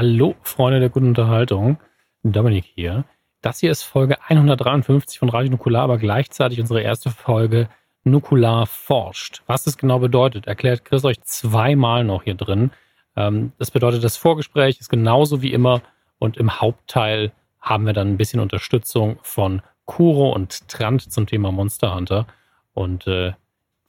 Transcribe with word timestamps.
Hallo, 0.00 0.36
Freunde 0.42 0.78
der 0.78 0.90
guten 0.90 1.08
Unterhaltung. 1.08 1.76
Dominik 2.22 2.64
hier. 2.76 3.04
Das 3.40 3.58
hier 3.58 3.72
ist 3.72 3.82
Folge 3.82 4.22
153 4.22 5.18
von 5.18 5.28
Radio 5.28 5.50
Nukular, 5.50 5.82
aber 5.82 5.98
gleichzeitig 5.98 6.60
unsere 6.60 6.82
erste 6.82 7.10
Folge 7.10 7.68
Nukular 8.04 8.68
forscht. 8.68 9.42
Was 9.48 9.64
das 9.64 9.76
genau 9.76 9.98
bedeutet, 9.98 10.46
erklärt 10.46 10.84
Chris 10.84 11.04
euch 11.04 11.20
zweimal 11.22 12.04
noch 12.04 12.22
hier 12.22 12.36
drin. 12.36 12.70
Ähm, 13.16 13.50
das 13.58 13.72
bedeutet, 13.72 14.04
das 14.04 14.16
Vorgespräch 14.16 14.78
ist 14.78 14.88
genauso 14.88 15.42
wie 15.42 15.52
immer 15.52 15.82
und 16.20 16.36
im 16.36 16.60
Hauptteil 16.60 17.32
haben 17.60 17.84
wir 17.84 17.92
dann 17.92 18.06
ein 18.06 18.18
bisschen 18.18 18.38
Unterstützung 18.38 19.18
von 19.22 19.62
Kuro 19.84 20.30
und 20.32 20.68
Trant 20.68 21.12
zum 21.12 21.26
Thema 21.26 21.50
Monster 21.50 21.92
Hunter. 21.92 22.28
Und 22.72 23.08
äh, 23.08 23.32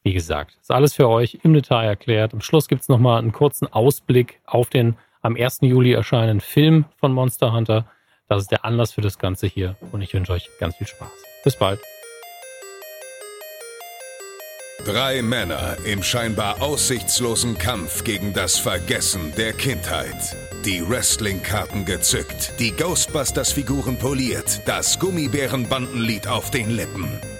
wie 0.01 0.13
gesagt, 0.13 0.57
ist 0.59 0.71
alles 0.71 0.95
für 0.95 1.07
euch 1.07 1.41
im 1.43 1.53
Detail 1.53 1.85
erklärt. 1.85 2.33
Am 2.33 2.41
Schluss 2.41 2.67
gibt 2.67 2.81
es 2.81 2.89
nochmal 2.89 3.19
einen 3.19 3.31
kurzen 3.31 3.71
Ausblick 3.71 4.41
auf 4.47 4.71
den 4.71 4.97
am 5.21 5.35
1. 5.35 5.59
Juli 5.61 5.93
erscheinenden 5.93 6.41
Film 6.41 6.85
von 6.97 7.13
Monster 7.13 7.53
Hunter. 7.53 7.85
Das 8.27 8.43
ist 8.43 8.51
der 8.51 8.65
Anlass 8.65 8.93
für 8.93 9.01
das 9.01 9.17
Ganze 9.17 9.47
hier 9.47 9.75
und 9.91 10.01
ich 10.01 10.13
wünsche 10.13 10.33
euch 10.33 10.49
ganz 10.59 10.75
viel 10.75 10.87
Spaß. 10.87 11.09
Bis 11.43 11.55
bald. 11.55 11.79
Drei 14.85 15.21
Männer 15.21 15.75
im 15.85 16.01
scheinbar 16.01 16.61
aussichtslosen 16.61 17.57
Kampf 17.57 18.05
gegen 18.05 18.33
das 18.33 18.57
Vergessen 18.57 19.33
der 19.37 19.51
Kindheit. 19.53 20.35
Die 20.65 20.87
Wrestling-Karten 20.87 21.85
gezückt, 21.85 22.53
die 22.59 22.71
Ghostbusters-Figuren 22.71 23.97
poliert, 23.97 24.61
das 24.65 24.97
Gummibärenbandenlied 24.99 26.27
auf 26.27 26.49
den 26.49 26.69
Lippen. 26.69 27.11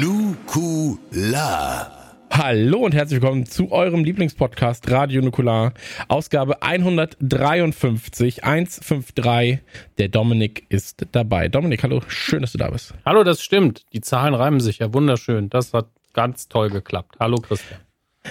Nukula. 0.00 1.90
Hallo 2.30 2.78
und 2.84 2.94
herzlich 2.94 3.20
willkommen 3.20 3.46
zu 3.46 3.72
eurem 3.72 4.04
Lieblingspodcast 4.04 4.88
Radio 4.92 5.22
Nukular, 5.22 5.72
Ausgabe 6.06 6.62
153, 6.62 8.44
153. 8.44 9.58
Der 9.98 10.08
Dominik 10.08 10.66
ist 10.68 11.04
dabei. 11.10 11.48
Dominik, 11.48 11.82
hallo, 11.82 12.00
schön, 12.06 12.42
dass 12.42 12.52
du 12.52 12.58
da 12.58 12.70
bist. 12.70 12.94
Hallo, 13.04 13.24
das 13.24 13.42
stimmt. 13.42 13.86
Die 13.92 14.00
Zahlen 14.00 14.34
reimen 14.34 14.60
sich 14.60 14.78
ja 14.78 14.94
wunderschön. 14.94 15.50
Das 15.50 15.74
hat 15.74 15.88
ganz 16.12 16.46
toll 16.46 16.70
geklappt. 16.70 17.16
Hallo, 17.18 17.38
Christian. 17.38 17.80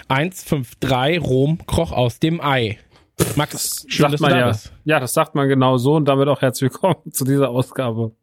153, 0.08 1.22
Rom 1.22 1.59
kroch 1.68 1.92
aus 1.92 2.20
dem 2.20 2.40
Ei. 2.40 2.78
Max, 3.36 3.86
schön, 3.90 4.12
dass 4.12 4.20
du 4.20 4.24
man 4.24 4.31
da 4.31 4.40
ja. 4.40 4.48
bist. 4.48 4.72
Ja, 4.86 5.02
das 5.02 5.14
sagt 5.14 5.36
man 5.36 5.50
genau 5.50 5.78
so 5.78 5.96
und 5.96 6.06
damit 6.06 6.30
auch 6.30 6.42
herzlich 6.42 6.72
willkommen 6.72 6.96
zu 7.12 7.26
dieser 7.26 7.50
Ausgabe. 7.50 8.14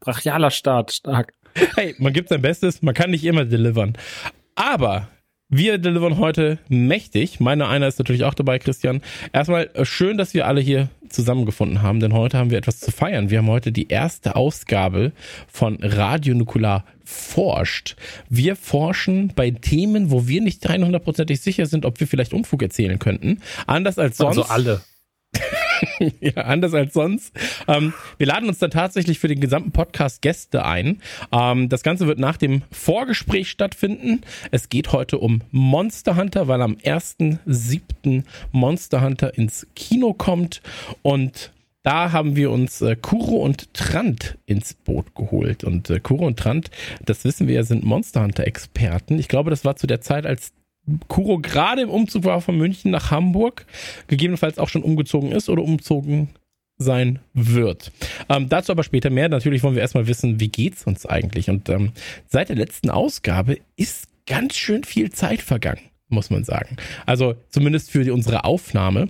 Brachialer 0.00 0.50
Start, 0.50 0.90
stark. 0.90 1.32
Hey, 1.76 1.94
man 1.98 2.12
gibt 2.12 2.28
sein 2.28 2.42
Bestes, 2.42 2.82
man 2.82 2.94
kann 2.94 3.10
nicht 3.10 3.24
immer 3.24 3.44
delivern. 3.44 3.94
Aber 4.54 5.08
wir 5.54 5.76
delivern 5.76 6.16
heute 6.16 6.58
mächtig. 6.70 7.38
Meine 7.38 7.68
einer 7.68 7.86
ist 7.86 7.98
natürlich 7.98 8.24
auch 8.24 8.32
dabei, 8.32 8.58
Christian. 8.58 9.02
Erstmal 9.34 9.68
äh, 9.74 9.84
schön, 9.84 10.16
dass 10.16 10.32
wir 10.32 10.46
alle 10.46 10.62
hier 10.62 10.88
zusammengefunden 11.10 11.82
haben, 11.82 12.00
denn 12.00 12.14
heute 12.14 12.38
haben 12.38 12.50
wir 12.50 12.56
etwas 12.56 12.80
zu 12.80 12.90
feiern. 12.90 13.28
Wir 13.28 13.38
haben 13.38 13.48
heute 13.48 13.70
die 13.70 13.88
erste 13.88 14.34
Ausgabe 14.34 15.12
von 15.46 15.76
Radio 15.82 16.34
Nukular 16.34 16.86
forscht. 17.04 17.96
Wir 18.30 18.56
forschen 18.56 19.32
bei 19.36 19.50
Themen, 19.50 20.10
wo 20.10 20.26
wir 20.26 20.40
nicht 20.40 20.66
100%ig 20.66 21.38
sicher 21.38 21.66
sind, 21.66 21.84
ob 21.84 22.00
wir 22.00 22.06
vielleicht 22.06 22.32
Unfug 22.32 22.62
erzählen 22.62 22.98
könnten. 22.98 23.42
Anders 23.66 23.98
als 23.98 24.16
sonst. 24.16 24.38
Also 24.38 24.50
alle. 24.50 24.80
ja, 26.20 26.34
anders 26.44 26.74
als 26.74 26.94
sonst. 26.94 27.34
Ähm, 27.68 27.92
wir 28.18 28.26
laden 28.26 28.48
uns 28.48 28.58
dann 28.58 28.70
tatsächlich 28.70 29.18
für 29.18 29.28
den 29.28 29.40
gesamten 29.40 29.72
Podcast 29.72 30.22
Gäste 30.22 30.64
ein. 30.64 31.00
Ähm, 31.32 31.68
das 31.68 31.82
Ganze 31.82 32.06
wird 32.06 32.18
nach 32.18 32.36
dem 32.36 32.62
Vorgespräch 32.70 33.50
stattfinden. 33.50 34.22
Es 34.50 34.68
geht 34.68 34.92
heute 34.92 35.18
um 35.18 35.42
Monster 35.50 36.16
Hunter, 36.16 36.48
weil 36.48 36.62
am 36.62 36.74
1.7. 36.74 38.24
Monster 38.52 39.02
Hunter 39.02 39.36
ins 39.36 39.66
Kino 39.74 40.12
kommt 40.12 40.62
und 41.02 41.52
da 41.82 42.12
haben 42.12 42.36
wir 42.36 42.52
uns 42.52 42.80
äh, 42.80 42.94
Kuro 42.94 43.36
und 43.36 43.74
Trant 43.74 44.38
ins 44.46 44.74
Boot 44.74 45.16
geholt. 45.16 45.64
Und 45.64 45.90
äh, 45.90 45.98
Kuro 45.98 46.26
und 46.26 46.38
Trant, 46.38 46.70
das 47.04 47.24
wissen 47.24 47.48
wir 47.48 47.56
ja, 47.56 47.64
sind 47.64 47.84
Monster 47.84 48.22
Hunter 48.22 48.46
Experten. 48.46 49.18
Ich 49.18 49.26
glaube, 49.26 49.50
das 49.50 49.64
war 49.64 49.74
zu 49.74 49.88
der 49.88 50.00
Zeit, 50.00 50.24
als 50.24 50.52
Kuro 51.08 51.38
gerade 51.38 51.82
im 51.82 51.90
Umzug 51.90 52.24
war 52.24 52.40
von 52.40 52.56
München 52.56 52.90
nach 52.90 53.10
Hamburg, 53.10 53.66
gegebenenfalls 54.08 54.58
auch 54.58 54.68
schon 54.68 54.82
umgezogen 54.82 55.30
ist 55.30 55.48
oder 55.48 55.62
umzogen 55.62 56.30
sein 56.78 57.20
wird. 57.32 57.92
Ähm, 58.28 58.48
dazu 58.48 58.72
aber 58.72 58.82
später 58.82 59.10
mehr. 59.10 59.28
Natürlich 59.28 59.62
wollen 59.62 59.74
wir 59.74 59.82
erstmal 59.82 60.06
wissen, 60.06 60.40
wie 60.40 60.48
geht's 60.48 60.84
uns 60.84 61.06
eigentlich? 61.06 61.48
Und 61.48 61.68
ähm, 61.68 61.92
seit 62.26 62.48
der 62.48 62.56
letzten 62.56 62.90
Ausgabe 62.90 63.58
ist 63.76 64.08
ganz 64.26 64.56
schön 64.56 64.84
viel 64.84 65.10
Zeit 65.10 65.40
vergangen, 65.40 65.82
muss 66.08 66.30
man 66.30 66.44
sagen. 66.44 66.76
Also 67.06 67.34
zumindest 67.50 67.90
für 67.90 68.04
die, 68.04 68.10
unsere 68.10 68.44
Aufnahme. 68.44 69.08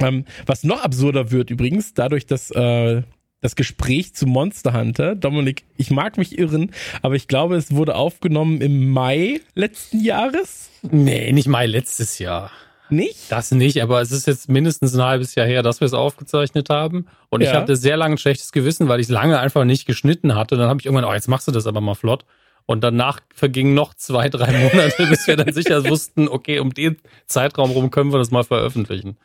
Ähm, 0.00 0.24
was 0.44 0.64
noch 0.64 0.82
absurder 0.82 1.30
wird 1.30 1.50
übrigens, 1.50 1.94
dadurch, 1.94 2.26
dass 2.26 2.50
äh, 2.50 3.02
das 3.46 3.54
Gespräch 3.56 4.12
zu 4.12 4.26
Monster 4.26 4.72
Hunter, 4.74 5.14
Dominik, 5.14 5.62
ich 5.76 5.90
mag 5.92 6.18
mich 6.18 6.36
irren, 6.36 6.72
aber 7.02 7.14
ich 7.14 7.28
glaube, 7.28 7.54
es 7.56 7.70
wurde 7.72 7.94
aufgenommen 7.94 8.60
im 8.60 8.90
Mai 8.90 9.40
letzten 9.54 10.00
Jahres. 10.02 10.68
Nee, 10.82 11.30
nicht 11.32 11.46
Mai 11.46 11.66
letztes 11.66 12.18
Jahr. 12.18 12.50
Nicht? 12.90 13.30
Das 13.30 13.52
nicht, 13.52 13.80
aber 13.82 14.00
es 14.00 14.10
ist 14.10 14.26
jetzt 14.26 14.48
mindestens 14.48 14.94
ein 14.96 15.02
halbes 15.04 15.36
Jahr 15.36 15.46
her, 15.46 15.62
dass 15.62 15.80
wir 15.80 15.86
es 15.86 15.94
aufgezeichnet 15.94 16.70
haben. 16.70 17.06
Und 17.30 17.40
ich 17.40 17.48
Ja. 17.50 17.54
hatte 17.54 17.76
sehr 17.76 17.96
lange 17.96 18.16
ein 18.16 18.18
schlechtes 18.18 18.50
Gewissen, 18.50 18.88
weil 18.88 18.98
ich 19.00 19.08
lange 19.08 19.38
einfach 19.38 19.64
nicht 19.64 19.86
geschnitten 19.86 20.34
hatte. 20.34 20.56
Dann 20.56 20.68
habe 20.68 20.80
ich 20.80 20.86
irgendwann, 20.86 21.04
oh, 21.04 21.12
jetzt 21.14 21.28
machst 21.28 21.46
du 21.46 21.52
das 21.52 21.66
aber 21.68 21.80
mal 21.80 21.94
flott. 21.94 22.24
Und 22.64 22.82
danach 22.82 23.20
vergingen 23.32 23.74
noch 23.74 23.94
zwei, 23.94 24.28
drei 24.28 24.50
Monate, 24.52 25.06
bis 25.08 25.26
wir 25.28 25.36
dann 25.36 25.52
sicher 25.52 25.88
wussten, 25.88 26.28
okay, 26.28 26.58
um 26.58 26.74
den 26.74 26.96
Zeitraum 27.26 27.70
rum 27.70 27.90
können 27.90 28.12
wir 28.12 28.18
das 28.18 28.32
mal 28.32 28.42
veröffentlichen. 28.44 29.16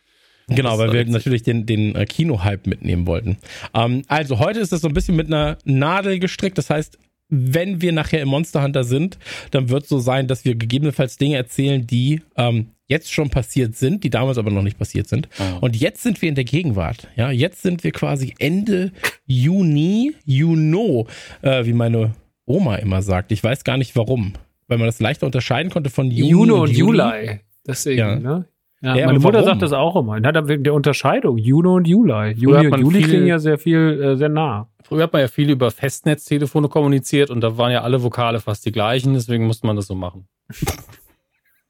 Genau, 0.55 0.77
weil 0.77 0.91
wir 0.93 1.05
natürlich 1.05 1.43
den, 1.43 1.65
den 1.65 1.95
äh, 1.95 2.05
Kino-Hype 2.05 2.67
mitnehmen 2.67 3.07
wollten. 3.07 3.37
Ähm, 3.73 4.03
also 4.07 4.39
heute 4.39 4.59
ist 4.59 4.71
das 4.71 4.81
so 4.81 4.87
ein 4.87 4.93
bisschen 4.93 5.15
mit 5.15 5.27
einer 5.27 5.57
Nadel 5.65 6.19
gestrickt. 6.19 6.57
Das 6.57 6.69
heißt, 6.69 6.97
wenn 7.29 7.81
wir 7.81 7.93
nachher 7.93 8.21
im 8.21 8.27
Monster 8.27 8.61
Hunter 8.61 8.83
sind, 8.83 9.17
dann 9.51 9.69
wird 9.69 9.87
so 9.87 9.99
sein, 9.99 10.27
dass 10.27 10.43
wir 10.43 10.55
gegebenenfalls 10.55 11.17
Dinge 11.17 11.37
erzählen, 11.37 11.87
die 11.87 12.21
ähm, 12.35 12.67
jetzt 12.87 13.11
schon 13.13 13.29
passiert 13.29 13.75
sind, 13.77 14.03
die 14.03 14.09
damals 14.09 14.37
aber 14.37 14.51
noch 14.51 14.63
nicht 14.63 14.77
passiert 14.77 15.07
sind. 15.07 15.29
Und 15.61 15.77
jetzt 15.77 16.03
sind 16.03 16.21
wir 16.21 16.27
in 16.27 16.35
der 16.35 16.43
Gegenwart. 16.43 17.07
Ja, 17.15 17.31
jetzt 17.31 17.61
sind 17.61 17.85
wir 17.85 17.91
quasi 17.91 18.33
Ende 18.37 18.91
Juni, 19.25 20.13
Juno, 20.25 21.07
äh, 21.41 21.65
wie 21.65 21.71
meine 21.71 22.11
Oma 22.45 22.75
immer 22.75 23.01
sagt. 23.01 23.31
Ich 23.31 23.41
weiß 23.41 23.63
gar 23.63 23.77
nicht 23.77 23.95
warum, 23.95 24.33
weil 24.67 24.77
man 24.77 24.87
das 24.87 24.99
leichter 24.99 25.25
unterscheiden 25.25 25.71
konnte 25.71 25.89
von 25.89 26.11
Juni 26.11 26.31
Juno 26.31 26.63
und 26.63 26.71
Juli. 26.71 26.97
Juli. 26.99 27.39
Deswegen, 27.65 27.97
Ja. 27.99 28.15
ne? 28.17 28.45
Ja, 28.81 28.95
Ja, 28.95 29.05
meine 29.05 29.19
Mutter 29.19 29.35
warum? 29.39 29.45
sagt 29.49 29.61
das 29.61 29.73
auch 29.73 29.95
immer. 29.95 30.19
Na, 30.19 30.31
dann 30.31 30.47
wegen 30.47 30.63
der 30.63 30.73
Unterscheidung. 30.73 31.37
Juno 31.37 31.75
und 31.75 31.87
Juli. 31.87 32.31
Juni 32.31 32.57
und 32.65 32.69
man 32.69 32.81
Juli 32.81 33.01
klingen 33.03 33.27
ja 33.27 33.37
sehr 33.39 33.57
viel, 33.57 34.01
äh, 34.01 34.15
sehr 34.17 34.29
nah. 34.29 34.67
Früher 34.83 35.03
hat 35.03 35.13
man 35.13 35.21
ja 35.21 35.27
viel 35.27 35.49
über 35.49 35.69
Festnetztelefone 35.71 36.67
kommuniziert 36.67 37.29
und 37.29 37.41
da 37.41 37.57
waren 37.57 37.71
ja 37.71 37.81
alle 37.83 38.01
Vokale 38.03 38.39
fast 38.39 38.65
die 38.65 38.71
gleichen, 38.71 39.13
deswegen 39.13 39.45
musste 39.45 39.67
man 39.67 39.75
das 39.75 39.87
so 39.87 39.95
machen. 39.95 40.27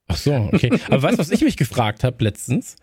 Ach 0.07 0.15
so, 0.17 0.33
okay. 0.51 0.71
Aber 0.87 1.03
weißt 1.03 1.15
du, 1.15 1.19
was 1.19 1.31
ich 1.31 1.41
mich 1.41 1.57
gefragt 1.57 2.03
habe 2.03 2.23
letztens? 2.23 2.77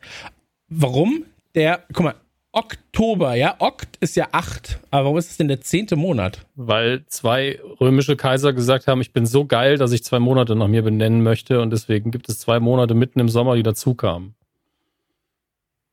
Warum 0.68 1.24
der, 1.54 1.80
guck 1.92 2.04
mal, 2.04 2.14
Oktober, 2.58 3.34
ja, 3.36 3.54
Okt 3.60 3.96
ist 4.00 4.16
ja 4.16 4.28
acht, 4.32 4.80
aber 4.90 5.04
warum 5.04 5.18
ist 5.18 5.30
es 5.30 5.36
denn 5.36 5.46
der 5.48 5.60
zehnte 5.60 5.94
Monat? 5.96 6.44
Weil 6.56 7.04
zwei 7.06 7.60
römische 7.80 8.16
Kaiser 8.16 8.52
gesagt 8.52 8.88
haben, 8.88 9.00
ich 9.00 9.12
bin 9.12 9.26
so 9.26 9.44
geil, 9.44 9.78
dass 9.78 9.92
ich 9.92 10.02
zwei 10.02 10.18
Monate 10.18 10.56
nach 10.56 10.66
mir 10.66 10.82
benennen 10.82 11.22
möchte 11.22 11.60
und 11.60 11.70
deswegen 11.70 12.10
gibt 12.10 12.28
es 12.28 12.40
zwei 12.40 12.58
Monate 12.58 12.94
mitten 12.94 13.20
im 13.20 13.28
Sommer, 13.28 13.54
die 13.54 13.62
dazukamen. 13.62 14.34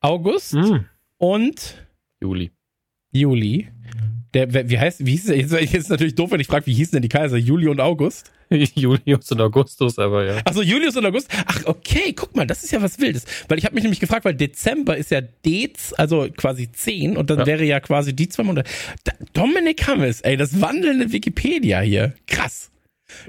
August 0.02 0.54
Hm. 0.54 0.86
und 1.18 1.86
Juli. 2.20 2.52
Juli. 3.12 3.70
Der, 4.34 4.70
wie 4.70 4.80
heißt, 4.80 5.06
wie 5.06 5.12
hieß 5.12 5.28
der? 5.28 5.38
Jetzt 5.38 5.74
ist 5.74 5.90
natürlich 5.90 6.16
doof, 6.16 6.32
wenn 6.32 6.42
ich 6.42 6.48
frage, 6.48 6.66
wie 6.66 6.74
hießen 6.74 6.92
denn 6.94 7.02
die 7.04 7.10
Kaiser? 7.10 7.38
Juli 7.38 7.68
und 7.68 7.80
August? 7.80 8.32
Julius 8.76 9.32
und 9.32 9.42
Augustus, 9.42 9.98
aber 10.00 10.26
ja. 10.26 10.38
Achso, 10.46 10.62
Julius 10.62 10.96
und 10.98 11.06
August. 11.06 11.30
Ach, 11.46 11.62
okay, 11.66 12.14
guck 12.16 12.36
mal, 12.36 12.46
das 12.46 12.64
ist 12.64 12.72
ja 12.72 12.82
was 12.82 13.00
Wildes. 13.00 13.26
Weil 13.48 13.58
ich 13.58 13.66
habe 13.66 13.76
mich 13.76 13.84
nämlich 13.84 14.00
gefragt, 14.00 14.26
weil 14.26 14.36
Dezember 14.36 14.96
ist 14.98 15.12
ja 15.12 15.22
Dez, 15.22 15.94
also 15.98 16.28
quasi 16.36 16.72
10 16.72 17.18
und 17.18 17.30
dann 17.30 17.40
Ja. 17.40 17.46
wäre 17.46 17.64
ja 17.64 17.80
quasi 17.80 18.16
die 18.16 18.30
zwei 18.30 18.44
Monate. 18.44 18.70
Da, 19.04 19.14
Dominik 19.34 19.88
Hammes, 19.88 20.22
ey, 20.22 20.38
das 20.38 20.62
wandelnde 20.62 21.12
Wikipedia 21.12 21.82
hier. 21.82 22.14
Krass. 22.28 22.72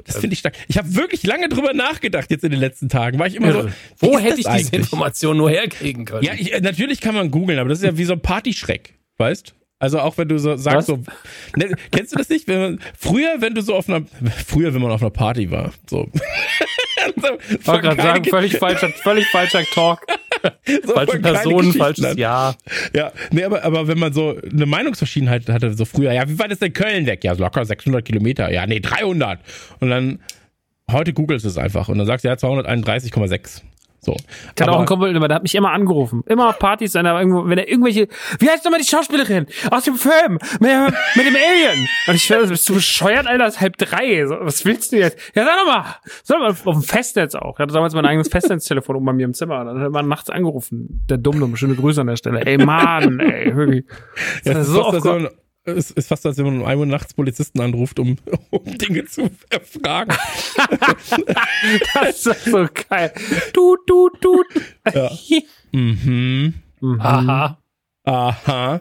Das 0.06 0.16
finde 0.18 0.32
ich 0.34 0.38
stark. 0.40 0.54
Ich 0.68 0.78
habe 0.78 0.94
wirklich 0.94 1.22
lange 1.24 1.48
drüber 1.50 1.74
nachgedacht 1.74 2.30
jetzt 2.30 2.44
in 2.44 2.50
den 2.50 2.60
letzten 2.60 2.88
Tagen. 2.88 3.18
War 3.18 3.26
ich 3.26 3.34
immer 3.36 3.52
so, 3.52 3.68
Wo 3.98 4.18
hätte 4.18 4.30
ich 4.40 4.46
diese 4.46 4.50
eigentlich? 4.50 4.72
Information 4.72 5.36
nur 5.36 5.50
herkriegen 5.50 6.06
können? 6.06 6.24
Ja, 6.24 6.32
ich, 6.32 6.52
äh, 6.52 6.60
natürlich 6.60 7.00
kann 7.00 7.14
man 7.14 7.30
googeln, 7.30 7.58
aber 7.58 7.68
das 7.68 7.78
ist 7.80 7.84
ja 7.84 7.96
wie 7.98 8.04
so 8.04 8.14
ein 8.14 8.20
Partyschreck, 8.20 8.94
weißt? 9.18 9.54
Also 9.78 10.00
auch 10.00 10.16
wenn 10.16 10.28
du 10.28 10.38
so 10.38 10.56
sagst, 10.56 10.76
Was? 10.76 10.86
so, 10.86 11.02
ne, 11.56 11.74
kennst 11.90 12.12
du 12.12 12.16
das 12.16 12.30
nicht? 12.30 12.48
Wenn 12.48 12.60
man, 12.60 12.80
früher, 12.98 13.36
wenn 13.40 13.54
du 13.54 13.60
so 13.60 13.74
auf 13.74 13.88
einer, 13.88 14.06
früher, 14.46 14.72
wenn 14.72 14.80
man 14.80 14.90
auf 14.90 15.02
einer 15.02 15.10
Party 15.10 15.50
war, 15.50 15.70
so. 15.88 16.08
so 17.16 17.28
Ich 17.50 17.66
wollte 17.66 17.82
gerade 17.82 18.02
sagen, 18.02 18.24
völlig 18.24 18.56
falscher, 18.56 18.88
völlig 18.88 19.26
falscher 19.26 19.64
Talk. 19.64 20.00
so 20.84 20.94
Falsche 20.94 21.20
Personen, 21.20 21.72
falsches 21.74 22.04
an. 22.04 22.16
Jahr. 22.16 22.56
Ja, 22.94 23.12
nee, 23.30 23.44
aber, 23.44 23.64
aber 23.64 23.86
wenn 23.86 23.98
man 23.98 24.14
so 24.14 24.38
eine 24.50 24.64
Meinungsverschiedenheit 24.64 25.46
hatte, 25.50 25.74
so 25.74 25.84
früher, 25.84 26.12
ja, 26.12 26.26
wie 26.26 26.38
weit 26.38 26.52
ist 26.52 26.62
denn 26.62 26.72
Köln 26.72 27.04
weg? 27.04 27.22
Ja, 27.22 27.34
so 27.34 27.42
locker 27.42 27.64
600 27.64 28.02
Kilometer. 28.02 28.50
Ja, 28.50 28.66
nee, 28.66 28.80
300. 28.80 29.40
Und 29.80 29.90
dann, 29.90 30.20
heute 30.90 31.12
googelst 31.12 31.44
du 31.44 31.50
es 31.50 31.58
einfach 31.58 31.88
und 31.88 31.98
dann 31.98 32.06
sagst 32.06 32.24
du, 32.24 32.28
ja, 32.28 32.34
231,6. 32.34 33.62
So. 34.00 34.14
Ich 34.14 34.26
hatte 34.60 34.64
auch 34.64 34.66
Aber- 34.68 34.76
einen 34.78 34.86
Kumpel, 34.86 35.12
der 35.12 35.34
hat 35.34 35.42
mich 35.42 35.54
immer 35.54 35.72
angerufen. 35.72 36.22
Immer 36.26 36.48
auf 36.50 36.58
Partys, 36.58 36.94
wenn 36.94 37.06
er 37.06 37.18
irgendwo, 37.18 37.46
wenn 37.48 37.58
er 37.58 37.68
irgendwelche, 37.68 38.08
wie 38.38 38.48
heißt 38.48 38.64
nochmal 38.64 38.80
die 38.80 38.86
Schauspielerin? 38.86 39.46
Aus 39.70 39.84
dem 39.84 39.96
Film! 39.96 40.34
Mit, 40.60 40.70
mit 41.16 41.26
dem 41.26 41.34
Alien! 41.34 41.88
Und 42.06 42.14
ich 42.14 42.22
schwöre, 42.22 42.46
bist 42.46 42.68
du 42.68 42.74
bescheuert, 42.74 43.26
Alter? 43.26 43.46
Es 43.46 43.54
ist 43.56 43.60
halb 43.60 43.76
drei. 43.78 44.24
So, 44.26 44.36
was 44.40 44.64
willst 44.64 44.92
du 44.92 44.98
jetzt? 44.98 45.18
Ja, 45.34 45.44
sag 45.44 45.56
doch 45.58 45.66
mal! 45.66 45.84
Sag 46.22 46.38
mal, 46.38 46.50
auf 46.50 46.62
dem 46.62 46.82
Festnetz 46.82 47.34
auch. 47.34 47.54
Ich 47.56 47.58
hatte 47.60 47.74
damals 47.74 47.94
mein 47.94 48.06
eigenes 48.06 48.28
Festnetztelefon 48.28 48.96
oben 48.96 49.06
bei 49.06 49.12
mir 49.12 49.24
im 49.24 49.34
Zimmer. 49.34 49.64
Dann 49.64 49.76
hat 49.78 49.82
er 49.84 49.90
mal 49.90 50.02
nachts 50.02 50.30
angerufen. 50.30 51.04
Der 51.10 51.18
Dummdumm, 51.18 51.56
schöne 51.56 51.74
Grüße 51.74 52.00
an 52.00 52.06
der 52.06 52.16
Stelle. 52.16 52.40
Ey, 52.46 52.58
Mann, 52.58 53.18
ey, 53.20 53.56
wirklich. 53.56 53.84
Ja, 54.44 54.54
Das 54.54 54.68
ist 54.68 54.74
so 54.74 54.84
oft 54.84 55.04
man, 55.04 55.28
es 55.66 55.90
ist 55.90 56.08
fast, 56.08 56.24
als 56.26 56.38
wenn 56.38 56.44
man 56.46 56.60
um 56.60 56.64
1 56.64 56.78
Uhr 56.78 56.86
nachts 56.86 57.14
Polizisten 57.14 57.60
anruft, 57.60 57.98
um, 57.98 58.16
um 58.50 58.64
Dinge 58.78 59.04
zu 59.06 59.30
erfragen. 59.50 60.14
Das 61.94 62.26
ist 62.26 62.44
so 62.44 62.66
geil. 62.88 63.12
Du, 63.52 63.76
du, 63.86 64.10
du. 64.20 64.42
Ja. 64.94 65.10
mhm. 65.72 66.54
Aha. 66.98 67.58
Aha. 68.04 68.80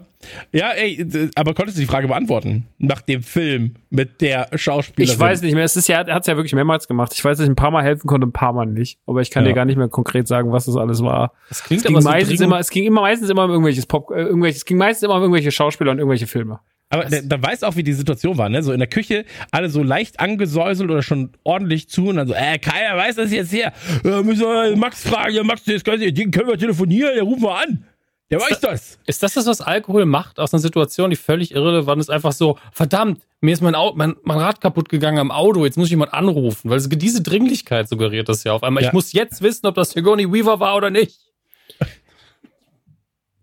Ja, 0.51 0.71
ey, 0.71 1.05
aber 1.35 1.53
konntest 1.53 1.77
du 1.77 1.81
die 1.81 1.87
Frage 1.87 2.07
beantworten? 2.07 2.65
Nach 2.79 3.01
dem 3.01 3.21
Film 3.23 3.75
mit 3.89 4.21
der 4.21 4.49
Schauspielerin? 4.55 5.13
Ich 5.13 5.19
weiß 5.19 5.41
nicht 5.43 5.53
mehr. 5.53 5.63
Es 5.63 5.75
ist 5.75 5.87
ja, 5.87 6.01
er 6.01 6.15
hat 6.15 6.21
es 6.23 6.27
ja 6.27 6.35
wirklich 6.35 6.53
mehrmals 6.53 6.87
gemacht. 6.87 7.11
Ich 7.13 7.23
weiß, 7.23 7.37
dass 7.37 7.45
ich 7.45 7.49
ein 7.51 7.55
paar 7.55 7.71
Mal 7.71 7.83
helfen 7.83 8.07
konnte, 8.07 8.25
ein 8.27 8.31
paar 8.31 8.53
Mal 8.53 8.65
nicht. 8.65 8.99
Aber 9.07 9.21
ich 9.21 9.29
kann 9.31 9.43
Ja. 9.43 9.49
dir 9.49 9.55
gar 9.55 9.65
nicht 9.65 9.77
mehr 9.77 9.87
konkret 9.87 10.27
sagen, 10.27 10.51
was 10.51 10.65
das 10.65 10.75
alles 10.77 11.01
war. 11.03 11.33
Das 11.49 11.63
klingt 11.63 11.81
Es 11.81 11.87
ging 11.87 11.95
aber 11.95 12.01
so 12.03 12.09
meistens 12.09 12.29
dringend. 12.39 12.43
immer, 12.53 12.59
es 12.59 12.69
ging 12.69 12.85
immer 12.85 13.01
meistens 13.01 13.29
immer 13.29 13.45
um 13.45 13.51
irgendwelches 13.51 13.85
Pop, 13.85 14.11
äh, 14.11 14.21
irgendwelches, 14.21 14.57
es 14.59 14.65
ging 14.65 14.77
meistens 14.77 15.03
immer 15.03 15.15
um 15.15 15.21
irgendwelche 15.21 15.51
Schauspieler 15.51 15.91
und 15.91 15.99
irgendwelche 15.99 16.27
Filme. 16.27 16.59
Aber 16.95 17.09
da, 17.09 17.21
da 17.37 17.41
weiß 17.41 17.63
auch, 17.63 17.75
wie 17.75 17.83
die 17.83 17.93
Situation 17.93 18.37
war, 18.37 18.49
ne? 18.49 18.63
So 18.63 18.71
in 18.71 18.79
der 18.79 18.87
Küche, 18.89 19.25
alle 19.51 19.69
so 19.69 19.83
leicht 19.83 20.19
angesäuselt 20.19 20.89
oder 20.89 21.01
schon 21.03 21.31
ordentlich 21.43 21.89
zu 21.89 22.07
und 22.07 22.15
dann 22.17 22.27
so, 22.27 22.33
äh, 22.33 22.57
keiner 22.59 22.97
weiß 22.97 23.15
das 23.17 23.31
jetzt 23.31 23.51
her. 23.51 23.73
Äh, 24.03 24.21
müssen 24.23 24.41
wir 24.41 24.75
Max 24.77 25.07
fragen, 25.07 25.33
ja, 25.35 25.43
Max, 25.43 25.63
das 25.63 25.83
können 25.83 26.01
wir 26.01 26.57
telefonieren, 26.57 27.13
der 27.15 27.23
rufen 27.23 27.43
wir 27.43 27.55
an. 27.57 27.85
Der 28.31 28.39
weiß 28.41 28.59
das. 28.59 28.97
Ist 29.05 29.21
das 29.21 29.35
das, 29.35 29.45
was 29.45 29.61
Alkohol 29.61 30.05
macht 30.05 30.39
aus 30.39 30.51
einer 30.51 30.59
Situation, 30.59 31.11
die 31.11 31.15
völlig 31.15 31.51
irrelevant 31.53 32.01
ist? 32.01 32.09
Einfach 32.09 32.31
so, 32.31 32.57
verdammt, 32.71 33.21
mir 33.39 33.53
ist 33.53 33.61
mein, 33.61 33.75
Auto, 33.75 33.95
mein, 33.97 34.15
mein 34.23 34.39
Rad 34.39 34.61
kaputt 34.61 34.89
gegangen 34.89 35.19
am 35.19 35.29
Auto, 35.29 35.63
jetzt 35.63 35.77
muss 35.77 35.85
ich 35.87 35.91
jemand 35.91 36.11
anrufen. 36.11 36.71
Weil 36.71 36.77
es- 36.79 36.89
diese 36.89 37.21
Dringlichkeit 37.21 37.87
suggeriert 37.87 38.27
das 38.27 38.43
ja 38.43 38.53
auf 38.53 38.63
einmal. 38.63 38.81
Ja. 38.81 38.89
Ich 38.89 38.93
muss 38.93 39.13
jetzt 39.13 39.43
wissen, 39.43 39.67
ob 39.67 39.75
das 39.75 39.91
Sigourney 39.91 40.31
Weaver 40.33 40.59
war 40.59 40.75
oder 40.75 40.89
nicht. 40.89 41.19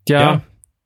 Ja, 0.09 0.21
Ja. 0.21 0.43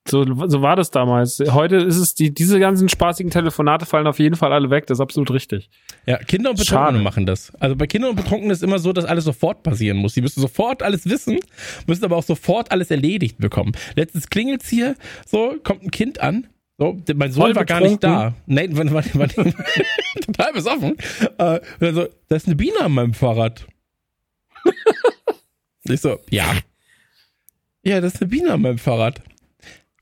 So, 0.09 0.25
so 0.25 0.63
war 0.63 0.77
das 0.77 0.91
damals. 0.91 1.43
Heute 1.51 1.77
ist 1.77 1.97
es, 1.97 2.15
die, 2.15 2.33
diese 2.33 2.61
ganzen 2.61 2.89
spaßigen 2.89 3.31
Telefonate 3.31 3.87
fallen 3.87 4.07
auf 4.07 4.19
jeden 4.19 4.37
Fall 4.37 4.53
alle 4.53 4.71
weg. 4.71 4.87
Das 4.87 4.99
ist 4.99 5.01
absolut 5.01 5.31
richtig. 5.33 5.69
Ja, 6.07 6.19
Kinder 6.19 6.51
und 6.51 6.59
Betrunkene 6.59 6.93
Schade. 6.93 7.03
machen 7.03 7.27
das. 7.27 7.53
Also 7.59 7.77
bei 7.77 7.87
Kindern 7.87 8.11
und 8.11 8.17
Betrunkenen 8.17 8.51
ist 8.51 8.63
immer 8.63 8.79
so, 8.79 8.93
dass 8.93 9.05
alles 9.05 9.25
sofort 9.25 9.63
passieren 9.63 9.97
muss. 9.99 10.15
Die 10.15 10.23
müssen 10.23 10.41
sofort 10.41 10.83
alles 10.83 11.07
wissen, 11.09 11.39
müssen 11.87 12.05
aber 12.05 12.17
auch 12.17 12.23
sofort 12.23 12.71
alles 12.71 12.91
erledigt 12.91 13.39
bekommen. 13.39 13.73
Letztens 13.97 14.31
klingelt's 14.31 14.69
hier, 14.69 14.95
so, 15.27 15.57
kommt 15.63 15.83
ein 15.83 15.91
Kind 15.91 16.21
an. 16.21 16.47
So, 16.79 16.99
mein 17.15 17.33
Sohn 17.33 17.45
Voll 17.45 17.57
war 17.57 17.65
gar 17.65 17.81
nicht 17.81 18.05
da. 18.05 18.35
Nein, 18.47 18.77
wann, 18.77 18.93
wann, 18.93 19.05
wann, 19.15 19.31
total 20.21 20.53
besoffen. 20.53 20.97
Äh, 21.39 21.61
so, 21.81 22.07
da 22.29 22.37
ist 22.37 22.47
eine 22.47 22.57
Biene 22.57 22.81
an 22.81 22.93
meinem 22.93 23.15
Fahrrad. 23.15 23.67
ich 25.85 26.01
so, 26.01 26.19
ja. 26.31 26.53
Ja, 27.83 28.01
das 28.01 28.15
ist 28.15 28.23
eine 28.23 28.29
Biene 28.29 28.53
an 28.53 28.61
meinem 28.61 28.79
Fahrrad. 28.79 29.23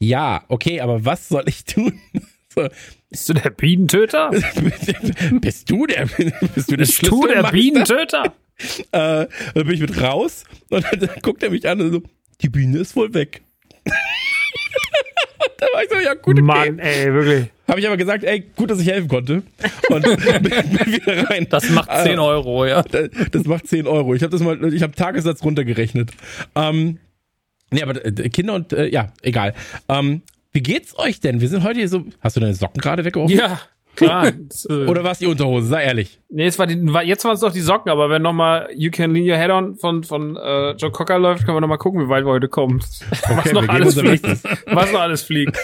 Ja, 0.04 0.44
okay, 0.48 0.80
aber 0.80 1.04
was 1.06 1.28
soll 1.28 1.44
ich 1.46 1.64
tun? 1.64 2.00
So, 2.56 2.68
Bist 3.10 3.28
du 3.28 3.34
der 3.34 3.50
Bienentöter? 3.50 4.30
bist 5.40 5.68
du 5.68 5.86
der, 5.86 6.06
bist 6.06 6.70
du 6.70 6.76
der 6.76 6.84
Bist 6.84 7.04
du 7.04 7.26
der? 7.26 7.42
Bienentöter? 7.50 8.26
Äh, 8.92 8.92
dann 8.92 9.28
bin 9.54 9.70
ich 9.70 9.80
mit 9.80 10.00
raus 10.00 10.44
und 10.70 10.84
dann, 10.84 11.00
dann 11.00 11.10
guckt 11.20 11.42
er 11.42 11.50
mich 11.50 11.66
an 11.66 11.80
und 11.80 11.90
so, 11.90 12.02
die 12.42 12.48
Biene 12.48 12.78
ist 12.78 12.94
wohl 12.94 13.12
weg. 13.12 13.42
da 15.58 15.66
war 15.74 15.82
ich 15.82 15.90
so, 15.90 15.98
ja 15.98 16.14
gut, 16.14 16.34
okay. 16.34 16.42
Mann, 16.42 16.78
ey, 16.78 17.12
wirklich. 17.12 17.48
Habe 17.66 17.80
ich 17.80 17.86
aber 17.88 17.96
gesagt, 17.96 18.22
ey, 18.22 18.44
gut, 18.54 18.70
dass 18.70 18.78
ich 18.78 18.86
helfen 18.86 19.08
konnte. 19.08 19.42
Und 19.88 20.02
bin, 20.04 20.16
bin 20.16 20.92
wieder 20.92 21.28
rein. 21.28 21.48
Das 21.50 21.68
macht 21.70 21.90
10 21.90 22.20
Euro, 22.20 22.66
ja. 22.66 22.82
Das, 22.82 23.08
das 23.32 23.44
macht 23.46 23.66
10 23.66 23.88
Euro. 23.88 24.14
Ich 24.14 24.22
habe 24.22 24.30
das 24.30 24.42
mal, 24.42 24.72
ich 24.72 24.82
habe 24.84 24.94
Tagessatz 24.94 25.42
runtergerechnet. 25.42 26.12
Ähm, 26.54 27.00
nee, 27.70 27.82
aber 27.82 28.04
äh, 28.04 28.28
Kinder 28.28 28.54
und, 28.54 28.72
äh, 28.72 28.86
ja, 28.88 29.12
egal. 29.22 29.54
Ähm, 29.88 30.22
wie 30.52 30.62
geht's 30.62 30.96
euch 30.98 31.20
denn? 31.20 31.40
Wir 31.40 31.48
sind 31.48 31.64
heute 31.64 31.80
hier 31.80 31.88
so, 31.88 32.04
hast 32.20 32.36
du 32.36 32.40
deine 32.40 32.54
Socken 32.54 32.80
gerade 32.80 33.04
weggeworfen? 33.04 33.36
Ja, 33.36 33.60
klar. 33.96 34.32
Äh, 34.68 34.86
Oder 34.86 35.04
war 35.04 35.12
es 35.12 35.18
die 35.18 35.26
Unterhose? 35.26 35.66
Sei 35.66 35.82
ehrlich. 35.84 36.20
Nee, 36.28 36.46
es 36.46 36.58
war 36.58 36.66
die, 36.66 36.74
jetzt 37.06 37.24
waren 37.24 37.34
es 37.34 37.40
doch 37.40 37.52
die 37.52 37.60
Socken, 37.60 37.90
aber 37.90 38.08
wenn 38.08 38.22
nochmal 38.22 38.68
You 38.74 38.90
Can 38.90 39.12
Lean 39.12 39.28
Your 39.28 39.36
Head 39.36 39.50
On 39.50 39.76
von, 39.76 40.04
von 40.04 40.36
äh, 40.36 40.72
Joe 40.72 40.90
Cocker 40.90 41.18
läuft, 41.18 41.44
können 41.44 41.56
wir 41.56 41.60
nochmal 41.60 41.78
gucken, 41.78 42.00
wie 42.04 42.08
weit 42.08 42.24
wir 42.24 42.30
heute 42.30 42.48
kommen. 42.48 42.80
was, 43.28 43.44
wir 43.44 43.52
noch 43.52 43.68
alles 43.68 43.98
fliegt. 43.98 44.24
was 44.66 44.92
noch 44.92 45.00
alles 45.00 45.22
fliegt. 45.22 45.58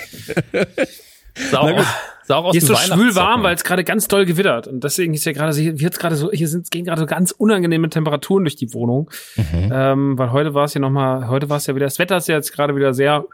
Sah 1.50 1.85
sah 2.31 2.37
auch 2.37 2.44
aus 2.47 2.53
Hier 2.55 2.62
ist 2.62 2.69
so 2.69 2.75
schwül 2.77 3.15
warm, 3.15 3.43
weil 3.43 3.55
es 3.55 3.65
gerade 3.65 3.85
ganz 3.85 4.09
doll 4.09 4.25
gewittert. 4.25 4.67
Und 4.69 4.82
deswegen 4.85 5.12
ist 5.15 5.25
ja 5.27 5.32
gerade, 5.32 5.53
so- 5.53 5.61
hier 5.61 5.79
wird's 5.81 5.99
gerade 5.99 6.17
so, 6.17 6.31
hier 6.32 6.49
sind, 6.49 6.71
gehen 6.71 6.85
gerade 6.85 7.00
so 7.00 7.06
ganz 7.06 7.32
unangenehme 7.32 7.88
Temperaturen 7.91 8.44
durch 8.44 8.56
die 8.56 8.73
Wohnung. 8.73 9.11
Ähm, 9.53 10.17
weil 10.19 10.32
heute 10.32 10.55
war 10.55 10.65
es 10.65 10.75
ja 10.75 10.81
nochmal, 10.81 11.29
heute 11.29 11.49
war 11.49 11.59
es 11.59 11.67
ja 11.67 11.75
wieder, 11.75 11.87
das 11.87 11.99
Wetter 11.99 12.17
ist 12.17 12.29
ja 12.29 12.37
jetzt 12.37 12.53
gerade 12.53 12.75
wieder 12.77 12.94
sehr, 12.94 13.25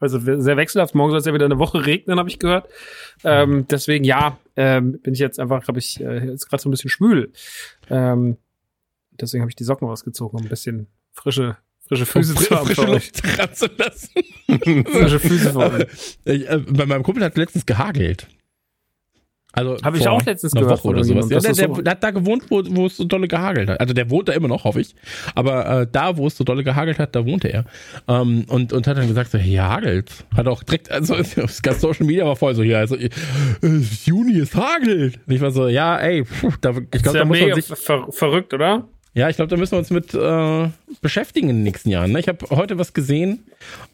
also 0.00 0.18
sehr 0.18 0.56
wechselhaft. 0.56 0.94
Morgen 0.94 1.10
soll 1.10 1.20
es 1.20 1.26
ja 1.26 1.32
wieder 1.34 1.44
eine 1.44 1.58
Woche 1.58 1.86
regnen, 1.86 2.18
habe 2.18 2.28
ich 2.28 2.38
gehört. 2.38 2.68
Ähm, 3.22 3.66
deswegen, 3.68 4.04
ja, 4.04 4.36
ähm, 4.56 4.98
bin 5.00 5.14
ich 5.14 5.20
jetzt 5.20 5.38
einfach, 5.38 5.68
habe 5.68 5.78
ich, 5.78 6.00
äh, 6.00 6.26
jetzt 6.26 6.48
gerade 6.48 6.62
so 6.62 6.68
ein 6.68 6.72
bisschen 6.72 6.90
schwül. 6.90 7.32
Ähm, 7.90 8.36
deswegen 9.12 9.42
habe 9.42 9.50
ich 9.50 9.56
die 9.56 9.64
Socken 9.64 9.86
rausgezogen, 9.88 10.38
um 10.38 10.44
ein 10.44 10.48
bisschen 10.48 10.88
frische, 11.12 11.56
frische 11.88 12.06
Füße 12.06 12.34
zu 12.34 12.56
haben. 12.56 12.66
frische 12.66 12.82
euch. 12.82 12.88
Luft 12.88 13.38
ranzulassen. 13.38 14.10
Frische 14.86 15.20
Füße 15.20 15.56
euch. 15.56 15.86
Ich, 16.24 16.48
äh, 16.48 16.58
bei 16.68 16.86
meinem 16.86 17.02
Kumpel 17.02 17.24
hat 17.24 17.36
letztens 17.36 17.66
gehagelt. 17.66 18.26
Also 19.56 19.76
Hab 19.82 19.94
ich 19.94 20.02
vor 20.02 20.12
auch 20.12 20.24
letztens 20.24 20.52
einer 20.52 20.62
gehört 20.62 20.80
Woche 20.80 20.88
oder 20.88 21.04
sowas. 21.04 21.30
Ja, 21.30 21.38
der, 21.38 21.52
der, 21.52 21.68
der 21.68 21.90
hat 21.92 22.02
da 22.02 22.10
gewohnt, 22.10 22.44
wo, 22.48 22.62
wo 22.70 22.86
es 22.86 22.96
so 22.96 23.04
dolle 23.04 23.28
gehagelt 23.28 23.68
hat. 23.68 23.80
Also 23.80 23.94
der 23.94 24.10
wohnt 24.10 24.28
da 24.28 24.32
immer 24.32 24.48
noch, 24.48 24.64
hoffe 24.64 24.80
ich. 24.80 24.96
Aber 25.36 25.82
äh, 25.82 25.86
da, 25.90 26.16
wo 26.16 26.26
es 26.26 26.36
so 26.36 26.42
dolle 26.42 26.64
gehagelt 26.64 26.98
hat, 26.98 27.14
da 27.14 27.24
wohnte 27.24 27.48
er. 27.48 27.64
Ähm, 28.08 28.46
und, 28.48 28.72
und 28.72 28.86
hat 28.88 28.96
dann 28.96 29.06
gesagt, 29.06 29.30
so, 29.30 29.38
hier 29.38 29.62
hagelt. 29.62 30.10
Hat 30.36 30.48
auch 30.48 30.64
direkt, 30.64 30.90
also 30.90 31.14
das 31.36 31.62
ganze 31.62 31.80
Social 31.80 32.04
Media 32.04 32.26
war 32.26 32.34
voll 32.34 32.54
so 32.56 32.64
hier. 32.64 32.78
Also 32.78 32.96
äh, 32.96 33.10
ist 33.62 34.06
Juni, 34.06 34.40
es 34.40 34.56
hagelt. 34.56 35.20
Und 35.24 35.32
ich 35.32 35.40
war 35.40 35.52
so, 35.52 35.68
ja, 35.68 35.98
ey, 35.98 36.24
pff, 36.24 36.56
da, 36.60 36.70
ich 36.70 36.76
Ist 36.90 37.02
glaube, 37.04 37.18
ja 37.18 37.24
da 37.24 37.28
muss 37.28 37.40
man 37.40 37.54
sich 37.54 37.66
ver 37.66 38.06
verrückt, 38.10 38.52
oder? 38.54 38.88
Ja, 39.14 39.28
ich 39.28 39.36
glaube, 39.36 39.48
da 39.48 39.56
müssen 39.56 39.72
wir 39.72 39.78
uns 39.78 39.90
mit 39.90 40.12
äh, 40.12 40.68
beschäftigen 41.00 41.48
in 41.48 41.56
den 41.56 41.62
nächsten 41.62 41.88
Jahren. 41.88 42.12
Ne? 42.12 42.18
Ich 42.18 42.26
habe 42.26 42.44
heute 42.50 42.78
was 42.78 42.92
gesehen, 42.92 43.44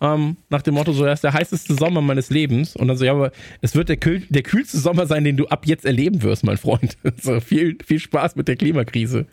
ähm, 0.01 0.39
nach 0.49 0.63
dem 0.63 0.75
Motto, 0.75 0.93
so, 0.93 1.05
er 1.05 1.13
ist 1.13 1.25
der 1.25 1.35
heißeste 1.35 1.75
Sommer 1.75 2.01
meines 2.01 2.31
Lebens. 2.31 2.75
Und 2.75 2.89
dann 2.89 2.97
so, 2.97 3.05
ja, 3.05 3.13
aber 3.13 3.31
es 3.61 3.75
wird 3.75 3.91
der, 3.91 3.99
kühl, 3.99 4.23
der 4.31 4.43
kühlste 4.43 4.79
Sommer 4.79 5.07
sein, 5.07 5.25
den 5.25 5.37
du 5.37 5.47
ab 5.49 5.67
jetzt 5.67 5.85
erleben 5.85 6.23
wirst, 6.23 6.43
mein 6.43 6.57
Freund. 6.57 6.97
so, 7.21 7.39
viel, 7.41 7.77
viel 7.85 7.99
Spaß 7.99 8.37
mit 8.37 8.49
der 8.49 8.57
Klimakrise. 8.57 9.27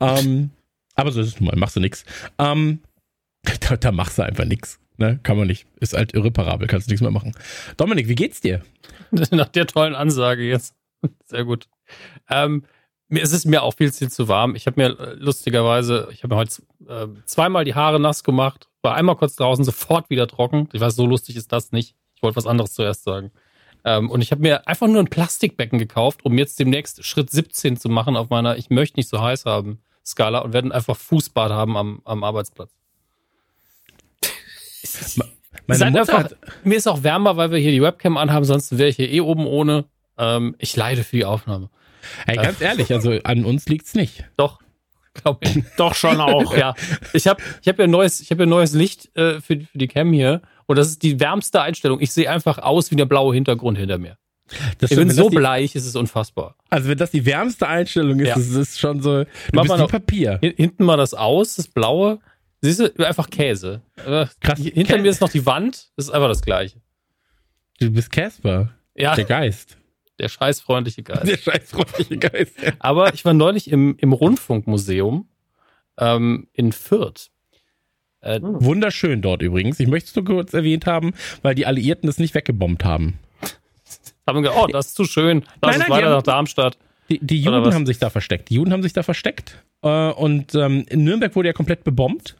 Ähm, 0.00 0.50
aber 0.96 1.12
so 1.12 1.20
ist 1.20 1.28
es 1.28 1.40
nun 1.40 1.46
mal, 1.46 1.56
machst 1.56 1.76
du 1.76 1.80
nix. 1.80 2.04
Ähm, 2.38 2.80
da, 3.60 3.76
da 3.76 3.92
machst 3.92 4.18
du 4.18 4.22
einfach 4.22 4.44
nix. 4.44 4.80
Ne? 4.96 5.20
Kann 5.22 5.36
man 5.36 5.46
nicht. 5.46 5.66
Ist 5.78 5.94
halt 5.94 6.14
irreparabel, 6.14 6.66
kannst 6.66 6.88
du 6.88 6.90
nichts 6.90 7.02
mehr 7.02 7.12
machen. 7.12 7.32
Dominik, 7.76 8.08
wie 8.08 8.16
geht's 8.16 8.40
dir? 8.40 8.62
Nach 9.30 9.48
der 9.48 9.66
tollen 9.66 9.94
Ansage 9.94 10.42
jetzt. 10.42 10.74
Sehr 11.26 11.44
gut. 11.44 11.68
Ähm, 12.28 12.64
mir 13.08 13.22
es 13.22 13.32
ist 13.32 13.44
mir 13.46 13.62
auch 13.62 13.74
viel, 13.74 13.92
viel 13.92 14.10
zu 14.10 14.28
warm. 14.28 14.54
Ich 14.54 14.66
habe 14.66 14.80
mir 14.80 14.98
äh, 14.98 15.14
lustigerweise, 15.14 16.08
ich 16.12 16.22
habe 16.22 16.34
mir 16.34 16.40
heute 16.40 16.62
äh, 16.88 17.06
zweimal 17.24 17.64
die 17.64 17.74
Haare 17.74 18.00
nass 18.00 18.22
gemacht, 18.24 18.68
war 18.82 18.94
einmal 18.94 19.16
kurz 19.16 19.36
draußen, 19.36 19.64
sofort 19.64 20.10
wieder 20.10 20.26
trocken. 20.26 20.68
Ich 20.72 20.80
weiß, 20.80 20.94
so 20.96 21.06
lustig 21.06 21.36
ist 21.36 21.52
das 21.52 21.72
nicht. 21.72 21.94
Ich 22.14 22.22
wollte 22.22 22.36
was 22.36 22.46
anderes 22.46 22.74
zuerst 22.74 23.04
sagen. 23.04 23.30
Ähm, 23.84 24.10
und 24.10 24.20
ich 24.20 24.30
habe 24.32 24.42
mir 24.42 24.66
einfach 24.66 24.88
nur 24.88 25.00
ein 25.00 25.08
Plastikbecken 25.08 25.78
gekauft, 25.78 26.24
um 26.24 26.36
jetzt 26.36 26.58
demnächst 26.58 27.04
Schritt 27.04 27.30
17 27.30 27.76
zu 27.76 27.88
machen 27.88 28.16
auf 28.16 28.28
meiner 28.30 28.56
Ich 28.56 28.70
möchte 28.70 28.98
nicht 28.98 29.08
so 29.08 29.20
heiß 29.20 29.44
haben 29.44 29.80
Skala 30.08 30.40
und 30.40 30.52
werden 30.52 30.72
einfach 30.72 30.96
Fußbad 30.96 31.52
haben 31.52 31.76
am, 31.76 32.00
am 32.04 32.24
Arbeitsplatz. 32.24 32.70
Meine 35.66 35.84
halt 35.84 35.94
Mutter 35.94 36.18
einfach, 36.18 36.36
mir 36.64 36.76
ist 36.76 36.88
auch 36.88 37.02
wärmer, 37.02 37.36
weil 37.36 37.50
wir 37.50 37.58
hier 37.58 37.72
die 37.72 37.82
Webcam 37.82 38.16
anhaben, 38.16 38.44
sonst 38.44 38.78
wäre 38.78 38.88
ich 38.88 38.96
hier 38.96 39.10
eh 39.10 39.20
oben 39.20 39.46
ohne. 39.46 39.84
Ähm, 40.16 40.56
ich 40.58 40.74
leide 40.76 41.04
für 41.04 41.16
die 41.16 41.24
Aufnahme. 41.24 41.68
Hey, 42.26 42.36
ganz 42.36 42.60
ehrlich, 42.60 42.92
also 42.92 43.12
an 43.24 43.44
uns 43.44 43.66
liegt's 43.68 43.94
nicht. 43.94 44.24
Doch, 44.36 44.60
glaube 45.14 45.40
ich. 45.42 45.62
Doch 45.76 45.94
schon 45.94 46.20
auch. 46.20 46.56
ja. 46.56 46.74
Ich 47.12 47.26
habe 47.26 47.42
ich 47.62 47.68
hab 47.68 47.78
ja 47.78 47.86
neues, 47.86 48.20
ich 48.20 48.30
habe 48.30 48.42
ja 48.42 48.46
neues 48.46 48.72
Licht 48.72 49.14
äh, 49.16 49.40
für, 49.40 49.60
für 49.60 49.78
die 49.78 49.88
Cam 49.88 50.12
hier. 50.12 50.42
Und 50.66 50.76
das 50.76 50.88
ist 50.88 51.02
die 51.02 51.18
wärmste 51.18 51.62
Einstellung. 51.62 52.00
Ich 52.00 52.12
sehe 52.12 52.30
einfach 52.30 52.58
aus 52.58 52.90
wie 52.90 52.96
der 52.96 53.06
blaue 53.06 53.34
Hintergrund 53.34 53.78
hinter 53.78 53.96
mir. 53.98 54.18
Das 54.78 54.90
Ich 54.90 54.96
stimmt, 54.96 55.08
bin 55.08 55.16
so 55.16 55.28
die, 55.30 55.36
bleich, 55.36 55.74
ist 55.74 55.84
es 55.86 55.94
unfassbar. 55.96 56.56
Also 56.70 56.88
wenn 56.88 56.96
das 56.98 57.10
die 57.10 57.24
wärmste 57.26 57.66
Einstellung 57.68 58.18
ist, 58.20 58.28
Ja. 58.28 58.34
das 58.34 58.48
ist 58.48 58.78
schon 58.78 59.00
so, 59.02 59.24
du 59.24 59.30
Mach 59.52 59.62
bist 59.62 59.68
mal 59.70 59.78
wie 59.78 59.82
noch- 59.82 59.90
Papier. 59.90 60.38
Hin- 60.40 60.54
Hinten 60.56 60.84
mal 60.84 60.96
das 60.96 61.12
Aus, 61.14 61.56
das 61.56 61.68
blaue. 61.68 62.18
Siehst 62.60 62.80
du, 62.80 63.06
einfach 63.06 63.30
Käse. 63.30 63.82
Äh, 64.04 64.26
Krass. 64.40 64.58
Hinter 64.58 64.96
Kä- 64.96 65.02
mir 65.02 65.10
ist 65.10 65.20
noch 65.20 65.28
die 65.30 65.44
Wand. 65.46 65.90
Das 65.96 66.06
ist 66.06 66.10
einfach 66.10 66.28
das 66.28 66.42
Gleiche. 66.42 66.80
Du 67.78 67.90
bist 67.90 68.10
Casper, 68.10 68.70
Ja, 68.96 69.14
der 69.14 69.24
Geist. 69.26 69.76
Der 70.18 70.28
scheißfreundliche 70.28 71.02
Geist. 71.02 71.28
Der 71.28 71.36
scheißfreundliche 71.36 72.18
Geist. 72.18 72.56
Aber 72.78 73.14
ich 73.14 73.24
war 73.24 73.34
neulich 73.34 73.70
im, 73.70 73.96
im 73.98 74.12
Rundfunkmuseum 74.12 75.28
ähm, 75.98 76.48
in 76.52 76.72
Fürth. 76.72 77.30
Äh, 78.20 78.40
Wunderschön 78.42 79.22
dort 79.22 79.42
übrigens. 79.42 79.78
Ich 79.78 79.86
möchte 79.86 80.08
es 80.08 80.16
nur 80.16 80.24
kurz 80.24 80.52
erwähnt 80.52 80.86
haben, 80.86 81.14
weil 81.42 81.54
die 81.54 81.66
Alliierten 81.66 82.08
es 82.08 82.18
nicht 82.18 82.34
weggebombt 82.34 82.84
haben. 82.84 83.18
haben 84.26 84.42
gedacht, 84.42 84.58
oh, 84.60 84.66
das 84.66 84.88
ist 84.88 84.94
zu 84.94 85.04
schön. 85.04 85.44
Lass 85.62 85.72
Nein, 85.72 85.80
uns 85.80 85.88
nein, 85.88 85.90
weiter 85.90 86.10
nach 86.10 86.22
Darmstadt. 86.22 86.78
Die, 87.08 87.20
die 87.20 87.40
Juden 87.40 87.72
haben 87.72 87.86
sich 87.86 87.98
da 87.98 88.10
versteckt. 88.10 88.50
Die 88.50 88.54
Juden 88.54 88.72
haben 88.72 88.82
sich 88.82 88.92
da 88.92 89.02
versteckt. 89.02 89.62
Äh, 89.82 90.10
und 90.10 90.54
ähm, 90.54 90.84
in 90.88 91.04
Nürnberg 91.04 91.34
wurde 91.36 91.48
ja 91.48 91.52
komplett 91.52 91.84
bebombt. 91.84 92.36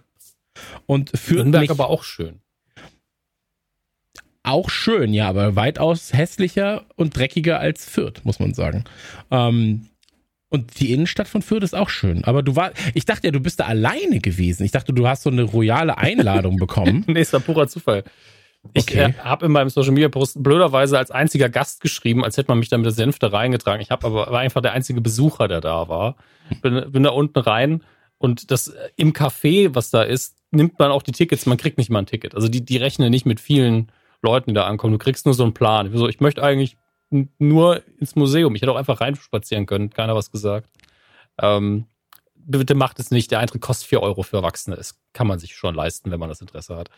Und 0.87 1.17
für 1.17 1.35
Nürnberg 1.35 1.63
mich 1.63 1.71
aber 1.71 1.89
auch 1.89 2.03
schön. 2.03 2.41
Auch 4.49 4.71
schön, 4.71 5.13
ja, 5.15 5.29
aber 5.29 5.57
weitaus 5.57 6.13
hässlicher 6.13 6.85
und 6.97 7.17
dreckiger 7.17 7.61
als 7.61 7.85
Fürth, 7.85 8.25
muss 8.25 8.41
man 8.41 8.55
sagen. 8.55 8.85
Ähm, 9.31 9.87
und 10.51 10.81
die 10.81 10.93
Innenstadt 10.93 11.29
von 11.29 11.43
Fürth 11.43 11.63
ist 11.63 11.75
auch 11.75 11.91
schön. 11.91 12.25
Aber 12.25 12.43
du 12.43 12.57
war, 12.57 12.73
ich 12.95 13.05
dachte 13.05 13.27
ja, 13.27 13.31
du 13.33 13.41
bist 13.41 13.61
da 13.61 13.67
alleine 13.67 14.21
gewesen. 14.21 14.65
Ich 14.65 14.71
dachte, 14.73 14.93
du 14.95 15.07
hast 15.07 15.23
so 15.23 15.31
eine 15.31 15.43
royale 15.43 15.99
Einladung 15.99 16.57
bekommen. 16.59 17.05
Nee, 17.07 17.21
ist 17.21 17.35
ein 17.35 17.43
purer 17.43 17.69
Zufall. 17.69 18.05
Ich 18.73 18.83
Okay. 18.85 19.11
äh, 19.11 19.13
habe 19.23 19.47
in 19.47 19.53
meinem 19.53 19.69
Social 19.69 19.93
Media 19.93 20.09
Post 20.09 20.43
blöderweise 20.43 20.99
als 20.99 21.11
einziger 21.11 21.49
Gast 21.49 21.81
geschrieben, 21.81 22.25
als 22.25 22.37
hätte 22.37 22.51
man 22.51 22.59
mich 22.59 22.69
da 22.71 22.77
mit 22.79 22.87
der 22.87 22.93
Senfte 22.93 23.33
reingetragen. 23.33 23.81
Ich 23.83 23.91
habe 23.91 24.07
aber 24.07 24.31
war 24.33 24.41
einfach 24.41 24.63
der 24.63 24.73
einzige 24.73 25.01
Besucher, 25.01 25.49
der 25.49 25.61
da 25.61 25.89
war. 25.89 26.17
Bin, 26.63 26.91
bin 26.91 27.03
da 27.03 27.11
unten 27.11 27.39
rein 27.39 27.83
und 28.19 28.51
das 28.51 28.69
äh, 28.69 28.89
im 28.97 29.13
Café, 29.13 29.75
was 29.75 29.91
da 29.91 30.03
ist, 30.03 30.35
nimmt 30.51 30.79
man 30.79 30.91
auch 30.91 31.03
die 31.03 31.13
Tickets. 31.13 31.47
Man 31.47 31.59
kriegt 31.59 31.79
nicht 31.79 31.91
mal 31.91 32.01
ein 32.01 32.07
Ticket. 32.07 32.35
Also 32.35 32.49
die, 32.49 32.65
die 32.65 32.79
rechnen 32.79 33.11
nicht 33.11 33.27
mit 33.27 33.39
vielen 33.39 33.93
Leuten, 34.23 34.51
die 34.51 34.55
da 34.55 34.67
ankommen. 34.67 34.93
Du 34.93 34.99
kriegst 34.99 35.27
nur 35.27 35.35
so 35.35 35.45
einen 35.45 35.55
Plan. 35.55 35.87
Ich, 35.87 35.99
so, 35.99 36.09
ich 36.09 36.21
möchte 36.21 36.43
eigentlich 36.43 36.77
nur 37.11 37.83
ins 37.99 38.17
Museum. 38.17 38.55
Ich 38.55 38.63
hätte 38.63 38.73
auch 38.73 38.77
einfach 38.77 39.01
reinspazieren 39.01 39.67
können. 39.67 39.91
Keiner 39.91 40.15
was 40.15 40.31
gesagt. 40.31 40.71
Ähm, 41.41 41.87
bitte 42.35 42.75
macht 42.75 42.99
es 42.99 43.11
nicht. 43.11 43.31
Der 43.31 43.39
Eintritt 43.39 43.63
kostet 43.63 43.89
4 43.89 44.03
Euro 44.03 44.23
für 44.23 44.39
Erwachsene. 44.39 44.77
Das 44.77 45.01
kann 45.13 45.27
man 45.27 45.39
sich 45.39 45.55
schon 45.55 45.75
leisten, 45.75 46.11
wenn 46.11 46.21
man 46.21 46.29
das 46.29 46.41
Interesse 46.41 46.77
hat. 46.77 46.91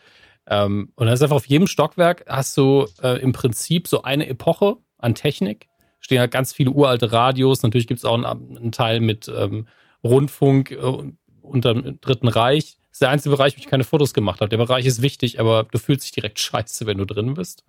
Ähm, 0.47 0.91
und 0.95 1.05
dann 1.05 1.13
ist 1.13 1.21
einfach 1.21 1.35
auf 1.35 1.45
jedem 1.45 1.67
Stockwerk 1.67 2.25
hast 2.27 2.57
du 2.57 2.87
äh, 3.03 3.21
im 3.21 3.31
Prinzip 3.31 3.87
so 3.87 4.01
eine 4.01 4.27
Epoche 4.27 4.77
an 4.97 5.15
Technik. 5.15 5.67
Stehen 5.99 6.19
halt 6.19 6.31
ganz 6.31 6.51
viele 6.51 6.71
uralte 6.71 7.11
Radios. 7.11 7.61
Natürlich 7.61 7.87
gibt 7.87 7.99
es 7.99 8.05
auch 8.05 8.15
einen, 8.15 8.25
einen 8.57 8.71
Teil 8.71 9.01
mit 9.01 9.31
ähm, 9.33 9.67
Rundfunk 10.03 10.71
äh, 10.71 11.11
unter 11.41 11.73
dem 11.73 12.01
Dritten 12.01 12.27
Reich. 12.27 12.77
Ist 13.01 13.05
der 13.05 13.09
einzige 13.09 13.35
Bereich, 13.35 13.57
wo 13.57 13.59
ich 13.59 13.65
keine 13.65 13.83
Fotos 13.83 14.13
gemacht 14.13 14.41
habe. 14.41 14.49
Der 14.49 14.57
Bereich 14.57 14.85
ist 14.85 15.01
wichtig, 15.01 15.39
aber 15.39 15.63
du 15.63 15.79
fühlst 15.79 16.03
dich 16.05 16.11
direkt 16.11 16.37
scheiße, 16.39 16.85
wenn 16.85 16.99
du 16.99 17.05
drin 17.05 17.33
bist. 17.33 17.63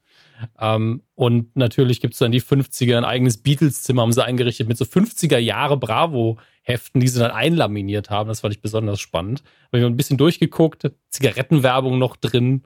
Ähm, 0.60 1.00
und 1.14 1.56
natürlich 1.56 2.02
gibt 2.02 2.12
es 2.12 2.18
dann 2.18 2.32
die 2.32 2.42
50er, 2.42 2.98
ein 2.98 3.06
eigenes 3.06 3.38
Beatles-Zimmer 3.38 4.02
haben 4.02 4.12
sie 4.12 4.22
eingerichtet 4.22 4.68
mit 4.68 4.76
so 4.76 4.84
50er 4.84 5.38
Jahre 5.38 5.78
Bravo-Heften, 5.78 7.00
die 7.00 7.08
sie 7.08 7.18
dann 7.18 7.30
einlaminiert 7.30 8.10
haben. 8.10 8.28
Das 8.28 8.40
fand 8.40 8.52
ich 8.52 8.60
besonders 8.60 9.00
spannend. 9.00 9.42
Habe 9.68 9.78
ich 9.78 9.86
ein 9.86 9.96
bisschen 9.96 10.18
durchgeguckt, 10.18 10.90
Zigarettenwerbung 11.08 11.98
noch 11.98 12.16
drin. 12.16 12.64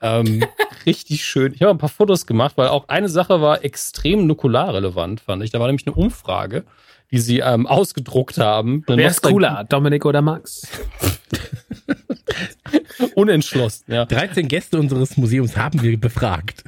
Ähm, 0.00 0.46
richtig 0.86 1.26
schön. 1.26 1.52
Ich 1.52 1.60
habe 1.60 1.72
ein 1.72 1.78
paar 1.78 1.90
Fotos 1.90 2.24
gemacht, 2.24 2.56
weil 2.56 2.68
auch 2.68 2.88
eine 2.88 3.10
Sache 3.10 3.42
war 3.42 3.62
extrem 3.66 4.26
nukularrelevant, 4.26 5.20
fand 5.20 5.42
ich. 5.42 5.50
Da 5.50 5.60
war 5.60 5.66
nämlich 5.66 5.86
eine 5.86 5.94
Umfrage, 5.94 6.64
die 7.10 7.18
sie 7.18 7.40
ähm, 7.40 7.66
ausgedruckt 7.66 8.38
haben. 8.38 8.82
Wer 8.86 9.10
ist 9.10 9.22
cooler, 9.22 9.66
Dominik 9.68 10.06
oder 10.06 10.22
Max? 10.22 10.66
Unentschlossen, 13.14 13.92
ja. 13.92 14.04
13 14.04 14.48
Gäste 14.48 14.78
unseres 14.78 15.16
Museums 15.16 15.56
haben 15.56 15.82
wir 15.82 15.98
befragt. 15.98 16.64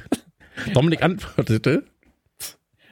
Dominik 0.73 1.01
antwortete. 1.03 1.85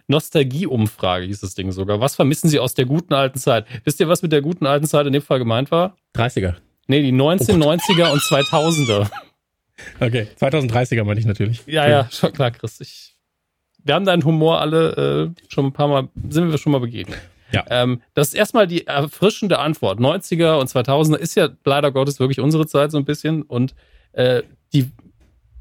Nostalgie-Umfrage 0.08 1.26
hieß 1.26 1.42
das 1.42 1.54
Ding 1.54 1.72
sogar. 1.72 2.00
Was 2.00 2.16
vermissen 2.16 2.50
Sie 2.50 2.60
aus 2.60 2.74
der 2.74 2.86
guten 2.86 3.14
alten 3.14 3.38
Zeit? 3.38 3.66
Wisst 3.84 4.00
ihr, 4.00 4.10
was 4.10 4.24
mit 4.24 4.32
der 4.32 4.42
guten 4.42 4.66
alten 4.66 4.88
Zeit 4.88 5.06
in 5.06 5.14
dem 5.14 5.22
Fall 5.22 5.38
gemeint 5.38 5.70
war? 5.70 5.96
30er. 6.16 6.56
Nee, 6.88 7.04
die 7.04 7.14
1990er 7.14 8.12
und 8.12 8.20
2000er. 8.22 9.10
Okay, 10.00 10.28
2030er 10.40 11.04
meine 11.04 11.20
ich 11.20 11.26
natürlich. 11.26 11.62
Ja, 11.68 11.88
ja, 11.88 12.10
schon 12.12 12.34
klar, 12.34 12.52
Chris. 12.52 12.82
Ich, 12.82 13.16
wir 13.84 13.94
haben 13.94 14.06
deinen 14.06 14.26
Humor 14.26 14.60
alle 14.60 15.36
äh, 15.38 15.44
schon 15.48 15.68
ein 15.68 15.74
paar 15.74 15.88
Mal, 15.88 16.10
sind 16.30 16.50
wir 16.50 16.58
schon 16.58 16.72
mal 16.72 16.80
begegnet. 16.80 17.20
Ja. 17.52 17.66
Ähm, 17.70 18.02
das 18.14 18.30
ist 18.30 18.34
erstmal 18.36 18.68
die 18.68 18.88
erfrischende 18.88 19.60
Antwort. 19.60 20.00
90er 20.00 20.60
und 20.60 20.70
2000er 20.70 21.18
ist 21.18 21.36
ja 21.36 21.50
leider 21.66 21.92
Gottes 21.92 22.20
wirklich 22.20 22.40
unsere 22.40 22.68
Zeit 22.68 22.92
so 22.92 22.98
ein 22.98 23.06
bisschen. 23.06 23.44
Und 23.44 23.76
äh, 24.14 24.44
die 24.74 24.92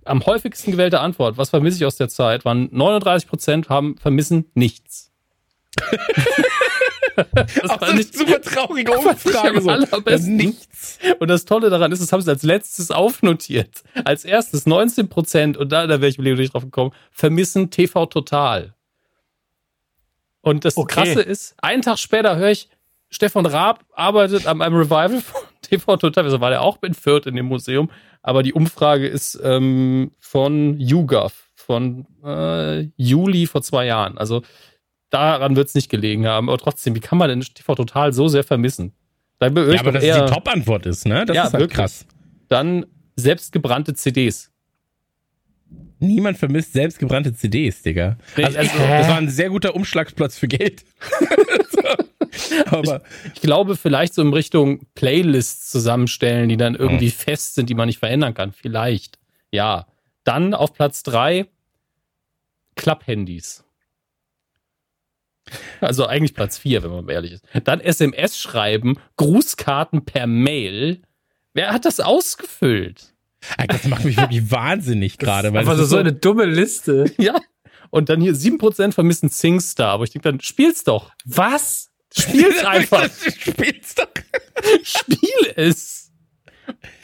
am 0.04 0.24
häufigsten 0.24 0.72
gewählte 0.72 1.00
Antwort, 1.00 1.36
was 1.36 1.50
vermisse 1.50 1.78
ich 1.78 1.84
aus 1.84 1.96
der 1.96 2.08
Zeit, 2.08 2.44
waren 2.44 2.68
39 2.72 3.28
Prozent 3.28 3.68
haben 3.68 3.96
vermissen 3.98 4.46
nichts. 4.54 5.12
das 7.16 7.72
fand 7.72 7.82
eine 7.82 8.00
ich, 8.00 8.12
super 8.12 8.40
traurige 8.40 8.92
Umfrage. 8.92 9.60
So. 9.60 9.70
allerbesten. 9.70 10.36
Nichts. 10.36 10.98
und 11.18 11.28
das 11.28 11.44
Tolle 11.44 11.70
daran 11.70 11.92
ist, 11.92 12.00
das 12.00 12.12
haben 12.12 12.22
sie 12.22 12.30
als 12.30 12.42
letztes 12.42 12.90
aufnotiert. 12.90 13.82
Als 14.04 14.24
erstes 14.24 14.66
19 14.66 15.08
Prozent, 15.08 15.56
und 15.56 15.70
da, 15.70 15.86
da 15.86 16.00
wäre 16.00 16.08
ich 16.08 16.18
Leben 16.18 16.38
nicht 16.38 16.54
drauf 16.54 16.64
gekommen, 16.64 16.92
vermissen 17.10 17.70
TV 17.70 18.06
Total. 18.06 18.74
Und 20.40 20.64
das 20.64 20.76
Okay. 20.76 20.94
Krasse 20.94 21.20
ist, 21.22 21.54
einen 21.62 21.82
Tag 21.82 21.98
später 21.98 22.36
höre 22.36 22.50
ich, 22.50 22.68
Stefan 23.10 23.46
Raab 23.46 23.84
arbeitet 23.92 24.46
an 24.46 24.60
einem 24.62 24.76
Revival 24.76 25.20
von 25.20 25.40
TV 25.62 25.96
Total. 25.96 26.24
Also 26.24 26.40
war 26.40 26.50
der 26.50 26.62
auch 26.62 26.82
in 26.82 26.94
Fürth 26.94 27.26
in 27.26 27.34
dem 27.36 27.46
Museum. 27.46 27.90
Aber 28.22 28.42
die 28.42 28.52
Umfrage 28.52 29.06
ist 29.06 29.38
ähm, 29.42 30.10
von 30.20 30.78
YouGov, 30.78 31.50
von 31.54 32.06
äh, 32.24 32.82
Juli 32.96 33.46
vor 33.46 33.62
zwei 33.62 33.86
Jahren. 33.86 34.18
Also 34.18 34.42
daran 35.10 35.56
wird 35.56 35.68
es 35.68 35.74
nicht 35.74 35.88
gelegen 35.88 36.26
haben. 36.26 36.48
Aber 36.48 36.58
trotzdem, 36.58 36.94
wie 36.94 37.00
kann 37.00 37.16
man 37.18 37.28
denn 37.30 37.40
TV 37.40 37.74
Total 37.74 38.12
so 38.12 38.28
sehr 38.28 38.44
vermissen? 38.44 38.92
Da 39.38 39.46
Ja, 39.48 39.80
aber 39.80 39.92
dass 39.92 40.02
eher- 40.04 40.26
die 40.26 40.32
Top-Antwort 40.32 40.84
ist, 40.84 41.06
ne? 41.06 41.24
Das 41.24 41.34
Ja, 41.36 41.44
ist 41.46 41.52
halt 41.54 41.62
wirklich. 41.62 41.76
krass. 41.78 42.06
dann 42.48 42.84
selbstgebrannte 43.16 43.94
CDs. 43.94 44.50
Niemand 46.00 46.38
vermisst 46.38 46.72
selbstgebrannte 46.72 47.34
CDs, 47.34 47.82
Digga. 47.82 48.18
Also, 48.36 48.58
also- 48.58 48.78
das 48.78 49.08
war 49.08 49.16
ein 49.18 49.28
sehr 49.28 49.50
guter 49.50 49.74
Umschlagsplatz 49.74 50.38
für 50.38 50.48
Geld. 50.48 50.84
so. 51.70 51.80
Aber 52.66 53.02
Ich 53.34 53.40
glaube, 53.40 53.76
vielleicht 53.76 54.14
so 54.14 54.22
in 54.22 54.32
Richtung 54.32 54.86
Playlists 54.94 55.70
zusammenstellen, 55.70 56.48
die 56.48 56.56
dann 56.56 56.74
irgendwie 56.74 57.10
fest 57.10 57.54
sind, 57.54 57.68
die 57.70 57.74
man 57.74 57.86
nicht 57.86 57.98
verändern 57.98 58.34
kann. 58.34 58.52
Vielleicht. 58.52 59.18
Ja. 59.50 59.86
Dann 60.24 60.54
auf 60.54 60.72
Platz 60.74 61.02
drei 61.02 61.46
Klapphandys. 62.76 63.64
Also 65.80 66.06
eigentlich 66.06 66.34
Platz 66.34 66.58
vier, 66.58 66.82
wenn 66.82 66.90
man 66.90 67.08
ehrlich 67.08 67.32
ist. 67.32 67.44
Dann 67.64 67.80
SMS 67.80 68.38
schreiben, 68.38 68.98
Grußkarten 69.16 70.04
per 70.04 70.26
Mail. 70.26 71.00
Wer 71.54 71.70
hat 71.72 71.84
das 71.86 72.00
ausgefüllt? 72.00 73.14
Das 73.68 73.84
macht 73.84 74.04
mich 74.04 74.16
wirklich 74.16 74.50
wahnsinnig 74.50 75.18
gerade, 75.18 75.48
Aber 75.48 75.62
das 75.62 75.76
so, 75.76 75.82
ist 75.84 75.90
so 75.90 75.96
eine 75.96 76.12
dumme 76.12 76.44
Liste. 76.44 77.12
Ja. 77.18 77.34
Und 77.90 78.10
dann 78.10 78.20
hier 78.20 78.34
7% 78.34 78.92
vermissen 78.92 79.30
SingStar. 79.30 79.92
Aber 79.92 80.04
ich 80.04 80.10
denke 80.10 80.30
dann, 80.30 80.40
spiel's 80.40 80.84
doch. 80.84 81.10
Was? 81.24 81.90
Spiel's 82.14 82.62
einfach. 82.64 83.08
Spiel's 83.38 83.94
doch. 83.94 84.08
Spiel 84.82 85.52
es. 85.56 86.10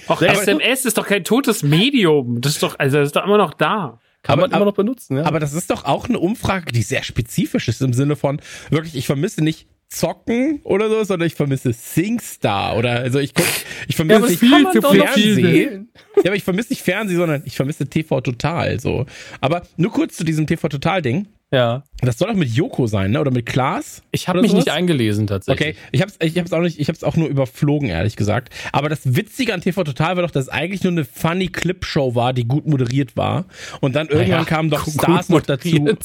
Auch 0.08 0.20
Aber- 0.20 0.32
SMS 0.32 0.84
ist 0.84 0.98
doch 0.98 1.06
kein 1.06 1.24
totes 1.24 1.62
Medium. 1.62 2.40
Das 2.42 2.52
ist 2.52 2.62
doch, 2.62 2.78
also 2.78 2.98
das 2.98 3.06
ist 3.06 3.16
doch 3.16 3.24
immer 3.24 3.38
noch 3.38 3.54
da. 3.54 3.98
Kann 4.22 4.34
Aber- 4.38 4.42
man 4.48 4.56
immer 4.56 4.64
noch 4.66 4.74
benutzen, 4.74 5.16
ja. 5.16 5.24
Aber 5.24 5.40
das 5.40 5.54
ist 5.54 5.70
doch 5.70 5.84
auch 5.86 6.06
eine 6.08 6.18
Umfrage, 6.18 6.70
die 6.72 6.82
sehr 6.82 7.02
spezifisch 7.02 7.68
ist 7.68 7.80
im 7.80 7.92
Sinne 7.94 8.16
von 8.16 8.40
wirklich, 8.70 8.94
ich 8.94 9.06
vermisse 9.06 9.42
nicht 9.42 9.66
Zocken 9.94 10.60
oder 10.64 10.88
so, 10.88 11.04
sondern 11.04 11.26
ich 11.26 11.34
vermisse 11.34 11.72
SingStar 11.72 12.76
oder 12.76 12.90
also 13.00 13.18
ich 13.18 13.32
guck, 13.34 13.46
ich 13.88 13.96
vermisse 13.96 14.18
aber 14.18 14.28
nicht 14.28 14.42
doch 14.42 14.82
noch 14.82 14.92
Fernsehen. 14.92 15.36
viel 15.36 15.86
Ja, 16.16 16.22
aber 16.26 16.36
ich 16.36 16.44
vermisse 16.44 16.72
nicht 16.72 16.82
Fernsehen, 16.82 17.18
sondern 17.18 17.42
ich 17.44 17.56
vermisse 17.56 17.86
TV 17.86 18.20
Total 18.20 18.80
so. 18.80 19.06
Aber 19.40 19.62
nur 19.76 19.92
kurz 19.92 20.16
zu 20.16 20.24
diesem 20.24 20.46
TV 20.46 20.68
Total 20.68 21.00
Ding. 21.02 21.26
ja. 21.52 21.82
Das 22.00 22.18
soll 22.18 22.28
doch 22.28 22.36
mit 22.36 22.50
Joko 22.50 22.86
sein, 22.86 23.12
ne? 23.12 23.20
Oder 23.20 23.30
mit 23.30 23.46
Klaas? 23.46 24.02
Ich 24.10 24.28
habe 24.28 24.42
mich 24.42 24.50
sowas? 24.50 24.66
nicht 24.66 24.74
eingelesen 24.74 25.26
tatsächlich. 25.26 25.68
Okay, 25.70 25.78
ich 25.90 26.02
hab's, 26.02 26.16
ich 26.20 26.36
hab's 26.36 26.52
auch 26.52 26.60
nicht, 26.60 26.78
ich 26.78 26.88
hab's 26.88 27.02
auch 27.02 27.16
nur 27.16 27.28
überflogen, 27.28 27.88
ehrlich 27.88 28.16
gesagt. 28.16 28.52
Aber 28.72 28.90
das 28.90 29.16
Witzige 29.16 29.54
an 29.54 29.62
TV 29.62 29.84
Total 29.84 30.16
war 30.16 30.22
doch, 30.22 30.30
dass 30.30 30.44
es 30.44 30.48
eigentlich 30.50 30.82
nur 30.82 30.92
eine 30.92 31.04
funny 31.06 31.48
Clip-Show 31.48 32.14
war, 32.14 32.34
die 32.34 32.44
gut 32.44 32.66
moderiert 32.66 33.16
war. 33.16 33.46
Und 33.80 33.94
dann 33.96 34.08
irgendwann 34.08 34.30
Naja, 34.30 34.44
kamen 34.44 34.68
doch 34.70 34.86
Stars 34.86 35.30
noch 35.30 35.40
dazu. 35.40 35.96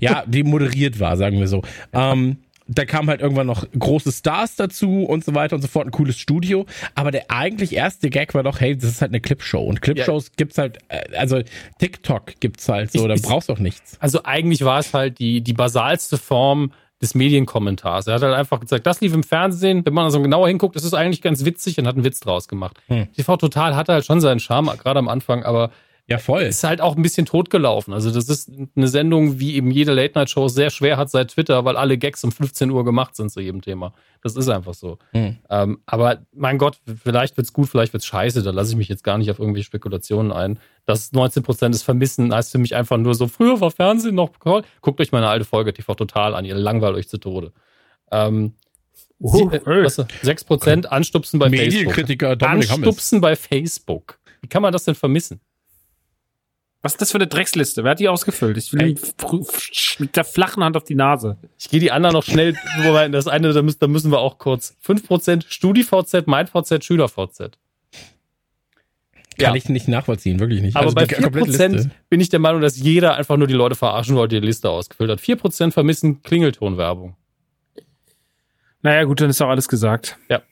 Ja, 0.00 0.24
die 0.26 0.42
moderiert 0.42 1.00
war, 1.00 1.16
sagen 1.16 1.38
wir 1.38 1.48
so. 1.48 1.62
Ähm, 1.92 2.38
da 2.68 2.84
kamen 2.84 3.08
halt 3.08 3.20
irgendwann 3.20 3.46
noch 3.46 3.66
große 3.76 4.12
Stars 4.12 4.56
dazu 4.56 5.04
und 5.04 5.24
so 5.24 5.34
weiter 5.34 5.56
und 5.56 5.62
so 5.62 5.68
fort, 5.68 5.86
ein 5.86 5.90
cooles 5.90 6.18
Studio. 6.18 6.66
Aber 6.94 7.10
der 7.10 7.30
eigentlich 7.30 7.74
erste 7.74 8.10
Gag 8.10 8.34
war 8.34 8.42
doch, 8.42 8.60
hey, 8.60 8.76
das 8.76 8.90
ist 8.90 9.00
halt 9.00 9.10
eine 9.10 9.20
Clipshow. 9.20 9.62
Und 9.62 9.80
Clipshows 9.80 10.26
ja. 10.26 10.32
gibt's 10.36 10.58
halt, 10.58 10.78
äh, 10.88 11.16
also 11.16 11.40
TikTok 11.78 12.40
gibt's 12.40 12.68
halt 12.68 12.92
so, 12.92 13.08
da 13.08 13.14
brauchst 13.20 13.48
du 13.48 13.54
auch 13.54 13.58
nichts. 13.58 13.96
Also 14.00 14.22
eigentlich 14.24 14.64
war 14.64 14.78
es 14.78 14.92
halt 14.92 15.18
die, 15.18 15.40
die 15.40 15.54
basalste 15.54 16.18
Form 16.18 16.72
des 17.00 17.14
Medienkommentars. 17.14 18.06
Er 18.06 18.14
hat 18.14 18.22
halt 18.22 18.34
einfach 18.34 18.60
gesagt, 18.60 18.86
das 18.86 19.00
lief 19.00 19.14
im 19.14 19.22
Fernsehen, 19.22 19.86
wenn 19.86 19.94
man 19.94 20.10
so 20.10 20.20
genauer 20.20 20.48
hinguckt, 20.48 20.76
das 20.76 20.84
ist 20.84 20.94
eigentlich 20.94 21.22
ganz 21.22 21.44
witzig 21.44 21.78
und 21.78 21.86
hat 21.86 21.94
einen 21.94 22.04
Witz 22.04 22.20
draus 22.20 22.48
gemacht. 22.48 22.76
Hm. 22.88 23.06
TV 23.14 23.36
Total 23.36 23.76
hatte 23.76 23.92
halt 23.92 24.04
schon 24.04 24.20
seinen 24.20 24.40
Charme, 24.40 24.72
gerade 24.76 24.98
am 24.98 25.08
Anfang, 25.08 25.44
aber 25.44 25.70
ja, 26.08 26.16
voll. 26.16 26.40
Ist 26.42 26.64
halt 26.64 26.80
auch 26.80 26.96
ein 26.96 27.02
bisschen 27.02 27.26
totgelaufen. 27.26 27.92
Also 27.92 28.10
das 28.10 28.30
ist 28.30 28.50
eine 28.74 28.88
Sendung, 28.88 29.40
wie 29.40 29.56
eben 29.56 29.70
jede 29.70 29.92
Late-Night-Show 29.92 30.48
sehr 30.48 30.70
schwer 30.70 30.96
hat 30.96 31.10
seit 31.10 31.32
Twitter, 31.32 31.66
weil 31.66 31.76
alle 31.76 31.98
Gags 31.98 32.24
um 32.24 32.32
15 32.32 32.70
Uhr 32.70 32.82
gemacht 32.82 33.14
sind 33.14 33.30
zu 33.30 33.40
jedem 33.40 33.60
Thema. 33.60 33.92
Das 34.22 34.34
ist 34.34 34.48
einfach 34.48 34.72
so. 34.72 34.96
Mhm. 35.12 35.36
Ähm, 35.50 35.80
aber 35.84 36.24
mein 36.32 36.56
Gott, 36.56 36.78
vielleicht 37.02 37.36
wird's 37.36 37.52
gut, 37.52 37.68
vielleicht 37.68 37.92
wird's 37.92 38.06
scheiße. 38.06 38.42
Da 38.42 38.52
lasse 38.52 38.70
ich 38.70 38.76
mich 38.78 38.88
jetzt 38.88 39.04
gar 39.04 39.18
nicht 39.18 39.30
auf 39.30 39.38
irgendwelche 39.38 39.66
Spekulationen 39.66 40.32
ein. 40.32 40.58
Das 40.86 41.12
19 41.12 41.42
Prozent 41.42 41.74
des 41.74 41.82
Vermissen 41.82 42.34
heißt 42.34 42.52
für 42.52 42.58
mich 42.58 42.74
einfach 42.74 42.96
nur 42.96 43.14
so, 43.14 43.28
früher 43.28 43.60
war 43.60 43.70
Fernsehen 43.70 44.14
noch, 44.14 44.30
guckt 44.80 45.00
euch 45.02 45.12
meine 45.12 45.28
alte 45.28 45.44
Folge 45.44 45.74
TV 45.74 45.94
Total 45.94 46.34
an, 46.34 46.46
ihr 46.46 46.54
langweilt 46.54 46.96
euch 46.96 47.08
zu 47.10 47.18
Tode. 47.18 47.52
Ähm, 48.10 48.54
Sie, 49.20 49.42
äh, 49.42 49.88
6 50.22 50.44
Prozent 50.44 50.90
anstupsen 50.90 51.38
bei 51.38 51.50
Medienkritiker 51.50 52.38
Facebook. 52.38 52.48
Anstupsen 52.48 53.20
bei 53.20 53.36
Facebook. 53.36 54.20
Wie 54.40 54.48
kann 54.48 54.62
man 54.62 54.72
das 54.72 54.84
denn 54.84 54.94
vermissen? 54.94 55.40
Was 56.80 56.92
ist 56.92 57.00
das 57.00 57.10
für 57.10 57.18
eine 57.18 57.26
Drecksliste? 57.26 57.82
Wer 57.82 57.92
hat 57.92 58.00
die 58.00 58.08
ausgefüllt? 58.08 58.56
Ich 58.56 58.72
will 58.72 58.90
ihm 58.90 58.98
mit 59.98 60.16
der 60.16 60.24
flachen 60.24 60.62
Hand 60.62 60.76
auf 60.76 60.84
die 60.84 60.94
Nase. 60.94 61.36
Ich 61.58 61.68
gehe 61.68 61.80
die 61.80 61.90
anderen 61.90 62.14
noch 62.14 62.22
schnell, 62.22 62.54
wobei 62.84 63.08
das 63.08 63.26
eine, 63.26 63.52
da 63.52 63.62
müssen, 63.62 63.78
da 63.80 63.88
müssen 63.88 64.12
wir 64.12 64.20
auch 64.20 64.38
kurz. 64.38 64.76
5% 64.86 65.44
StudiVZ, 65.48 66.26
MeinVZ, 66.26 66.84
SchülerVZ. 66.84 67.38
Kann 69.38 69.50
ja. 69.50 69.54
ich 69.54 69.68
nicht 69.68 69.86
nachvollziehen, 69.86 70.40
wirklich 70.40 70.62
nicht. 70.62 70.76
Aber 70.76 70.86
also 70.86 70.96
bei 70.96 71.04
4% 71.04 71.90
bin 72.08 72.20
ich 72.20 72.28
der 72.28 72.40
Meinung, 72.40 72.60
dass 72.60 72.76
jeder 72.76 73.14
einfach 73.14 73.36
nur 73.36 73.46
die 73.46 73.54
Leute 73.54 73.76
verarschen 73.76 74.16
wollte, 74.16 74.40
die 74.40 74.46
Liste 74.46 74.68
ausgefüllt 74.68 75.10
hat. 75.10 75.20
4% 75.20 75.70
vermissen 75.70 76.22
Klingeltonwerbung. 76.22 77.16
Naja, 78.82 79.04
gut, 79.04 79.20
dann 79.20 79.30
ist 79.30 79.40
auch 79.40 79.48
alles 79.48 79.68
gesagt. 79.68 80.16
Ja. 80.28 80.42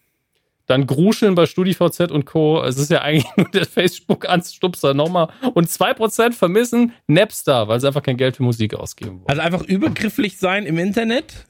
Dann 0.66 0.86
Gruscheln 0.86 1.36
bei 1.36 1.46
StudiVZ 1.46 2.10
und 2.10 2.26
Co. 2.26 2.62
Es 2.62 2.76
ist 2.76 2.90
ja 2.90 3.02
eigentlich 3.02 3.26
nur 3.36 3.48
der 3.50 3.66
Facebook-Anstupser 3.66 4.94
nochmal. 4.94 5.28
Und 5.54 5.68
2% 5.68 6.32
vermissen 6.32 6.92
Napster, 7.06 7.68
weil 7.68 7.80
sie 7.80 7.86
einfach 7.86 8.02
kein 8.02 8.16
Geld 8.16 8.36
für 8.36 8.42
Musik 8.42 8.74
ausgeben 8.74 9.20
wollen. 9.20 9.28
Also 9.28 9.42
einfach 9.42 9.62
übergrifflich 9.62 10.38
sein 10.38 10.66
im 10.66 10.78
Internet? 10.78 11.46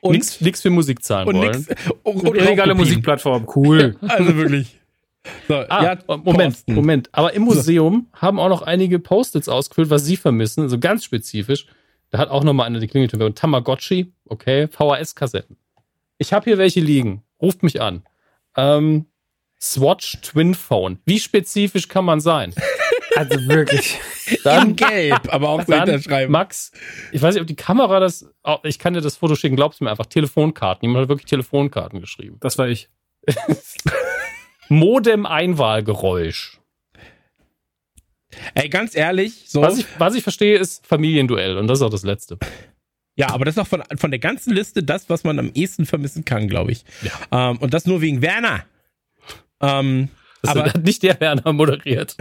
Und 0.00 0.40
nichts 0.40 0.62
für 0.62 0.70
Musik 0.70 1.02
zahlen 1.02 1.26
und 1.26 1.36
wollen. 1.36 1.66
Nix, 1.68 1.68
und, 2.04 2.28
und 2.28 2.36
illegale 2.36 2.74
Musikplattform, 2.74 3.46
cool. 3.56 3.96
also 4.02 4.36
wirklich. 4.36 4.78
So, 5.48 5.54
ah, 5.68 5.82
ja, 5.82 5.98
Moment, 6.06 6.54
Posten. 6.54 6.74
Moment. 6.74 7.08
Aber 7.12 7.32
im 7.32 7.42
Museum 7.42 8.06
so. 8.12 8.20
haben 8.20 8.38
auch 8.38 8.48
noch 8.48 8.62
einige 8.62 9.00
Post-its 9.00 9.48
ausgefüllt, 9.48 9.90
was 9.90 10.04
sie 10.04 10.16
vermissen, 10.16 10.62
also 10.62 10.78
ganz 10.78 11.04
spezifisch. 11.04 11.66
Da 12.10 12.18
hat 12.18 12.30
auch 12.30 12.44
nochmal 12.44 12.66
eine 12.66 12.78
die 12.78 12.86
Klingeltöne. 12.86 13.34
Tamagotchi, 13.34 14.12
okay, 14.28 14.68
VHS-Kassetten. 14.68 15.56
Ich 16.18 16.32
habe 16.32 16.44
hier 16.44 16.58
welche 16.58 16.78
liegen 16.78 17.22
ruft 17.40 17.62
mich 17.62 17.80
an. 17.80 18.02
Ähm, 18.56 19.06
Swatch 19.60 20.20
Twin 20.22 20.54
Phone. 20.54 20.98
Wie 21.04 21.18
spezifisch 21.18 21.88
kann 21.88 22.04
man 22.04 22.20
sein? 22.20 22.54
Also 23.14 23.40
wirklich. 23.48 23.98
Dann 24.44 24.70
In 24.70 24.76
gelb, 24.76 25.32
aber 25.32 25.48
auch 25.48 25.64
so 25.64 25.74
hinterschreiben. 25.74 26.30
Max, 26.30 26.72
ich 27.12 27.22
weiß 27.22 27.34
nicht, 27.34 27.40
ob 27.40 27.46
die 27.46 27.56
Kamera 27.56 28.00
das, 28.00 28.28
oh, 28.44 28.58
ich 28.64 28.78
kann 28.78 28.94
dir 28.94 29.00
das 29.00 29.16
Foto 29.16 29.34
schicken, 29.34 29.56
glaubst 29.56 29.80
du 29.80 29.84
mir 29.84 29.90
einfach, 29.90 30.06
Telefonkarten. 30.06 30.86
Jemand 30.86 31.04
hat 31.04 31.08
wirklich 31.08 31.26
Telefonkarten 31.26 32.00
geschrieben. 32.00 32.36
Das 32.40 32.58
war 32.58 32.68
ich. 32.68 32.88
Modem-Einwahlgeräusch. 34.68 36.60
Ey, 38.54 38.68
ganz 38.68 38.94
ehrlich, 38.94 39.44
so. 39.46 39.62
Was 39.62 39.78
ich, 39.78 39.86
was 39.98 40.14
ich 40.14 40.22
verstehe, 40.22 40.58
ist 40.58 40.86
Familienduell 40.86 41.56
und 41.56 41.68
das 41.68 41.78
ist 41.78 41.82
auch 41.82 41.90
das 41.90 42.02
Letzte. 42.02 42.38
Ja, 43.16 43.30
aber 43.30 43.46
das 43.46 43.56
ist 43.56 43.58
auch 43.58 43.66
von, 43.66 43.82
von 43.96 44.10
der 44.10 44.20
ganzen 44.20 44.52
Liste 44.52 44.82
das, 44.82 45.08
was 45.08 45.24
man 45.24 45.38
am 45.38 45.50
ehesten 45.54 45.86
vermissen 45.86 46.24
kann, 46.24 46.48
glaube 46.48 46.72
ich. 46.72 46.84
Ja. 47.02 47.50
Ähm, 47.50 47.58
und 47.58 47.72
das 47.72 47.86
nur 47.86 48.02
wegen 48.02 48.20
Werner. 48.20 48.64
Ähm, 49.60 50.10
das 50.42 50.50
aber 50.50 50.64
hat 50.66 50.84
nicht 50.84 51.02
der 51.02 51.18
Werner 51.18 51.52
moderiert. 51.54 52.16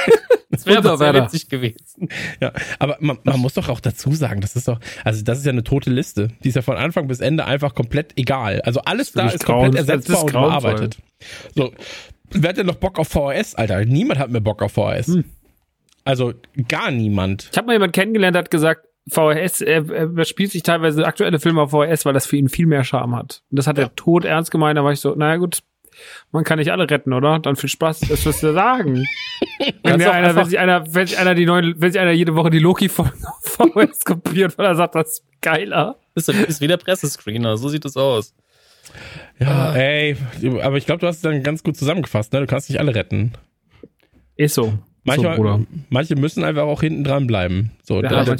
das 0.50 0.66
wäre 0.66 0.78
aber 0.78 0.98
sehr 0.98 1.14
witzig 1.14 1.48
gewesen. 1.48 2.08
Ja, 2.40 2.52
aber 2.80 2.96
man, 3.00 3.18
man 3.22 3.38
muss 3.38 3.54
doch 3.54 3.68
auch 3.68 3.78
dazu 3.78 4.12
sagen, 4.12 4.40
das 4.40 4.56
ist 4.56 4.66
doch, 4.66 4.80
also 5.04 5.22
das 5.22 5.38
ist 5.38 5.46
ja 5.46 5.52
eine 5.52 5.62
tote 5.62 5.90
Liste. 5.90 6.28
Die 6.42 6.48
ist 6.48 6.56
ja 6.56 6.62
von 6.62 6.76
Anfang 6.76 7.06
bis 7.06 7.20
Ende 7.20 7.44
einfach 7.44 7.74
komplett 7.74 8.18
egal. 8.18 8.60
Also 8.62 8.80
alles 8.80 9.12
da 9.12 9.28
ist 9.28 9.44
komplett 9.44 9.76
ersetzbar 9.76 10.24
und 10.24 10.32
bearbeitet. 10.32 10.98
So, 11.54 11.72
wer 12.30 12.50
hat 12.50 12.56
denn 12.56 12.66
noch 12.66 12.74
Bock 12.74 12.98
auf 12.98 13.08
VHS, 13.08 13.54
Alter? 13.54 13.84
Niemand 13.84 14.18
hat 14.18 14.30
mehr 14.30 14.40
Bock 14.40 14.62
auf 14.62 14.72
VHS. 14.72 15.06
Hm. 15.08 15.24
Also 16.04 16.32
gar 16.66 16.90
niemand. 16.90 17.48
Ich 17.52 17.56
habe 17.56 17.68
mal 17.68 17.74
jemanden 17.74 17.92
kennengelernt, 17.92 18.34
der 18.34 18.42
hat 18.42 18.50
gesagt, 18.50 18.86
VHS, 19.08 19.62
er, 19.62 19.90
er 19.90 20.24
spielt 20.24 20.50
sich 20.50 20.62
teilweise 20.62 21.06
aktuelle 21.06 21.40
Filme 21.40 21.62
auf 21.62 21.70
VHS, 21.70 22.04
weil 22.04 22.12
das 22.12 22.26
für 22.26 22.36
ihn 22.36 22.48
viel 22.48 22.66
mehr 22.66 22.84
Charme 22.84 23.16
hat. 23.16 23.42
Und 23.50 23.58
das 23.58 23.66
hat 23.66 23.78
ja. 23.78 23.84
er 23.84 23.94
tot 23.94 24.24
ernst 24.24 24.50
gemeint, 24.50 24.78
da 24.78 24.84
war 24.84 24.92
ich 24.92 25.00
so, 25.00 25.14
naja 25.14 25.36
gut, 25.36 25.62
man 26.32 26.44
kann 26.44 26.58
nicht 26.58 26.70
alle 26.70 26.88
retten, 26.88 27.12
oder? 27.12 27.38
Dann 27.38 27.56
viel 27.56 27.68
Spaß, 27.68 28.00
das 28.00 28.24
wirst 28.24 28.42
du 28.42 28.52
sagen. 28.52 29.04
wenn, 29.82 30.02
einer, 30.02 30.36
wenn 30.36 30.44
sich 30.44 30.58
einer, 30.58 30.94
wenn 30.94 31.06
sich 31.06 31.18
einer 31.18 31.34
die 31.34 31.46
neue, 31.46 31.80
wenn 31.80 31.92
sich 31.92 32.00
einer 32.00 32.12
jede 32.12 32.34
Woche 32.34 32.50
die 32.50 32.58
Loki-Folge 32.58 33.26
auf 33.26 33.42
VHS 33.42 34.04
kopiert, 34.04 34.56
weil 34.58 34.66
er 34.66 34.76
sagt, 34.76 34.94
das 34.94 35.08
ist 35.08 35.24
geiler. 35.40 35.96
Das 36.14 36.28
ist 36.28 36.60
wie 36.60 36.66
der 36.66 36.76
Pressescreener, 36.76 37.56
so 37.56 37.68
sieht 37.68 37.84
es 37.84 37.96
aus. 37.96 38.34
Ja, 39.38 39.72
ey, 39.74 40.16
aber 40.62 40.76
ich 40.76 40.86
glaube, 40.86 41.00
du 41.00 41.06
hast 41.06 41.16
es 41.16 41.22
dann 41.22 41.42
ganz 41.42 41.62
gut 41.62 41.76
zusammengefasst, 41.76 42.32
ne? 42.32 42.40
Du 42.40 42.46
kannst 42.46 42.68
nicht 42.68 42.78
alle 42.78 42.94
retten. 42.94 43.32
Ist 44.36 44.54
so. 44.54 44.78
Manchmal, 45.04 45.36
so, 45.36 45.66
manche 45.88 46.16
müssen 46.16 46.44
einfach 46.44 46.64
auch 46.64 46.80
hinten 46.80 47.04
dran 47.04 47.26
bleiben. 47.26 47.70
So, 47.82 48.02
ja, 48.02 48.24
da, 48.24 48.36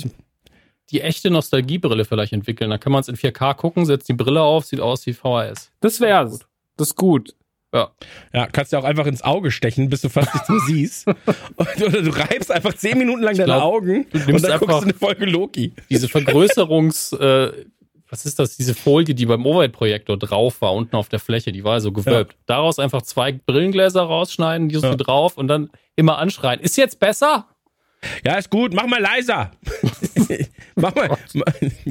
die 0.91 1.01
echte 1.01 1.31
Nostalgiebrille 1.31 2.05
vielleicht 2.05 2.33
entwickeln. 2.33 2.71
Da 2.71 2.79
kann 2.79 2.93
man 2.93 3.01
es 3.01 3.09
in 3.09 3.17
4K 3.17 3.55
gucken, 3.55 3.87
setzt 3.87 4.09
die 4.09 4.15
Brille 4.15 4.43
auf, 4.43 4.65
sieht 4.65 4.81
aus 4.81 5.07
wie 5.07 5.13
VHS. 5.13 5.71
Das 5.81 6.01
wär's. 6.01 6.41
Das 6.77 6.89
ist 6.89 6.97
gut. 6.97 7.35
Ja. 7.73 7.91
Ja, 8.33 8.47
kannst 8.47 8.73
du 8.73 8.79
auch 8.79 8.85
einfach 8.85 9.07
ins 9.07 9.23
Auge 9.23 9.51
stechen, 9.51 9.89
bis 9.89 10.01
du 10.01 10.09
fast 10.09 10.35
nichts 10.35 10.49
mehr 10.49 10.61
siehst. 10.67 11.07
oder 11.07 12.03
du 12.03 12.11
reibst 12.11 12.51
einfach 12.51 12.75
zehn 12.75 12.99
Minuten 12.99 13.23
lang 13.23 13.37
deine 13.37 13.53
glaub, 13.53 13.63
Augen 13.63 14.07
und 14.13 14.43
dann 14.43 14.59
guckst 14.59 14.77
du 14.77 14.83
eine 14.83 14.95
Folge 14.95 15.27
Loki. 15.27 15.73
Diese 15.89 16.09
Vergrößerungs, 16.09 17.13
äh, 17.21 17.53
was 18.09 18.27
ist 18.27 18.41
das, 18.41 18.57
diese 18.57 18.75
Folie, 18.75 19.15
die 19.15 19.27
beim 19.27 19.47
Overhead-Projektor 19.47 20.17
drauf 20.17 20.61
war, 20.63 20.75
unten 20.75 20.97
auf 20.97 21.09
der 21.09 21.21
Fläche, 21.21 21.53
die 21.53 21.63
war 21.63 21.81
so 21.81 21.93
gewölbt. 21.93 22.33
Ja. 22.33 22.39
Daraus 22.47 22.81
einfach 22.81 23.03
zwei 23.03 23.31
Brillengläser 23.33 24.03
rausschneiden, 24.03 24.69
die 24.69 24.77
so 24.77 24.89
ja. 24.89 24.97
drauf 24.97 25.39
und 25.39 25.47
dann 25.47 25.71
immer 25.95 26.19
anschreien. 26.19 26.59
Ist 26.59 26.77
jetzt 26.77 26.99
besser? 26.99 27.47
Ja, 28.25 28.37
ist 28.37 28.51
gut, 28.51 28.73
mach 28.75 28.87
mal 28.87 29.01
leiser. 29.01 29.53
mach 30.75 30.95
mal, 30.95 31.09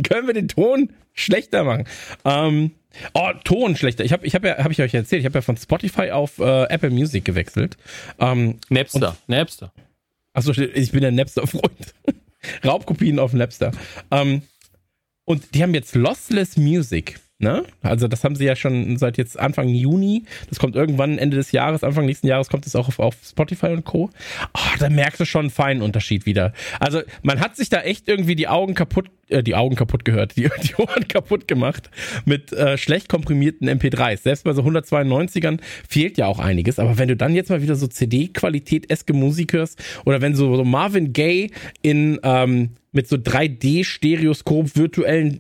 können 0.03 0.27
wir 0.27 0.33
den 0.33 0.47
Ton 0.47 0.91
schlechter 1.13 1.63
machen? 1.63 1.85
Ähm, 2.25 2.71
oh, 3.13 3.31
Ton 3.43 3.75
schlechter. 3.75 4.03
Ich 4.03 4.13
habe 4.13 4.25
ich 4.25 4.35
hab 4.35 4.43
ja, 4.43 4.57
hab 4.57 4.71
ich 4.71 4.81
euch 4.81 4.93
erzählt, 4.93 5.21
ich 5.21 5.25
habe 5.25 5.37
ja 5.37 5.41
von 5.41 5.57
Spotify 5.57 6.11
auf 6.11 6.39
äh, 6.39 6.63
Apple 6.63 6.89
Music 6.89 7.25
gewechselt. 7.25 7.77
Ähm, 8.19 8.59
Napster, 8.69 9.17
Napster. 9.27 9.71
Achso, 10.33 10.51
ich 10.51 10.91
bin 10.91 11.01
der 11.01 11.11
Napster-Freund. 11.11 11.93
Raubkopien 12.65 13.19
auf 13.19 13.33
Napster. 13.33 13.71
Ähm, 14.11 14.43
und 15.25 15.53
die 15.53 15.61
haben 15.61 15.73
jetzt 15.73 15.95
Lossless 15.95 16.57
Music. 16.57 17.19
Ne? 17.41 17.63
Also 17.81 18.09
das 18.09 18.25
haben 18.25 18.35
sie 18.35 18.43
ja 18.43 18.57
schon 18.57 18.97
seit 18.97 19.17
jetzt 19.17 19.39
Anfang 19.39 19.69
Juni. 19.69 20.25
Das 20.49 20.59
kommt 20.59 20.75
irgendwann 20.75 21.17
Ende 21.17 21.37
des 21.37 21.53
Jahres, 21.53 21.85
Anfang 21.85 22.05
nächsten 22.05 22.27
Jahres 22.27 22.49
kommt 22.49 22.67
es 22.67 22.75
auch 22.75 22.89
auf, 22.89 22.99
auf 22.99 23.15
Spotify 23.23 23.67
und 23.67 23.85
Co. 23.85 24.09
Oh, 24.53 24.77
da 24.77 24.89
merkst 24.89 25.21
du 25.21 25.25
schon 25.25 25.43
einen 25.43 25.49
feinen 25.49 25.81
Unterschied 25.81 26.25
wieder. 26.25 26.51
Also 26.81 27.01
man 27.23 27.39
hat 27.39 27.55
sich 27.55 27.69
da 27.69 27.79
echt 27.79 28.09
irgendwie 28.09 28.35
die 28.35 28.49
Augen 28.49 28.73
kaputt, 28.73 29.09
äh, 29.29 29.41
die 29.41 29.55
Augen 29.55 29.77
kaputt 29.77 30.03
gehört, 30.03 30.35
die, 30.35 30.49
die 30.63 30.75
Ohren 30.75 31.07
kaputt 31.07 31.47
gemacht 31.47 31.89
mit 32.25 32.51
äh, 32.51 32.77
schlecht 32.77 33.07
komprimierten 33.07 33.69
MP3s. 33.69 34.23
Selbst 34.23 34.43
bei 34.43 34.51
so 34.51 34.61
192ern 34.61 35.61
fehlt 35.87 36.17
ja 36.17 36.25
auch 36.25 36.39
einiges. 36.39 36.77
Aber 36.77 36.97
wenn 36.97 37.07
du 37.07 37.15
dann 37.15 37.35
jetzt 37.35 37.49
mal 37.49 37.61
wieder 37.61 37.75
so 37.75 37.87
CD-Qualität 37.87 38.91
eske 38.91 39.13
Musik 39.13 39.53
hörst 39.53 39.81
oder 40.03 40.19
wenn 40.19 40.35
so, 40.35 40.53
so 40.57 40.65
Marvin 40.65 41.13
Gaye 41.13 41.51
in 41.81 42.19
ähm, 42.21 42.71
mit 42.91 43.07
so 43.07 43.15
3D-Stereoskop 43.15 44.75
virtuellen 44.75 45.39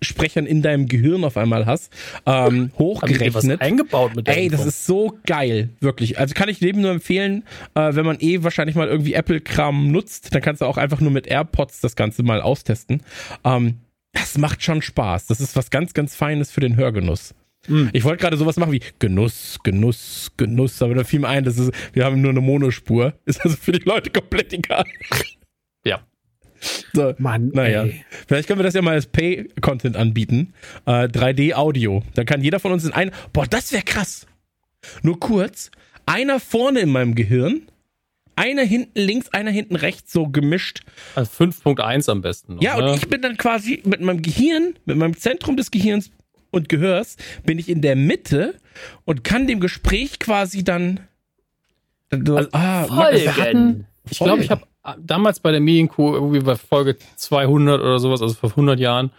Lautsprechern 0.00 0.46
in 0.46 0.62
deinem 0.62 0.86
Gehirn 0.86 1.24
auf 1.24 1.36
einmal 1.36 1.66
hast, 1.66 1.92
ähm, 2.26 2.70
hochgerechnet. 2.78 3.60
eingebaut 3.60 4.14
mit 4.14 4.28
Ey, 4.28 4.48
das 4.48 4.64
ist 4.64 4.86
so 4.86 5.18
geil, 5.26 5.70
wirklich. 5.80 6.18
Also 6.18 6.34
kann 6.34 6.48
ich 6.48 6.60
jedem 6.60 6.82
nur 6.82 6.92
empfehlen, 6.92 7.44
äh, 7.74 7.94
wenn 7.94 8.06
man 8.06 8.18
eh 8.20 8.42
wahrscheinlich 8.42 8.76
mal 8.76 8.88
irgendwie 8.88 9.14
Apple-Kram 9.14 9.90
nutzt, 9.90 10.34
dann 10.34 10.42
kannst 10.42 10.62
du 10.62 10.66
auch 10.66 10.76
einfach 10.76 11.00
nur 11.00 11.10
mit 11.10 11.26
AirPods 11.26 11.80
das 11.80 11.96
Ganze 11.96 12.22
mal 12.22 12.40
austesten. 12.40 13.02
Ähm, 13.44 13.78
das 14.12 14.38
macht 14.38 14.62
schon 14.62 14.82
Spaß. 14.82 15.26
Das 15.26 15.40
ist 15.40 15.56
was 15.56 15.70
ganz, 15.70 15.94
ganz 15.94 16.14
Feines 16.14 16.50
für 16.50 16.60
den 16.60 16.76
Hörgenuss. 16.76 17.34
Mm. 17.66 17.88
Ich 17.92 18.04
wollte 18.04 18.22
gerade 18.22 18.36
sowas 18.36 18.56
machen 18.56 18.72
wie 18.72 18.80
Genuss, 18.98 19.58
Genuss, 19.64 20.32
Genuss, 20.36 20.80
aber 20.80 20.94
da 20.94 21.04
fiel 21.04 21.20
mir 21.20 21.28
ein, 21.28 21.44
das 21.44 21.58
ist, 21.58 21.72
wir 21.92 22.04
haben 22.04 22.20
nur 22.20 22.30
eine 22.30 22.40
Monospur. 22.40 23.14
Ist 23.26 23.44
also 23.44 23.56
für 23.56 23.72
die 23.72 23.84
Leute 23.84 24.10
komplett 24.10 24.52
egal. 24.52 24.84
So, 26.92 27.14
Mann, 27.18 27.50
naja. 27.54 27.84
Ey. 27.84 28.04
Vielleicht 28.26 28.48
können 28.48 28.58
wir 28.58 28.64
das 28.64 28.74
ja 28.74 28.82
mal 28.82 28.94
als 28.94 29.06
Pay-Content 29.06 29.96
anbieten. 29.96 30.52
Äh, 30.86 31.04
3D-Audio. 31.04 32.02
Da 32.14 32.24
kann 32.24 32.42
jeder 32.42 32.60
von 32.60 32.72
uns 32.72 32.84
in 32.84 32.92
ein. 32.92 33.10
Boah, 33.32 33.46
das 33.46 33.72
wäre 33.72 33.82
krass. 33.82 34.26
Nur 35.02 35.20
kurz. 35.20 35.70
Einer 36.06 36.40
vorne 36.40 36.80
in 36.80 36.90
meinem 36.90 37.14
Gehirn, 37.14 37.68
einer 38.38 38.62
hinten 38.62 38.98
links, 38.98 39.28
einer 39.30 39.50
hinten 39.50 39.76
rechts, 39.76 40.12
so 40.12 40.28
gemischt. 40.28 40.82
Also 41.14 41.44
5.1 41.44 42.10
am 42.10 42.22
besten. 42.22 42.54
Noch, 42.54 42.62
ja, 42.62 42.76
und 42.76 42.84
ne? 42.84 42.94
ich 42.94 43.08
bin 43.08 43.20
dann 43.20 43.36
quasi 43.36 43.82
mit 43.84 44.00
meinem 44.00 44.22
Gehirn, 44.22 44.74
mit 44.86 44.96
meinem 44.96 45.16
Zentrum 45.16 45.56
des 45.56 45.70
Gehirns 45.70 46.10
und 46.50 46.68
Gehörs, 46.68 47.16
bin 47.44 47.58
ich 47.58 47.68
in 47.68 47.82
der 47.82 47.96
Mitte 47.96 48.54
und 49.04 49.24
kann 49.24 49.46
dem 49.46 49.60
Gespräch 49.60 50.18
quasi 50.18 50.64
dann. 50.64 51.00
Also, 52.10 52.38
ah, 52.52 52.86
wir 53.12 53.36
hatten, 53.36 53.86
ich 54.08 54.18
glaube, 54.18 54.42
ich 54.42 54.50
habe 54.50 54.67
damals 54.98 55.40
bei 55.40 55.50
der 55.50 55.60
Medienkuh, 55.60 56.14
irgendwie 56.14 56.40
bei 56.40 56.56
Folge 56.56 56.96
200 57.16 57.80
oder 57.80 57.98
sowas, 57.98 58.22
also 58.22 58.34
vor 58.34 58.50
100 58.50 58.78
Jahren, 58.78 59.10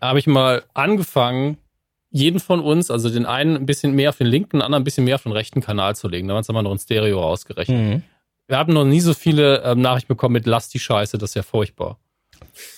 habe 0.00 0.18
ich 0.18 0.26
mal 0.26 0.62
angefangen, 0.74 1.58
jeden 2.10 2.38
von 2.38 2.60
uns, 2.60 2.90
also 2.90 3.10
den 3.10 3.26
einen 3.26 3.56
ein 3.56 3.66
bisschen 3.66 3.94
mehr 3.94 4.10
auf 4.10 4.18
den 4.18 4.28
linken, 4.28 4.58
den 4.58 4.62
anderen 4.62 4.82
ein 4.82 4.84
bisschen 4.84 5.04
mehr 5.04 5.16
auf 5.16 5.24
den 5.24 5.32
rechten 5.32 5.60
Kanal 5.60 5.96
zu 5.96 6.08
legen. 6.08 6.28
Da 6.28 6.34
haben 6.34 6.46
wir 6.46 6.62
noch 6.62 6.70
ein 6.70 6.78
Stereo 6.78 7.22
ausgerechnet. 7.22 7.76
Mhm. 7.76 8.02
Wir 8.46 8.58
haben 8.58 8.72
noch 8.72 8.84
nie 8.84 9.00
so 9.00 9.14
viele 9.14 9.62
ähm, 9.62 9.80
Nachrichten 9.80 10.08
bekommen 10.08 10.34
mit 10.34 10.46
Lass 10.46 10.68
die 10.68 10.78
Scheiße, 10.78 11.18
das 11.18 11.30
ist 11.30 11.34
ja 11.34 11.42
furchtbar. 11.42 11.98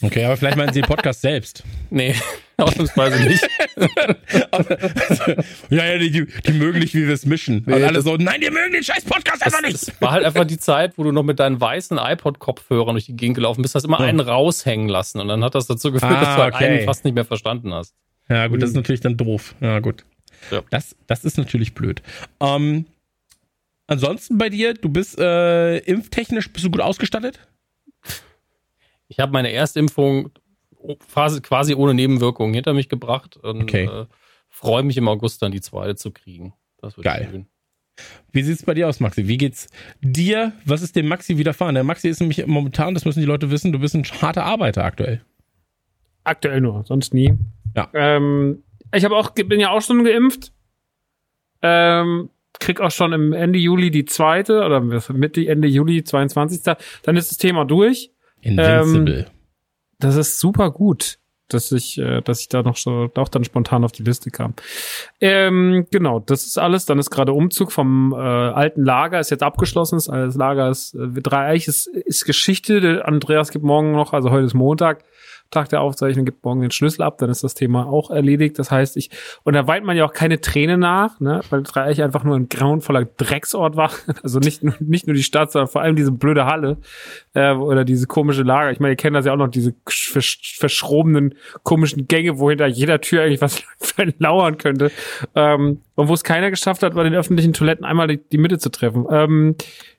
Okay, 0.03 0.25
aber 0.25 0.37
vielleicht 0.37 0.57
meinen 0.57 0.73
Sie 0.73 0.81
den 0.81 0.89
Podcast 0.89 1.21
selbst. 1.21 1.63
Nee, 1.91 2.15
ausnahmsweise 2.57 3.23
nicht. 3.27 3.49
also, 4.51 4.75
ja, 5.71 5.87
ja, 5.87 5.99
die, 5.99 6.27
die 6.27 6.53
mögen 6.53 6.79
nicht, 6.79 6.95
wie 6.95 7.07
wir 7.07 7.15
es 7.15 7.27
mischen. 7.27 7.63
Nee, 7.67 7.75
und 7.75 7.85
alle 7.85 8.01
so, 8.01 8.17
nein, 8.17 8.41
die 8.41 8.51
mögen 8.51 8.73
den 8.73 8.83
scheiß 8.83 9.05
Podcast 9.05 9.45
einfach 9.45 9.63
nicht. 9.63 9.75
Das 9.75 10.01
war 10.01 10.13
halt 10.13 10.25
einfach 10.25 10.45
die 10.45 10.59
Zeit, 10.59 10.97
wo 10.97 11.05
du 11.05 11.13
noch 11.13 11.23
mit 11.23 11.39
deinen 11.39 11.61
weißen 11.61 11.99
iPod-Kopfhörern 11.99 12.95
durch 12.95 13.07
die 13.07 13.17
Gegend 13.17 13.37
gelaufen 13.37 13.63
bist, 13.63 13.75
hast 13.75 13.85
immer 13.85 14.01
ja. 14.01 14.07
einen 14.07 14.21
raushängen 14.21 14.89
lassen. 14.89 15.21
Und 15.21 15.29
dann 15.29 15.45
hat 15.45 15.55
das 15.55 15.67
dazu 15.67 15.93
geführt, 15.93 16.13
ah, 16.13 16.21
dass 16.21 16.37
du 16.37 16.43
halt 16.43 16.55
okay. 16.55 16.65
einen 16.67 16.85
fast 16.85 17.05
nicht 17.05 17.15
mehr 17.15 17.25
verstanden 17.25 17.73
hast. 17.75 17.95
Ja, 18.29 18.47
gut, 18.49 18.63
das 18.63 18.71
ist 18.71 18.75
mhm. 18.75 18.81
natürlich 18.81 19.01
dann 19.01 19.17
doof. 19.17 19.55
Ja, 19.61 19.81
gut. 19.81 20.05
Ja. 20.51 20.63
Das, 20.71 20.97
das 21.07 21.25
ist 21.25 21.39
natürlich 21.39 21.75
blöd. 21.75 22.03
Ähm, 22.41 22.87
ansonsten 23.87 24.39
bei 24.39 24.49
dir, 24.49 24.75
du 24.75 24.89
bist 24.89 25.19
äh, 25.19 25.79
impftechnisch, 25.79 26.53
bist 26.53 26.65
du 26.65 26.71
gut 26.71 26.81
ausgestattet? 26.81 27.41
Ich 29.09 29.21
habe 29.21 29.33
meine 29.33 29.53
Erstimpfung 29.53 30.31
quasi 31.43 31.75
ohne 31.75 31.95
Nebenwirkungen 31.95 32.55
hinter 32.55 32.75
mich 32.75 32.89
gebracht 32.89 33.37
und 33.37 33.63
okay. 33.63 33.85
äh, 33.85 34.07
freue 34.49 34.83
mich 34.83 34.97
im 34.97 35.09
August 35.09 35.43
dann 35.43 35.53
die 35.53 35.61
zweite 35.61 35.97
zu 35.97 36.13
kriegen. 36.13 36.55
Das 36.79 36.97
wird 36.97 37.05
Geil. 37.05 37.29
Schön. 37.31 37.47
Wie 38.31 38.43
sieht 38.43 38.59
es 38.59 38.65
bei 38.65 38.75
dir 38.75 38.89
aus, 38.89 39.01
Maxi? 39.01 39.27
Wie 39.27 39.39
geht's 39.39 39.69
dir? 40.01 40.53
Was 40.65 40.83
ist 40.83 40.97
dem 40.97 41.09
Maxi 41.09 41.39
widerfahren? 41.39 41.75
Der 41.75 41.85
Maxi 41.85 42.09
ist 42.09 42.21
nämlich 42.21 42.47
momentan, 42.47 42.95
das 42.95 43.05
müssen 43.05 43.21
die 43.21 43.27
Leute 43.27 43.51
wissen, 43.51 43.73
du 43.73 43.79
bist 43.79 43.95
ein 43.95 44.05
harter 44.05 44.45
Arbeiter 44.45 44.85
aktuell. 44.85 45.23
Aktuell 46.25 46.61
nur, 46.61 46.85
sonst 46.85 47.15
nie. 47.15 47.35
Ja. 47.75 47.89
Ähm, 47.95 48.63
ich 48.93 49.05
habe 49.05 49.17
auch, 49.17 49.31
bin 49.31 49.61
ja 49.61 49.71
auch 49.71 49.81
schon 49.81 50.05
geimpft. 50.05 50.53
Ähm, 51.63 52.31
krieg 52.59 52.81
auch 52.81 52.91
schon 52.91 53.13
im 53.13 53.33
Ende 53.33 53.59
Juli 53.59 53.91
die 53.91 54.05
zweite 54.05 54.65
oder 54.65 54.81
Mitte 54.81 55.47
Ende 55.47 55.69
Juli 55.69 56.05
22. 56.05 56.63
Dann 57.03 57.17
ist 57.17 57.31
das 57.31 57.39
Thema 57.39 57.65
durch. 57.65 58.11
Invincible. 58.47 59.19
Ähm, 59.21 59.27
das 59.99 60.17
ist 60.17 60.39
super 60.39 60.71
gut, 60.71 61.19
dass 61.49 61.73
ich, 61.73 61.99
äh, 61.99 62.21
dass 62.23 62.41
ich 62.41 62.49
da 62.49 62.63
noch 62.63 62.77
so 62.77 63.11
auch 63.15 63.29
dann 63.29 63.45
spontan 63.45 63.85
auf 63.85 63.93
die 63.93 64.03
Liste 64.03 64.31
kam. 64.31 64.55
Ähm, 65.21 65.87
genau, 65.91 66.21
das 66.21 66.47
ist 66.47 66.59
alles. 66.59 66.87
Dann 66.87 66.99
ist 66.99 67.11
gerade 67.11 67.33
Umzug 67.33 67.73
vom 67.73 68.13
äh, 68.13 68.17
alten 68.17 68.85
Lager 68.85 69.21
ist 69.21 69.31
jetzt 69.31 69.43
abgeschlossen. 69.43 70.01
Das 70.07 70.35
Lager 70.35 70.71
ist 70.71 70.95
äh, 70.95 71.21
Dreieich 71.21 71.69
ist, 71.69 71.87
ist 71.87 72.25
Geschichte. 72.25 73.05
Andreas 73.05 73.51
gibt 73.51 73.65
morgen 73.65 73.93
noch, 73.93 74.13
also 74.13 74.31
heute 74.31 74.47
ist 74.47 74.55
Montag 74.55 75.05
Tag 75.51 75.69
der 75.69 75.81
Aufzeichnung, 75.81 76.25
gibt 76.25 76.45
morgen 76.45 76.61
den 76.61 76.71
Schlüssel 76.71 77.03
ab, 77.03 77.19
dann 77.19 77.31
ist 77.31 77.45
das 77.45 77.55
Thema 77.55 77.87
auch 77.87 78.11
erledigt. 78.11 78.59
Das 78.59 78.71
heißt, 78.71 78.97
ich, 78.97 79.11
und 79.45 79.55
da 79.55 79.67
weint 79.67 79.85
man 79.85 79.97
ja 79.97 80.05
auch 80.05 80.13
keine 80.13 80.41
Träne 80.41 80.79
nach, 80.79 81.21
ne, 81.21 81.41
weil 81.51 81.63
Dreieich 81.63 82.03
einfach 82.03 82.25
nur 82.25 82.37
ein 82.37 82.49
grauenvoller 82.49 83.05
Drecksort 83.05 83.77
war. 83.77 83.91
Also 84.23 84.41
nicht, 84.41 84.63
nicht 84.81 85.07
nur 85.07 85.15
die 85.15 85.23
Stadt, 85.23 85.53
sondern 85.53 85.69
vor 85.69 85.83
allem 85.83 85.95
diese 85.95 86.11
blöde 86.11 86.47
Halle, 86.47 86.79
äh, 87.35 87.53
oder 87.53 87.85
diese 87.85 88.07
komische 88.07 88.43
Lager. 88.43 88.71
Ich 88.73 88.81
meine, 88.81 88.93
ihr 88.93 88.97
kennt 88.97 89.15
das 89.15 89.27
ja 89.27 89.33
auch 89.33 89.37
noch, 89.37 89.49
diese 89.49 89.75
versch 89.87 90.57
verschrobenen, 90.59 91.35
komischen 91.63 92.09
Gänge, 92.09 92.39
wo 92.39 92.49
hinter 92.49 92.67
jeder 92.67 93.01
Tür 93.01 93.23
eigentlich 93.23 93.41
was 93.41 93.63
lauern 94.19 94.59
könnte. 94.59 94.91
Ähm, 95.35 95.83
und 95.95 96.09
wo 96.09 96.15
es 96.15 96.25
keiner 96.25 96.51
geschafft 96.51 96.83
hat, 96.83 96.95
bei 96.95 97.03
den 97.05 97.15
öffentlichen 97.15 97.53
Toiletten 97.53 97.85
einmal 97.85 98.07
die, 98.07 98.19
die 98.19 98.39
Mitte 98.39 98.59
zu 98.59 98.71
treffen. 98.71 99.07
Ähm, 99.11 99.57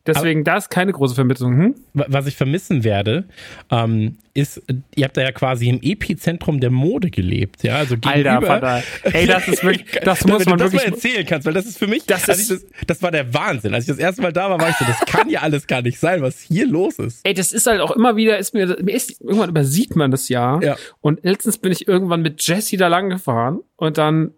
Deswegen, 0.07 0.39
Aber, 0.39 0.51
da 0.51 0.57
ist 0.57 0.69
keine 0.69 0.93
große 0.93 1.15
Vermittlung. 1.15 1.57
Hm? 1.57 1.75
Was 1.93 2.25
ich 2.27 2.35
vermissen 2.35 2.83
werde, 2.83 3.25
ähm, 3.69 4.17
ist, 4.33 4.61
ihr 4.95 5.05
habt 5.05 5.17
da 5.17 5.21
ja 5.21 5.31
quasi 5.31 5.67
im 5.67 5.79
Epizentrum 5.81 6.59
der 6.59 6.69
Mode 6.69 7.09
gelebt, 7.09 7.63
ja, 7.63 7.77
also 7.77 7.97
gegenüber. 7.97 8.31
Alter, 8.31 8.47
Vater. 8.47 8.83
Ey, 9.03 9.25
das 9.25 9.47
ist 9.47 9.63
wirklich, 9.63 9.85
das 10.03 10.25
muss 10.25 10.45
man 10.45 10.57
das 10.57 10.71
wirklich 10.71 10.89
mal 10.89 10.95
erzählen 10.95 11.25
kannst, 11.25 11.45
weil 11.45 11.53
das 11.53 11.65
ist 11.65 11.77
für 11.77 11.87
mich, 11.87 12.05
das, 12.05 12.27
ist, 12.27 12.51
das, 12.51 12.65
das 12.85 13.01
war 13.01 13.11
der 13.11 13.33
Wahnsinn. 13.33 13.73
Als 13.73 13.85
ich 13.85 13.89
das 13.89 13.97
erste 13.97 14.21
Mal 14.21 14.31
da 14.31 14.49
war, 14.49 14.59
war 14.59 14.69
ich 14.69 14.75
so, 14.75 14.85
das 14.85 14.99
kann 15.01 15.29
ja 15.29 15.41
alles 15.41 15.67
gar 15.67 15.81
nicht 15.81 15.99
sein, 15.99 16.21
was 16.21 16.39
hier 16.39 16.67
los 16.67 16.99
ist. 16.99 17.25
Ey, 17.25 17.33
das 17.33 17.51
ist 17.51 17.67
halt 17.67 17.81
auch 17.81 17.91
immer 17.91 18.15
wieder, 18.15 18.37
ist 18.37 18.53
mir, 18.53 18.77
mir 18.81 18.95
ist, 18.95 19.19
irgendwann 19.21 19.49
übersieht 19.49 19.95
man 19.95 20.11
das 20.11 20.29
ja. 20.29 20.59
ja. 20.61 20.75
Und 21.01 21.23
letztens 21.23 21.57
bin 21.57 21.71
ich 21.71 21.87
irgendwann 21.87 22.21
mit 22.21 22.45
Jesse 22.47 22.77
da 22.77 22.87
lang 22.87 23.09
gefahren 23.09 23.59
und 23.75 23.97
dann 23.97 24.31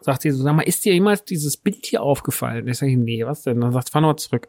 sagt 0.00 0.22
sie 0.22 0.30
so, 0.30 0.42
sag 0.42 0.54
mal, 0.54 0.62
ist 0.62 0.84
dir 0.84 0.92
jemals 0.92 1.24
dieses 1.24 1.56
Bild 1.56 1.84
hier 1.86 2.02
aufgefallen? 2.02 2.68
Ich 2.68 2.78
sage, 2.78 2.96
nee, 2.96 3.24
was 3.24 3.42
denn? 3.42 3.60
Dann 3.60 3.72
sagt, 3.72 3.90
fahr 3.90 4.02
noch 4.02 4.16
zurück. 4.16 4.48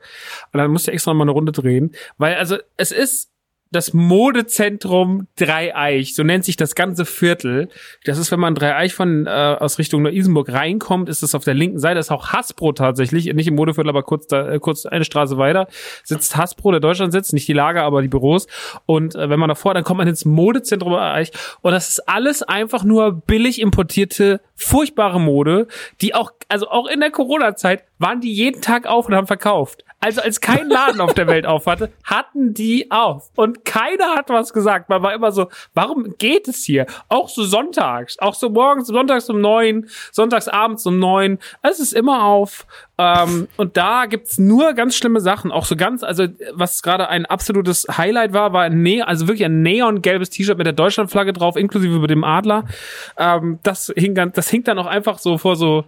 Und 0.52 0.58
dann 0.58 0.72
musst 0.72 0.88
du 0.88 0.92
extra 0.92 1.12
noch 1.12 1.18
mal 1.18 1.24
eine 1.24 1.32
Runde 1.32 1.52
drehen, 1.52 1.94
weil 2.18 2.36
also 2.36 2.58
es 2.76 2.92
ist 2.92 3.32
das 3.72 3.94
Modezentrum 3.94 5.28
Dreieich, 5.36 6.16
so 6.16 6.24
nennt 6.24 6.46
sich 6.46 6.56
das 6.56 6.76
ganze 6.76 7.06
Viertel. 7.06 7.70
Das 8.06 8.18
ist, 8.18 8.32
wenn 8.32 8.40
man 8.40 8.56
Dreieich 8.56 8.94
von 8.94 9.26
äh, 9.28 9.30
aus 9.30 9.80
Richtung 9.80 10.02
Neu-Isenburg 10.02 10.52
reinkommt, 10.52 11.10
ist 11.10 11.24
es 11.24 11.36
auf 11.36 11.44
der 11.44 11.54
linken 11.54 11.80
Seite. 11.80 12.00
Ist 12.00 12.12
auch 12.12 12.34
Hasbro 12.34 12.72
tatsächlich, 12.74 13.34
nicht 13.34 13.48
im 13.48 13.56
Modeviertel, 13.56 13.90
aber 13.90 14.04
kurz 14.04 14.28
da, 14.28 14.50
äh, 14.50 14.60
kurz 14.60 14.86
eine 14.86 15.06
Straße 15.06 15.38
weiter 15.38 15.68
sitzt 16.04 16.38
Hasbro, 16.38 16.72
der 16.72 16.80
Deutschland 16.80 17.12
sitzt, 17.12 17.34
nicht 17.34 17.48
die 17.48 17.54
Lager, 17.54 17.84
aber 17.84 18.02
die 18.02 18.08
Büros. 18.08 18.48
Und 18.86 19.16
äh, 19.16 19.30
wenn 19.30 19.40
man 19.40 19.50
davor, 19.50 19.74
dann 19.74 19.84
kommt 19.84 19.98
man 19.98 20.08
ins 20.08 20.26
Modezentrum 20.26 20.94
Dreieich 20.94 21.32
und 21.62 21.72
das 21.72 21.90
ist 21.90 22.08
alles 22.08 22.44
einfach 22.44 22.84
nur 22.84 23.12
billig 23.12 23.60
importierte 23.62 24.42
furchtbare 24.56 25.20
Mode, 25.20 25.68
die 26.02 26.16
auch 26.16 26.32
also 26.50 26.70
auch 26.70 26.88
in 26.88 27.00
der 27.00 27.12
Corona-Zeit 27.12 27.84
waren 28.00 28.22
die 28.22 28.32
jeden 28.32 28.62
Tag 28.62 28.86
auf 28.88 29.08
und 29.08 29.16
haben 29.16 29.28
verkauft. 29.28 29.84
Also 30.00 30.22
als 30.22 30.42
kein 30.42 30.70
Laden 30.70 31.02
auf 31.02 31.16
der 31.16 31.26
Welt 31.26 31.48
auf 31.48 31.66
hatte, 31.66 31.92
hatten 32.04 32.54
die 32.54 32.92
auf. 32.92 33.32
Und 33.36 33.66
keiner 33.66 34.16
hat 34.16 34.30
was 34.30 34.54
gesagt. 34.54 34.90
Man 34.90 35.02
war 35.02 35.14
immer 35.14 35.32
so, 35.32 35.50
warum 35.74 36.16
geht 36.20 36.48
es 36.48 36.64
hier? 36.64 36.86
Auch 37.10 37.30
so 37.30 37.44
sonntags, 37.44 38.20
auch 38.20 38.36
so 38.36 38.50
morgens, 38.50 38.88
sonntags 38.88 39.28
um 39.30 39.42
neun, 39.42 39.88
sonntags 40.12 40.48
abends 40.48 40.86
um 40.86 41.00
neun. 41.00 41.40
Es 41.64 41.80
ist 41.80 41.94
immer 41.94 42.26
auf. 42.26 42.68
Ähm, 43.00 43.48
und 43.58 43.76
da 43.76 44.06
gibt's 44.06 44.38
nur 44.38 44.74
ganz 44.74 44.96
schlimme 44.96 45.20
Sachen. 45.20 45.52
Auch 45.52 45.66
so 45.66 45.76
ganz, 45.76 46.04
also 46.04 46.28
was 46.54 46.84
gerade 46.84 47.10
ein 47.10 47.26
absolutes 47.26 47.88
Highlight 47.98 48.34
war, 48.34 48.54
war 48.54 48.64
ein 48.64 48.84
ne 48.84 49.02
also 49.02 49.28
wirklich 49.28 49.46
ein 49.46 49.64
neongelbes 49.64 50.30
T-Shirt 50.30 50.60
mit 50.60 50.68
der 50.68 50.74
Deutschlandflagge 50.74 51.34
drauf, 51.34 51.56
inklusive 51.56 51.96
über 51.96 52.08
dem 52.08 52.24
Adler. 52.24 52.66
Ähm, 53.18 53.60
das 53.64 53.92
hing 53.96 54.14
ganz, 54.14 54.34
das 54.36 54.48
hing 54.50 54.64
dann 54.64 54.78
auch 54.78 54.86
einfach 54.86 55.18
so 55.18 55.40
vor 55.40 55.56
so 55.56 55.86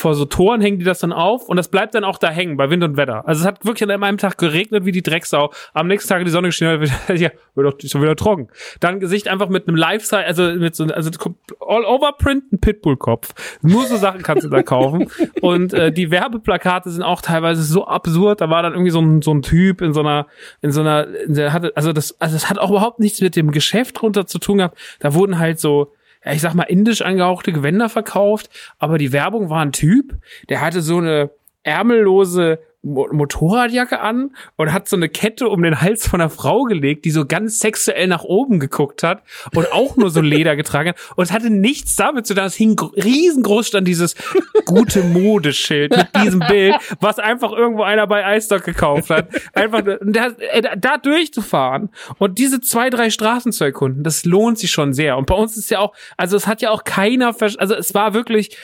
vor 0.00 0.14
so 0.14 0.24
Toren 0.24 0.60
hängen 0.60 0.78
die 0.78 0.84
das 0.84 1.00
dann 1.00 1.12
auf 1.12 1.48
und 1.48 1.56
das 1.56 1.68
bleibt 1.68 1.94
dann 1.94 2.04
auch 2.04 2.18
da 2.18 2.30
hängen 2.30 2.56
bei 2.56 2.70
Wind 2.70 2.82
und 2.82 2.96
Wetter. 2.96 3.26
Also 3.28 3.42
es 3.42 3.46
hat 3.46 3.64
wirklich 3.64 3.88
an 3.88 4.02
einem 4.02 4.18
Tag 4.18 4.38
geregnet 4.38 4.84
wie 4.86 4.92
die 4.92 5.02
Drecksau. 5.02 5.52
Am 5.74 5.88
nächsten 5.88 6.08
Tag 6.08 6.24
die 6.24 6.30
Sonne 6.30 6.48
geschienen, 6.48 6.82
ja, 7.08 7.30
wird 7.54 7.82
doch 7.82 7.88
schon 7.88 8.02
wieder 8.02 8.16
trocken. 8.16 8.48
Dann 8.80 8.98
Gesicht 8.98 9.28
einfach 9.28 9.48
mit 9.48 9.68
einem 9.68 9.76
Lifestyle, 9.76 10.24
also 10.24 10.42
mit 10.52 10.74
so, 10.74 10.84
also 10.84 11.10
all 11.60 11.84
over 11.84 12.12
print 12.12 12.50
ein 12.52 12.60
Pitbull-Kopf. 12.60 13.34
Nur 13.62 13.84
so 13.84 13.96
Sachen 13.96 14.22
kannst 14.22 14.44
du 14.44 14.48
da 14.48 14.62
kaufen. 14.62 15.10
Und 15.42 15.74
äh, 15.74 15.92
die 15.92 16.10
Werbeplakate 16.10 16.90
sind 16.90 17.02
auch 17.02 17.20
teilweise 17.20 17.62
so 17.62 17.86
absurd. 17.86 18.40
Da 18.40 18.48
war 18.48 18.62
dann 18.62 18.72
irgendwie 18.72 18.90
so 18.90 19.00
ein, 19.00 19.20
so 19.20 19.32
ein 19.32 19.42
Typ 19.42 19.82
in 19.82 19.92
so 19.92 20.00
einer, 20.00 20.26
in 20.62 20.72
so 20.72 20.80
einer, 20.80 21.06
in 21.08 21.34
der 21.34 21.52
hatte, 21.52 21.72
also 21.76 21.92
das, 21.92 22.18
also 22.20 22.34
das 22.34 22.48
hat 22.48 22.58
auch 22.58 22.70
überhaupt 22.70 23.00
nichts 23.00 23.20
mit 23.20 23.36
dem 23.36 23.50
Geschäft 23.50 24.02
runter 24.02 24.26
zu 24.26 24.38
tun 24.38 24.58
gehabt. 24.58 24.78
Da 25.00 25.14
wurden 25.14 25.38
halt 25.38 25.60
so 25.60 25.92
ja, 26.24 26.32
ich 26.32 26.40
sag 26.40 26.54
mal, 26.54 26.64
indisch 26.64 27.02
angehauchte 27.02 27.52
Gewänder 27.52 27.88
verkauft, 27.88 28.50
aber 28.78 28.98
die 28.98 29.12
Werbung 29.12 29.50
war 29.50 29.60
ein 29.60 29.72
Typ, 29.72 30.16
der 30.48 30.60
hatte 30.60 30.82
so 30.82 30.98
eine 30.98 31.30
ärmellose 31.62 32.58
Motorradjacke 32.82 34.00
an 34.00 34.34
und 34.56 34.72
hat 34.72 34.88
so 34.88 34.96
eine 34.96 35.10
Kette 35.10 35.48
um 35.48 35.62
den 35.62 35.82
Hals 35.82 36.08
von 36.08 36.20
einer 36.20 36.30
Frau 36.30 36.62
gelegt, 36.62 37.04
die 37.04 37.10
so 37.10 37.26
ganz 37.26 37.58
sexuell 37.58 38.06
nach 38.06 38.24
oben 38.24 38.58
geguckt 38.58 39.02
hat 39.02 39.22
und 39.54 39.70
auch 39.72 39.96
nur 39.96 40.10
so 40.10 40.20
Leder 40.22 40.56
getragen 40.60 40.90
hat. 40.90 40.96
Und 41.14 41.24
es 41.24 41.32
hatte 41.32 41.50
nichts 41.50 41.96
damit 41.96 42.26
zu 42.26 42.34
tun. 42.34 42.44
Es 42.44 42.54
hing 42.54 42.78
riesengroß 42.78 43.68
stand 43.68 43.86
dieses 43.86 44.14
gute 44.64 45.02
Modeschild 45.02 45.94
mit 45.94 46.08
diesem 46.24 46.40
Bild, 46.40 46.76
was 47.00 47.18
einfach 47.18 47.52
irgendwo 47.52 47.82
einer 47.82 48.06
bei 48.06 48.36
iStock 48.36 48.64
gekauft 48.64 49.10
hat. 49.10 49.28
Einfach 49.52 49.82
da, 49.82 50.28
äh, 50.38 50.76
da 50.78 50.96
durchzufahren 50.96 51.90
und 52.18 52.38
diese 52.38 52.60
zwei, 52.60 52.88
drei 52.88 53.10
Straßen 53.10 53.52
zu 53.52 53.64
erkunden, 53.64 54.04
das 54.04 54.24
lohnt 54.24 54.58
sich 54.58 54.70
schon 54.70 54.94
sehr. 54.94 55.18
Und 55.18 55.26
bei 55.26 55.34
uns 55.34 55.56
ist 55.56 55.70
ja 55.70 55.80
auch, 55.80 55.94
also 56.16 56.36
es 56.36 56.46
hat 56.46 56.62
ja 56.62 56.70
auch 56.70 56.84
keiner, 56.84 57.34
also 57.38 57.74
es 57.74 57.94
war 57.94 58.14
wirklich 58.14 58.56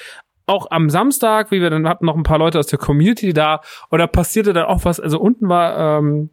auch 0.46 0.70
am 0.70 0.90
Samstag, 0.90 1.50
wie 1.50 1.60
wir 1.60 1.70
dann 1.70 1.88
hatten 1.88 2.06
noch 2.06 2.16
ein 2.16 2.22
paar 2.22 2.38
Leute 2.38 2.58
aus 2.58 2.68
der 2.68 2.78
Community 2.78 3.32
da 3.32 3.60
da 3.90 4.06
passierte 4.06 4.52
dann 4.52 4.66
auch 4.66 4.84
was, 4.84 5.00
also 5.00 5.18
unten 5.18 5.48
war 5.48 5.98
ähm, 5.98 6.30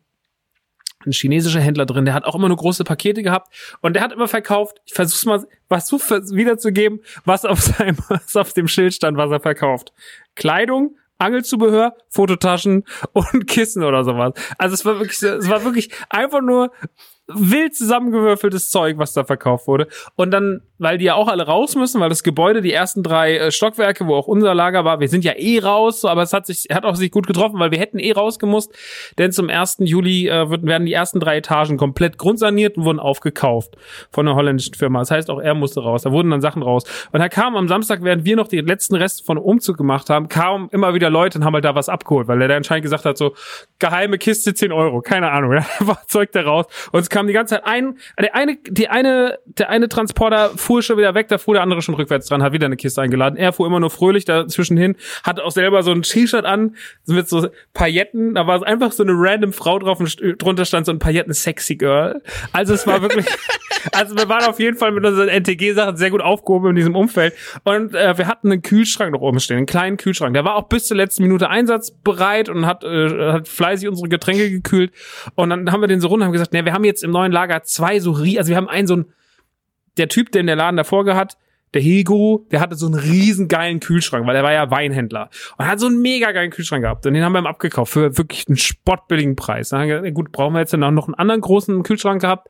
ein 1.05 1.11
chinesischer 1.11 1.59
Händler 1.59 1.85
drin, 1.85 2.05
der 2.05 2.13
hat 2.13 2.25
auch 2.25 2.35
immer 2.35 2.47
nur 2.47 2.57
große 2.57 2.83
Pakete 2.83 3.23
gehabt 3.23 3.53
und 3.81 3.93
der 3.93 4.03
hat 4.03 4.11
immer 4.11 4.27
verkauft, 4.27 4.77
ich 4.85 4.93
versuch's 4.93 5.25
mal 5.25 5.45
was 5.67 5.87
zu 5.87 5.97
wiederzugeben, 5.97 7.01
was 7.25 7.45
auf 7.45 7.61
seinem, 7.61 7.97
was 8.07 8.35
auf 8.35 8.53
dem 8.53 8.67
Schild 8.67 8.93
stand, 8.93 9.17
was 9.17 9.31
er 9.31 9.39
verkauft. 9.39 9.93
Kleidung, 10.35 10.97
Angelzubehör, 11.17 11.95
Fototaschen 12.09 12.85
und 13.13 13.47
Kissen 13.47 13.83
oder 13.83 14.03
sowas. 14.03 14.33
Also 14.57 14.73
es 14.73 14.85
war 14.85 14.99
wirklich, 14.99 15.21
es 15.21 15.49
war 15.49 15.63
wirklich 15.63 15.89
einfach 16.09 16.41
nur 16.41 16.71
wild 17.27 17.73
zusammengewürfeltes 17.75 18.69
Zeug, 18.69 18.97
was 18.97 19.13
da 19.13 19.23
verkauft 19.23 19.67
wurde. 19.67 19.87
Und 20.15 20.31
dann, 20.31 20.61
weil 20.77 20.97
die 20.97 21.05
ja 21.05 21.15
auch 21.15 21.29
alle 21.29 21.45
raus 21.45 21.75
müssen, 21.75 22.01
weil 22.01 22.09
das 22.09 22.23
Gebäude, 22.23 22.61
die 22.61 22.73
ersten 22.73 23.01
drei 23.01 23.37
äh, 23.37 23.51
Stockwerke, 23.51 24.07
wo 24.07 24.15
auch 24.15 24.27
unser 24.27 24.53
Lager 24.53 24.83
war, 24.83 24.99
wir 24.99 25.07
sind 25.07 25.23
ja 25.23 25.33
eh 25.37 25.59
raus, 25.59 26.01
so, 26.01 26.09
aber 26.09 26.21
es 26.21 26.33
hat 26.33 26.45
sich, 26.45 26.67
hat 26.71 26.83
auch 26.83 26.95
sich 26.95 27.11
gut 27.11 27.25
getroffen, 27.25 27.59
weil 27.59 27.71
wir 27.71 27.79
hätten 27.79 27.97
eh 27.97 28.11
rausgemusst, 28.11 28.73
denn 29.17 29.31
zum 29.31 29.49
1. 29.49 29.77
Juli 29.79 30.27
äh, 30.27 30.49
werden 30.49 30.85
die 30.85 30.91
ersten 30.91 31.21
drei 31.21 31.37
Etagen 31.37 31.77
komplett 31.77 32.17
grundsaniert 32.17 32.77
und 32.77 32.83
wurden 32.83 32.99
aufgekauft 32.99 33.77
von 34.11 34.27
einer 34.27 34.35
holländischen 34.35 34.73
Firma. 34.73 34.99
Das 34.99 35.11
heißt, 35.11 35.29
auch 35.29 35.39
er 35.39 35.53
musste 35.53 35.81
raus. 35.81 36.03
Da 36.03 36.11
wurden 36.11 36.29
dann 36.29 36.41
Sachen 36.41 36.61
raus. 36.61 36.83
Und 37.11 37.19
da 37.19 37.29
kam 37.29 37.55
am 37.55 37.69
Samstag, 37.69 38.03
während 38.03 38.25
wir 38.25 38.35
noch 38.35 38.49
die 38.49 38.59
letzten 38.59 38.95
Reste 38.95 39.23
von 39.23 39.37
Umzug 39.37 39.77
gemacht 39.77 40.09
haben, 40.09 40.27
kamen 40.27 40.67
immer 40.71 40.93
wieder 40.93 41.09
Leute 41.09 41.37
und 41.37 41.45
haben 41.45 41.53
halt 41.53 41.63
da 41.63 41.73
was 41.73 41.87
abgeholt, 41.87 42.27
weil 42.27 42.41
er 42.41 42.49
da 42.49 42.57
anscheinend 42.57 42.83
gesagt 42.83 43.05
hat, 43.05 43.17
so, 43.17 43.33
geheime 43.79 44.17
Kiste 44.17 44.53
10 44.53 44.73
Euro, 44.73 45.01
keine 45.01 45.31
Ahnung, 45.31 45.53
ja, 45.53 45.65
war 45.79 46.01
Zeug 46.07 46.31
da 46.33 46.41
raus. 46.41 46.65
Und 46.91 46.99
es 46.99 47.09
kam 47.13 47.22
die 47.27 47.33
ganze 47.33 47.55
Zeit 47.55 47.65
ein, 47.65 47.97
der 48.19 48.35
eine, 48.35 48.57
die 48.69 48.89
eine, 48.89 49.39
der 49.45 49.69
eine 49.69 49.89
Transporter 49.89 50.51
fuhr 50.55 50.81
schon 50.81 50.97
wieder 50.97 51.13
weg, 51.15 51.27
da 51.27 51.37
fuhr 51.37 51.53
der 51.53 51.63
andere 51.63 51.81
schon 51.81 51.95
rückwärts 51.95 52.27
dran, 52.27 52.43
hat 52.43 52.53
wieder 52.53 52.65
eine 52.65 52.77
Kiste 52.77 53.01
eingeladen. 53.01 53.37
Er 53.37 53.53
fuhr 53.53 53.67
immer 53.67 53.79
nur 53.79 53.89
fröhlich 53.89 54.25
dazwischen 54.25 54.77
hin, 54.77 54.95
hat 55.23 55.39
auch 55.39 55.51
selber 55.51 55.83
so 55.83 55.91
ein 55.91 56.01
T-Shirt 56.01 56.45
an, 56.45 56.75
mit 57.05 57.29
so 57.29 57.47
Pailletten, 57.73 58.35
da 58.35 58.47
war 58.47 58.65
einfach 58.65 58.91
so 58.91 59.03
eine 59.03 59.13
random 59.15 59.53
Frau 59.53 59.79
drauf 59.79 59.99
und 59.99 60.17
drunter 60.37 60.65
stand 60.65 60.85
so 60.85 60.91
ein 60.91 60.99
Pailletten 60.99 61.33
Sexy 61.33 61.75
Girl. 61.75 62.21
Also 62.51 62.73
es 62.73 62.87
war 62.87 63.01
wirklich, 63.01 63.25
also 63.91 64.15
wir 64.15 64.27
waren 64.29 64.45
auf 64.45 64.59
jeden 64.59 64.77
Fall 64.77 64.91
mit 64.91 65.05
unseren 65.05 65.29
NTG-Sachen 65.29 65.97
sehr 65.97 66.09
gut 66.09 66.21
aufgehoben 66.21 66.69
in 66.69 66.75
diesem 66.75 66.95
Umfeld. 66.95 67.33
Und 67.63 67.93
äh, 67.93 68.17
wir 68.17 68.27
hatten 68.27 68.51
einen 68.51 68.61
Kühlschrank 68.61 69.11
noch 69.11 69.21
oben 69.21 69.39
stehen, 69.39 69.57
einen 69.57 69.65
kleinen 69.65 69.97
Kühlschrank. 69.97 70.33
Der 70.33 70.45
war 70.45 70.55
auch 70.55 70.67
bis 70.67 70.87
zur 70.87 70.97
letzten 70.97 71.23
Minute 71.23 71.49
einsatzbereit 71.49 72.49
und 72.49 72.65
hat, 72.65 72.83
äh, 72.83 73.31
hat 73.31 73.47
fleißig 73.47 73.87
unsere 73.87 74.09
Getränke 74.09 74.49
gekühlt. 74.49 74.91
Und 75.35 75.49
dann 75.49 75.71
haben 75.71 75.81
wir 75.81 75.87
den 75.87 76.01
so 76.01 76.07
runter 76.07 76.23
und 76.23 76.27
haben 76.27 76.33
gesagt, 76.33 76.53
nee, 76.53 76.65
wir 76.65 76.73
haben 76.73 76.83
jetzt 76.83 77.02
im 77.03 77.11
neuen 77.11 77.31
Lager 77.31 77.63
zwei 77.63 77.99
so, 77.99 78.13
also 78.15 78.47
wir 78.47 78.55
haben 78.55 78.69
einen 78.69 78.87
so 78.87 78.97
ein, 78.97 79.05
der 79.97 80.09
Typ, 80.09 80.31
der 80.31 80.41
in 80.41 80.47
der 80.47 80.55
Laden 80.55 80.77
davor 80.77 81.05
gehabt, 81.05 81.37
der 81.73 81.81
Hego, 81.81 82.47
der 82.51 82.59
hatte 82.59 82.75
so 82.75 82.85
einen 82.85 82.95
riesen 82.95 83.47
geilen 83.47 83.79
Kühlschrank, 83.79 84.27
weil 84.27 84.35
er 84.35 84.43
war 84.43 84.53
ja 84.53 84.69
Weinhändler 84.69 85.29
und 85.57 85.65
hat 85.65 85.79
so 85.79 85.87
einen 85.87 86.01
mega 86.01 86.31
geilen 86.31 86.51
Kühlschrank 86.51 86.83
gehabt 86.83 87.05
und 87.05 87.13
den 87.13 87.23
haben 87.23 87.33
wir 87.33 87.39
ihm 87.39 87.47
abgekauft 87.47 87.93
für 87.93 88.17
wirklich 88.17 88.47
einen 88.47 88.57
spottbilligen 88.57 89.35
Preis. 89.35 89.69
Dann 89.69 89.81
haben 89.81 89.87
wir 89.89 89.99
gesagt, 89.99 90.15
gut, 90.15 90.31
brauchen 90.31 90.53
wir 90.53 90.59
jetzt 90.59 90.73
dann 90.73 90.83
auch 90.83 90.91
noch 90.91 91.07
einen 91.07 91.15
anderen 91.15 91.41
großen 91.41 91.83
Kühlschrank 91.83 92.21
gehabt? 92.21 92.47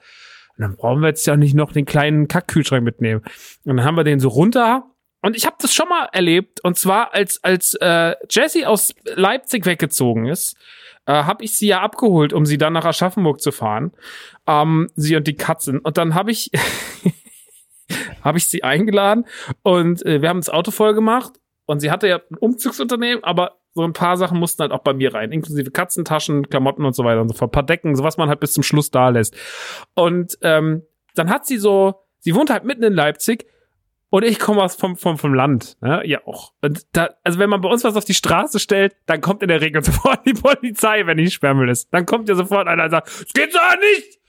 Und 0.57 0.61
dann 0.61 0.75
brauchen 0.75 1.01
wir 1.01 1.07
jetzt 1.07 1.25
ja 1.25 1.35
nicht 1.35 1.55
noch 1.55 1.71
den 1.71 1.85
kleinen 1.85 2.27
Kackkühlschrank 2.27 2.83
mitnehmen. 2.83 3.21
Und 3.65 3.77
dann 3.77 3.85
haben 3.85 3.95
wir 3.95 4.03
den 4.03 4.19
so 4.19 4.27
runter 4.27 4.85
und 5.21 5.37
ich 5.37 5.45
habe 5.45 5.55
das 5.59 5.73
schon 5.73 5.87
mal 5.87 6.09
erlebt 6.11 6.59
und 6.63 6.77
zwar 6.77 7.13
als 7.13 7.41
als 7.43 7.75
äh, 7.75 8.13
Jesse 8.29 8.67
aus 8.67 8.93
Leipzig 9.05 9.65
weggezogen 9.65 10.27
ist, 10.27 10.57
äh, 11.05 11.13
habe 11.13 11.43
ich 11.43 11.57
sie 11.57 11.67
ja 11.67 11.81
abgeholt, 11.81 12.33
um 12.33 12.45
sie 12.45 12.57
dann 12.57 12.73
nach 12.73 12.85
Aschaffenburg 12.85 13.41
zu 13.41 13.51
fahren. 13.51 13.91
Ähm, 14.47 14.89
sie 14.95 15.15
und 15.15 15.27
die 15.27 15.35
Katzen. 15.35 15.79
Und 15.79 15.97
dann 15.97 16.15
habe 16.15 16.31
ich 16.31 16.51
habe 18.23 18.37
ich 18.37 18.47
sie 18.47 18.63
eingeladen 18.63 19.25
und 19.61 20.05
äh, 20.05 20.21
wir 20.21 20.29
haben 20.29 20.39
das 20.39 20.49
Auto 20.49 20.71
voll 20.71 20.93
gemacht 20.93 21.33
und 21.65 21.79
sie 21.79 21.91
hatte 21.91 22.07
ja 22.07 22.17
ein 22.17 22.37
Umzugsunternehmen, 22.37 23.23
aber 23.23 23.59
so 23.73 23.83
ein 23.83 23.93
paar 23.93 24.17
Sachen 24.17 24.39
mussten 24.39 24.61
halt 24.61 24.71
auch 24.71 24.83
bei 24.83 24.93
mir 24.93 25.13
rein, 25.13 25.31
inklusive 25.31 25.71
Katzentaschen, 25.71 26.49
Klamotten 26.49 26.85
und 26.85 26.95
so 26.95 27.03
weiter 27.03 27.21
und 27.21 27.29
so 27.29 27.33
fort, 27.33 27.49
ein 27.49 27.53
paar 27.53 27.63
Decken, 27.63 27.95
so 27.95 28.03
was 28.03 28.17
man 28.17 28.29
halt 28.29 28.39
bis 28.39 28.53
zum 28.53 28.63
Schluss 28.63 28.91
da 28.91 29.09
lässt. 29.09 29.35
Und 29.95 30.37
ähm, 30.41 30.83
dann 31.15 31.29
hat 31.29 31.45
sie 31.45 31.57
so, 31.57 31.95
sie 32.19 32.35
wohnt 32.35 32.49
halt 32.49 32.65
mitten 32.65 32.83
in 32.83 32.93
Leipzig 32.93 33.45
und 34.13 34.21
ich 34.21 34.38
komme 34.38 34.62
aus 34.62 34.76
vom, 34.76 34.95
vom, 34.95 35.17
vom 35.17 35.34
Land, 35.34 35.76
ne? 35.82 36.04
ja 36.06 36.19
auch. 36.28 36.54
Und 36.62 36.86
da, 36.91 37.10
also 37.23 37.39
wenn 37.39 37.49
man 37.49 37.62
bei 37.62 37.69
uns 37.69 37.84
was 37.84 37.95
auf 37.95 38.06
die 38.06 38.13
Straße 38.13 38.60
stellt, 38.60 38.95
dann 39.08 39.21
kommt 39.21 39.41
in 39.41 39.47
der 39.47 39.60
Regel 39.60 39.84
sofort 39.84 40.23
die 40.28 40.34
Polizei, 40.34 41.08
wenn 41.08 41.17
die 41.17 41.32
Sperrmüll 41.32 41.67
ist. 41.67 41.91
Dann 41.91 42.06
kommt 42.06 42.30
ja 42.30 42.36
sofort 42.36 42.67
einer 42.67 42.84
und 42.84 42.91
sagt, 42.91 43.08
es 43.08 43.34
geht 43.34 43.52
so 43.52 43.58
nicht! 43.80 44.19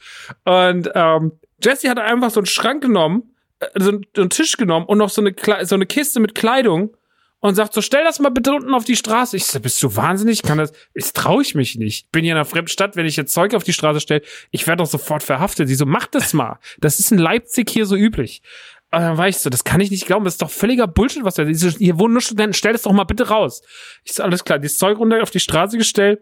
Und 0.44 0.90
ähm, 0.94 1.32
Jesse 1.62 1.90
hat 1.90 1.98
einfach 1.98 2.30
so 2.30 2.40
einen 2.40 2.46
Schrank 2.46 2.82
genommen, 2.82 3.34
äh, 3.60 3.66
so 3.74 3.90
einen, 3.90 4.06
so 4.16 4.22
einen 4.22 4.30
Tisch 4.30 4.56
genommen 4.56 4.86
und 4.86 4.96
noch 4.96 5.10
so 5.10 5.20
eine, 5.20 5.34
so 5.66 5.74
eine 5.74 5.84
Kiste 5.84 6.18
mit 6.18 6.34
Kleidung 6.34 6.96
und 7.44 7.56
sagt 7.56 7.74
so, 7.74 7.82
stell 7.82 8.04
das 8.04 8.20
mal 8.20 8.30
bitte 8.30 8.54
unten 8.54 8.72
auf 8.72 8.86
die 8.86 8.96
Straße. 8.96 9.36
Ich 9.36 9.44
so, 9.44 9.60
bist 9.60 9.82
du 9.82 9.94
wahnsinnig? 9.94 10.42
Kann 10.42 10.56
das, 10.56 10.72
das 10.94 11.12
traue 11.12 11.42
ich 11.42 11.54
mich 11.54 11.76
nicht. 11.76 12.10
Bin 12.10 12.24
hier 12.24 12.32
in 12.32 12.38
einer 12.38 12.46
fremden 12.46 12.68
Stadt, 12.68 12.96
wenn 12.96 13.04
ich 13.04 13.16
jetzt 13.16 13.34
Zeug 13.34 13.52
auf 13.54 13.62
die 13.62 13.74
Straße 13.74 14.00
stelle, 14.00 14.22
ich 14.50 14.66
werde 14.66 14.82
doch 14.82 14.90
sofort 14.90 15.22
verhaftet. 15.22 15.68
Sie 15.68 15.74
so, 15.74 15.84
mach 15.84 16.06
das 16.06 16.32
mal. 16.32 16.58
Das 16.78 17.00
ist 17.00 17.12
in 17.12 17.18
Leipzig 17.18 17.68
hier 17.68 17.84
so 17.84 17.96
üblich. 17.96 18.40
Und 18.94 19.00
dann 19.00 19.18
war 19.18 19.28
ich 19.28 19.38
so, 19.38 19.50
das 19.50 19.64
kann 19.64 19.80
ich 19.80 19.90
nicht 19.90 20.06
glauben, 20.06 20.24
das 20.24 20.34
ist 20.34 20.42
doch 20.42 20.50
völliger 20.50 20.86
Bullshit, 20.86 21.24
was 21.24 21.34
da 21.34 21.42
ist. 21.42 21.78
Hier 21.78 21.98
wohnen 21.98 22.14
nur 22.14 22.22
Studenten, 22.22 22.54
stell 22.54 22.72
das 22.72 22.82
doch 22.82 22.92
mal 22.92 23.04
bitte 23.04 23.28
raus. 23.28 23.62
Ich 24.04 24.12
so, 24.12 24.22
alles 24.22 24.44
klar, 24.44 24.58
dieses 24.58 24.78
Zeug 24.78 24.98
runter 24.98 25.22
auf 25.22 25.30
die 25.30 25.40
Straße 25.40 25.76
gestellt. 25.76 26.20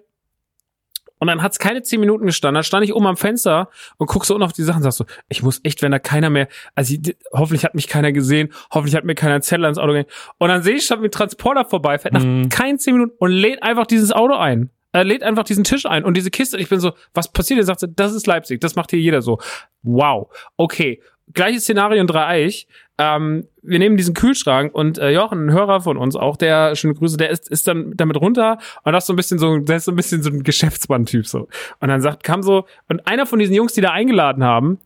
Und 1.18 1.28
dann 1.28 1.40
hat's 1.40 1.60
keine 1.60 1.82
zehn 1.82 2.00
Minuten 2.00 2.26
gestanden. 2.26 2.54
Dann 2.54 2.64
stand 2.64 2.84
ich 2.84 2.94
oben 2.94 3.06
am 3.06 3.16
Fenster 3.16 3.68
und 3.96 4.08
guck 4.08 4.24
so 4.24 4.34
unten 4.34 4.44
auf 4.44 4.52
die 4.52 4.64
Sachen 4.64 4.78
und 4.78 4.90
sag 4.90 4.92
so, 4.92 5.04
ich 5.28 5.42
muss 5.42 5.60
echt, 5.62 5.80
wenn 5.80 5.92
da 5.92 6.00
keiner 6.00 6.30
mehr, 6.30 6.48
also 6.74 6.94
ich, 6.94 7.16
hoffentlich 7.32 7.64
hat 7.64 7.76
mich 7.76 7.86
keiner 7.86 8.10
gesehen, 8.10 8.52
hoffentlich 8.72 8.96
hat 8.96 9.04
mir 9.04 9.14
keiner 9.14 9.34
einen 9.34 9.42
Zettel 9.42 9.64
ans 9.66 9.78
Auto 9.78 9.92
gegeben. 9.92 10.08
Und 10.38 10.48
dann 10.48 10.62
sehe 10.62 10.76
ich 10.76 10.84
schon, 10.84 11.00
wie 11.02 11.06
ein 11.06 11.12
Transporter 11.12 11.64
vorbei 11.64 11.98
fährt, 11.98 12.14
nach 12.14 12.24
mhm. 12.24 12.48
keinen 12.48 12.78
zehn 12.78 12.94
Minuten 12.94 13.12
und 13.18 13.30
lädt 13.30 13.62
einfach 13.62 13.86
dieses 13.86 14.10
Auto 14.10 14.34
ein. 14.34 14.70
Er 14.90 15.04
lädt 15.04 15.22
einfach 15.22 15.44
diesen 15.44 15.62
Tisch 15.62 15.86
ein 15.86 16.04
und 16.04 16.16
diese 16.16 16.30
Kiste. 16.30 16.58
Ich 16.58 16.68
bin 16.68 16.80
so, 16.80 16.92
was 17.14 17.32
passiert? 17.32 17.60
Er 17.60 17.64
sagt, 17.64 17.84
das 17.94 18.14
ist 18.14 18.26
Leipzig, 18.26 18.60
das 18.60 18.74
macht 18.74 18.90
hier 18.90 18.98
jeder 18.98 19.22
so. 19.22 19.38
Wow. 19.82 20.28
Okay 20.56 21.00
gleiches 21.34 21.64
Szenario 21.64 22.00
in 22.00 22.06
Dreieich. 22.06 22.66
Ähm, 22.98 23.48
wir 23.62 23.78
nehmen 23.78 23.96
diesen 23.96 24.14
Kühlschrank 24.14 24.74
und 24.74 24.98
äh, 24.98 25.10
Jochen, 25.10 25.46
ein 25.46 25.52
Hörer 25.52 25.80
von 25.80 25.96
uns, 25.96 26.14
auch 26.14 26.36
der 26.36 26.76
schöne 26.76 26.94
Grüße, 26.94 27.16
der 27.16 27.30
ist, 27.30 27.48
ist 27.48 27.66
dann 27.66 27.96
damit 27.96 28.16
runter 28.16 28.58
und 28.84 28.92
das 28.92 29.06
so 29.06 29.12
ein 29.12 29.16
bisschen 29.16 29.38
so, 29.38 29.58
der 29.58 29.76
ist 29.76 29.86
so 29.86 29.92
ein 29.92 29.96
bisschen 29.96 30.22
so 30.22 30.30
ein 30.30 30.42
Geschäftsmann-Typ 30.42 31.26
so. 31.26 31.48
Und 31.80 31.88
dann 31.88 32.02
sagt, 32.02 32.22
kam 32.22 32.42
so, 32.42 32.66
und 32.88 33.06
einer 33.06 33.26
von 33.26 33.38
diesen 33.38 33.54
Jungs, 33.54 33.72
die 33.72 33.80
da 33.80 33.90
eingeladen 33.90 34.44
haben, 34.44 34.78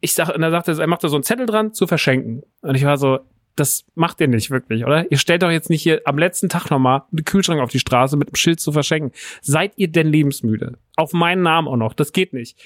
ich 0.00 0.12
sag, 0.12 0.34
und 0.34 0.42
er 0.42 0.50
sagte, 0.50 0.76
er 0.78 0.86
macht 0.86 1.02
da 1.02 1.08
so 1.08 1.16
einen 1.16 1.24
Zettel 1.24 1.46
dran 1.46 1.72
zu 1.72 1.86
verschenken. 1.86 2.42
Und 2.60 2.74
ich 2.74 2.84
war 2.84 2.98
so, 2.98 3.20
das 3.56 3.86
macht 3.94 4.20
ihr 4.20 4.28
nicht 4.28 4.50
wirklich, 4.50 4.84
oder? 4.84 5.10
Ihr 5.10 5.16
stellt 5.16 5.42
doch 5.42 5.50
jetzt 5.50 5.70
nicht 5.70 5.82
hier 5.82 6.02
am 6.04 6.18
letzten 6.18 6.50
Tag 6.50 6.70
nochmal 6.70 7.04
einen 7.10 7.24
Kühlschrank 7.24 7.60
auf 7.62 7.70
die 7.70 7.78
Straße 7.78 8.18
mit 8.18 8.28
einem 8.28 8.36
Schild 8.36 8.60
zu 8.60 8.70
verschenken. 8.70 9.12
Seid 9.40 9.72
ihr 9.76 9.88
denn 9.88 10.08
lebensmüde? 10.08 10.78
Auf 10.96 11.14
meinen 11.14 11.42
Namen 11.42 11.66
auch 11.66 11.76
noch. 11.76 11.94
Das 11.94 12.12
geht 12.12 12.34
nicht 12.34 12.58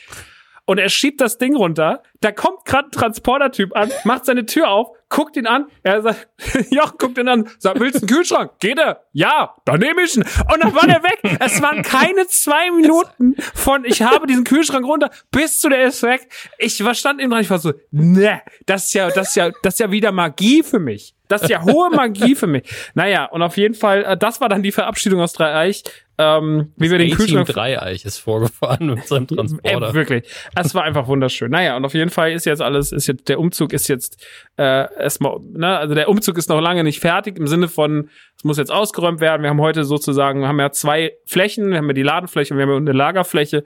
und 0.64 0.78
er 0.78 0.88
schiebt 0.88 1.20
das 1.20 1.38
Ding 1.38 1.56
runter. 1.56 2.02
Da 2.20 2.32
kommt 2.32 2.64
gerade 2.64 2.88
ein 2.88 2.92
Transporter-Typ 2.92 3.76
an, 3.76 3.90
macht 4.04 4.24
seine 4.24 4.46
Tür 4.46 4.68
auf, 4.68 4.88
guckt 5.08 5.36
ihn 5.36 5.46
an. 5.46 5.66
Er 5.82 6.02
sagt, 6.02 6.28
Joch 6.70 6.96
guckt 6.98 7.18
ihn 7.18 7.28
an, 7.28 7.48
sagt, 7.58 7.80
willst 7.80 7.96
du 7.96 8.06
einen 8.06 8.16
Kühlschrank? 8.16 8.52
Geht 8.60 8.78
er? 8.78 9.04
Ja, 9.12 9.56
dann 9.64 9.80
nehme 9.80 10.02
ich 10.02 10.16
ihn. 10.16 10.22
Und 10.22 10.62
dann 10.62 10.74
war 10.74 10.86
der 10.86 11.02
weg. 11.02 11.20
Es 11.40 11.60
waren 11.60 11.82
keine 11.82 12.26
zwei 12.26 12.70
Minuten 12.70 13.36
von, 13.54 13.84
ich 13.84 14.02
habe 14.02 14.26
diesen 14.26 14.44
Kühlschrank 14.44 14.86
runter, 14.86 15.10
bis 15.30 15.60
zu 15.60 15.68
der 15.68 15.84
ist 15.84 16.02
weg. 16.02 16.28
Ich 16.58 16.82
war 16.84 16.94
stand 16.94 17.20
eben 17.20 17.30
dran, 17.30 17.42
ich 17.42 17.50
war 17.50 17.58
so, 17.58 17.72
ne, 17.90 18.42
das 18.66 18.86
ist 18.86 18.94
ja, 18.94 19.10
das 19.10 19.30
ist 19.30 19.36
ja, 19.36 19.50
das 19.62 19.74
ist 19.74 19.80
ja 19.80 19.90
wieder 19.90 20.12
Magie 20.12 20.62
für 20.62 20.78
mich. 20.78 21.14
Das 21.30 21.42
ist 21.42 21.48
ja 21.48 21.62
hohe 21.62 21.90
Magie 21.90 22.34
für 22.34 22.46
mich. 22.46 22.64
Naja, 22.94 23.26
und 23.26 23.42
auf 23.42 23.56
jeden 23.56 23.74
Fall, 23.74 24.04
äh, 24.04 24.16
das 24.16 24.40
war 24.40 24.48
dann 24.48 24.62
die 24.62 24.72
Verabschiedung 24.72 25.20
aus 25.20 25.32
Dreieich. 25.32 25.84
Ähm, 26.18 26.72
wie 26.76 26.90
wir 26.90 26.98
den 26.98 27.12
Kühlschrank. 27.12 27.46
Dreieich 27.46 28.04
ist 28.04 28.18
vorgefahren 28.18 28.88
mit 28.88 29.06
seinem 29.06 29.26
Transporter. 29.26 29.90
Äh, 29.90 29.94
wirklich. 29.94 30.28
Es 30.54 30.74
war 30.74 30.82
einfach 30.82 31.06
wunderschön. 31.06 31.50
Naja, 31.50 31.76
und 31.76 31.84
auf 31.86 31.94
jeden 31.94 32.10
Fall 32.10 32.32
ist 32.32 32.44
jetzt 32.44 32.60
alles, 32.60 32.92
ist 32.92 33.06
jetzt, 33.06 33.28
der 33.28 33.38
Umzug 33.40 33.72
ist 33.72 33.88
jetzt 33.88 34.22
äh, 34.58 34.92
erstmal, 35.00 35.38
ne, 35.40 35.78
also 35.78 35.94
der 35.94 36.10
Umzug 36.10 36.36
ist 36.36 36.50
noch 36.50 36.60
lange 36.60 36.84
nicht 36.84 37.00
fertig 37.00 37.38
im 37.38 37.46
Sinne 37.46 37.68
von, 37.68 38.10
es 38.36 38.44
muss 38.44 38.58
jetzt 38.58 38.70
ausgeräumt 38.70 39.20
werden. 39.20 39.42
Wir 39.42 39.48
haben 39.48 39.60
heute 39.60 39.84
sozusagen, 39.84 40.40
wir 40.40 40.48
haben 40.48 40.60
ja 40.60 40.72
zwei 40.72 41.12
Flächen, 41.24 41.70
wir 41.70 41.78
haben 41.78 41.86
ja 41.86 41.94
die 41.94 42.02
Ladenfläche 42.02 42.52
und 42.52 42.58
wir 42.58 42.66
haben 42.66 42.72
ja 42.72 42.76
eine 42.76 42.92
Lagerfläche. 42.92 43.64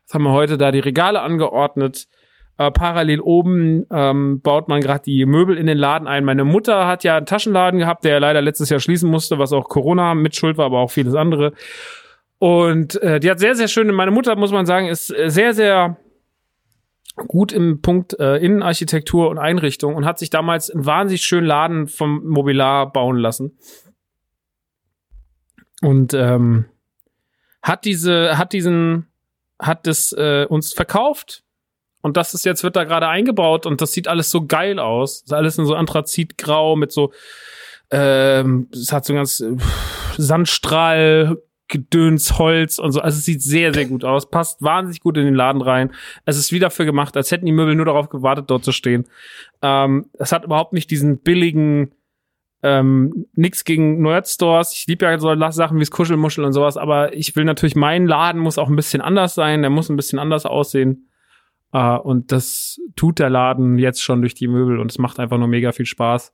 Jetzt 0.00 0.14
haben 0.14 0.24
wir 0.24 0.32
heute 0.32 0.58
da 0.58 0.72
die 0.72 0.80
Regale 0.80 1.20
angeordnet. 1.20 2.06
Äh, 2.56 2.70
parallel 2.70 3.20
oben 3.20 3.84
ähm, 3.90 4.40
baut 4.40 4.68
man 4.68 4.80
gerade 4.80 5.02
die 5.02 5.26
Möbel 5.26 5.58
in 5.58 5.66
den 5.66 5.76
Laden 5.76 6.06
ein. 6.06 6.24
Meine 6.24 6.44
Mutter 6.44 6.86
hat 6.86 7.02
ja 7.02 7.16
einen 7.16 7.26
Taschenladen 7.26 7.80
gehabt, 7.80 8.04
der 8.04 8.20
leider 8.20 8.40
letztes 8.42 8.68
Jahr 8.68 8.78
schließen 8.78 9.10
musste, 9.10 9.38
was 9.38 9.52
auch 9.52 9.68
Corona 9.68 10.14
mit 10.14 10.36
Schuld 10.36 10.56
war, 10.56 10.66
aber 10.66 10.78
auch 10.78 10.90
vieles 10.90 11.14
andere. 11.16 11.52
Und 12.38 13.00
äh, 13.02 13.18
die 13.18 13.30
hat 13.30 13.40
sehr, 13.40 13.56
sehr 13.56 13.66
schöne, 13.66 13.92
meine 13.92 14.12
Mutter, 14.12 14.36
muss 14.36 14.52
man 14.52 14.66
sagen, 14.66 14.86
ist 14.86 15.06
sehr, 15.06 15.52
sehr 15.52 15.96
gut 17.16 17.52
im 17.52 17.80
Punkt 17.80 18.18
äh, 18.20 18.36
Innenarchitektur 18.36 19.30
und 19.30 19.38
Einrichtung 19.38 19.94
und 19.96 20.04
hat 20.04 20.18
sich 20.18 20.30
damals 20.30 20.70
einen 20.70 20.86
wahnsinnig 20.86 21.22
schönen 21.22 21.46
Laden 21.46 21.86
vom 21.88 22.24
Mobilar 22.24 22.92
bauen 22.92 23.16
lassen. 23.16 23.58
Und 25.80 26.14
ähm, 26.14 26.66
hat 27.62 27.84
diese, 27.84 28.38
hat 28.38 28.52
diesen, 28.52 29.06
hat 29.58 29.86
das 29.86 30.12
äh, 30.12 30.46
uns 30.48 30.72
verkauft 30.72 31.43
und 32.04 32.18
das 32.18 32.34
ist 32.34 32.44
jetzt, 32.44 32.62
wird 32.62 32.76
da 32.76 32.84
gerade 32.84 33.08
eingebaut 33.08 33.64
und 33.64 33.80
das 33.80 33.92
sieht 33.92 34.08
alles 34.08 34.30
so 34.30 34.46
geil 34.46 34.78
aus. 34.78 35.22
Das 35.22 35.28
ist 35.28 35.32
alles 35.32 35.58
in 35.58 35.64
so 35.64 35.74
Anthrazitgrau 35.74 36.76
mit 36.76 36.92
so, 36.92 37.14
ähm, 37.90 38.68
es 38.74 38.92
hat 38.92 39.06
so 39.06 39.14
ganz 39.14 39.40
äh, 39.40 39.56
Sandstrahl, 40.18 41.38
Gedöns, 41.68 42.38
Holz 42.38 42.78
und 42.78 42.92
so. 42.92 43.00
Also 43.00 43.16
es 43.16 43.24
sieht 43.24 43.40
sehr, 43.40 43.72
sehr 43.72 43.86
gut 43.86 44.04
aus. 44.04 44.28
Passt 44.28 44.60
wahnsinnig 44.60 45.00
gut 45.00 45.16
in 45.16 45.24
den 45.24 45.34
Laden 45.34 45.62
rein. 45.62 45.92
Es 46.26 46.36
ist 46.36 46.52
wie 46.52 46.58
dafür 46.58 46.84
gemacht, 46.84 47.16
als 47.16 47.30
hätten 47.30 47.46
die 47.46 47.52
Möbel 47.52 47.74
nur 47.74 47.86
darauf 47.86 48.10
gewartet, 48.10 48.50
dort 48.50 48.66
zu 48.66 48.72
stehen. 48.72 49.06
Ähm, 49.62 50.10
es 50.18 50.30
hat 50.30 50.44
überhaupt 50.44 50.74
nicht 50.74 50.90
diesen 50.90 51.20
billigen, 51.20 51.92
ähm, 52.62 53.28
nix 53.32 53.64
gegen 53.64 54.02
Nerd-Stores. 54.02 54.74
Ich 54.74 54.86
liebe 54.88 55.06
ja 55.06 55.18
so 55.18 55.34
Sachen 55.52 55.78
wie 55.78 55.84
das 55.84 55.90
Kuschelmuschel 55.90 56.44
und 56.44 56.52
sowas, 56.52 56.76
aber 56.76 57.14
ich 57.14 57.34
will 57.34 57.46
natürlich, 57.46 57.76
mein 57.76 58.06
Laden 58.06 58.42
muss 58.42 58.58
auch 58.58 58.68
ein 58.68 58.76
bisschen 58.76 59.00
anders 59.00 59.34
sein. 59.34 59.62
Der 59.62 59.70
muss 59.70 59.88
ein 59.88 59.96
bisschen 59.96 60.18
anders 60.18 60.44
aussehen. 60.44 61.08
Uh, 61.76 61.98
und 62.00 62.30
das 62.30 62.80
tut 62.94 63.18
der 63.18 63.30
Laden 63.30 63.78
jetzt 63.78 64.00
schon 64.00 64.20
durch 64.20 64.34
die 64.34 64.46
Möbel 64.46 64.78
und 64.78 64.92
es 64.92 64.98
macht 64.98 65.18
einfach 65.18 65.38
nur 65.38 65.48
mega 65.48 65.72
viel 65.72 65.86
Spaß. 65.86 66.32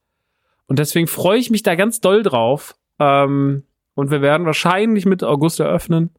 Und 0.66 0.78
deswegen 0.78 1.06
freue 1.06 1.38
ich 1.38 1.50
mich 1.50 1.62
da 1.62 1.76
ganz 1.76 2.00
doll 2.00 2.22
drauf. 2.22 2.76
Ähm, 2.98 3.62
und 3.94 4.10
wir 4.10 4.20
werden 4.20 4.44
wahrscheinlich 4.44 5.06
Mitte 5.06 5.28
August 5.28 5.58
eröffnen. 5.58 6.10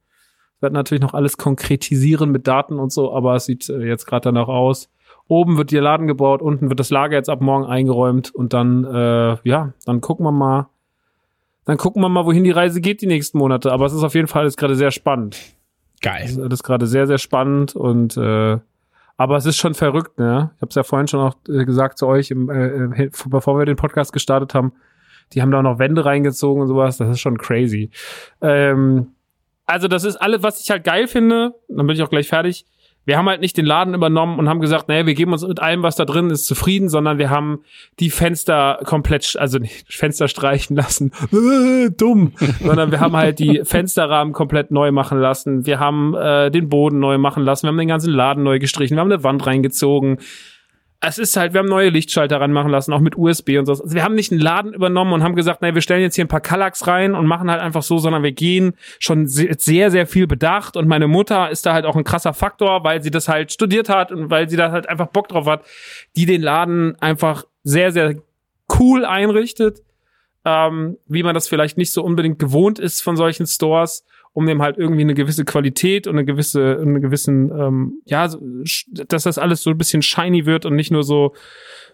Wir 0.57 0.63
werden 0.63 0.73
natürlich 0.73 1.01
noch 1.01 1.13
alles 1.13 1.37
konkretisieren 1.37 2.31
mit 2.31 2.47
Daten 2.47 2.79
und 2.79 2.91
so, 2.91 3.13
aber 3.15 3.35
es 3.35 3.45
sieht 3.45 3.69
äh, 3.69 3.85
jetzt 3.85 4.07
gerade 4.07 4.23
danach 4.25 4.47
aus. 4.47 4.89
Oben 5.27 5.57
wird 5.57 5.71
der 5.71 5.81
Laden 5.83 6.07
gebaut, 6.07 6.41
unten 6.41 6.69
wird 6.69 6.79
das 6.79 6.89
Lager 6.89 7.15
jetzt 7.15 7.29
ab 7.29 7.41
morgen 7.41 7.65
eingeräumt 7.65 8.33
und 8.33 8.53
dann, 8.53 8.83
äh, 8.83 9.37
ja, 9.43 9.73
dann 9.85 10.01
gucken 10.01 10.25
wir 10.25 10.31
mal, 10.31 10.67
dann 11.65 11.77
gucken 11.77 12.01
wir 12.01 12.09
mal, 12.09 12.25
wohin 12.25 12.43
die 12.43 12.51
Reise 12.51 12.81
geht 12.81 13.01
die 13.01 13.07
nächsten 13.07 13.37
Monate. 13.37 13.71
Aber 13.71 13.85
es 13.85 13.93
ist 13.93 14.03
auf 14.03 14.15
jeden 14.15 14.27
Fall 14.27 14.49
gerade 14.49 14.75
sehr 14.75 14.91
spannend. 14.91 15.39
Geil. 16.01 16.23
Es 16.25 16.37
ist 16.37 16.63
gerade 16.63 16.87
sehr, 16.87 17.05
sehr 17.05 17.19
spannend 17.19 17.75
und 17.75 18.17
äh, 18.17 18.57
aber 19.21 19.37
es 19.37 19.45
ist 19.45 19.57
schon 19.57 19.75
verrückt, 19.75 20.17
ne? 20.17 20.51
Ich 20.55 20.61
habe 20.61 20.69
es 20.69 20.75
ja 20.75 20.83
vorhin 20.83 21.07
schon 21.07 21.19
auch 21.19 21.35
äh, 21.47 21.63
gesagt 21.63 21.99
zu 21.99 22.07
euch, 22.07 22.31
im, 22.31 22.49
äh, 22.49 23.03
äh, 23.03 23.11
bevor 23.27 23.57
wir 23.59 23.65
den 23.65 23.75
Podcast 23.75 24.13
gestartet 24.13 24.55
haben. 24.55 24.73
Die 25.33 25.41
haben 25.41 25.51
da 25.51 25.59
auch 25.59 25.63
noch 25.63 25.77
Wände 25.77 26.03
reingezogen 26.03 26.61
und 26.61 26.67
sowas. 26.67 26.97
Das 26.97 27.07
ist 27.07 27.19
schon 27.19 27.37
crazy. 27.37 27.91
Ähm, 28.41 29.11
also 29.67 29.87
das 29.87 30.03
ist 30.03 30.15
alles, 30.17 30.41
was 30.41 30.59
ich 30.59 30.71
halt 30.71 30.83
geil 30.83 31.07
finde. 31.07 31.53
Dann 31.69 31.85
bin 31.85 31.95
ich 31.95 32.01
auch 32.01 32.09
gleich 32.09 32.27
fertig 32.27 32.65
wir 33.05 33.17
haben 33.17 33.27
halt 33.27 33.41
nicht 33.41 33.57
den 33.57 33.65
Laden 33.65 33.93
übernommen 33.93 34.37
und 34.37 34.47
haben 34.47 34.59
gesagt, 34.59 34.87
naja, 34.87 35.05
wir 35.05 35.15
geben 35.15 35.31
uns 35.31 35.45
mit 35.45 35.59
allem, 35.59 35.81
was 35.81 35.95
da 35.95 36.05
drin 36.05 36.29
ist, 36.29 36.45
zufrieden, 36.45 36.87
sondern 36.87 37.17
wir 37.17 37.29
haben 37.29 37.63
die 37.99 38.09
Fenster 38.09 38.79
komplett, 38.83 39.35
also 39.39 39.57
nicht 39.57 39.85
Fenster 39.93 40.27
streichen 40.27 40.75
lassen, 40.75 41.11
dumm, 41.97 42.33
sondern 42.61 42.91
wir 42.91 42.99
haben 42.99 43.15
halt 43.15 43.39
die 43.39 43.61
Fensterrahmen 43.65 44.33
komplett 44.33 44.71
neu 44.71 44.91
machen 44.91 45.19
lassen. 45.19 45.65
Wir 45.65 45.79
haben 45.79 46.13
äh, 46.15 46.51
den 46.51 46.69
Boden 46.69 46.99
neu 46.99 47.17
machen 47.17 47.43
lassen. 47.43 47.63
Wir 47.63 47.69
haben 47.69 47.77
den 47.77 47.87
ganzen 47.87 48.13
Laden 48.13 48.43
neu 48.43 48.59
gestrichen. 48.59 48.95
Wir 48.97 49.01
haben 49.01 49.11
eine 49.11 49.23
Wand 49.23 49.45
reingezogen 49.45 50.19
es 51.03 51.17
ist 51.17 51.35
halt, 51.35 51.53
wir 51.53 51.59
haben 51.59 51.67
neue 51.67 51.89
Lichtschalter 51.89 52.39
ranmachen 52.39 52.69
lassen, 52.69 52.93
auch 52.93 52.99
mit 52.99 53.17
USB 53.17 53.57
und 53.57 53.65
so. 53.65 53.71
Also 53.71 53.91
wir 53.91 54.03
haben 54.03 54.13
nicht 54.13 54.31
einen 54.31 54.39
Laden 54.39 54.71
übernommen 54.71 55.13
und 55.13 55.23
haben 55.23 55.35
gesagt, 55.35 55.63
naja, 55.63 55.73
wir 55.73 55.81
stellen 55.81 56.03
jetzt 56.03 56.13
hier 56.13 56.23
ein 56.23 56.27
paar 56.29 56.41
Kallax 56.41 56.85
rein 56.85 57.15
und 57.15 57.25
machen 57.25 57.49
halt 57.49 57.59
einfach 57.59 57.81
so, 57.81 57.97
sondern 57.97 58.21
wir 58.21 58.33
gehen 58.33 58.75
schon 58.99 59.25
sehr, 59.25 59.89
sehr 59.89 60.05
viel 60.05 60.27
bedacht. 60.27 60.77
Und 60.77 60.87
meine 60.87 61.07
Mutter 61.07 61.49
ist 61.49 61.65
da 61.65 61.73
halt 61.73 61.85
auch 61.85 61.95
ein 61.95 62.03
krasser 62.03 62.33
Faktor, 62.33 62.83
weil 62.83 63.01
sie 63.01 63.09
das 63.09 63.27
halt 63.27 63.51
studiert 63.51 63.89
hat 63.89 64.11
und 64.11 64.29
weil 64.29 64.47
sie 64.47 64.57
da 64.57 64.71
halt 64.71 64.87
einfach 64.87 65.07
Bock 65.07 65.27
drauf 65.27 65.47
hat, 65.47 65.65
die 66.15 66.27
den 66.27 66.43
Laden 66.43 66.95
einfach 67.01 67.45
sehr, 67.63 67.91
sehr 67.91 68.17
cool 68.79 69.03
einrichtet, 69.03 69.81
ähm, 70.45 70.97
wie 71.07 71.23
man 71.23 71.33
das 71.33 71.47
vielleicht 71.47 71.79
nicht 71.79 71.93
so 71.93 72.03
unbedingt 72.03 72.37
gewohnt 72.37 72.77
ist 72.77 73.01
von 73.01 73.17
solchen 73.17 73.47
Stores 73.47 74.05
um 74.33 74.45
dem 74.45 74.61
halt 74.61 74.77
irgendwie 74.77 75.01
eine 75.01 75.13
gewisse 75.13 75.43
Qualität 75.43 76.07
und 76.07 76.15
eine 76.15 76.25
gewisse, 76.25 76.79
eine 76.81 77.01
gewissen, 77.01 77.51
ähm, 77.51 78.01
ja, 78.05 78.29
dass 79.07 79.23
das 79.23 79.37
alles 79.37 79.61
so 79.61 79.71
ein 79.71 79.77
bisschen 79.77 80.01
shiny 80.01 80.45
wird 80.45 80.65
und 80.65 80.75
nicht 80.75 80.91
nur 80.91 81.03
so, 81.03 81.33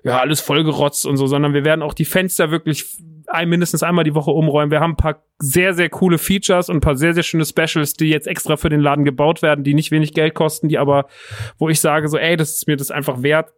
ja, 0.03 0.19
alles 0.19 0.39
vollgerotzt 0.39 1.05
und 1.05 1.17
so, 1.17 1.25
sondern 1.25 1.53
wir 1.53 1.65
werden 1.65 1.81
auch 1.81 1.95
die 1.95 2.05
Fenster 2.05 2.51
wirklich 2.51 2.85
ein, 3.27 3.49
mindestens 3.49 3.83
einmal 3.83 4.03
die 4.03 4.13
Woche 4.13 4.31
umräumen. 4.31 4.71
Wir 4.71 4.79
haben 4.79 4.91
ein 4.91 4.97
paar 4.97 5.23
sehr, 5.39 5.73
sehr 5.73 5.89
coole 5.89 6.17
Features 6.17 6.69
und 6.69 6.77
ein 6.77 6.81
paar 6.81 6.95
sehr, 6.95 7.13
sehr 7.13 7.23
schöne 7.23 7.45
Specials, 7.45 7.93
die 7.93 8.09
jetzt 8.09 8.27
extra 8.27 8.55
für 8.55 8.69
den 8.69 8.81
Laden 8.81 9.03
gebaut 9.03 9.41
werden, 9.41 9.63
die 9.63 9.73
nicht 9.73 9.91
wenig 9.91 10.13
Geld 10.13 10.35
kosten, 10.35 10.69
die 10.69 10.77
aber, 10.77 11.07
wo 11.57 11.69
ich 11.69 11.81
sage 11.81 12.07
so, 12.07 12.17
ey, 12.17 12.37
das 12.37 12.51
ist 12.51 12.67
mir 12.67 12.77
das 12.77 12.91
einfach 12.91 13.23
wert. 13.23 13.51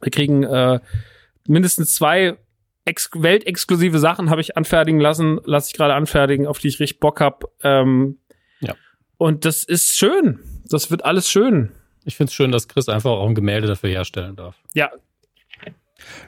Wir 0.00 0.10
kriegen 0.10 0.44
äh, 0.44 0.80
mindestens 1.46 1.94
zwei 1.94 2.36
ex 2.84 3.10
weltexklusive 3.14 3.98
Sachen 3.98 4.30
habe 4.30 4.40
ich 4.40 4.56
anfertigen 4.56 5.00
lassen, 5.00 5.40
lasse 5.44 5.68
ich 5.70 5.76
gerade 5.76 5.94
anfertigen, 5.94 6.46
auf 6.46 6.58
die 6.58 6.68
ich 6.68 6.80
richtig 6.80 7.00
Bock 7.00 7.20
hab. 7.20 7.44
Ähm, 7.62 8.18
ja. 8.60 8.74
Und 9.18 9.44
das 9.44 9.64
ist 9.64 9.96
schön. 9.96 10.40
Das 10.68 10.90
wird 10.90 11.04
alles 11.04 11.30
schön. 11.30 11.72
Ich 12.04 12.16
finde 12.16 12.30
es 12.30 12.34
schön, 12.34 12.52
dass 12.52 12.68
Chris 12.68 12.88
einfach 12.88 13.10
auch 13.10 13.28
ein 13.28 13.34
Gemälde 13.34 13.66
dafür 13.66 13.90
herstellen 13.90 14.36
darf. 14.36 14.56
Ja. 14.74 14.90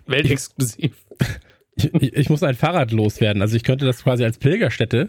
Weltexklusiv. 0.06 0.96
Ich, 1.74 1.94
ich, 1.94 2.12
ich 2.12 2.28
muss 2.28 2.42
ein 2.42 2.54
Fahrrad 2.54 2.92
loswerden. 2.92 3.40
Also 3.40 3.56
ich 3.56 3.64
könnte 3.64 3.86
das 3.86 4.02
quasi 4.02 4.22
als 4.24 4.36
Pilgerstätte 4.36 5.08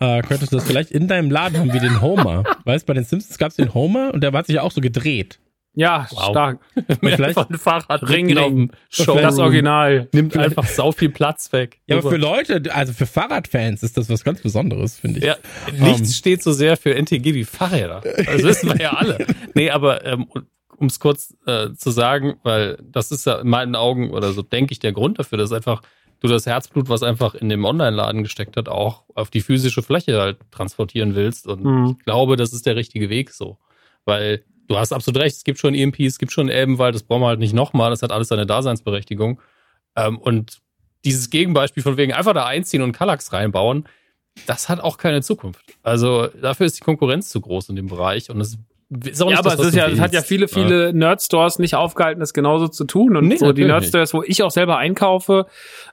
äh, 0.00 0.22
könntest 0.22 0.52
du 0.52 0.56
das 0.56 0.66
vielleicht 0.66 0.90
in 0.90 1.08
deinem 1.08 1.30
Laden 1.30 1.58
haben 1.58 1.72
wie 1.72 1.80
den 1.80 2.00
Homer. 2.00 2.44
weißt, 2.64 2.86
bei 2.86 2.94
den 2.94 3.04
Simpsons 3.04 3.38
gab 3.38 3.50
es 3.50 3.56
den 3.56 3.74
Homer 3.74 4.12
und 4.14 4.22
der 4.22 4.32
hat 4.32 4.46
sich 4.46 4.56
ja 4.56 4.62
auch 4.62 4.72
so 4.72 4.80
gedreht. 4.80 5.38
Ja, 5.78 6.08
wow. 6.10 6.30
stark. 6.30 6.58
vielleicht 7.00 7.34
von 7.34 7.56
Fahrrad 7.56 8.02
Ring, 8.08 8.36
Ring, 8.36 8.72
Show. 8.90 9.14
Das 9.14 9.38
Original. 9.38 10.08
Nimmt 10.12 10.36
einfach 10.36 10.66
sau 10.66 10.90
viel 10.90 11.08
Platz 11.08 11.52
weg. 11.52 11.78
Ja, 11.86 11.98
aber 11.98 12.10
für 12.10 12.16
Leute, 12.16 12.60
also 12.74 12.92
für 12.92 13.06
Fahrradfans 13.06 13.84
ist 13.84 13.96
das 13.96 14.10
was 14.10 14.24
ganz 14.24 14.42
Besonderes, 14.42 14.98
finde 14.98 15.20
ich. 15.20 15.24
Ja, 15.24 15.36
nichts 15.78 16.08
um. 16.08 16.14
steht 16.14 16.42
so 16.42 16.50
sehr 16.50 16.76
für 16.76 16.96
NTG 16.96 17.32
wie 17.32 17.44
Fahrräder. 17.44 18.00
Das 18.02 18.42
wissen 18.42 18.70
wir 18.70 18.80
ja 18.80 18.90
alle. 18.94 19.24
Nee, 19.54 19.70
aber 19.70 20.04
ähm, 20.04 20.26
um 20.76 20.88
es 20.88 20.98
kurz 20.98 21.36
äh, 21.46 21.68
zu 21.74 21.92
sagen, 21.92 22.38
weil 22.42 22.78
das 22.82 23.12
ist 23.12 23.24
ja 23.26 23.38
in 23.38 23.48
meinen 23.48 23.76
Augen 23.76 24.10
oder 24.10 24.32
so 24.32 24.42
denke 24.42 24.72
ich 24.72 24.80
der 24.80 24.92
Grund 24.92 25.20
dafür, 25.20 25.38
dass 25.38 25.52
einfach 25.52 25.82
du 26.18 26.26
das 26.26 26.46
Herzblut, 26.46 26.88
was 26.88 27.04
einfach 27.04 27.36
in 27.36 27.48
dem 27.48 27.64
Online-Laden 27.64 28.24
gesteckt 28.24 28.56
hat, 28.56 28.68
auch 28.68 29.04
auf 29.14 29.30
die 29.30 29.42
physische 29.42 29.82
Fläche 29.84 30.20
halt 30.20 30.38
transportieren 30.50 31.14
willst. 31.14 31.46
Und 31.46 31.64
mhm. 31.64 31.96
ich 31.98 32.04
glaube, 32.04 32.36
das 32.36 32.52
ist 32.52 32.66
der 32.66 32.74
richtige 32.74 33.10
Weg 33.10 33.30
so. 33.30 33.58
Weil 34.04 34.42
du 34.68 34.78
hast 34.78 34.92
absolut 34.92 35.20
recht, 35.20 35.36
es 35.36 35.44
gibt 35.44 35.58
schon 35.58 35.74
EMP, 35.74 36.00
es 36.00 36.18
gibt 36.18 36.32
schon 36.32 36.48
Elbenwald, 36.48 36.94
das 36.94 37.02
brauchen 37.02 37.22
wir 37.22 37.28
halt 37.28 37.40
nicht 37.40 37.54
nochmal, 37.54 37.90
das 37.90 38.02
hat 38.02 38.12
alles 38.12 38.28
seine 38.28 38.46
Daseinsberechtigung. 38.46 39.40
Ähm, 39.96 40.18
und 40.18 40.60
dieses 41.04 41.30
Gegenbeispiel 41.30 41.82
von 41.82 41.96
wegen 41.96 42.12
einfach 42.12 42.34
da 42.34 42.46
einziehen 42.46 42.82
und 42.82 42.92
Kallax 42.92 43.32
reinbauen, 43.32 43.88
das 44.46 44.68
hat 44.68 44.80
auch 44.80 44.98
keine 44.98 45.22
Zukunft. 45.22 45.78
Also 45.82 46.28
dafür 46.28 46.66
ist 46.66 46.78
die 46.78 46.84
Konkurrenz 46.84 47.28
zu 47.30 47.40
groß 47.40 47.70
in 47.70 47.76
dem 47.76 47.86
Bereich 47.86 48.30
und 48.30 48.40
es 48.40 48.58
auch 48.90 49.30
ja, 49.30 49.38
aber 49.38 49.50
das, 49.50 49.60
es 49.60 49.66
ist 49.68 49.74
ja, 49.74 49.86
es 49.86 50.00
hat 50.00 50.14
ja 50.14 50.22
viele, 50.22 50.48
viele 50.48 50.86
ja. 50.86 50.92
Nerd-Stores 50.92 51.58
nicht 51.58 51.74
aufgehalten, 51.74 52.20
das 52.20 52.32
genauso 52.32 52.68
zu 52.68 52.84
tun. 52.84 53.16
Und 53.16 53.28
nee, 53.28 53.36
so 53.36 53.52
die 53.52 53.64
Nerd-Stores, 53.64 54.14
wo 54.14 54.22
ich 54.22 54.42
auch 54.42 54.50
selber 54.50 54.78
einkaufe, 54.78 55.46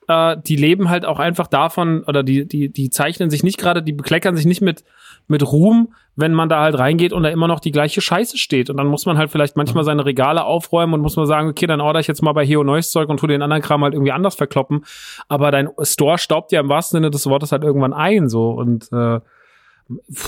äh, 0.08 0.38
die 0.46 0.56
leben 0.56 0.90
halt 0.90 1.06
auch 1.06 1.20
einfach 1.20 1.48
davon, 1.48 2.04
oder 2.06 2.24
die, 2.24 2.48
die, 2.48 2.70
die 2.70 2.90
zeichnen 2.90 3.30
sich 3.30 3.44
nicht 3.44 3.58
gerade, 3.58 3.84
die 3.84 3.92
bekleckern 3.92 4.38
sich 4.38 4.46
nicht 4.46 4.62
mit, 4.62 4.86
mit 5.28 5.44
Ruhm, 5.52 5.94
wenn 6.16 6.34
man 6.34 6.48
da 6.48 6.62
halt 6.62 6.80
reingeht 6.80 7.12
und 7.12 7.24
da 7.24 7.30
immer 7.30 7.50
noch 7.50 7.60
die 7.60 7.72
gleiche 7.72 8.00
Scheiße 8.00 8.38
steht. 8.38 8.70
Und 8.70 8.78
dann 8.78 8.88
muss 8.88 9.06
man 9.06 9.18
halt 9.18 9.30
vielleicht 9.30 9.58
manchmal 9.58 9.84
seine 9.84 10.06
Regale 10.06 10.46
aufräumen 10.46 10.94
und 10.94 11.02
muss 11.02 11.18
man 11.18 11.26
sagen, 11.26 11.50
okay, 11.50 11.68
dann 11.68 11.82
order 11.82 12.00
ich 12.00 12.08
jetzt 12.08 12.22
mal 12.22 12.32
bei 12.32 12.46
Heo 12.46 12.64
neues 12.64 12.92
Zeug 12.92 13.10
und 13.10 13.20
tu 13.20 13.28
den 13.28 13.42
anderen 13.42 13.62
Kram 13.62 13.84
halt 13.84 13.94
irgendwie 13.94 14.14
anders 14.14 14.36
verkloppen. 14.36 14.86
Aber 15.28 15.52
dein 15.52 15.70
Store 15.82 16.18
staubt 16.18 16.54
ja 16.54 16.62
im 16.62 16.70
wahrsten 16.70 16.98
Sinne 16.98 17.12
des 17.12 17.28
Wortes 17.28 17.52
halt 17.52 17.66
irgendwann 17.66 17.92
ein, 17.92 18.30
so. 18.30 18.52
Und, 18.52 18.90
äh, 18.94 19.20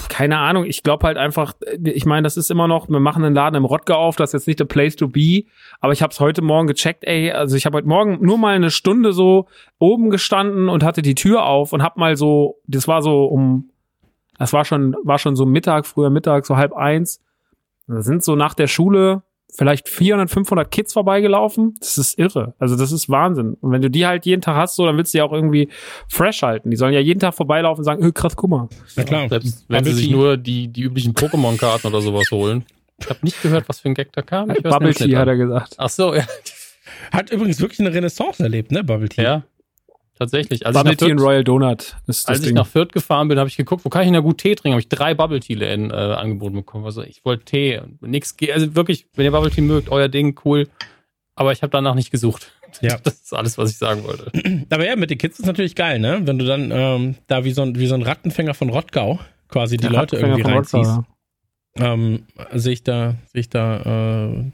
keine 0.09 0.37
Ahnung, 0.37 0.65
ich 0.65 0.83
glaube 0.83 1.07
halt 1.07 1.17
einfach, 1.17 1.53
ich 1.83 2.05
meine, 2.05 2.23
das 2.23 2.37
ist 2.37 2.51
immer 2.51 2.67
noch, 2.67 2.89
wir 2.89 2.99
machen 2.99 3.23
einen 3.23 3.33
Laden 3.33 3.55
im 3.55 3.65
Rottgau 3.65 3.95
auf, 3.95 4.15
das 4.15 4.29
ist 4.29 4.33
jetzt 4.33 4.47
nicht 4.47 4.59
der 4.59 4.65
Place 4.65 4.95
to 4.95 5.07
be, 5.07 5.45
aber 5.79 5.93
ich 5.93 6.03
habe 6.03 6.11
es 6.11 6.19
heute 6.19 6.43
Morgen 6.43 6.67
gecheckt, 6.67 7.03
ey, 7.05 7.31
also 7.31 7.55
ich 7.55 7.65
habe 7.65 7.77
heute 7.77 7.87
Morgen 7.87 8.19
nur 8.23 8.37
mal 8.37 8.55
eine 8.55 8.69
Stunde 8.69 9.13
so 9.13 9.47
oben 9.79 10.11
gestanden 10.11 10.69
und 10.69 10.83
hatte 10.83 11.01
die 11.01 11.15
Tür 11.15 11.45
auf 11.45 11.73
und 11.73 11.81
hab 11.81 11.97
mal 11.97 12.15
so, 12.15 12.59
das 12.67 12.87
war 12.87 13.01
so 13.01 13.25
um 13.25 13.71
das 14.37 14.53
war 14.53 14.65
schon, 14.65 14.95
war 15.03 15.17
schon 15.17 15.35
so 15.35 15.45
Mittag, 15.45 15.85
früher 15.85 16.09
Mittag, 16.09 16.45
so 16.45 16.57
halb 16.57 16.73
eins. 16.73 17.21
Da 17.87 18.01
sind 18.01 18.23
so 18.23 18.35
nach 18.35 18.53
der 18.53 18.67
Schule 18.67 19.23
vielleicht 19.57 19.89
400, 19.89 20.29
500 20.29 20.69
Kids 20.69 20.93
vorbeigelaufen. 20.93 21.75
Das 21.79 21.97
ist 21.97 22.17
irre. 22.19 22.53
Also 22.59 22.75
das 22.75 22.91
ist 22.91 23.09
Wahnsinn. 23.09 23.55
Und 23.59 23.71
wenn 23.71 23.81
du 23.81 23.89
die 23.89 24.05
halt 24.05 24.25
jeden 24.25 24.41
Tag 24.41 24.55
hast, 24.55 24.75
so, 24.75 24.85
dann 24.85 24.95
willst 24.97 25.13
du 25.13 25.17
ja 25.17 25.23
auch 25.23 25.33
irgendwie 25.33 25.69
fresh 26.07 26.43
halten. 26.43 26.69
Die 26.69 26.77
sollen 26.77 26.93
ja 26.93 26.99
jeden 26.99 27.19
Tag 27.19 27.33
vorbeilaufen 27.33 27.79
und 27.81 27.85
sagen, 27.85 28.03
öh, 28.03 28.11
krass, 28.11 28.35
guck 28.35 28.49
mal. 28.49 28.69
Na 28.95 29.03
klar. 29.03 29.27
Selbst 29.29 29.65
wenn 29.67 29.83
sie 29.83 29.93
sich 29.93 30.11
nur 30.11 30.37
die, 30.37 30.67
die 30.67 30.81
üblichen 30.81 31.13
Pokémon-Karten 31.13 31.87
oder 31.87 32.01
sowas 32.01 32.29
holen. 32.31 32.65
Ich 32.99 33.09
habe 33.09 33.19
nicht 33.23 33.41
gehört, 33.41 33.67
was 33.67 33.79
für 33.79 33.89
ein 33.89 33.95
Gag 33.95 34.13
da 34.13 34.21
kam. 34.21 34.51
Ich 34.51 34.61
Bubble 34.61 34.93
Tea 34.93 35.15
hat 35.15 35.27
er 35.27 35.37
gesagt. 35.37 35.75
Ach 35.77 35.89
so, 35.89 36.13
ja. 36.13 36.25
Hat 37.11 37.31
übrigens 37.31 37.59
wirklich 37.59 37.79
eine 37.79 37.93
Renaissance 37.93 38.41
erlebt, 38.41 38.71
ne, 38.71 38.83
Bubble 38.83 39.09
Tea. 39.09 39.23
Ja. 39.23 39.43
Tatsächlich. 40.17 40.65
Als 40.65 40.75
Bubble 40.75 40.97
Tea 40.97 41.11
und 41.11 41.19
Royal 41.19 41.43
Donut 41.43 41.95
ist 42.07 42.23
das 42.23 42.25
Als 42.25 42.39
Ding. 42.41 42.49
ich 42.49 42.55
nach 42.55 42.67
Fürth 42.67 42.91
gefahren 42.91 43.27
bin, 43.27 43.37
habe 43.37 43.49
ich 43.49 43.57
geguckt, 43.57 43.85
wo 43.85 43.89
kann 43.89 44.01
ich 44.01 44.07
denn 44.07 44.13
da 44.15 44.19
gut 44.19 44.39
Tee 44.39 44.55
trinken? 44.55 44.73
Habe 44.73 44.81
ich 44.81 44.89
drei 44.89 45.13
Bubble 45.13 45.39
Tea 45.39 45.55
äh, 45.55 45.91
angeboten 45.91 46.55
bekommen. 46.55 46.85
Also 46.85 47.03
ich 47.03 47.23
wollte 47.23 47.45
Tee, 47.45 47.81
nix, 48.01 48.35
also 48.51 48.75
wirklich, 48.75 49.07
wenn 49.15 49.25
ihr 49.25 49.31
Bubble 49.31 49.51
Tea 49.51 49.61
mögt, 49.61 49.89
euer 49.89 50.07
Ding, 50.07 50.39
cool. 50.45 50.67
Aber 51.35 51.51
ich 51.51 51.61
habe 51.61 51.69
danach 51.69 51.95
nicht 51.95 52.11
gesucht. 52.11 52.51
Ja. 52.81 52.97
Das 53.01 53.13
ist 53.13 53.33
alles, 53.33 53.57
was 53.57 53.71
ich 53.71 53.77
sagen 53.77 54.03
wollte. 54.03 54.29
Aber 54.69 54.85
ja, 54.85 54.97
mit 54.97 55.09
den 55.09 55.17
Kids 55.17 55.39
ist 55.39 55.45
natürlich 55.45 55.73
geil, 55.73 55.99
ne? 55.99 56.19
Wenn 56.25 56.37
du 56.37 56.45
dann 56.45 56.69
ähm, 56.69 57.15
da 57.25 57.45
wie 57.45 57.51
so, 57.51 57.61
ein, 57.61 57.79
wie 57.79 57.87
so 57.87 57.95
ein 57.95 58.01
Rattenfänger 58.01 58.53
von 58.53 58.69
Rottgau 58.69 59.19
quasi 59.47 59.77
die 59.77 59.87
Der 59.87 59.91
Leute 59.91 60.17
irgendwie 60.17 60.41
reinziehst. 60.41 60.99
Ähm, 61.77 62.25
sehe 62.53 62.73
ich 62.73 62.83
da, 62.83 63.15
sehe 63.31 63.39
ich 63.39 63.49
da 63.49 64.27
äh, 64.27 64.51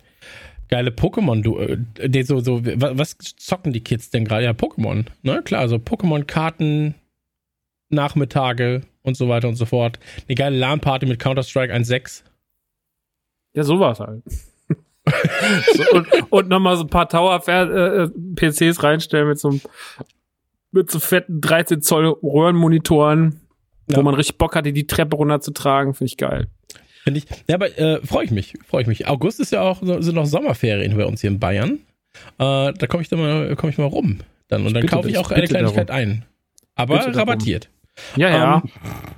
geile 0.74 0.90
Pokémon, 0.90 1.44
du, 1.44 1.60
äh, 1.60 2.24
so, 2.24 2.40
so, 2.40 2.66
was 2.66 3.16
zocken 3.38 3.74
die 3.74 3.84
Kids 3.84 4.10
denn 4.10 4.26
gerade? 4.26 4.46
Ja, 4.46 4.52
Pokémon, 4.52 5.06
ne? 5.22 5.44
Klar, 5.44 5.70
so 5.70 5.76
Pokémon-Karten, 5.76 6.96
Nachmittage, 7.90 8.82
und 9.04 9.16
so 9.16 9.30
weiter 9.30 9.48
und 9.50 9.56
so 9.56 9.66
fort. 9.66 10.00
Eine 10.28 10.36
geile 10.36 10.58
LAN-Party 10.58 11.06
mit 11.06 11.20
Counter-Strike 11.20 11.74
1.6. 11.74 12.24
Ja, 13.54 13.64
sowas 13.64 14.00
halt. 14.00 14.24
so, 15.74 15.84
und 15.92 16.08
und 16.32 16.48
nochmal 16.48 16.78
so 16.78 16.84
ein 16.84 16.90
paar 16.90 17.08
Tower-PCs 17.08 18.62
äh, 18.62 18.82
reinstellen 18.82 19.28
mit 19.28 19.38
so 19.38 19.50
einem 19.50 19.62
mit 20.72 20.90
so 20.90 21.00
fetten 21.00 21.40
13 21.40 21.84
Zoll 21.84 22.08
Röhrenmonitoren, 22.24 23.42
ja. 23.92 23.98
wo 23.98 24.02
man 24.02 24.16
richtig 24.16 24.40
Bock 24.40 24.56
hatte, 24.56 24.74
die 24.74 24.88
Treppe 24.88 25.18
runterzutragen. 25.18 25.94
Finde 25.94 26.08
ich 26.08 26.18
geil. 26.18 26.48
Finde 27.04 27.20
ich. 27.20 27.26
Ja, 27.48 27.56
aber 27.56 27.78
äh, 27.78 28.00
freue 28.06 28.26
ich 28.26 28.32
mich, 28.32 28.54
freue 28.66 28.82
ich 28.82 28.88
mich. 28.88 29.08
August 29.08 29.40
ist 29.40 29.52
ja 29.52 29.62
auch 29.62 29.82
sind 29.82 30.16
noch 30.16 30.26
Sommerferien 30.26 30.96
bei 30.96 31.06
uns 31.06 31.22
hier 31.22 31.30
in 31.30 31.40
Bayern. 31.40 31.80
Äh, 32.38 32.74
da 32.74 32.88
komme 32.88 33.04
ich 33.04 33.10
dann 33.10 33.20
mal, 33.20 33.56
komme 33.56 33.72
ich 33.72 33.78
mal 33.78 33.86
rum. 33.86 34.20
Dann 34.48 34.66
und 34.66 34.74
dann 34.74 34.86
kaufe 34.86 35.10
ich 35.10 35.18
auch 35.18 35.32
eine 35.32 35.48
Kleinigkeit 35.48 35.90
darum. 35.90 36.02
ein. 36.02 36.26
Aber 36.76 37.06
rabattiert. 37.16 37.70
Ja, 38.16 38.30
ja. 38.30 38.64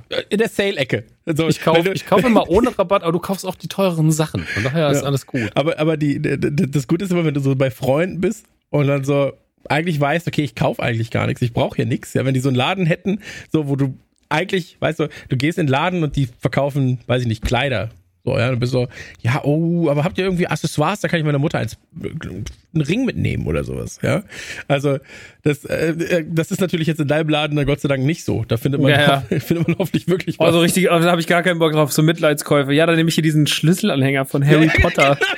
Ähm, 0.10 0.24
in 0.30 0.38
der 0.38 0.50
Sale-Ecke. 0.50 1.06
Also, 1.26 1.48
ich 1.48 1.62
kaufe 1.62 1.94
ich 1.94 2.06
kauf 2.06 2.24
immer 2.24 2.50
ohne 2.50 2.78
Rabatt, 2.78 3.04
aber 3.04 3.14
du 3.14 3.20
kaufst 3.20 3.46
auch 3.46 3.56
die 3.56 3.68
teureren 3.68 4.12
Sachen. 4.12 4.44
Von 4.44 4.64
daher 4.64 4.90
ist 4.90 5.04
alles 5.04 5.26
gut. 5.26 5.50
Aber, 5.56 5.80
aber 5.80 5.96
die, 5.96 6.22
das 6.22 6.88
Gute 6.88 7.06
ist 7.06 7.12
immer, 7.12 7.24
wenn 7.24 7.34
du 7.34 7.40
so 7.40 7.56
bei 7.56 7.72
Freunden 7.72 8.20
bist 8.20 8.46
und 8.70 8.88
dann 8.88 9.04
so 9.04 9.32
eigentlich 9.70 10.00
weißt, 10.00 10.28
okay, 10.28 10.44
ich 10.44 10.56
kaufe 10.56 10.84
eigentlich 10.84 11.10
gar 11.10 11.26
nichts, 11.26 11.42
ich 11.42 11.54
brauche 11.54 11.78
hier 11.78 11.86
nichts. 11.86 12.14
Ja, 12.14 12.26
wenn 12.26 12.34
die 12.34 12.40
so 12.40 12.50
einen 12.50 12.58
Laden 12.58 12.86
hätten, 12.86 13.22
so 13.52 13.68
wo 13.68 13.76
du 13.76 13.98
eigentlich, 14.36 14.78
weißt 14.80 15.00
du, 15.00 15.10
du 15.30 15.38
gehst 15.38 15.58
in 15.58 15.68
den 15.68 15.72
Laden 15.72 16.04
und 16.04 16.16
die 16.16 16.28
verkaufen, 16.40 17.00
weiß 17.08 17.22
ich 17.22 17.28
nicht, 17.28 17.44
Kleider 17.44 17.90
so, 18.26 18.40
ja, 18.40 18.50
du 18.50 18.58
bist 18.58 18.72
so, 18.72 18.88
ja, 19.22 19.44
oh, 19.44 19.88
aber 19.88 20.04
habt 20.04 20.18
ihr 20.18 20.24
irgendwie 20.24 20.48
Accessoires? 20.48 21.00
Da 21.00 21.08
kann 21.08 21.20
ich 21.20 21.26
meiner 21.26 21.38
Mutter 21.38 21.60
eins, 21.60 21.78
einen 22.02 22.82
Ring 22.82 23.06
mitnehmen 23.06 23.46
oder 23.46 23.64
sowas, 23.64 24.00
ja. 24.02 24.24
Also, 24.68 24.98
das, 25.44 25.64
äh, 25.66 26.26
das 26.28 26.50
ist 26.50 26.60
natürlich 26.60 26.88
jetzt 26.88 27.00
in 27.00 27.08
deinem 27.08 27.30
Laden 27.30 27.64
Gott 27.68 27.82
sei 27.82 27.88
Dank 27.88 28.04
nicht 28.04 28.26
so. 28.26 28.44
Da 28.44 28.58
findet 28.58 28.82
man, 28.82 28.90
ja, 28.90 29.24
ja. 29.30 29.40
findet 29.40 29.68
man 29.68 29.78
hoffentlich 29.78 30.08
wirklich 30.08 30.40
was. 30.40 30.48
Also 30.48 30.60
richtig, 30.60 30.90
also 30.90 31.06
da 31.06 31.12
habe 31.12 31.22
ich 31.22 31.28
gar 31.28 31.44
keinen 31.44 31.60
Bock 31.60 31.74
drauf, 31.74 31.94
so 31.94 32.02
Mitleidskäufe. 32.02 32.74
Ja, 32.74 32.88
dann 32.88 32.96
nehme 32.96 33.10
ich 33.10 33.16
hier 33.16 33.22
diesen 33.22 33.46
Schlüsselanhänger 33.46 34.26
von 34.26 34.44
Harry 34.44 34.68
ja, 34.68 34.74
Potter. 34.82 35.20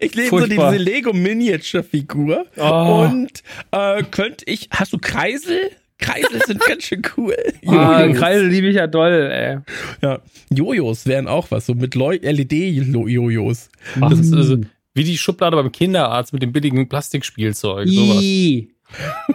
Ich 0.00 0.14
lebe 0.14 0.28
so 0.28 0.46
diese 0.46 0.76
Lego 0.76 1.14
Miniature 1.14 1.82
Figur 1.82 2.44
oh. 2.58 3.08
und 3.08 3.42
äh, 3.70 4.02
könnte 4.02 4.44
ich 4.46 4.68
hast 4.70 4.92
du 4.92 4.98
Kreisel 4.98 5.70
Kreisel 5.98 6.40
sind 6.46 6.60
ganz 6.60 6.84
schön 6.84 7.02
cool. 7.16 7.36
Ah, 7.66 8.06
Kreisel 8.08 8.48
liebe 8.48 8.68
ich 8.68 8.76
ja 8.76 8.86
doll, 8.86 9.30
ey. 9.30 9.58
Ja, 10.02 10.20
Jojos 10.50 11.06
wären 11.06 11.26
auch 11.28 11.50
was, 11.50 11.66
so 11.66 11.74
mit 11.74 11.94
LED-Jojos. 11.94 13.68
Das 14.00 14.18
ist 14.18 14.32
also 14.32 14.58
wie 14.94 15.04
die 15.04 15.18
Schublade 15.18 15.56
beim 15.56 15.70
Kinderarzt 15.70 16.32
mit 16.32 16.42
dem 16.42 16.52
billigen 16.52 16.88
Plastikspielzeug. 16.88 17.88
Sowas. 17.88 18.24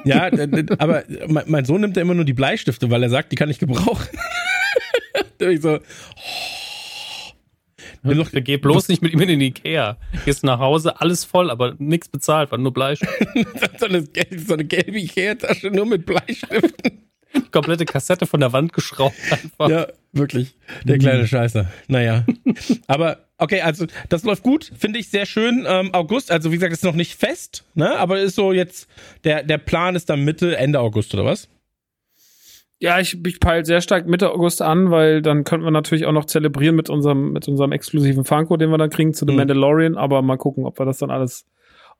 Ja, 0.04 0.30
aber 0.80 1.04
mein 1.46 1.66
Sohn 1.66 1.82
nimmt 1.82 1.96
ja 1.96 2.02
immer 2.02 2.16
nur 2.16 2.26
die 2.26 2.34
Bleistifte, 2.34 2.90
weil 2.90 3.04
er 3.04 3.10
sagt, 3.10 3.32
die 3.32 3.36
kann 3.36 3.50
ich 3.50 3.60
gebrauchen. 3.60 4.08
ich 5.40 5.62
so, 5.62 5.70
Will 5.74 5.82
doch, 8.04 8.30
geh 8.34 8.58
bloß 8.58 8.90
nicht 8.90 9.02
mit 9.02 9.14
ihm 9.14 9.22
in 9.22 9.28
den 9.30 9.42
Ikea. 9.42 9.98
Gehst 10.26 10.44
nach 10.44 10.60
Hause, 10.60 11.00
alles 11.00 11.24
voll, 11.24 11.50
aber 11.50 11.76
nichts 11.78 12.10
bezahlt, 12.10 12.52
weil 12.52 12.60
nur 12.60 12.74
Bleistift. 12.74 13.14
so, 13.80 13.86
eine, 13.86 14.04
so 14.46 14.54
eine 14.54 14.66
gelbe 14.66 15.00
Ikea-Tasche 15.00 15.72
nur 15.72 15.86
mit 15.86 16.06
Bleistiften. 16.06 17.00
Die 17.36 17.50
komplette 17.50 17.86
Kassette 17.86 18.28
von 18.28 18.40
der 18.40 18.54
Wand 18.54 18.74
geschraubt 18.74 19.16
einfach. 19.32 19.70
Ja, 19.70 19.88
wirklich. 20.12 20.56
Der 20.84 21.00
kleine 21.00 21.28
Scheiße. 21.28 21.68
Naja. 21.88 22.26
Aber 22.88 23.26
okay, 23.38 23.62
also 23.62 23.88
das 24.10 24.24
läuft 24.24 24.44
gut, 24.44 24.72
finde 24.78 25.00
ich 25.00 25.10
sehr 25.10 25.26
schön. 25.26 25.66
Ähm, 25.68 25.94
August, 25.94 26.32
also 26.32 26.52
wie 26.52 26.56
gesagt, 26.56 26.74
ist 26.74 26.84
noch 26.84 26.94
nicht 26.94 27.20
fest, 27.20 27.64
ne? 27.74 27.98
Aber 27.98 28.20
ist 28.20 28.36
so 28.36 28.54
jetzt, 28.54 28.88
der, 29.24 29.44
der 29.44 29.58
Plan 29.58 29.96
ist 29.96 30.10
dann 30.10 30.24
Mitte, 30.24 30.58
Ende 30.58 30.80
August, 30.80 31.14
oder 31.14 31.26
was? 31.26 31.48
Ja, 32.80 33.00
ich, 33.00 33.18
ich 33.26 33.40
peile 33.40 33.64
sehr 33.64 33.82
stark 33.82 34.08
Mitte 34.08 34.32
August 34.32 34.62
an, 34.62 34.92
weil 34.92 35.22
dann 35.22 35.44
könnten 35.46 35.66
wir 35.66 35.72
natürlich 35.72 36.06
auch 36.06 36.12
noch 36.12 36.26
zelebrieren 36.26 36.76
mit 36.76 36.90
unserem, 36.90 37.32
mit 37.32 37.48
unserem 37.48 37.72
exklusiven 37.72 38.26
Funko, 38.26 38.58
den 38.58 38.72
wir 38.72 38.78
dann 38.78 38.90
kriegen 38.90 39.14
zu 39.14 39.26
The 39.26 39.32
mhm. 39.32 39.38
Mandalorian. 39.38 39.98
Aber 39.98 40.22
mal 40.22 40.38
gucken, 40.38 40.66
ob 40.66 40.80
wir 40.80 40.86
das 40.86 40.98
dann 40.98 41.10
alles, 41.10 41.46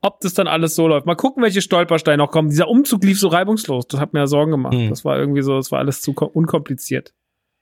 ob 0.02 0.20
das 0.20 0.34
dann 0.34 0.48
alles 0.48 0.76
so 0.76 0.88
läuft. 0.88 1.06
Mal 1.06 1.16
gucken, 1.16 1.42
welche 1.42 1.62
Stolpersteine 1.62 2.18
noch 2.18 2.32
kommen. 2.32 2.50
Dieser 2.50 2.68
Umzug 2.68 3.04
lief 3.04 3.20
so 3.20 3.30
reibungslos. 3.30 3.88
Das 3.88 4.00
hat 4.00 4.14
mir 4.14 4.20
ja 4.20 4.28
Sorgen 4.28 4.52
gemacht. 4.52 4.74
Mhm. 4.74 4.90
Das 4.90 5.06
war 5.06 5.18
irgendwie 5.18 5.42
so, 5.42 5.56
das 5.56 5.72
war 5.72 5.80
alles 5.80 6.02
zu 6.02 6.12
unkompliziert. 6.12 7.14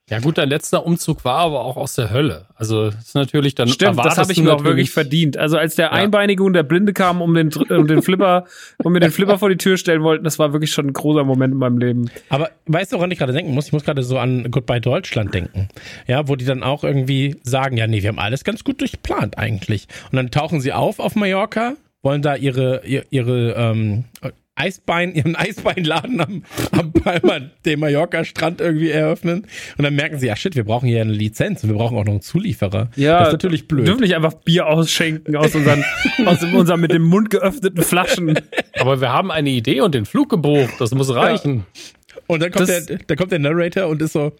Ja 0.09 0.19
gut, 0.19 0.37
dein 0.37 0.49
letzter 0.49 0.85
Umzug 0.85 1.23
war 1.23 1.37
aber 1.37 1.63
auch 1.63 1.77
aus 1.77 1.95
der 1.95 2.11
Hölle. 2.11 2.47
Also 2.55 2.89
das 2.89 2.99
ist 2.99 3.15
natürlich 3.15 3.55
dann. 3.55 3.69
Stimmt, 3.69 3.97
das 3.97 4.17
habe 4.17 4.31
ich 4.33 4.41
mir 4.41 4.53
auch 4.53 4.65
wirklich 4.65 4.91
verdient. 4.91 5.37
Also 5.37 5.57
als 5.57 5.75
der 5.75 5.85
ja. 5.85 5.91
Einbeinige 5.93 6.43
und 6.43 6.51
der 6.51 6.63
Blinde 6.63 6.91
kam, 6.91 7.21
um 7.21 7.33
den, 7.33 7.53
um 7.53 7.87
den 7.87 8.01
Flipper, 8.01 8.45
um 8.83 8.91
mir 8.91 8.99
den 8.99 9.11
Flipper 9.11 9.39
vor 9.39 9.49
die 9.49 9.55
Tür 9.55 9.77
stellen 9.77 10.03
wollten, 10.03 10.25
das 10.25 10.37
war 10.37 10.51
wirklich 10.51 10.71
schon 10.73 10.87
ein 10.87 10.93
großer 10.93 11.23
Moment 11.23 11.53
in 11.53 11.59
meinem 11.59 11.77
Leben. 11.77 12.11
Aber 12.27 12.49
weißt 12.65 12.91
du, 12.91 12.97
woran 12.97 13.09
ich 13.11 13.19
gerade 13.19 13.31
denken 13.31 13.53
muss? 13.53 13.67
Ich 13.67 13.73
muss 13.73 13.85
gerade 13.85 14.03
so 14.03 14.17
an 14.17 14.51
Goodbye 14.51 14.81
Deutschland 14.81 15.33
denken. 15.33 15.69
Ja, 16.07 16.27
wo 16.27 16.35
die 16.35 16.45
dann 16.45 16.61
auch 16.61 16.83
irgendwie 16.83 17.37
sagen, 17.43 17.77
ja, 17.77 17.87
nee, 17.87 18.01
wir 18.01 18.09
haben 18.09 18.19
alles 18.19 18.43
ganz 18.43 18.65
gut 18.65 18.81
durchplant 18.81 19.37
eigentlich. 19.37 19.87
Und 20.11 20.17
dann 20.17 20.29
tauchen 20.29 20.59
sie 20.59 20.73
auf 20.73 20.99
auf 20.99 21.15
Mallorca, 21.15 21.75
wollen 22.01 22.21
da 22.21 22.35
ihre, 22.35 22.81
ihre, 22.85 23.05
ihre 23.11 23.53
ähm, 23.53 24.03
Eisbein, 24.61 25.13
ihren 25.15 25.35
Eisbeinladen 25.35 26.21
am, 26.21 26.43
am 26.71 26.93
Palma 26.93 27.39
de 27.65 27.75
Mallorca 27.75 28.23
Strand 28.23 28.61
irgendwie 28.61 28.89
eröffnen. 28.89 29.47
Und 29.77 29.83
dann 29.83 29.95
merken 29.95 30.19
sie, 30.19 30.27
ja 30.27 30.35
shit, 30.35 30.55
wir 30.55 30.63
brauchen 30.63 30.87
hier 30.87 31.01
eine 31.01 31.11
Lizenz 31.11 31.63
und 31.63 31.69
wir 31.69 31.77
brauchen 31.77 31.97
auch 31.97 32.05
noch 32.05 32.11
einen 32.11 32.21
Zulieferer. 32.21 32.89
Ja, 32.95 33.19
das 33.19 33.29
ist 33.29 33.33
natürlich 33.33 33.67
blöd. 33.67 33.81
Wir 33.81 33.85
dürfen 33.85 34.01
nicht 34.01 34.15
einfach 34.15 34.33
Bier 34.33 34.67
ausschenken 34.67 35.35
aus 35.35 35.55
unseren, 35.55 35.83
aus 36.25 36.43
unseren 36.43 36.79
mit 36.79 36.91
dem 36.91 37.03
Mund 37.03 37.29
geöffneten 37.29 37.81
Flaschen. 37.83 38.39
Aber 38.79 39.01
wir 39.01 39.11
haben 39.11 39.31
eine 39.31 39.49
Idee 39.49 39.81
und 39.81 39.95
den 39.95 40.05
Flug 40.05 40.29
gebucht. 40.29 40.73
Das 40.79 40.93
muss 40.93 41.13
reichen. 41.13 41.65
Ja. 41.75 41.91
Und 42.31 42.41
dann 42.41 42.49
kommt, 42.49 42.69
das, 42.69 42.85
der, 42.85 42.99
dann 42.99 43.17
kommt 43.17 43.33
der 43.33 43.39
Narrator 43.39 43.87
und 43.89 44.01
ist 44.01 44.13
so, 44.13 44.31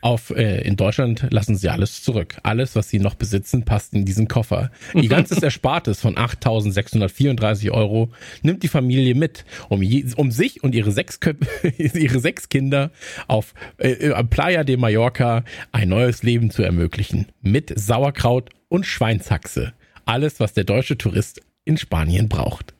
auf, 0.00 0.30
äh, 0.30 0.62
in 0.62 0.74
Deutschland 0.74 1.28
lassen 1.30 1.54
sie 1.54 1.68
alles 1.68 2.02
zurück. 2.02 2.38
Alles, 2.42 2.74
was 2.74 2.88
sie 2.88 2.98
noch 2.98 3.14
besitzen, 3.14 3.64
passt 3.64 3.94
in 3.94 4.04
diesen 4.04 4.26
Koffer. 4.26 4.72
Ihr 4.94 5.08
ganzes 5.08 5.40
Erspartes 5.44 6.00
von 6.00 6.16
8.634 6.16 7.70
Euro 7.70 8.10
nimmt 8.42 8.64
die 8.64 8.68
Familie 8.68 9.14
mit, 9.14 9.44
um, 9.68 9.80
je, 9.80 10.06
um 10.16 10.32
sich 10.32 10.64
und 10.64 10.74
ihre 10.74 10.90
sechs, 10.90 11.20
ihre 11.78 12.18
sechs 12.18 12.48
Kinder 12.48 12.90
auf 13.28 13.54
äh, 13.78 14.24
Playa 14.24 14.64
de 14.64 14.76
Mallorca 14.76 15.44
ein 15.70 15.88
neues 15.88 16.24
Leben 16.24 16.50
zu 16.50 16.64
ermöglichen. 16.64 17.26
Mit 17.42 17.72
Sauerkraut 17.78 18.50
und 18.66 18.86
Schweinshaxe. 18.86 19.72
Alles, 20.04 20.40
was 20.40 20.52
der 20.52 20.64
deutsche 20.64 20.98
Tourist 20.98 21.42
in 21.64 21.76
Spanien 21.76 22.28
braucht. 22.28 22.74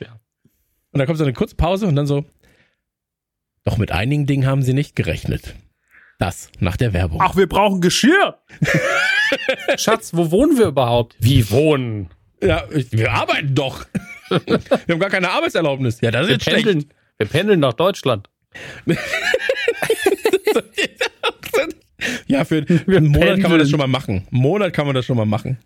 Ja. 0.00 0.18
Und 0.90 0.98
da 0.98 1.06
kommt 1.06 1.18
so 1.18 1.24
eine 1.24 1.34
Kurzpause 1.34 1.86
und 1.86 1.94
dann 1.94 2.08
so, 2.08 2.24
doch 3.66 3.76
mit 3.78 3.92
einigen 3.92 4.26
Dingen 4.26 4.46
haben 4.46 4.62
sie 4.62 4.72
nicht 4.72 4.96
gerechnet. 4.96 5.54
Das 6.18 6.50
nach 6.60 6.76
der 6.76 6.92
Werbung. 6.94 7.20
Ach, 7.20 7.36
wir 7.36 7.48
brauchen 7.48 7.80
Geschirr. 7.80 8.38
Schatz, 9.76 10.12
wo 10.14 10.30
wohnen 10.30 10.56
wir 10.56 10.66
überhaupt? 10.66 11.16
Wie 11.18 11.50
wohnen? 11.50 12.08
Ja, 12.42 12.64
wir 12.70 13.12
arbeiten 13.12 13.54
doch. 13.54 13.84
wir 14.28 14.60
haben 14.88 14.98
gar 15.00 15.10
keine 15.10 15.30
Arbeitserlaubnis. 15.30 16.00
Ja, 16.00 16.10
das 16.10 16.28
ist 16.28 16.46
wir 16.46 16.54
pendeln, 16.54 16.80
schlecht. 16.80 16.96
Wir 17.18 17.26
pendeln 17.26 17.60
nach 17.60 17.74
Deutschland. 17.74 18.30
ja, 22.26 22.44
für, 22.44 22.64
für 22.64 22.96
einen 22.96 23.08
Monat 23.08 23.20
pendeln. 23.20 23.42
kann 23.42 23.50
man 23.50 23.60
das 23.60 23.68
schon 23.68 23.78
mal 23.78 23.88
machen. 23.88 24.26
Einen 24.30 24.40
Monat 24.42 24.72
kann 24.72 24.86
man 24.86 24.94
das 24.94 25.04
schon 25.04 25.16
mal 25.16 25.26
machen. 25.26 25.58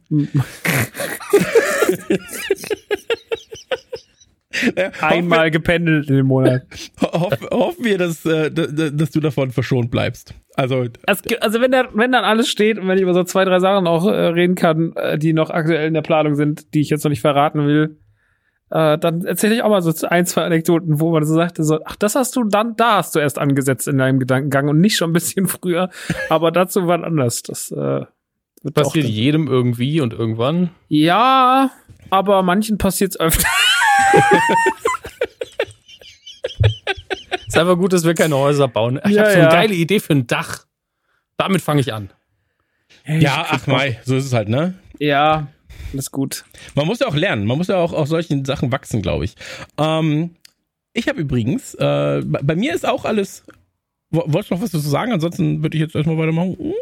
Einmal 5.00 5.50
gependelt 5.50 6.08
in 6.08 6.16
dem 6.16 6.26
Monat. 6.26 6.62
Hoff, 7.00 7.38
hoffen 7.52 7.84
wir, 7.84 7.98
dass, 7.98 8.24
äh, 8.26 8.50
dass 8.50 9.10
du 9.10 9.20
davon 9.20 9.52
verschont 9.52 9.90
bleibst. 9.90 10.34
Also, 10.56 10.86
es, 11.06 11.22
also 11.40 11.60
wenn, 11.60 11.70
der, 11.70 11.88
wenn 11.94 12.10
dann 12.10 12.24
alles 12.24 12.48
steht 12.48 12.78
und 12.78 12.88
wenn 12.88 12.96
ich 12.96 13.02
über 13.02 13.14
so 13.14 13.22
zwei, 13.22 13.44
drei 13.44 13.60
Sachen 13.60 13.86
auch 13.86 14.06
äh, 14.06 14.10
reden 14.10 14.56
kann, 14.56 14.92
äh, 14.96 15.18
die 15.18 15.32
noch 15.32 15.50
aktuell 15.50 15.86
in 15.86 15.94
der 15.94 16.02
Planung 16.02 16.34
sind, 16.34 16.74
die 16.74 16.80
ich 16.80 16.90
jetzt 16.90 17.04
noch 17.04 17.10
nicht 17.10 17.20
verraten 17.20 17.64
will, 17.66 17.98
äh, 18.70 18.98
dann 18.98 19.24
erzähle 19.24 19.54
ich 19.54 19.62
auch 19.62 19.70
mal 19.70 19.82
so 19.82 20.06
ein, 20.08 20.26
zwei 20.26 20.42
Anekdoten, 20.42 21.00
wo 21.00 21.12
man 21.12 21.24
so 21.24 21.34
sagte, 21.34 21.62
so, 21.62 21.78
ach, 21.84 21.96
das 21.96 22.16
hast 22.16 22.34
du 22.34 22.44
dann, 22.44 22.74
da 22.76 22.96
hast 22.96 23.14
du 23.14 23.20
erst 23.20 23.38
angesetzt 23.38 23.86
in 23.86 23.98
deinem 23.98 24.18
Gedankengang 24.18 24.68
und 24.68 24.80
nicht 24.80 24.96
schon 24.96 25.10
ein 25.10 25.14
bisschen 25.14 25.46
früher, 25.48 25.90
aber 26.28 26.50
dazu 26.50 26.88
war 26.88 27.02
anders. 27.04 27.42
Das 27.42 27.70
äh, 27.70 28.04
passiert 28.72 29.06
jedem 29.06 29.46
irgendwie 29.46 30.00
und 30.00 30.12
irgendwann. 30.12 30.70
Ja, 30.88 31.70
aber 32.10 32.42
manchen 32.42 32.78
passiert 32.78 33.12
es 33.12 33.20
öfter 33.20 33.48
ist 37.46 37.58
einfach 37.58 37.76
gut, 37.76 37.92
dass 37.92 38.04
wir 38.04 38.14
keine 38.14 38.36
Häuser 38.36 38.68
bauen. 38.68 39.00
Ich 39.04 39.12
ja, 39.12 39.22
habe 39.22 39.32
so 39.32 39.36
eine 39.36 39.46
ja. 39.46 39.52
geile 39.52 39.74
Idee 39.74 40.00
für 40.00 40.12
ein 40.12 40.26
Dach. 40.26 40.66
Damit 41.36 41.62
fange 41.62 41.80
ich 41.80 41.92
an. 41.92 42.10
ja, 43.06 43.46
ach 43.48 43.66
Mai, 43.66 43.98
so 44.04 44.16
ist 44.16 44.26
es 44.26 44.32
halt, 44.32 44.48
ne? 44.48 44.74
Ja, 44.98 45.48
ist 45.92 46.10
gut. 46.10 46.44
Man 46.74 46.86
muss 46.86 47.00
ja 47.00 47.06
auch 47.06 47.14
lernen. 47.14 47.46
Man 47.46 47.58
muss 47.58 47.68
ja 47.68 47.76
auch 47.76 47.92
aus 47.92 48.08
solchen 48.08 48.44
Sachen 48.44 48.72
wachsen, 48.72 49.02
glaube 49.02 49.24
ich. 49.24 49.34
Ähm, 49.78 50.36
ich 50.92 51.08
habe 51.08 51.20
übrigens, 51.20 51.74
äh, 51.74 52.22
bei 52.24 52.54
mir 52.54 52.74
ist 52.74 52.86
auch 52.86 53.04
alles. 53.04 53.44
Wolltest 54.10 54.50
du 54.50 54.54
noch 54.54 54.62
was 54.62 54.72
dazu 54.72 54.88
sagen? 54.88 55.12
Ansonsten 55.12 55.62
würde 55.62 55.76
ich 55.76 55.82
jetzt 55.82 55.94
erstmal 55.94 56.18
weitermachen. 56.18 56.56
Hm? 56.58 56.74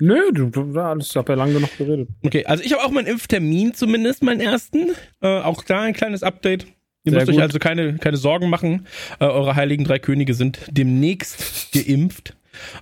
Nö, 0.00 0.32
du, 0.32 0.50
du 0.50 0.80
alles, 0.80 1.10
ich 1.10 1.16
habe 1.16 1.32
ja 1.32 1.38
lange 1.38 1.54
genug 1.54 1.76
geredet. 1.78 2.08
Okay, 2.24 2.44
also 2.46 2.64
ich 2.64 2.72
habe 2.72 2.84
auch 2.84 2.90
meinen 2.90 3.06
Impftermin 3.06 3.74
zumindest, 3.74 4.22
meinen 4.22 4.40
ersten. 4.40 4.90
Äh, 5.20 5.40
auch 5.40 5.62
da 5.62 5.82
ein 5.82 5.94
kleines 5.94 6.22
Update. 6.22 6.66
Ihr 7.04 7.12
müsst 7.12 7.28
euch 7.28 7.40
also 7.40 7.58
keine, 7.58 7.96
keine 7.98 8.16
Sorgen 8.16 8.48
machen. 8.48 8.86
Äh, 9.20 9.26
eure 9.26 9.54
heiligen 9.56 9.84
drei 9.84 9.98
Könige 9.98 10.34
sind 10.34 10.58
demnächst 10.70 11.72
geimpft. 11.72 12.34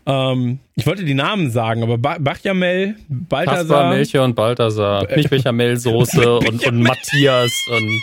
Ähm, 0.06 0.60
ich 0.74 0.86
wollte 0.86 1.04
die 1.04 1.14
Namen 1.14 1.50
sagen, 1.50 1.82
aber 1.82 1.98
ba 1.98 2.18
Bachamel, 2.18 2.96
Balthasar. 3.08 3.56
Kaspar, 3.56 3.90
Melchior 3.90 4.24
und 4.24 4.34
Balthasar. 4.34 5.08
Nicht 5.16 5.30
Bechamel-Soße 5.30 6.38
und, 6.38 6.66
und 6.66 6.82
Matthias 6.82 7.52
und. 7.68 8.00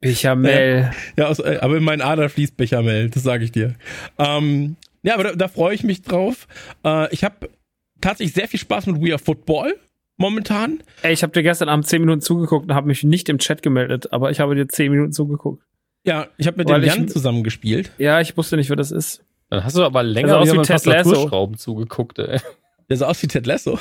Bechamel. 0.00 0.92
Ja, 1.16 1.28
aus, 1.28 1.38
äh, 1.38 1.58
aber 1.60 1.78
in 1.78 1.84
meinen 1.84 2.02
Ader 2.02 2.28
fließt 2.28 2.56
Bechamel, 2.56 3.10
das 3.10 3.22
sage 3.22 3.44
ich 3.44 3.52
dir. 3.52 3.74
Ähm, 4.18 4.76
ja, 5.02 5.14
aber 5.14 5.24
da, 5.24 5.32
da 5.34 5.48
freue 5.48 5.74
ich 5.74 5.82
mich 5.82 6.02
drauf. 6.02 6.46
Äh, 6.84 7.12
ich 7.12 7.24
habe 7.24 7.48
tatsächlich 8.04 8.34
sehr 8.34 8.48
viel 8.48 8.60
Spaß 8.60 8.86
mit 8.86 9.00
We 9.02 9.12
Are 9.12 9.18
Football 9.18 9.76
momentan. 10.16 10.82
Ey, 11.02 11.12
ich 11.12 11.22
habe 11.22 11.32
dir 11.32 11.42
gestern 11.42 11.68
Abend 11.68 11.86
zehn 11.86 12.00
Minuten 12.00 12.20
zugeguckt 12.20 12.68
und 12.68 12.74
habe 12.74 12.86
mich 12.86 13.02
nicht 13.02 13.28
im 13.28 13.38
Chat 13.38 13.62
gemeldet, 13.62 14.12
aber 14.12 14.30
ich 14.30 14.40
habe 14.40 14.54
dir 14.54 14.68
zehn 14.68 14.92
Minuten 14.92 15.12
zugeguckt. 15.12 15.64
Ja, 16.04 16.28
ich 16.36 16.46
habe 16.46 16.58
mit 16.58 16.68
Weil 16.68 16.82
dem 16.82 16.88
Jan 16.88 17.08
zusammen 17.08 17.42
gespielt. 17.42 17.90
Ja, 17.98 18.20
ich 18.20 18.36
wusste 18.36 18.56
nicht, 18.56 18.68
wer 18.68 18.76
das 18.76 18.90
ist. 18.90 19.24
Dann 19.48 19.64
hast 19.64 19.76
du 19.76 19.82
aber 19.82 20.02
länger 20.02 20.38
aus 20.38 20.52
wie 20.52 20.62
Ted 20.62 20.84
Lasso. 20.84 21.52
zugeguckt, 21.56 22.18
ey. 22.18 22.40
Der 22.90 22.96
sah 22.98 23.06
aus 23.08 23.22
wie 23.22 23.26
Ted 23.26 23.46
Lasso. 23.46 23.78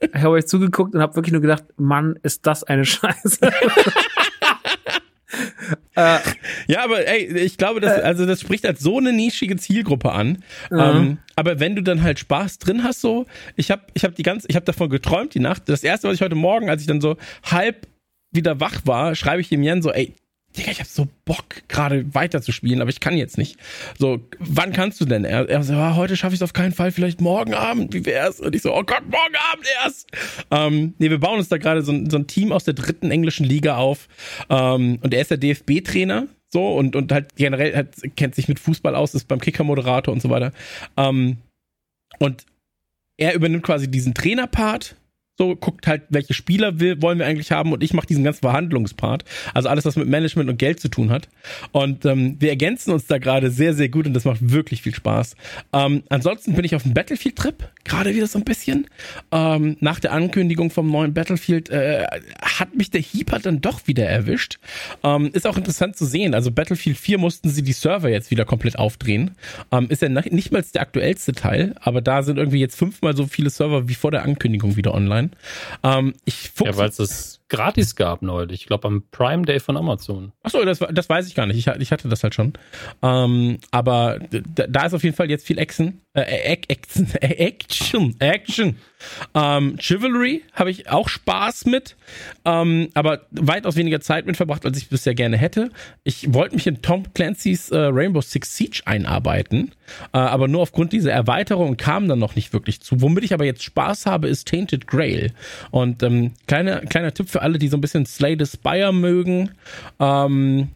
Ich 0.00 0.22
habe 0.22 0.34
euch 0.34 0.46
zugeguckt 0.46 0.94
und 0.94 1.00
habe 1.00 1.16
wirklich 1.16 1.32
nur 1.32 1.40
gedacht, 1.40 1.64
Mann, 1.76 2.18
ist 2.22 2.46
das 2.46 2.62
eine 2.62 2.84
Scheiße. 2.84 3.38
äh, 5.96 6.18
ja, 6.66 6.84
aber 6.84 7.06
ey, 7.06 7.26
ich 7.38 7.56
glaube, 7.56 7.80
das, 7.80 7.98
äh. 7.98 8.02
also 8.02 8.26
das 8.26 8.40
spricht 8.40 8.66
als 8.66 8.80
so 8.80 8.98
eine 8.98 9.12
nischige 9.12 9.56
Zielgruppe 9.56 10.12
an. 10.12 10.42
Mhm. 10.70 10.78
Ähm, 10.78 11.18
aber 11.36 11.60
wenn 11.60 11.76
du 11.76 11.82
dann 11.82 12.02
halt 12.02 12.18
Spaß 12.18 12.58
drin 12.58 12.84
hast, 12.84 13.00
so, 13.00 13.26
ich 13.56 13.70
habe 13.70 13.82
ich 13.94 14.04
hab 14.04 14.14
die 14.14 14.22
ganze, 14.22 14.46
ich 14.48 14.56
habe 14.56 14.66
davon 14.66 14.90
geträumt 14.90 15.34
die 15.34 15.40
Nacht. 15.40 15.68
Das 15.68 15.82
erste, 15.82 16.08
was 16.08 16.14
ich 16.14 16.22
heute 16.22 16.34
Morgen, 16.34 16.70
als 16.70 16.82
ich 16.82 16.86
dann 16.86 17.00
so 17.00 17.16
halb 17.44 17.86
wieder 18.30 18.60
wach 18.60 18.82
war, 18.84 19.14
schreibe 19.14 19.40
ich 19.40 19.48
dem 19.48 19.62
Jan 19.62 19.82
so, 19.82 19.92
ey, 19.92 20.14
Digga, 20.56 20.70
ich 20.70 20.80
hab 20.80 20.86
so 20.86 21.08
Bock, 21.24 21.66
gerade 21.68 22.14
weiterzuspielen, 22.14 22.80
aber 22.80 22.90
ich 22.90 23.00
kann 23.00 23.16
jetzt 23.16 23.38
nicht. 23.38 23.58
So, 23.98 24.20
wann 24.38 24.72
kannst 24.72 25.00
du 25.00 25.04
denn? 25.04 25.24
Er, 25.24 25.48
er 25.48 25.62
so, 25.64 25.72
ja, 25.72 25.96
heute 25.96 26.16
schaffe 26.16 26.34
ich 26.34 26.38
es 26.38 26.42
auf 26.42 26.52
keinen 26.52 26.72
Fall, 26.72 26.92
vielleicht 26.92 27.20
morgen 27.20 27.54
Abend, 27.54 27.92
wie 27.92 28.06
wär's? 28.06 28.40
Und 28.40 28.54
ich 28.54 28.62
so, 28.62 28.72
oh 28.74 28.84
Gott, 28.84 29.02
morgen 29.02 29.34
Abend 29.52 29.66
erst! 29.82 30.08
Ähm, 30.50 30.94
nee, 30.98 31.10
wir 31.10 31.18
bauen 31.18 31.38
uns 31.38 31.48
da 31.48 31.58
gerade 31.58 31.82
so, 31.82 31.92
so, 32.08 32.16
ein 32.16 32.26
Team 32.28 32.52
aus 32.52 32.64
der 32.64 32.74
dritten 32.74 33.10
englischen 33.10 33.44
Liga 33.44 33.76
auf. 33.76 34.08
Ähm, 34.48 34.98
und 35.02 35.12
er 35.12 35.20
ist 35.20 35.30
der 35.30 35.38
DFB-Trainer, 35.38 36.28
so, 36.50 36.74
und, 36.74 36.94
und 36.94 37.10
halt 37.10 37.34
generell 37.34 37.74
halt, 37.74 38.16
kennt 38.16 38.36
sich 38.36 38.46
mit 38.46 38.60
Fußball 38.60 38.94
aus, 38.94 39.14
ist 39.14 39.26
beim 39.26 39.40
Kicker-Moderator 39.40 40.14
und 40.14 40.22
so 40.22 40.30
weiter. 40.30 40.52
Ähm, 40.96 41.38
und 42.20 42.46
er 43.16 43.34
übernimmt 43.34 43.64
quasi 43.64 43.90
diesen 43.90 44.14
Trainerpart 44.14 44.96
so 45.36 45.56
guckt 45.56 45.86
halt, 45.88 46.02
welche 46.10 46.32
Spieler 46.32 46.78
will, 46.78 47.02
wollen 47.02 47.18
wir 47.18 47.26
eigentlich 47.26 47.50
haben 47.50 47.72
und 47.72 47.82
ich 47.82 47.92
mache 47.92 48.06
diesen 48.06 48.22
ganzen 48.22 48.42
Verhandlungspart. 48.42 49.24
Also 49.52 49.68
alles, 49.68 49.84
was 49.84 49.96
mit 49.96 50.08
Management 50.08 50.48
und 50.48 50.58
Geld 50.58 50.78
zu 50.78 50.88
tun 50.88 51.10
hat. 51.10 51.28
Und 51.72 52.04
ähm, 52.04 52.36
wir 52.38 52.50
ergänzen 52.50 52.92
uns 52.92 53.06
da 53.06 53.18
gerade 53.18 53.50
sehr, 53.50 53.74
sehr 53.74 53.88
gut 53.88 54.06
und 54.06 54.14
das 54.14 54.24
macht 54.24 54.52
wirklich 54.52 54.82
viel 54.82 54.94
Spaß. 54.94 55.34
Ähm, 55.72 56.04
ansonsten 56.08 56.54
bin 56.54 56.64
ich 56.64 56.76
auf 56.76 56.84
dem 56.84 56.94
Battlefield-Trip, 56.94 57.68
gerade 57.82 58.14
wieder 58.14 58.28
so 58.28 58.38
ein 58.38 58.44
bisschen. 58.44 58.86
Ähm, 59.32 59.76
nach 59.80 59.98
der 59.98 60.12
Ankündigung 60.12 60.70
vom 60.70 60.88
neuen 60.88 61.14
Battlefield 61.14 61.68
äh, 61.68 62.06
hat 62.40 62.76
mich 62.76 62.92
der 62.92 63.00
Heeper 63.00 63.40
dann 63.40 63.60
doch 63.60 63.88
wieder 63.88 64.06
erwischt. 64.06 64.60
Ähm, 65.02 65.30
ist 65.32 65.48
auch 65.48 65.56
interessant 65.56 65.96
zu 65.96 66.04
sehen. 66.04 66.34
Also 66.34 66.52
Battlefield 66.52 66.96
4 66.96 67.18
mussten 67.18 67.50
sie 67.50 67.62
die 67.62 67.72
Server 67.72 68.08
jetzt 68.08 68.30
wieder 68.30 68.44
komplett 68.44 68.78
aufdrehen. 68.78 69.32
Ähm, 69.72 69.88
ist 69.88 70.00
ja 70.00 70.08
nicht 70.08 70.52
mal 70.52 70.64
der 70.74 70.82
aktuellste 70.82 71.32
Teil, 71.32 71.74
aber 71.80 72.00
da 72.00 72.22
sind 72.22 72.36
irgendwie 72.36 72.60
jetzt 72.60 72.76
fünfmal 72.76 73.16
so 73.16 73.26
viele 73.26 73.50
Server 73.50 73.88
wie 73.88 73.94
vor 73.94 74.12
der 74.12 74.22
Ankündigung 74.22 74.76
wieder 74.76 74.94
online 74.94 75.23
sein. 75.30 75.36
Ähm, 75.82 76.14
ich 76.24 76.52
ja, 76.60 76.76
weil 76.76 76.88
es 76.88 77.40
gratis 77.56 77.96
gab 77.96 78.22
neulich. 78.22 78.62
Ich 78.62 78.66
glaube 78.66 78.88
am 78.88 79.04
Prime 79.10 79.44
Day 79.44 79.60
von 79.60 79.76
Amazon. 79.76 80.32
Achso, 80.42 80.64
das, 80.64 80.78
das 80.78 81.08
weiß 81.08 81.26
ich 81.28 81.34
gar 81.34 81.46
nicht. 81.46 81.56
Ich, 81.56 81.66
ich 81.66 81.92
hatte 81.92 82.08
das 82.08 82.22
halt 82.22 82.34
schon. 82.34 82.52
Ähm, 83.02 83.58
aber 83.70 84.18
da, 84.30 84.86
ist 84.86 84.94
auf 84.94 85.04
jeden 85.04 85.16
Fall 85.16 85.30
jetzt 85.30 85.46
viel 85.46 85.58
Action. 85.58 86.00
Äh, 86.14 86.56
Action. 86.68 87.08
Action. 87.20 88.16
Action. 88.18 88.76
Ähm, 89.34 89.76
Chivalry 89.78 90.42
habe 90.52 90.70
ich 90.70 90.88
auch 90.90 91.08
Spaß 91.08 91.66
mit, 91.66 91.96
ähm, 92.44 92.88
aber 92.94 93.26
weitaus 93.30 93.76
weniger 93.76 94.00
Zeit 94.00 94.26
mit 94.26 94.36
verbracht, 94.36 94.64
als 94.64 94.78
ich 94.78 94.88
bisher 94.88 95.14
gerne 95.14 95.36
hätte. 95.36 95.70
Ich 96.04 96.32
wollte 96.32 96.54
mich 96.54 96.66
in 96.66 96.82
Tom 96.82 97.12
Clancy's 97.12 97.70
äh, 97.70 97.76
Rainbow 97.78 98.20
Six 98.20 98.56
Siege 98.56 98.82
einarbeiten, 98.86 99.72
äh, 100.12 100.18
aber 100.18 100.48
nur 100.48 100.62
aufgrund 100.62 100.92
dieser 100.92 101.12
Erweiterung 101.12 101.76
kam 101.76 102.08
dann 102.08 102.18
noch 102.18 102.34
nicht 102.34 102.52
wirklich 102.52 102.80
zu. 102.80 103.00
Womit 103.00 103.24
ich 103.24 103.34
aber 103.34 103.44
jetzt 103.44 103.62
Spaß 103.62 104.06
habe, 104.06 104.28
ist 104.28 104.48
Tainted 104.48 104.86
Grail. 104.86 105.32
Und 105.70 106.02
ähm, 106.02 106.32
kleiner, 106.46 106.80
kleiner 106.80 107.12
Tipp 107.12 107.28
für 107.28 107.42
alle, 107.44 107.58
die 107.58 107.68
so 107.68 107.76
ein 107.76 107.80
bisschen 107.80 108.06
Slay 108.06 108.36
the 108.38 108.46
Spire 108.46 108.92
mögen. 108.92 109.50
Ähm, 110.00 110.70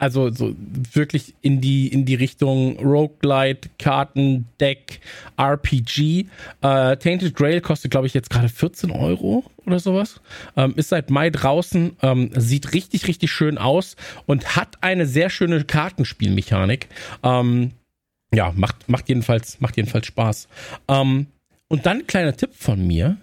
also 0.00 0.30
so 0.30 0.54
wirklich 0.94 1.34
in 1.42 1.60
die 1.60 1.88
in 1.88 2.06
die 2.06 2.14
Richtung 2.14 2.78
Roguelite, 2.78 3.68
Kartendeck, 3.78 5.00
RPG. 5.36 6.26
Äh, 6.62 6.96
Tainted 6.96 7.34
Grail 7.34 7.60
kostet, 7.60 7.90
glaube 7.90 8.06
ich, 8.06 8.14
jetzt 8.14 8.30
gerade 8.30 8.48
14 8.48 8.90
Euro 8.92 9.44
oder 9.66 9.78
sowas. 9.78 10.22
Ähm, 10.56 10.72
ist 10.76 10.88
seit 10.88 11.10
Mai 11.10 11.28
draußen, 11.28 11.96
ähm, 12.00 12.30
sieht 12.34 12.72
richtig, 12.72 13.08
richtig 13.08 13.30
schön 13.30 13.58
aus 13.58 13.96
und 14.24 14.56
hat 14.56 14.78
eine 14.80 15.04
sehr 15.04 15.28
schöne 15.28 15.64
Kartenspielmechanik. 15.64 16.88
Ähm, 17.22 17.72
ja, 18.32 18.52
macht, 18.56 18.88
macht 18.88 19.08
jedenfalls, 19.10 19.60
macht 19.60 19.76
jedenfalls 19.76 20.06
Spaß. 20.06 20.48
Ähm, 20.88 21.26
und 21.68 21.84
dann 21.84 22.06
kleiner 22.06 22.34
Tipp 22.34 22.54
von 22.54 22.86
mir. 22.86 23.18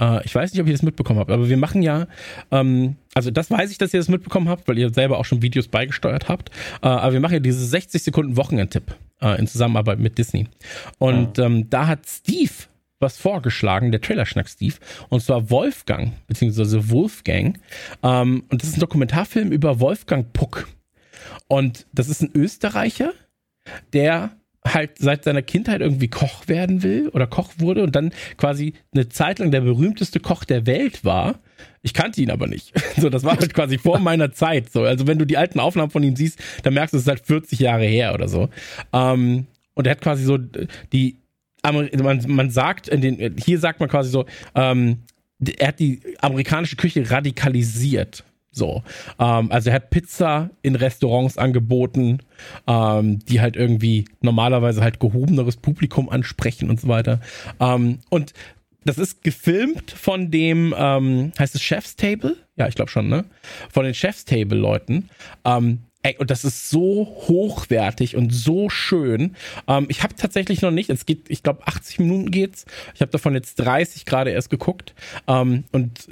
Äh, 0.00 0.24
ich 0.24 0.34
weiß 0.34 0.52
nicht, 0.52 0.60
ob 0.60 0.66
ihr 0.66 0.72
das 0.72 0.82
mitbekommen 0.82 1.20
habt, 1.20 1.30
aber 1.30 1.48
wir 1.48 1.56
machen 1.56 1.82
ja, 1.82 2.06
ähm, 2.50 2.96
also 3.14 3.30
das 3.30 3.50
weiß 3.50 3.70
ich, 3.70 3.78
dass 3.78 3.94
ihr 3.94 4.00
das 4.00 4.08
mitbekommen 4.08 4.48
habt, 4.48 4.66
weil 4.68 4.78
ihr 4.78 4.92
selber 4.92 5.18
auch 5.18 5.24
schon 5.24 5.42
Videos 5.42 5.68
beigesteuert 5.68 6.28
habt. 6.28 6.50
Äh, 6.82 6.88
aber 6.88 7.12
wir 7.12 7.20
machen 7.20 7.34
ja 7.34 7.40
diese 7.40 7.64
60 7.64 8.02
Sekunden 8.02 8.36
Wochenendtipp 8.36 8.94
äh, 9.20 9.38
in 9.38 9.46
Zusammenarbeit 9.46 9.98
mit 9.98 10.18
Disney. 10.18 10.48
Und 10.98 11.38
mhm. 11.38 11.44
ähm, 11.44 11.70
da 11.70 11.86
hat 11.86 12.06
Steve 12.06 12.50
was 13.00 13.16
vorgeschlagen, 13.16 13.92
der 13.92 14.02
Trailerschnack 14.02 14.46
Steve, 14.48 14.74
und 15.08 15.22
zwar 15.22 15.50
Wolfgang, 15.50 16.12
beziehungsweise 16.26 16.90
Wolfgang. 16.90 17.58
Ähm, 18.02 18.44
und 18.50 18.62
das 18.62 18.68
ist 18.68 18.76
ein 18.76 18.80
Dokumentarfilm 18.80 19.52
über 19.52 19.80
Wolfgang 19.80 20.30
Puck. 20.34 20.68
Und 21.48 21.86
das 21.92 22.08
ist 22.08 22.22
ein 22.22 22.30
Österreicher, 22.34 23.12
der 23.92 24.32
halt 24.64 24.98
seit 24.98 25.24
seiner 25.24 25.42
Kindheit 25.42 25.80
irgendwie 25.80 26.08
Koch 26.08 26.46
werden 26.46 26.82
will 26.82 27.08
oder 27.08 27.26
Koch 27.26 27.52
wurde 27.58 27.82
und 27.82 27.96
dann 27.96 28.12
quasi 28.36 28.74
eine 28.92 29.08
Zeit 29.08 29.38
lang 29.38 29.50
der 29.50 29.62
berühmteste 29.62 30.20
Koch 30.20 30.44
der 30.44 30.66
Welt 30.66 31.04
war. 31.04 31.38
Ich 31.82 31.94
kannte 31.94 32.20
ihn 32.20 32.30
aber 32.30 32.46
nicht. 32.46 32.72
So, 33.00 33.08
das 33.08 33.24
war 33.24 33.38
halt 33.38 33.54
quasi 33.54 33.78
vor 33.78 33.98
meiner 34.00 34.32
Zeit. 34.32 34.70
So, 34.70 34.82
also 34.82 35.06
wenn 35.06 35.18
du 35.18 35.24
die 35.24 35.38
alten 35.38 35.60
Aufnahmen 35.60 35.90
von 35.90 36.02
ihm 36.02 36.16
siehst, 36.16 36.38
dann 36.62 36.74
merkst 36.74 36.92
du, 36.92 36.98
es 36.98 37.04
ist 37.04 37.08
halt 37.08 37.24
40 37.24 37.58
Jahre 37.58 37.84
her 37.84 38.12
oder 38.12 38.28
so. 38.28 38.50
Ähm, 38.92 39.46
und 39.74 39.86
er 39.86 39.92
hat 39.92 40.02
quasi 40.02 40.24
so 40.24 40.36
die, 40.92 41.16
man, 41.62 41.88
man 42.26 42.50
sagt 42.50 42.88
in 42.88 43.00
den, 43.00 43.36
hier 43.38 43.58
sagt 43.58 43.80
man 43.80 43.88
quasi 43.88 44.10
so, 44.10 44.26
ähm, 44.54 44.98
er 45.58 45.68
hat 45.68 45.78
die 45.78 46.00
amerikanische 46.20 46.76
Küche 46.76 47.10
radikalisiert. 47.10 48.24
So, 48.52 48.82
ähm, 49.18 49.52
also 49.52 49.70
er 49.70 49.76
hat 49.76 49.90
Pizza 49.90 50.50
in 50.62 50.74
Restaurants 50.74 51.38
angeboten, 51.38 52.18
ähm, 52.66 53.20
die 53.24 53.40
halt 53.40 53.56
irgendwie 53.56 54.06
normalerweise 54.20 54.82
halt 54.82 54.98
gehobeneres 54.98 55.56
Publikum 55.56 56.08
ansprechen 56.08 56.68
und 56.68 56.80
so 56.80 56.88
weiter. 56.88 57.20
Ähm, 57.60 58.00
und 58.08 58.32
das 58.84 58.98
ist 58.98 59.22
gefilmt 59.22 59.90
von 59.90 60.30
dem, 60.30 60.74
ähm, 60.76 61.32
heißt 61.38 61.54
es 61.54 61.62
Chef's 61.62 61.96
Table? 61.96 62.36
Ja, 62.56 62.66
ich 62.66 62.74
glaube 62.74 62.90
schon, 62.90 63.08
ne? 63.08 63.24
Von 63.70 63.84
den 63.84 63.94
Chef's 63.94 64.24
Table 64.24 64.58
Leuten. 64.58 65.10
Ähm, 65.44 65.80
Ey, 66.02 66.16
und 66.18 66.30
das 66.30 66.46
ist 66.46 66.70
so 66.70 67.04
hochwertig 67.28 68.16
und 68.16 68.30
so 68.30 68.70
schön. 68.70 69.36
Ähm, 69.68 69.84
ich 69.90 70.02
habe 70.02 70.14
tatsächlich 70.14 70.62
noch 70.62 70.70
nicht, 70.70 70.88
es 70.88 71.04
geht, 71.04 71.28
ich 71.28 71.42
glaube, 71.42 71.66
80 71.66 71.98
Minuten 71.98 72.30
geht's. 72.30 72.64
Ich 72.94 73.02
habe 73.02 73.10
davon 73.10 73.34
jetzt 73.34 73.56
30 73.56 74.06
gerade 74.06 74.30
erst 74.30 74.48
geguckt. 74.48 74.94
Ähm, 75.26 75.64
und 75.72 76.08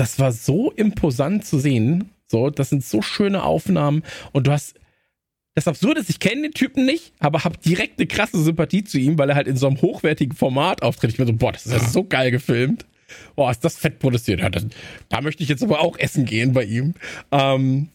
das 0.00 0.18
war 0.18 0.32
so 0.32 0.70
imposant 0.70 1.44
zu 1.44 1.58
sehen. 1.58 2.10
So, 2.26 2.48
das 2.48 2.70
sind 2.70 2.82
so 2.82 3.02
schöne 3.02 3.42
Aufnahmen 3.42 4.02
und 4.32 4.46
du 4.46 4.52
hast 4.52 4.74
das 5.54 5.68
Absurde 5.68 6.00
ist, 6.00 6.08
ich 6.08 6.20
kenne 6.20 6.42
den 6.42 6.52
Typen 6.52 6.86
nicht, 6.86 7.12
aber 7.18 7.44
habe 7.44 7.58
direkt 7.58 7.98
eine 7.98 8.06
krasse 8.06 8.42
Sympathie 8.42 8.84
zu 8.84 8.98
ihm, 8.98 9.18
weil 9.18 9.28
er 9.28 9.36
halt 9.36 9.48
in 9.48 9.56
so 9.56 9.66
einem 9.66 9.82
hochwertigen 9.82 10.34
Format 10.34 10.82
auftritt. 10.82 11.10
Ich 11.10 11.16
bin 11.18 11.26
so, 11.26 11.34
boah, 11.34 11.52
das 11.52 11.66
ist 11.66 11.72
ja 11.72 11.80
so 11.80 12.04
geil 12.04 12.30
gefilmt. 12.30 12.86
Boah, 13.34 13.50
ist 13.50 13.62
das 13.62 13.76
fett 13.76 13.98
produziert. 13.98 14.40
Ja, 14.40 14.48
das, 14.48 14.64
da 15.08 15.20
möchte 15.20 15.42
ich 15.42 15.48
jetzt 15.50 15.62
aber 15.62 15.80
auch 15.80 15.98
essen 15.98 16.24
gehen 16.24 16.52
bei 16.54 16.64
ihm. 16.64 16.94
Ähm, 17.32 17.88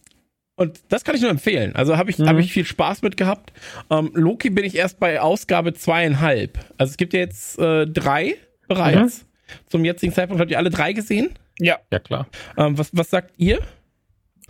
und 0.54 0.78
das 0.90 1.02
kann 1.02 1.16
ich 1.16 1.22
nur 1.22 1.30
empfehlen. 1.30 1.74
Also 1.74 1.96
habe 1.96 2.10
ich, 2.10 2.18
mhm. 2.18 2.28
hab 2.28 2.38
ich 2.38 2.52
viel 2.52 2.66
Spaß 2.66 3.02
mit 3.02 3.16
gehabt. 3.16 3.52
Ähm, 3.90 4.10
Loki 4.14 4.50
bin 4.50 4.64
ich 4.64 4.76
erst 4.76 5.00
bei 5.00 5.20
Ausgabe 5.20 5.72
zweieinhalb. 5.72 6.58
Also 6.76 6.90
es 6.90 6.96
gibt 6.98 7.14
ja 7.14 7.20
jetzt 7.20 7.58
äh, 7.58 7.86
drei 7.86 8.36
bereits. 8.68 9.22
Mhm. 9.22 9.26
Zum 9.68 9.84
jetzigen 9.84 10.12
Zeitpunkt 10.12 10.40
habt 10.40 10.50
ihr 10.50 10.58
alle 10.58 10.70
drei 10.70 10.92
gesehen? 10.92 11.30
Ja. 11.58 11.78
Ja, 11.90 11.98
klar. 11.98 12.26
Ähm, 12.56 12.76
was, 12.78 12.90
was 12.92 13.10
sagt 13.10 13.34
ihr? 13.38 13.60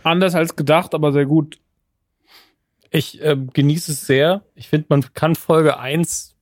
Anders 0.03 0.35
als 0.35 0.55
gedacht, 0.55 0.93
aber 0.93 1.11
sehr 1.11 1.25
gut. 1.25 1.57
Ich 2.89 3.21
äh, 3.21 3.35
genieße 3.53 3.91
es 3.91 4.05
sehr. 4.05 4.43
Ich 4.55 4.69
finde, 4.69 4.87
man 4.89 5.13
kann 5.13 5.35
Folge 5.35 5.77
1 5.79 6.35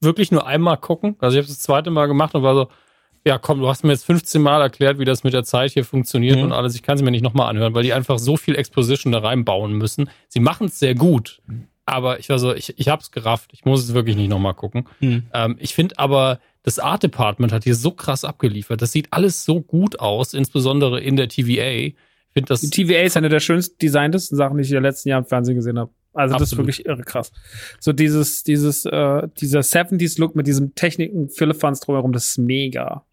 wirklich 0.00 0.32
nur 0.32 0.46
einmal 0.46 0.76
gucken. 0.78 1.16
Also 1.20 1.36
ich 1.36 1.42
habe 1.44 1.50
es 1.50 1.56
das 1.58 1.62
zweite 1.64 1.90
Mal 1.90 2.06
gemacht 2.06 2.34
und 2.34 2.42
war 2.42 2.54
so, 2.54 2.68
Ja, 3.24 3.38
komm, 3.38 3.60
du 3.60 3.68
hast 3.68 3.84
mir 3.84 3.92
jetzt 3.92 4.04
15 4.06 4.42
Mal 4.42 4.60
erklärt, 4.60 4.98
wie 4.98 5.04
das 5.04 5.22
mit 5.22 5.32
der 5.32 5.44
Zeit 5.44 5.70
hier 5.70 5.84
funktioniert 5.84 6.38
Mhm. 6.38 6.44
und 6.46 6.52
alles. 6.52 6.74
Ich 6.74 6.82
kann 6.82 6.98
sie 6.98 7.04
mir 7.04 7.12
nicht 7.12 7.22
nochmal 7.22 7.48
anhören, 7.48 7.72
weil 7.74 7.84
die 7.84 7.92
einfach 7.92 8.18
so 8.18 8.36
viel 8.36 8.56
Exposition 8.56 9.12
da 9.12 9.20
reinbauen 9.20 9.74
müssen. 9.74 10.10
Sie 10.26 10.40
machen 10.40 10.66
es 10.66 10.80
sehr 10.80 10.96
gut, 10.96 11.40
aber 11.86 12.18
ich 12.18 12.28
war 12.30 12.40
so, 12.40 12.52
ich, 12.52 12.76
ich 12.80 12.88
hab's 12.88 13.12
gerafft. 13.12 13.50
Ich 13.52 13.64
muss 13.64 13.84
es 13.84 13.94
wirklich 13.94 14.16
nicht 14.16 14.28
nochmal 14.28 14.54
gucken. 14.54 14.88
Mhm. 14.98 15.26
Ähm, 15.32 15.56
ich 15.60 15.72
finde 15.74 16.00
aber, 16.00 16.40
das 16.62 16.78
Art 16.78 17.02
Department 17.02 17.52
hat 17.52 17.64
hier 17.64 17.74
so 17.74 17.90
krass 17.90 18.24
abgeliefert. 18.24 18.82
Das 18.82 18.92
sieht 18.92 19.08
alles 19.10 19.44
so 19.44 19.60
gut 19.60 20.00
aus, 20.00 20.34
insbesondere 20.34 21.00
in 21.00 21.16
der 21.16 21.28
TVA. 21.28 21.70
Ich 21.70 21.96
finde 22.32 22.48
das 22.48 22.60
Die 22.60 22.70
TVA 22.70 23.02
ist 23.02 23.16
eine 23.16 23.28
der 23.28 23.40
schönst 23.40 23.82
designtesten 23.82 24.36
Sachen, 24.36 24.56
die 24.56 24.62
ich 24.62 24.70
in 24.70 24.74
den 24.74 24.84
letzten 24.84 25.08
Jahren 25.08 25.24
im 25.24 25.28
Fernsehen 25.28 25.56
gesehen 25.56 25.78
habe. 25.78 25.90
Also 26.14 26.34
das 26.34 26.42
ist 26.42 26.52
Absolut. 26.52 26.66
wirklich 26.66 26.86
irre 26.86 27.02
krass. 27.02 27.32
So 27.80 27.92
dieses, 27.92 28.42
dieses, 28.44 28.84
äh, 28.84 29.28
dieser 29.38 29.60
70s-Look 29.60 30.36
mit 30.36 30.46
diesem 30.46 30.74
Techniken, 30.74 31.30
Philippans 31.30 31.80
drumherum, 31.80 32.12
das 32.12 32.28
ist 32.28 32.38
mega. 32.38 33.04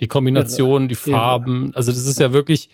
Die 0.00 0.08
Kombination, 0.08 0.88
die 0.88 0.96
Farben, 0.96 1.72
also 1.74 1.92
das 1.92 2.06
ist 2.06 2.18
ja 2.18 2.32
wirklich 2.32 2.68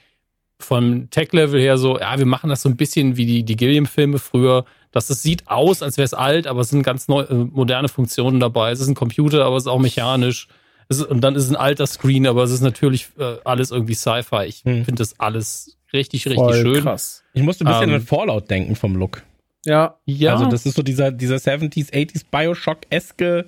vom 0.62 1.10
Tech-Level 1.10 1.60
her 1.60 1.76
so, 1.78 1.98
ja, 1.98 2.18
wir 2.18 2.26
machen 2.26 2.50
das 2.50 2.62
so 2.62 2.68
ein 2.68 2.76
bisschen 2.76 3.16
wie 3.16 3.26
die, 3.26 3.42
die 3.44 3.56
Gilliam-Filme 3.56 4.18
früher, 4.18 4.64
dass 4.92 5.10
es 5.10 5.22
sieht 5.22 5.48
aus, 5.48 5.82
als 5.82 5.96
wäre 5.96 6.04
es 6.04 6.14
alt, 6.14 6.46
aber 6.46 6.60
es 6.60 6.68
sind 6.70 6.82
ganz 6.82 7.08
neu, 7.08 7.22
äh, 7.22 7.34
moderne 7.34 7.88
Funktionen 7.88 8.40
dabei. 8.40 8.72
Es 8.72 8.80
ist 8.80 8.88
ein 8.88 8.94
Computer, 8.94 9.44
aber 9.44 9.56
es 9.56 9.64
ist 9.64 9.68
auch 9.68 9.78
mechanisch. 9.78 10.48
Es 10.88 10.98
ist, 10.98 11.06
und 11.06 11.20
dann 11.20 11.36
ist 11.36 11.44
es 11.44 11.50
ein 11.50 11.56
alter 11.56 11.86
Screen, 11.86 12.26
aber 12.26 12.42
es 12.42 12.50
ist 12.50 12.62
natürlich 12.62 13.08
äh, 13.18 13.36
alles 13.44 13.70
irgendwie 13.70 13.94
Sci-Fi. 13.94 14.44
Ich 14.46 14.64
Hm. 14.64 14.84
finde 14.84 14.98
das 15.02 15.18
alles 15.20 15.76
richtig, 15.92 16.26
richtig 16.26 16.42
Voll 16.44 16.54
schön. 16.62 16.82
krass. 16.82 17.22
Ich 17.32 17.42
musste 17.42 17.64
ein 17.64 17.68
bisschen 17.68 17.88
Ähm, 17.90 17.94
an 17.96 18.00
Fallout 18.02 18.50
denken 18.50 18.74
vom 18.74 18.96
Look. 18.96 19.22
Ja, 19.64 19.96
Ja, 20.06 20.32
Also 20.32 20.46
das 20.46 20.66
ist 20.66 20.74
so 20.74 20.82
dieser, 20.82 21.12
dieser 21.12 21.36
70s, 21.36 21.92
80s 21.92 22.24
Bioshock-eske 22.30 23.46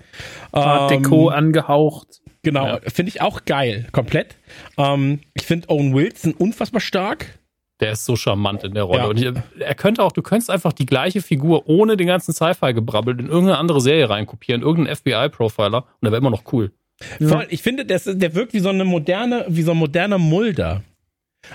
Art 0.52 0.92
ähm, 0.92 1.02
Deco 1.02 1.28
angehaucht. 1.28 2.21
Genau, 2.42 2.66
Ja. 2.66 2.80
finde 2.88 3.10
ich 3.10 3.20
auch 3.20 3.44
geil, 3.44 3.86
komplett. 3.92 4.36
Ähm, 4.76 5.20
ich 5.34 5.46
finde 5.46 5.68
Owen 5.70 5.94
Wilson 5.94 6.32
unfassbar 6.34 6.80
stark. 6.80 7.38
der 7.80 7.92
ist 7.92 8.04
so 8.04 8.14
charmant 8.14 8.62
in 8.62 8.74
der 8.74 8.84
Rolle. 8.84 9.00
Ja. 9.00 9.06
Und 9.08 9.20
ich, 9.20 9.60
er 9.60 9.74
könnte 9.74 10.04
auch, 10.04 10.12
du 10.12 10.22
könntest 10.22 10.50
einfach 10.50 10.72
die 10.72 10.86
gleiche 10.86 11.20
Figur 11.20 11.68
ohne 11.68 11.96
den 11.96 12.06
ganzen 12.06 12.32
Sci-Fi-Gebrabbel 12.32 13.18
in 13.18 13.26
irgendeine 13.26 13.58
andere 13.58 13.80
Serie 13.80 14.08
reinkopieren, 14.08 14.62
irgendeinen 14.62 14.94
FBI-Profiler 14.96 15.78
und 15.78 15.86
der 16.02 16.12
wäre 16.12 16.18
immer 16.20 16.30
noch 16.30 16.44
cool. 16.52 16.70
Voll, 17.20 17.46
ich 17.50 17.60
finde, 17.62 17.84
der, 17.84 17.96
ist- 17.96 18.08
der 18.22 18.34
wirkt 18.36 18.52
wie 18.54 18.60
so 18.60 18.68
eine 18.68 18.84
moderne, 18.84 19.46
wie 19.48 19.62
so 19.62 19.72
ein 19.72 19.76
moderner 19.78 20.18
Mulder. 20.18 20.82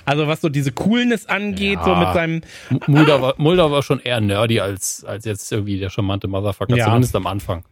Also 0.03 0.27
was 0.27 0.41
so 0.41 0.49
diese 0.49 0.73
Coolness 0.73 1.27
angeht, 1.27 1.79
Ja. 1.79 1.85
so 1.85 1.95
mit 1.95 2.13
seinem, 2.13 2.41
Mulder, 2.87 3.21
war, 3.21 3.33
Mulder 3.37 3.71
war 3.71 3.81
schon 3.81 4.01
eher 4.01 4.19
nerdy 4.19 4.59
als, 4.59 5.05
als 5.05 5.23
jetzt 5.23 5.49
irgendwie 5.49 5.79
der 5.79 5.89
charmante 5.89 6.27
Motherfucker, 6.27 6.75
Ja. 6.75 6.85
zumindest 6.87 7.15
am 7.15 7.25
Anfang. 7.27 7.63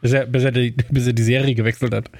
Bis 0.00 0.12
er, 0.12 0.26
bis 0.26 0.44
er, 0.44 0.52
die, 0.52 0.70
bis 0.90 1.06
er 1.06 1.12
die 1.12 1.22
Serie 1.22 1.54
gewechselt 1.54 1.94
hat. 1.94 2.10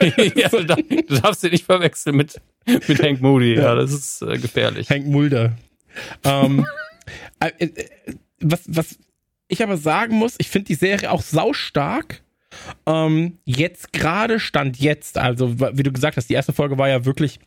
ja, 0.34 0.48
du, 0.48 0.64
darf, 0.64 0.78
du 0.88 1.20
darfst 1.20 1.42
den 1.42 1.52
nicht 1.52 1.66
verwechseln 1.66 2.16
mit, 2.16 2.40
mit 2.66 3.02
Hank 3.02 3.20
Moody. 3.20 3.54
Ja, 3.54 3.74
das 3.74 3.92
ist 3.92 4.22
äh, 4.22 4.38
gefährlich. 4.38 4.90
Hank 4.90 5.06
Mulder. 5.06 5.56
ähm, 6.24 6.66
äh, 7.40 7.50
äh, 7.58 7.72
was, 8.40 8.62
was 8.66 8.98
ich 9.48 9.62
aber 9.62 9.76
sagen 9.76 10.16
muss, 10.16 10.36
ich 10.38 10.48
finde 10.48 10.66
die 10.66 10.74
Serie 10.74 11.10
auch 11.10 11.22
saustark. 11.22 12.22
Ähm, 12.86 13.38
jetzt 13.44 13.92
gerade 13.92 14.40
stand 14.40 14.78
jetzt, 14.78 15.18
also 15.18 15.60
wie 15.60 15.82
du 15.82 15.92
gesagt 15.92 16.16
hast, 16.16 16.28
die 16.28 16.34
erste 16.34 16.52
Folge 16.52 16.78
war 16.78 16.88
ja 16.88 17.04
wirklich 17.04 17.38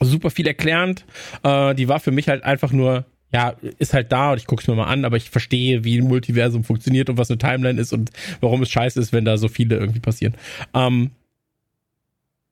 super 0.00 0.30
viel 0.30 0.46
erklärend. 0.46 1.04
Äh, 1.42 1.74
die 1.74 1.88
war 1.88 2.00
für 2.00 2.10
mich 2.10 2.28
halt 2.28 2.44
einfach 2.44 2.72
nur, 2.72 3.04
ja, 3.32 3.54
ist 3.78 3.94
halt 3.94 4.10
da 4.12 4.32
und 4.32 4.38
ich 4.38 4.46
gucke 4.46 4.62
es 4.62 4.68
mir 4.68 4.74
mal 4.74 4.86
an, 4.86 5.04
aber 5.04 5.16
ich 5.16 5.30
verstehe, 5.30 5.84
wie 5.84 5.98
ein 5.98 6.08
Multiversum 6.08 6.64
funktioniert 6.64 7.08
und 7.08 7.16
was 7.18 7.30
eine 7.30 7.38
Timeline 7.38 7.80
ist 7.80 7.92
und 7.92 8.10
warum 8.40 8.62
es 8.62 8.70
scheiße 8.70 8.98
ist, 8.98 9.12
wenn 9.12 9.24
da 9.24 9.36
so 9.36 9.48
viele 9.48 9.76
irgendwie 9.76 10.00
passieren. 10.00 10.34
Ähm, 10.74 11.12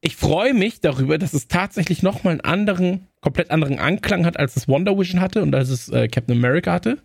ich 0.00 0.14
freue 0.14 0.54
mich 0.54 0.80
darüber, 0.80 1.18
dass 1.18 1.34
es 1.34 1.48
tatsächlich 1.48 2.02
nochmal 2.02 2.32
einen 2.32 2.40
anderen, 2.42 3.08
komplett 3.20 3.50
anderen 3.50 3.80
Anklang 3.80 4.24
hat, 4.24 4.38
als 4.38 4.56
es 4.56 4.68
Wonder 4.68 4.96
Vision 4.96 5.20
hatte 5.20 5.42
und 5.42 5.54
als 5.54 5.70
es 5.70 5.88
äh, 5.88 6.06
Captain 6.06 6.36
America 6.36 6.72
hatte. 6.72 6.98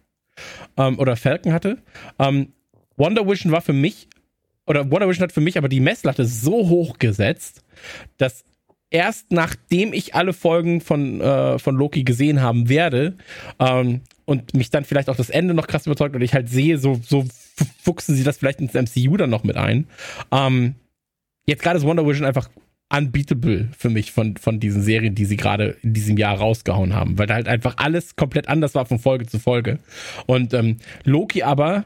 Ähm, 0.78 1.00
oder 1.00 1.16
Falcon 1.16 1.54
hatte. 1.54 1.80
Ähm, 2.20 2.54
Wonder 2.96 3.28
Vision 3.28 3.52
war 3.52 3.62
für 3.62 3.74
mich, 3.74 4.08
oder 4.68 4.90
Wonder 4.92 5.10
Vision 5.10 5.24
hat 5.24 5.32
für 5.32 5.42
mich 5.42 5.58
aber 5.58 5.70
die 5.70 5.80
Messlatte 5.80 6.26
so 6.26 6.70
hoch 6.70 7.00
gesetzt, 7.00 7.64
dass 8.18 8.44
erst 8.94 9.32
nachdem 9.32 9.92
ich 9.92 10.16
alle 10.16 10.32
Folgen 10.32 10.80
von, 10.80 11.20
äh, 11.20 11.60
von 11.60 11.76
Loki 11.76 12.04
gesehen 12.04 12.42
haben 12.42 12.70
werde 12.70 13.18
ähm, 13.60 14.02
und 14.26 14.54
mich 14.54 14.70
dann 14.70 14.86
vielleicht 14.86 15.10
auch 15.10 15.16
das 15.16 15.32
Ende 15.32 15.54
noch 15.54 15.68
krass 15.68 15.86
überzeugt 15.88 16.16
und 16.16 16.22
ich 16.22 16.34
halt 16.34 16.48
sehe, 16.48 16.78
so, 16.78 17.00
so 17.04 17.26
fuchsen 17.82 18.16
sie 18.16 18.24
das 18.24 18.38
vielleicht 18.38 18.62
ins 18.62 18.74
MCU 18.74 19.18
dann 19.18 19.32
noch 19.32 19.44
mit 19.44 19.58
ein. 19.58 19.88
Ähm, 20.32 20.76
jetzt 21.46 21.64
gerade 21.64 21.78
ist 21.78 21.86
Wonder 21.86 22.06
Vision 22.06 22.26
einfach 22.26 22.50
unbeatable 22.96 23.70
für 23.76 23.90
mich 23.90 24.12
von, 24.12 24.38
von 24.38 24.60
diesen 24.60 24.84
Serien, 24.84 25.16
die 25.16 25.26
sie 25.26 25.38
gerade 25.38 25.78
in 25.82 25.94
diesem 25.94 26.18
Jahr 26.18 26.38
rausgehauen 26.38 26.94
haben, 26.94 27.18
weil 27.18 27.26
da 27.26 27.34
halt 27.34 27.48
einfach 27.48 27.78
alles 27.78 28.16
komplett 28.16 28.48
anders 28.48 28.76
war 28.76 28.86
von 28.86 29.00
Folge 29.00 29.26
zu 29.26 29.40
Folge. 29.40 29.80
Und 30.28 30.54
ähm, 30.54 30.78
Loki 31.04 31.42
aber, 31.42 31.86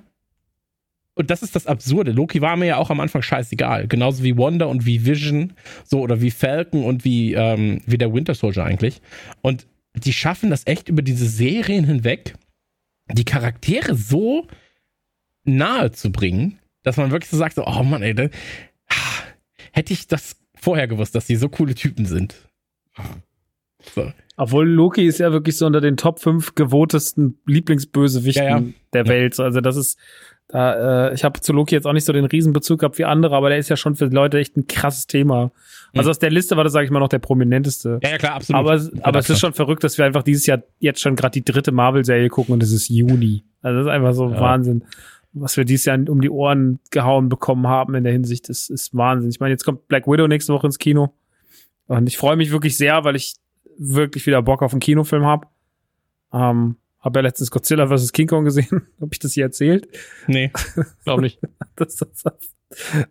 und 1.18 1.30
das 1.30 1.44
ist 1.44 1.56
das 1.56 1.68
Absurde, 1.68 2.12
Loki 2.12 2.42
war 2.42 2.56
mir 2.56 2.66
ja 2.66 2.78
auch 2.78 2.90
am 2.90 3.00
Anfang 3.00 3.22
scheißegal, 3.22 3.88
genauso 3.88 4.24
wie 4.24 4.38
Wonder 4.38 4.70
und 4.70 4.86
wie 4.86 5.06
Vision, 5.06 5.54
so 5.84 6.02
oder 6.02 6.22
wie 6.22 6.32
Falcon 6.32 6.84
und 6.84 7.04
wie, 7.04 7.34
ähm, 7.34 7.82
wie 7.86 7.98
der 7.98 8.14
Winter 8.14 8.36
Soldier 8.36 8.64
eigentlich. 8.64 9.02
Und 9.42 9.68
die 9.96 10.14
schaffen 10.14 10.50
das 10.50 10.66
echt 10.66 10.90
über 10.90 11.02
diese 11.02 11.28
Serien 11.28 11.84
hinweg, 11.84 12.36
die 13.12 13.26
Charaktere 13.26 13.96
so 13.96 14.48
nahe 15.44 15.92
zu 15.92 16.12
bringen, 16.12 16.60
dass 16.84 16.98
man 16.98 17.12
wirklich 17.12 17.30
so 17.30 17.38
sagt, 17.38 17.56
so, 17.56 17.66
oh 17.66 17.84
Mann, 17.84 18.04
ey, 18.04 18.14
da, 18.14 18.28
hätte 19.72 19.94
ich 19.94 20.08
das 20.08 20.38
vorher 20.56 20.88
gewusst, 20.88 21.16
dass 21.16 21.26
die 21.28 21.36
so 21.36 21.50
coole 21.50 21.76
Typen 21.76 22.06
sind. 22.06 22.36
So. 23.94 24.12
Obwohl 24.36 24.68
Loki 24.70 25.06
ist 25.06 25.20
ja 25.20 25.32
wirklich 25.32 25.58
so 25.58 25.66
unter 25.66 25.82
den 25.82 25.98
Top 25.98 26.20
5 26.20 26.56
gewotesten 26.56 27.40
Lieblingsbösewichten 27.46 28.44
Ja, 28.44 28.60
ja. 28.60 28.64
der 28.94 29.04
Ja. 29.06 29.10
Welt. 29.10 29.40
Also 29.40 29.62
das 29.62 29.76
ist, 29.78 29.98
da, 30.50 31.10
äh, 31.10 31.14
ich 31.14 31.24
habe 31.26 31.40
zu 31.42 31.52
Loki 31.52 31.76
jetzt 31.76 31.86
auch 31.86 31.94
nicht 31.94 32.06
so 32.06 32.14
den 32.14 32.26
Riesenbezug 32.26 32.80
gehabt 32.80 32.98
wie 32.98 33.06
andere, 33.06 33.36
aber 33.36 33.50
der 33.50 33.58
ist 33.58 33.68
ja 33.70 33.76
schon 33.76 33.96
für 33.96 34.06
Leute 34.06 34.38
echt 34.40 34.56
ein 34.56 34.66
krasses 34.68 35.06
Thema. 35.08 35.52
Also 35.94 36.08
Mhm. 36.08 36.12
aus 36.12 36.20
der 36.20 36.30
Liste 36.32 36.56
war 36.56 36.64
das, 36.64 36.72
sage 36.74 36.86
ich 36.86 36.92
mal, 36.92 37.00
noch 37.00 37.10
der 37.10 37.20
prominenteste. 37.20 38.00
Ja, 38.02 38.12
ja, 38.12 38.18
klar, 38.18 38.36
absolut. 38.36 38.60
Aber, 38.60 38.74
es- 38.76 38.92
aber 39.04 39.20
es 39.20 39.30
ist 39.30 39.40
schon 39.40 39.54
verrückt, 39.54 39.84
dass 39.84 39.98
wir 39.98 40.06
einfach 40.06 40.24
dieses 40.24 40.46
Jahr 40.46 40.64
jetzt 40.80 41.02
schon 41.02 41.16
gerade 41.18 41.34
die 41.34 41.44
dritte 41.44 41.72
Marvel-Serie 41.72 42.30
gucken 42.30 42.54
und 42.54 42.64
es 42.64 42.72
ist 42.72 42.88
Juni. 42.90 43.44
Also 43.62 43.80
das 43.80 43.88
ist 43.88 43.92
einfach 43.92 44.14
so 44.14 44.30
Ja. 44.30 44.40
Wahnsinn. 44.40 44.84
Was 45.34 45.58
wir 45.58 45.66
dieses 45.66 45.86
Jahr 45.86 46.00
um 46.08 46.22
die 46.22 46.30
Ohren 46.30 46.80
gehauen 46.92 47.28
bekommen 47.30 47.68
haben 47.68 47.94
in 47.96 48.04
der 48.06 48.14
Hinsicht, 48.14 48.48
das 48.50 48.70
ist 48.70 48.96
Wahnsinn. 48.96 49.30
Ich 49.30 49.40
meine, 49.42 49.52
jetzt 49.52 49.66
kommt 49.66 49.88
Black 49.90 50.08
Widow 50.08 50.28
nächste 50.28 50.54
Woche 50.54 50.68
ins 50.68 50.80
Kino. 50.80 51.14
Und 51.88 52.08
ich 52.08 52.18
freue 52.18 52.38
mich 52.38 52.52
wirklich 52.52 52.78
sehr, 52.78 53.04
weil 53.04 53.16
ich 53.18 53.36
wirklich 53.78 54.26
wieder 54.26 54.42
Bock 54.42 54.62
auf 54.64 54.72
einen 54.72 54.80
Kinofilm 54.80 55.26
habe. 55.26 55.48
Ähm, 56.34 56.78
habe 57.08 57.20
ja 57.20 57.24
letztens 57.24 57.50
Godzilla 57.52 57.88
vs. 57.88 58.12
King 58.14 58.28
Kong 58.28 58.46
gesehen. 58.46 58.68
habe 59.02 59.10
ich 59.12 59.20
das 59.20 59.34
hier 59.34 59.46
erzählt? 59.46 59.88
Nee. 60.28 60.52
Glaube 61.04 61.22
nicht. 61.24 61.40
Das, 61.76 61.96
das, 61.98 62.24
das. 62.24 62.34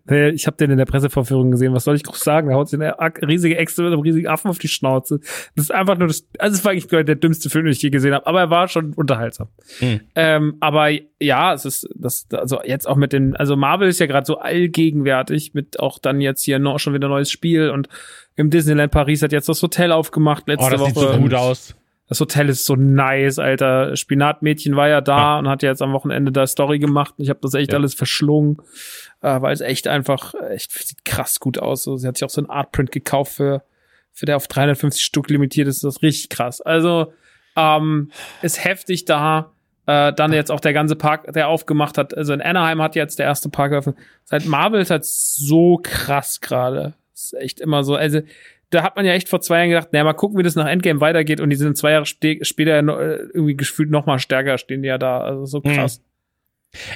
Nee, 0.07 0.31
ich 0.31 0.49
habe 0.49 0.57
den 0.57 0.73
in 0.73 0.77
der 0.77 0.87
Pressevorführung 0.87 1.53
gesehen. 1.53 1.73
Was 1.73 1.85
soll 1.85 1.95
ich 1.95 2.03
groß 2.03 2.19
sagen? 2.19 2.49
Da 2.49 2.57
haut 2.57 2.69
sich 2.69 2.81
eine 2.81 2.97
riesige 3.27 3.57
Echse 3.57 3.83
mit 3.85 3.93
einem 3.93 4.03
riesigen 4.03 4.27
Affen 4.27 4.51
auf 4.51 4.59
die 4.59 4.67
Schnauze. 4.67 5.21
Das 5.55 5.67
ist 5.67 5.71
einfach 5.71 5.97
nur 5.97 6.09
das. 6.09 6.27
Also 6.39 6.57
es 6.57 6.65
war 6.65 6.73
eigentlich 6.73 6.89
der 6.89 7.15
dümmste 7.15 7.49
Film, 7.49 7.65
den 7.65 7.73
ich 7.73 7.81
je 7.81 7.91
gesehen 7.91 8.13
habe. 8.13 8.27
Aber 8.27 8.41
er 8.41 8.51
war 8.51 8.67
schon 8.67 8.93
unterhaltsam. 8.93 9.49
Mhm. 9.81 10.01
Ähm, 10.17 10.57
aber 10.59 10.91
ja, 11.21 11.55
es 11.55 11.65
ist 11.65 11.89
das. 11.95 12.27
Also 12.33 12.59
jetzt 12.65 12.89
auch 12.89 12.97
mit 12.97 13.13
den. 13.13 13.37
Also 13.37 13.55
Marvel 13.55 13.89
ist 13.89 14.01
ja 14.01 14.07
gerade 14.07 14.27
so 14.27 14.39
allgegenwärtig 14.39 15.55
mit 15.55 15.79
auch 15.79 16.01
dann 16.01 16.21
jetzt 16.21 16.43
hier 16.43 16.59
noch 16.59 16.81
schon 16.81 16.93
wieder 16.93 17.09
neues 17.09 17.31
Spiel 17.31 17.71
und 17.71 17.89
im 18.35 18.51
Disneyland 18.51 18.91
Paris 18.91 19.23
hat 19.23 19.31
jetzt 19.31 19.49
das 19.49 19.63
Hotel 19.63 19.93
aufgemacht 19.93 20.49
letzte 20.49 20.67
Oh, 20.67 20.71
das 20.71 20.81
Woche. 20.81 20.91
sieht 20.91 21.13
so 21.13 21.19
gut 21.19 21.35
aus. 21.35 21.77
Das 22.09 22.21
Hotel 22.21 22.49
ist 22.49 22.65
so 22.67 22.77
nice, 22.77 23.39
Alter. 23.39 23.97
Spinatmädchen 23.97 24.77
war 24.77 24.89
ja 24.89 25.01
da 25.01 25.39
und 25.39 25.49
hat 25.49 25.63
jetzt 25.63 25.83
am 25.83 25.93
Wochenende 25.93 26.31
da 26.31 26.47
Story 26.47 26.79
gemacht. 26.79 27.15
Ich 27.19 27.29
habe 27.31 27.41
das 27.43 27.55
echt 27.55 27.73
Ja. 27.73 27.79
alles 27.79 27.95
verschlungen, 27.95 28.59
äh, 29.23 29.41
weil 29.41 29.53
es 29.53 29.61
echt 29.61 29.89
einfach 29.89 30.35
echt 30.51 30.71
sieht 30.73 31.05
krass 31.05 31.41
gut 31.41 31.59
aus. 31.59 31.83
So, 31.83 31.97
sie 31.97 32.07
hat 32.07 32.17
sich 32.17 32.25
auch 32.25 32.31
so 32.31 32.41
ein 32.43 32.51
Artprint 32.51 32.93
gekauft 32.93 33.33
für 33.33 33.63
für 34.13 34.25
der 34.25 34.37
auf 34.37 34.47
350 34.49 35.05
Stück 35.05 35.29
limitiert 35.29 35.69
ist. 35.69 35.85
Das 35.85 35.97
ist 35.97 36.03
richtig 36.03 36.31
krass. 36.31 36.61
Also 36.63 37.13
ähm, 37.55 38.11
ist 38.41 38.65
heftig 38.65 39.05
da. 39.05 39.53
Äh, 39.87 40.13
dann 40.15 40.33
jetzt 40.33 40.51
auch 40.51 40.59
der 40.61 40.73
ganze 40.73 40.97
Park, 40.97 41.33
der 41.33 41.49
aufgemacht 41.49 41.99
hat. 41.99 42.17
Also 42.17 42.33
in 42.33 42.41
Anaheim 42.41 42.81
hat 42.83 42.97
jetzt 42.97 43.19
der 43.19 43.27
erste 43.27 43.49
Park 43.51 43.71
geöffnet. 43.73 43.97
Seit 44.25 44.47
Marvel 44.47 44.81
ist 44.81 44.91
halt 44.91 45.05
so 45.05 45.79
krass 45.83 46.41
gerade. 46.41 46.95
Ist 47.15 47.35
echt 47.35 47.61
immer 47.61 47.85
so. 47.85 47.95
Also 47.95 48.21
da 48.71 48.83
hat 48.83 48.97
man 48.97 49.05
ja 49.05 49.13
echt 49.13 49.29
vor 49.29 49.41
zwei 49.41 49.59
Jahren 49.59 49.69
gedacht, 49.71 49.93
naja, 49.93 50.05
mal 50.05 50.13
gucken, 50.13 50.39
wie 50.39 50.43
das 50.43 50.57
nach 50.57 50.67
Endgame 50.67 51.01
weitergeht. 51.01 51.41
Und 51.41 51.51
die 51.51 51.57
sind 51.57 51.77
zwei 51.77 51.93
Jahre 51.93 52.07
spe 52.07 52.39
später 52.43 52.79
äh, 52.79 53.17
irgendwie 53.33 53.57
gefühlt 53.57 53.91
noch 53.91 54.07
mal 54.07 54.19
stärker, 54.19 54.59
stehen 54.59 54.83
die 54.83 54.89
ja 54.89 54.99
da. 54.99 55.21
Also 55.21 55.45
so 55.47 55.61
krass. 55.61 56.03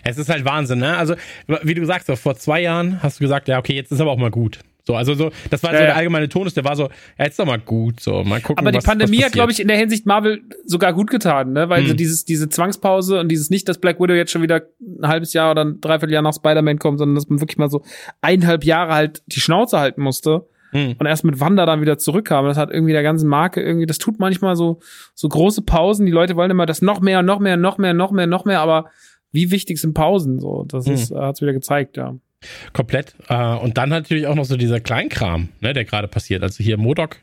Es 0.05 0.19
ist 0.19 0.29
halt 0.29 0.45
Wahnsinn, 0.45 0.81
ne? 0.81 0.97
Also, 0.97 1.15
wie 1.63 1.75
du 1.75 1.85
sagst, 1.87 2.07
so, 2.07 2.17
vor 2.17 2.37
zwei 2.37 2.61
Jahren 2.61 3.03
hast 3.03 3.19
du 3.21 3.25
gesagt, 3.25 3.49
ja, 3.49 3.59
okay, 3.59 3.75
jetzt 3.75 3.93
ist 3.93 4.01
aber 4.01 4.11
auch 4.11 4.19
mal 4.19 4.31
gut. 4.31 4.59
So, 4.83 4.95
also 4.95 5.15
so, 5.15 5.31
das 5.51 5.63
war 5.63 5.73
Ja, 5.73 5.79
so 5.79 5.85
der 5.85 5.97
allgemeine 5.97 6.29
Tonus, 6.29 6.55
der 6.55 6.65
war 6.65 6.75
so, 6.75 6.85
ja, 7.19 7.25
jetzt 7.25 7.39
doch 7.39 7.47
mal 7.47 7.59
gut, 7.59 8.01
so, 8.01 8.25
mal 8.25 8.41
gucken, 8.41 8.59
Aber 8.59 8.73
die 8.73 8.79
was, 8.79 8.85
Pandemie 8.85 9.19
was 9.19 9.27
hat, 9.27 9.33
glaube 9.33 9.53
ich, 9.53 9.61
in 9.61 9.69
der 9.69 9.77
Hinsicht 9.77 10.07
Marvel 10.07 10.43
sogar 10.65 10.93
gut 10.93 11.11
getan, 11.11 11.53
ne? 11.53 11.69
Weil 11.69 11.83
Hm. 11.83 11.89
so 11.89 11.95
dieses, 11.95 12.25
diese 12.25 12.49
Zwangspause 12.49 13.21
und 13.21 13.29
dieses 13.29 13.51
nicht, 13.51 13.69
dass 13.69 13.79
Black 13.79 14.01
Widow 14.01 14.15
jetzt 14.15 14.33
schon 14.33 14.43
wieder 14.43 14.63
ein 14.81 15.07
halbes 15.07 15.33
Jahr 15.33 15.53
oder 15.53 15.65
ein 15.65 15.81
Dreivierteljahr 15.81 16.23
nach 16.23 16.35
Spider-Man 16.35 16.79
kommt, 16.79 16.99
sondern 16.99 17.15
dass 17.15 17.29
man 17.29 17.41
wirklich 17.41 17.59
mal 17.59 17.71
so 17.71 17.83
eineinhalb 18.21 18.65
Jahre 18.65 18.93
halt 18.93 19.23
die 19.27 19.41
Schnauze 19.41 19.79
halten 19.79 20.03
musste 20.03 20.47
Hm. 20.73 20.95
und 20.99 21.07
erst 21.07 21.25
mit 21.25 21.41
Wanda 21.41 21.67
dann 21.67 21.81
wieder 21.81 21.99
zurückkam. 21.99 22.45
Das 22.47 22.57
hat 22.57 22.71
irgendwie 22.71 22.93
der 22.93 23.03
ganzen 23.03 23.29
Marke 23.29 23.61
irgendwie, 23.63 23.87
das 23.87 23.99
tut 23.99 24.19
manchmal 24.19 24.57
so, 24.57 24.81
so 25.15 25.29
große 25.29 25.63
Pausen. 25.63 26.07
Die 26.07 26.13
Leute 26.13 26.37
wollen 26.37 26.51
immer 26.51 26.67
das 26.67 26.83
noch 26.83 27.01
mehr, 27.01 27.23
noch 27.23 27.41
mehr, 27.41 27.57
noch 27.57 27.79
mehr, 27.79 27.95
noch 27.95 28.11
mehr, 28.13 28.27
noch 28.27 28.45
mehr, 28.45 28.61
aber 28.61 28.91
wie 29.33 29.51
wichtig 29.51 29.79
sind 29.79 29.95
Pausen? 29.95 30.41
So, 30.41 30.65
das 30.69 30.87
Hm. 30.87 30.95
ist, 30.95 31.11
äh, 31.11 31.17
hat's 31.17 31.41
wieder 31.41 31.53
gezeigt, 31.53 31.97
ja. 31.97 32.17
Komplett. 32.73 33.15
Äh, 33.29 33.55
und 33.57 33.77
dann 33.79 33.89
natürlich 33.91 34.27
auch 34.27 34.35
noch 34.35 34.45
so 34.47 34.57
dieser 34.57 34.81
Kleinkram, 34.81 35.49
ne, 35.61 35.73
der 35.73 35.85
gerade 35.85 36.09
passiert. 36.09 36.43
Also 36.43 36.65
hier 36.65 36.79
Modok 36.79 37.19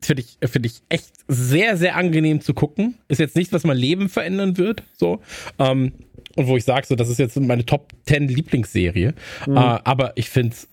finde 0.00 0.22
ich, 0.22 0.50
finde 0.50 0.66
ich 0.68 0.82
echt 0.88 1.12
sehr, 1.28 1.76
sehr 1.76 1.96
angenehm 1.96 2.40
zu 2.40 2.54
gucken. 2.54 2.98
Ist 3.08 3.20
jetzt 3.20 3.36
nichts, 3.36 3.52
was 3.52 3.64
mein 3.64 3.76
Leben 3.76 4.08
verändern 4.08 4.56
wird. 4.58 4.82
So. 4.94 5.20
Ähm, 5.58 5.92
und 6.34 6.46
wo 6.48 6.56
ich 6.56 6.64
sage, 6.64 6.86
so, 6.86 6.96
das 6.96 7.08
ist 7.08 7.18
jetzt 7.18 7.38
meine 7.38 7.64
Top 7.64 7.92
10 8.06 8.28
Lieblingsserie. 8.28 9.14
Mhm. 9.46 9.56
Äh, 9.56 9.60
aber 9.84 10.12
ich 10.16 10.28
finde 10.28 10.54
es 10.54 10.68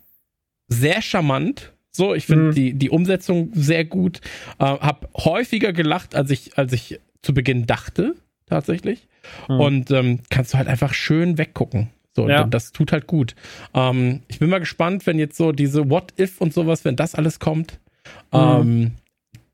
sehr 0.67 1.01
charmant. 1.01 1.73
So, 1.99 2.15
ich 2.15 2.25
finde 2.27 2.45
Mhm. 2.45 2.55
die, 2.55 2.73
die 2.75 2.89
Umsetzung 2.89 3.49
sehr 3.53 3.83
gut. 3.83 4.21
Äh, 4.57 4.63
hab 4.63 5.09
häufiger 5.17 5.73
gelacht, 5.73 6.15
als 6.15 6.31
ich, 6.31 6.57
als 6.57 6.71
ich 6.71 7.01
zu 7.21 7.33
Beginn 7.33 7.65
dachte, 7.65 8.15
tatsächlich. 8.45 9.09
Mhm. 9.49 9.59
Und 9.59 9.91
ähm, 9.91 10.19
kannst 10.29 10.53
du 10.53 10.57
halt 10.57 10.69
einfach 10.69 10.93
schön 10.93 11.37
weggucken. 11.37 11.89
So, 12.15 12.29
Ja. 12.29 12.45
das 12.45 12.71
tut 12.71 12.93
halt 12.93 13.05
gut. 13.05 13.35
Ähm, 13.73 14.21
ich 14.29 14.39
bin 14.39 14.49
mal 14.49 14.59
gespannt, 14.61 15.05
wenn 15.07 15.19
jetzt 15.19 15.35
so 15.35 15.51
diese 15.51 15.89
What 15.89 16.13
If 16.17 16.39
und 16.39 16.53
sowas, 16.53 16.85
wenn 16.85 16.95
das 16.95 17.15
alles 17.15 17.39
kommt. 17.39 17.79
Mhm. 18.31 18.39
Ähm, 18.39 18.91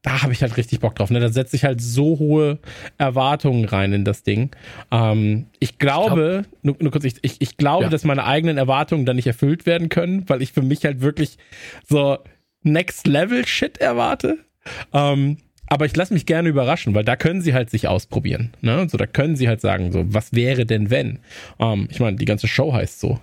da 0.04 0.22
habe 0.22 0.34
ich 0.34 0.43
halt 0.43 0.56
richtig 0.56 0.82
Bock 0.82 0.93
drauf. 0.93 1.10
Ne? 1.10 1.20
Da 1.20 1.30
setze 1.30 1.56
ich 1.56 1.66
halt 1.66 1.82
so 1.82 2.20
hohe 2.20 2.60
Erwartungen 3.00 3.66
rein 3.66 3.91
in 3.91 4.06
das 4.06 4.22
Ding. 4.22 4.52
Ähm, 4.91 5.48
ich 5.60 5.80
glaube, 5.80 6.46
nur, 6.62 6.76
nur 6.80 6.91
kurz, 6.91 7.06
ich, 7.06 7.16
ich, 7.24 7.41
ich 7.41 7.58
glaube, 7.58 7.86
Ja. 7.86 7.89
dass 7.89 8.04
meine 8.04 8.24
eigenen 8.24 8.58
Erwartungen 8.60 9.08
dann 9.08 9.16
nicht 9.16 9.26
erfüllt 9.26 9.66
werden 9.66 9.89
können, 9.89 10.24
weil 10.30 10.43
ich 10.43 10.52
für 10.54 10.62
mich 10.62 10.86
halt 10.86 11.02
wirklich 11.02 11.39
so 11.89 12.20
Next 12.66 13.07
Level 13.07 13.45
Shit 13.45 13.78
erwarte. 13.78 14.39
Ähm, 14.91 15.38
aber 15.68 15.86
ich 15.86 15.95
lasse 15.95 16.13
mich 16.13 16.26
gerne 16.26 16.49
überraschen, 16.49 16.93
weil 16.95 17.05
da 17.05 17.16
können 17.16 17.41
sie 17.41 17.53
halt 17.53 17.70
sich 17.70 17.88
ausprobieren. 17.88 18.53
Ne? 18.61 18.88
So, 18.89 18.97
da 18.97 19.05
können 19.05 19.36
sie 19.36 19.47
halt 19.47 19.61
sagen, 19.61 19.91
so, 19.91 20.03
was 20.07 20.34
wäre 20.34 20.66
denn 20.66 20.89
wenn? 20.89 21.20
Ähm, 21.59 21.88
ich 21.91 21.99
meine, 21.99 22.18
die 22.18 22.26
ganze 22.26 22.47
Show 22.47 22.74
heißt 22.74 22.99
so. 22.99 23.20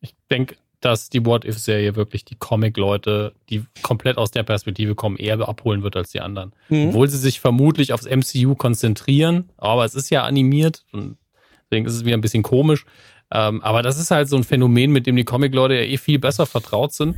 Ich 0.00 0.14
denke, 0.30 0.56
dass 0.80 1.08
die 1.08 1.24
What-If-Serie 1.24 1.96
wirklich 1.96 2.24
die 2.24 2.36
Comic-Leute, 2.36 3.34
die 3.48 3.64
komplett 3.82 4.18
aus 4.18 4.30
der 4.30 4.42
Perspektive 4.42 4.94
kommen, 4.94 5.16
eher 5.16 5.40
abholen 5.48 5.82
wird 5.82 5.96
als 5.96 6.10
die 6.10 6.20
anderen. 6.20 6.52
Mhm. 6.68 6.88
Obwohl 6.88 7.08
sie 7.08 7.18
sich 7.18 7.40
vermutlich 7.40 7.92
aufs 7.92 8.06
MCU 8.06 8.54
konzentrieren, 8.54 9.50
aber 9.56 9.84
es 9.84 9.94
ist 9.94 10.10
ja 10.10 10.24
animiert 10.24 10.84
und 10.92 11.16
deswegen 11.64 11.86
ist 11.86 11.94
es 11.94 12.04
wieder 12.04 12.16
ein 12.16 12.22
bisschen 12.22 12.42
komisch. 12.42 12.84
Ähm, 13.30 13.62
aber 13.62 13.82
das 13.82 13.98
ist 13.98 14.10
halt 14.10 14.28
so 14.28 14.36
ein 14.36 14.44
Phänomen, 14.44 14.92
mit 14.92 15.06
dem 15.06 15.16
die 15.16 15.24
Comic-Leute 15.24 15.74
ja 15.74 15.82
eh 15.82 15.96
viel 15.96 16.18
besser 16.18 16.44
vertraut 16.44 16.92
sind. 16.92 17.16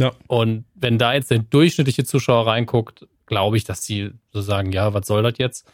Ja. 0.00 0.12
Und 0.26 0.64
wenn 0.74 0.98
da 0.98 1.14
jetzt 1.14 1.30
der 1.30 1.38
durchschnittliche 1.38 2.04
Zuschauer 2.04 2.46
reinguckt, 2.46 3.06
glaube 3.26 3.56
ich, 3.56 3.64
dass 3.64 3.82
die 3.82 4.10
so 4.32 4.40
sagen, 4.40 4.72
ja, 4.72 4.92
was 4.94 5.06
soll 5.06 5.22
das 5.22 5.34
jetzt? 5.38 5.70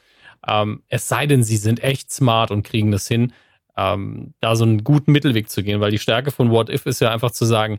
Ähm, 0.46 0.82
es 0.88 1.08
sei 1.08 1.26
denn, 1.26 1.42
sie 1.42 1.56
sind 1.56 1.82
echt 1.82 2.12
smart 2.12 2.50
und 2.50 2.62
kriegen 2.62 2.90
das 2.90 3.08
hin, 3.08 3.32
ähm, 3.76 4.34
da 4.40 4.56
so 4.56 4.64
einen 4.64 4.84
guten 4.84 5.12
Mittelweg 5.12 5.48
zu 5.48 5.62
gehen, 5.62 5.80
weil 5.80 5.90
die 5.90 5.98
Stärke 5.98 6.30
von 6.30 6.50
What 6.50 6.70
If 6.70 6.86
ist 6.86 7.00
ja 7.00 7.10
einfach 7.10 7.30
zu 7.30 7.44
sagen, 7.44 7.78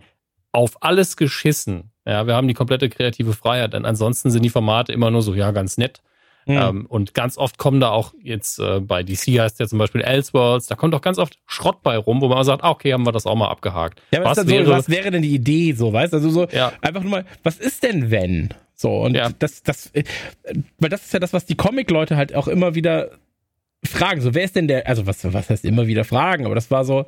auf 0.52 0.82
alles 0.82 1.18
geschissen. 1.18 1.92
Ja, 2.06 2.26
wir 2.26 2.36
haben 2.36 2.48
die 2.48 2.54
komplette 2.54 2.90
kreative 2.90 3.34
Freiheit, 3.34 3.74
denn 3.74 3.86
ansonsten 3.86 4.32
sind 4.32 4.44
die 4.44 4.50
Formate 4.50 4.94
immer 4.94 5.12
nur 5.12 5.22
so, 5.22 5.34
ja, 5.34 5.52
ganz 5.52 5.78
nett. 5.78 6.02
Mhm. 6.48 6.58
Ähm, 6.58 6.86
und 6.88 7.14
ganz 7.14 7.38
oft 7.38 7.58
kommen 7.58 7.80
da 7.80 7.90
auch 7.90 8.14
jetzt 8.24 8.60
äh, 8.60 8.80
bei 8.80 9.04
DC 9.04 9.40
heißt 9.40 9.60
ja 9.60 9.68
zum 9.68 9.80
Beispiel 9.80 10.02
Elseworlds, 10.02 10.68
da 10.68 10.76
kommt 10.76 10.96
auch 10.96 11.02
ganz 11.02 11.18
oft 11.18 11.38
Schrott 11.46 11.84
bei 11.84 11.98
rum, 11.98 12.22
wo 12.22 12.30
man 12.30 12.44
sagt, 12.46 12.64
ah, 12.64 12.70
okay, 12.72 12.94
haben 12.94 13.06
wir 13.06 13.12
das 13.12 13.26
auch 13.26 13.36
mal 13.36 13.50
abgehakt. 13.50 14.02
Ja, 14.12 14.22
aber 14.22 14.30
was, 14.32 14.48
wäre, 14.48 14.66
so, 14.66 14.72
was 14.72 14.90
wäre 14.90 15.12
denn 15.12 15.22
die 15.22 15.36
Idee, 15.36 15.74
so, 15.74 15.92
weißt 15.94 16.14
du? 16.14 16.18
Also 16.18 16.30
so, 16.30 16.48
Ja. 16.48 16.72
einfach 16.82 17.02
nur 17.02 17.12
mal, 17.12 17.26
was 17.44 17.58
ist 17.58 17.84
denn 17.84 18.10
wenn? 18.12 18.54
So, 18.74 18.92
und 19.04 19.16
Ja. 19.16 19.30
das, 19.38 19.64
das, 19.64 19.88
äh, 19.94 20.04
weil 20.80 20.90
das 20.90 21.04
ist 21.06 21.14
ja 21.14 21.20
das, 21.20 21.34
was 21.34 21.46
die 21.46 21.56
Comic-Leute 21.56 22.16
halt 22.16 22.34
auch 22.34 22.48
immer 22.48 22.76
wieder 22.76 23.12
fragen. 23.88 24.22
So, 24.22 24.34
wer 24.34 24.44
ist 24.44 24.56
denn 24.56 24.68
der, 24.68 24.88
also 24.88 25.06
was, 25.06 25.32
was 25.34 25.50
heißt 25.50 25.66
immer 25.66 25.88
wieder 25.88 26.04
fragen, 26.04 26.46
aber 26.46 26.56
das 26.56 26.72
war 26.72 26.86
so 26.86 27.06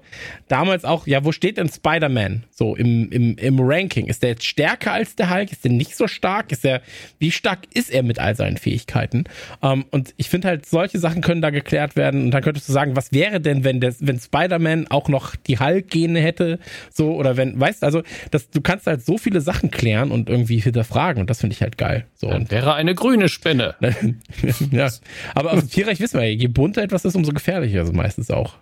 damals 0.47 0.86
auch, 0.86 1.07
ja, 1.07 1.23
wo 1.23 1.32
steht 1.32 1.57
denn 1.57 1.69
Spider-Man 1.69 2.43
so 2.51 2.75
im, 2.75 3.11
im, 3.11 3.36
im 3.38 3.59
Ranking? 3.59 4.07
Ist 4.07 4.23
der 4.23 4.32
jetzt 4.32 4.45
stärker 4.45 4.93
als 4.93 5.15
der 5.15 5.30
Hulk? 5.30 5.51
Ist 5.51 5.63
der 5.63 5.71
nicht 5.71 5.95
so 5.95 6.07
stark? 6.07 6.51
Ist 6.51 6.65
er, 6.65 6.82
wie 7.19 7.32
stark 7.32 7.59
ist 7.73 7.91
er 7.91 8.03
mit 8.03 8.19
all 8.19 8.36
seinen 8.36 8.57
Fähigkeiten? 8.57 9.25
Ähm, 9.61 9.86
und 9.91 10.13
ich 10.17 10.30
finde 10.30 10.47
halt, 10.47 10.65
solche 10.65 10.99
Sachen 10.99 11.21
können 11.21 11.41
da 11.41 11.49
geklärt 11.49 11.95
werden 11.95 12.23
und 12.25 12.32
dann 12.32 12.43
könntest 12.43 12.67
du 12.69 12.73
sagen, 12.73 12.95
was 12.95 13.11
wäre 13.11 13.41
denn, 13.41 13.63
wenn 13.63 13.80
der, 13.80 13.93
wenn 13.99 14.19
Spider-Man 14.19 14.88
auch 14.88 15.09
noch 15.09 15.36
die 15.36 15.59
Hulk-Gene 15.59 16.19
hätte, 16.19 16.59
so, 16.91 17.15
oder 17.15 17.38
wenn, 17.38 17.59
weißt, 17.59 17.84
also, 17.84 18.03
das, 18.32 18.49
du 18.49 18.61
kannst 18.61 18.88
halt 18.88 19.05
so 19.05 19.17
viele 19.17 19.41
Sachen 19.41 19.71
klären 19.71 20.11
und 20.11 20.30
irgendwie 20.30 20.59
hinterfragen 20.59 21.21
und 21.21 21.30
das 21.30 21.39
finde 21.41 21.53
ich 21.53 21.61
halt 21.61 21.77
geil. 21.77 22.05
So, 22.15 22.27
und 22.27 22.34
dann 22.34 22.51
wäre 22.51 22.73
eine 22.73 22.95
grüne 22.95 23.30
Spinne. 23.30 23.75
ja. 24.71 24.89
Aber 25.36 25.53
aus 25.53 25.59
dem 25.61 25.69
Tierreich 25.69 25.99
wissen 25.99 26.19
wir 26.19 26.27
ja, 26.27 26.36
je 26.36 26.47
bunter 26.47 26.68
etwas 26.78 27.05
ist, 27.05 27.15
umso 27.15 27.32
gefährlicher 27.32 27.82
ist 27.82 27.89
es 27.89 27.93
meistens 27.95 28.32
auch. 28.32 28.55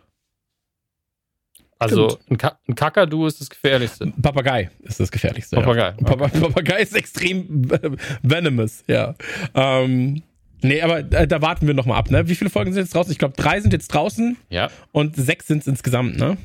Also 1.80 2.18
ein, 2.30 2.38
Ka 2.39 2.58
ein 2.68 2.74
Kakadu 2.74 3.28
ist 3.28 3.39
das 3.39 3.49
gefährlichste. 3.51 4.12
Papagei 4.22 4.72
ist 4.82 4.99
das 4.99 5.12
gefährlichste. 5.12 5.58
Papagei, 5.58 5.89
Ja. 5.89 5.91
Papa 5.91 6.28
Papagei 6.30 6.82
ist 6.82 6.95
extrem 6.95 7.45
venomous, 8.24 8.84
ja. 8.88 9.14
Ähm, 9.53 10.24
nee, 10.64 10.82
aber 10.82 10.99
äh, 10.99 11.28
da 11.28 11.39
warten 11.43 11.68
wir 11.68 11.76
noch 11.76 11.86
mal 11.86 11.97
ab, 11.97 12.10
ne? 12.10 12.28
Wie 12.28 12.34
viele 12.36 12.49
Folgen 12.49 12.74
sind 12.74 12.82
jetzt 12.84 12.95
draußen? 12.95 13.12
Ich 13.12 13.20
glaube, 13.20 13.36
drei 13.38 13.62
sind 13.62 13.74
jetzt 13.74 13.89
draußen 13.89 14.38
Ja, 14.49 14.72
und 14.91 15.16
sechs 15.16 15.45
sind 15.45 15.60
es 15.60 15.68
insgesamt, 15.68 16.18
ne? 16.18 16.38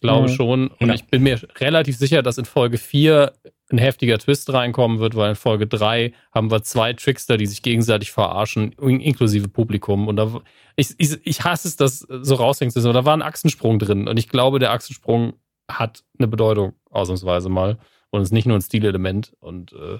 glaube 0.00 0.28
Mhm. 0.28 0.32
schon. 0.34 0.68
Und 0.68 0.88
Ja. 0.88 0.94
ich 0.94 1.04
bin 1.04 1.22
mir 1.22 1.38
relativ 1.60 1.96
sicher, 1.96 2.22
dass 2.22 2.38
in 2.38 2.44
Folge 2.44 2.78
4 2.78 3.32
ein 3.70 3.78
heftiger 3.78 4.18
Twist 4.18 4.52
reinkommen 4.52 4.98
wird, 4.98 5.16
weil 5.16 5.30
in 5.30 5.36
Folge 5.36 5.66
3 5.66 6.12
haben 6.32 6.50
wir 6.50 6.62
zwei 6.62 6.92
Trickster, 6.92 7.36
die 7.38 7.46
sich 7.46 7.62
gegenseitig 7.62 8.12
verarschen, 8.12 8.72
in- 8.80 9.00
inklusive 9.00 9.48
Publikum. 9.48 10.06
Und 10.08 10.16
da, 10.16 10.40
ich, 10.76 10.94
ich, 10.98 11.18
ich 11.24 11.44
hasse 11.44 11.68
es, 11.68 11.76
das 11.76 12.00
so 12.00 12.34
raushängen 12.34 12.70
zu 12.70 12.78
lassen, 12.78 12.88
aber 12.90 13.00
da 13.00 13.04
war 13.06 13.16
ein 13.16 13.22
Achsensprung 13.22 13.78
drin. 13.78 14.06
Und 14.06 14.18
ich 14.18 14.28
glaube, 14.28 14.58
der 14.58 14.72
Achsensprung 14.72 15.32
hat 15.70 16.04
eine 16.18 16.28
Bedeutung, 16.28 16.74
ausnahmsweise 16.90 17.48
mal. 17.48 17.78
Und 18.10 18.20
ist 18.22 18.32
nicht 18.32 18.46
nur 18.46 18.56
ein 18.58 18.62
Stilelement. 18.62 19.32
Und 19.40 19.72
äh, 19.72 19.98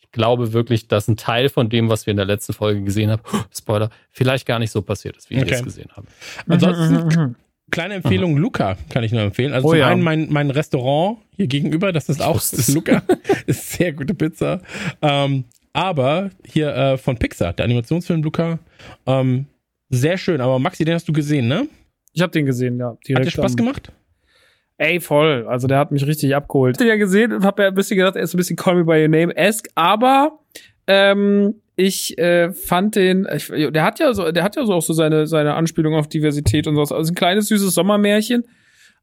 ich 0.00 0.10
glaube 0.10 0.52
wirklich, 0.52 0.88
dass 0.88 1.08
ein 1.08 1.16
Teil 1.16 1.48
von 1.48 1.68
dem, 1.70 1.88
was 1.88 2.06
wir 2.06 2.10
in 2.10 2.16
der 2.18 2.26
letzten 2.26 2.52
Folge 2.52 2.82
gesehen 2.82 3.10
haben, 3.10 3.22
Spoiler, 3.56 3.90
vielleicht 4.10 4.46
gar 4.46 4.58
nicht 4.58 4.72
so 4.72 4.82
passiert 4.82 5.16
ist, 5.16 5.30
wie 5.30 5.36
wir 5.36 5.42
Okay. 5.44 5.54
es 5.54 5.62
gesehen 5.62 5.90
haben. 5.94 6.06
Ansonsten, 6.48 7.36
kleine 7.70 7.94
Empfehlung, 7.94 8.36
Luca 8.36 8.76
kann 8.90 9.04
ich 9.04 9.12
nur 9.12 9.22
empfehlen. 9.22 9.52
Also 9.52 9.68
Oh 9.68 9.70
zum 9.72 9.80
ja. 9.80 9.88
einen 9.88 10.02
mein, 10.02 10.28
mein 10.30 10.50
Restaurant 10.50 11.18
hier 11.36 11.46
gegenüber, 11.46 11.92
das 11.92 12.08
ist 12.08 12.22
auch 12.22 12.36
wusste 12.36 12.56
es. 12.56 12.74
Luca. 12.74 13.02
ist 13.46 13.72
sehr 13.72 13.92
gute 13.92 14.14
Pizza. 14.14 14.60
Ähm, 15.02 15.44
aber 15.72 16.30
hier 16.44 16.74
äh, 16.74 16.96
von 16.96 17.18
Pixar, 17.18 17.52
der 17.52 17.64
Animationsfilm 17.64 18.22
Luca, 18.22 18.58
ähm, 19.06 19.46
sehr 19.90 20.18
schön. 20.18 20.40
Aber 20.40 20.58
Maxi, 20.58 20.84
den 20.84 20.94
hast 20.94 21.08
du 21.08 21.12
gesehen, 21.12 21.48
ne? 21.48 21.68
Ich 22.12 22.22
habe 22.22 22.32
den 22.32 22.46
gesehen, 22.46 22.78
ja. 22.78 22.96
Hat 23.14 23.24
dir 23.24 23.30
Spaß 23.30 23.56
gemacht? 23.56 23.92
Ey, 24.78 25.00
voll. 25.00 25.46
Also 25.48 25.68
der 25.68 25.78
hat 25.78 25.90
mich 25.90 26.06
richtig 26.06 26.34
abgeholt. 26.34 26.76
Ich 26.76 26.80
hab 26.80 26.86
den 26.86 26.88
ja 26.88 26.96
gesehen 26.96 27.32
und 27.32 27.44
hab 27.44 27.58
ja 27.58 27.68
ein 27.68 27.74
bisschen 27.74 27.96
gedacht, 27.96 28.16
er 28.16 28.22
ist 28.22 28.34
ein 28.34 28.38
bisschen 28.38 28.56
Call 28.56 28.76
Me 28.76 28.84
By 28.84 29.02
Your 29.02 29.08
Name-esque, 29.08 29.68
aber 29.74 30.38
ähm, 30.86 31.54
ich 31.76 32.16
äh, 32.18 32.52
fand 32.52 32.96
den, 32.96 33.28
ich, 33.34 33.48
der 33.48 33.84
hat 33.84 33.98
ja 33.98 34.14
so, 34.14 34.32
der 34.32 34.42
hat 34.42 34.56
ja 34.56 34.64
so 34.64 34.72
auch 34.72 34.82
so 34.82 34.94
seine, 34.94 35.26
seine 35.26 35.54
Anspielung 35.54 35.94
auf 35.94 36.08
Diversität 36.08 36.66
und 36.66 36.74
sowas. 36.74 36.90
Also 36.90 37.12
ein 37.12 37.14
kleines, 37.14 37.48
süßes 37.48 37.74
Sommermärchen 37.74 38.44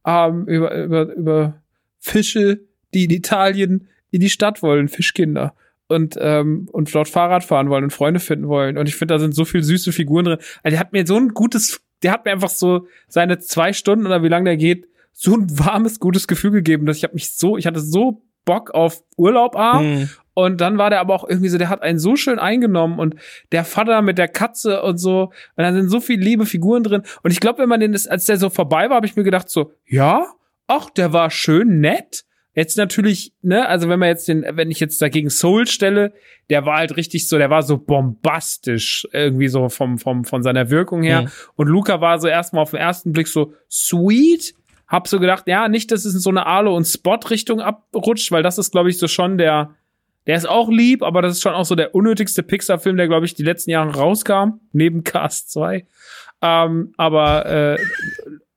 ähm, 0.05 0.47
über, 0.47 0.73
über, 0.83 1.13
über 1.13 1.61
Fische, 1.99 2.61
die 2.93 3.05
in 3.05 3.11
Italien 3.11 3.87
in 4.09 4.21
die 4.21 4.29
Stadt 4.29 4.61
wollen, 4.63 4.87
Fischkinder. 4.87 5.55
Und, 5.87 6.17
ähm, 6.19 6.67
und 6.71 6.93
dort 6.95 7.09
Fahrrad 7.09 7.43
fahren 7.43 7.69
wollen 7.69 7.83
und 7.83 7.93
Freunde 7.93 8.19
finden 8.19 8.47
wollen. 8.47 8.77
Und 8.77 8.89
ich 8.89 8.95
finde, 8.95 9.13
da 9.13 9.19
sind 9.19 9.35
so 9.35 9.45
viele 9.45 9.63
süße 9.63 9.91
Figuren 9.91 10.25
drin. 10.25 10.37
Also 10.63 10.73
der 10.73 10.79
hat 10.79 10.93
mir 10.93 11.05
so 11.05 11.15
ein 11.15 11.29
gutes, 11.29 11.81
der 12.01 12.11
hat 12.11 12.25
mir 12.25 12.31
einfach 12.31 12.49
so 12.49 12.87
seine 13.07 13.37
zwei 13.37 13.73
Stunden 13.73 14.07
oder 14.07 14.23
wie 14.23 14.29
lange 14.29 14.45
der 14.45 14.57
geht, 14.57 14.87
so 15.11 15.35
ein 15.35 15.47
warmes, 15.59 15.99
gutes 15.99 16.27
Gefühl 16.27 16.51
gegeben, 16.51 16.87
dass 16.87 16.97
ich 16.97 17.03
habe 17.03 17.13
mich 17.13 17.35
so, 17.35 17.57
ich 17.57 17.67
hatte 17.67 17.79
so 17.79 18.23
Bock 18.45 18.71
auf 18.71 19.03
Urlaub 19.17 19.55
A. 19.55 19.79
Hm. 19.79 20.09
Und 20.33 20.61
dann 20.61 20.77
war 20.77 20.89
der 20.89 20.99
aber 20.99 21.13
auch 21.13 21.27
irgendwie 21.27 21.49
so, 21.49 21.57
der 21.57 21.69
hat 21.69 21.81
einen 21.81 21.99
so 21.99 22.15
schön 22.15 22.39
eingenommen 22.39 22.99
und 22.99 23.15
der 23.51 23.63
Vater 23.65 24.01
mit 24.01 24.17
der 24.17 24.27
Katze 24.27 24.81
und 24.81 24.97
so. 24.97 25.31
Und 25.55 25.63
da 25.63 25.71
sind 25.71 25.89
so 25.89 25.99
viele 25.99 26.23
liebe 26.23 26.45
Figuren 26.45 26.83
drin. 26.83 27.03
Und 27.21 27.31
ich 27.31 27.39
glaube, 27.39 27.59
wenn 27.59 27.69
man 27.69 27.79
den, 27.79 27.93
als 27.93 28.25
der 28.25 28.37
so 28.37 28.49
vorbei 28.49 28.89
war, 28.89 28.97
habe 28.97 29.05
ich 29.05 29.15
mir 29.15 29.23
gedacht 29.23 29.49
so, 29.49 29.73
ja, 29.85 30.25
ach, 30.67 30.89
der 30.89 31.13
war 31.13 31.29
schön 31.29 31.79
nett. 31.79 32.25
Jetzt 32.55 32.77
natürlich, 32.77 33.33
ne, 33.41 33.67
also 33.67 33.89
wenn 33.89 33.99
man 33.99 34.09
jetzt 34.09 34.27
den, 34.27 34.45
wenn 34.51 34.69
ich 34.69 34.79
jetzt 34.79 35.01
dagegen 35.01 35.31
Soul 35.31 35.65
stelle, 35.65 36.13
der 36.51 36.65
war 36.65 36.77
halt 36.77 36.97
richtig 36.97 37.27
so, 37.27 37.39
der 37.39 37.49
war 37.49 37.63
so 37.63 37.77
bombastisch 37.77 39.07
irgendwie 39.11 39.47
so 39.47 39.69
vom, 39.69 39.97
vom, 39.97 40.23
von 40.23 40.43
seiner 40.43 40.69
Wirkung 40.69 41.01
her. 41.01 41.23
Mhm. 41.23 41.27
Und 41.55 41.67
Luca 41.67 41.99
war 41.99 42.19
so 42.19 42.27
erstmal 42.27 42.61
auf 42.61 42.71
den 42.71 42.79
ersten 42.79 43.11
Blick 43.11 43.27
so 43.27 43.53
sweet, 43.71 44.53
hab 44.87 45.07
so 45.07 45.19
gedacht, 45.19 45.47
ja, 45.47 45.67
nicht, 45.67 45.91
dass 45.91 46.05
es 46.05 46.13
in 46.13 46.19
so 46.19 46.29
eine 46.29 46.45
Arlo- 46.45 46.75
und 46.75 46.85
Spot-Richtung 46.85 47.59
abrutscht, 47.59 48.31
weil 48.31 48.43
das 48.43 48.59
ist, 48.59 48.71
glaube 48.71 48.91
ich, 48.91 48.99
so 48.99 49.07
schon 49.07 49.39
der, 49.39 49.73
der 50.27 50.37
ist 50.37 50.47
auch 50.47 50.69
lieb, 50.69 51.03
aber 51.03 51.21
das 51.21 51.33
ist 51.33 51.41
schon 51.41 51.53
auch 51.53 51.65
so 51.65 51.75
der 51.75 51.93
unnötigste 51.95 52.43
Pixar-Film, 52.43 52.97
der, 52.97 53.07
glaube 53.07 53.25
ich, 53.25 53.33
die 53.33 53.43
letzten 53.43 53.71
Jahre 53.71 53.95
rauskam, 53.95 54.59
neben 54.71 55.03
Cast 55.03 55.51
2. 55.51 55.85
Ähm, 56.41 56.93
aber 56.97 57.45
äh, 57.45 57.77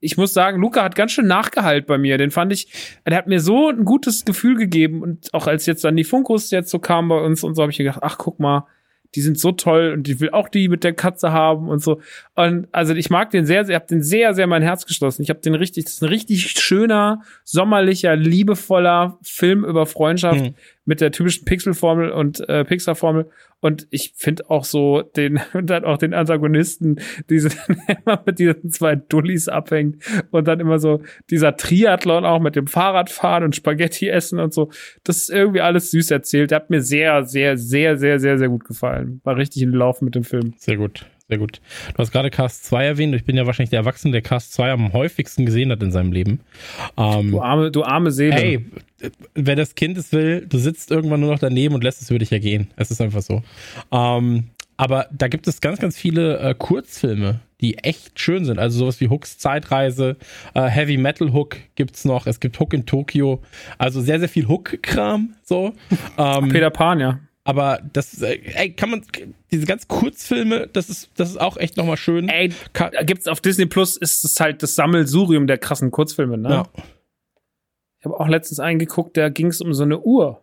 ich 0.00 0.16
muss 0.16 0.32
sagen, 0.32 0.60
Luca 0.60 0.82
hat 0.84 0.94
ganz 0.94 1.12
schön 1.12 1.26
nachgehalt 1.26 1.86
bei 1.86 1.98
mir. 1.98 2.18
Den 2.18 2.30
fand 2.30 2.52
ich, 2.52 2.68
der 3.06 3.16
hat 3.16 3.26
mir 3.26 3.40
so 3.40 3.68
ein 3.68 3.84
gutes 3.84 4.24
Gefühl 4.24 4.56
gegeben. 4.56 5.02
Und 5.02 5.32
auch 5.34 5.46
als 5.46 5.66
jetzt 5.66 5.84
dann 5.84 5.96
die 5.96 6.04
Funkos 6.04 6.50
jetzt 6.50 6.70
so 6.70 6.78
kamen 6.78 7.08
bei 7.08 7.20
uns 7.20 7.42
und 7.42 7.54
so, 7.54 7.62
habe 7.62 7.72
ich 7.72 7.78
gedacht, 7.78 8.00
ach, 8.02 8.18
guck 8.18 8.38
mal, 8.38 8.66
die 9.14 9.20
sind 9.22 9.38
so 9.38 9.52
toll 9.52 9.92
und 9.96 10.08
ich 10.08 10.20
will 10.20 10.30
auch 10.30 10.48
die 10.48 10.68
mit 10.68 10.84
der 10.84 10.92
Katze 10.92 11.32
haben 11.32 11.68
und 11.68 11.82
so. 11.82 12.00
Und 12.34 12.68
also 12.72 12.94
ich 12.94 13.08
mag 13.08 13.30
den 13.30 13.46
sehr, 13.46 13.64
sehr, 13.64 13.76
hab 13.76 13.86
den 13.86 14.02
sehr, 14.02 14.34
sehr 14.34 14.46
mein 14.46 14.62
Herz 14.62 14.84
geschlossen. 14.84 15.22
Ich 15.22 15.30
habe 15.30 15.40
den 15.40 15.54
richtig, 15.54 15.84
das 15.84 15.94
ist 15.94 16.02
ein 16.02 16.08
richtig 16.08 16.50
schöner, 16.50 17.22
sommerlicher, 17.42 18.14
liebevoller 18.14 19.18
Film 19.22 19.64
über 19.64 19.86
Freundschaft 19.86 20.40
mhm. 20.40 20.54
Mit 20.86 21.00
der 21.00 21.12
typischen 21.12 21.44
Pixel-Formel 21.44 22.10
und 22.10 22.48
äh, 22.48 22.64
Pixar-Formel. 22.64 23.28
Und 23.60 23.86
ich 23.90 24.14
finde 24.16 24.48
auch 24.48 24.64
so 24.64 25.02
den, 25.02 25.40
dann 25.62 25.84
auch 25.84 25.98
den 25.98 26.14
Antagonisten, 26.14 27.00
die 27.28 27.40
sind 27.40 27.56
immer 28.04 28.22
mit 28.24 28.38
diesen 28.38 28.70
zwei 28.70 28.96
Dullis 28.96 29.48
abhängt 29.48 30.02
und 30.30 30.48
dann 30.48 30.60
immer 30.60 30.78
so 30.78 31.02
dieser 31.30 31.56
Triathlon 31.56 32.24
auch 32.24 32.40
mit 32.40 32.56
dem 32.56 32.66
Fahrradfahren 32.66 33.44
und 33.44 33.56
Spaghetti 33.56 34.08
essen 34.08 34.38
und 34.38 34.54
so. 34.54 34.70
Das 35.04 35.18
ist 35.18 35.30
irgendwie 35.30 35.60
alles 35.60 35.90
süß 35.90 36.10
erzählt. 36.10 36.52
Der 36.52 36.56
hat 36.56 36.70
mir 36.70 36.80
sehr, 36.80 37.24
sehr, 37.24 37.58
sehr, 37.58 37.98
sehr, 37.98 38.18
sehr, 38.18 38.38
sehr 38.38 38.48
gut 38.48 38.64
gefallen. 38.64 39.20
War 39.24 39.36
richtig 39.36 39.62
in 39.62 39.72
Lauf 39.72 40.00
mit 40.00 40.14
dem 40.14 40.24
Film. 40.24 40.54
Sehr 40.58 40.76
gut. 40.76 41.06
Sehr 41.28 41.38
gut. 41.38 41.60
Du 41.92 41.98
hast 41.98 42.12
gerade 42.12 42.30
Cast 42.30 42.64
2 42.66 42.84
erwähnt. 42.84 43.14
Ich 43.14 43.24
bin 43.24 43.36
ja 43.36 43.46
wahrscheinlich 43.46 43.70
der 43.70 43.80
Erwachsene, 43.80 44.12
der 44.12 44.22
Cast 44.22 44.52
2 44.52 44.70
am 44.70 44.92
häufigsten 44.92 45.44
gesehen 45.44 45.72
hat 45.72 45.82
in 45.82 45.90
seinem 45.90 46.12
Leben. 46.12 46.40
Ähm, 46.96 47.32
du, 47.32 47.40
arme, 47.40 47.72
du 47.72 47.82
arme 47.82 48.12
Seele. 48.12 48.34
Hey, 48.34 48.66
wer 49.34 49.56
das 49.56 49.74
Kind 49.74 49.98
es 49.98 50.12
will, 50.12 50.46
du 50.48 50.58
sitzt 50.58 50.92
irgendwann 50.92 51.20
nur 51.20 51.32
noch 51.32 51.40
daneben 51.40 51.74
und 51.74 51.82
lässt 51.82 52.00
es 52.00 52.10
über 52.10 52.20
dich 52.20 52.30
ergehen. 52.30 52.70
Es 52.76 52.92
ist 52.92 53.00
einfach 53.00 53.22
so. 53.22 53.42
Ähm, 53.90 54.44
aber 54.76 55.08
da 55.10 55.26
gibt 55.26 55.48
es 55.48 55.60
ganz, 55.60 55.80
ganz 55.80 55.96
viele 55.96 56.38
äh, 56.38 56.54
Kurzfilme, 56.54 57.40
die 57.60 57.78
echt 57.78 58.20
schön 58.20 58.44
sind. 58.44 58.58
Also 58.58 58.78
sowas 58.78 59.00
wie 59.00 59.08
Hooks 59.08 59.38
Zeitreise, 59.38 60.16
äh, 60.54 60.68
Heavy 60.68 60.96
Metal 60.96 61.32
Hook 61.32 61.56
gibt's 61.74 62.04
noch. 62.04 62.26
Es 62.26 62.38
gibt 62.38 62.60
Hook 62.60 62.72
in 62.72 62.86
Tokio. 62.86 63.42
Also 63.78 64.00
sehr, 64.00 64.20
sehr 64.20 64.28
viel 64.28 64.46
Hook-Kram. 64.46 65.34
So. 65.42 65.72
Ähm, 66.18 66.48
Peter 66.48 66.70
Pan, 66.70 67.00
ja. 67.00 67.20
Aber 67.46 67.80
das, 67.92 68.20
äh, 68.22 68.40
ey, 68.54 68.72
kann 68.72 68.90
man, 68.90 69.02
diese 69.52 69.66
ganz 69.66 69.86
Kurzfilme, 69.86 70.66
das 70.66 70.90
ist, 70.90 71.10
das 71.14 71.30
ist 71.30 71.40
auch 71.40 71.56
echt 71.56 71.76
nochmal 71.76 71.96
schön. 71.96 72.28
Ey, 72.28 72.52
gibt's 73.04 73.28
auf 73.28 73.40
Disney 73.40 73.66
Plus 73.66 73.96
ist 73.96 74.24
es 74.24 74.40
halt 74.40 74.64
das 74.64 74.74
Sammelsurium 74.74 75.46
der 75.46 75.56
krassen 75.56 75.92
Kurzfilme, 75.92 76.38
ne? 76.38 76.48
Ja. 76.48 76.66
Ich 78.00 78.04
habe 78.04 78.18
auch 78.18 78.26
letztens 78.26 78.58
einen 78.58 78.80
geguckt, 78.80 79.16
da 79.16 79.28
ging 79.28 79.46
es 79.46 79.60
um 79.60 79.72
so 79.74 79.84
eine 79.84 80.00
Uhr. 80.00 80.42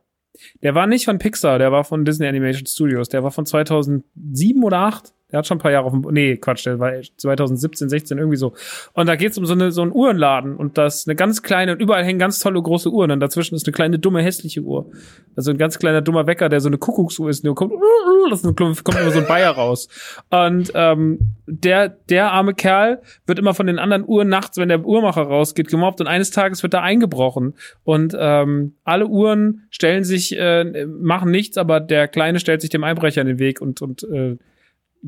Der 0.61 0.75
war 0.75 0.87
nicht 0.87 1.03
von 1.03 1.19
Pixar, 1.19 1.59
der 1.59 1.73
war 1.73 1.83
von 1.83 2.05
Disney 2.05 2.25
Animation 2.25 2.65
Studios. 2.65 3.09
Der 3.09 3.21
war 3.21 3.31
von 3.31 3.45
2007 3.45 4.63
oder 4.63 4.77
8. 4.79 5.13
Der 5.33 5.39
hat 5.39 5.47
schon 5.47 5.57
ein 5.57 5.61
paar 5.61 5.71
Jahre 5.71 5.87
auf 5.87 5.93
dem, 5.93 6.01
nee, 6.11 6.37
Quatsch, 6.37 6.67
der 6.67 6.79
war 6.79 6.93
2017, 7.17 7.89
16, 7.89 8.19
irgendwie 8.19 8.37
so. 8.37 8.53
Und 8.93 9.07
da 9.07 9.15
geht's 9.15 9.35
um 9.37 9.47
so, 9.47 9.53
eine, 9.53 9.71
so 9.71 9.81
einen 9.81 9.91
Uhrenladen 9.91 10.55
und 10.55 10.77
das 10.77 10.97
ist 10.97 11.07
eine 11.07 11.15
ganz 11.15 11.41
kleine 11.41 11.71
und 11.71 11.81
überall 11.81 12.05
hängen 12.05 12.19
ganz 12.19 12.37
tolle 12.37 12.61
große 12.61 12.91
Uhren 12.91 13.09
und 13.09 13.19
dazwischen 13.19 13.55
ist 13.55 13.65
eine 13.65 13.73
kleine 13.73 13.97
dumme 13.97 14.21
hässliche 14.21 14.61
Uhr. 14.61 14.91
Also 15.35 15.49
ein 15.49 15.57
ganz 15.57 15.79
kleiner 15.79 16.01
dummer 16.01 16.27
Wecker, 16.27 16.49
der 16.49 16.61
so 16.61 16.69
eine 16.69 16.77
Kuckucksuhr 16.77 17.31
ist, 17.31 17.43
und 17.43 17.55
kommt, 17.55 17.73
das 18.29 18.43
kommt 18.43 18.99
immer 18.99 19.11
so 19.11 19.19
ein 19.19 19.27
Bayer 19.27 19.51
raus. 19.51 19.89
Und 20.29 20.71
ähm, 20.75 21.17
der, 21.47 21.89
der 21.89 22.31
arme 22.31 22.53
Kerl 22.53 23.01
wird 23.25 23.39
immer 23.39 23.55
von 23.55 23.65
den 23.65 23.79
anderen 23.79 24.07
Uhren 24.07 24.29
nachts, 24.29 24.57
wenn 24.57 24.69
der 24.69 24.85
Uhrmacher 24.85 25.23
rausgeht, 25.23 25.67
gemobbt 25.67 25.99
und 25.99 26.07
eines 26.07 26.29
Tages 26.29 26.61
wird 26.61 26.75
da 26.75 26.81
eingebrochen. 26.81 27.55
Und 27.83 28.15
ähm, 28.17 28.75
alle 28.83 29.07
Uhren 29.07 29.63
stellen 29.71 30.03
sich, 30.03 30.37
äh, 30.37 30.85
machen 30.85 31.31
nichts, 31.31 31.57
aber 31.57 31.79
der 31.79 32.07
Kleine 32.07 32.39
stellt 32.39 32.61
sich 32.61 32.69
dem 32.69 32.83
Einbrecher 32.83 33.21
in 33.21 33.27
den 33.27 33.39
Weg 33.39 33.61
und, 33.61 33.81
und 33.81 34.03
äh, 34.03 34.37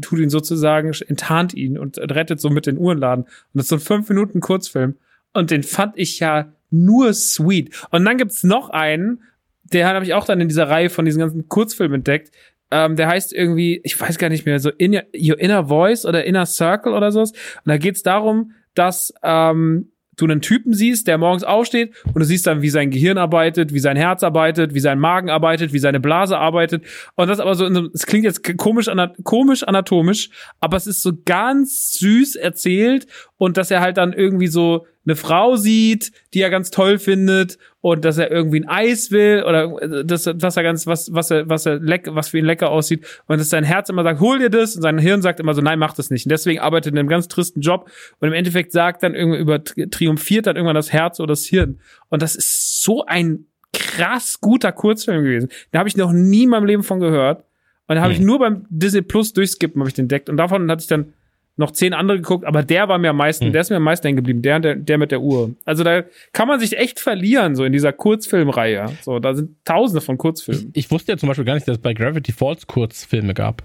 tut 0.01 0.19
ihn 0.19 0.29
sozusagen, 0.29 0.91
enttarnt 1.07 1.53
ihn 1.53 1.77
und 1.77 1.97
rettet 1.97 2.39
so 2.41 2.49
mit 2.49 2.65
den 2.65 2.77
Uhrenladen. 2.77 3.25
Und 3.25 3.31
das 3.53 3.65
ist 3.65 3.69
so 3.69 3.75
ein 3.75 3.81
fünf 3.81 4.09
Minuten 4.09 4.39
Kurzfilm. 4.39 4.95
Und 5.33 5.51
den 5.51 5.63
fand 5.63 5.97
ich 5.97 6.19
ja 6.19 6.53
nur 6.71 7.13
sweet. 7.13 7.87
Und 7.91 8.05
dann 8.05 8.17
gibt's 8.17 8.43
noch 8.43 8.69
einen, 8.69 9.21
der 9.63 9.87
habe 9.87 10.05
ich 10.05 10.13
auch 10.13 10.25
dann 10.25 10.41
in 10.41 10.47
dieser 10.47 10.69
Reihe 10.69 10.89
von 10.89 11.05
diesen 11.05 11.19
ganzen 11.19 11.47
Kurzfilmen 11.47 11.99
entdeckt. 11.99 12.31
Ähm, 12.71 12.95
der 12.95 13.07
heißt 13.07 13.33
irgendwie, 13.33 13.79
ich 13.83 13.99
weiß 13.99 14.17
gar 14.17 14.29
nicht 14.29 14.45
mehr, 14.45 14.59
so 14.59 14.69
in 14.69 14.93
Your 14.93 15.39
Inner 15.39 15.67
Voice 15.67 16.05
oder 16.05 16.25
Inner 16.25 16.45
Circle 16.45 16.93
oder 16.93 17.11
sowas. 17.11 17.31
Und 17.31 17.65
da 17.65 17.77
geht's 17.77 18.03
darum, 18.03 18.53
dass 18.73 19.13
ähm, 19.23 19.91
du 20.17 20.25
einen 20.25 20.41
Typen 20.41 20.73
siehst, 20.73 21.07
der 21.07 21.17
morgens 21.17 21.43
aufsteht 21.43 21.93
und 22.05 22.19
du 22.19 22.25
siehst 22.25 22.47
dann, 22.47 22.61
wie 22.61 22.69
sein 22.69 22.91
Gehirn 22.91 23.17
arbeitet, 23.17 23.73
wie 23.73 23.79
sein 23.79 23.97
Herz 23.97 24.23
arbeitet, 24.23 24.73
wie 24.73 24.79
sein 24.79 24.99
Magen 24.99 25.29
arbeitet, 25.29 25.73
wie 25.73 25.79
seine 25.79 25.99
Blase 25.99 26.37
arbeitet. 26.37 26.85
Und 27.15 27.27
das 27.27 27.39
aber 27.39 27.55
so, 27.55 27.65
es 27.93 28.05
klingt 28.05 28.25
jetzt 28.25 28.57
komisch, 28.57 28.89
komisch 29.23 29.63
anatomisch, 29.63 30.29
aber 30.59 30.77
es 30.77 30.87
ist 30.87 31.01
so 31.01 31.11
ganz 31.25 31.93
süß 31.93 32.35
erzählt 32.35 33.07
und 33.37 33.57
dass 33.57 33.71
er 33.71 33.81
halt 33.81 33.97
dann 33.97 34.13
irgendwie 34.13 34.47
so 34.47 34.85
eine 35.05 35.15
Frau 35.15 35.55
sieht, 35.55 36.11
die 36.33 36.41
er 36.41 36.49
ganz 36.49 36.71
toll 36.71 36.97
findet 36.99 37.57
und 37.81 38.03
dass 38.03 38.17
er 38.17 38.31
irgendwie 38.31 38.61
ein 38.61 38.67
Eis 38.67 39.11
will 39.11 39.43
oder 39.47 39.81
äh, 39.81 40.05
das, 40.05 40.25
was 40.25 40.57
er 40.57 40.63
ganz, 40.63 40.87
was, 40.87 41.13
was 41.13 41.31
er, 41.31 41.47
was 41.47 41.65
er 41.65 41.79
leck, 41.79 42.07
was 42.09 42.29
für 42.29 42.39
ihn 42.39 42.45
lecker 42.45 42.71
aussieht 42.71 43.05
und 43.27 43.39
dass 43.39 43.49
sein 43.49 43.63
Herz 43.63 43.89
immer 43.89 44.03
sagt, 44.03 44.19
hol 44.19 44.39
dir 44.39 44.49
das 44.49 44.75
und 44.75 44.81
sein 44.81 44.97
Hirn 44.97 45.21
sagt 45.21 45.39
immer 45.39 45.53
so, 45.53 45.61
nein, 45.61 45.79
mach 45.79 45.93
das 45.93 46.09
nicht. 46.09 46.25
Und 46.25 46.31
deswegen 46.31 46.59
arbeitet 46.59 46.87
er 46.87 46.93
in 46.93 46.99
einem 46.99 47.09
ganz 47.09 47.27
tristen 47.27 47.61
Job 47.61 47.89
und 48.19 48.27
im 48.27 48.33
Endeffekt 48.33 48.71
sagt 48.71 49.03
dann 49.03 49.13
irgendwie 49.13 49.39
über, 49.39 49.63
triumphiert 49.63 50.47
dann 50.47 50.55
irgendwann 50.55 50.75
das 50.75 50.91
Herz 50.91 51.19
oder 51.19 51.33
das 51.33 51.45
Hirn. 51.45 51.79
Und 52.09 52.21
das 52.21 52.35
ist 52.35 52.83
so 52.83 53.05
ein 53.05 53.45
krass 53.73 54.39
guter 54.41 54.71
Kurzfilm 54.71 55.23
gewesen. 55.23 55.49
Da 55.71 55.79
habe 55.79 55.89
ich 55.89 55.97
noch 55.97 56.11
nie 56.11 56.43
in 56.43 56.49
meinem 56.49 56.65
Leben 56.65 56.83
von 56.83 56.99
gehört. 56.99 57.43
Und 57.87 57.95
da 57.95 58.01
habe 58.01 58.13
hm. 58.13 58.21
ich 58.21 58.25
nur 58.25 58.39
beim 58.39 58.65
Disney 58.69 59.01
Plus 59.01 59.33
durchskippen, 59.33 59.79
habe 59.79 59.89
ich 59.89 59.93
den 59.93 60.03
entdeckt. 60.03 60.29
Und 60.29 60.37
davon 60.37 60.69
hatte 60.71 60.81
ich 60.81 60.87
dann 60.87 61.13
noch 61.57 61.71
zehn 61.71 61.93
andere 61.93 62.17
geguckt, 62.17 62.45
aber 62.45 62.63
der 62.63 62.89
war 62.89 62.97
mir 62.97 63.11
am 63.11 63.17
meisten, 63.17 63.45
hm. 63.45 63.51
der 63.53 63.61
ist 63.61 63.69
mir 63.69 63.77
am 63.77 63.83
meisten 63.83 64.07
hängen 64.07 64.17
geblieben, 64.17 64.41
der, 64.41 64.59
der, 64.59 64.75
der 64.75 64.97
mit 64.97 65.11
der 65.11 65.21
Uhr. 65.21 65.55
Also 65.63 65.83
da 65.83 66.03
kann 66.33 66.47
man 66.47 66.59
sich 66.59 66.77
echt 66.77 66.99
verlieren, 66.99 67.55
so 67.55 67.63
in 67.63 67.71
dieser 67.71 67.93
Kurzfilmreihe. 67.93 68.87
So, 69.01 69.19
da 69.19 69.33
sind 69.33 69.63
tausende 69.65 70.01
von 70.01 70.17
Kurzfilmen. 70.17 70.71
Ich, 70.73 70.85
ich 70.85 70.91
wusste 70.91 71.13
ja 71.13 71.17
zum 71.17 71.27
Beispiel 71.27 71.45
gar 71.45 71.55
nicht, 71.55 71.67
dass 71.67 71.77
es 71.77 71.81
bei 71.81 71.93
Gravity 71.93 72.31
Falls 72.31 72.67
Kurzfilme 72.67 73.33
gab. 73.33 73.61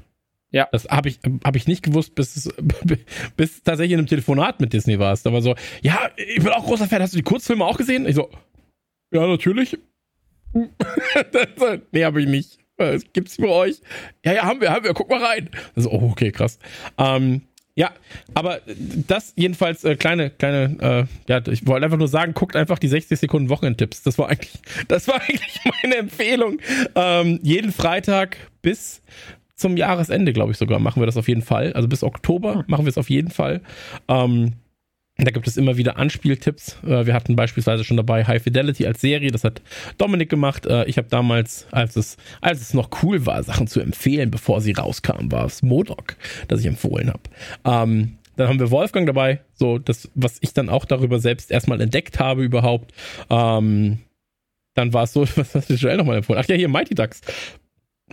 Ja. 0.53 0.69
Das 0.73 0.89
habe 0.89 1.09
ich, 1.09 1.21
hab 1.45 1.57
ich 1.57 1.67
nicht 1.67 1.83
gewusst, 1.83 2.15
bis 2.15 2.37
es, 2.37 2.55
bis 3.37 3.63
tatsächlich 3.63 3.93
in 3.93 3.99
einem 3.99 4.09
Telefonat 4.09 4.61
mit 4.61 4.73
Disney 4.73 4.99
warst. 4.99 5.27
Aber 5.27 5.43
so, 5.43 5.55
ja, 5.83 6.11
ich 6.17 6.43
bin 6.43 6.49
auch 6.49 6.65
großer 6.65 6.87
Fan. 6.87 7.03
Hast 7.03 7.13
du 7.13 7.19
die 7.19 7.25
Kurzfilme 7.25 7.65
auch 7.65 7.77
gesehen? 7.77 8.07
Ich 8.07 8.15
so, 8.15 8.31
ja, 9.13 9.27
natürlich. 9.27 9.79
nee, 11.93 12.05
habe 12.05 12.23
ich 12.23 12.29
nicht. 12.29 12.59
Gibt's 13.13 13.37
für 13.37 13.51
euch? 13.51 13.81
Ja, 14.25 14.33
ja, 14.33 14.43
haben 14.45 14.61
wir, 14.61 14.71
haben 14.71 14.85
wir. 14.85 14.95
Guck 14.95 15.11
mal 15.11 15.23
rein. 15.23 15.51
Also, 15.77 15.91
oh, 15.91 16.11
okay, 16.11 16.33
krass. 16.33 16.59
Ähm, 16.97 17.43
ja, 17.77 17.93
aber 18.35 18.61
das 18.67 19.33
jedenfalls 19.37 19.85
äh, 19.85 19.97
kleine, 19.97 20.31
kleine, 20.31 21.09
äh, 21.29 21.33
ja, 21.33 21.41
ich 21.47 21.67
wollte 21.67 21.85
einfach 21.85 21.99
nur 21.99 22.09
sagen, 22.09 22.35
guckt 22.35 22.57
einfach 22.57 22.79
die 22.79 22.89
60 22.89 23.19
Sekunden 23.19 23.49
Wochenendtipps. 23.49 24.03
Das 24.03 24.19
war 24.19 24.29
eigentlich, 24.29 24.53
das 24.89 25.09
war 25.09 25.21
eigentlich 25.21 25.61
meine 25.83 25.97
Empfehlung. 25.97 26.59
Ähm, 26.95 27.39
jeden 27.43 27.73
Freitag 27.73 28.37
bis 28.63 29.03
zum 29.55 29.77
Jahresende, 29.77 30.33
glaube 30.33 30.53
ich 30.53 30.59
sogar, 30.59 30.79
machen 30.79 31.01
wir 31.01 31.07
das 31.07 31.17
auf 31.17 31.29
jeden 31.29 31.43
Fall. 31.43 31.73
Also 31.75 31.87
bis 31.87 32.03
Oktober 32.03 32.65
machen 32.67 32.85
wir 32.87 32.91
es 32.91 32.99
auf 32.99 33.11
jeden 33.11 33.31
Fall. 33.31 33.61
Ähm, 34.09 34.55
da 35.25 35.31
gibt 35.31 35.47
es 35.47 35.57
immer 35.57 35.77
wieder 35.77 35.97
Anspieltipps. 35.97 36.79
Äh, 36.85 37.07
wir 37.07 37.15
hatten 37.15 37.37
beispielsweise 37.37 37.85
schon 37.85 37.97
dabei 37.97 38.25
High 38.25 38.43
Fidelity 38.43 38.87
als 38.87 39.01
Serie. 39.01 39.31
Das 39.31 39.45
hat 39.45 39.63
Dominik 39.99 40.29
gemacht. 40.29 40.67
Äh, 40.67 40.85
ich 40.85 40.99
habe 40.99 41.09
damals, 41.09 41.67
als 41.71 41.97
es, 41.97 42.17
als 42.41 42.61
es 42.61 42.75
noch 42.75 42.91
cool 43.03 43.27
war, 43.27 43.43
Sachen 43.43 43.67
zu 43.67 43.81
empfehlen, 43.81 44.31
bevor 44.31 44.61
sie 44.61 44.73
rauskamen, 44.73 45.31
war 45.33 45.45
es 45.47 45.63
Modok, 45.63 46.17
das 46.49 46.61
ich 46.61 46.67
empfohlen 46.67 47.09
habe. 47.09 47.23
Ähm, 47.65 48.19
dann 48.37 48.49
haben 48.49 48.61
wir 48.61 48.71
Wolfgang 48.71 49.07
dabei. 49.07 49.41
So, 49.55 49.79
das, 49.79 50.11
was 50.15 50.39
ich 50.41 50.55
dann 50.55 50.69
auch 50.69 50.85
darüber 50.85 51.19
selbst 51.19 51.51
erstmal 51.51 51.81
entdeckt 51.81 52.19
habe 52.19 52.43
überhaupt. 52.43 52.93
Ähm, 53.29 53.99
dann 54.75 54.93
war 54.93 55.05
es 55.05 55.13
so, 55.13 55.27
was 55.37 55.55
hast 55.55 55.71
du 55.71 55.75
Joel 55.75 55.97
nochmal 55.97 56.19
empfohlen? 56.19 56.41
Ach 56.43 56.49
ja, 56.49 56.57
hier 56.57 56.69
Mighty 56.69 56.95
Ducks 56.95 57.21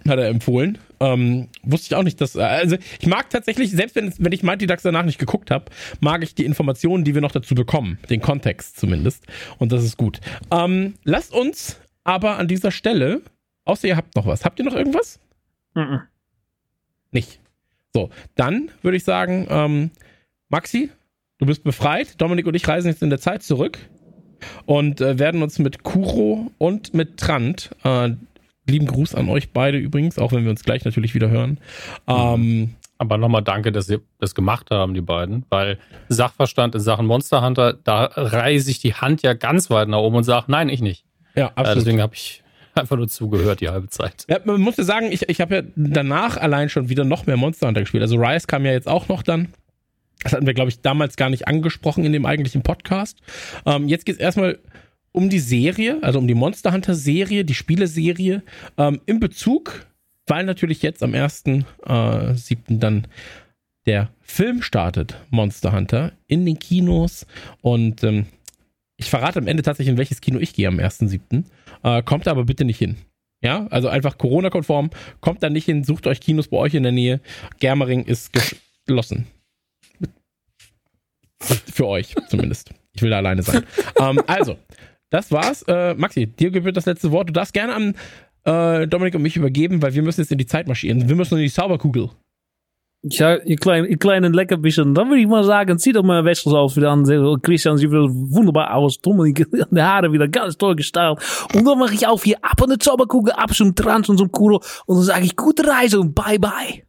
hat 0.07 0.19
er 0.19 0.27
empfohlen. 0.27 0.77
Ähm, 0.99 1.47
wusste 1.63 1.87
ich 1.87 1.95
auch 1.95 2.03
nicht, 2.03 2.19
dass. 2.21 2.35
Also 2.35 2.77
ich 2.99 3.07
mag 3.07 3.29
tatsächlich, 3.29 3.71
selbst 3.71 3.95
wenn, 3.95 4.13
wenn 4.17 4.31
ich 4.31 4.43
Mighty 4.43 4.67
Ducks 4.67 4.83
danach 4.83 5.05
nicht 5.05 5.19
geguckt 5.19 5.51
habe, 5.51 5.65
mag 5.99 6.23
ich 6.23 6.35
die 6.35 6.45
Informationen, 6.45 7.03
die 7.03 7.13
wir 7.13 7.21
noch 7.21 7.31
dazu 7.31 7.55
bekommen. 7.55 7.99
Den 8.09 8.21
Kontext 8.21 8.79
zumindest. 8.79 9.25
Und 9.57 9.71
das 9.71 9.83
ist 9.83 9.97
gut. 9.97 10.19
Ähm, 10.51 10.95
lasst 11.03 11.33
uns 11.33 11.79
aber 12.03 12.37
an 12.37 12.47
dieser 12.47 12.71
Stelle, 12.71 13.21
außer 13.65 13.87
ihr 13.87 13.97
habt 13.97 14.15
noch 14.15 14.25
was. 14.25 14.45
Habt 14.45 14.59
ihr 14.59 14.65
noch 14.65 14.75
irgendwas? 14.75 15.19
Mhm. 15.75 16.01
Nicht. 17.11 17.39
So, 17.93 18.09
dann 18.35 18.69
würde 18.81 18.97
ich 18.97 19.03
sagen, 19.03 19.47
ähm, 19.49 19.91
Maxi, 20.49 20.89
du 21.37 21.45
bist 21.45 21.63
befreit. 21.63 22.19
Dominik 22.21 22.47
und 22.47 22.55
ich 22.55 22.67
reisen 22.67 22.89
jetzt 22.89 23.03
in 23.03 23.09
der 23.09 23.19
Zeit 23.19 23.43
zurück 23.43 23.77
und 24.65 25.01
äh, 25.01 25.19
werden 25.19 25.43
uns 25.43 25.59
mit 25.59 25.83
Kuro 25.83 26.51
und 26.57 26.93
mit 26.93 27.17
Trant 27.17 27.71
äh, 27.83 28.11
lieben 28.67 28.85
Gruß 28.85 29.15
an 29.15 29.29
euch 29.29 29.51
beide 29.51 29.77
übrigens, 29.77 30.17
auch 30.19 30.31
wenn 30.31 30.43
wir 30.43 30.49
uns 30.51 30.63
gleich 30.63 30.85
natürlich 30.85 31.13
wieder 31.15 31.29
hören. 31.29 31.59
Ähm, 32.07 32.75
Aber 32.97 33.17
nochmal 33.17 33.43
danke, 33.43 33.71
dass 33.71 33.87
sie 33.87 33.99
das 34.19 34.33
gemacht 34.35 34.71
haben, 34.71 34.93
die 34.93 35.01
beiden, 35.01 35.45
weil 35.49 35.77
Sachverstand 36.09 36.75
in 36.75 36.81
Sachen 36.81 37.05
Monster 37.05 37.43
Hunter, 37.45 37.73
da 37.73 38.05
reiße 38.15 38.69
ich 38.71 38.79
die 38.79 38.93
Hand 38.95 39.21
ja 39.21 39.33
ganz 39.33 39.69
weit 39.69 39.87
nach 39.87 39.99
oben 39.99 40.15
und 40.17 40.23
sage, 40.23 40.45
nein, 40.49 40.69
ich 40.69 40.81
nicht. 40.81 41.05
Ja, 41.35 41.47
Äh, 41.47 41.49
absolut. 41.55 41.77
deswegen 41.77 42.01
habe 42.01 42.15
ich 42.15 42.43
einfach 42.73 42.97
nur 42.97 43.07
zugehört 43.07 43.61
die 43.61 43.69
halbe 43.69 43.89
Zeit. 43.89 44.25
Ja, 44.29 44.39
man 44.45 44.59
muss 44.61 44.77
ja 44.77 44.83
sagen, 44.83 45.11
ich, 45.11 45.27
ich 45.29 45.41
habe 45.41 45.55
ja 45.55 45.61
danach 45.75 46.37
allein 46.37 46.69
schon 46.69 46.89
wieder 46.89 47.03
noch 47.05 47.25
mehr 47.25 47.37
Monster 47.37 47.67
Hunter 47.67 47.81
gespielt. 47.81 48.01
Also 48.03 48.17
Rise 48.17 48.47
kam 48.47 48.65
ja 48.65 48.71
jetzt 48.71 48.87
auch 48.87 49.07
noch 49.07 49.21
dann. 49.23 49.49
Das 50.23 50.33
hatten 50.33 50.47
wir, 50.47 50.55
glaube 50.55 50.69
ich, 50.69 50.81
damals 50.81 51.15
gar 51.15 51.29
nicht 51.29 51.47
angesprochen 51.47 52.03
in 52.03 52.11
dem 52.11 52.25
eigentlichen 52.25 52.63
Podcast. 52.63 53.19
Ähm, 53.67 53.87
jetzt 53.87 54.05
geht 54.07 54.15
es 54.15 54.19
erstmal 54.21 54.57
um 55.17 55.31
die 55.31 55.39
Serie, 55.39 55.97
also 56.03 56.19
um 56.19 56.27
die 56.27 56.35
Monster 56.35 56.71
Hunter 56.71 56.93
Serie, 56.93 57.43
die 57.43 57.55
Spieleserie, 57.55 58.43
ähm, 58.77 59.01
in 59.07 59.19
Bezug, 59.19 59.87
weil 60.27 60.45
natürlich 60.45 60.83
jetzt 60.83 61.01
am 61.01 61.13
1.7. 61.13 62.77
dann 62.77 63.07
der 63.87 64.11
Film 64.21 64.61
startet, 64.61 65.17
Monster 65.31 65.73
Hunter, 65.73 66.11
in 66.27 66.45
den 66.45 66.59
Kinos. 66.59 67.25
Und 67.61 68.03
ähm, 68.03 68.27
ich 68.97 69.09
verrate 69.09 69.39
am 69.39 69.47
Ende 69.47 69.63
tatsächlich, 69.63 69.91
in 69.91 69.97
welches 69.97 70.21
Kino 70.21 70.37
ich 70.37 70.53
gehe 70.53 70.67
am 70.67 70.77
1.7. 70.77 71.45
Äh, 71.81 72.03
kommt 72.03 72.27
da 72.27 72.31
aber 72.31 72.43
bitte 72.43 72.63
nicht 72.63 72.77
hin. 72.77 72.97
Ja, 73.41 73.65
also 73.71 73.87
einfach 73.87 74.19
Corona-konform. 74.19 74.91
Kommt 75.19 75.41
da 75.41 75.49
nicht 75.49 75.65
hin, 75.65 75.83
sucht 75.83 76.05
euch 76.05 76.19
Kinos 76.19 76.49
bei 76.49 76.57
euch 76.57 76.75
in 76.75 76.83
der 76.83 76.91
Nähe. 76.91 77.21
Germering 77.59 78.05
ist 78.05 78.33
geschlossen. 78.85 79.25
Für 81.39 81.87
euch 81.87 82.13
zumindest. 82.29 82.71
Ich 82.93 83.01
will 83.01 83.09
da 83.09 83.17
alleine 83.17 83.41
sein. 83.41 83.63
ähm, 83.99 84.19
also, 84.27 84.57
das 85.09 85.31
war's. 85.31 85.63
Äh, 85.63 85.93
Maxi, 85.95 86.27
dir 86.27 86.51
gebührt 86.51 86.77
das 86.77 86.85
letzte 86.85 87.11
Wort. 87.11 87.29
Du 87.29 87.33
darfst 87.33 87.53
gerne 87.53 87.73
an 87.73 87.95
äh, 88.43 88.87
Dominik 88.87 89.15
und 89.15 89.21
mich 89.21 89.35
übergeben, 89.35 89.81
weil 89.81 89.93
wir 89.93 90.01
müssen 90.01 90.21
jetzt 90.21 90.31
in 90.31 90.37
die 90.37 90.45
Zeit 90.45 90.67
marschieren. 90.67 91.07
Wir 91.07 91.15
müssen 91.15 91.37
in 91.37 91.43
die 91.43 91.51
Zauberkugel. 91.51 92.09
Ja, 93.03 93.35
ihr 93.35 93.57
kleinen, 93.57 93.87
ihr 93.87 93.97
kleinen 93.97 94.33
Leckerbissen. 94.33 94.93
Dann 94.93 95.09
würde 95.09 95.21
ich 95.21 95.27
mal 95.27 95.43
sagen, 95.43 95.77
zieht 95.77 95.95
doch 95.95 96.03
mal 96.03 96.25
Wechsels 96.25 96.55
aus 96.55 96.75
wieder 96.75 96.91
an. 96.91 97.03
Christian 97.41 97.77
sieht 97.77 97.91
wieder 97.91 98.09
wunderbar 98.09 98.73
aus. 98.73 98.99
Dominik, 98.99 99.47
die 99.71 99.81
Haare 99.81 100.11
wieder 100.11 100.27
ganz 100.27 100.57
toll 100.57 100.75
gestylt. 100.75 101.19
Und 101.53 101.65
dann 101.65 101.77
mache 101.77 101.93
ich 101.93 102.07
auf 102.07 102.23
hier 102.23 102.37
ab 102.41 102.61
an 102.61 102.69
der 102.69 102.79
Zauberkugel, 102.79 103.33
ab 103.33 103.53
zum 103.53 103.75
Trans 103.75 104.09
und 104.09 104.17
zum 104.17 104.31
Kuro. 104.31 104.61
Und 104.85 104.97
dann 104.97 105.03
sage 105.03 105.25
ich 105.25 105.35
gute 105.35 105.67
Reise 105.67 105.99
und 105.99 106.15
bye 106.15 106.39
bye. 106.39 106.83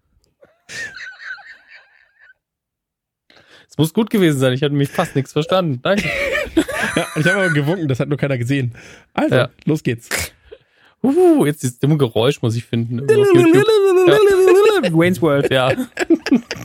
Es 3.68 3.76
muss 3.76 3.92
gut 3.92 4.10
gewesen 4.10 4.38
sein. 4.38 4.54
Ich 4.54 4.62
hatte 4.62 4.74
mich 4.74 4.88
fast 4.88 5.14
nichts 5.14 5.32
verstanden. 5.32 5.80
Danke. 5.82 6.08
Ja, 6.96 7.06
ich 7.16 7.26
habe 7.26 7.36
aber 7.36 7.50
gewunken, 7.50 7.88
das 7.88 8.00
hat 8.00 8.08
nur 8.08 8.18
keiner 8.18 8.38
gesehen. 8.38 8.72
Also, 9.14 9.34
Ja. 9.34 9.48
los 9.64 9.82
geht's. 9.82 10.08
Uh, 11.02 11.46
jetzt 11.46 11.62
dieses 11.62 11.78
dumme 11.78 11.96
Geräusch 11.96 12.42
muss 12.42 12.56
ich 12.56 12.64
finden. 12.64 13.00
Wayne's 14.92 15.22
World. 15.22 15.50
Ja. 15.50 15.70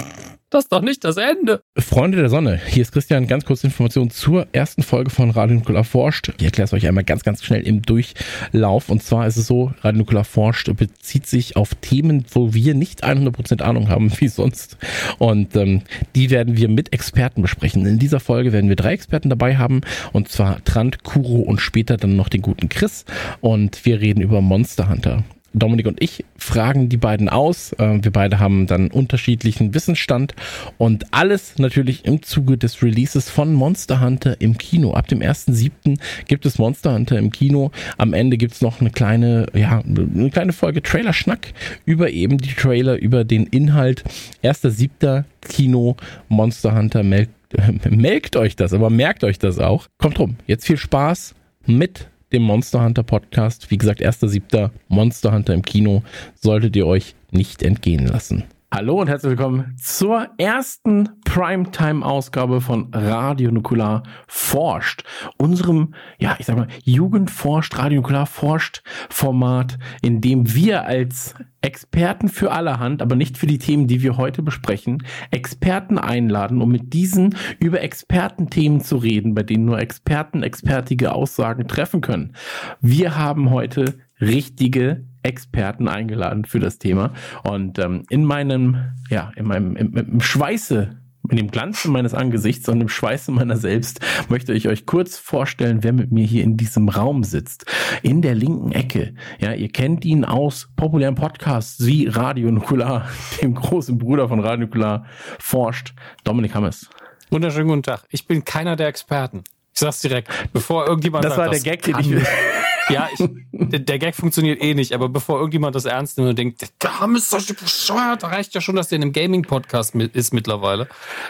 Das 0.54 0.66
ist 0.66 0.72
doch 0.72 0.84
nicht 0.84 1.04
das 1.04 1.18
Ende. 1.18 1.64
Freunde 1.80 2.20
der 2.20 2.30
Sonne, 2.30 2.62
hier 2.68 2.84
ist 2.84 2.92
Christian. 2.92 3.26
Ganz 3.26 3.44
kurze 3.44 3.66
Information 3.66 4.12
zur 4.12 4.46
ersten 4.52 4.84
Folge 4.84 5.10
von 5.10 5.32
Radio 5.32 5.56
Nukular 5.56 5.84
forscht. 5.84 6.32
Ich 6.38 6.44
erkläre 6.44 6.66
es 6.66 6.74
euch 6.74 6.86
einmal 6.86 7.04
ganz, 7.04 7.24
ganz 7.24 7.44
schnell 7.44 7.66
im 7.66 7.82
Durchlauf. 7.82 8.90
Und 8.90 9.02
zwar 9.02 9.26
ist 9.26 9.38
es 9.38 9.48
so, 9.48 9.74
Radio 9.82 10.02
Nukular 10.02 10.24
forscht 10.24 10.72
bezieht 10.76 11.26
sich 11.26 11.56
auf 11.56 11.74
Themen, 11.74 12.26
wo 12.30 12.54
wir 12.54 12.76
nicht 12.76 13.04
100% 13.04 13.64
Ahnung 13.64 13.90
haben, 13.90 14.12
wie 14.20 14.28
sonst. 14.28 14.78
Und 15.18 15.56
ähm, 15.56 15.82
die 16.14 16.30
werden 16.30 16.56
wir 16.56 16.70
mit 16.70 16.94
Experten 16.94 17.42
besprechen. 17.42 17.88
In 17.88 17.98
dieser 17.98 18.20
Folge 18.20 18.54
werden 18.54 18.70
wir 18.70 18.76
drei 18.76 18.94
Experten 18.94 19.32
dabei 19.32 19.58
haben. 19.58 19.82
Und 20.12 20.30
zwar 20.30 20.64
Trant, 20.66 21.02
Kuro 21.02 21.40
und 21.40 21.62
später 21.62 21.98
dann 21.98 22.16
noch 22.16 22.30
den 22.30 22.44
guten 22.44 22.70
Chris. 22.70 23.06
Und 23.42 23.86
wir 23.86 24.02
reden 24.02 24.22
über 24.22 24.40
Monster 24.42 24.88
Hunter. 24.88 25.24
Dominik 25.54 25.86
und 25.88 26.02
ich 26.02 26.26
fragen 26.38 26.90
die 26.90 26.98
beiden 26.98 27.30
aus. 27.30 27.74
Äh, 27.74 28.00
Wir 28.02 28.12
beide 28.12 28.40
haben 28.40 28.68
dann 28.68 28.90
unterschiedlichen 28.90 29.74
Wissensstand 29.74 30.34
und 30.78 31.06
alles 31.14 31.60
natürlich 31.60 32.06
im 32.06 32.24
Zuge 32.24 32.58
des 32.58 32.82
Releases 32.82 33.30
von 33.30 33.54
Monster 33.54 34.02
Hunter 34.02 34.40
im 34.40 34.58
Kino. 34.58 34.94
Ab 34.94 35.08
dem 35.08 35.20
1.7. 35.20 36.00
gibt 36.28 36.46
es 36.46 36.58
Monster 36.58 36.94
Hunter 36.94 37.18
im 37.18 37.32
Kino. 37.32 37.72
Am 37.98 38.14
Ende 38.14 38.38
gibt's 38.38 38.62
noch 38.62 38.82
eine 38.82 38.90
kleine, 38.90 39.48
ja, 39.54 39.82
eine 39.86 40.30
kleine 40.30 40.54
Folge 40.54 40.82
Trailer-Schnack 40.82 41.54
über 41.86 42.10
eben 42.10 42.38
die 42.38 42.54
Trailer, 42.54 42.98
über 42.98 43.24
den 43.24 43.46
Inhalt. 43.48 44.04
1.7. 44.44 45.24
Kino 45.42 45.96
Monster 46.30 46.76
Hunter 46.76 47.04
melkt 47.90 48.36
euch 48.36 48.56
das, 48.56 48.74
aber 48.74 48.90
merkt 48.90 49.24
euch 49.24 49.40
das 49.40 49.60
auch. 49.60 49.88
Kommt 49.98 50.20
rum. 50.20 50.38
Jetzt 50.48 50.66
viel 50.66 50.78
Spaß 50.78 51.36
mit 51.66 52.08
dem 52.34 52.42
Monster 52.42 52.84
Hunter 52.84 53.04
Podcast. 53.04 53.72
Wie 53.72 53.78
gesagt, 53.78 54.02
1.7. 54.02 54.72
Monster 54.88 55.32
Hunter 55.32 55.54
im 55.54 55.62
Kino. 55.62 56.04
Solltet 56.36 56.76
ihr 56.76 56.88
euch 56.88 57.16
nicht 57.32 57.64
entgehen 57.64 58.08
lassen. 58.08 58.44
Hallo 58.76 59.00
und 59.00 59.08
herzlich 59.08 59.30
willkommen 59.30 59.76
zur 59.80 60.30
ersten 60.40 61.08
Primetime-Ausgabe 61.26 62.60
von 62.60 62.90
Radio 62.92 63.52
Nukular 63.52 64.02
forscht. 64.28 65.04
Unserem, 65.38 65.94
ja, 66.18 66.36
ich 66.40 66.48
sag 66.48 66.58
mal, 66.58 66.68
Jugendforscht, 66.84 67.78
Radio 67.78 67.98
Nukular 67.98 68.26
forscht 68.26 68.82
Format, 69.12 69.78
in 70.02 70.22
dem 70.22 70.56
wir 70.56 70.86
als 70.86 71.36
Experten 71.62 72.30
für 72.30 72.52
allerhand, 72.52 73.04
aber 73.04 73.16
nicht 73.16 73.38
für 73.38 73.46
die 73.46 73.60
Themen, 73.60 73.86
die 73.86 74.02
wir 74.02 74.18
heute 74.18 74.42
besprechen, 74.42 75.04
Experten 75.30 76.00
einladen, 76.00 76.60
um 76.60 76.72
mit 76.72 76.94
diesen 76.94 77.36
über 77.60 77.80
Expertenthemen 77.82 78.82
zu 78.82 78.98
reden, 78.98 79.36
bei 79.36 79.44
denen 79.44 79.66
nur 79.66 79.78
Experten 79.78 80.42
expertige 80.42 81.14
Aussagen 81.14 81.68
treffen 81.68 82.02
können. 82.02 82.36
Wir 82.82 83.18
haben 83.18 83.52
heute 83.52 84.00
richtige 84.20 85.06
Experten 85.24 85.88
eingeladen 85.88 86.46
für 86.46 86.60
das 86.60 86.78
Thema 86.78 87.14
und 87.44 87.80
ähm, 87.80 88.04
in 88.10 88.26
meinem, 88.26 88.78
ja, 89.10 89.32
in 89.36 89.46
meinem, 89.46 89.76
im, 89.76 89.96
im 89.96 90.22
Schweiße 90.22 90.98
in 91.30 91.38
dem 91.38 91.52
Glanze 91.52 91.90
meines 91.90 92.14
Angesichts 92.14 92.68
und 92.68 92.82
im 92.82 92.90
Schweiße 92.90 93.32
meiner 93.32 93.58
selbst 93.58 94.02
möchte 94.30 94.54
ich 94.54 94.68
euch 94.68 94.86
kurz 94.86 95.18
vorstellen, 95.18 95.82
wer 95.82 95.94
mit 95.94 96.12
mir 96.12 96.26
hier 96.26 96.44
in 96.44 96.58
diesem 96.58 96.90
Raum 96.90 97.24
sitzt. 97.24 97.66
In 98.02 98.22
der 98.22 98.36
linken 98.36 98.72
Ecke. 98.72 99.14
Ja, 99.40 99.54
ihr 99.54 99.70
kennt 99.70 100.04
ihn 100.04 100.26
aus 100.26 100.70
populären 100.76 101.16
Podcasts 101.16 101.86
wie 101.86 102.08
Radio 102.08 102.52
Nukular, 102.52 103.08
dem 103.42 103.56
großen 103.56 103.98
Bruder 103.98 104.28
von 104.28 104.42
Radio 104.42 104.66
Nukular, 104.66 105.06
forscht 105.40 105.94
Dominik 106.24 106.56
Hammes. 106.56 106.90
Wunderschönen 107.30 107.70
guten 107.70 107.84
Tag. 107.84 108.04
Ich 108.10 108.28
bin 108.28 108.44
keiner 108.44 108.76
der 108.76 108.88
Experten. 108.88 109.44
Ich 109.74 109.80
sag's 109.80 110.02
direkt, 110.02 110.30
bevor 110.52 110.86
irgendjemand 110.86 111.24
Das 111.24 111.36
sagt, 111.36 111.46
war 111.46 111.50
der 111.50 111.62
Gag, 111.62 111.84
den 111.84 111.98
ich-. 112.00 112.28
Ja, 112.90 113.08
ich, 113.12 113.30
der, 113.52 114.00
Gag 114.00 114.16
funktioniert 114.16 114.62
eh 114.62 114.74
nicht, 114.74 114.94
aber 114.94 115.10
bevor 115.10 115.38
irgendjemand 115.38 115.76
das 115.76 115.86
ernst 115.86 116.18
nimmt 116.18 116.30
und 116.30 116.38
denkt, 116.38 116.64
Ham 116.84 117.16
ist 117.16 117.32
doch 117.32 117.46
bescheuert, 117.56 118.24
da 118.24 118.28
reicht 118.28 118.54
ja 118.56 118.62
schon, 118.62 118.76
dass 118.76 118.90
der 118.90 118.98
in 118.98 119.04
einem 119.04 119.14
Gaming-Podcast 119.14 119.96
mit, 119.96 120.16
ist 120.16 120.34
mittlerweile. 120.34 120.88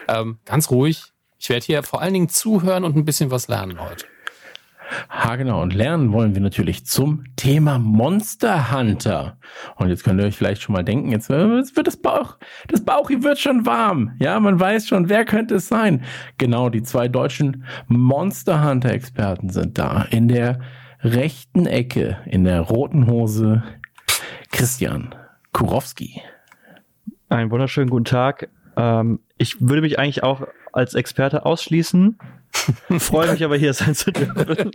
Ähm, 0.08 0.40
ganz 0.46 0.72
ruhig. 0.72 1.04
Ich 1.40 1.50
werde 1.50 1.66
hier 1.66 1.84
vor 1.84 2.02
allen 2.02 2.14
Dingen 2.14 2.30
zuhören 2.30 2.84
und 2.84 2.96
ein 2.96 3.06
bisschen 3.06 3.30
was 3.30 3.48
lernen 3.48 3.80
heute. 3.80 4.06
Ha, 5.10 5.36
genau. 5.36 5.62
Und 5.62 5.74
lernen 5.74 6.12
wollen 6.12 6.36
wir 6.36 6.42
natürlich 6.42 6.86
zum 6.86 7.24
Thema 7.36 7.80
Monster 7.80 8.72
Hunter. 8.72 9.38
Und 9.76 9.90
jetzt 9.90 10.04
könnt 10.04 10.20
ihr 10.20 10.26
euch 10.26 10.36
vielleicht 10.36 10.62
schon 10.62 10.74
mal 10.74 10.84
denken, 10.84 11.12
jetzt, 11.12 11.30
äh, 11.30 11.50
wird 11.50 11.88
das 11.88 11.98
Bauch, 11.98 12.38
das 12.68 12.84
Bauchi 12.84 13.24
wird 13.24 13.40
schon 13.40 13.66
warm. 13.66 14.16
Ja, 14.20 14.40
man 14.40 14.60
weiß 14.60 14.88
schon, 14.88 15.10
wer 15.10 15.26
könnte 15.26 15.56
es 15.56 15.68
sein? 15.68 16.04
Genau, 16.38 16.70
die 16.70 16.84
zwei 16.84 17.08
deutschen 17.08 17.66
Monster 17.88 18.64
Hunter 18.68 18.92
Experten 18.92 19.50
sind 19.50 19.78
da. 19.78 20.04
In 20.12 20.28
der 20.28 20.60
rechten 21.04 21.66
Ecke, 21.66 22.18
in 22.26 22.46
der 22.46 22.62
roten 22.62 23.08
Hose, 23.08 23.64
Christian 24.52 25.14
Kurowski. 25.52 26.22
Einen 27.30 27.52
wunderschönen 27.52 27.90
guten 27.90 28.06
Tag. 28.06 28.50
Ähm, 28.78 29.20
ich 29.38 29.60
würde 29.60 29.82
mich 29.82 30.00
eigentlich 30.00 30.24
auch 30.24 30.48
als 30.72 30.94
Experte 30.94 31.46
ausschließen, 31.46 32.18
freue 33.00 33.32
mich 33.32 33.44
aber 33.44 33.58
hier 33.58 33.74
sein 33.74 33.96
zu 33.96 34.12
dürfen. 34.12 34.72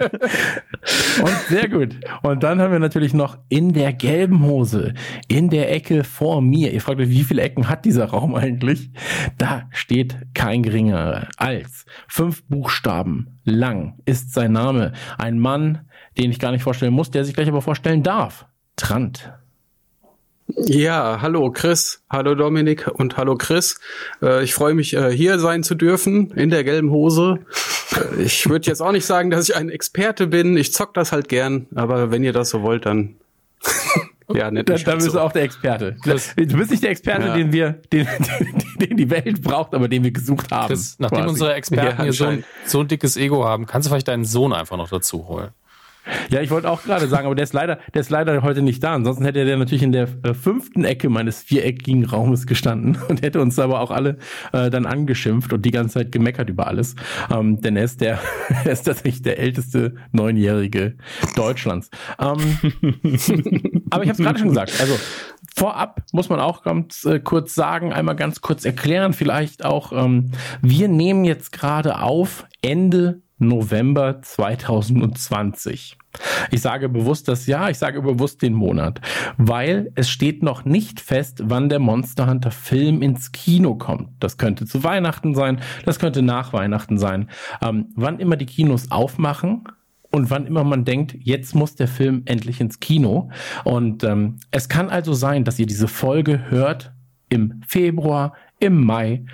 Und 1.23 1.39
sehr 1.49 1.69
gut. 1.69 1.97
Und 2.23 2.43
dann 2.43 2.61
haben 2.61 2.73
wir 2.73 2.79
natürlich 2.79 3.15
noch 3.15 3.39
in 3.49 3.73
der 3.73 3.93
gelben 3.93 4.45
Hose, 4.45 4.95
in 5.29 5.49
der 5.49 5.73
Ecke 5.73 6.05
vor 6.05 6.43
mir. 6.43 6.73
Ihr 6.73 6.81
fragt 6.81 7.01
euch, 7.01 7.09
wie 7.09 7.25
viele 7.25 7.43
Ecken 7.43 7.69
hat 7.69 7.85
dieser 7.85 8.07
Raum 8.07 8.35
eigentlich? 8.35 8.91
Da 9.39 9.69
steht 9.71 10.17
kein 10.35 10.63
geringerer 10.63 11.29
als 11.39 11.87
fünf 12.07 12.45
Buchstaben 12.45 13.39
lang 13.49 13.95
ist 14.05 14.33
sein 14.33 14.53
Name. 14.53 14.93
Ein 15.17 15.39
Mann, 15.39 15.88
den 16.19 16.31
ich 16.31 16.39
gar 16.39 16.53
nicht 16.53 16.63
vorstellen 16.63 16.93
muss, 16.93 17.11
der 17.11 17.25
sich 17.25 17.35
gleich 17.35 17.49
aber 17.49 17.63
vorstellen 17.63 18.03
darf. 18.03 18.47
Trant. 18.77 19.33
Ja, 20.57 21.19
hallo 21.21 21.51
Chris, 21.51 22.03
hallo 22.09 22.35
Dominik 22.35 22.89
und 22.89 23.19
hallo 23.19 23.37
Chris. 23.37 23.79
Äh, 24.23 24.43
ich 24.45 24.55
freue 24.55 24.73
mich, 24.75 24.95
äh, 24.95 25.11
hier 25.11 25.39
sein 25.39 25.63
zu 25.63 25.75
dürfen 25.75 26.31
in 26.31 26.49
der 26.49 26.65
gelben 26.65 26.91
Hose. 26.91 27.41
Äh, 28.17 28.23
ich 28.23 28.49
würde 28.49 28.67
jetzt 28.67 28.81
auch 28.81 28.93
nicht 28.93 29.05
sagen, 29.05 29.29
dass 29.31 29.47
ich 29.49 29.57
ein 29.57 29.69
Experte 29.69 30.27
bin. 30.27 30.57
Ich 30.57 30.73
zock 30.73 30.95
das 30.95 31.13
halt 31.13 31.29
gern, 31.29 31.67
aber 31.75 32.11
wenn 32.11 32.25
ihr 32.25 32.33
das 32.33 32.49
so 32.49 32.63
wollt, 32.63 32.87
dann 32.87 33.17
ja, 34.35 34.51
nett. 34.51 34.71
Da, 34.71 34.73
mich 34.73 34.85
da 34.85 34.93
halt 34.93 35.01
bist 35.01 35.11
so. 35.13 35.19
du 35.19 35.23
auch 35.25 35.33
der 35.33 35.43
Experte. 35.43 35.97
Chris. 36.03 36.35
Du 36.35 36.57
bist 36.57 36.71
nicht 36.71 36.83
der 36.83 36.91
Experte, 36.91 37.27
Ja. 37.27 37.35
den 37.37 37.53
wir, 37.53 37.73
den, 37.93 38.09
den 38.81 38.97
die 38.97 39.11
Welt 39.11 39.43
braucht, 39.43 39.75
aber 39.75 39.87
den 39.87 40.03
wir 40.03 40.13
gesucht 40.13 40.51
haben. 40.51 40.69
Chris, 40.69 40.97
nachdem 40.99 41.19
quasi. 41.19 41.29
unsere 41.31 41.55
Experten 41.55 41.99
Ja, 41.99 42.03
hier 42.05 42.13
so 42.15 42.25
ein, 42.25 42.45
so 42.65 42.81
ein 42.81 42.89
dickes 42.89 43.19
Ego 43.19 43.45
haben, 43.45 43.67
kannst 43.67 43.87
du 43.87 43.91
vielleicht 43.91 44.09
deinen 44.09 44.25
Sohn 44.25 44.55
einfach 44.55 44.79
noch 44.79 44.89
dazu 44.89 45.29
holen. 45.29 45.49
Ja, 46.31 46.41
ich 46.41 46.51
wollte 46.51 46.71
auch 46.71 46.83
gerade 46.83 47.09
sagen, 47.09 47.27
aber 47.27 47.35
der 47.35 47.45
ist 47.45 47.53
leider, 47.53 47.79
der 47.95 48.01
ist 48.01 48.11
leider 48.11 48.43
heute 48.43 48.63
nicht 48.63 48.83
da. 48.83 48.95
Ansonsten 48.95 49.25
hätte 49.25 49.41
er 49.41 49.57
natürlich 49.57 49.83
in 49.83 49.93
der 49.93 50.09
äh, 50.23 50.35
fünften 50.35 50.85
Ecke 50.85 51.09
meines 51.09 51.43
viereckigen 51.43 52.05
Raumes 52.05 52.47
gestanden 52.47 52.99
und 53.09 53.23
hätte 53.23 53.41
uns 53.41 53.59
aber 53.59 53.81
auch 53.81 53.91
alle 53.91 54.19
äh, 54.53 54.71
dann 54.71 54.87
angeschimpft 54.87 55.53
und 55.53 55.65
die 55.65 55.71
ganze 55.71 55.95
Zeit 55.95 56.13
gemeckert 56.13 56.51
über 56.51 56.67
alles. 56.67 56.95
Ähm, 57.33 57.61
denn 57.61 57.77
er 57.77 57.85
ist 57.85 58.01
der, 58.01 58.19
er 58.65 58.73
ist 58.73 58.83
tatsächlich 58.83 59.23
der 59.23 59.39
älteste 59.39 59.95
Neunjährige 60.13 60.97
Deutschlands. 61.37 61.91
Ähm, 62.19 62.59
aber 63.91 64.05
ich 64.05 64.11
habe 64.11 64.13
es 64.13 64.19
gerade 64.19 64.39
schon 64.39 64.49
gesagt. 64.49 64.73
Also 64.81 64.99
vorab 65.55 66.03
muss 66.13 66.29
man 66.29 66.41
auch 66.41 66.63
ganz 66.63 67.05
äh, 67.05 67.21
kurz 67.21 67.55
sagen, 67.55 67.93
einmal 67.93 68.17
ganz 68.17 68.41
kurz 68.41 68.65
erklären, 68.65 69.13
vielleicht 69.13 69.65
auch. 69.65 69.93
Ähm, 69.93 70.33
wir 70.63 70.89
nehmen 70.89 71.25
jetzt 71.25 71.53
gerade 71.53 72.01
auf 72.01 72.47
Ende 72.63 73.23
November 73.39 74.21
2020. 74.23 75.97
Ich 76.51 76.61
sage 76.61 76.89
bewusst 76.89 77.29
das 77.29 77.47
Jahr, 77.47 77.71
ich 77.71 77.79
sage 77.79 78.03
bewusst 78.03 78.43
den 78.43 78.55
Monat, 78.55 79.01
weil 79.37 79.93
es 79.95 80.11
steht 80.11 80.43
noch 80.43 80.65
nicht 80.65 81.01
fest, 81.01 81.43
wann 81.45 81.69
der 81.69 81.79
Monster 81.79 82.29
Hunter 82.29 82.51
Film 82.51 83.03
ins 83.03 83.33
Kino 83.33 83.77
kommt. 83.77 84.11
Das 84.21 84.39
könnte 84.39 84.67
zu 84.67 84.83
Weihnachten 84.85 85.35
sein, 85.35 85.61
das 85.85 85.99
könnte 85.99 86.23
nach 86.23 86.53
Weihnachten 86.53 86.99
sein. 86.99 87.29
Ähm, 87.63 87.87
wann 87.95 88.19
immer 88.19 88.37
die 88.37 88.47
Kinos 88.47 88.91
aufmachen, 88.91 89.65
und 90.11 90.31
wann 90.31 90.47
immer 90.47 90.65
man 90.65 90.85
denkt, 90.85 91.17
jetzt 91.21 91.55
muss 91.55 91.75
der 91.75 91.89
Film 91.89 92.23
endlich 92.25 92.61
ins 92.61 92.81
Kino. 92.81 93.31
Und 93.65 94.05
ähm, 94.05 94.37
es 94.51 94.69
kann 94.69 94.89
also 94.89 95.13
sein, 95.13 95.45
dass 95.45 95.59
ihr 95.59 95.67
diese 95.67 95.89
Folge 95.89 96.51
hört 96.51 96.93
im 97.29 97.61
Februar, 97.67 98.33
im 98.59 98.85
Mai, 98.85 99.25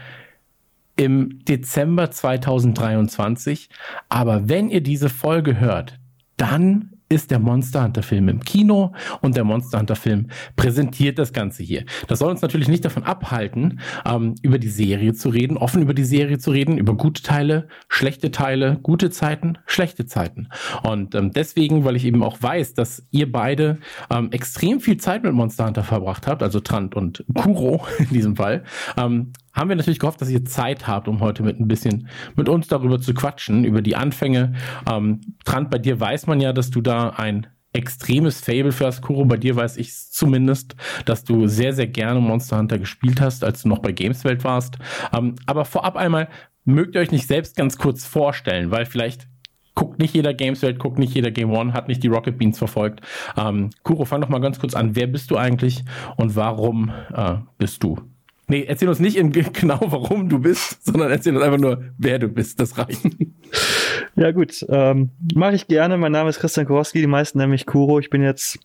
im 0.96 1.44
Dezember 1.44 2.10
2023. 2.10 3.68
Aber 4.08 4.48
wenn 4.48 4.68
ihr 4.68 4.82
diese 4.82 5.08
Folge 5.08 5.60
hört, 5.60 5.98
dann 6.36 6.90
ist 7.08 7.30
der 7.30 7.38
Monster 7.38 7.84
Hunter 7.84 8.02
Film 8.02 8.28
im 8.28 8.40
Kino 8.40 8.92
und 9.20 9.36
der 9.36 9.44
Monster 9.44 9.78
Hunter 9.78 9.94
Film 9.94 10.28
präsentiert 10.56 11.18
das 11.18 11.32
Ganze 11.32 11.62
hier. 11.62 11.84
Das 12.08 12.18
soll 12.18 12.30
uns 12.30 12.42
natürlich 12.42 12.68
nicht 12.68 12.84
davon 12.84 13.04
abhalten, 13.04 13.80
ähm, 14.06 14.34
über 14.42 14.58
die 14.58 14.68
Serie 14.68 15.12
zu 15.12 15.28
reden, 15.28 15.56
offen 15.56 15.82
über 15.82 15.94
die 15.94 16.04
Serie 16.04 16.38
zu 16.38 16.50
reden, 16.50 16.78
über 16.78 16.96
gute 16.96 17.22
Teile, 17.22 17.68
schlechte 17.88 18.30
Teile, 18.30 18.78
gute 18.82 19.10
Zeiten, 19.10 19.58
schlechte 19.66 20.06
Zeiten. 20.06 20.48
Und 20.82 21.14
ähm, 21.14 21.30
deswegen, 21.30 21.84
weil 21.84 21.96
ich 21.96 22.04
eben 22.04 22.22
auch 22.22 22.42
weiß, 22.42 22.74
dass 22.74 23.06
ihr 23.10 23.30
beide 23.30 23.78
ähm, 24.10 24.32
extrem 24.32 24.80
viel 24.80 24.96
Zeit 24.96 25.22
mit 25.22 25.34
Monster 25.34 25.66
Hunter 25.66 25.84
verbracht 25.84 26.26
habt, 26.26 26.42
also 26.42 26.60
Trant 26.60 26.96
und 26.96 27.24
Kuro 27.34 27.86
in 27.98 28.08
diesem 28.08 28.36
Fall, 28.36 28.64
ähm, 28.96 29.32
haben 29.54 29.68
wir 29.68 29.76
natürlich 29.76 30.00
gehofft, 30.00 30.20
dass 30.20 30.28
ihr 30.28 30.44
Zeit 30.44 30.86
habt, 30.86 31.08
um 31.08 31.20
heute 31.20 31.42
mit 31.42 31.60
ein 31.60 31.68
bisschen 31.68 32.08
mit 32.36 32.48
uns 32.48 32.68
darüber 32.68 33.00
zu 33.00 33.14
quatschen, 33.14 33.64
über 33.64 33.82
die 33.82 33.96
Anfänge. 33.96 34.54
Ähm, 34.90 35.20
Trant, 35.44 35.70
bei 35.70 35.78
dir 35.78 35.98
weiß 35.98 36.26
man 36.26 36.40
ja, 36.40 36.52
dass 36.52 36.70
du 36.70 36.80
da 36.80 37.10
ein 37.10 37.46
extremes 37.72 38.40
Fable 38.40 38.72
für 38.72 38.86
Askuro. 38.86 39.24
Bei 39.24 39.36
dir 39.36 39.56
weiß 39.56 39.76
ich 39.76 39.94
zumindest, 39.94 40.76
dass 41.04 41.24
du 41.24 41.46
sehr, 41.46 41.72
sehr 41.72 41.86
gerne 41.86 42.20
Monster 42.20 42.58
Hunter 42.58 42.78
gespielt 42.78 43.20
hast, 43.20 43.44
als 43.44 43.62
du 43.62 43.68
noch 43.68 43.80
bei 43.80 43.92
Gameswelt 43.92 44.44
warst. 44.44 44.78
Ähm, 45.12 45.36
aber 45.46 45.64
vorab 45.64 45.96
einmal, 45.96 46.28
mögt 46.64 46.94
ihr 46.94 47.00
euch 47.00 47.10
nicht 47.10 47.26
selbst 47.26 47.56
ganz 47.56 47.76
kurz 47.76 48.06
vorstellen, 48.06 48.70
weil 48.70 48.86
vielleicht 48.86 49.28
guckt 49.74 49.98
nicht 49.98 50.14
jeder 50.14 50.34
Gameswelt, 50.34 50.78
guckt 50.78 50.98
nicht 50.98 51.14
jeder 51.14 51.32
Game 51.32 51.50
One, 51.50 51.72
hat 51.72 51.88
nicht 51.88 52.02
die 52.02 52.08
Rocket 52.08 52.38
Beans 52.38 52.58
verfolgt. 52.58 53.00
Ähm, 53.36 53.70
Kuro, 53.82 54.04
fang 54.04 54.20
doch 54.20 54.28
mal 54.28 54.40
ganz 54.40 54.60
kurz 54.60 54.74
an. 54.74 54.94
Wer 54.94 55.08
bist 55.08 55.30
du 55.32 55.36
eigentlich 55.36 55.84
und 56.16 56.36
warum 56.36 56.92
äh, 57.12 57.36
bist 57.58 57.82
du 57.82 57.98
Nee, 58.46 58.64
erzähl 58.66 58.88
uns 58.88 59.00
nicht 59.00 59.16
genau, 59.52 59.80
warum 59.80 60.28
du 60.28 60.38
bist, 60.38 60.84
sondern 60.84 61.10
erzähl 61.10 61.34
uns 61.34 61.44
einfach 61.44 61.58
nur, 61.58 61.84
wer 61.98 62.18
du 62.18 62.28
bist. 62.28 62.60
Das 62.60 62.76
reicht. 62.78 63.02
Ja, 64.16 64.30
gut. 64.30 64.64
Ähm, 64.68 65.10
Mache 65.34 65.54
ich 65.54 65.66
gerne. 65.66 65.96
Mein 65.96 66.12
Name 66.12 66.30
ist 66.30 66.38
Christian 66.38 66.66
Kowalski. 66.66 67.00
Die 67.00 67.06
meisten 67.06 67.38
nennen 67.38 67.50
mich 67.50 67.66
Kuro. 67.66 67.98
Ich 67.98 68.10
bin 68.10 68.22
jetzt 68.22 68.58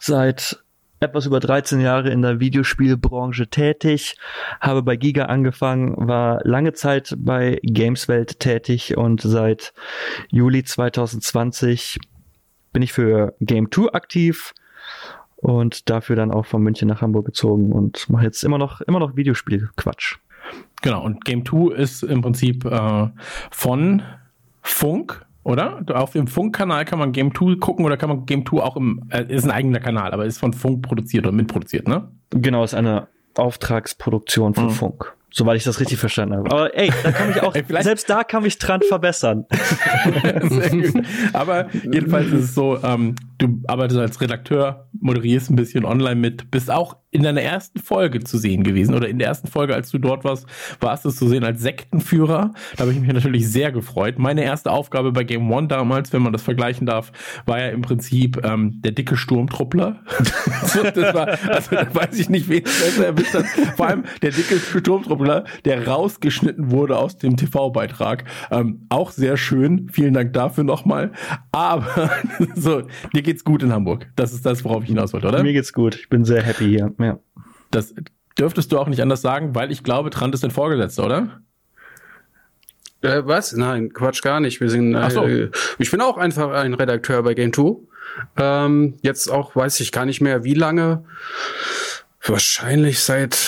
seit 0.00 0.62
etwas 1.00 1.26
über 1.26 1.40
13 1.40 1.80
Jahre 1.80 2.10
in 2.10 2.20
der 2.22 2.40
Videospielbranche 2.40 3.48
tätig, 3.48 4.16
habe 4.60 4.82
bei 4.82 4.96
Giga 4.96 5.24
angefangen, 5.24 5.94
war 5.96 6.40
lange 6.44 6.74
Zeit 6.74 7.14
bei 7.18 7.58
Gameswelt 7.62 8.38
tätig 8.38 8.96
und 8.98 9.22
seit 9.22 9.72
Juli 10.30 10.62
2020 10.62 11.98
bin 12.72 12.82
ich 12.82 12.92
für 12.92 13.34
Game 13.40 13.70
2 13.70 13.92
aktiv 13.94 14.52
und 15.40 15.88
dafür 15.88 16.16
dann 16.16 16.30
auch 16.30 16.46
von 16.46 16.62
München 16.62 16.88
nach 16.88 17.02
Hamburg 17.02 17.26
gezogen 17.26 17.72
und 17.72 18.08
mache 18.08 18.24
jetzt 18.24 18.42
immer 18.44 18.58
noch 18.58 18.80
immer 18.82 18.98
noch 19.00 19.16
Videospiel-Quatsch. 19.16 20.16
Genau, 20.82 21.04
und 21.04 21.24
Game 21.24 21.44
2 21.44 21.74
ist 21.74 22.02
im 22.02 22.22
Prinzip 22.22 22.64
äh, 22.64 23.08
von 23.50 24.02
Funk, 24.62 25.24
oder? 25.42 25.82
Auf 25.94 26.12
dem 26.12 26.26
Funk-Kanal 26.26 26.84
kann 26.84 26.98
man 26.98 27.12
Game 27.12 27.34
2 27.34 27.56
gucken 27.56 27.84
oder 27.84 27.96
kann 27.96 28.08
man 28.08 28.26
Game 28.26 28.46
2 28.46 28.58
auch 28.58 28.76
im, 28.76 29.02
äh, 29.10 29.24
ist 29.28 29.44
ein 29.44 29.50
eigener 29.50 29.80
Kanal, 29.80 30.12
aber 30.12 30.26
ist 30.26 30.38
von 30.38 30.52
Funk 30.52 30.82
produziert 30.82 31.26
oder 31.26 31.32
mitproduziert, 31.32 31.88
ne? 31.88 32.08
Genau, 32.30 32.64
ist 32.64 32.74
eine 32.74 33.08
Auftragsproduktion 33.36 34.54
von 34.54 34.64
mhm. 34.64 34.70
Funk. 34.70 35.14
Soweit 35.32 35.56
ich 35.56 35.64
das 35.64 35.78
richtig 35.78 35.98
verstanden 35.98 36.36
habe. 36.36 36.50
Aber 36.50 36.76
ey, 36.76 36.90
da 37.04 37.12
kann 37.12 37.30
ich 37.30 37.40
auch, 37.42 37.54
ey, 37.54 37.64
selbst 37.82 38.10
da 38.10 38.24
kann 38.24 38.42
mich 38.42 38.58
dran 38.58 38.80
verbessern. 38.82 39.46
Sehr 40.42 40.70
gut. 40.70 41.06
Aber 41.32 41.68
jedenfalls 41.72 42.26
ist 42.28 42.44
es 42.44 42.54
so, 42.54 42.78
ähm, 42.82 43.14
du 43.40 43.62
arbeitest 43.66 43.98
als 43.98 44.20
Redakteur, 44.20 44.88
moderierst 45.00 45.50
ein 45.50 45.56
bisschen 45.56 45.84
online 45.84 46.16
mit, 46.16 46.50
bist 46.50 46.70
auch 46.70 46.96
in 47.10 47.22
deiner 47.22 47.42
ersten 47.42 47.80
Folge 47.80 48.20
zu 48.20 48.38
sehen 48.38 48.62
gewesen 48.62 48.94
oder 48.94 49.08
in 49.08 49.18
der 49.18 49.28
ersten 49.28 49.48
Folge, 49.48 49.74
als 49.74 49.90
du 49.90 49.98
dort 49.98 50.22
warst, 50.22 50.46
warst 50.78 51.04
du 51.04 51.10
zu 51.10 51.26
sehen 51.26 51.42
als 51.42 51.60
Sektenführer. 51.60 52.52
Da 52.76 52.82
habe 52.82 52.92
ich 52.92 53.00
mich 53.00 53.12
natürlich 53.12 53.50
sehr 53.50 53.72
gefreut. 53.72 54.18
Meine 54.18 54.44
erste 54.44 54.70
Aufgabe 54.70 55.10
bei 55.10 55.24
Game 55.24 55.50
One 55.50 55.66
damals, 55.66 56.12
wenn 56.12 56.22
man 56.22 56.32
das 56.32 56.42
vergleichen 56.42 56.86
darf, 56.86 57.10
war 57.46 57.58
ja 57.58 57.68
im 57.70 57.82
Prinzip 57.82 58.40
ähm, 58.44 58.80
der 58.82 58.92
dicke 58.92 59.16
Sturmtruppler. 59.16 60.00
das 60.94 61.14
war, 61.14 61.28
also 61.48 61.74
da 61.74 61.92
weiß 61.92 62.18
ich 62.18 62.28
nicht, 62.28 62.48
wen 62.48 62.62
es 62.64 62.80
besser 62.80 63.06
erwischt 63.06 63.34
hat. 63.34 63.46
Vor 63.76 63.88
allem 63.88 64.04
der 64.22 64.30
dicke 64.30 64.58
Sturmtruppler, 64.58 65.44
der 65.64 65.88
rausgeschnitten 65.88 66.70
wurde 66.70 66.96
aus 66.96 67.18
dem 67.18 67.36
TV-Beitrag. 67.36 68.24
Ähm, 68.52 68.86
auch 68.88 69.10
sehr 69.10 69.36
schön. 69.36 69.88
Vielen 69.90 70.14
Dank 70.14 70.32
dafür 70.32 70.62
nochmal. 70.62 71.10
Aber 71.50 72.10
so, 72.54 72.82
dir 73.12 73.22
geht's 73.30 73.44
gut 73.44 73.62
in 73.62 73.72
Hamburg. 73.72 74.08
Das 74.16 74.32
ist 74.32 74.44
das, 74.44 74.64
worauf 74.64 74.82
ich 74.82 74.88
hinaus 74.88 75.12
wollte, 75.12 75.28
oder? 75.28 75.44
Mir 75.44 75.52
geht's 75.52 75.72
gut. 75.72 75.94
Ich 75.94 76.08
bin 76.08 76.24
sehr 76.24 76.42
happy 76.42 76.64
hier. 76.64 76.92
Ja. 76.98 77.20
Das 77.70 77.94
dürftest 78.36 78.72
du 78.72 78.78
auch 78.80 78.88
nicht 78.88 79.00
anders 79.00 79.22
sagen, 79.22 79.54
weil 79.54 79.70
ich 79.70 79.84
glaube, 79.84 80.10
Trant 80.10 80.34
ist 80.34 80.42
dein 80.42 80.50
Vorgesetzter, 80.50 81.06
oder? 81.06 81.40
Äh, 83.02 83.22
was? 83.24 83.52
Nein, 83.52 83.92
Quatsch 83.92 84.20
gar 84.22 84.40
nicht. 84.40 84.60
Wir 84.60 84.68
sind, 84.68 84.96
äh, 84.96 85.10
so. 85.10 85.28
ich 85.78 85.92
bin 85.92 86.00
auch 86.00 86.18
einfach 86.18 86.50
ein 86.50 86.74
Redakteur 86.74 87.22
bei 87.22 87.34
Game 87.34 87.52
2. 87.52 87.76
Ähm, 88.36 88.94
jetzt 89.02 89.30
auch, 89.30 89.54
weiß 89.54 89.78
ich 89.78 89.92
gar 89.92 90.06
nicht 90.06 90.20
mehr, 90.20 90.42
wie 90.42 90.54
lange. 90.54 91.04
Wahrscheinlich 92.26 92.98
seit 92.98 93.38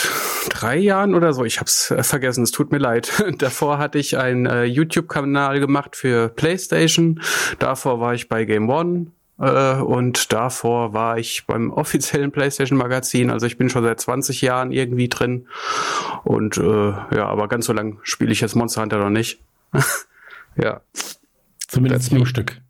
drei 0.48 0.76
Jahren 0.76 1.16
oder 1.16 1.32
so. 1.32 1.44
Ich 1.44 1.58
hab's 1.58 1.90
äh, 1.90 2.04
vergessen, 2.04 2.44
es 2.44 2.52
tut 2.52 2.70
mir 2.70 2.78
leid. 2.78 3.10
Davor 3.38 3.78
hatte 3.78 3.98
ich 3.98 4.16
einen 4.16 4.46
äh, 4.46 4.62
YouTube-Kanal 4.62 5.58
gemacht 5.58 5.96
für 5.96 6.28
PlayStation. 6.28 7.20
Davor 7.58 7.98
war 7.98 8.14
ich 8.14 8.28
bei 8.28 8.44
Game 8.44 8.70
One 8.70 9.08
und 9.36 10.32
davor 10.32 10.92
war 10.92 11.18
ich 11.18 11.44
beim 11.46 11.70
offiziellen 11.72 12.32
PlayStation 12.32 12.78
Magazin. 12.78 13.30
Also 13.30 13.46
ich 13.46 13.58
bin 13.58 13.68
schon 13.68 13.82
seit 13.82 14.00
20 14.00 14.40
Jahren 14.42 14.72
irgendwie 14.72 15.08
drin. 15.08 15.48
Und 16.24 16.58
äh, 16.58 16.90
ja, 17.16 17.26
aber 17.26 17.48
ganz 17.48 17.66
so 17.66 17.72
lang 17.72 17.98
spiele 18.02 18.32
ich 18.32 18.40
jetzt 18.40 18.54
Monster 18.54 18.82
Hunter 18.82 18.98
noch 18.98 19.10
nicht. 19.10 19.40
ja. 20.56 20.80
Zumindest 21.66 22.12
ein 22.12 22.26
Stück. 22.26 22.60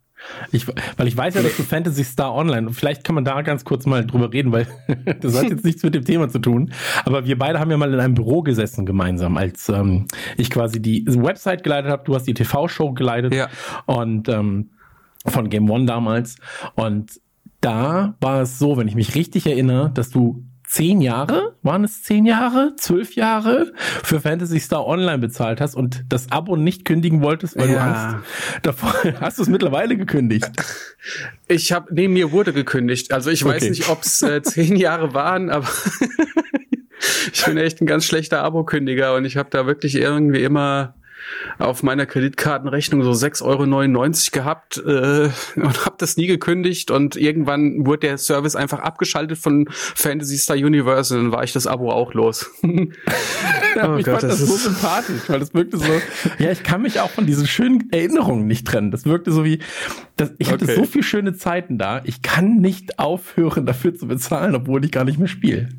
Ich, 0.51 0.67
weil 0.67 1.07
ich 1.07 1.17
weiß 1.17 1.35
ja, 1.35 1.41
dass 1.41 1.57
du 1.57 1.63
Fantasy 1.63 2.03
Star 2.03 2.33
Online, 2.33 2.71
vielleicht 2.71 3.03
kann 3.03 3.15
man 3.15 3.25
da 3.25 3.41
ganz 3.41 3.65
kurz 3.65 3.85
mal 3.85 4.05
drüber 4.05 4.31
reden, 4.31 4.51
weil 4.51 4.67
das 5.21 5.37
hat 5.37 5.49
jetzt 5.49 5.65
nichts 5.65 5.83
mit 5.83 5.95
dem 5.95 6.05
Thema 6.05 6.29
zu 6.29 6.39
tun. 6.39 6.71
Aber 7.05 7.25
wir 7.25 7.37
beide 7.37 7.59
haben 7.59 7.71
ja 7.71 7.77
mal 7.77 7.93
in 7.93 7.99
einem 7.99 8.13
Büro 8.13 8.41
gesessen 8.41 8.85
gemeinsam, 8.85 9.37
als 9.37 9.69
ähm, 9.69 10.07
ich 10.37 10.49
quasi 10.49 10.81
die 10.81 11.05
Website 11.07 11.63
geleitet 11.63 11.91
habe, 11.91 12.03
du 12.05 12.15
hast 12.15 12.23
die 12.23 12.33
TV-Show 12.33 12.93
geleitet. 12.93 13.33
Ja. 13.33 13.49
Und 13.85 14.29
ähm, 14.29 14.69
von 15.25 15.49
Game 15.49 15.69
One 15.69 15.85
damals. 15.85 16.35
Und 16.75 17.21
da 17.61 18.15
war 18.19 18.41
es 18.41 18.59
so, 18.59 18.77
wenn 18.77 18.87
ich 18.87 18.95
mich 18.95 19.15
richtig 19.15 19.47
erinnere, 19.47 19.91
dass 19.93 20.09
du 20.09 20.43
zehn 20.73 21.01
Jahre, 21.01 21.55
waren 21.61 21.83
es 21.83 22.01
zehn 22.01 22.25
Jahre, 22.25 22.73
zwölf 22.77 23.15
Jahre 23.15 23.73
für 24.03 24.19
Fantasy 24.19 24.59
Star 24.59 24.87
Online 24.87 25.19
bezahlt 25.19 25.61
hast 25.61 25.75
und 25.75 26.03
das 26.09 26.31
Abo 26.31 26.55
nicht 26.55 26.83
kündigen 26.83 27.21
wolltest, 27.21 27.55
weil 27.57 27.69
ja. 27.69 27.73
du 27.73 27.81
Angst 27.81 28.27
davor 28.63 28.93
hast 29.21 29.37
du 29.37 29.43
es 29.43 29.49
mittlerweile 29.49 29.95
gekündigt. 29.95 30.49
Ich 31.47 31.71
habe 31.71 31.93
neben 31.93 32.13
mir 32.13 32.31
wurde 32.31 32.53
gekündigt. 32.53 33.11
Also 33.13 33.29
ich 33.29 33.45
weiß 33.45 33.61
okay. 33.61 33.69
nicht, 33.69 33.87
ob 33.89 34.01
es 34.01 34.23
äh, 34.23 34.41
zehn 34.41 34.75
Jahre 34.75 35.13
waren, 35.13 35.51
aber 35.51 35.67
ich 37.33 37.45
bin 37.45 37.57
echt 37.57 37.79
ein 37.79 37.85
ganz 37.85 38.05
schlechter 38.05 38.43
Abo-Kündiger 38.43 39.15
und 39.15 39.25
ich 39.25 39.37
habe 39.37 39.49
da 39.51 39.67
wirklich 39.67 39.95
irgendwie 39.95 40.43
immer 40.43 40.95
auf 41.59 41.83
meiner 41.83 42.05
Kreditkartenrechnung 42.05 43.03
so 43.03 43.11
6,99 43.11 43.43
Euro 43.43 44.43
gehabt 44.43 44.77
äh, 44.77 45.29
und 45.59 45.85
habe 45.85 45.95
das 45.97 46.17
nie 46.17 46.27
gekündigt 46.27 46.91
und 46.91 47.15
irgendwann 47.15 47.85
wurde 47.85 48.07
der 48.07 48.17
Service 48.17 48.55
einfach 48.55 48.79
abgeschaltet 48.79 49.37
von 49.37 49.67
Fantasy 49.69 50.37
Star 50.37 50.55
Universe 50.55 51.15
und 51.15 51.23
dann 51.25 51.31
war 51.31 51.43
ich 51.43 51.53
das 51.53 51.67
Abo 51.67 51.91
auch 51.91 52.13
los. 52.13 52.51
oh 52.63 52.67
ich 53.97 54.05
Gott, 54.05 54.21
fand 54.21 54.23
das, 54.23 54.39
das 54.39 54.39
so 54.39 54.55
sympathisch, 54.55 55.21
weil 55.27 55.39
das 55.39 55.53
wirkte 55.53 55.77
so, 55.77 56.01
ja, 56.39 56.51
ich 56.51 56.63
kann 56.63 56.81
mich 56.81 56.99
auch 56.99 57.09
von 57.09 57.25
diesen 57.25 57.47
schönen 57.47 57.91
Erinnerungen 57.91 58.47
nicht 58.47 58.67
trennen. 58.67 58.91
Das 58.91 59.05
wirkte 59.05 59.31
so 59.31 59.43
wie, 59.43 59.59
das, 60.15 60.31
ich 60.37 60.51
hatte 60.51 60.65
okay. 60.65 60.75
so 60.75 60.85
viele 60.85 61.03
schöne 61.03 61.33
Zeiten 61.33 61.77
da, 61.77 62.01
ich 62.03 62.21
kann 62.21 62.57
nicht 62.57 62.99
aufhören 62.99 63.65
dafür 63.65 63.95
zu 63.95 64.07
bezahlen, 64.07 64.55
obwohl 64.55 64.83
ich 64.85 64.91
gar 64.91 65.03
nicht 65.03 65.19
mehr 65.19 65.27
spiele. 65.27 65.69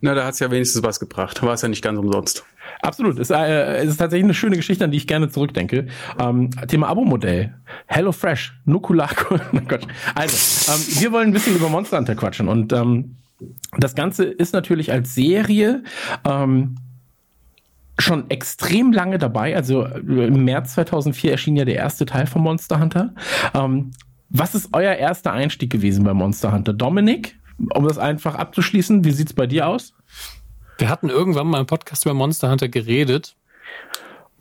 Na, 0.00 0.14
da 0.14 0.24
hat's 0.24 0.40
ja 0.40 0.50
wenigstens 0.50 0.82
was 0.82 0.98
gebracht. 0.98 1.42
War 1.42 1.54
es 1.54 1.62
ja 1.62 1.68
nicht 1.68 1.82
ganz 1.82 1.98
umsonst. 1.98 2.44
Absolut. 2.80 3.18
Es, 3.18 3.30
äh, 3.30 3.76
es 3.76 3.90
ist 3.90 3.96
tatsächlich 3.98 4.24
eine 4.24 4.34
schöne 4.34 4.56
Geschichte, 4.56 4.84
an 4.84 4.90
die 4.90 4.96
ich 4.96 5.06
gerne 5.06 5.28
zurückdenke. 5.28 5.86
Ähm, 6.18 6.50
Thema 6.68 6.88
Abo-Modell. 6.88 7.54
Hello 7.86 8.12
Fresh. 8.12 8.58
Nukulako. 8.64 9.36
also, 10.14 10.72
ähm, 10.72 11.00
wir 11.00 11.12
wollen 11.12 11.28
ein 11.28 11.32
bisschen 11.32 11.56
über 11.56 11.68
Monster 11.68 11.98
Hunter 11.98 12.14
quatschen. 12.14 12.48
Und 12.48 12.72
ähm, 12.72 13.16
das 13.78 13.94
Ganze 13.94 14.24
ist 14.24 14.52
natürlich 14.52 14.92
als 14.92 15.14
Serie 15.14 15.82
ähm, 16.24 16.76
schon 17.98 18.30
extrem 18.30 18.92
lange 18.92 19.18
dabei. 19.18 19.54
Also 19.54 19.84
äh, 19.84 20.26
im 20.26 20.44
März 20.44 20.74
2004 20.74 21.32
erschien 21.32 21.56
ja 21.56 21.64
der 21.64 21.76
erste 21.76 22.06
Teil 22.06 22.26
von 22.26 22.42
Monster 22.42 22.80
Hunter. 22.80 23.14
Ähm, 23.54 23.92
was 24.28 24.54
ist 24.54 24.70
euer 24.72 24.94
erster 24.94 25.32
Einstieg 25.32 25.70
gewesen 25.70 26.04
bei 26.04 26.14
Monster 26.14 26.52
Hunter? 26.52 26.72
Dominik, 26.72 27.38
um 27.74 27.86
das 27.86 27.98
einfach 27.98 28.34
abzuschließen, 28.34 29.04
wie 29.04 29.12
sieht's 29.12 29.34
bei 29.34 29.46
dir 29.46 29.66
aus? 29.66 29.94
Wir 30.82 30.88
hatten 30.88 31.10
irgendwann 31.10 31.46
mal 31.46 31.60
im 31.60 31.66
Podcast 31.66 32.04
über 32.04 32.12
Monster 32.12 32.50
Hunter 32.50 32.66
geredet. 32.66 33.36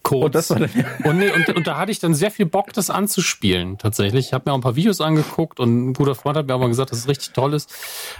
Kurz. 0.02 0.24
Und, 0.24 0.34
das 0.34 0.50
war 0.50 0.58
dann 0.58 0.72
und, 1.04 1.20
nee, 1.20 1.30
und, 1.30 1.48
und 1.56 1.68
da 1.68 1.78
hatte 1.78 1.92
ich 1.92 2.00
dann 2.00 2.16
sehr 2.16 2.32
viel 2.32 2.48
Bock, 2.48 2.74
das 2.74 2.90
anzuspielen, 2.90 3.78
tatsächlich. 3.78 4.26
Ich 4.26 4.34
habe 4.34 4.50
mir 4.50 4.54
auch 4.54 4.58
ein 4.58 4.62
paar 4.62 4.76
Videos 4.76 5.02
angeguckt 5.02 5.60
und 5.60 5.90
ein 5.90 5.94
guter 5.94 6.16
Freund 6.16 6.38
hat 6.38 6.48
mir 6.48 6.56
auch 6.56 6.60
mal 6.60 6.68
gesagt, 6.68 6.90
dass 6.90 6.98
es 6.98 7.08
richtig 7.08 7.34
toll 7.34 7.54
ist. 7.54 7.72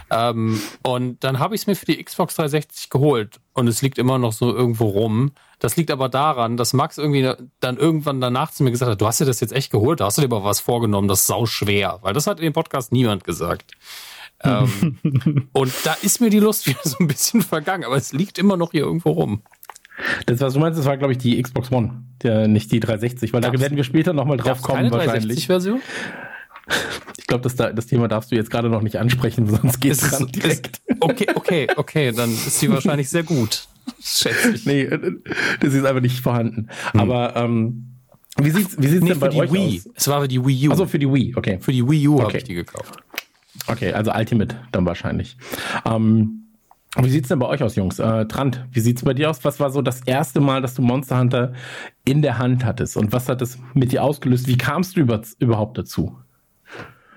Ähm, 0.08 0.62
und 0.84 1.24
dann 1.24 1.40
habe 1.40 1.56
ich 1.56 1.62
es 1.62 1.66
mir 1.66 1.74
für 1.74 1.86
die 1.86 2.00
Xbox 2.00 2.36
360 2.36 2.90
geholt 2.90 3.40
und 3.54 3.66
es 3.66 3.82
liegt 3.82 3.98
immer 3.98 4.18
noch 4.18 4.32
so 4.32 4.54
irgendwo 4.54 4.86
rum. 4.86 5.32
Das 5.58 5.76
liegt 5.76 5.90
aber 5.90 6.08
daran, 6.08 6.56
dass 6.56 6.74
Max 6.74 6.98
irgendwie 6.98 7.28
dann 7.58 7.76
irgendwann 7.76 8.20
danach 8.20 8.52
zu 8.52 8.62
mir 8.62 8.70
gesagt 8.70 8.92
hat, 8.92 9.00
du 9.00 9.06
hast 9.08 9.20
dir 9.20 9.24
das 9.24 9.40
jetzt 9.40 9.52
echt 9.52 9.72
geholt, 9.72 9.98
da 9.98 10.04
hast 10.04 10.16
du 10.16 10.22
dir 10.22 10.28
aber 10.28 10.44
was 10.44 10.60
vorgenommen, 10.60 11.08
das 11.08 11.22
ist 11.22 11.26
sau 11.26 11.46
schwer. 11.46 11.98
Weil 12.02 12.14
das 12.14 12.28
hat 12.28 12.38
in 12.38 12.44
dem 12.44 12.52
Podcast 12.52 12.92
niemand 12.92 13.24
gesagt. 13.24 13.72
Ähm, 14.44 15.48
und 15.52 15.72
da 15.84 15.96
ist 16.02 16.20
mir 16.20 16.30
die 16.30 16.40
Lust 16.40 16.66
wieder 16.66 16.80
so 16.84 16.96
ein 17.00 17.06
bisschen 17.06 17.42
vergangen, 17.42 17.84
aber 17.84 17.96
es 17.96 18.12
liegt 18.12 18.38
immer 18.38 18.56
noch 18.56 18.72
hier 18.72 18.82
irgendwo 18.82 19.10
rum. 19.10 19.42
Das, 20.26 20.40
was 20.40 20.54
du 20.54 20.60
meinst, 20.60 20.78
das 20.78 20.86
war, 20.86 20.96
glaube 20.96 21.12
ich, 21.12 21.18
die 21.18 21.40
Xbox 21.40 21.70
One, 21.70 22.02
der, 22.22 22.48
nicht 22.48 22.72
die 22.72 22.80
360, 22.80 23.32
weil 23.32 23.40
Gab's, 23.40 23.54
da 23.54 23.60
werden 23.60 23.76
wir 23.76 23.84
später 23.84 24.12
nochmal 24.12 24.36
drauf 24.36 24.62
kommen, 24.62 24.90
wahrscheinlich. 24.90 25.46
Version? 25.46 25.80
Ich 27.18 27.26
glaube, 27.26 27.42
das, 27.42 27.56
das 27.56 27.86
Thema 27.86 28.08
darfst 28.08 28.30
du 28.30 28.36
jetzt 28.36 28.50
gerade 28.50 28.68
noch 28.68 28.82
nicht 28.82 28.98
ansprechen, 28.98 29.46
sonst 29.62 29.80
geht 29.80 29.92
es 29.92 30.00
dran 30.00 30.26
direkt. 30.28 30.80
Ist, 30.86 30.96
okay, 31.00 31.26
okay, 31.34 31.66
okay, 31.76 32.12
dann 32.12 32.30
ist 32.30 32.58
sie 32.58 32.70
wahrscheinlich 32.70 33.08
sehr 33.08 33.22
gut. 33.22 33.66
Schätze 34.02 34.50
ich. 34.50 34.66
Nee, 34.66 34.88
das 35.60 35.72
ist 35.72 35.84
einfach 35.84 36.00
nicht 36.02 36.20
vorhanden. 36.20 36.68
Hm. 36.92 37.00
Aber 37.00 37.34
ähm, 37.36 37.92
wie 38.38 38.50
sieht's, 38.50 38.76
wie 38.78 38.86
sieht's 38.86 39.02
nee, 39.02 39.10
denn 39.10 39.20
bei 39.20 39.32
euch 39.32 39.52
Wii. 39.52 39.78
aus? 39.78 39.92
Es 39.94 40.08
war 40.08 40.20
für 40.22 40.28
die 40.28 40.44
Wii 40.44 40.68
U. 40.68 40.70
Also 40.70 40.86
für 40.86 40.98
die 40.98 41.12
Wii, 41.12 41.34
okay. 41.36 41.58
Für 41.60 41.72
die 41.72 41.88
Wii 41.88 42.08
U 42.08 42.14
okay. 42.14 42.24
habe 42.24 42.38
ich 42.38 42.44
die 42.44 42.54
gekauft. 42.54 43.02
Okay, 43.66 43.92
also 43.92 44.12
Ultimate 44.12 44.56
dann 44.72 44.86
wahrscheinlich. 44.86 45.36
Ähm, 45.84 46.42
wie 46.96 47.08
sieht's 47.08 47.28
denn 47.28 47.38
bei 47.38 47.46
euch 47.46 47.62
aus, 47.62 47.74
Jungs? 47.74 47.98
Äh, 47.98 48.26
Trant, 48.26 48.66
wie 48.70 48.80
sieht's 48.80 49.02
bei 49.02 49.14
dir 49.14 49.30
aus? 49.30 49.44
Was 49.44 49.60
war 49.60 49.70
so 49.70 49.80
das 49.80 50.02
erste 50.02 50.40
Mal, 50.40 50.60
dass 50.60 50.74
du 50.74 50.82
Monster 50.82 51.18
Hunter 51.18 51.52
in 52.04 52.20
der 52.20 52.38
Hand 52.38 52.64
hattest? 52.66 52.98
Und 52.98 53.12
was 53.12 53.28
hat 53.28 53.40
es 53.40 53.58
mit 53.72 53.92
dir 53.92 54.02
ausgelöst? 54.02 54.46
Wie 54.46 54.58
kamst 54.58 54.96
du 54.96 55.00
über, 55.00 55.22
überhaupt 55.38 55.78
dazu? 55.78 56.18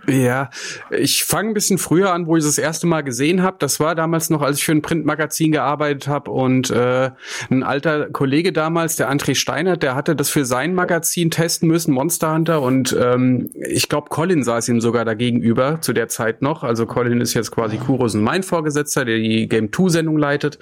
Ja, 0.07 0.49
ich 0.91 1.23
fange 1.23 1.49
ein 1.49 1.53
bisschen 1.53 1.77
früher 1.77 2.13
an, 2.13 2.27
wo 2.27 2.37
ich 2.37 2.43
das 2.43 2.57
erste 2.57 2.85
Mal 2.85 3.01
gesehen 3.01 3.41
habe. 3.41 3.57
Das 3.59 3.79
war 3.79 3.95
damals 3.95 4.29
noch, 4.29 4.41
als 4.41 4.57
ich 4.57 4.65
für 4.65 4.71
ein 4.71 4.81
Printmagazin 4.81 5.51
gearbeitet 5.51 6.07
habe 6.07 6.31
und 6.31 6.69
äh, 6.69 7.11
ein 7.49 7.63
alter 7.63 8.09
Kollege 8.11 8.53
damals, 8.53 8.97
der 8.97 9.11
André 9.11 9.35
Steiner, 9.35 9.77
der 9.77 9.95
hatte 9.95 10.15
das 10.15 10.29
für 10.29 10.45
sein 10.45 10.75
Magazin 10.75 11.31
testen 11.31 11.67
müssen, 11.67 11.93
Monster 11.93 12.33
Hunter. 12.33 12.61
Und 12.61 12.95
ähm, 12.99 13.49
ich 13.53 13.89
glaube, 13.89 14.09
Colin 14.09 14.43
saß 14.43 14.69
ihm 14.69 14.79
sogar 14.79 15.05
dagegenüber 15.05 15.79
zu 15.81 15.93
der 15.93 16.07
Zeit 16.07 16.41
noch. 16.41 16.63
Also 16.63 16.85
Colin 16.85 17.21
ist 17.21 17.33
jetzt 17.33 17.51
quasi 17.51 17.77
Kuros 17.77 18.13
und 18.13 18.21
mein 18.21 18.43
Vorgesetzter, 18.43 19.05
der 19.05 19.17
die 19.17 19.47
Game 19.47 19.71
2 19.73 19.89
Sendung 19.89 20.17
leitet. 20.17 20.59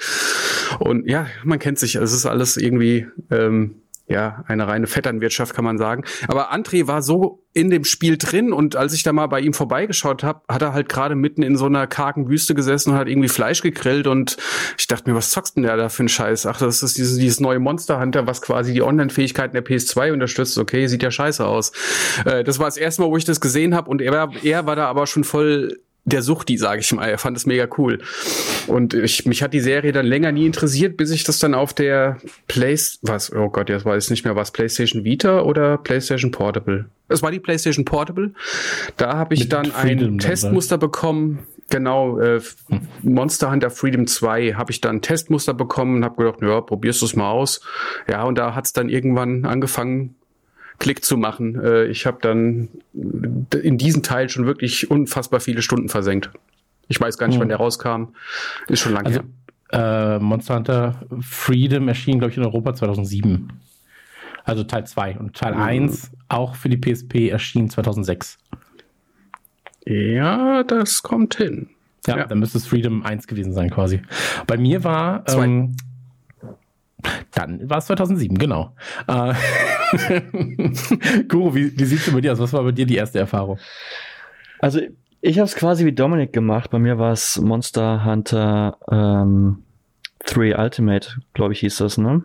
Und 0.80 1.07
ja, 1.07 1.28
man 1.44 1.60
kennt 1.60 1.80
sich. 1.80 1.95
Es 1.95 2.14
ist 2.14 2.26
alles 2.26 2.56
irgendwie 2.56 3.07
ähm, 3.30 3.83
ja, 4.14 4.44
eine 4.48 4.68
reine 4.68 4.85
Vetternwirtschaft 4.85 5.56
kann 5.56 5.65
man 5.65 5.80
sagen. 5.80 6.03
Aber 6.27 6.53
André 6.53 6.88
war 6.88 7.02
so 7.02 7.44
in 7.53 7.72
dem 7.72 7.84
Spiel 7.84 8.18
drin 8.18 8.53
und 8.53 8.76
als 8.76 8.94
ich 8.94 9.02
da 9.02 9.11
mal 9.11 9.27
bei 9.27 9.40
ihm 9.40 9.53
vorbeigeschaut 9.53 10.23
habe, 10.23 10.41
hat 10.48 10.61
er 10.61 10.73
halt 10.73 10.88
gerade 10.88 11.15
mitten 11.15 11.41
in 11.41 11.57
so 11.57 11.65
einer 11.65 11.88
kargen 11.88 12.30
Wüste 12.30 12.53
gesessen 12.53 12.91
und 12.91 12.95
hat 12.95 13.07
irgendwie 13.07 13.27
Fleisch 13.27 13.61
gegrillt 13.61 14.06
und 14.06 14.38
ich 14.77 14.88
dachte 14.88 15.10
mir, 15.10 15.15
was 15.15 15.31
zockst 15.31 15.56
denn 15.56 15.64
der 15.64 15.77
da 15.77 15.90
für 15.90 16.02
einen 16.02 16.10
Scheiß? 16.10 16.45
Ach, 16.45 16.60
das 16.60 16.84
ist 16.84 16.98
dieses, 16.98 17.18
dieses 17.18 17.40
neue 17.40 17.60
Monster 17.60 17.99
Hunter, 17.99 18.27
was 18.27 18.41
quasi 18.41 18.73
die 18.73 18.84
Online-Fähigkeiten 18.84 19.53
der 19.53 19.65
PS2 19.65 20.14
unterstützt. 20.14 20.57
Okay, 20.57 20.85
sieht 20.88 21.02
ja 21.02 21.11
scheiße 21.11 21.45
aus. 21.45 21.72
Äh, 22.26 22.44
das 22.44 22.60
war 22.60 22.65
das 22.65 22.77
erste 22.77 23.02
Mal, 23.02 23.10
wo 23.10 23.18
ich 23.18 23.26
das 23.26 23.41
gesehen 23.41 23.76
habe 23.76 23.90
und 23.90 24.02
er, 24.02 24.30
er 24.44 24.65
war 24.68 24.76
da 24.76 24.88
aber 24.88 25.07
schon 25.07 25.23
voll 25.23 25.80
der 26.06 26.22
Suchti, 26.22 26.58
sage 26.58 26.82
ich 26.82 26.92
mal. 26.92 27.08
Er 27.08 27.18
fand 27.18 27.38
es 27.38 27.46
mega 27.46 27.68
cool. 27.78 28.00
Und 28.68 28.94
ich, 28.94 29.26
mich 29.26 29.42
hat 29.42 29.54
die 29.54 29.62
Serie 29.62 29.92
dann 29.92 30.06
länger 30.06 30.32
nie 30.32 30.46
interessiert, 30.46 30.98
bis 30.98 31.12
ich 31.12 31.24
das 31.24 31.40
dann 31.40 31.54
auf 31.54 31.74
der 31.74 32.18
Play, 32.48 32.78
was, 33.02 33.32
oh 33.34 33.50
Gott, 33.50 33.70
jetzt 33.70 33.86
weiß 33.86 34.06
ich 34.06 34.10
nicht 34.10 34.26
mehr, 34.26 34.36
was, 34.36 34.52
PlayStation 34.52 35.04
Vita 35.04 35.42
oder 35.42 35.78
PlayStation 35.78 36.32
Portable? 36.32 36.86
Es 37.08 37.22
war 37.22 37.32
die 37.32 37.40
PlayStation 37.40 37.86
Portable. 37.86 38.34
Da 38.98 39.16
habe 39.16 39.34
ich 39.34 39.42
Mit 39.42 39.54
dann 39.54 39.66
Freedom 39.66 40.16
ein 40.16 40.20
Testmuster 40.20 40.78
dann. 40.78 40.90
bekommen. 40.90 41.40
Genau, 41.70 42.20
äh, 42.20 42.42
hm. 42.70 42.82
Monster 43.04 43.50
Hunter 43.50 43.70
Freedom 43.70 44.06
2 44.06 44.54
habe 44.54 44.72
ich 44.72 44.82
dann 44.82 44.98
ein 44.98 45.02
Testmuster 45.02 45.54
bekommen 45.54 45.98
und 45.98 46.06
habe 46.06 46.24
gedacht, 46.24 46.42
ja, 46.42 46.62
probierst 46.62 47.02
du 47.02 47.06
es 47.06 47.16
mal 47.16 47.32
aus. 47.32 47.62
Ja, 48.10 48.24
und 48.24 48.38
da 48.38 48.56
hat's 48.56 48.74
dann 48.74 48.90
irgendwann 48.90 49.46
angefangen, 49.46 50.16
Klick 50.80 51.04
zu 51.04 51.18
machen. 51.18 51.60
Äh, 51.60 51.86
ich 51.86 52.06
habe 52.06 52.18
dann 52.22 52.70
in 52.94 53.78
diesen 53.78 54.04
Teil 54.04 54.30
schon 54.30 54.45
wirklich 54.45 54.90
unfassbar 54.90 55.40
viele 55.40 55.62
Stunden 55.62 55.90
versenkt. 55.90 56.30
Ich 56.88 57.00
weiß 57.00 57.18
gar 57.18 57.28
nicht, 57.28 57.36
hm. 57.36 57.41
wann 57.41 57.50
der 57.50 57.58
rauskam. 57.58 58.16
Ist 58.68 58.80
schon 58.80 58.94
lange 58.94 59.08
also, 59.08 59.22
her. 59.72 60.18
Äh, 60.18 60.20
Monster 60.20 60.56
Hunter 60.56 61.02
Freedom 61.22 61.88
erschien, 61.88 62.20
glaube 62.20 62.32
ich, 62.32 62.38
in 62.38 62.44
Europa 62.44 62.76
2007. 62.76 63.50
Also 64.44 64.64
Teil 64.64 64.86
2. 64.86 65.18
Und 65.18 65.36
Teil 65.36 65.56
mhm. 65.56 65.62
1 65.62 66.12
auch 66.30 66.56
für 66.56 66.70
die 66.70 66.78
PSP 66.78 67.30
erschien 67.30 67.70
2006. 67.70 68.38
Ja, 69.86 70.64
das 70.64 71.04
kommt 71.04 71.36
hin. 71.36 71.70
Ja, 72.06 72.18
ja, 72.18 72.26
dann 72.26 72.40
müsste 72.40 72.58
es 72.58 72.68
Freedom 72.68 73.04
1 73.04 73.28
gewesen 73.28 73.54
sein 73.54 73.70
quasi. 73.70 74.02
Bei 74.45 74.58
mir 74.58 74.84
war 74.84 75.24
ähm, 75.30 75.76
dann 77.32 77.70
war 77.70 77.78
es 77.80 77.86
2007, 77.86 78.38
genau. 78.38 78.76
Äh, 79.08 79.34
Guru, 81.28 81.56
wie, 81.56 81.78
wie 81.78 81.86
sieht's 81.86 82.06
denn 82.06 82.14
bei 82.14 82.22
dir 82.22 82.34
aus? 82.34 82.40
Was 82.40 82.54
war 82.54 82.64
bei 82.64 82.72
dir 82.72 82.86
die 82.86 82.96
erste 82.96 83.20
Erfahrung? 83.20 83.60
Also 84.60 84.80
ich 85.22 85.40
habe 85.40 85.46
es 85.46 85.56
quasi 85.56 85.86
wie 85.86 85.94
Dominik 85.94 86.34
gemacht. 86.34 86.70
Bei 86.70 86.80
mir 86.80 86.98
war 86.98 87.12
es 87.12 87.40
Monster 87.40 88.06
Hunter 88.06 88.78
ähm, 88.92 89.64
3 90.26 90.58
Ultimate, 90.58 91.18
glaube 91.34 91.54
ich, 91.54 91.60
hieß 91.62 91.78
das, 91.78 91.98
ne? 91.98 92.24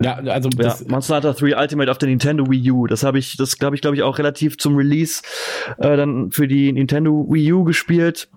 Ja, 0.00 0.16
also 0.16 0.50
ja, 0.58 0.76
Monster 0.88 1.16
Hunter 1.16 1.32
3 1.32 1.56
Ultimate 1.56 1.90
auf 1.90 1.98
der 1.98 2.08
Nintendo 2.08 2.50
Wii 2.50 2.70
U. 2.70 2.86
Das 2.86 3.04
habe 3.04 3.18
ich, 3.18 3.36
das 3.36 3.58
glaube 3.58 3.76
ich, 3.76 3.82
glaube 3.82 3.96
ich 3.96 4.02
auch 4.02 4.18
relativ 4.18 4.58
zum 4.58 4.76
Release 4.76 5.22
äh, 5.78 5.96
dann 5.96 6.30
für 6.30 6.46
die 6.46 6.72
Nintendo 6.72 7.26
Wii 7.28 7.52
U 7.52 7.64
gespielt, 7.64 8.28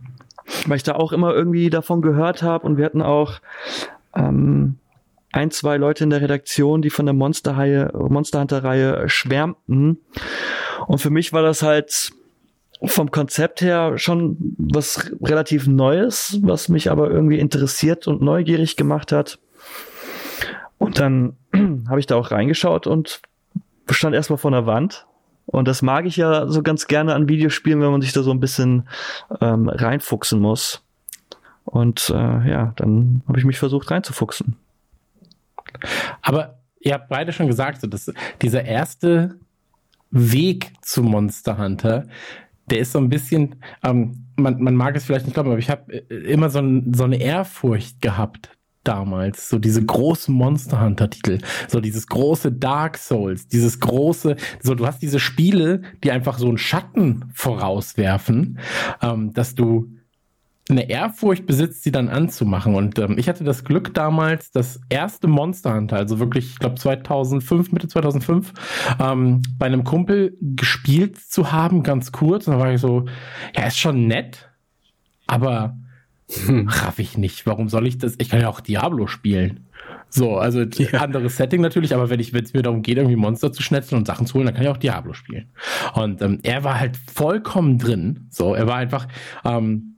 weil 0.65 0.77
ich 0.77 0.83
da 0.83 0.95
auch 0.95 1.11
immer 1.11 1.33
irgendwie 1.33 1.69
davon 1.69 2.01
gehört 2.01 2.41
habe 2.41 2.65
und 2.65 2.77
wir 2.77 2.85
hatten 2.85 3.01
auch 3.01 3.39
ähm, 4.15 4.77
ein, 5.33 5.51
zwei 5.51 5.77
Leute 5.77 6.03
in 6.03 6.11
der 6.11 6.21
Redaktion, 6.21 6.81
die 6.81 6.89
von 6.89 7.05
der 7.05 7.13
Monster, 7.13 7.53
Monster 7.93 8.39
Hunter 8.39 8.63
Reihe 8.63 9.09
schwärmten. 9.09 9.97
Und 10.87 10.99
für 10.99 11.09
mich 11.09 11.33
war 11.33 11.41
das 11.41 11.63
halt 11.63 12.11
vom 12.85 13.11
Konzept 13.11 13.61
her 13.61 13.97
schon 13.97 14.37
was 14.57 15.11
relativ 15.21 15.67
Neues, 15.67 16.39
was 16.43 16.69
mich 16.69 16.91
aber 16.91 17.09
irgendwie 17.09 17.39
interessiert 17.39 18.07
und 18.07 18.21
neugierig 18.21 18.75
gemacht 18.75 19.11
hat. 19.11 19.39
Und 20.77 20.99
dann 20.99 21.37
habe 21.89 21.99
ich 21.99 22.05
da 22.05 22.15
auch 22.15 22.31
reingeschaut 22.31 22.87
und 22.87 23.21
stand 23.89 24.15
erstmal 24.15 24.37
vor 24.37 24.51
der 24.51 24.65
Wand. 24.65 25.07
Und 25.45 25.67
das 25.67 25.81
mag 25.81 26.05
ich 26.05 26.17
ja 26.17 26.47
so 26.47 26.61
ganz 26.61 26.87
gerne 26.87 27.15
an 27.15 27.27
Videospielen, 27.27 27.81
wenn 27.81 27.91
man 27.91 28.01
sich 28.01 28.13
da 28.13 28.21
so 28.21 28.31
ein 28.31 28.39
bisschen 28.39 28.87
ähm, 29.41 29.67
reinfuchsen 29.67 30.39
muss. 30.39 30.83
Und 31.65 32.09
äh, 32.09 32.13
ja, 32.49 32.73
dann 32.75 33.23
habe 33.27 33.39
ich 33.39 33.45
mich 33.45 33.59
versucht 33.59 33.89
reinzufuchsen. 33.91 34.57
Aber 36.21 36.59
ihr 36.79 36.93
habt 36.93 37.09
beide 37.09 37.31
schon 37.31 37.47
gesagt, 37.47 37.81
so, 37.81 37.87
dass 37.87 38.11
dieser 38.41 38.65
erste 38.65 39.37
Weg 40.11 40.71
zu 40.81 41.01
Monster 41.01 41.57
Hunter, 41.57 42.07
der 42.69 42.79
ist 42.79 42.91
so 42.91 42.99
ein 42.99 43.09
bisschen, 43.09 43.55
ähm, 43.83 44.25
man, 44.35 44.61
man 44.61 44.75
mag 44.75 44.95
es 44.95 45.05
vielleicht 45.05 45.25
nicht 45.25 45.33
glauben, 45.33 45.49
aber 45.49 45.59
ich 45.59 45.69
habe 45.69 45.93
äh, 45.93 46.31
immer 46.31 46.49
so, 46.49 46.59
ein, 46.59 46.93
so 46.93 47.03
eine 47.03 47.17
Ehrfurcht 47.17 48.01
gehabt 48.01 48.51
damals, 48.83 49.49
so 49.49 49.59
diese 49.59 49.83
großen 49.83 50.33
Monster 50.33 50.81
Hunter 50.81 51.09
Titel, 51.09 51.39
so 51.67 51.79
dieses 51.79 52.07
große 52.07 52.51
Dark 52.51 52.97
Souls, 52.97 53.47
dieses 53.47 53.79
große, 53.79 54.35
so 54.61 54.75
du 54.75 54.85
hast 54.85 55.01
diese 55.01 55.19
Spiele, 55.19 55.81
die 56.03 56.11
einfach 56.11 56.37
so 56.37 56.47
einen 56.47 56.57
Schatten 56.57 57.25
vorauswerfen, 57.33 58.59
ähm, 59.01 59.33
dass 59.33 59.55
du 59.55 59.89
eine 60.69 60.89
Ehrfurcht 60.89 61.45
besitzt, 61.45 61.83
sie 61.83 61.91
dann 61.91 62.07
anzumachen. 62.07 62.75
Und 62.75 62.97
ähm, 62.97 63.17
ich 63.17 63.27
hatte 63.27 63.43
das 63.43 63.65
Glück 63.65 63.93
damals, 63.93 64.51
das 64.51 64.79
erste 64.89 65.27
Monster 65.27 65.73
Hunter, 65.73 65.97
also 65.97 66.19
wirklich, 66.19 66.51
ich 66.51 66.59
glaube 66.59 66.75
2005, 66.75 67.71
Mitte 67.71 67.87
2005, 67.87 68.53
ähm, 68.99 69.41
bei 69.57 69.65
einem 69.65 69.83
Kumpel 69.83 70.37
gespielt 70.41 71.17
zu 71.17 71.51
haben, 71.51 71.83
ganz 71.83 72.11
kurz. 72.11 72.47
Und 72.47 72.53
da 72.53 72.59
war 72.59 72.73
ich 72.73 72.79
so, 72.79 73.05
ja, 73.55 73.67
ist 73.67 73.79
schon 73.79 74.07
nett, 74.07 74.49
aber 75.27 75.77
hm. 76.45 76.69
raff 76.69 76.97
ich 76.99 77.17
nicht. 77.17 77.45
Warum 77.45 77.67
soll 77.67 77.85
ich 77.85 77.97
das? 77.97 78.15
Ich 78.19 78.29
kann 78.29 78.39
ja 78.39 78.47
auch 78.47 78.61
Diablo 78.61 79.07
spielen. 79.07 79.67
So, 80.07 80.37
also 80.37 80.61
ja. 80.61 81.01
anderes 81.01 81.37
Setting 81.37 81.59
natürlich, 81.59 81.93
aber 81.93 82.09
wenn 82.09 82.19
ich, 82.19 82.33
wenn 82.33 82.43
es 82.43 82.53
mir 82.53 82.61
darum 82.61 82.83
geht, 82.83 82.97
irgendwie 82.97 83.15
Monster 83.17 83.51
zu 83.51 83.63
schnetzeln 83.63 83.99
und 83.99 84.05
Sachen 84.05 84.27
zu 84.27 84.35
holen, 84.35 84.45
dann 84.45 84.55
kann 84.55 84.63
ich 84.63 84.69
auch 84.69 84.77
Diablo 84.77 85.13
spielen. 85.13 85.49
Und 85.95 86.21
ähm, 86.21 86.39
er 86.43 86.63
war 86.63 86.79
halt 86.79 86.97
vollkommen 87.11 87.79
drin. 87.79 88.27
So, 88.29 88.53
er 88.53 88.67
war 88.67 88.77
einfach, 88.77 89.07
ähm, 89.43 89.92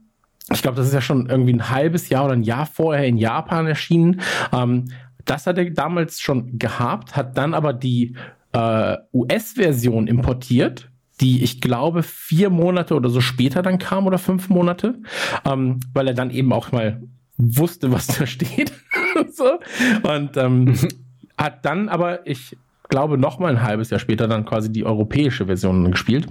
ich 0.52 0.62
glaube, 0.62 0.76
das 0.76 0.86
ist 0.86 0.94
ja 0.94 1.00
schon 1.00 1.28
irgendwie 1.28 1.52
ein 1.52 1.70
halbes 1.70 2.08
Jahr 2.08 2.24
oder 2.24 2.34
ein 2.34 2.42
Jahr 2.42 2.66
vorher 2.66 3.06
in 3.06 3.16
Japan 3.16 3.66
erschienen. 3.66 4.20
Ähm, 4.52 4.86
das 5.24 5.46
hat 5.46 5.58
er 5.58 5.68
damals 5.70 6.20
schon 6.20 6.58
gehabt, 6.58 7.16
hat 7.16 7.36
dann 7.36 7.52
aber 7.52 7.72
die 7.72 8.16
äh, 8.52 8.96
US-Version 9.12 10.06
importiert, 10.06 10.88
die 11.20 11.42
ich 11.42 11.60
glaube 11.60 12.02
vier 12.02 12.50
Monate 12.50 12.94
oder 12.94 13.08
so 13.08 13.20
später 13.20 13.62
dann 13.62 13.78
kam 13.78 14.06
oder 14.06 14.18
fünf 14.18 14.48
Monate, 14.48 15.00
ähm, 15.44 15.80
weil 15.92 16.08
er 16.08 16.14
dann 16.14 16.30
eben 16.30 16.52
auch 16.52 16.70
mal 16.70 17.02
wusste, 17.38 17.90
was 17.90 18.06
da 18.06 18.26
steht. 18.26 18.72
so. 19.32 19.58
Und 20.02 20.36
ähm, 20.36 20.74
hat 21.38 21.64
dann 21.64 21.88
aber, 21.88 22.26
ich 22.26 22.56
glaube, 22.88 23.18
noch 23.18 23.38
mal 23.38 23.50
ein 23.50 23.62
halbes 23.62 23.90
Jahr 23.90 24.00
später 24.00 24.28
dann 24.28 24.44
quasi 24.44 24.70
die 24.72 24.84
europäische 24.84 25.46
Version 25.46 25.90
gespielt 25.90 26.28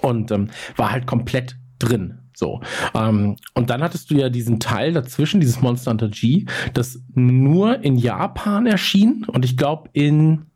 und 0.00 0.30
ähm, 0.30 0.48
war 0.76 0.92
halt 0.92 1.06
komplett 1.06 1.56
drin. 1.78 2.18
So. 2.38 2.60
Ähm, 2.94 3.34
und 3.54 3.68
dann 3.68 3.82
hattest 3.82 4.10
du 4.10 4.14
ja 4.14 4.28
diesen 4.28 4.60
Teil 4.60 4.92
dazwischen, 4.92 5.40
dieses 5.40 5.60
Monster 5.60 5.90
Hunter 5.90 6.08
G, 6.08 6.46
das 6.72 7.00
nur 7.12 7.82
in 7.82 7.96
Japan 7.96 8.66
erschien 8.66 9.26
und 9.26 9.44
ich 9.44 9.56
glaube 9.56 9.90
in 9.92 10.46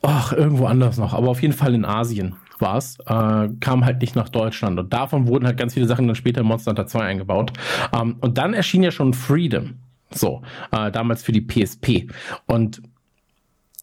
ach, 0.00 0.32
irgendwo 0.32 0.64
anders 0.64 0.96
noch, 0.96 1.12
aber 1.12 1.28
auf 1.28 1.42
jeden 1.42 1.52
Fall 1.52 1.74
in 1.74 1.84
Asien 1.84 2.36
war 2.58 2.78
es, 2.78 2.98
äh, 3.00 3.48
kam 3.60 3.84
halt 3.84 4.00
nicht 4.00 4.16
nach 4.16 4.30
Deutschland. 4.30 4.78
Und 4.78 4.92
davon 4.94 5.26
wurden 5.26 5.46
halt 5.46 5.58
ganz 5.58 5.74
viele 5.74 5.86
Sachen 5.86 6.06
dann 6.06 6.16
später 6.16 6.40
in 6.40 6.46
Monster 6.46 6.70
Hunter 6.70 6.86
2 6.86 7.00
eingebaut. 7.00 7.52
Ähm, 7.92 8.16
und 8.20 8.38
dann 8.38 8.54
erschien 8.54 8.82
ja 8.82 8.90
schon 8.90 9.12
Freedom. 9.12 9.74
So, 10.10 10.42
äh, 10.72 10.90
damals 10.90 11.22
für 11.22 11.32
die 11.32 11.42
PSP. 11.42 12.08
Und 12.46 12.82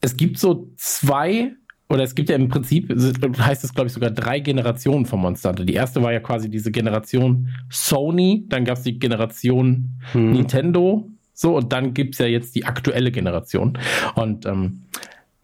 es 0.02 0.18
gibt 0.18 0.38
so 0.40 0.72
zwei 0.76 1.54
oder 1.90 2.04
es 2.04 2.16
gibt 2.16 2.30
ja 2.30 2.36
im 2.36 2.50
Prinzip, 2.50 2.90
heißt 2.90 3.64
es 3.64 3.74
glaube 3.74 3.88
ich 3.88 3.94
sogar 3.94 4.12
drei 4.12 4.40
Generationen 4.40 5.06
von 5.06 5.20
Monster 5.20 5.50
Hunter. 5.50 5.66
Die 5.66 5.74
erste 5.74 6.02
war 6.02 6.12
ja 6.12 6.20
quasi 6.20 6.50
diese 6.50 6.72
Generation 6.72 7.50
Sony, 7.70 8.46
dann 8.48 8.66
gab 8.66 8.78
es 8.78 8.84
die 8.84 9.00
Generation 9.00 10.00
hm. 10.12 10.32
Nintendo, 10.32 11.10
so 11.34 11.56
und 11.56 11.72
dann 11.72 11.94
gibt's 11.94 12.18
ja 12.18 12.26
jetzt 12.26 12.56
die 12.56 12.66
aktuelle 12.66 13.12
Generation. 13.12 13.78
Und 14.16 14.46
ähm, 14.46 14.82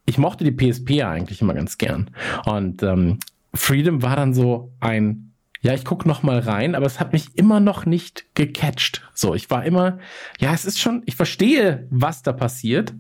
ich 0.06 0.18
mochte 0.18 0.44
die 0.44 0.52
PSP 0.52 0.92
ja 0.92 1.10
eigentlich 1.10 1.42
immer 1.42 1.54
ganz 1.54 1.78
gern. 1.78 2.10
Und 2.46 2.84
ähm, 2.84 3.20
Freedom 3.54 4.02
war 4.02 4.16
dann 4.16 4.34
so 4.34 4.74
ein, 4.80 5.32
ja, 5.62 5.74
ich 5.74 5.86
guck 5.86 6.06
noch 6.06 6.24
mal 6.24 6.40
rein, 6.40 6.76
aber 6.76 6.86
es 6.86 7.00
hat 7.00 7.14
mich 7.14 7.38
immer 7.38 7.60
noch 7.60 7.86
nicht 7.86 8.26
gecatcht. 8.36 9.02
So, 9.14 9.34
ich 9.34 9.50
war 9.50 9.64
immer, 9.64 10.00
ja, 10.40 10.54
es 10.54 10.66
ist 10.66 10.80
schon, 10.80 11.04
ich 11.06 11.16
verstehe, 11.16 11.88
was 11.90 12.22
da 12.22 12.34
passiert, 12.34 12.94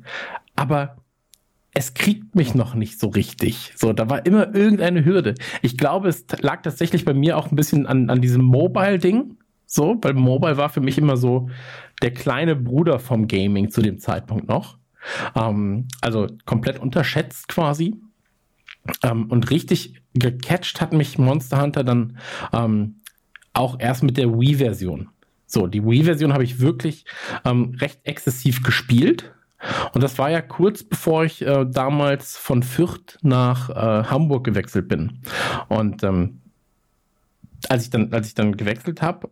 aber 0.55 0.97
es 1.73 1.93
kriegt 1.93 2.35
mich 2.35 2.53
noch 2.53 2.75
nicht 2.75 2.99
so 2.99 3.07
richtig. 3.07 3.73
So, 3.75 3.93
da 3.93 4.09
war 4.09 4.25
immer 4.25 4.53
irgendeine 4.53 5.05
Hürde. 5.05 5.33
Ich 5.61 5.77
glaube, 5.77 6.07
es 6.07 6.25
lag 6.41 6.61
tatsächlich 6.61 7.03
bei 7.03 7.13
mir 7.13 7.37
auch 7.37 7.51
ein 7.51 7.55
bisschen 7.55 7.87
an, 7.87 8.09
an 8.09 8.21
diesem 8.21 8.43
Mobile-Ding. 8.43 9.37
So, 9.65 9.97
weil 10.01 10.13
Mobile 10.13 10.57
war 10.57 10.69
für 10.69 10.81
mich 10.81 10.99
immer 10.99 11.17
so 11.17 11.49
der 12.03 12.11
kleine 12.11 12.55
Bruder 12.55 12.99
vom 12.99 13.27
Gaming 13.27 13.71
zu 13.71 13.81
dem 13.81 13.97
Zeitpunkt 13.97 14.47
noch. 14.47 14.77
Ähm, 15.35 15.87
also 16.01 16.27
komplett 16.45 16.79
unterschätzt 16.79 17.47
quasi. 17.47 17.95
Ähm, 19.01 19.31
und 19.31 19.49
richtig 19.49 20.01
gecatcht 20.13 20.79
hat 20.79 20.93
mich 20.93 21.17
Monster 21.17 21.59
Hunter 21.61 21.83
dann 21.83 22.17
ähm, 22.51 23.01
auch 23.53 23.79
erst 23.79 24.03
mit 24.03 24.17
der 24.17 24.31
Wii-Version. 24.31 25.09
So, 25.47 25.67
die 25.67 25.83
Wii-Version 25.83 26.33
habe 26.33 26.43
ich 26.43 26.59
wirklich 26.59 27.05
ähm, 27.45 27.75
recht 27.79 27.99
exzessiv 28.03 28.63
gespielt. 28.63 29.33
Und 29.93 30.03
das 30.03 30.17
war 30.17 30.29
ja 30.29 30.41
kurz 30.41 30.83
bevor 30.83 31.23
ich 31.25 31.41
äh, 31.41 31.65
damals 31.69 32.37
von 32.37 32.63
Fürth 32.63 33.17
nach 33.21 33.69
äh, 33.69 34.03
Hamburg 34.09 34.43
gewechselt 34.43 34.87
bin. 34.87 35.21
Und 35.69 36.03
ähm, 36.03 36.41
als 37.69 37.83
ich 37.83 37.89
dann, 37.89 38.11
als 38.13 38.27
ich 38.27 38.35
dann 38.35 38.57
gewechselt 38.57 39.01
habe, 39.01 39.29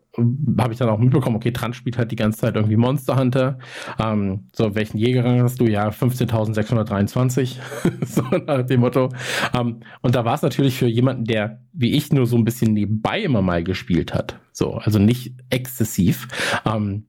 habe 0.57 0.73
ich 0.73 0.79
dann 0.79 0.89
auch 0.89 0.97
mitbekommen, 0.97 1.35
okay, 1.35 1.51
Trans 1.51 1.75
spielt 1.75 1.97
halt 1.97 2.11
die 2.11 2.15
ganze 2.15 2.39
Zeit 2.39 2.55
irgendwie 2.55 2.77
Monster 2.77 3.17
Hunter. 3.17 3.59
Ähm, 3.99 4.47
so, 4.53 4.73
welchen 4.75 4.97
Jägerrang 4.97 5.41
hast 5.41 5.59
du? 5.59 5.65
Ja, 5.65 5.89
15.623. 5.89 7.57
so 8.05 8.21
nach 8.45 8.65
dem 8.65 8.79
Motto. 8.79 9.09
Ähm, 9.53 9.81
und 10.01 10.15
da 10.15 10.25
war 10.25 10.35
es 10.35 10.41
natürlich 10.41 10.77
für 10.77 10.87
jemanden, 10.87 11.25
der, 11.25 11.61
wie 11.73 11.91
ich, 11.91 12.11
nur 12.13 12.25
so 12.25 12.37
ein 12.37 12.45
bisschen 12.45 12.73
nebenbei 12.73 13.21
immer 13.21 13.41
mal 13.41 13.63
gespielt 13.63 14.13
hat. 14.13 14.39
So, 14.53 14.75
also 14.75 14.99
nicht 14.99 15.35
exzessiv. 15.49 16.27
Ähm, 16.65 17.07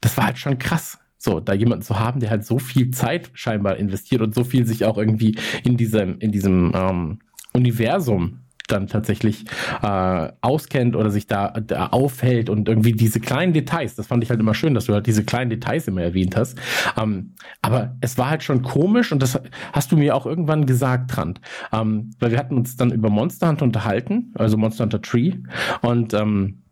das 0.00 0.16
war 0.16 0.26
halt 0.26 0.38
schon 0.38 0.58
krass. 0.58 0.98
So, 1.24 1.38
da 1.38 1.52
jemanden 1.52 1.84
zu 1.84 2.00
haben, 2.00 2.18
der 2.18 2.30
halt 2.30 2.44
so 2.44 2.58
viel 2.58 2.90
Zeit 2.90 3.30
scheinbar 3.34 3.76
investiert 3.76 4.22
und 4.22 4.34
so 4.34 4.42
viel 4.42 4.66
sich 4.66 4.84
auch 4.84 4.98
irgendwie 4.98 5.36
in 5.62 5.76
diesem, 5.76 6.18
in 6.18 6.32
diesem 6.32 6.72
ähm, 6.74 7.18
Universum 7.52 8.40
dann 8.66 8.88
tatsächlich 8.88 9.44
äh, 9.82 10.32
auskennt 10.40 10.96
oder 10.96 11.10
sich 11.10 11.28
da, 11.28 11.50
da 11.50 11.88
aufhält 11.88 12.50
und 12.50 12.68
irgendwie 12.68 12.92
diese 12.92 13.20
kleinen 13.20 13.52
Details, 13.52 13.94
das 13.94 14.08
fand 14.08 14.24
ich 14.24 14.30
halt 14.30 14.40
immer 14.40 14.54
schön, 14.54 14.74
dass 14.74 14.86
du 14.86 14.94
halt 14.94 15.06
diese 15.06 15.22
kleinen 15.22 15.50
Details 15.50 15.86
immer 15.86 16.02
erwähnt 16.02 16.36
hast. 16.36 16.58
Ähm, 17.00 17.34
aber 17.60 17.96
es 18.00 18.18
war 18.18 18.28
halt 18.28 18.42
schon 18.42 18.62
komisch 18.62 19.12
und 19.12 19.22
das 19.22 19.38
hast 19.72 19.92
du 19.92 19.96
mir 19.96 20.16
auch 20.16 20.26
irgendwann 20.26 20.66
gesagt, 20.66 21.12
Trant. 21.12 21.40
Ähm, 21.72 22.10
weil 22.18 22.32
wir 22.32 22.38
hatten 22.38 22.56
uns 22.56 22.76
dann 22.76 22.90
über 22.90 23.10
Monster 23.10 23.48
Hunter 23.48 23.64
unterhalten, 23.64 24.32
also 24.34 24.56
Monster 24.56 24.84
Hunter 24.84 25.02
Tree. 25.02 25.34
Und 25.82 26.14
ähm, 26.14 26.64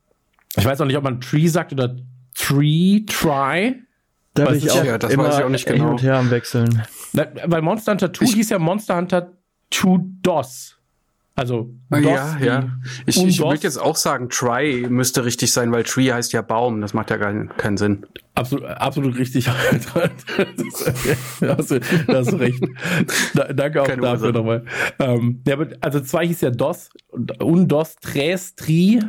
ich 0.56 0.64
weiß 0.64 0.80
auch 0.80 0.86
nicht, 0.86 0.96
ob 0.96 1.04
man 1.04 1.20
Tree 1.20 1.46
sagt 1.46 1.72
oder 1.72 1.94
Tree, 2.34 3.04
Try. 3.06 3.76
Da 4.34 4.44
bin 4.44 4.56
ich 4.56 4.70
auch 4.70 4.84
ja, 4.84 4.98
das 4.98 5.12
immer 5.12 5.24
weiß 5.24 5.38
ich 5.38 5.44
auch 5.44 5.48
nicht 5.48 5.66
genau. 5.66 5.84
hin 5.84 5.92
und 5.92 6.02
her 6.02 6.16
am 6.16 6.30
Wechseln. 6.30 6.82
Na, 7.12 7.26
weil 7.46 7.62
Monster 7.62 7.92
Hunter 7.92 8.12
2 8.12 8.26
hieß 8.26 8.50
ja 8.50 8.58
Monster 8.58 8.96
Hunter 8.96 9.32
2 9.70 10.00
DOS. 10.22 10.76
Also 11.40 11.70
DOS 11.88 12.02
ja, 12.02 12.38
ja. 12.38 12.68
Ich, 13.06 13.16
ich 13.24 13.40
würde 13.40 13.60
jetzt 13.62 13.78
auch 13.78 13.96
sagen, 13.96 14.28
Try 14.28 14.86
müsste 14.90 15.24
richtig 15.24 15.52
sein, 15.52 15.72
weil 15.72 15.84
Tree 15.84 16.12
heißt 16.12 16.32
ja 16.32 16.42
Baum. 16.42 16.82
Das 16.82 16.92
macht 16.92 17.10
ja 17.10 17.16
gar 17.16 17.32
keinen 17.56 17.76
Sinn. 17.78 18.06
Absolut, 18.34 18.66
absolut 18.66 19.16
richtig. 19.16 19.46
da 21.40 21.56
hast, 21.56 21.70
du, 21.70 21.80
da 21.80 22.18
hast 22.18 22.32
du 22.32 22.36
recht. 22.36 22.62
Da, 23.34 23.52
danke 23.52 23.82
auch 23.82 23.86
Keine 23.86 24.02
dafür 24.02 24.32
nochmal. 24.32 24.64
Ähm, 24.98 25.42
ja, 25.46 25.56
also 25.80 26.00
zwei 26.00 26.26
hieß 26.26 26.42
ja 26.42 26.50
DOS 26.50 26.90
und 27.08 27.68
DOS, 27.68 27.96
Tres, 27.96 28.54
Tri, 28.54 29.00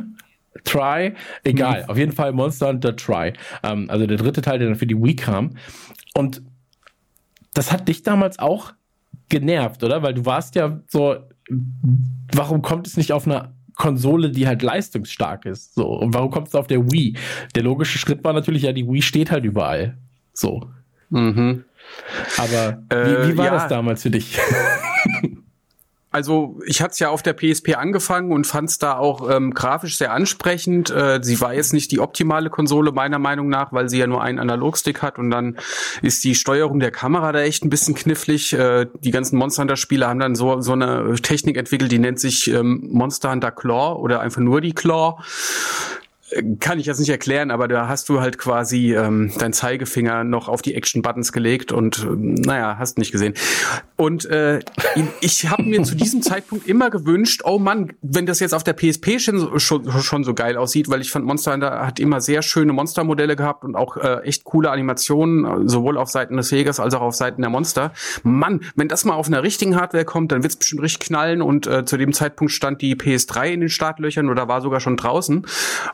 Try, 0.64 1.14
egal. 1.44 1.82
Mhm. 1.82 1.90
Auf 1.90 1.98
jeden 1.98 2.12
Fall 2.12 2.32
Monster 2.32 2.68
Hunter 2.68 2.94
Try. 2.96 3.32
Ähm, 3.62 3.88
also 3.88 4.06
der 4.06 4.16
dritte 4.16 4.42
Teil, 4.42 4.58
der 4.58 4.68
dann 4.68 4.76
für 4.76 4.86
die 4.86 5.00
Wii 5.00 5.16
kam. 5.16 5.50
Und 6.14 6.42
das 7.54 7.72
hat 7.72 7.88
dich 7.88 8.02
damals 8.02 8.38
auch 8.38 8.72
genervt, 9.28 9.82
oder? 9.82 10.02
Weil 10.02 10.14
du 10.14 10.24
warst 10.26 10.54
ja 10.54 10.80
so, 10.88 11.16
warum 12.34 12.62
kommt 12.62 12.86
es 12.86 12.96
nicht 12.96 13.12
auf 13.12 13.26
einer 13.26 13.54
Konsole, 13.76 14.30
die 14.30 14.46
halt 14.46 14.62
leistungsstark 14.62 15.46
ist? 15.46 15.74
So, 15.74 15.88
und 15.88 16.14
warum 16.14 16.30
kommt 16.30 16.48
es 16.48 16.54
auf 16.54 16.66
der 16.66 16.90
Wii? 16.90 17.16
Der 17.54 17.62
logische 17.62 17.98
Schritt 17.98 18.22
war 18.24 18.32
natürlich, 18.32 18.62
ja, 18.62 18.72
die 18.72 18.86
Wii 18.86 19.02
steht 19.02 19.30
halt 19.30 19.44
überall. 19.44 19.96
So. 20.32 20.70
Mhm. 21.10 21.64
Aber 22.38 22.82
äh, 22.88 23.26
wie, 23.26 23.32
wie, 23.32 23.38
war 23.38 23.46
ja. 23.46 23.52
das 23.52 23.68
damals 23.68 24.02
für 24.02 24.10
dich? 24.10 24.38
Also 26.12 26.58
ich 26.66 26.82
hatte 26.82 26.92
es 26.92 26.98
ja 26.98 27.08
auf 27.08 27.22
der 27.22 27.32
PSP 27.32 27.74
angefangen 27.74 28.32
und 28.32 28.46
fand 28.46 28.68
es 28.68 28.78
da 28.78 28.98
auch 28.98 29.30
ähm, 29.30 29.54
grafisch 29.54 29.96
sehr 29.96 30.12
ansprechend. 30.12 30.90
Äh, 30.90 31.20
sie 31.22 31.40
war 31.40 31.54
jetzt 31.54 31.72
nicht 31.72 31.90
die 31.90 32.00
optimale 32.00 32.50
Konsole 32.50 32.92
meiner 32.92 33.18
Meinung 33.18 33.48
nach, 33.48 33.72
weil 33.72 33.88
sie 33.88 33.98
ja 33.98 34.06
nur 34.06 34.22
einen 34.22 34.38
Analogstick 34.38 35.00
hat 35.00 35.18
und 35.18 35.30
dann 35.30 35.56
ist 36.02 36.22
die 36.22 36.34
Steuerung 36.34 36.80
der 36.80 36.90
Kamera 36.90 37.32
da 37.32 37.40
echt 37.40 37.64
ein 37.64 37.70
bisschen 37.70 37.94
knifflig. 37.94 38.52
Äh, 38.52 38.86
die 39.00 39.10
ganzen 39.10 39.38
Monster 39.38 39.62
Hunter 39.62 39.76
Spiele 39.76 40.06
haben 40.06 40.20
dann 40.20 40.34
so 40.34 40.60
so 40.60 40.72
eine 40.72 41.14
Technik 41.22 41.56
entwickelt, 41.56 41.90
die 41.90 41.98
nennt 41.98 42.20
sich 42.20 42.48
ähm, 42.50 42.86
Monster 42.90 43.30
Hunter 43.30 43.50
Claw 43.50 43.98
oder 43.98 44.20
einfach 44.20 44.42
nur 44.42 44.60
die 44.60 44.74
Claw. 44.74 45.16
Kann 46.60 46.78
ich 46.78 46.86
jetzt 46.86 46.98
nicht 46.98 47.08
erklären, 47.08 47.50
aber 47.50 47.68
da 47.68 47.88
hast 47.88 48.08
du 48.08 48.20
halt 48.20 48.38
quasi 48.38 48.94
ähm, 48.94 49.32
dein 49.38 49.52
Zeigefinger 49.52 50.24
noch 50.24 50.48
auf 50.48 50.62
die 50.62 50.74
Action-Buttons 50.74 51.32
gelegt 51.32 51.72
und 51.72 52.04
äh, 52.04 52.06
naja, 52.16 52.76
hast 52.78 52.98
nicht 52.98 53.12
gesehen. 53.12 53.34
Und 53.96 54.24
äh, 54.26 54.60
ich 55.20 55.48
habe 55.48 55.62
mir 55.62 55.82
zu 55.82 55.94
diesem 55.94 56.22
Zeitpunkt 56.22 56.66
immer 56.66 56.90
gewünscht, 56.90 57.42
oh 57.44 57.58
Mann, 57.58 57.92
wenn 58.02 58.26
das 58.26 58.40
jetzt 58.40 58.54
auf 58.54 58.64
der 58.64 58.72
PSP 58.72 59.18
schon, 59.18 59.60
schon, 59.60 59.90
schon 60.02 60.24
so 60.24 60.34
geil 60.34 60.56
aussieht, 60.56 60.88
weil 60.88 61.00
ich 61.00 61.10
fand 61.10 61.24
Monster 61.24 61.52
Hunter 61.52 61.86
hat 61.86 62.00
immer 62.00 62.20
sehr 62.20 62.42
schöne 62.42 62.72
Monstermodelle 62.72 63.36
gehabt 63.36 63.64
und 63.64 63.76
auch 63.76 63.96
äh, 63.96 64.20
echt 64.24 64.44
coole 64.44 64.70
Animationen, 64.70 65.68
sowohl 65.68 65.98
auf 65.98 66.08
Seiten 66.08 66.36
des 66.36 66.50
Jägers 66.50 66.80
als 66.80 66.94
auch 66.94 67.00
auf 67.00 67.14
Seiten 67.14 67.42
der 67.42 67.50
Monster. 67.50 67.92
Mann, 68.22 68.60
wenn 68.74 68.88
das 68.88 69.04
mal 69.04 69.14
auf 69.14 69.26
einer 69.26 69.42
richtigen 69.42 69.76
Hardware 69.76 70.04
kommt, 70.04 70.32
dann 70.32 70.42
wird's 70.42 70.56
bestimmt 70.56 70.82
richtig 70.82 71.08
knallen 71.08 71.42
und 71.42 71.66
äh, 71.66 71.84
zu 71.84 71.96
dem 71.96 72.12
Zeitpunkt 72.12 72.52
stand 72.52 72.82
die 72.82 72.96
PS3 72.96 73.50
in 73.50 73.60
den 73.60 73.68
Startlöchern 73.68 74.28
oder 74.28 74.48
war 74.48 74.60
sogar 74.60 74.80
schon 74.80 74.96
draußen. 74.96 75.46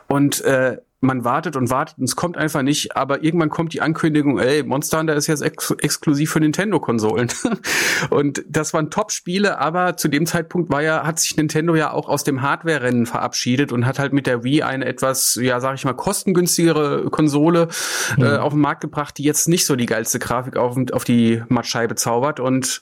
Und 0.07 0.28
äh, 0.41 0.77
man 1.01 1.23
wartet 1.23 1.55
und 1.55 1.69
wartet 1.69 1.97
und 1.97 2.03
es 2.03 2.15
kommt 2.15 2.37
einfach 2.37 2.61
nicht, 2.61 2.97
aber 2.97 3.23
irgendwann 3.23 3.49
kommt 3.49 3.73
die 3.73 3.81
Ankündigung, 3.81 4.37
ey, 4.37 4.63
Monster 4.63 4.99
Hunter 4.99 5.15
ist 5.15 5.27
jetzt 5.27 5.41
ex 5.41 5.71
exklusiv 5.79 6.31
für 6.31 6.41
Nintendo-Konsolen. 6.41 7.29
und 8.09 8.43
das 8.49 8.73
waren 8.73 8.89
Top-Spiele, 8.89 9.59
aber 9.59 9.95
zu 9.95 10.09
dem 10.09 10.25
Zeitpunkt 10.25 10.71
war 10.71 10.81
ja, 10.81 11.05
hat 11.05 11.19
sich 11.19 11.37
Nintendo 11.37 11.75
ja 11.75 11.91
auch 11.91 12.09
aus 12.09 12.25
dem 12.25 12.41
Hardware-Rennen 12.41 13.05
verabschiedet 13.05 13.71
und 13.71 13.85
hat 13.85 13.97
halt 13.97 14.11
mit 14.11 14.27
der 14.27 14.43
Wii 14.43 14.63
eine 14.63 14.85
etwas, 14.85 15.39
ja, 15.41 15.61
sag 15.61 15.75
ich 15.75 15.85
mal, 15.85 15.93
kostengünstigere 15.93 17.09
Konsole 17.09 17.69
mhm. 18.17 18.23
äh, 18.23 18.37
auf 18.37 18.51
den 18.51 18.61
Markt 18.61 18.81
gebracht, 18.81 19.17
die 19.17 19.23
jetzt 19.23 19.47
nicht 19.47 19.65
so 19.65 19.77
die 19.77 19.85
geilste 19.85 20.19
Grafik 20.19 20.57
auf, 20.57 20.75
auf 20.91 21.03
die 21.05 21.41
Mattscheibe 21.47 21.95
zaubert. 21.95 22.41
Und 22.41 22.81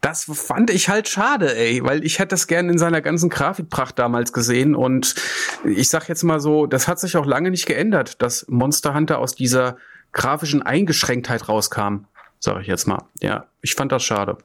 das 0.00 0.30
fand 0.32 0.70
ich 0.70 0.88
halt 0.88 1.08
schade, 1.08 1.56
ey, 1.56 1.82
weil 1.82 2.04
ich 2.04 2.20
hätte 2.20 2.28
das 2.28 2.46
gerne 2.46 2.70
in 2.70 2.78
seiner 2.78 3.00
ganzen 3.00 3.28
Grafikpracht 3.28 3.98
damals 3.98 4.32
gesehen. 4.32 4.76
Und 4.76 5.16
ich 5.64 5.88
sag 5.88 6.08
jetzt 6.08 6.22
mal 6.22 6.38
so, 6.38 6.66
das 6.66 6.86
hat 6.86 7.00
sich 7.00 7.16
auch 7.16 7.26
lange 7.26 7.39
lange 7.40 7.50
nicht 7.50 7.66
geändert, 7.66 8.20
dass 8.20 8.46
Monster 8.48 8.94
Hunter 8.94 9.18
aus 9.18 9.34
dieser 9.34 9.78
grafischen 10.12 10.60
Eingeschränktheit 10.60 11.48
rauskam, 11.48 12.04
sage 12.38 12.60
ich 12.60 12.66
jetzt 12.66 12.86
mal. 12.86 13.04
Ja, 13.22 13.46
ich 13.62 13.74
fand 13.74 13.92
das 13.92 14.02
schade. 14.02 14.36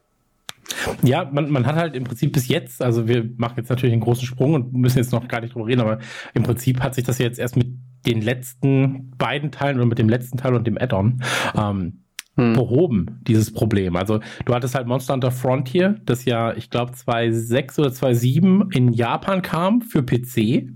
Ja, 1.03 1.29
man, 1.31 1.51
man 1.51 1.65
hat 1.65 1.75
halt 1.75 1.95
im 1.95 2.05
Prinzip 2.05 2.31
bis 2.31 2.47
jetzt, 2.47 2.81
also 2.81 3.07
wir 3.07 3.29
machen 3.37 3.55
jetzt 3.57 3.69
natürlich 3.69 3.93
einen 3.93 4.01
großen 4.01 4.25
Sprung 4.25 4.53
und 4.53 4.73
müssen 4.73 4.97
jetzt 4.97 5.11
noch 5.11 5.27
gar 5.27 5.41
nicht 5.41 5.53
drüber 5.53 5.67
reden, 5.67 5.81
aber 5.81 5.99
im 6.33 6.43
Prinzip 6.43 6.79
hat 6.79 6.95
sich 6.95 7.03
das 7.03 7.17
jetzt 7.17 7.37
erst 7.37 7.57
mit 7.57 7.67
den 8.05 8.21
letzten 8.21 9.11
beiden 9.17 9.51
Teilen 9.51 9.77
oder 9.77 9.85
mit 9.85 9.99
dem 9.99 10.09
letzten 10.09 10.37
Teil 10.37 10.55
und 10.55 10.65
dem 10.65 10.77
Add-on 10.77 11.21
ähm, 11.55 12.03
hm. 12.35 12.53
behoben, 12.53 13.19
dieses 13.27 13.53
Problem. 13.53 13.95
Also 13.95 14.21
du 14.45 14.55
hattest 14.55 14.73
halt 14.73 14.87
Monster 14.87 15.13
Hunter 15.13 15.31
Frontier, 15.31 15.99
das 16.05 16.25
ja, 16.25 16.53
ich 16.53 16.69
glaube, 16.69 16.93
2.6 16.93 17.79
oder 17.79 17.89
2.7 17.89 18.73
in 18.73 18.93
Japan 18.93 19.41
kam 19.41 19.81
für 19.81 20.01
PC 20.01 20.69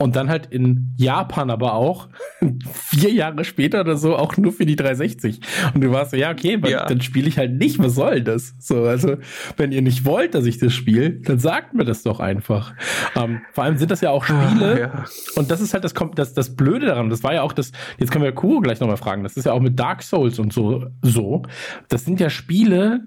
und 0.00 0.16
dann 0.16 0.30
halt 0.30 0.46
in 0.46 0.94
Japan 0.96 1.50
aber 1.50 1.74
auch 1.74 2.08
vier 2.72 3.12
Jahre 3.12 3.44
später 3.44 3.82
oder 3.82 3.96
so 3.96 4.16
auch 4.16 4.38
nur 4.38 4.50
für 4.50 4.64
die 4.64 4.74
360. 4.74 5.40
Und 5.74 5.84
du 5.84 5.92
warst 5.92 6.12
so, 6.12 6.16
ja, 6.16 6.30
okay, 6.30 6.58
ja. 6.66 6.86
dann 6.86 7.02
spiele 7.02 7.28
ich 7.28 7.36
halt 7.36 7.52
nicht. 7.52 7.78
Was 7.78 7.96
soll 7.96 8.22
das? 8.22 8.54
So, 8.58 8.84
also, 8.84 9.16
wenn 9.58 9.72
ihr 9.72 9.82
nicht 9.82 10.06
wollt, 10.06 10.34
dass 10.34 10.46
ich 10.46 10.56
das 10.56 10.72
spiele, 10.72 11.10
dann 11.10 11.38
sagt 11.38 11.74
mir 11.74 11.84
das 11.84 12.02
doch 12.02 12.18
einfach. 12.18 12.72
Ähm, 13.14 13.42
vor 13.52 13.64
allem 13.64 13.76
sind 13.76 13.90
das 13.90 14.00
ja 14.00 14.10
auch 14.10 14.24
Spiele. 14.24 14.72
Ah, 14.72 14.78
ja. 14.78 15.04
Und 15.36 15.50
das 15.50 15.60
ist 15.60 15.74
halt 15.74 15.84
das, 15.84 15.92
das, 16.14 16.32
das 16.32 16.56
Blöde 16.56 16.86
daran. 16.86 17.10
Das 17.10 17.22
war 17.22 17.34
ja 17.34 17.42
auch 17.42 17.52
das, 17.52 17.70
jetzt 17.98 18.10
können 18.10 18.24
wir 18.24 18.32
Kuro 18.32 18.60
gleich 18.60 18.80
nochmal 18.80 18.96
fragen. 18.96 19.22
Das 19.22 19.36
ist 19.36 19.44
ja 19.44 19.52
auch 19.52 19.60
mit 19.60 19.78
Dark 19.78 20.02
Souls 20.02 20.38
und 20.38 20.50
so, 20.50 20.86
so. 21.02 21.42
Das 21.88 22.06
sind 22.06 22.20
ja 22.20 22.30
Spiele, 22.30 23.00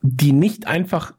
die 0.00 0.32
nicht 0.32 0.66
einfach 0.66 1.12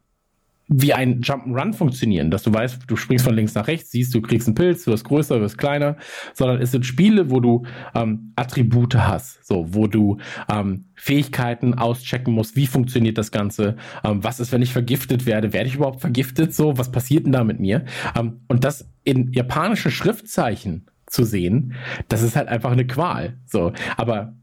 wie 0.68 0.92
ein 0.92 1.20
Jump'n'Run 1.20 1.72
funktionieren, 1.74 2.30
dass 2.30 2.42
du 2.42 2.52
weißt, 2.52 2.78
du 2.86 2.96
springst 2.96 3.24
von 3.24 3.34
links 3.34 3.54
nach 3.54 3.68
rechts, 3.68 3.92
siehst, 3.92 4.14
du 4.14 4.20
kriegst 4.20 4.48
einen 4.48 4.56
Pilz, 4.56 4.84
du 4.84 4.90
wirst 4.90 5.04
größer, 5.04 5.36
du 5.36 5.42
wirst 5.42 5.58
kleiner, 5.58 5.96
sondern 6.34 6.60
es 6.60 6.72
sind 6.72 6.84
Spiele, 6.84 7.30
wo 7.30 7.38
du 7.38 7.64
ähm, 7.94 8.32
Attribute 8.34 8.96
hast, 8.96 9.46
so, 9.46 9.74
wo 9.74 9.86
du 9.86 10.18
ähm, 10.50 10.86
Fähigkeiten 10.94 11.74
auschecken 11.74 12.34
musst, 12.34 12.56
wie 12.56 12.66
funktioniert 12.66 13.16
das 13.16 13.30
Ganze, 13.30 13.76
ähm, 14.02 14.24
was 14.24 14.40
ist, 14.40 14.50
wenn 14.50 14.62
ich 14.62 14.72
vergiftet 14.72 15.24
werde, 15.24 15.52
werde 15.52 15.68
ich 15.68 15.76
überhaupt 15.76 16.00
vergiftet, 16.00 16.52
so, 16.52 16.76
was 16.76 16.90
passiert 16.90 17.26
denn 17.26 17.32
da 17.32 17.44
mit 17.44 17.60
mir? 17.60 17.84
Ähm, 18.16 18.40
und 18.48 18.64
das 18.64 18.88
in 19.04 19.32
japanischen 19.32 19.92
Schriftzeichen 19.92 20.86
zu 21.06 21.22
sehen, 21.22 21.74
das 22.08 22.22
ist 22.22 22.34
halt 22.34 22.48
einfach 22.48 22.72
eine 22.72 22.88
Qual, 22.88 23.38
so, 23.46 23.72
aber 23.96 24.34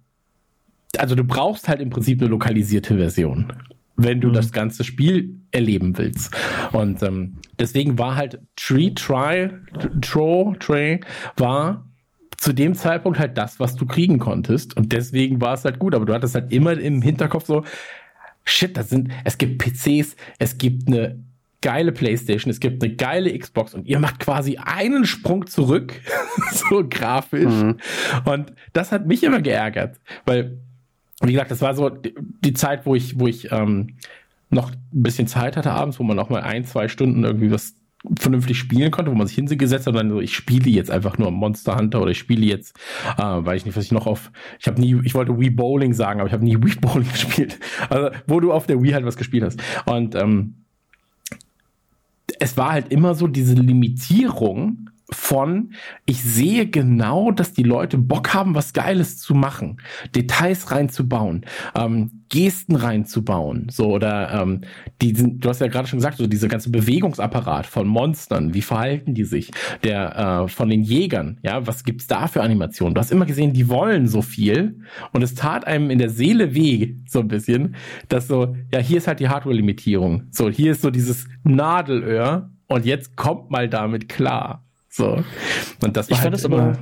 also 0.98 1.16
du 1.16 1.24
brauchst 1.24 1.68
halt 1.68 1.82
im 1.82 1.90
Prinzip 1.90 2.22
eine 2.22 2.30
lokalisierte 2.30 2.96
Version 2.96 3.52
wenn 3.96 4.22
du 4.22 4.30
mhm. 4.30 4.34
das 4.34 4.52
ganze 4.52 4.84
Spiel 4.84 5.40
erleben 5.52 5.98
willst. 5.98 6.36
Und 6.72 7.02
ähm, 7.04 7.38
deswegen 7.60 8.00
war 8.00 8.16
halt 8.16 8.40
Tree 8.56 8.92
Try, 8.92 9.50
Tro, 10.02 10.56
Tray, 10.60 11.00
war 11.38 11.86
zu 12.38 12.54
dem 12.54 12.76
Zeitpunkt 12.76 13.20
halt 13.20 13.38
das, 13.38 13.60
was 13.60 13.76
du 13.76 13.86
kriegen 13.86 14.20
konntest. 14.20 14.76
Und 14.76 14.92
deswegen 14.92 15.40
war 15.40 15.54
es 15.54 15.64
halt 15.64 15.80
gut. 15.80 15.96
Aber 15.96 16.06
du 16.06 16.14
hattest 16.14 16.36
halt 16.36 16.52
immer 16.52 16.78
im 16.78 17.02
Hinterkopf 17.02 17.46
so, 17.46 17.64
shit, 18.44 18.76
das 18.76 18.90
sind, 18.90 19.12
es 19.24 19.38
gibt 19.38 19.64
PCs, 19.64 20.16
es 20.40 20.58
gibt 20.58 20.88
eine 20.88 21.24
geile 21.62 21.94
Playstation, 21.94 22.52
es 22.52 22.60
gibt 22.60 22.84
eine 22.84 22.94
geile 22.96 23.38
Xbox 23.38 23.74
und 23.74 23.88
ihr 23.88 23.98
macht 24.00 24.20
quasi 24.20 24.58
einen 24.58 25.06
Sprung 25.06 25.48
zurück, 25.48 25.94
so 26.52 26.84
grafisch. 26.88 27.46
Mhm. 27.46 27.78
Und 28.26 28.52
das 28.74 28.92
hat 28.92 29.08
mich 29.08 29.24
immer 29.24 29.42
geärgert, 29.42 30.00
weil 30.26 30.60
wie 31.24 31.34
gesagt, 31.34 31.52
das 31.52 31.62
war 31.62 31.74
so 31.76 31.90
die 31.90 32.54
Zeit, 32.54 32.86
wo 32.86 32.96
ich, 32.96 33.20
wo 33.20 33.28
ich 33.28 33.52
ähm, 33.52 33.96
noch 34.50 34.72
ein 34.72 34.78
bisschen 34.92 35.28
Zeit 35.28 35.58
hatte 35.58 35.72
abends, 35.72 36.00
wo 36.00 36.04
man 36.04 36.16
noch 36.16 36.30
mal 36.30 36.42
ein, 36.42 36.66
zwei 36.66 36.88
Stunden 36.88 37.24
irgendwie 37.24 37.52
was 37.52 37.76
vernünftig 38.20 38.58
spielen 38.58 38.92
konnte, 38.92 39.12
wo 39.12 39.16
man 39.16 39.28
sich 39.28 39.36
hingesetzt 39.36 39.88
hat 39.88 39.94
und 39.94 39.98
dann 39.98 40.10
so, 40.10 40.20
ich 40.20 40.36
spiele 40.36 40.70
jetzt 40.70 40.92
einfach 40.92 41.18
nur 41.18 41.32
Monster 41.32 41.78
Hunter 41.78 42.02
oder 42.02 42.12
ich 42.12 42.18
spiele 42.18 42.46
jetzt, 42.46 42.78
äh, 43.18 43.22
weil 43.22 43.56
ich 43.56 43.66
nicht, 43.66 43.78
was 43.78 43.86
ich 43.86 43.92
noch 43.92 44.08
auf, 44.08 44.32
ich 44.60 44.68
habe 44.68 44.80
nie, 44.80 45.00
ich 45.04 45.16
wollte 45.16 45.40
Wii 45.40 45.52
Bowling 45.52 45.94
sagen, 45.94 46.20
aber 46.20 46.28
ich 46.28 46.34
habe 46.34 46.44
nie 46.44 46.58
Wii 46.62 46.76
Bowling 46.82 47.10
gespielt. 47.10 47.60
Also, 47.90 48.10
wo 48.28 48.40
du 48.40 48.52
auf 48.52 48.68
der 48.68 48.82
Wii 48.82 48.92
halt 48.92 49.06
was 49.06 49.16
gespielt 49.16 49.44
hast. 49.44 49.62
Und 49.86 50.16
ähm, 50.16 50.56
es 52.40 52.58
war 52.58 52.74
halt 52.74 52.92
immer 52.92 53.16
so 53.16 53.28
diese 53.28 53.56
Limitierung 53.56 54.90
von, 55.14 55.74
ich 56.06 56.22
sehe 56.24 56.68
genau, 56.68 57.32
dass 57.32 57.54
die 57.54 57.64
Leute 57.64 57.98
Bock 57.98 58.34
haben, 58.34 58.56
was 58.56 58.74
Geiles 58.74 59.18
zu 59.18 59.34
machen, 59.34 59.82
Details 60.16 60.72
reinzubauen, 60.72 61.46
ähm, 61.76 62.24
Gesten 62.30 62.76
reinzubauen, 62.76 63.68
so 63.70 63.92
oder 63.92 64.42
ähm, 64.42 64.62
die 65.02 65.14
sind, 65.14 65.46
du 65.46 65.50
hast 65.50 65.62
ja 65.62 65.68
gerade 65.68 65.88
schon 65.88 66.00
gesagt, 66.00 66.18
so 66.18 66.26
dieser 66.26 66.48
ganze 66.48 66.72
Bewegungsapparat 66.72 67.66
von 67.68 67.88
Monstern, 67.88 68.54
wie 68.54 68.62
verhalten 68.62 69.14
die 69.14 69.24
sich, 69.24 69.52
der 69.84 70.44
äh, 70.44 70.48
von 70.48 70.70
den 70.70 70.82
Jägern, 70.82 71.40
ja, 71.44 71.66
was 71.68 71.84
gibt's 71.84 72.08
da 72.08 72.28
für 72.28 72.42
Animationen? 72.42 72.96
Du 72.96 73.00
hast 73.00 73.12
immer 73.12 73.26
gesehen, 73.26 73.54
die 73.54 73.70
wollen 73.70 74.08
so 74.08 74.22
viel 74.22 74.80
und 75.12 75.22
es 75.22 75.36
tat 75.36 75.68
einem 75.68 75.92
in 75.92 76.00
der 76.00 76.10
Seele 76.10 76.56
weh, 76.56 76.96
so 77.08 77.20
ein 77.20 77.28
bisschen, 77.28 77.76
dass 78.10 78.28
so, 78.28 78.56
ja, 78.72 78.80
hier 78.80 78.98
ist 78.98 79.08
halt 79.08 79.20
die 79.20 79.30
Hardware-Limitierung, 79.30 80.24
so 80.32 80.50
hier 80.50 80.72
ist 80.72 80.82
so 80.82 80.90
dieses 80.90 81.28
Nadelöhr 81.44 82.50
und 82.68 82.86
jetzt 82.86 83.16
kommt 83.16 83.52
mal 83.52 83.70
damit 83.70 84.10
klar. 84.10 84.66
So. 84.96 85.24
Und 85.82 85.98
das 85.98 86.12
war 86.12 86.18
ich 86.18 86.22
fand 86.22 86.24
halt 86.24 86.34
das 86.36 86.46
aber 86.46 86.78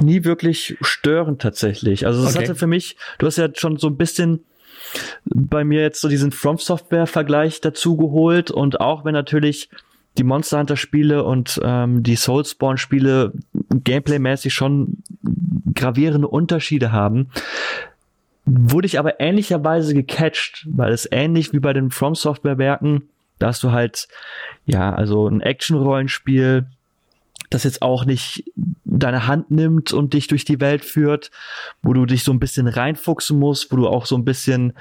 nie 0.00 0.22
wirklich 0.22 0.76
störend 0.80 1.42
tatsächlich. 1.42 2.06
Also 2.06 2.22
es 2.22 2.36
okay. 2.36 2.44
hatte 2.44 2.54
für 2.54 2.68
mich, 2.68 2.96
du 3.18 3.26
hast 3.26 3.36
ja 3.36 3.48
schon 3.52 3.78
so 3.78 3.88
ein 3.88 3.96
bisschen 3.96 4.44
bei 5.24 5.64
mir 5.64 5.80
jetzt 5.80 6.00
so 6.00 6.08
diesen 6.08 6.30
From 6.30 6.58
Software 6.58 7.08
Vergleich 7.08 7.60
dazu 7.60 7.96
geholt 7.96 8.52
und 8.52 8.80
auch 8.80 9.04
wenn 9.04 9.12
natürlich 9.12 9.70
die 10.18 10.22
Monster 10.22 10.60
Hunter 10.60 10.76
Spiele 10.76 11.24
und 11.24 11.60
ähm, 11.64 12.04
die 12.04 12.14
Soulspawn 12.14 12.78
Spiele 12.78 13.32
gameplaymäßig 13.72 14.54
schon 14.54 14.98
gravierende 15.74 16.28
Unterschiede 16.28 16.92
haben, 16.92 17.30
wurde 18.44 18.86
ich 18.86 19.00
aber 19.00 19.18
ähnlicherweise 19.18 19.94
gecatcht, 19.94 20.64
weil 20.70 20.92
es 20.92 21.08
ähnlich 21.10 21.52
wie 21.52 21.58
bei 21.58 21.72
den 21.72 21.90
From 21.90 22.14
Software 22.14 22.58
Werken, 22.58 23.08
da 23.40 23.48
hast 23.48 23.64
du 23.64 23.72
halt 23.72 24.06
ja, 24.64 24.94
also 24.94 25.26
ein 25.26 25.40
Action 25.40 25.76
Rollenspiel 25.76 26.66
das 27.50 27.64
jetzt 27.64 27.82
auch 27.82 28.04
nicht 28.04 28.44
deine 28.84 29.26
Hand 29.26 29.50
nimmt 29.50 29.92
und 29.92 30.14
dich 30.14 30.26
durch 30.26 30.44
die 30.44 30.60
Welt 30.60 30.84
führt, 30.84 31.30
wo 31.82 31.92
du 31.92 32.06
dich 32.06 32.24
so 32.24 32.32
ein 32.32 32.40
bisschen 32.40 32.68
reinfuchsen 32.68 33.38
musst, 33.38 33.72
wo 33.72 33.76
du 33.76 33.88
auch 33.88 34.06
so 34.06 34.16
ein 34.16 34.24
bisschen 34.24 34.72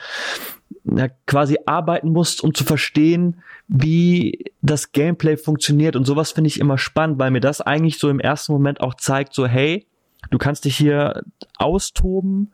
ja, 0.83 1.09
quasi 1.25 1.57
arbeiten 1.65 2.11
musst, 2.11 2.43
um 2.43 2.53
zu 2.53 2.63
verstehen, 2.63 3.41
wie 3.67 4.51
das 4.61 4.91
Gameplay 4.91 5.37
funktioniert. 5.37 5.95
Und 5.95 6.05
sowas 6.05 6.31
finde 6.31 6.47
ich 6.47 6.59
immer 6.59 6.77
spannend, 6.77 7.19
weil 7.19 7.31
mir 7.31 7.41
das 7.41 7.61
eigentlich 7.61 7.99
so 7.99 8.09
im 8.09 8.19
ersten 8.19 8.51
Moment 8.53 8.81
auch 8.81 8.95
zeigt, 8.95 9.33
so 9.33 9.47
hey, 9.47 9.85
du 10.29 10.37
kannst 10.37 10.65
dich 10.65 10.77
hier 10.77 11.23
austoben 11.57 12.53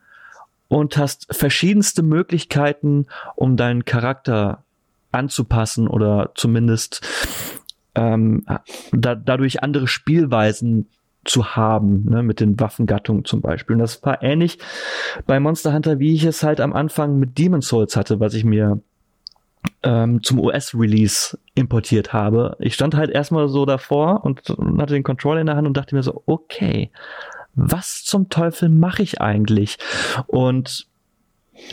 und 0.68 0.98
hast 0.98 1.28
verschiedenste 1.32 2.02
Möglichkeiten, 2.02 3.08
um 3.36 3.58
deinen 3.58 3.84
Charakter 3.86 4.64
anzupassen 5.12 5.88
oder 5.88 6.32
zumindest 6.36 7.02
ähm, 7.96 8.46
da, 8.92 9.16
dadurch 9.16 9.64
andere 9.64 9.88
Spielweisen 9.88 10.90
zu 11.24 11.56
haben, 11.56 12.06
ne, 12.10 12.24
mit 12.24 12.40
den 12.40 12.60
Waffengattungen 12.60 13.26
zum 13.26 13.42
Beispiel. 13.42 13.76
Und 13.76 13.80
das 13.80 14.04
war 14.04 14.24
ähnlich 14.24 14.58
bei 15.28 15.40
Monster 15.40 15.74
Hunter, 15.74 16.00
wie 16.00 16.16
ich 16.16 16.24
es 16.24 16.44
halt 16.44 16.60
am 16.60 16.74
Anfang 16.74 17.20
mit 17.20 17.38
Demon 17.38 17.62
Souls 17.62 17.96
hatte, 17.96 18.20
was 18.20 18.34
ich 18.34 18.44
mir 18.44 18.82
ähm, 19.84 20.24
zum 20.24 20.40
US-Release 20.40 21.38
importiert 21.54 22.14
habe. 22.14 22.56
Ich 22.60 22.74
stand 22.74 22.96
halt 22.96 23.12
erstmal 23.12 23.48
so 23.50 23.66
davor 23.66 24.26
und 24.26 24.42
hatte 24.80 24.94
den 24.94 25.04
Controller 25.04 25.42
in 25.42 25.48
der 25.48 25.56
Hand 25.56 25.68
und 25.68 25.78
dachte 25.78 25.96
mir 25.96 26.04
so, 26.04 26.24
okay, 26.26 26.92
was 27.54 28.04
zum 28.04 28.30
Teufel 28.30 28.70
mache 28.70 29.04
ich 29.04 29.22
eigentlich? 29.22 29.78
Und 30.28 30.88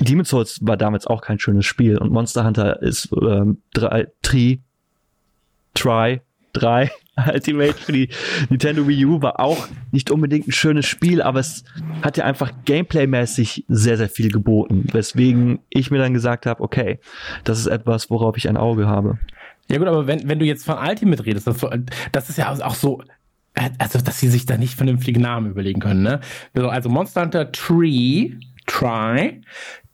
Demon's 0.01 0.29
Souls 0.29 0.59
war 0.63 0.77
damals 0.77 1.07
auch 1.07 1.23
kein 1.23 1.39
schönes 1.39 1.65
Spiel 1.65 1.97
und 1.97 2.13
Monster 2.13 2.45
Hunter 2.45 2.83
ist 2.83 3.11
ähm, 3.13 3.63
drei, 3.73 4.09
Tri, 4.23 4.61
Try, 5.75 6.21
drei 6.53 6.91
Ultimate 7.33 7.75
für 7.75 7.93
die 7.93 8.09
Nintendo 8.49 8.87
Wii 8.87 9.05
U 9.07 9.23
war 9.23 9.41
auch 9.41 9.69
nicht 9.91 10.11
unbedingt 10.11 10.49
ein 10.49 10.53
schönes 10.53 10.87
Spiel, 10.87 11.21
aber 11.23 11.41
es 11.41 11.65
hat 12.03 12.17
ja 12.17 12.25
einfach 12.25 12.53
gameplaymäßig 12.65 13.65
sehr, 13.69 13.97
sehr 13.97 14.09
viel 14.09 14.31
geboten, 14.31 14.87
weswegen 14.93 15.61
ich 15.71 15.91
mir 15.91 15.99
dann 15.99 16.15
gesagt 16.15 16.47
habe, 16.47 16.63
okay, 16.63 17.01
das 17.45 17.59
ist 17.59 17.67
etwas, 17.67 18.11
worauf 18.11 18.37
ich 18.37 18.49
ein 18.49 18.57
Auge 18.57 18.87
habe. 18.87 19.19
Ja 19.71 19.79
gut, 19.79 19.89
aber 19.89 20.07
wenn, 20.07 20.29
wenn 20.29 20.39
du 20.39 20.47
jetzt 20.47 20.65
von 20.65 20.79
Ultimate 20.79 21.27
redest, 21.27 21.47
das, 21.47 21.67
das 22.13 22.31
ist 22.31 22.39
ja 22.39 22.51
auch 22.51 22.75
so, 22.75 23.03
also 23.79 24.01
dass 24.01 24.19
sie 24.21 24.29
sich 24.29 24.47
da 24.47 24.57
nicht 24.57 24.75
vernünftige 24.75 25.21
Namen 25.21 25.51
überlegen 25.51 25.81
können, 25.81 26.03
ne? 26.03 26.21
Also 26.55 26.89
Monster 26.89 27.23
Hunter 27.23 27.53
Tree, 27.53 28.33
Try, 28.67 29.43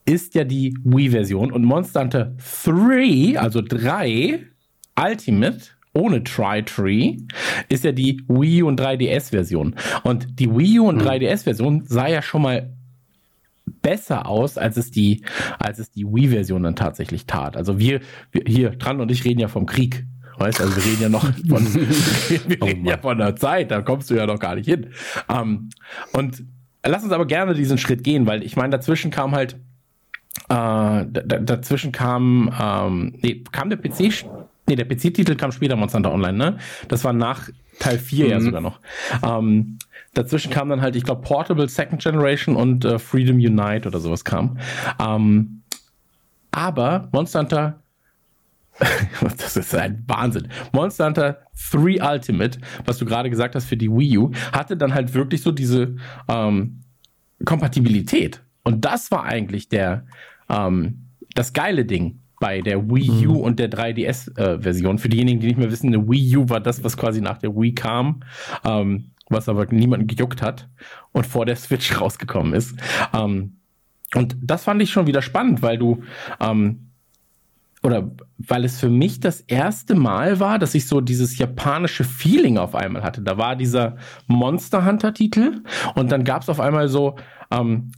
ist 0.05 0.35
ja 0.35 0.45
die 0.45 0.77
Wii-Version 0.85 1.51
und 1.51 1.65
Monster 1.65 2.03
Hunter 2.03 2.37
3, 2.65 3.39
also 3.39 3.63
3, 3.63 4.47
Ultimate, 4.99 5.59
ohne 5.93 6.25
Tri-Tree 6.25 7.19
ist 7.69 7.85
ja 7.85 7.93
die 7.93 8.23
Wii 8.29 8.63
U 8.63 8.69
und 8.69 8.81
3DS-Version. 8.81 9.77
Und 10.03 10.39
die 10.41 10.51
Wii 10.51 10.81
U 10.81 10.89
und 10.89 10.97
mhm. 10.97 11.03
3DS-Version 11.03 11.85
sah 11.87 12.09
ja 12.09 12.21
schon 12.21 12.43
mal 12.43 12.75
besser 13.81 14.27
aus, 14.27 14.59
als 14.59 14.77
es 14.77 14.91
die, 14.91 15.23
als 15.59 15.79
es 15.79 15.91
die 15.91 16.05
Wii-Version 16.05 16.63
dann 16.63 16.77
tatsächlich 16.77 17.27
tat. 17.27 17.57
Also 17.57 17.79
wir, 17.79 18.01
wir 18.33 18.43
hier, 18.47 18.79
Tran 18.79 19.01
und 19.01 19.11
ich 19.11 19.25
reden 19.25 19.41
ja 19.41 19.49
vom 19.49 19.67
Krieg. 19.67 20.05
Weißt 20.37 20.61
also 20.61 20.75
wir 20.77 20.85
reden 20.85 21.03
ja 21.03 21.09
noch 21.09 21.23
von, 21.49 21.75
wir 22.49 22.59
oh 22.61 22.65
reden 22.65 22.87
ja 22.87 22.99
von 22.99 23.19
der 23.19 23.37
Zeit, 23.37 23.71
da 23.71 23.83
kommst 23.83 24.11
du 24.11 24.15
ja 24.15 24.27
noch 24.27 24.41
gar 24.41 24.57
nicht 24.57 24.69
hin. 24.69 24.89
Um, 25.29 25.37
ähm, 25.37 25.69
und 26.13 26.45
lass 26.85 27.05
uns 27.05 27.13
aber 27.13 27.27
gerne 27.27 27.55
diesen 27.55 27.79
Schritt 27.79 28.03
gehen, 28.03 28.27
weil 28.27 28.43
ich 28.43 28.57
meine, 28.57 28.71
dazwischen 28.71 29.11
kam 29.13 29.33
halt, 29.33 29.55
äh, 30.49 31.05
dazwischen 31.07 31.93
kam, 31.93 32.53
ähm, 32.61 33.15
nee, 33.23 33.45
kam 33.53 33.71
der 33.71 33.77
PC 33.77 34.13
Nee, 34.67 34.77
der 34.77 34.87
PC-Titel 34.87 35.35
kam 35.35 35.53
später 35.53 35.77
Monster 35.77 35.99
Hunter 35.99 36.13
Online, 36.13 36.39
ne? 36.39 36.59
Das 36.89 37.05
war 37.05 37.13
nach 37.13 37.51
Teil 37.79 37.99
4 37.99 38.25
mhm. 38.25 38.31
ja 38.31 38.41
sogar 38.41 38.61
noch. 38.61 38.81
Ähm, 39.23 39.79
dazwischen 40.15 40.51
kam 40.51 40.69
dann 40.69 40.81
halt, 40.81 40.97
ich 40.97 41.05
glaube, 41.05 41.23
Portable 41.23 41.69
Second 41.69 42.03
Generation 42.03 42.57
und 42.57 42.85
äh, 42.85 42.99
Freedom 42.99 43.37
Unite 43.37 43.89
oder 43.89 44.01
sowas 44.01 44.25
kam. 44.25 44.59
Ähm, 44.99 45.63
aber 46.51 47.09
Monster 47.13 47.41
Hunter 47.41 47.81
das 49.39 49.57
ist 49.57 49.75
ein 49.75 50.03
Wahnsinn. 50.09 50.49
Monster 50.73 51.07
Hunter 51.07 51.39
3 51.71 52.03
Ultimate, 52.03 52.59
was 52.85 52.99
du 52.99 53.05
gerade 53.05 53.31
gesagt 53.31 53.55
hast 53.55 53.67
für 53.67 53.77
die 53.77 53.91
Wii 53.91 54.19
U, 54.19 54.33
hatte 54.53 54.77
dann 54.77 54.95
halt 54.95 55.15
wirklich 55.15 55.43
so 55.43 55.53
diese 55.53 55.97
ähm, 56.29 56.81
Kompatibilität. 57.45 58.43
Und 58.65 58.85
das 58.85 59.11
war 59.11 59.25
eigentlich 59.25 59.69
der 59.69 60.07
ähm, 60.49 61.07
das 61.35 61.53
geile 61.53 61.85
Ding 61.85 62.21
bei 62.45 62.61
der 62.61 62.91
Wii 62.91 63.27
U 63.27 63.37
mhm. 63.37 63.41
und 63.41 63.59
der 63.59 63.71
3DS-Version. 63.71 64.97
Äh, 64.97 64.99
Für 64.99 65.09
diejenigen, 65.09 65.41
die 65.41 65.47
nicht 65.47 65.57
mehr 65.57 65.71
wissen, 65.71 65.87
eine 65.87 66.07
Wii 66.07 66.37
U 66.37 66.49
war 66.51 66.61
das, 66.61 66.85
was 66.85 66.95
quasi 66.99 67.23
nach 67.23 67.39
der 67.39 67.57
Wii 67.57 67.73
kam, 67.75 68.21
ähm, 68.67 69.13
was 69.31 69.49
aber 69.49 69.65
niemanden 69.73 70.07
gejuckt 70.07 70.43
hat 70.43 70.69
und 71.13 71.27
vor 71.27 71.47
der 71.47 71.57
Switch 71.57 71.99
rausgekommen 72.03 72.53
ist. 72.53 72.77
Ähm, 73.15 73.57
und 74.15 74.37
das 74.43 74.65
fand 74.65 74.83
ich 74.83 74.91
schon 74.91 75.07
wieder 75.07 75.23
spannend, 75.23 75.63
weil 75.63 75.79
du 75.79 76.03
ähm, 76.39 76.91
oder 77.83 78.11
weil 78.37 78.67
es 78.67 78.79
für 78.79 78.91
mich 78.91 79.21
das 79.21 79.41
erste 79.41 79.95
Mal 79.95 80.39
war, 80.39 80.59
dass 80.59 80.75
ich 80.75 80.87
so 80.87 81.01
dieses 81.01 81.39
japanische 81.39 82.05
Feeling 82.05 82.59
auf 82.59 82.75
einmal 82.75 83.03
hatte. 83.03 83.23
Da 83.23 83.39
war 83.39 83.57
dieser 83.57 83.97
Monster 84.27 84.85
Hunter 84.85 85.15
Titel 85.15 85.63
und 85.95 86.13
dann 86.13 86.25
gab 86.25 86.43
es 86.43 86.51
auf 86.51 86.61
einmal 86.61 86.89
so 86.89 87.17
ähm, 87.51 87.93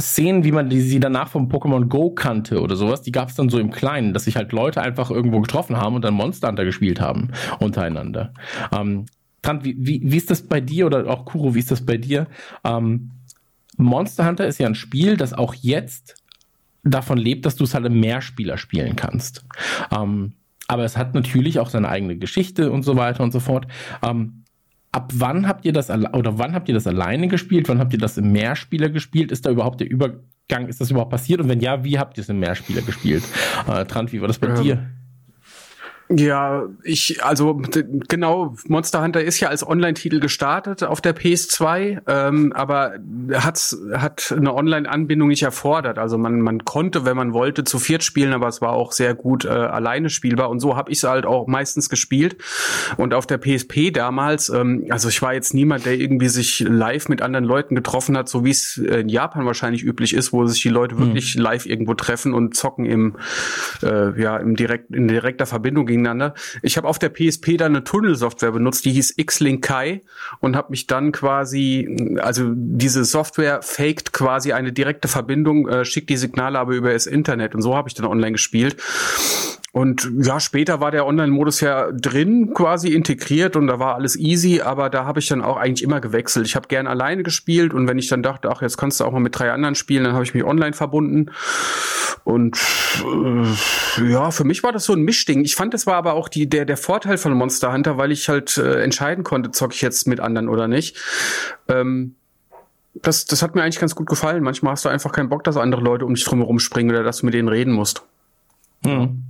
Szenen, 0.00 0.44
wie 0.44 0.52
man 0.52 0.68
die, 0.68 0.80
sie 0.80 1.00
danach 1.00 1.28
vom 1.28 1.48
Pokémon 1.48 1.86
Go 1.86 2.10
kannte 2.10 2.60
oder 2.60 2.76
sowas, 2.76 3.02
die 3.02 3.12
gab 3.12 3.28
es 3.28 3.34
dann 3.34 3.48
so 3.48 3.58
im 3.58 3.70
Kleinen, 3.70 4.14
dass 4.14 4.24
sich 4.24 4.36
halt 4.36 4.52
Leute 4.52 4.82
einfach 4.82 5.10
irgendwo 5.10 5.40
getroffen 5.40 5.76
haben 5.76 5.94
und 5.94 6.04
dann 6.04 6.14
Monster 6.14 6.48
Hunter 6.48 6.64
gespielt 6.64 7.00
haben 7.00 7.28
untereinander. 7.58 8.32
Ähm, 8.72 9.06
Trant, 9.42 9.64
wie, 9.64 9.76
wie, 9.78 10.00
wie 10.04 10.16
ist 10.16 10.30
das 10.30 10.42
bei 10.42 10.60
dir 10.60 10.86
oder 10.86 11.08
auch 11.08 11.24
Kuro, 11.24 11.54
wie 11.54 11.60
ist 11.60 11.70
das 11.70 11.84
bei 11.84 11.96
dir? 11.96 12.26
Ähm, 12.64 13.10
Monster 13.76 14.26
Hunter 14.26 14.46
ist 14.46 14.58
ja 14.58 14.66
ein 14.66 14.74
Spiel, 14.74 15.16
das 15.16 15.32
auch 15.32 15.54
jetzt 15.54 16.22
davon 16.82 17.18
lebt, 17.18 17.46
dass 17.46 17.56
du 17.56 17.64
es 17.64 17.74
halt 17.74 17.86
im 17.86 18.00
Mehrspieler 18.00 18.58
spielen 18.58 18.96
kannst. 18.96 19.44
Ähm, 19.90 20.32
aber 20.66 20.84
es 20.84 20.96
hat 20.96 21.14
natürlich 21.14 21.58
auch 21.60 21.70
seine 21.70 21.88
eigene 21.88 22.16
Geschichte 22.16 22.70
und 22.70 22.82
so 22.82 22.96
weiter 22.96 23.22
und 23.22 23.32
so 23.32 23.40
fort. 23.40 23.66
Ähm, 24.02 24.44
ab 24.92 25.12
wann 25.14 25.46
habt 25.46 25.64
ihr 25.64 25.72
das 25.72 25.90
oder 25.90 26.38
wann 26.38 26.54
habt 26.54 26.68
ihr 26.68 26.74
das 26.74 26.86
alleine 26.86 27.28
gespielt? 27.28 27.68
Wann 27.68 27.78
habt 27.78 27.92
ihr 27.92 27.98
das 27.98 28.18
im 28.18 28.32
Mehrspieler 28.32 28.88
gespielt? 28.88 29.30
Ist 29.30 29.46
da 29.46 29.50
überhaupt 29.50 29.80
der 29.80 29.90
Übergang, 29.90 30.68
ist 30.68 30.80
das 30.80 30.90
überhaupt 30.90 31.10
passiert? 31.10 31.40
Und 31.40 31.48
wenn 31.48 31.60
ja, 31.60 31.84
wie 31.84 31.98
habt 31.98 32.16
ihr 32.18 32.22
es 32.22 32.28
im 32.28 32.38
Mehrspieler 32.40 32.82
gespielt? 32.82 33.24
Äh, 33.66 33.84
Trant, 33.84 34.12
wie 34.12 34.20
war 34.20 34.28
das 34.28 34.38
bei 34.38 34.48
ähm, 34.48 34.62
dir? 34.62 34.90
Ja, 36.10 36.64
ich, 36.84 37.22
also 37.22 37.60
genau, 38.08 38.56
Monster 38.66 39.02
Hunter 39.02 39.22
ist 39.22 39.40
ja 39.40 39.48
als 39.48 39.66
Online-Titel 39.66 40.20
gestartet 40.20 40.82
auf 40.82 41.02
der 41.02 41.14
PS2, 41.14 42.00
ähm, 42.06 42.52
aber 42.54 42.94
hat's, 43.34 43.78
hat 43.92 44.32
eine 44.34 44.54
Online-Anbindung 44.54 45.28
nicht 45.28 45.42
erfordert. 45.42 45.98
Also 45.98 46.16
man, 46.16 46.40
man 46.40 46.64
konnte, 46.64 47.04
wenn 47.04 47.16
man 47.16 47.34
wollte, 47.34 47.64
zu 47.64 47.78
viert 47.78 48.04
spielen, 48.04 48.32
aber 48.32 48.48
es 48.48 48.62
war 48.62 48.72
auch 48.72 48.92
sehr 48.92 49.14
gut 49.14 49.44
äh, 49.44 49.48
alleine 49.48 50.08
spielbar. 50.08 50.48
Und 50.48 50.60
so 50.60 50.76
habe 50.76 50.90
ich 50.90 50.98
es 50.98 51.04
halt 51.04 51.26
auch 51.26 51.46
meistens 51.46 51.90
gespielt. 51.90 52.38
Und 52.96 53.12
auf 53.12 53.26
der 53.26 53.36
PSP 53.36 53.90
damals, 53.92 54.48
ähm, 54.48 54.86
also 54.88 55.10
ich 55.10 55.20
war 55.20 55.34
jetzt 55.34 55.52
niemand, 55.52 55.84
der 55.84 55.94
irgendwie 55.94 56.28
sich 56.28 56.60
live 56.60 57.10
mit 57.10 57.20
anderen 57.20 57.44
Leuten 57.44 57.74
getroffen 57.74 58.16
hat, 58.16 58.30
so 58.30 58.46
wie 58.46 58.50
es 58.50 58.78
in 58.78 59.10
Japan 59.10 59.44
wahrscheinlich 59.44 59.82
üblich 59.82 60.14
ist, 60.14 60.32
wo 60.32 60.46
sich 60.46 60.62
die 60.62 60.70
Leute 60.70 60.94
mhm. 60.94 61.00
wirklich 61.00 61.34
live 61.34 61.66
irgendwo 61.66 61.92
treffen 61.92 62.32
und 62.32 62.56
zocken 62.56 62.86
im, 62.86 63.16
äh, 63.82 64.18
ja, 64.18 64.38
im 64.38 64.56
direkt, 64.56 64.90
in 64.90 65.06
direkter 65.06 65.44
Verbindung 65.44 65.86
gegeneinander. 65.98 66.34
Ich 66.62 66.76
habe 66.76 66.88
auf 66.88 66.98
der 66.98 67.10
PSP 67.10 67.56
dann 67.56 67.74
eine 67.74 67.84
Tunnelsoftware 67.84 68.52
benutzt, 68.52 68.84
die 68.84 68.92
hieß 68.92 69.14
X-Link 69.16 69.64
Kai 69.64 70.02
und 70.40 70.56
habe 70.56 70.70
mich 70.70 70.86
dann 70.86 71.12
quasi, 71.12 72.16
also 72.20 72.52
diese 72.54 73.04
Software 73.04 73.60
faked 73.62 74.12
quasi 74.12 74.52
eine 74.52 74.72
direkte 74.72 75.08
Verbindung, 75.08 75.68
äh, 75.68 75.84
schickt 75.84 76.10
die 76.10 76.16
Signale 76.16 76.58
aber 76.58 76.74
über 76.74 76.92
das 76.92 77.06
Internet 77.06 77.54
und 77.54 77.62
so 77.62 77.76
habe 77.76 77.88
ich 77.88 77.94
dann 77.94 78.06
online 78.06 78.32
gespielt. 78.32 78.76
Und 79.72 80.10
ja, 80.22 80.40
später 80.40 80.80
war 80.80 80.90
der 80.90 81.06
Online-Modus 81.06 81.60
ja 81.60 81.92
drin, 81.92 82.54
quasi 82.54 82.88
integriert 82.88 83.54
und 83.54 83.66
da 83.66 83.78
war 83.78 83.96
alles 83.96 84.16
easy, 84.16 84.62
aber 84.62 84.88
da 84.88 85.04
habe 85.04 85.20
ich 85.20 85.28
dann 85.28 85.42
auch 85.42 85.58
eigentlich 85.58 85.82
immer 85.82 86.00
gewechselt. 86.00 86.46
Ich 86.46 86.56
habe 86.56 86.68
gern 86.68 86.86
alleine 86.86 87.22
gespielt 87.22 87.74
und 87.74 87.86
wenn 87.86 87.98
ich 87.98 88.08
dann 88.08 88.22
dachte, 88.22 88.50
ach, 88.50 88.62
jetzt 88.62 88.78
kannst 88.78 88.98
du 89.00 89.04
auch 89.04 89.12
mal 89.12 89.20
mit 89.20 89.38
drei 89.38 89.52
anderen 89.52 89.74
spielen, 89.74 90.04
dann 90.04 90.14
habe 90.14 90.24
ich 90.24 90.32
mich 90.32 90.42
online 90.42 90.72
verbunden. 90.72 91.30
Und 92.24 92.58
äh, 93.04 94.10
ja, 94.10 94.30
für 94.30 94.44
mich 94.44 94.62
war 94.62 94.72
das 94.72 94.84
so 94.84 94.94
ein 94.94 95.02
Mischding. 95.02 95.44
Ich 95.44 95.54
fand, 95.54 95.74
das 95.74 95.86
war 95.86 95.96
aber 95.96 96.14
auch 96.14 96.30
die, 96.30 96.48
der, 96.48 96.64
der 96.64 96.78
Vorteil 96.78 97.18
von 97.18 97.34
Monster 97.34 97.70
Hunter, 97.72 97.98
weil 97.98 98.10
ich 98.10 98.28
halt 98.30 98.56
äh, 98.56 98.82
entscheiden 98.82 99.22
konnte, 99.22 99.50
zocke 99.50 99.74
ich 99.74 99.82
jetzt 99.82 100.06
mit 100.06 100.18
anderen 100.18 100.48
oder 100.48 100.66
nicht. 100.66 100.96
Ähm, 101.68 102.14
das, 102.94 103.26
das 103.26 103.42
hat 103.42 103.54
mir 103.54 103.62
eigentlich 103.62 103.78
ganz 103.78 103.94
gut 103.94 104.08
gefallen. 104.08 104.42
Manchmal 104.42 104.72
hast 104.72 104.86
du 104.86 104.88
einfach 104.88 105.12
keinen 105.12 105.28
Bock, 105.28 105.44
dass 105.44 105.58
andere 105.58 105.82
Leute 105.82 106.06
um 106.06 106.14
dich 106.14 106.24
drumherum 106.24 106.58
springen 106.58 106.90
oder 106.90 107.02
dass 107.02 107.18
du 107.18 107.26
mit 107.26 107.34
denen 107.34 107.48
reden 107.48 107.72
musst. 107.72 108.02
Hm. 108.84 109.24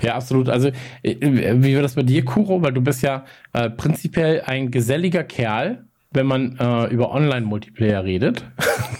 Ja, 0.00 0.14
absolut. 0.14 0.48
Also, 0.48 0.68
äh, 1.02 1.16
wie 1.20 1.74
war 1.74 1.82
das 1.82 1.94
bei 1.94 2.02
dir, 2.02 2.24
Kuro? 2.24 2.62
Weil 2.62 2.72
du 2.72 2.80
bist 2.80 3.02
ja 3.02 3.24
äh, 3.52 3.70
prinzipiell 3.70 4.42
ein 4.46 4.70
geselliger 4.70 5.24
Kerl, 5.24 5.84
wenn 6.10 6.26
man 6.26 6.56
äh, 6.58 6.86
über 6.92 7.12
Online-Multiplayer 7.12 8.04
redet. 8.04 8.44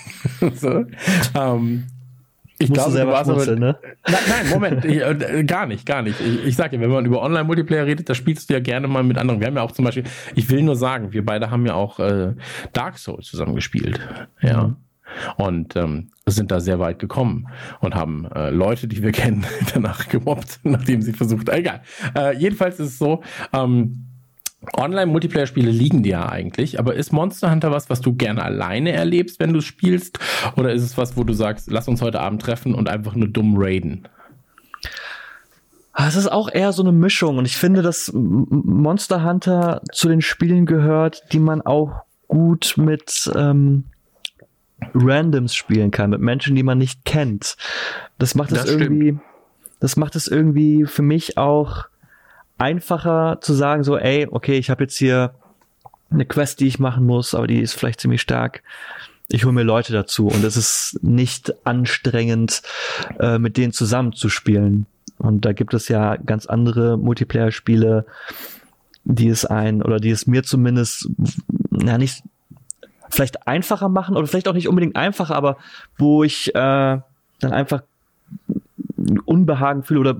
so. 0.54 0.84
ähm, 1.34 1.84
ich 2.58 2.72
glaube, 2.72 2.96
du 2.96 3.06
warst 3.08 3.28
aber, 3.28 3.44
ne? 3.56 3.76
Nein, 4.06 4.20
nein 4.28 4.48
Moment, 4.50 4.84
ich, 4.84 5.00
äh, 5.00 5.44
gar 5.44 5.66
nicht, 5.66 5.84
gar 5.84 6.02
nicht. 6.02 6.20
Ich, 6.20 6.46
ich 6.46 6.56
sage 6.56 6.76
ja, 6.76 6.82
wenn 6.82 6.90
man 6.90 7.04
über 7.04 7.20
Online-Multiplayer 7.22 7.86
redet, 7.86 8.08
da 8.08 8.14
spielst 8.14 8.48
du 8.48 8.54
ja 8.54 8.60
gerne 8.60 8.86
mal 8.86 9.02
mit 9.02 9.18
anderen. 9.18 9.40
Wir 9.40 9.48
haben 9.48 9.56
ja 9.56 9.62
auch 9.62 9.72
zum 9.72 9.84
Beispiel, 9.84 10.04
ich 10.36 10.48
will 10.48 10.62
nur 10.62 10.76
sagen, 10.76 11.12
wir 11.12 11.24
beide 11.24 11.50
haben 11.50 11.66
ja 11.66 11.74
auch 11.74 11.98
äh, 11.98 12.34
Dark 12.72 12.98
Souls 12.98 13.26
zusammen 13.26 13.56
gespielt. 13.56 14.00
Ja. 14.40 14.68
Mhm 14.68 14.76
und 15.36 15.76
ähm, 15.76 16.10
sind 16.26 16.50
da 16.50 16.60
sehr 16.60 16.78
weit 16.78 16.98
gekommen 16.98 17.48
und 17.80 17.94
haben 17.94 18.26
äh, 18.34 18.50
Leute, 18.50 18.88
die 18.88 19.02
wir 19.02 19.12
kennen, 19.12 19.44
danach 19.74 20.08
gemobbt, 20.08 20.60
nachdem 20.62 21.02
sie 21.02 21.12
versucht. 21.12 21.48
Egal. 21.48 21.82
Äh, 22.16 22.36
jedenfalls 22.36 22.80
ist 22.80 22.88
es 22.88 22.98
so. 22.98 23.22
Ähm, 23.52 24.06
Online-Multiplayer-Spiele 24.76 25.70
liegen 25.70 26.04
dir 26.04 26.10
ja 26.10 26.28
eigentlich, 26.28 26.78
aber 26.78 26.94
ist 26.94 27.12
Monster 27.12 27.50
Hunter 27.50 27.72
was, 27.72 27.90
was 27.90 28.00
du 28.00 28.14
gerne 28.14 28.44
alleine 28.44 28.92
erlebst, 28.92 29.40
wenn 29.40 29.52
du 29.52 29.60
spielst? 29.60 30.20
Oder 30.56 30.72
ist 30.72 30.82
es 30.82 30.96
was, 30.96 31.16
wo 31.16 31.24
du 31.24 31.32
sagst, 31.32 31.70
lass 31.70 31.88
uns 31.88 32.00
heute 32.00 32.20
Abend 32.20 32.42
treffen 32.42 32.74
und 32.74 32.88
einfach 32.88 33.16
nur 33.16 33.28
dumm 33.28 33.54
raiden? 33.56 34.06
Ah, 35.94 36.06
es 36.06 36.16
ist 36.16 36.30
auch 36.30 36.48
eher 36.50 36.72
so 36.72 36.82
eine 36.82 36.92
Mischung 36.92 37.38
und 37.38 37.44
ich 37.44 37.56
finde, 37.56 37.82
dass 37.82 38.10
Monster 38.14 39.24
Hunter 39.24 39.82
zu 39.92 40.08
den 40.08 40.22
Spielen 40.22 40.64
gehört, 40.64 41.24
die 41.32 41.38
man 41.38 41.60
auch 41.60 42.04
gut 42.28 42.74
mit 42.76 43.30
ähm, 43.36 43.84
Randoms 44.94 45.54
spielen 45.54 45.90
kann, 45.90 46.10
mit 46.10 46.20
Menschen, 46.20 46.54
die 46.54 46.62
man 46.62 46.78
nicht 46.78 47.04
kennt. 47.04 47.56
Das 48.18 48.34
macht 48.34 48.52
es 48.52 48.64
irgendwie. 48.64 49.18
das 49.80 49.96
macht 49.96 50.16
es 50.16 50.28
irgendwie 50.28 50.84
für 50.86 51.02
mich 51.02 51.38
auch 51.38 51.86
einfacher 52.58 53.38
zu 53.40 53.54
sagen, 53.54 53.82
so, 53.82 53.98
ey, 53.98 54.28
okay, 54.30 54.56
ich 54.56 54.70
habe 54.70 54.84
jetzt 54.84 54.96
hier 54.96 55.34
eine 56.10 56.26
Quest, 56.26 56.60
die 56.60 56.66
ich 56.66 56.78
machen 56.78 57.06
muss, 57.06 57.34
aber 57.34 57.46
die 57.46 57.60
ist 57.60 57.72
vielleicht 57.72 58.00
ziemlich 58.00 58.20
stark. 58.20 58.62
Ich 59.28 59.44
hole 59.44 59.54
mir 59.54 59.62
Leute 59.62 59.92
dazu 59.92 60.28
und 60.28 60.44
es 60.44 60.56
ist 60.56 60.98
nicht 61.02 61.54
anstrengend, 61.66 62.62
äh, 63.18 63.38
mit 63.38 63.56
denen 63.56 63.72
zusammenzuspielen. 63.72 64.86
Und 65.18 65.44
da 65.44 65.52
gibt 65.52 65.72
es 65.74 65.88
ja 65.88 66.16
ganz 66.16 66.46
andere 66.46 66.98
Multiplayer-Spiele, 66.98 68.04
die 69.04 69.28
es 69.28 69.44
ein 69.44 69.82
oder 69.82 69.98
die 69.98 70.10
es 70.10 70.26
mir 70.26 70.42
zumindest 70.42 71.08
na 71.70 71.98
nicht 71.98 72.22
vielleicht 73.12 73.46
einfacher 73.46 73.88
machen 73.88 74.16
oder 74.16 74.26
vielleicht 74.26 74.48
auch 74.48 74.54
nicht 74.54 74.68
unbedingt 74.68 74.96
einfacher, 74.96 75.36
aber 75.36 75.58
wo 75.98 76.24
ich 76.24 76.54
äh, 76.54 76.98
dann 77.40 77.52
einfach 77.52 77.82
Unbehagen 79.24 79.82
fühle 79.82 80.00
oder 80.00 80.16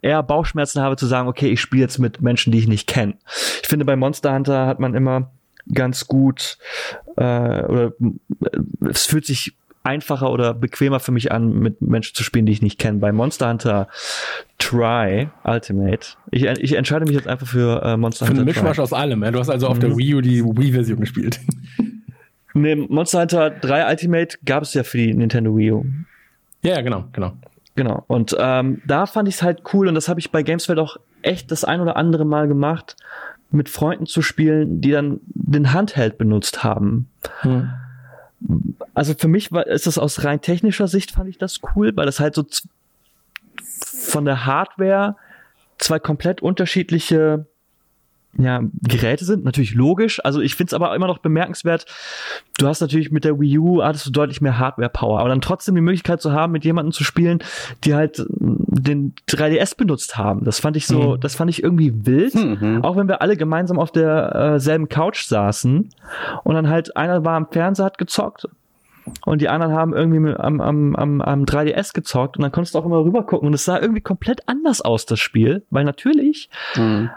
eher, 0.00 0.22
Bauchschmerzen 0.22 0.80
habe 0.80 0.96
zu 0.96 1.06
sagen, 1.06 1.28
okay, 1.28 1.48
ich 1.48 1.60
spiele 1.60 1.82
jetzt 1.82 1.98
mit 1.98 2.22
Menschen, 2.22 2.52
die 2.52 2.58
ich 2.58 2.68
nicht 2.68 2.86
kenne. 2.86 3.14
Ich 3.62 3.68
finde, 3.68 3.84
bei 3.84 3.96
Monster 3.96 4.34
Hunter 4.34 4.66
hat 4.66 4.80
man 4.80 4.94
immer 4.94 5.30
ganz 5.72 6.06
gut 6.06 6.58
äh, 7.16 7.20
oder 7.22 7.92
äh, 8.00 8.88
es 8.88 9.06
fühlt 9.06 9.26
sich 9.26 9.54
einfacher 9.82 10.30
oder 10.30 10.52
bequemer 10.52 11.00
für 11.00 11.12
mich 11.12 11.32
an, 11.32 11.58
mit 11.58 11.80
Menschen 11.80 12.14
zu 12.14 12.24
spielen, 12.24 12.46
die 12.46 12.52
ich 12.52 12.62
nicht 12.62 12.78
kenne. 12.78 12.98
Bei 12.98 13.12
Monster 13.12 13.48
Hunter 13.48 13.88
Try 14.58 15.28
Ultimate. 15.44 16.08
Ich, 16.30 16.44
ich 16.44 16.74
entscheide 16.74 17.04
mich 17.04 17.14
jetzt 17.14 17.28
einfach 17.28 17.46
für 17.46 17.82
äh, 17.82 17.96
Monster 17.96 18.26
für 18.26 18.30
Hunter. 18.30 18.42
Ein 18.42 18.46
Mischmasch 18.46 18.76
Try. 18.76 18.82
aus 18.82 18.92
allem. 18.92 19.22
Ja? 19.22 19.30
Du 19.30 19.38
hast 19.38 19.48
also 19.48 19.68
auf 19.68 19.76
mhm. 19.76 19.80
der 19.80 19.96
Wii 19.96 20.14
U 20.14 20.20
die 20.20 20.44
Wii-Version 20.44 21.00
gespielt. 21.00 21.40
Nee, 22.56 22.74
Monster 22.74 23.20
Hunter 23.20 23.50
3 23.50 23.90
Ultimate 23.90 24.38
gab 24.44 24.62
es 24.62 24.74
ja 24.74 24.82
für 24.82 24.98
die 24.98 25.12
Nintendo 25.12 25.56
Wii 25.56 25.72
U. 25.72 25.84
Ja, 26.62 26.80
genau, 26.80 27.04
genau. 27.12 27.32
Genau. 27.74 28.04
Und 28.06 28.34
ähm, 28.38 28.80
da 28.86 29.04
fand 29.06 29.28
ich 29.28 29.36
es 29.36 29.42
halt 29.42 29.62
cool 29.72 29.88
und 29.88 29.94
das 29.94 30.08
habe 30.08 30.18
ich 30.18 30.30
bei 30.30 30.42
Gamesfeld 30.42 30.78
auch 30.78 30.96
echt 31.20 31.50
das 31.50 31.64
ein 31.64 31.80
oder 31.80 31.96
andere 31.96 32.24
Mal 32.24 32.48
gemacht, 32.48 32.96
mit 33.50 33.68
Freunden 33.68 34.06
zu 34.06 34.22
spielen, 34.22 34.80
die 34.80 34.90
dann 34.90 35.20
den 35.26 35.72
Handheld 35.72 36.16
benutzt 36.16 36.64
haben. 36.64 37.08
Hm. 37.40 37.70
Also 38.94 39.14
für 39.14 39.28
mich 39.28 39.52
war, 39.52 39.66
ist 39.66 39.86
das 39.86 39.98
aus 39.98 40.24
rein 40.24 40.40
technischer 40.40 40.88
Sicht 40.88 41.10
fand 41.10 41.28
ich 41.28 41.38
das 41.38 41.60
cool, 41.74 41.92
weil 41.96 42.06
das 42.06 42.18
halt 42.18 42.34
so 42.34 42.46
von 43.62 44.24
der 44.24 44.46
Hardware 44.46 45.16
zwei 45.78 45.98
komplett 45.98 46.40
unterschiedliche 46.40 47.46
ja, 48.38 48.60
Geräte 48.82 49.24
sind, 49.24 49.44
natürlich 49.44 49.74
logisch. 49.74 50.24
Also 50.24 50.40
ich 50.40 50.54
finde 50.54 50.70
es 50.70 50.74
aber 50.74 50.94
immer 50.94 51.06
noch 51.06 51.18
bemerkenswert. 51.18 51.86
Du 52.58 52.66
hast 52.66 52.80
natürlich 52.80 53.10
mit 53.10 53.24
der 53.24 53.40
Wii 53.40 53.58
U 53.58 53.82
hattest 53.82 54.06
du 54.06 54.10
deutlich 54.10 54.40
mehr 54.40 54.58
Hardware-Power, 54.58 55.20
aber 55.20 55.28
dann 55.28 55.40
trotzdem 55.40 55.74
die 55.74 55.80
Möglichkeit 55.80 56.20
zu 56.20 56.32
haben, 56.32 56.52
mit 56.52 56.64
jemandem 56.64 56.92
zu 56.92 57.04
spielen, 57.04 57.40
die 57.84 57.94
halt 57.94 58.24
den 58.28 59.14
3DS 59.28 59.76
benutzt 59.76 60.18
haben. 60.18 60.44
Das 60.44 60.60
fand 60.60 60.76
ich 60.76 60.86
so, 60.86 61.16
mhm. 61.16 61.20
das 61.20 61.34
fand 61.34 61.50
ich 61.50 61.62
irgendwie 61.62 62.06
wild. 62.06 62.34
Mhm. 62.34 62.80
Auch 62.82 62.96
wenn 62.96 63.08
wir 63.08 63.22
alle 63.22 63.36
gemeinsam 63.36 63.78
auf 63.78 63.90
derselben 63.90 64.84
äh, 64.84 64.88
Couch 64.88 65.24
saßen 65.24 65.88
und 66.44 66.54
dann 66.54 66.68
halt 66.68 66.96
einer 66.96 67.24
war 67.24 67.36
am 67.36 67.48
Fernseher, 67.50 67.86
hat 67.86 67.98
gezockt 67.98 68.48
und 69.24 69.40
die 69.40 69.48
anderen 69.48 69.72
haben 69.72 69.94
irgendwie 69.94 70.34
am, 70.34 70.60
am, 70.60 70.96
am, 70.96 71.20
am 71.20 71.44
3DS 71.44 71.94
gezockt 71.94 72.36
und 72.36 72.42
dann 72.42 72.52
konntest 72.52 72.74
du 72.74 72.78
auch 72.78 72.86
immer 72.86 73.02
rüber 73.02 73.22
gucken 73.22 73.48
und 73.48 73.54
es 73.54 73.64
sah 73.64 73.80
irgendwie 73.80 74.00
komplett 74.00 74.48
anders 74.48 74.80
aus, 74.80 75.06
das 75.06 75.20
Spiel, 75.20 75.64
weil 75.70 75.84
natürlich 75.84 76.50
mhm 76.76 77.10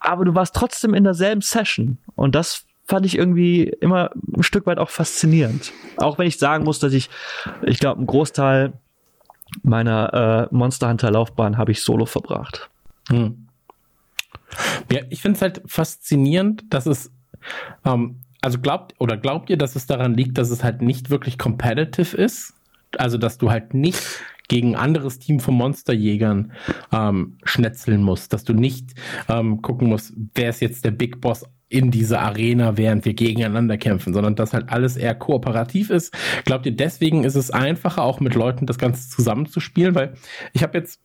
aber 0.00 0.24
du 0.24 0.34
warst 0.34 0.54
trotzdem 0.54 0.94
in 0.94 1.04
derselben 1.04 1.40
Session. 1.40 1.98
Und 2.14 2.34
das 2.34 2.64
fand 2.86 3.04
ich 3.04 3.18
irgendwie 3.18 3.64
immer 3.64 4.10
ein 4.36 4.42
Stück 4.42 4.66
weit 4.66 4.78
auch 4.78 4.90
faszinierend. 4.90 5.72
Auch 5.98 6.18
wenn 6.18 6.26
ich 6.26 6.38
sagen 6.38 6.64
muss, 6.64 6.78
dass 6.78 6.92
ich, 6.92 7.10
ich 7.62 7.78
glaube, 7.78 7.98
einen 7.98 8.06
Großteil 8.06 8.72
meiner 9.62 10.48
äh, 10.50 10.54
Monster 10.54 10.88
Hunter 10.88 11.10
Laufbahn 11.10 11.58
habe 11.58 11.72
ich 11.72 11.82
solo 11.82 12.06
verbracht. 12.06 12.70
Hm. 13.08 13.48
Ja, 14.90 15.00
ich 15.10 15.20
finde 15.20 15.36
es 15.36 15.42
halt 15.42 15.62
faszinierend, 15.66 16.64
dass 16.70 16.86
es, 16.86 17.10
ähm, 17.84 18.20
also 18.40 18.58
glaubt 18.58 18.94
oder 18.98 19.16
glaubt 19.16 19.50
ihr, 19.50 19.58
dass 19.58 19.76
es 19.76 19.86
daran 19.86 20.14
liegt, 20.14 20.38
dass 20.38 20.50
es 20.50 20.64
halt 20.64 20.80
nicht 20.80 21.10
wirklich 21.10 21.38
competitive 21.38 22.16
ist? 22.16 22.54
Also, 22.96 23.18
dass 23.18 23.36
du 23.36 23.50
halt 23.50 23.74
nicht 23.74 24.02
gegen 24.48 24.74
anderes 24.76 25.18
Team 25.18 25.40
von 25.40 25.54
Monsterjägern 25.54 26.52
ähm, 26.92 27.38
schnetzeln 27.44 28.02
musst, 28.02 28.32
dass 28.32 28.44
du 28.44 28.54
nicht 28.54 28.94
ähm, 29.28 29.62
gucken 29.62 29.88
musst, 29.88 30.14
wer 30.34 30.50
ist 30.50 30.60
jetzt 30.60 30.84
der 30.84 30.90
Big 30.90 31.20
Boss 31.20 31.44
in 31.68 31.90
dieser 31.90 32.20
Arena, 32.20 32.76
während 32.78 33.04
wir 33.04 33.14
gegeneinander 33.14 33.76
kämpfen, 33.76 34.14
sondern 34.14 34.34
dass 34.34 34.54
halt 34.54 34.70
alles 34.70 34.96
eher 34.96 35.14
kooperativ 35.14 35.90
ist. 35.90 36.14
Glaubt 36.44 36.64
ihr, 36.64 36.74
deswegen 36.74 37.24
ist 37.24 37.34
es 37.34 37.50
einfacher, 37.50 38.02
auch 38.02 38.20
mit 38.20 38.34
Leuten 38.34 38.66
das 38.66 38.78
Ganze 38.78 39.10
zusammenzuspielen? 39.10 39.94
Weil 39.94 40.14
ich 40.54 40.62
habe 40.62 40.78
jetzt 40.78 41.00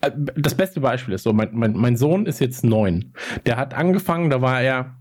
äh, 0.00 0.12
das 0.36 0.54
beste 0.54 0.80
Beispiel 0.80 1.14
ist 1.14 1.24
so, 1.24 1.32
mein, 1.32 1.48
mein, 1.52 1.72
mein 1.72 1.96
Sohn 1.96 2.26
ist 2.26 2.40
jetzt 2.40 2.64
neun. 2.64 3.12
Der 3.44 3.56
hat 3.56 3.74
angefangen, 3.74 4.30
da 4.30 4.40
war 4.40 4.60
er 4.62 4.94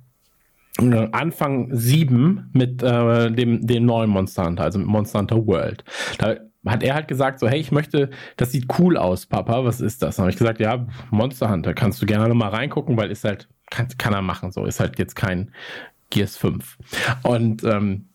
äh, 0.80 1.08
Anfang 1.12 1.70
sieben 1.72 2.50
mit 2.54 2.82
äh, 2.82 3.32
dem, 3.32 3.68
dem 3.68 3.86
neuen 3.86 4.10
Monster 4.10 4.46
Hunter, 4.46 4.64
also 4.64 4.80
mit 4.80 4.88
Monster 4.88 5.20
Hunter 5.20 5.46
World. 5.46 5.84
Da 6.18 6.38
hat 6.66 6.84
er 6.84 6.96
halt 6.96 7.08
gesagt, 7.08 7.40
so, 7.40 7.48
hey, 7.48 7.60
ich 7.60 7.72
möchte, 7.72 8.10
das 8.38 8.52
sieht 8.52 8.68
cool 8.80 8.98
aus, 8.98 9.26
Papa, 9.26 9.66
was 9.66 9.82
ist 9.82 10.02
das? 10.02 10.16
Dann 10.16 10.24
habe 10.24 10.32
ich 10.32 10.38
gesagt, 10.38 10.60
ja, 10.60 10.86
Monster 11.12 11.50
Hunter, 11.50 11.74
kannst 11.74 12.02
du 12.02 12.06
gerne 12.06 12.34
mal 12.34 12.50
reingucken, 12.50 12.98
weil 12.98 13.12
ist 13.12 13.24
halt, 13.24 13.48
kann, 13.70 13.88
kann 13.98 14.14
er 14.14 14.22
machen, 14.22 14.52
so, 14.52 14.66
ist 14.66 14.80
halt 14.80 14.98
jetzt 15.00 15.16
kein 15.16 15.52
Gears 16.10 16.38
5. 16.38 16.78
Und 17.24 17.64
ähm, 17.64 18.06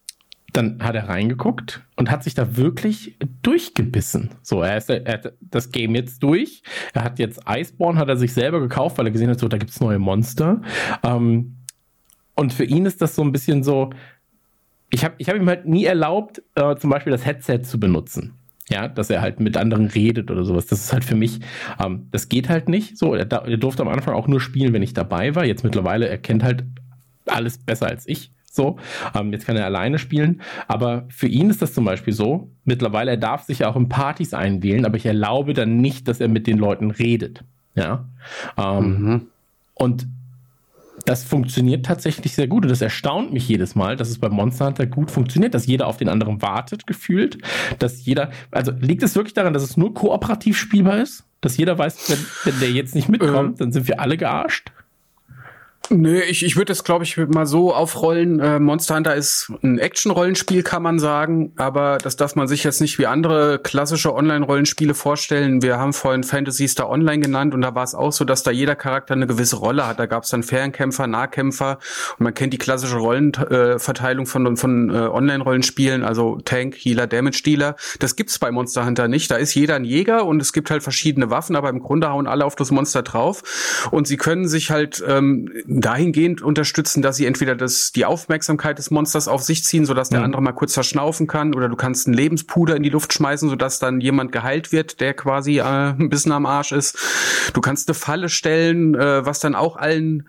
dann 0.53 0.83
hat 0.83 0.95
er 0.95 1.09
reingeguckt 1.09 1.83
und 1.97 2.11
hat 2.11 2.25
sich 2.25 2.35
da 2.35 2.57
wirklich 2.57 3.17
durchgebissen. 3.43 4.31
So, 4.43 4.63
er, 4.63 4.79
ist, 4.79 4.89
er 4.89 5.13
hat 5.13 5.33
das 5.41 5.71
Game 5.73 5.95
jetzt 5.95 6.23
durch. 6.23 6.63
Er 6.95 7.05
hat 7.05 7.19
jetzt 7.19 7.41
Iceborne, 7.47 7.99
hat 7.99 8.09
er 8.09 8.17
sich 8.17 8.33
selber 8.33 8.61
gekauft, 8.61 8.97
weil 8.97 9.07
er 9.07 9.13
gesehen 9.13 9.29
hat, 9.29 9.39
so, 9.39 9.49
da 9.49 9.59
gibt's 9.59 9.81
neue 9.81 9.99
Monster. 9.99 10.63
Ähm, 11.03 11.57
und 12.35 12.53
für 12.55 12.65
ihn 12.65 12.87
ist 12.87 13.03
das 13.03 13.15
so 13.15 13.23
ein 13.23 13.33
bisschen 13.33 13.63
so, 13.63 13.91
ich 14.91 15.05
habe 15.05 15.15
ich 15.19 15.29
hab 15.29 15.37
ihm 15.37 15.49
halt 15.49 15.67
nie 15.67 15.85
erlaubt, 15.85 16.43
äh, 16.55 16.77
zum 16.77 16.91
Beispiel 16.91 17.11
das 17.11 17.27
Headset 17.27 17.61
zu 17.63 17.79
benutzen. 17.79 18.38
Ja, 18.71 18.87
dass 18.87 19.09
er 19.09 19.23
halt 19.23 19.41
mit 19.41 19.57
anderen 19.57 19.87
redet 19.87 20.31
oder 20.31 20.45
sowas. 20.45 20.67
Das 20.67 20.81
ist 20.85 20.93
halt 20.93 21.05
für 21.05 21.17
mich, 21.17 21.41
ähm, 21.83 22.09
das 22.11 22.29
geht 22.29 22.49
halt 22.49 22.69
nicht. 22.69 22.99
So, 22.99 23.15
er, 23.15 23.31
er 23.31 23.57
durfte 23.57 23.83
am 23.83 23.89
Anfang 23.89 24.15
auch 24.15 24.29
nur 24.29 24.41
spielen, 24.41 24.73
wenn 24.75 24.83
ich 24.83 24.93
dabei 24.93 25.35
war. 25.35 25.45
Jetzt 25.45 25.65
mittlerweile, 25.65 26.09
er 26.09 26.19
kennt 26.19 26.43
halt 26.43 26.65
alles 27.27 27.59
besser 27.59 27.87
als 27.87 28.07
ich. 28.07 28.31
So, 28.51 28.79
ähm, 29.15 29.33
jetzt 29.33 29.47
kann 29.47 29.57
er 29.57 29.65
alleine 29.65 29.99
spielen. 29.99 30.43
Aber 30.67 31.05
für 31.09 31.29
ihn 31.29 31.49
ist 31.49 31.63
das 31.63 31.73
zum 31.73 31.85
Beispiel 31.85 32.13
so. 32.13 32.51
Mittlerweile, 32.65 33.13
er 33.13 33.17
darf 33.17 33.45
sich 33.45 33.61
ja 33.61 33.69
auch 33.69 33.77
in 33.77 33.89
Partys 33.89 34.35
einwählen, 34.35 34.85
aber 34.85 34.97
ich 34.97 35.07
erlaube 35.07 35.55
dann 35.55 35.79
nicht, 35.79 36.09
dass 36.09 36.21
er 36.21 36.29
mit 36.29 36.47
den 36.47 36.59
Leuten 36.59 36.91
redet. 36.91 37.45
Ja. 37.75 38.05
Ähm, 38.57 38.85
mhm. 38.85 39.27
Und 39.75 40.09
das 41.09 41.25
funktioniert 41.25 41.87
tatsächlich 41.87 42.35
sehr 42.35 42.49
gut 42.49 42.65
und 42.65 42.69
das 42.69 42.83
erstaunt 42.83 43.33
mich 43.33 43.49
jedes 43.49 43.75
Mal, 43.75 43.97
dass 43.97 44.11
es 44.11 44.19
bei 44.19 44.29
Monster 44.29 44.67
Hunter 44.67 44.85
gut 44.85 45.11
funktioniert, 45.11 45.55
dass 45.55 45.67
jeder 45.67 45.87
auf 45.87 45.97
den 45.97 46.11
anderen 46.11 46.43
wartet, 46.43 46.87
gefühlt, 46.87 47.39
dass 47.79 48.05
jeder, 48.05 48.31
also 48.51 48.73
liegt 48.73 49.03
es 49.03 49.15
wirklich 49.15 49.33
daran, 49.33 49.55
dass 49.55 49.63
es 49.63 49.79
nur 49.79 49.95
kooperativ 49.95 50.59
spielbar 50.59 50.99
ist? 50.99 51.25
Dass 51.41 51.57
jeder 51.57 51.79
weiß, 51.79 52.11
wenn, 52.11 52.53
wenn 52.53 52.61
der 52.61 52.73
jetzt 52.73 52.95
nicht 52.95 53.09
mitkommt, 53.09 53.55
äh. 53.55 53.59
dann 53.61 53.73
sind 53.73 53.89
wir 53.89 54.01
alle 54.01 54.19
gearscht? 54.19 54.71
Nö, 55.91 56.21
ich, 56.21 56.45
ich 56.45 56.57
würde 56.57 56.67
das, 56.67 56.85
glaube 56.85 57.05
ich, 57.05 57.17
mal 57.17 57.47
so 57.47 57.75
aufrollen. 57.75 58.41
Äh, 58.41 58.59
Monster 58.59 58.97
Hunter 58.97 59.15
ist 59.15 59.51
ein 59.63 59.79
Action-Rollenspiel, 59.79 60.63
kann 60.63 60.83
man 60.83 60.99
sagen, 60.99 61.53
aber 61.57 61.97
das 61.97 62.17
darf 62.17 62.37
man 62.37 62.47
sich 62.47 62.63
jetzt 62.63 62.83
nicht 62.83 62.99
wie 62.99 63.07
andere 63.07 63.59
klassische 63.59 64.15
Online-Rollenspiele 64.15 64.93
vorstellen. 64.93 65.63
Wir 65.63 65.79
haben 65.79 65.95
vorhin 65.95 66.25
Fantasy 66.25 66.69
Star 66.69 66.91
Online 66.91 67.21
genannt 67.21 67.55
und 67.55 67.63
da 67.63 67.75
war 67.75 67.85
es 67.85 67.95
auch 67.95 68.13
so, 68.13 68.25
dass 68.25 68.43
da 68.43 68.51
jeder 68.51 68.77
Charakter 68.77 69.15
eine 69.15 69.27
gewisse 69.27 69.57
Rolle 69.57 69.87
hat. 69.87 69.99
Da 69.99 70.05
gab 70.05 70.25
es 70.25 70.31
dann 70.31 70.43
Fernkämpfer, 70.43 71.07
Nahkämpfer 71.07 71.79
und 72.19 72.25
man 72.25 72.35
kennt 72.35 72.53
die 72.53 72.59
klassische 72.59 72.97
Rollenverteilung 72.97 74.27
äh, 74.27 74.29
von, 74.29 74.57
von 74.59 74.91
äh, 74.91 74.99
Online-Rollenspielen, 74.99 76.05
also 76.05 76.39
Tank, 76.45 76.75
Healer, 76.77 77.07
Damage-Dealer. 77.07 77.77
Das 77.99 78.15
gibt's 78.15 78.39
bei 78.39 78.51
Monster 78.51 78.85
Hunter 78.85 79.09
nicht. 79.09 79.31
Da 79.31 79.37
ist 79.37 79.55
jeder 79.55 79.77
ein 79.77 79.85
Jäger 79.85 80.27
und 80.27 80.43
es 80.43 80.53
gibt 80.53 80.71
halt 80.71 80.83
verschiedene 80.83 81.31
Waffen, 81.31 81.57
aber 81.57 81.71
im 81.71 81.81
Grunde 81.81 82.11
hauen 82.11 82.27
alle 82.27 82.45
auf 82.45 82.57
das 82.57 82.71
Monster 82.71 83.03
drauf 83.03 83.89
und 83.91 84.07
sie 84.07 84.19
können 84.19 84.49
sich 84.49 84.71
halt 84.71 85.03
ähm, 85.07 85.51
dahingehend 85.81 86.43
unterstützen, 86.43 87.03
dass 87.03 87.17
sie 87.17 87.27
entweder 87.27 87.55
das, 87.55 87.93
die 87.93 88.05
Aufmerksamkeit 88.05 88.79
des 88.79 88.91
Monsters 88.91 89.29
auf 89.29 89.43
sich 89.43 89.65
ziehen, 89.65 89.85
sodass 89.85 90.09
der 90.09 90.21
mhm. 90.21 90.27
andere 90.27 90.43
mal 90.43 90.53
kurz 90.53 90.75
verschnaufen 90.75 91.27
kann, 91.27 91.55
oder 91.55 91.69
du 91.69 91.77
kannst 91.77 92.07
einen 92.07 92.15
Lebenspuder 92.15 92.77
in 92.77 92.83
die 92.83 92.91
Luft 92.91 93.13
schmeißen, 93.13 93.49
sodass 93.49 93.79
dann 93.79 94.01
jemand 94.01 94.33
geheilt 94.33 94.73
wird, 94.73 95.01
der 95.01 95.15
quasi 95.15 95.59
äh, 95.59 95.63
ein 95.63 96.09
bisschen 96.09 96.33
am 96.33 96.47
Arsch 96.47 96.73
ist. 96.73 96.99
Du 97.55 97.61
kannst 97.61 97.89
eine 97.89 97.95
Falle 97.95 98.29
stellen, 98.29 98.95
äh, 98.95 99.25
was 99.25 99.41
dann 99.41 99.55
auch 99.55 99.77
allen 99.77 100.29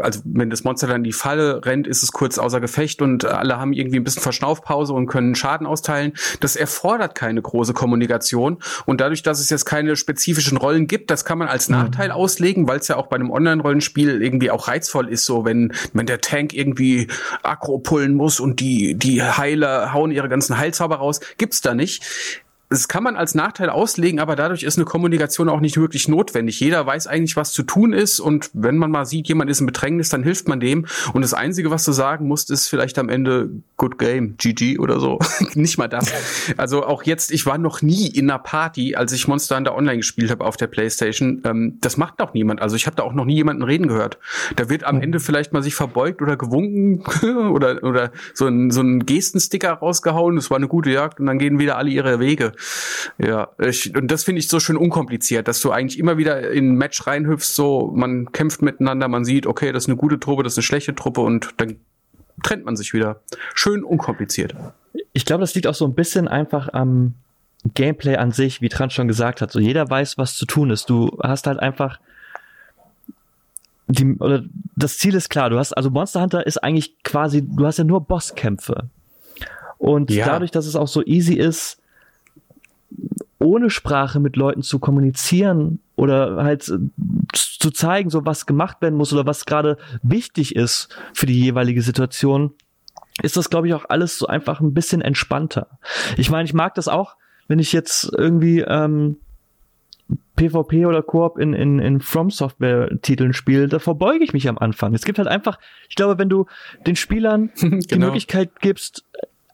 also 0.00 0.20
wenn 0.24 0.50
das 0.50 0.64
Monster 0.64 0.86
dann 0.86 0.98
in 0.98 1.04
die 1.04 1.12
Falle 1.12 1.64
rennt, 1.64 1.86
ist 1.86 2.02
es 2.02 2.12
kurz 2.12 2.38
außer 2.38 2.60
Gefecht 2.60 3.02
und 3.02 3.24
alle 3.24 3.58
haben 3.58 3.72
irgendwie 3.72 3.98
ein 3.98 4.04
bisschen 4.04 4.22
Verschnaufpause 4.22 4.92
und 4.92 5.06
können 5.06 5.34
Schaden 5.34 5.66
austeilen. 5.66 6.12
Das 6.40 6.56
erfordert 6.56 7.14
keine 7.14 7.42
große 7.42 7.72
Kommunikation 7.72 8.58
und 8.86 9.00
dadurch, 9.00 9.22
dass 9.22 9.40
es 9.40 9.50
jetzt 9.50 9.64
keine 9.64 9.96
spezifischen 9.96 10.58
Rollen 10.58 10.86
gibt, 10.86 11.10
das 11.10 11.24
kann 11.24 11.38
man 11.38 11.48
als 11.48 11.68
mhm. 11.68 11.76
Nachteil 11.76 12.10
auslegen, 12.10 12.68
weil 12.68 12.78
es 12.78 12.88
ja 12.88 12.96
auch 12.96 13.06
bei 13.06 13.16
einem 13.16 13.30
Online-Rollenspiel 13.30 14.22
irgendwie 14.22 14.50
auch 14.50 14.68
reizvoll 14.68 15.08
ist, 15.08 15.24
so 15.24 15.44
wenn, 15.44 15.72
wenn 15.92 16.06
der 16.06 16.20
Tank 16.20 16.52
irgendwie 16.52 17.08
Akro 17.42 17.78
pullen 17.78 18.14
muss 18.14 18.40
und 18.40 18.60
die, 18.60 18.94
die 18.94 19.22
Heiler 19.22 19.92
hauen 19.92 20.10
ihre 20.10 20.28
ganzen 20.28 20.58
Heilzauber 20.58 20.96
raus, 20.96 21.20
gibt's 21.38 21.60
da 21.60 21.74
nicht 21.74 22.02
das 22.68 22.88
kann 22.88 23.04
man 23.04 23.14
als 23.14 23.34
Nachteil 23.34 23.70
auslegen, 23.70 24.18
aber 24.18 24.34
dadurch 24.34 24.64
ist 24.64 24.76
eine 24.76 24.84
Kommunikation 24.84 25.48
auch 25.48 25.60
nicht 25.60 25.76
wirklich 25.76 26.08
notwendig. 26.08 26.58
Jeder 26.58 26.84
weiß 26.84 27.06
eigentlich, 27.06 27.36
was 27.36 27.52
zu 27.52 27.62
tun 27.62 27.92
ist 27.92 28.18
und 28.18 28.50
wenn 28.54 28.76
man 28.76 28.90
mal 28.90 29.06
sieht, 29.06 29.28
jemand 29.28 29.50
ist 29.50 29.60
in 29.60 29.66
Bedrängnis, 29.66 30.08
dann 30.08 30.24
hilft 30.24 30.48
man 30.48 30.58
dem. 30.58 30.86
Und 31.12 31.22
das 31.22 31.32
Einzige, 31.32 31.70
was 31.70 31.84
du 31.84 31.92
sagen 31.92 32.26
musst, 32.26 32.50
ist 32.50 32.66
vielleicht 32.68 32.98
am 32.98 33.08
Ende 33.08 33.50
Good 33.76 33.98
Game, 33.98 34.36
GG 34.36 34.78
oder 34.78 34.98
so. 34.98 35.20
nicht 35.54 35.78
mal 35.78 35.86
das. 35.86 36.12
Also 36.56 36.84
auch 36.84 37.04
jetzt, 37.04 37.30
ich 37.30 37.46
war 37.46 37.58
noch 37.58 37.82
nie 37.82 38.08
in 38.08 38.28
einer 38.28 38.40
Party, 38.40 38.96
als 38.96 39.12
ich 39.12 39.28
Monster 39.28 39.56
Hunter 39.56 39.76
Online 39.76 39.98
gespielt 39.98 40.30
habe 40.32 40.44
auf 40.44 40.56
der 40.56 40.66
Playstation. 40.66 41.42
Ähm, 41.44 41.78
das 41.80 41.96
macht 41.96 42.20
doch 42.20 42.34
niemand. 42.34 42.60
Also 42.60 42.74
ich 42.74 42.86
habe 42.86 42.96
da 42.96 43.04
auch 43.04 43.12
noch 43.12 43.26
nie 43.26 43.36
jemanden 43.36 43.62
reden 43.62 43.86
gehört. 43.86 44.18
Da 44.56 44.68
wird 44.68 44.82
am 44.82 45.00
Ende 45.00 45.20
vielleicht 45.20 45.52
mal 45.52 45.62
sich 45.62 45.76
verbeugt 45.76 46.20
oder 46.20 46.36
gewunken 46.36 47.04
oder, 47.52 47.82
oder 47.84 48.10
so 48.34 48.46
ein, 48.46 48.72
so 48.72 48.80
ein 48.80 49.06
Gestensticker 49.06 49.72
rausgehauen. 49.74 50.34
Das 50.34 50.50
war 50.50 50.56
eine 50.56 50.66
gute 50.66 50.90
Jagd 50.90 51.20
und 51.20 51.26
dann 51.26 51.38
gehen 51.38 51.60
wieder 51.60 51.76
alle 51.76 51.90
ihre 51.90 52.18
Wege. 52.18 52.55
Ja, 53.18 53.48
ich, 53.58 53.96
und 53.96 54.10
das 54.10 54.24
finde 54.24 54.40
ich 54.40 54.48
so 54.48 54.60
schön 54.60 54.76
unkompliziert, 54.76 55.48
dass 55.48 55.60
du 55.60 55.70
eigentlich 55.70 55.98
immer 55.98 56.18
wieder 56.18 56.50
in 56.50 56.72
ein 56.72 56.76
Match 56.76 57.06
reinhüpfst, 57.06 57.54
so 57.54 57.92
man 57.94 58.32
kämpft 58.32 58.62
miteinander, 58.62 59.08
man 59.08 59.24
sieht, 59.24 59.46
okay, 59.46 59.72
das 59.72 59.84
ist 59.84 59.88
eine 59.88 59.96
gute 59.96 60.20
Truppe, 60.20 60.42
das 60.42 60.54
ist 60.54 60.58
eine 60.58 60.64
schlechte 60.64 60.94
Truppe 60.94 61.20
und 61.20 61.54
dann 61.58 61.76
trennt 62.42 62.64
man 62.64 62.76
sich 62.76 62.92
wieder. 62.92 63.20
Schön 63.54 63.84
unkompliziert. 63.84 64.54
Ich 65.12 65.24
glaube, 65.24 65.40
das 65.40 65.54
liegt 65.54 65.66
auch 65.66 65.74
so 65.74 65.86
ein 65.86 65.94
bisschen 65.94 66.28
einfach 66.28 66.68
am 66.72 67.14
Gameplay 67.74 68.16
an 68.16 68.32
sich, 68.32 68.60
wie 68.60 68.68
Trans 68.68 68.92
schon 68.92 69.08
gesagt 69.08 69.40
hat. 69.40 69.50
So 69.50 69.58
jeder 69.58 69.88
weiß, 69.88 70.18
was 70.18 70.36
zu 70.36 70.46
tun 70.46 70.70
ist. 70.70 70.88
Du 70.90 71.18
hast 71.22 71.46
halt 71.46 71.58
einfach 71.58 71.98
die, 73.88 74.16
oder 74.16 74.42
das 74.76 74.98
Ziel 74.98 75.14
ist 75.14 75.28
klar. 75.28 75.50
Du 75.50 75.58
hast 75.58 75.72
also 75.72 75.90
Monster 75.90 76.20
Hunter 76.20 76.46
ist 76.46 76.62
eigentlich 76.62 77.02
quasi, 77.02 77.42
du 77.46 77.66
hast 77.66 77.78
ja 77.78 77.84
nur 77.84 78.00
Bosskämpfe. 78.00 78.88
Und 79.78 80.10
ja. 80.10 80.26
dadurch, 80.26 80.50
dass 80.50 80.66
es 80.66 80.76
auch 80.76 80.88
so 80.88 81.04
easy 81.04 81.34
ist, 81.34 81.78
ohne 83.38 83.70
Sprache 83.70 84.20
mit 84.20 84.36
Leuten 84.36 84.62
zu 84.62 84.78
kommunizieren 84.78 85.80
oder 85.94 86.42
halt 86.42 86.62
zu 87.32 87.70
zeigen, 87.70 88.10
so 88.10 88.24
was 88.24 88.46
gemacht 88.46 88.80
werden 88.80 88.96
muss 88.96 89.12
oder 89.12 89.26
was 89.26 89.44
gerade 89.44 89.78
wichtig 90.02 90.56
ist 90.56 90.88
für 91.14 91.26
die 91.26 91.40
jeweilige 91.40 91.82
Situation, 91.82 92.52
ist 93.22 93.36
das, 93.36 93.50
glaube 93.50 93.68
ich, 93.68 93.74
auch 93.74 93.86
alles 93.88 94.18
so 94.18 94.26
einfach 94.26 94.60
ein 94.60 94.74
bisschen 94.74 95.00
entspannter. 95.00 95.78
Ich 96.16 96.30
meine, 96.30 96.44
ich 96.44 96.54
mag 96.54 96.74
das 96.74 96.88
auch, 96.88 97.16
wenn 97.48 97.58
ich 97.58 97.72
jetzt 97.72 98.12
irgendwie 98.16 98.60
ähm, 98.60 99.16
PvP 100.36 100.86
oder 100.86 101.02
Koop 101.02 101.38
in, 101.38 101.54
in, 101.54 101.78
in 101.78 102.00
From 102.00 102.30
Software 102.30 102.90
Titeln 103.00 103.32
spiele, 103.32 103.68
da 103.68 103.78
verbeuge 103.78 104.22
ich 104.22 104.32
mich 104.32 104.48
am 104.48 104.58
Anfang. 104.58 104.94
Es 104.94 105.04
gibt 105.04 105.18
halt 105.18 105.28
einfach, 105.28 105.58
ich 105.88 105.96
glaube, 105.96 106.18
wenn 106.18 106.28
du 106.28 106.46
den 106.86 106.96
Spielern 106.96 107.50
genau. 107.60 107.78
die 107.78 107.98
Möglichkeit 107.98 108.60
gibst, 108.60 109.04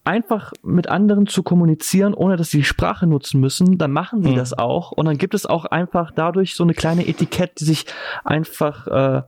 einfach 0.05 0.53
mit 0.63 0.89
anderen 0.89 1.27
zu 1.27 1.43
kommunizieren, 1.43 2.15
ohne 2.15 2.37
dass 2.37 2.51
sie 2.51 2.59
die 2.59 2.65
Sprache 2.65 3.07
nutzen 3.07 3.41
müssen, 3.41 3.79
dann 3.79 3.93
machen 3.93 4.23
sie 4.23 4.31
mhm. 4.31 4.37
das 4.37 4.57
auch. 4.57 4.93
Und 4.93 5.07
dann 5.07 5.19
gibt 5.19 5.35
es 5.35 5.47
auch 5.47 5.65
einfach 5.65 6.11
dadurch 6.11 6.55
so 6.55 6.65
eine 6.65 6.75
kleine 6.75 7.07
Etikette, 7.07 7.55
die 7.59 7.65
sich 7.65 7.87
einfach, 8.25 8.87
äh, 8.89 9.23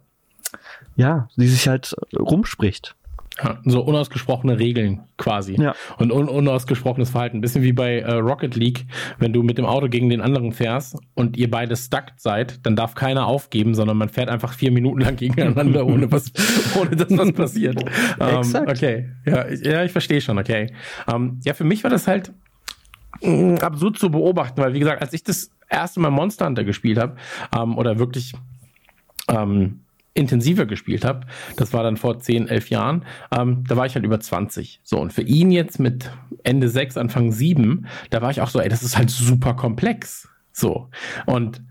ja, 0.97 1.29
die 1.37 1.49
sich 1.49 1.69
halt 1.69 1.95
rumspricht. 2.17 2.97
Ja, 3.43 3.59
so 3.65 3.81
unausgesprochene 3.81 4.61
Regeln 4.61 5.01
quasi. 5.17 5.61
Ja. 5.61 5.75
Und 5.99 6.13
un 6.13 6.29
unausgesprochenes 6.29 7.11
Verhalten. 7.11 7.39
Ein 7.39 7.41
bisschen 7.41 7.65
wie 7.65 7.73
bei 7.73 7.99
äh, 7.99 8.15
Rocket 8.15 8.55
League, 8.55 8.87
wenn 9.19 9.33
du 9.33 9.43
mit 9.43 9.59
dem 9.59 9.65
Auto 9.65 9.89
gegen 9.89 10.09
den 10.09 10.21
anderen 10.21 10.53
fährst 10.53 10.97
und 11.15 11.37
ihr 11.37 11.51
beide 11.51 11.75
stuck 11.75 12.13
seid, 12.17 12.65
dann 12.65 12.77
darf 12.77 12.95
keiner 12.95 13.27
aufgeben, 13.27 13.75
sondern 13.75 13.97
man 13.97 14.09
fährt 14.09 14.29
einfach 14.29 14.53
vier 14.53 14.71
Minuten 14.71 15.01
lang 15.01 15.17
gegeneinander, 15.17 15.85
ohne, 15.85 16.13
was, 16.13 16.33
ohne 16.81 16.95
dass 16.95 17.11
was 17.11 17.33
passiert. 17.33 17.85
ähm, 18.21 18.39
Exakt. 18.39 18.71
Okay, 18.71 19.11
ja, 19.27 19.49
ich, 19.49 19.65
ja, 19.65 19.85
ich 19.85 19.91
verstehe 19.91 20.21
schon, 20.21 20.39
okay. 20.39 20.73
Ähm, 21.13 21.41
ja, 21.45 21.55
für 21.55 21.65
mich 21.65 21.83
war 21.83 21.91
das 21.91 22.07
halt 22.07 22.33
mh, 23.21 23.33
mm, 23.33 23.59
absurd 23.59 23.99
zu 23.99 24.11
beobachten, 24.11 24.61
weil 24.61 24.75
wie 24.75 24.81
gesagt, 24.81 25.03
als 25.03 25.13
ich 25.13 25.25
das 25.25 25.51
erste 25.69 25.99
Mal 25.99 26.11
Monster 26.11 26.47
Hunter 26.47 26.63
gespielt 26.63 26.99
habe, 26.99 27.17
ähm, 27.57 27.77
oder 27.79 27.99
wirklich 27.99 28.33
ähm, 29.29 29.81
intensiver 30.15 30.65
gespielt 30.67 31.05
habe, 31.05 31.27
das 31.57 31.73
war 31.73 31.83
dann 31.83 31.97
vor 31.97 32.21
10, 32.21 32.49
11 32.49 32.71
Jahren, 32.71 33.05
ähm, 33.37 33.65
da 33.67 33.77
war 33.77 33.87
ich 33.87 33.95
halt 33.95 34.05
über 34.05 34.21
20. 34.21 34.81
So, 34.83 35.01
und 35.01 35.13
für 35.13 35.23
ihn 35.23 35.51
jetzt 35.51 35.79
mit 35.79 36.11
Ende 36.45 36.69
6, 36.69 36.97
Anfang 36.97 37.33
7, 37.33 37.87
da 38.11 38.23
war 38.23 38.31
ich 38.31 38.41
auch 38.41 38.49
so, 38.49 38.61
ey, 38.61 38.69
das 38.69 38.83
ist 38.83 38.97
halt 38.97 39.11
super 39.11 39.55
komplex. 39.55 40.29
So. 40.53 40.89
Und 41.27 41.63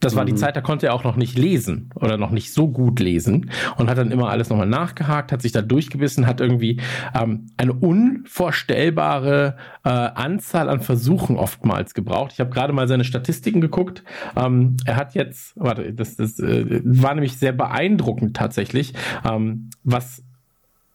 das 0.00 0.16
war 0.16 0.24
die 0.24 0.32
mhm. 0.32 0.38
Zeit, 0.38 0.56
da 0.56 0.60
konnte 0.60 0.86
er 0.86 0.94
auch 0.94 1.04
noch 1.04 1.16
nicht 1.16 1.38
lesen 1.38 1.90
oder 1.94 2.16
noch 2.16 2.30
nicht 2.30 2.52
so 2.52 2.68
gut 2.68 3.00
lesen 3.00 3.50
und 3.76 3.88
hat 3.90 3.98
dann 3.98 4.10
immer 4.10 4.30
alles 4.30 4.48
nochmal 4.48 4.66
nachgehakt, 4.66 5.30
hat 5.30 5.42
sich 5.42 5.52
da 5.52 5.62
durchgebissen, 5.62 6.26
hat 6.26 6.40
irgendwie 6.40 6.80
ähm, 7.14 7.46
eine 7.56 7.74
unvorstellbare 7.74 9.56
äh, 9.84 9.88
Anzahl 9.88 10.68
an 10.68 10.80
Versuchen 10.80 11.36
oftmals 11.36 11.94
gebraucht. 11.94 12.32
Ich 12.32 12.40
habe 12.40 12.50
gerade 12.50 12.72
mal 12.72 12.88
seine 12.88 13.04
Statistiken 13.04 13.60
geguckt. 13.60 14.02
Ähm, 14.36 14.78
er 14.86 14.96
hat 14.96 15.14
jetzt, 15.14 15.52
warte, 15.56 15.92
das, 15.92 16.16
das 16.16 16.38
äh, 16.38 16.80
war 16.84 17.14
nämlich 17.14 17.36
sehr 17.36 17.52
beeindruckend 17.52 18.36
tatsächlich, 18.36 18.94
ähm, 19.24 19.70
was 19.84 20.22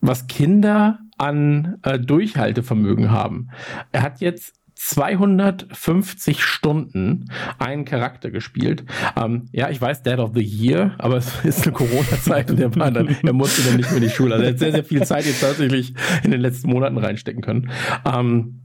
was 0.01 0.27
Kinder 0.27 0.99
an 1.17 1.77
äh, 1.83 1.99
Durchhaltevermögen 1.99 3.09
haben. 3.09 3.49
Er 3.91 4.03
hat 4.03 4.21
jetzt 4.21 4.53
250 4.75 6.43
Stunden 6.43 7.31
einen 7.57 7.85
Charakter 7.85 8.29
gespielt. 8.29 8.83
Ähm, 9.15 9.47
ja, 9.51 9.69
ich 9.69 9.81
weiß, 9.81 10.03
Dead 10.03 10.19
of 10.19 10.31
the 10.35 10.43
Year, 10.43 10.95
aber 10.97 11.17
es 11.17 11.43
ist 11.45 11.63
eine 11.63 11.73
Corona-Zeit 11.73 12.51
und 12.51 12.59
er, 12.59 12.75
war 12.75 12.91
dann, 12.91 13.15
er 13.23 13.33
musste 13.33 13.63
dann 13.63 13.77
nicht 13.77 13.89
mehr 13.89 13.97
in 13.97 14.03
die 14.03 14.09
Schule. 14.09 14.35
Also 14.35 14.45
er 14.45 14.51
hat 14.51 14.59
sehr, 14.59 14.71
sehr 14.71 14.83
viel 14.83 15.03
Zeit 15.03 15.25
jetzt 15.25 15.41
tatsächlich 15.41 15.93
in 16.23 16.31
den 16.31 16.41
letzten 16.41 16.69
Monaten 16.69 16.97
reinstecken 16.97 17.41
können. 17.41 17.71
Ähm, 18.05 18.61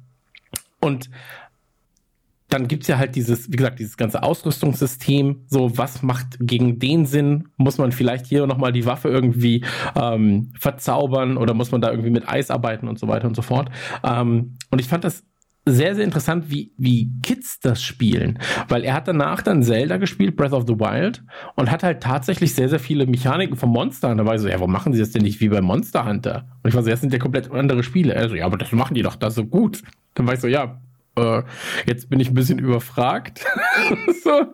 und 0.81 1.11
dann 2.51 2.66
gibt's 2.66 2.89
ja 2.89 2.99
halt 2.99 3.15
dieses, 3.15 3.51
wie 3.53 3.57
gesagt, 3.57 3.78
dieses 3.78 3.97
ganze 3.97 4.23
Ausrüstungssystem. 4.23 5.45
So, 5.47 5.78
was 5.78 6.03
macht 6.03 6.37
gegen 6.41 6.81
den 6.81 7.07
Sinn? 7.07 7.49
Muss 7.57 7.78
man 7.78 7.93
vielleicht 7.93 8.27
hier 8.27 8.47
nochmal 8.47 8.73
die 8.73 8.87
Waffe 8.87 9.09
irgendwie 9.09 9.65
ähm, 9.95 10.53
verzaubern 10.59 11.37
oder 11.37 11.55
muss 11.55 11.70
man 11.70 11.81
da 11.81 11.91
irgendwie 11.91 12.11
mit 12.11 12.28
Eis 12.28 12.51
arbeiten 12.51 12.89
und 12.89 12.99
so 12.99 13.07
weiter 13.07 13.28
und 13.28 13.37
so 13.37 13.43
fort? 13.43 13.70
Ähm, 14.03 14.57
und 14.70 14.81
ich 14.81 14.89
fand 14.89 15.05
das 15.05 15.24
sehr, 15.72 15.94
sehr 15.94 16.05
interessant, 16.05 16.51
wie, 16.51 16.72
wie 16.76 17.10
Kids 17.22 17.60
das 17.60 17.82
spielen. 17.82 18.38
Weil 18.68 18.84
er 18.84 18.94
hat 18.94 19.09
danach 19.09 19.42
dann 19.42 19.62
Zelda 19.62 19.97
gespielt, 19.97 20.36
Breath 20.36 20.52
of 20.52 20.64
the 20.66 20.78
Wild, 20.78 21.22
und 21.56 21.70
hat 21.70 21.82
halt 21.82 22.02
tatsächlich 22.02 22.55
sehr, 22.55 22.68
sehr 22.68 22.80
viele 22.80 23.06
Mechaniken 23.06 23.56
vom 23.56 23.70
Monster 23.70 24.10
Hunter. 24.10 24.24
Da 24.24 24.28
war 24.28 24.34
ich 24.34 24.40
so, 24.40 24.48
ja, 24.48 24.55
warum 24.55 24.72
machen 24.72 24.92
sie 24.92 25.01
das 25.01 25.10
denn 25.10 25.22
nicht 25.22 25.40
wie 25.40 25.48
bei 25.48 25.60
Monster 25.60 26.06
Hunter? 26.06 26.48
Und 26.62 26.68
ich 26.68 26.74
war 26.74 26.82
so, 26.82 26.90
das 26.90 27.01
sind 27.01 27.12
ja 27.12 27.18
komplett 27.18 27.51
andere 27.51 27.82
Spiele. 27.82 28.16
Also, 28.16 28.34
ja, 28.34 28.47
aber 28.47 28.59
das 28.59 28.72
machen 28.72 28.94
die 28.94 29.02
doch 29.02 29.16
da 29.16 29.30
so 29.30 29.44
gut. 29.44 29.82
Dann 30.14 30.26
war 30.26 30.34
ich 30.34 30.40
so, 30.40 30.48
ja, 30.48 30.80
äh, 31.16 31.43
jetzt 31.87 32.09
bin 32.11 32.20
ich 32.20 32.28
ein 32.28 32.35
bisschen 32.35 32.59
überfragt. 32.59 33.45
so. 34.23 34.47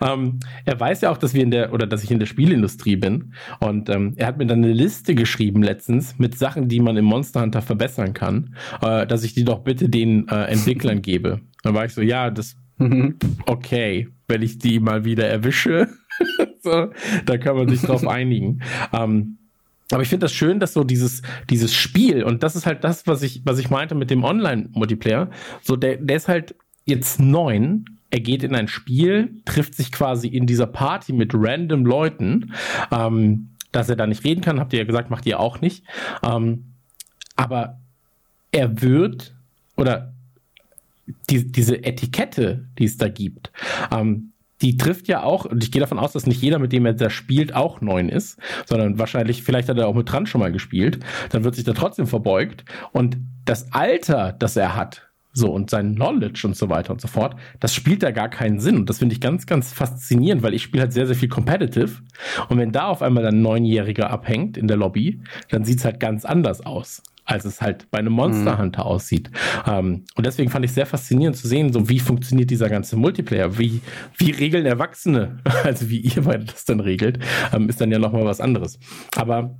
ähm, 0.00 0.40
er 0.64 0.78
weiß 0.78 1.02
ja 1.02 1.10
auch, 1.10 1.18
dass 1.18 1.34
wir 1.34 1.42
in 1.42 1.50
der 1.50 1.72
oder 1.72 1.86
dass 1.86 2.04
ich 2.04 2.10
in 2.10 2.18
der 2.18 2.26
Spielindustrie 2.26 2.96
bin 2.96 3.34
und 3.60 3.88
ähm, 3.88 4.14
er 4.16 4.26
hat 4.26 4.38
mir 4.38 4.46
dann 4.46 4.64
eine 4.64 4.72
Liste 4.72 5.14
geschrieben 5.14 5.62
letztens 5.62 6.18
mit 6.18 6.36
Sachen, 6.36 6.68
die 6.68 6.80
man 6.80 6.96
im 6.96 7.04
Monster 7.04 7.42
Hunter 7.42 7.62
verbessern 7.62 8.14
kann, 8.14 8.54
äh, 8.82 9.06
dass 9.06 9.24
ich 9.24 9.34
die 9.34 9.44
doch 9.44 9.60
bitte 9.60 9.88
den 9.88 10.28
äh, 10.28 10.44
Entwicklern 10.44 11.02
gebe. 11.02 11.40
Dann 11.62 11.74
war 11.74 11.84
ich 11.84 11.94
so, 11.94 12.02
ja, 12.02 12.30
das 12.30 12.56
okay, 13.46 14.08
wenn 14.28 14.42
ich 14.42 14.58
die 14.58 14.78
mal 14.78 15.04
wieder 15.04 15.26
erwische, 15.26 15.88
so, 16.62 16.90
da 17.26 17.38
kann 17.38 17.56
man 17.56 17.68
sich 17.68 17.82
drauf 17.82 18.06
einigen. 18.06 18.62
Ähm, 18.92 19.37
aber 19.92 20.02
ich 20.02 20.08
finde 20.08 20.24
das 20.24 20.32
schön, 20.32 20.60
dass 20.60 20.72
so 20.72 20.84
dieses, 20.84 21.22
dieses 21.48 21.74
Spiel, 21.74 22.22
und 22.22 22.42
das 22.42 22.56
ist 22.56 22.66
halt 22.66 22.84
das, 22.84 23.06
was 23.06 23.22
ich, 23.22 23.42
was 23.44 23.58
ich 23.58 23.70
meinte 23.70 23.94
mit 23.94 24.10
dem 24.10 24.24
Online-Multiplayer, 24.24 25.30
so 25.62 25.76
der, 25.76 25.96
der 25.96 26.16
ist 26.16 26.28
halt 26.28 26.54
jetzt 26.84 27.20
neun, 27.20 27.98
er 28.10 28.20
geht 28.20 28.42
in 28.42 28.54
ein 28.54 28.68
Spiel, 28.68 29.40
trifft 29.44 29.74
sich 29.74 29.92
quasi 29.92 30.28
in 30.28 30.46
dieser 30.46 30.66
Party 30.66 31.12
mit 31.12 31.32
random 31.34 31.84
Leuten, 31.84 32.54
ähm, 32.90 33.50
dass 33.72 33.88
er 33.88 33.96
da 33.96 34.06
nicht 34.06 34.24
reden 34.24 34.40
kann, 34.40 34.60
habt 34.60 34.72
ihr 34.72 34.80
ja 34.80 34.84
gesagt, 34.84 35.10
macht 35.10 35.26
ihr 35.26 35.40
auch 35.40 35.60
nicht. 35.60 35.84
Ähm, 36.22 36.72
aber 37.36 37.78
er 38.50 38.80
wird, 38.80 39.34
oder 39.76 40.14
die, 41.28 41.50
diese 41.50 41.84
Etikette, 41.84 42.66
die 42.78 42.84
es 42.84 42.96
da 42.96 43.08
gibt, 43.08 43.52
ähm, 43.90 44.32
die 44.62 44.76
trifft 44.76 45.08
ja 45.08 45.22
auch, 45.22 45.44
und 45.44 45.62
ich 45.62 45.70
gehe 45.70 45.80
davon 45.80 45.98
aus, 45.98 46.12
dass 46.12 46.26
nicht 46.26 46.42
jeder, 46.42 46.58
mit 46.58 46.72
dem 46.72 46.86
er 46.86 46.94
da 46.94 47.10
spielt, 47.10 47.54
auch 47.54 47.80
neun 47.80 48.08
ist, 48.08 48.38
sondern 48.66 48.98
wahrscheinlich, 48.98 49.42
vielleicht 49.42 49.68
hat 49.68 49.78
er 49.78 49.86
auch 49.86 49.94
mit 49.94 50.10
dran 50.10 50.26
schon 50.26 50.40
mal 50.40 50.52
gespielt, 50.52 50.98
dann 51.30 51.44
wird 51.44 51.54
sich 51.54 51.64
da 51.64 51.72
trotzdem 51.72 52.06
verbeugt. 52.06 52.64
Und 52.92 53.18
das 53.44 53.72
Alter, 53.72 54.34
das 54.38 54.56
er 54.56 54.74
hat, 54.74 55.08
so 55.32 55.52
und 55.52 55.70
sein 55.70 55.94
Knowledge 55.94 56.46
und 56.46 56.56
so 56.56 56.68
weiter 56.68 56.92
und 56.92 57.00
so 57.00 57.06
fort, 57.06 57.36
das 57.60 57.74
spielt 57.74 58.02
da 58.02 58.10
gar 58.10 58.28
keinen 58.28 58.58
Sinn. 58.58 58.76
Und 58.76 58.90
das 58.90 58.98
finde 58.98 59.14
ich 59.14 59.20
ganz, 59.20 59.46
ganz 59.46 59.72
faszinierend, 59.72 60.42
weil 60.42 60.54
ich 60.54 60.62
spiele 60.62 60.82
halt 60.82 60.92
sehr, 60.92 61.06
sehr 61.06 61.14
viel 61.14 61.28
Competitive. 61.28 62.02
Und 62.48 62.58
wenn 62.58 62.72
da 62.72 62.88
auf 62.88 63.02
einmal 63.02 63.24
ein 63.26 63.40
Neunjähriger 63.40 64.10
abhängt 64.10 64.56
in 64.56 64.66
der 64.66 64.76
Lobby, 64.76 65.20
dann 65.50 65.64
sieht's 65.64 65.84
halt 65.84 66.00
ganz 66.00 66.24
anders 66.24 66.64
aus 66.64 67.02
als 67.28 67.44
es 67.44 67.60
halt 67.60 67.90
bei 67.90 67.98
einem 67.98 68.12
Monster 68.12 68.54
mhm. 68.54 68.58
Hunter 68.58 68.84
mhm. 68.84 68.88
aussieht. 68.88 69.30
Ähm, 69.66 70.04
und 70.16 70.26
deswegen 70.26 70.50
fand 70.50 70.64
ich 70.64 70.72
sehr 70.72 70.86
faszinierend 70.86 71.36
zu 71.36 71.46
sehen, 71.46 71.72
so 71.72 71.88
wie 71.88 72.00
funktioniert 72.00 72.50
dieser 72.50 72.68
ganze 72.68 72.96
Multiplayer, 72.96 73.58
wie, 73.58 73.80
wie 74.16 74.30
regeln 74.30 74.66
Erwachsene, 74.66 75.38
also 75.64 75.88
wie 75.90 76.00
ihr 76.00 76.22
beide 76.22 76.44
das 76.44 76.64
dann 76.64 76.80
regelt, 76.80 77.18
ähm, 77.52 77.68
ist 77.68 77.80
dann 77.80 77.92
ja 77.92 77.98
nochmal 77.98 78.24
was 78.24 78.40
anderes. 78.40 78.78
Aber 79.16 79.54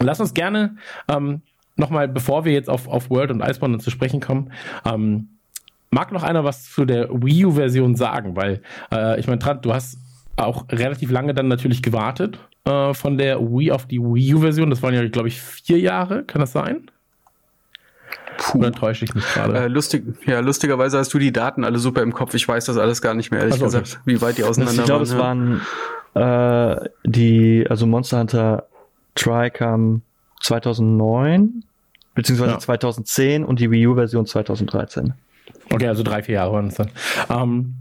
lass 0.00 0.20
uns 0.20 0.34
gerne 0.34 0.76
ähm, 1.08 1.42
nochmal, 1.76 2.08
bevor 2.08 2.44
wir 2.44 2.52
jetzt 2.52 2.70
auf, 2.70 2.88
auf 2.88 3.10
World 3.10 3.30
und 3.30 3.40
Iceborne 3.40 3.78
zu 3.78 3.90
sprechen 3.90 4.20
kommen, 4.20 4.52
ähm, 4.84 5.28
Mag 5.94 6.10
noch 6.10 6.24
einer 6.24 6.42
was 6.42 6.72
zu 6.72 6.84
der 6.84 7.08
Wii 7.08 7.44
U-Version 7.44 7.94
sagen? 7.94 8.34
Weil, 8.34 8.62
äh, 8.90 9.20
ich 9.20 9.28
meine, 9.28 9.38
du 9.38 9.72
hast 9.72 9.96
auch 10.34 10.66
relativ 10.68 11.12
lange 11.12 11.34
dann 11.34 11.46
natürlich 11.46 11.84
gewartet 11.84 12.40
äh, 12.64 12.92
von 12.94 13.16
der 13.16 13.40
Wii 13.40 13.70
auf 13.70 13.86
die 13.86 14.00
Wii 14.00 14.34
U-Version. 14.34 14.70
Das 14.70 14.82
waren 14.82 14.92
ja, 14.92 15.06
glaube 15.08 15.28
ich, 15.28 15.40
vier 15.40 15.78
Jahre. 15.78 16.24
Kann 16.24 16.40
das 16.40 16.50
sein? 16.50 16.90
Puh. 18.36 18.58
Oder 18.58 18.72
täusche 18.72 19.04
ich 19.04 19.14
mich 19.14 19.24
gerade? 19.32 19.58
Äh, 19.58 19.68
lustig, 19.68 20.04
ja, 20.26 20.40
lustigerweise 20.40 20.98
hast 20.98 21.12
du 21.14 21.18
die 21.18 21.32
Daten 21.32 21.64
alle 21.64 21.78
super 21.78 22.02
im 22.02 22.12
Kopf. 22.12 22.34
Ich 22.34 22.46
weiß 22.46 22.64
das 22.66 22.76
alles 22.76 23.02
gar 23.02 23.14
nicht 23.14 23.30
mehr, 23.30 23.40
ehrlich 23.40 23.54
also, 23.54 23.66
gesagt, 23.66 24.00
wie 24.04 24.20
weit 24.20 24.38
die 24.38 24.44
auseinander 24.44 24.82
ich 24.82 24.86
glaub, 24.86 25.00
waren. 25.00 25.02
Ich 25.02 25.10
glaube, 25.10 25.60
es 26.14 26.14
waren 26.14 26.84
äh, 26.84 26.88
die, 27.04 27.66
also 27.68 27.86
Monster 27.86 28.20
Hunter 28.20 28.66
Try 29.14 29.50
kam 29.50 30.02
2009, 30.40 31.64
beziehungsweise 32.14 32.52
ja. 32.52 32.58
2010 32.58 33.44
und 33.44 33.60
die 33.60 33.70
Wii 33.70 33.86
U-Version 33.88 34.26
2013. 34.26 35.14
Okay, 35.72 35.88
also 35.88 36.02
drei, 36.02 36.22
vier 36.22 36.36
Jahre 36.36 36.52
waren 36.52 36.66
es 36.68 36.74
dann. 36.74 36.90
Ähm, 37.30 37.74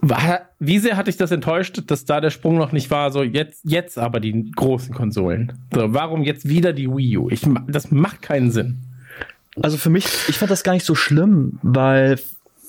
war, 0.00 0.48
wie 0.58 0.78
sehr 0.78 0.96
hatte 0.96 1.10
ich 1.10 1.16
das 1.16 1.30
enttäuscht, 1.30 1.82
dass 1.86 2.04
da 2.04 2.20
der 2.20 2.30
Sprung 2.30 2.56
noch 2.56 2.72
nicht 2.72 2.90
war, 2.90 3.10
so 3.12 3.22
jetzt, 3.22 3.60
jetzt 3.64 3.98
aber 3.98 4.20
die 4.20 4.50
großen 4.52 4.94
Konsolen. 4.94 5.52
So, 5.74 5.92
warum 5.92 6.22
jetzt 6.22 6.48
wieder 6.48 6.72
die 6.72 6.88
Wii 6.88 7.18
U? 7.18 7.28
Ich, 7.28 7.46
das 7.68 7.90
macht 7.90 8.22
keinen 8.22 8.50
Sinn. 8.50 8.78
Also 9.60 9.76
für 9.76 9.90
mich, 9.90 10.06
ich 10.28 10.38
fand 10.38 10.50
das 10.50 10.62
gar 10.62 10.72
nicht 10.72 10.86
so 10.86 10.94
schlimm, 10.94 11.58
weil 11.62 12.18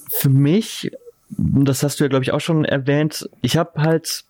für 0.09 0.29
mich, 0.29 0.91
das 1.29 1.83
hast 1.83 1.99
du 1.99 2.03
ja 2.03 2.07
glaube 2.09 2.23
ich 2.23 2.31
auch 2.31 2.41
schon 2.41 2.65
erwähnt, 2.65 3.29
ich 3.41 3.57
habe 3.57 3.81
halt 3.81 4.25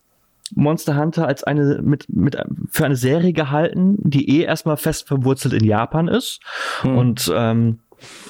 Monster 0.53 0.97
Hunter 0.97 1.27
als 1.27 1.43
eine 1.43 1.81
mit 1.81 2.09
mit 2.09 2.37
für 2.69 2.85
eine 2.85 2.97
Serie 2.97 3.31
gehalten, 3.31 3.95
die 3.99 4.37
eh 4.37 4.43
erstmal 4.43 4.75
fest 4.75 5.07
verwurzelt 5.07 5.53
in 5.53 5.63
Japan 5.63 6.09
ist 6.09 6.41
hm. 6.81 6.97
und 6.97 7.31
ähm, 7.33 7.79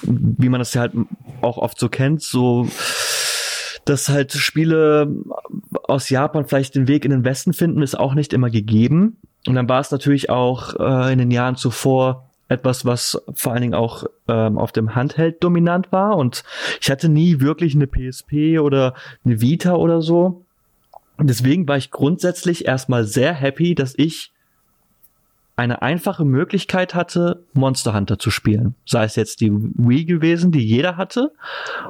wie 0.03 0.49
man 0.49 0.59
das 0.59 0.73
ja 0.73 0.81
halt 0.81 0.93
auch 1.41 1.57
oft 1.57 1.79
so 1.79 1.89
kennt, 1.89 2.21
so 2.21 2.67
dass 3.85 4.09
halt 4.09 4.33
Spiele 4.33 5.07
aus 5.83 6.09
Japan 6.09 6.45
vielleicht 6.45 6.75
den 6.75 6.87
Weg 6.87 7.05
in 7.05 7.11
den 7.11 7.25
Westen 7.25 7.53
finden, 7.53 7.81
ist 7.81 7.99
auch 7.99 8.13
nicht 8.13 8.33
immer 8.33 8.49
gegeben. 8.49 9.17
Und 9.47 9.55
dann 9.55 9.67
war 9.67 9.79
es 9.79 9.89
natürlich 9.91 10.29
auch 10.29 10.75
äh, 10.79 11.11
in 11.11 11.19
den 11.19 11.31
Jahren 11.31 11.55
zuvor 11.55 12.29
etwas, 12.51 12.85
was 12.85 13.21
vor 13.33 13.53
allen 13.53 13.61
Dingen 13.61 13.73
auch 13.73 14.05
ähm, 14.27 14.57
auf 14.57 14.71
dem 14.71 14.93
Handheld 14.93 15.43
dominant 15.43 15.91
war. 15.91 16.17
Und 16.17 16.43
ich 16.81 16.91
hatte 16.91 17.09
nie 17.09 17.39
wirklich 17.39 17.75
eine 17.75 17.87
PSP 17.87 18.59
oder 18.59 18.93
eine 19.23 19.41
Vita 19.41 19.75
oder 19.75 20.01
so. 20.01 20.45
Deswegen 21.19 21.67
war 21.67 21.77
ich 21.77 21.91
grundsätzlich 21.91 22.65
erstmal 22.65 23.05
sehr 23.05 23.33
happy, 23.33 23.75
dass 23.75 23.93
ich 23.95 24.31
eine 25.55 25.81
einfache 25.81 26.25
Möglichkeit 26.25 26.95
hatte, 26.95 27.43
Monster 27.53 27.93
Hunter 27.93 28.17
zu 28.17 28.31
spielen. 28.31 28.75
Sei 28.85 29.03
es 29.03 29.15
jetzt 29.15 29.41
die 29.41 29.51
Wii 29.51 30.05
gewesen, 30.05 30.51
die 30.51 30.65
jeder 30.65 30.97
hatte, 30.97 31.31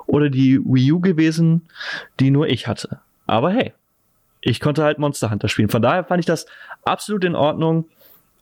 oder 0.08 0.30
die 0.30 0.60
Wii 0.60 0.92
U 0.92 1.00
gewesen, 1.00 1.64
die 2.20 2.32
nur 2.32 2.48
ich 2.48 2.68
hatte. 2.68 3.00
Aber 3.28 3.52
hey, 3.52 3.74
ich 4.42 4.60
konnte 4.60 4.84
halt 4.84 5.00
Monster 5.00 5.32
Hunter 5.32 5.48
spielen. 5.48 5.70
Von 5.70 5.82
daher 5.82 6.04
fand 6.04 6.20
ich 6.20 6.26
das 6.26 6.46
absolut 6.84 7.24
in 7.24 7.36
Ordnung. 7.36 7.86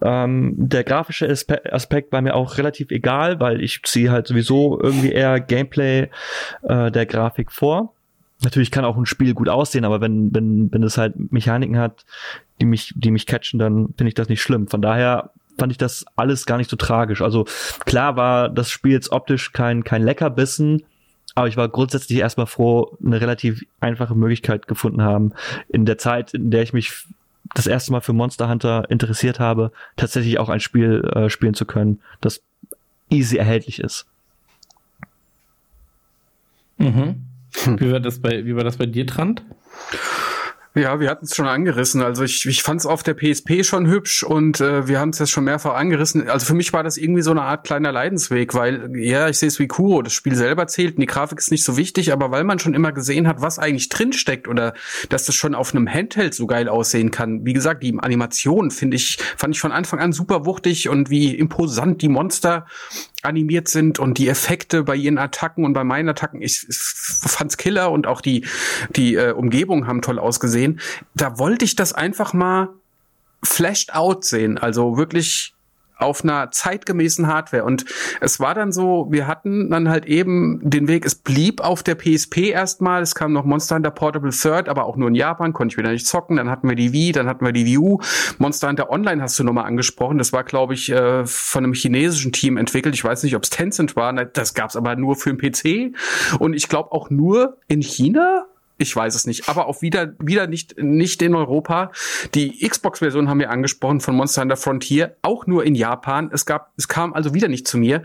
Ähm, 0.01 0.53
der 0.55 0.83
grafische 0.83 1.27
Aspekt 1.29 2.11
war 2.11 2.21
mir 2.21 2.35
auch 2.35 2.57
relativ 2.57 2.91
egal, 2.91 3.39
weil 3.39 3.61
ich 3.61 3.81
ziehe 3.83 4.11
halt 4.11 4.27
sowieso 4.27 4.79
irgendwie 4.81 5.11
eher 5.11 5.39
Gameplay 5.39 6.09
äh, 6.63 6.91
der 6.91 7.05
Grafik 7.05 7.51
vor. 7.51 7.93
Natürlich 8.41 8.71
kann 8.71 8.85
auch 8.85 8.95
ein 8.95 9.05
Spiel 9.05 9.33
gut 9.33 9.49
aussehen, 9.49 9.83
aber 9.83 9.99
wenn, 9.99 10.33
wenn, 10.33 10.71
wenn 10.71 10.83
es 10.83 10.97
halt 10.97 11.31
Mechaniken 11.31 11.77
hat, 11.77 12.05
die 12.61 12.65
mich, 12.65 12.93
die 12.95 13.11
mich 13.11 13.25
catchen, 13.25 13.59
dann 13.59 13.87
finde 13.97 14.07
ich 14.09 14.13
das 14.13 14.29
nicht 14.29 14.41
schlimm. 14.41 14.67
Von 14.67 14.81
daher 14.81 15.31
fand 15.57 15.73
ich 15.73 15.77
das 15.77 16.05
alles 16.15 16.45
gar 16.45 16.57
nicht 16.57 16.69
so 16.69 16.77
tragisch. 16.77 17.21
Also 17.21 17.45
klar 17.85 18.15
war 18.15 18.47
das 18.47 18.69
Spiel 18.69 18.93
jetzt 18.93 19.11
optisch 19.11 19.51
kein, 19.51 19.83
kein 19.83 20.03
Leckerbissen, 20.03 20.83
aber 21.35 21.47
ich 21.47 21.57
war 21.57 21.67
grundsätzlich 21.67 22.19
erstmal 22.19 22.47
froh, 22.47 22.97
eine 23.05 23.19
relativ 23.21 23.65
einfache 23.81 24.15
Möglichkeit 24.15 24.67
gefunden 24.67 25.01
haben, 25.01 25.33
in 25.67 25.85
der 25.85 25.97
Zeit, 25.97 26.33
in 26.33 26.49
der 26.49 26.63
ich 26.63 26.73
mich 26.73 27.05
das 27.53 27.67
erste 27.67 27.91
Mal 27.91 28.01
für 28.01 28.13
Monster 28.13 28.49
Hunter 28.49 28.89
interessiert 28.89 29.39
habe, 29.39 29.71
tatsächlich 29.95 30.39
auch 30.39 30.49
ein 30.49 30.59
Spiel 30.59 31.03
äh, 31.15 31.29
spielen 31.29 31.53
zu 31.53 31.65
können, 31.65 32.01
das 32.21 32.41
easy 33.09 33.37
erhältlich 33.37 33.79
ist. 33.79 34.05
Mhm. 36.77 37.25
Wie 37.77 37.91
war 37.91 37.99
das 37.99 38.19
bei, 38.19 38.45
wie 38.45 38.55
war 38.55 38.63
das 38.63 38.77
bei 38.77 38.85
dir, 38.85 39.05
Trant? 39.05 39.43
Ja, 40.79 41.01
wir 41.01 41.09
hatten 41.09 41.25
es 41.25 41.35
schon 41.35 41.47
angerissen. 41.47 42.01
Also 42.01 42.23
ich, 42.23 42.45
ich 42.45 42.63
fand 42.63 42.79
es 42.79 42.85
auf 42.85 43.03
der 43.03 43.13
PSP 43.13 43.65
schon 43.65 43.87
hübsch 43.87 44.23
und 44.23 44.61
äh, 44.61 44.87
wir 44.87 44.99
haben 44.99 45.09
es 45.09 45.19
jetzt 45.19 45.31
schon 45.31 45.43
mehrfach 45.43 45.75
angerissen. 45.75 46.29
Also 46.29 46.45
für 46.45 46.53
mich 46.53 46.71
war 46.71 46.83
das 46.83 46.95
irgendwie 46.95 47.21
so 47.21 47.31
eine 47.31 47.41
Art 47.41 47.65
kleiner 47.65 47.91
Leidensweg, 47.91 48.53
weil 48.53 48.89
ja, 48.95 49.27
ich 49.27 49.37
sehe 49.37 49.47
es 49.47 49.59
wie 49.59 49.67
Kuro, 49.67 50.01
das 50.01 50.13
Spiel 50.13 50.35
selber 50.35 50.67
zählt 50.67 50.95
und 50.95 51.01
die 51.01 51.05
Grafik 51.05 51.39
ist 51.39 51.51
nicht 51.51 51.65
so 51.65 51.75
wichtig, 51.75 52.13
aber 52.13 52.31
weil 52.31 52.45
man 52.45 52.59
schon 52.59 52.73
immer 52.73 52.93
gesehen 52.93 53.27
hat, 53.27 53.41
was 53.41 53.59
eigentlich 53.59 53.89
drin 53.89 54.13
steckt 54.13 54.47
oder 54.47 54.73
dass 55.09 55.25
das 55.25 55.35
schon 55.35 55.53
auf 55.53 55.75
einem 55.75 55.87
Handheld 55.89 56.33
so 56.33 56.47
geil 56.47 56.69
aussehen 56.69 57.11
kann. 57.11 57.45
Wie 57.45 57.53
gesagt, 57.53 57.83
die 57.83 57.97
Animation 57.99 58.71
finde 58.71 58.95
ich 58.95 59.17
fand 59.35 59.53
ich 59.53 59.59
von 59.59 59.73
Anfang 59.73 59.99
an 59.99 60.13
super 60.13 60.45
wuchtig 60.45 60.87
und 60.87 61.09
wie 61.09 61.35
imposant 61.35 62.01
die 62.01 62.09
Monster 62.09 62.65
animiert 63.21 63.67
sind 63.67 63.99
und 63.99 64.17
die 64.17 64.29
Effekte 64.29 64.83
bei 64.83 64.95
ihren 64.95 65.17
Attacken 65.17 65.65
und 65.65 65.73
bei 65.73 65.83
meinen 65.83 66.07
Attacken, 66.07 66.41
ich, 66.41 66.65
ich 66.69 66.77
fand's 66.77 67.57
Killer 67.57 67.91
und 67.91 68.07
auch 68.07 68.21
die 68.21 68.45
die 68.95 69.15
äh, 69.15 69.31
Umgebung 69.31 69.87
haben 69.87 70.01
toll 70.01 70.19
ausgesehen. 70.19 70.68
Da 71.15 71.39
wollte 71.39 71.65
ich 71.65 71.75
das 71.75 71.93
einfach 71.93 72.33
mal 72.33 72.69
flashed 73.43 73.93
out 73.95 74.25
sehen, 74.25 74.57
also 74.57 74.97
wirklich 74.97 75.53
auf 75.99 76.23
einer 76.23 76.49
zeitgemäßen 76.49 77.27
Hardware. 77.27 77.65
Und 77.65 77.85
es 78.21 78.39
war 78.39 78.55
dann 78.55 78.71
so, 78.71 79.07
wir 79.09 79.27
hatten 79.27 79.69
dann 79.69 79.89
halt 79.89 80.05
eben 80.05 80.59
den 80.63 80.87
Weg, 80.87 81.05
es 81.05 81.15
blieb 81.15 81.61
auf 81.61 81.83
der 81.83 81.95
PSP 81.95 82.49
erstmal, 82.51 83.01
es 83.01 83.15
kam 83.15 83.33
noch 83.33 83.45
Monster 83.45 83.75
Hunter 83.75 83.91
Portable 83.91 84.31
Third, 84.31 84.69
aber 84.69 84.85
auch 84.85 84.95
nur 84.95 85.09
in 85.09 85.15
Japan, 85.15 85.53
konnte 85.53 85.73
ich 85.73 85.77
wieder 85.77 85.91
nicht 85.91 86.07
zocken. 86.07 86.37
Dann 86.37 86.49
hatten 86.49 86.67
wir 86.67 86.75
die 86.75 86.93
Wii, 86.93 87.11
dann 87.11 87.27
hatten 87.27 87.45
wir 87.45 87.51
die 87.51 87.65
Wii 87.65 87.77
U. 87.77 87.99
Monster 88.37 88.69
Hunter 88.69 88.89
Online 88.89 89.21
hast 89.21 89.37
du 89.37 89.43
nochmal 89.43 89.65
angesprochen. 89.65 90.17
Das 90.17 90.31
war, 90.31 90.43
glaube 90.43 90.73
ich, 90.73 90.89
äh, 90.89 91.25
von 91.25 91.63
einem 91.63 91.73
chinesischen 91.73 92.31
Team 92.31 92.57
entwickelt. 92.57 92.95
Ich 92.95 93.03
weiß 93.03 93.23
nicht, 93.23 93.35
ob 93.35 93.43
es 93.43 93.49
Tencent 93.49 93.95
war. 93.95 94.13
Das 94.13 94.53
gab's 94.53 94.75
aber 94.75 94.95
nur 94.95 95.15
für 95.15 95.33
den 95.33 95.37
PC. 95.37 95.95
Und 96.39 96.53
ich 96.53 96.69
glaube 96.69 96.91
auch 96.93 97.09
nur 97.09 97.57
in 97.67 97.81
China 97.81 98.45
ich 98.79 98.95
weiß 98.95 99.13
es 99.13 99.27
nicht, 99.27 99.49
aber 99.49 99.67
auch 99.67 99.81
wieder 99.81 100.13
wieder 100.19 100.47
nicht 100.47 100.81
nicht 100.81 101.21
in 101.21 101.35
Europa. 101.35 101.91
Die 102.33 102.65
Xbox-Version 102.67 103.27
haben 103.29 103.39
wir 103.39 103.51
angesprochen 103.51 103.99
von 103.99 104.15
Monster 104.15 104.41
Hunter 104.41 104.55
Frontier, 104.55 105.17
auch 105.21 105.45
nur 105.47 105.65
in 105.65 105.75
Japan. 105.75 106.29
Es 106.33 106.45
gab 106.45 106.71
es 106.77 106.87
kam 106.87 107.13
also 107.13 107.33
wieder 107.33 107.49
nicht 107.49 107.67
zu 107.67 107.77
mir 107.77 108.03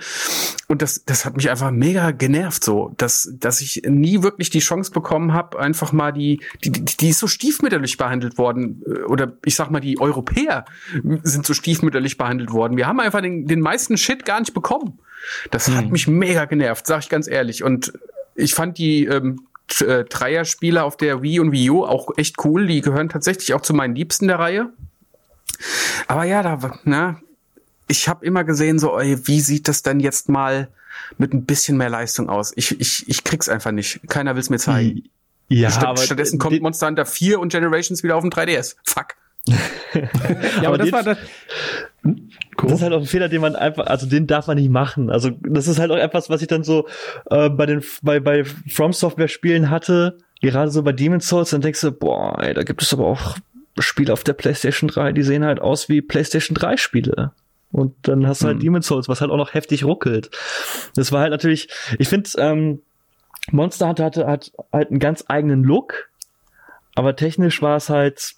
und 0.66 0.82
das 0.82 1.04
das 1.04 1.24
hat 1.24 1.36
mich 1.36 1.48
einfach 1.48 1.70
mega 1.70 2.10
genervt 2.10 2.64
so, 2.64 2.92
dass 2.96 3.32
dass 3.38 3.60
ich 3.60 3.82
nie 3.86 4.22
wirklich 4.22 4.50
die 4.50 4.58
Chance 4.58 4.90
bekommen 4.90 5.32
habe, 5.32 5.60
einfach 5.60 5.92
mal 5.92 6.12
die 6.12 6.40
die 6.64 6.72
die 6.72 7.10
ist 7.10 7.20
so 7.20 7.28
stiefmütterlich 7.28 7.96
behandelt 7.96 8.36
worden 8.36 8.82
äh, 8.84 9.02
oder 9.04 9.32
ich 9.44 9.54
sag 9.54 9.70
mal 9.70 9.80
die 9.80 10.00
Europäer 10.00 10.64
sind 11.22 11.46
so 11.46 11.54
stiefmütterlich 11.54 12.18
behandelt 12.18 12.52
worden. 12.52 12.76
Wir 12.76 12.88
haben 12.88 12.98
einfach 12.98 13.20
den 13.20 13.46
den 13.46 13.60
meisten 13.60 13.96
Shit 13.96 14.24
gar 14.24 14.40
nicht 14.40 14.54
bekommen. 14.54 14.98
Das 15.52 15.68
hm. 15.68 15.76
hat 15.76 15.90
mich 15.90 16.08
mega 16.08 16.46
genervt, 16.46 16.86
sag 16.88 17.04
ich 17.04 17.08
ganz 17.08 17.28
ehrlich 17.28 17.62
und 17.62 17.92
ich 18.34 18.54
fand 18.54 18.78
die 18.78 19.04
ähm, 19.04 19.46
äh, 19.80 20.04
Dreier-Spieler 20.04 20.84
auf 20.84 20.96
der 20.96 21.22
Wii 21.22 21.40
und 21.40 21.52
Wii 21.52 21.70
U 21.70 21.84
auch 21.84 22.10
echt 22.16 22.44
cool. 22.44 22.66
Die 22.66 22.80
gehören 22.80 23.08
tatsächlich 23.08 23.54
auch 23.54 23.62
zu 23.62 23.74
meinen 23.74 23.94
Liebsten 23.94 24.28
der 24.28 24.38
Reihe. 24.38 24.72
Aber 26.06 26.24
ja, 26.24 26.42
da, 26.42 26.78
ne, 26.84 27.16
ich 27.88 28.08
habe 28.08 28.24
immer 28.24 28.44
gesehen, 28.44 28.78
so, 28.78 28.98
ey, 28.98 29.26
wie 29.26 29.40
sieht 29.40 29.68
das 29.68 29.82
denn 29.82 30.00
jetzt 30.00 30.28
mal 30.28 30.68
mit 31.18 31.32
ein 31.32 31.44
bisschen 31.44 31.76
mehr 31.76 31.90
Leistung 31.90 32.28
aus? 32.28 32.52
Ich, 32.56 32.78
ich, 32.80 33.08
ich 33.08 33.24
krieg's 33.24 33.48
einfach 33.48 33.72
nicht. 33.72 34.00
Keiner 34.08 34.36
will's 34.36 34.50
mir 34.50 34.58
zeigen. 34.58 35.04
Ja, 35.48 35.70
Statt, 35.70 35.84
aber 35.84 35.98
stattdessen 35.98 36.38
kommt 36.38 36.60
Monster 36.62 36.86
Hunter 36.86 37.06
4 37.06 37.38
und 37.38 37.52
Generations 37.52 38.02
wieder 38.02 38.16
auf 38.16 38.22
dem 38.22 38.30
3DS. 38.30 38.76
Fuck. 38.84 39.08
ja, 39.46 39.58
aber, 40.58 40.68
aber 40.68 40.78
das 40.78 40.92
war 40.92 41.02
das. 41.02 41.18
Cool. 42.64 42.70
Das 42.70 42.78
ist 42.78 42.82
halt 42.82 42.92
auch 42.94 43.00
ein 43.00 43.06
Fehler, 43.06 43.28
den 43.28 43.40
man 43.40 43.56
einfach, 43.56 43.86
also 43.86 44.06
den 44.06 44.26
darf 44.26 44.46
man 44.46 44.56
nicht 44.56 44.70
machen. 44.70 45.10
Also 45.10 45.30
das 45.42 45.68
ist 45.68 45.78
halt 45.78 45.90
auch 45.90 45.96
etwas, 45.96 46.30
was 46.30 46.42
ich 46.42 46.48
dann 46.48 46.64
so 46.64 46.86
äh, 47.30 47.48
bei 47.50 47.66
den 47.66 47.82
bei 48.02 48.20
bei 48.20 48.44
From 48.44 48.92
Software 48.92 49.28
Spielen 49.28 49.70
hatte, 49.70 50.18
gerade 50.40 50.70
so 50.70 50.82
bei 50.82 50.92
Demon's 50.92 51.28
Souls, 51.28 51.50
dann 51.50 51.60
denkst 51.60 51.80
du, 51.80 51.92
boah, 51.92 52.38
ey, 52.42 52.54
da 52.54 52.62
gibt 52.62 52.82
es 52.82 52.92
aber 52.92 53.06
auch 53.06 53.36
Spiele 53.78 54.12
auf 54.12 54.24
der 54.24 54.34
PlayStation 54.34 54.88
3, 54.88 55.12
die 55.12 55.22
sehen 55.22 55.44
halt 55.44 55.60
aus 55.60 55.88
wie 55.88 56.00
PlayStation 56.00 56.54
3 56.54 56.76
Spiele. 56.76 57.32
Und 57.72 57.94
dann 58.02 58.26
hast 58.26 58.42
du 58.42 58.46
halt 58.46 58.56
hm. 58.56 58.60
Demon's 58.60 58.86
Souls, 58.86 59.08
was 59.08 59.20
halt 59.20 59.30
auch 59.30 59.36
noch 59.36 59.54
heftig 59.54 59.84
ruckelt. 59.84 60.30
Das 60.94 61.10
war 61.10 61.22
halt 61.22 61.32
natürlich, 61.32 61.68
ich 61.98 62.08
finde, 62.08 62.30
ähm, 62.38 62.82
Monster 63.50 63.88
Hunter 63.88 64.04
hatte, 64.04 64.26
hat 64.26 64.52
halt 64.72 64.90
einen 64.90 65.00
ganz 65.00 65.24
eigenen 65.28 65.64
Look, 65.64 66.08
aber 66.94 67.16
technisch 67.16 67.60
war 67.62 67.76
es 67.76 67.90
halt 67.90 68.34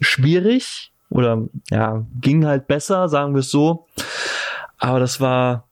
schwierig 0.00 0.92
oder 1.10 1.44
ja, 1.70 2.04
ging 2.20 2.46
halt 2.46 2.66
besser, 2.66 3.08
sagen 3.08 3.34
wir 3.34 3.40
es 3.40 3.50
so. 3.50 3.86
Aber 4.78 5.00
das 5.00 5.20
war, 5.20 5.64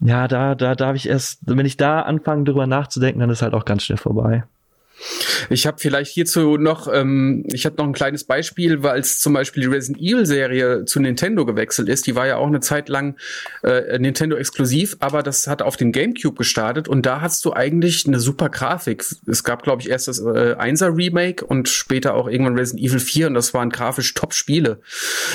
ja, 0.00 0.28
da, 0.28 0.54
da 0.54 0.74
darf 0.74 0.96
ich 0.96 1.08
erst, 1.08 1.40
wenn 1.46 1.64
ich 1.66 1.76
da 1.76 2.02
anfange, 2.02 2.44
drüber 2.44 2.66
nachzudenken, 2.66 3.20
dann 3.20 3.30
ist 3.30 3.42
halt 3.42 3.54
auch 3.54 3.64
ganz 3.64 3.84
schnell 3.84 3.98
vorbei. 3.98 4.44
Ich 5.50 5.66
habe 5.66 5.78
vielleicht 5.78 6.12
hierzu 6.12 6.56
noch, 6.56 6.92
ähm, 6.92 7.44
ich 7.52 7.66
habe 7.66 7.76
noch 7.76 7.86
ein 7.86 7.92
kleines 7.92 8.24
Beispiel, 8.24 8.82
weil 8.82 9.00
es 9.00 9.18
zum 9.18 9.32
Beispiel 9.32 9.62
die 9.62 9.68
Resident 9.68 10.00
Evil 10.02 10.26
Serie 10.26 10.84
zu 10.84 11.00
Nintendo 11.00 11.44
gewechselt 11.44 11.88
ist. 11.88 12.06
Die 12.06 12.14
war 12.14 12.26
ja 12.26 12.36
auch 12.36 12.46
eine 12.46 12.60
Zeit 12.60 12.88
lang 12.88 13.16
äh, 13.62 13.98
Nintendo 13.98 14.36
exklusiv, 14.36 14.96
aber 15.00 15.22
das 15.22 15.46
hat 15.46 15.62
auf 15.62 15.76
dem 15.76 15.92
GameCube 15.92 16.36
gestartet 16.36 16.88
und 16.88 17.06
da 17.06 17.20
hast 17.20 17.44
du 17.44 17.52
eigentlich 17.52 18.06
eine 18.06 18.20
super 18.20 18.48
Grafik. 18.48 19.04
Es 19.26 19.44
gab, 19.44 19.62
glaube 19.62 19.82
ich, 19.82 19.90
erst 19.90 20.08
das 20.08 20.20
äh, 20.20 20.56
1er 20.58 20.96
Remake 20.96 21.44
und 21.44 21.68
später 21.68 22.14
auch 22.14 22.28
irgendwann 22.28 22.56
Resident 22.56 22.84
Evil 22.86 23.00
4 23.00 23.26
und 23.28 23.34
das 23.34 23.54
waren 23.54 23.70
grafisch 23.70 24.14
Top-Spiele. 24.14 24.80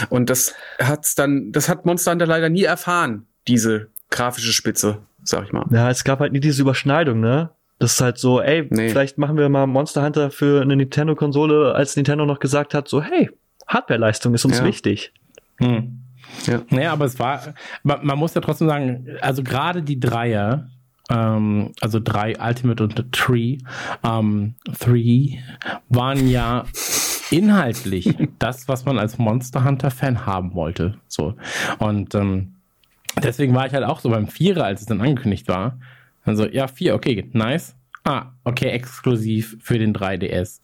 Und 0.10 0.30
das 0.30 0.54
hat's 0.80 1.16
dann, 1.16 1.52
das 1.52 1.70
hat 1.70 1.86
Monster 1.86 2.12
Hunter 2.12 2.28
leider 2.28 2.50
nie 2.50 2.64
erfahren, 2.64 3.28
diese 3.48 3.90
grafische 4.10 4.54
Spitze, 4.54 5.00
sag 5.24 5.46
ich 5.46 5.52
mal. 5.52 5.66
Ja, 5.72 5.90
es 5.90 6.04
gab 6.04 6.20
halt 6.20 6.32
nie 6.32 6.40
diese 6.40 6.62
Überschneidung, 6.62 7.20
ne? 7.20 7.52
Das 7.80 7.94
ist 7.94 8.02
halt 8.02 8.18
so, 8.18 8.42
ey, 8.42 8.68
Nee. 8.72 8.90
vielleicht 8.90 9.18
machen 9.18 9.38
wir 9.38 9.48
mal 9.50 9.68
Monster 9.68 10.04
Hunter 10.04 10.32
für 10.32 10.62
eine 10.62 10.76
Nintendo-Konsole, 10.76 11.76
als 11.76 11.96
Nintendo 11.96 12.26
noch 12.26 12.40
gesagt 12.40 12.74
hat, 12.74 12.88
so, 12.88 13.02
hey, 13.04 13.30
Hardwareleistung 13.68 14.34
ist 14.34 14.46
uns 14.46 14.60
Ja. 14.60 14.66
wichtig. 14.66 15.14
Hm. 15.60 16.00
Ja. 16.46 16.62
Naja, 16.70 16.92
aber 16.94 17.06
es 17.06 17.20
war, 17.20 17.40
man, 17.84 18.06
man 18.06 18.18
muss 18.18 18.34
ja 18.34 18.42
trotzdem 18.42 18.68
sagen, 18.68 19.08
also 19.22 19.44
gerade 19.44 19.82
die 19.84 20.00
Dreier, 20.00 20.70
ähm, 21.10 21.72
also 21.80 22.00
drei 22.04 22.34
Ultimate 22.40 22.84
und 22.84 23.12
Three, 23.14 23.60
ähm, 24.04 24.56
Three, 24.80 25.38
waren 25.90 26.28
ja 26.28 26.66
inhaltlich 27.32 28.16
das, 28.40 28.68
was 28.68 28.86
man 28.86 28.98
als 29.00 29.18
Monster 29.18 29.64
Hunter 29.64 29.92
Fan 29.92 30.26
haben 30.26 30.54
wollte. 30.54 30.96
So. 31.08 31.36
Und 31.80 32.16
ähm, 32.16 32.56
deswegen 33.22 33.54
war 33.56 33.68
ich 33.68 33.74
halt 33.74 33.84
auch 33.86 34.00
so 34.00 34.10
beim 34.10 34.28
Vierer, 34.28 34.66
als 34.66 34.82
es 34.82 34.88
dann 34.88 35.02
angekündigt 35.02 35.48
war. 35.48 35.78
Also, 36.28 36.46
ja, 36.48 36.68
vier, 36.68 36.94
okay, 36.96 37.30
nice. 37.34 37.76
Ah, 38.04 38.28
okay, 38.44 38.70
exklusiv 38.70 39.58
für 39.62 39.80
den 39.80 39.94
3DS. 39.94 40.60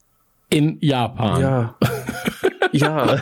In 0.50 0.78
Japan. 0.82 1.42
Ja. 1.42 1.76
ja. 2.72 3.20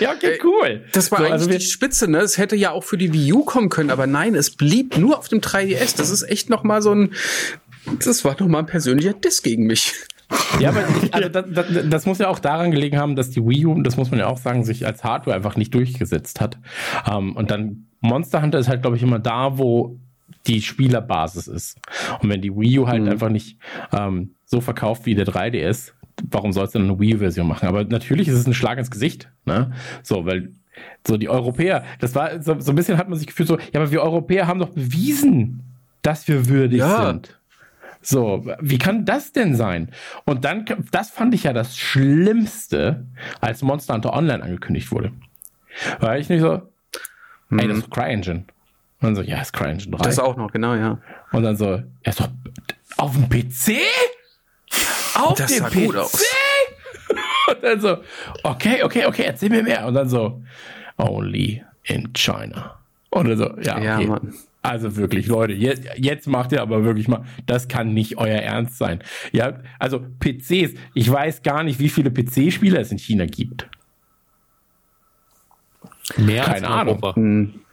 Ja, 0.00 0.12
okay, 0.12 0.38
cool. 0.44 0.84
Das 0.92 1.10
war 1.10 1.18
So, 1.18 1.24
eigentlich 1.24 1.32
also 1.32 1.50
wir- 1.50 1.58
die 1.58 1.64
Spitze, 1.64 2.10
ne? 2.10 2.18
Es 2.18 2.38
hätte 2.38 2.56
ja 2.56 2.70
auch 2.72 2.84
für 2.84 2.98
die 2.98 3.12
Wii 3.12 3.32
U 3.32 3.44
kommen 3.44 3.68
können, 3.68 3.90
aber 3.90 4.06
nein, 4.06 4.34
es 4.34 4.50
blieb 4.56 4.96
nur 4.98 5.18
auf 5.18 5.28
dem 5.28 5.40
3DS. 5.40 5.96
Das 5.96 6.10
ist 6.10 6.22
echt 6.24 6.50
noch 6.50 6.62
mal 6.62 6.82
so 6.82 6.94
ein, 6.94 7.12
das 8.04 8.24
war 8.24 8.36
noch 8.38 8.48
mal 8.48 8.60
ein 8.60 8.66
persönlicher 8.66 9.14
Diss 9.14 9.42
gegen 9.42 9.66
mich. 9.66 9.94
Ja, 10.60 10.70
aber 10.70 10.84
also 11.12 11.28
das, 11.30 11.44
das, 11.50 11.66
das 11.88 12.06
muss 12.06 12.18
ja 12.18 12.28
auch 12.28 12.38
daran 12.38 12.70
gelegen 12.70 12.98
haben, 12.98 13.16
dass 13.16 13.30
die 13.30 13.40
Wii 13.44 13.66
U, 13.66 13.82
das 13.82 13.96
muss 13.96 14.10
man 14.10 14.20
ja 14.20 14.26
auch 14.26 14.38
sagen, 14.38 14.62
sich 14.64 14.84
als 14.84 15.02
Hardware 15.04 15.34
einfach 15.34 15.56
nicht 15.56 15.72
durchgesetzt 15.74 16.40
hat. 16.40 16.58
Ähm, 17.10 17.34
und 17.34 17.50
dann 17.50 17.86
Monster 18.00 18.42
Hunter 18.42 18.58
ist 18.58 18.68
halt, 18.68 18.82
glaube 18.82 18.96
ich, 18.96 19.02
immer 19.02 19.18
da, 19.18 19.56
wo 19.58 19.98
die 20.46 20.62
Spielerbasis 20.62 21.46
ist. 21.48 21.78
Und 22.20 22.30
wenn 22.30 22.40
die 22.40 22.54
Wii 22.54 22.78
U 22.80 22.86
halt 22.88 23.02
Mhm. 23.02 23.08
einfach 23.10 23.28
nicht 23.28 23.58
ähm, 23.92 24.34
so 24.46 24.60
verkauft 24.60 25.04
wie 25.06 25.14
der 25.14 25.26
3DS, 25.26 25.92
warum 26.30 26.52
soll 26.52 26.64
es 26.64 26.72
dann 26.72 26.82
eine 26.84 26.98
Wii 26.98 27.16
U-Version 27.16 27.46
machen? 27.46 27.68
Aber 27.68 27.84
natürlich 27.84 28.28
ist 28.28 28.34
es 28.38 28.46
ein 28.46 28.54
Schlag 28.54 28.78
ins 28.78 28.90
Gesicht. 28.90 29.28
Ne? 29.44 29.72
So, 30.02 30.24
weil 30.26 30.50
so 31.06 31.16
die 31.16 31.28
Europäer, 31.28 31.84
das 32.00 32.14
war 32.14 32.40
so, 32.42 32.58
so 32.60 32.72
ein 32.72 32.76
bisschen 32.76 32.98
hat 32.98 33.08
man 33.08 33.18
sich 33.18 33.26
gefühlt 33.26 33.48
so, 33.48 33.58
ja, 33.58 33.80
aber 33.80 33.90
wir 33.90 34.02
Europäer 34.02 34.46
haben 34.46 34.60
doch 34.60 34.70
bewiesen, 34.70 35.62
dass 36.02 36.28
wir 36.28 36.48
würdig 36.48 36.78
Ja. 36.80 37.06
sind. 37.06 37.34
So, 38.00 38.46
wie 38.60 38.78
kann 38.78 39.04
das 39.04 39.32
denn 39.32 39.56
sein? 39.56 39.90
Und 40.24 40.44
dann, 40.44 40.64
das 40.92 41.10
fand 41.10 41.34
ich 41.34 41.42
ja 41.42 41.52
das 41.52 41.76
Schlimmste, 41.76 43.06
als 43.40 43.62
Monster 43.62 43.94
Hunter 43.94 44.12
Online 44.14 44.42
angekündigt 44.42 44.92
wurde. 44.92 45.12
Weil 45.98 46.20
ich 46.20 46.28
nicht 46.28 46.40
so, 46.40 46.62
ey, 47.50 47.66
das 47.68 47.78
ist 47.78 47.90
CryEngine. 47.90 48.44
Und 49.00 49.06
dann 49.08 49.14
so, 49.16 49.22
ja, 49.22 49.40
ist 49.40 49.52
CryEngine 49.52 49.96
3. 49.96 49.98
Mhm. 49.98 50.02
Das 50.02 50.18
auch 50.18 50.36
noch, 50.36 50.50
genau, 50.50 50.74
ja. 50.74 50.98
Und 51.32 51.42
dann 51.42 51.56
so, 51.56 51.66
ja, 51.76 51.82
ist 52.04 52.20
doch 52.20 52.28
auf 52.96 53.12
dem 53.12 53.28
PC? 53.28 53.76
Auf 55.14 55.34
Das 55.38 55.50
dem 55.52 55.58
sah 55.60 55.68
PC? 55.68 55.84
gut 55.86 55.96
aus. 55.96 56.22
Und 57.50 57.62
dann 57.62 57.80
so, 57.80 57.96
okay, 58.42 58.82
okay, 58.82 59.06
okay, 59.06 59.22
erzähl 59.22 59.48
mir 59.50 59.62
mehr. 59.62 59.86
Und 59.86 59.94
dann 59.94 60.08
so, 60.08 60.42
only 60.98 61.64
in 61.84 62.12
China. 62.12 62.78
Und 63.10 63.28
dann 63.28 63.38
so, 63.38 63.56
ja, 63.60 63.76
okay. 63.76 63.84
Ja, 63.84 64.00
Mann. 64.00 64.34
Also 64.60 64.96
wirklich, 64.96 65.28
Leute, 65.28 65.52
jetzt, 65.54 65.84
jetzt 65.96 66.26
macht 66.26 66.52
ihr 66.52 66.60
aber 66.60 66.84
wirklich 66.84 67.06
mal, 67.08 67.24
das 67.46 67.68
kann 67.68 67.94
nicht 67.94 68.18
euer 68.18 68.38
Ernst 68.40 68.76
sein. 68.76 69.02
Ja, 69.32 69.60
also 69.78 70.00
PCs, 70.20 70.74
ich 70.94 71.10
weiß 71.10 71.42
gar 71.42 71.62
nicht, 71.62 71.78
wie 71.78 71.88
viele 71.88 72.10
PC-Spieler 72.10 72.80
es 72.80 72.90
in 72.92 72.98
China 72.98 73.24
gibt. 73.24 73.68
Mehr 76.16 76.42
Keine 76.44 76.54
als 76.54 76.62
in 76.62 76.66
Ahnung. 76.66 77.02
Europa. 77.02 77.20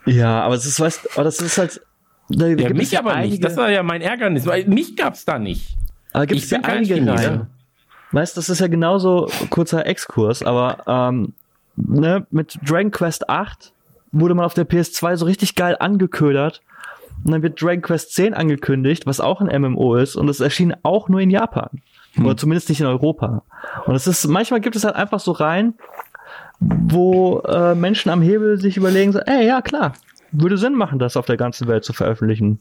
Hm. 0.05 0.13
Ja, 0.13 0.41
aber 0.41 0.55
das 0.55 0.65
ist, 0.65 0.79
weißt, 0.79 1.09
aber 1.15 1.23
das 1.23 1.39
ist 1.41 1.57
halt, 1.57 1.81
da 2.29 2.47
Ja, 2.47 2.69
mich 2.73 2.91
ja 2.91 2.99
aber 2.99 3.13
einige, 3.13 3.33
nicht. 3.33 3.43
Das 3.43 3.57
war 3.57 3.69
ja 3.69 3.83
mein 3.83 4.01
Ärgernis, 4.01 4.45
weil 4.45 4.65
mich 4.65 4.95
gab's 4.95 5.25
da 5.25 5.37
nicht. 5.37 5.75
aber 6.13 6.25
gibt 6.25 6.39
ich 6.39 6.45
es 6.45 6.51
ja 6.51 6.57
bin 6.57 6.65
kein 6.65 6.77
einige. 6.77 7.07
Reihen. 7.11 7.47
Weißt, 8.11 8.37
das 8.37 8.49
ist 8.49 8.59
ja 8.59 8.67
genauso 8.67 9.29
kurzer 9.49 9.85
Exkurs, 9.85 10.41
aber 10.41 10.77
ähm, 10.87 11.33
ne, 11.75 12.25
mit 12.31 12.57
Dragon 12.63 12.91
Quest 12.91 13.29
8 13.29 13.73
wurde 14.11 14.35
man 14.35 14.45
auf 14.45 14.53
der 14.53 14.67
PS2 14.67 15.17
so 15.17 15.25
richtig 15.25 15.55
geil 15.55 15.75
angeködert. 15.79 16.61
Und 17.23 17.31
dann 17.31 17.41
wird 17.41 17.61
Dragon 17.61 17.81
Quest 17.81 18.13
10 18.13 18.33
angekündigt, 18.33 19.05
was 19.05 19.19
auch 19.19 19.41
ein 19.41 19.61
MMO 19.61 19.95
ist, 19.95 20.15
und 20.15 20.29
es 20.29 20.39
erschien 20.39 20.75
auch 20.83 21.09
nur 21.09 21.21
in 21.21 21.31
Japan. 21.31 21.69
Oder 22.17 22.37
zumindest 22.37 22.69
nicht 22.69 22.79
in 22.79 22.87
Europa. 22.87 23.43
Und 23.85 23.95
es 23.95 24.07
ist, 24.07 24.25
manchmal 24.27 24.61
gibt 24.61 24.75
es 24.75 24.85
halt 24.85 24.95
einfach 24.95 25.19
so 25.19 25.31
rein, 25.31 25.73
wo 26.59 27.39
äh, 27.41 27.75
Menschen 27.75 28.09
am 28.09 28.21
Hebel 28.21 28.59
sich 28.59 28.77
überlegen, 28.77 29.11
so, 29.11 29.19
ey, 29.19 29.47
ja 29.47 29.61
klar, 29.61 29.93
würde 30.31 30.57
Sinn 30.57 30.73
machen, 30.73 30.99
das 30.99 31.17
auf 31.17 31.25
der 31.25 31.37
ganzen 31.37 31.67
Welt 31.67 31.83
zu 31.83 31.93
veröffentlichen. 31.93 32.59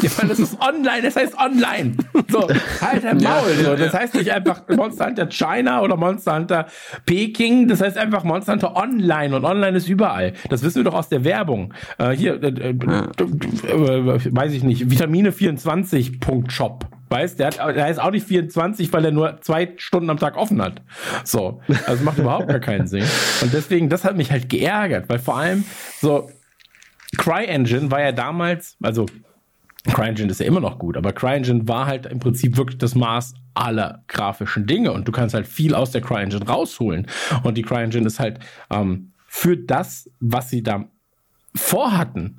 Ja, 0.00 0.10
weil 0.16 0.28
das 0.28 0.38
ist 0.38 0.60
online, 0.60 1.02
das 1.02 1.16
heißt 1.16 1.36
online. 1.38 1.94
So, 2.28 2.48
halt 2.80 3.04
der 3.04 3.14
Maul. 3.14 3.54
So. 3.62 3.76
Das 3.76 3.92
heißt 3.92 4.14
nicht 4.14 4.32
einfach 4.32 4.62
Monster 4.68 5.06
Hunter 5.06 5.28
China 5.28 5.82
oder 5.82 5.96
Monster 5.96 6.36
Hunter 6.36 6.66
Peking, 7.06 7.68
das 7.68 7.80
heißt 7.80 7.98
einfach 7.98 8.24
Monster 8.24 8.52
Hunter 8.52 8.76
Online 8.76 9.36
und 9.36 9.44
online 9.44 9.76
ist 9.76 9.88
überall. 9.88 10.32
Das 10.48 10.62
wissen 10.62 10.76
wir 10.76 10.84
doch 10.84 10.94
aus 10.94 11.08
der 11.08 11.24
Werbung. 11.24 11.74
Äh, 11.98 12.10
hier, 12.10 12.42
äh, 12.42 12.48
äh, 12.48 12.70
äh, 12.70 14.34
weiß 14.34 14.52
ich 14.52 14.64
nicht, 14.64 14.86
Vitamine24.shop. 14.86 16.86
Weißt, 17.10 17.38
der, 17.38 17.48
hat, 17.48 17.76
der 17.76 17.84
heißt 17.84 18.00
auch 18.00 18.10
nicht 18.10 18.26
24, 18.26 18.92
weil 18.92 19.04
er 19.04 19.12
nur 19.12 19.40
zwei 19.42 19.74
Stunden 19.76 20.10
am 20.10 20.18
Tag 20.18 20.36
offen 20.36 20.60
hat. 20.60 20.82
So, 21.22 21.60
also 21.86 22.02
macht 22.02 22.18
überhaupt 22.18 22.48
gar 22.48 22.58
keinen 22.58 22.88
Sinn. 22.88 23.04
Und 23.42 23.52
deswegen, 23.52 23.88
das 23.88 24.04
hat 24.04 24.16
mich 24.16 24.32
halt 24.32 24.48
geärgert, 24.48 25.08
weil 25.08 25.18
vor 25.18 25.36
allem 25.36 25.64
so 26.00 26.28
CryEngine 27.16 27.90
war 27.90 28.00
ja 28.00 28.12
damals, 28.12 28.76
also 28.82 29.06
CryEngine 29.84 30.30
ist 30.30 30.40
ja 30.40 30.46
immer 30.46 30.60
noch 30.60 30.78
gut, 30.78 30.96
aber 30.96 31.12
CryEngine 31.12 31.68
war 31.68 31.86
halt 31.86 32.06
im 32.06 32.18
Prinzip 32.18 32.56
wirklich 32.56 32.78
das 32.78 32.94
Maß 32.94 33.34
aller 33.52 34.02
grafischen 34.08 34.66
Dinge 34.66 34.92
und 34.92 35.06
du 35.06 35.12
kannst 35.12 35.34
halt 35.34 35.46
viel 35.46 35.74
aus 35.74 35.90
der 35.90 36.00
CryEngine 36.00 36.46
rausholen. 36.46 37.06
Und 37.42 37.56
die 37.58 37.62
CryEngine 37.62 38.06
ist 38.06 38.18
halt 38.18 38.38
ähm, 38.70 39.12
für 39.26 39.56
das, 39.56 40.10
was 40.20 40.48
sie 40.48 40.62
da 40.62 40.86
vorhatten, 41.54 42.38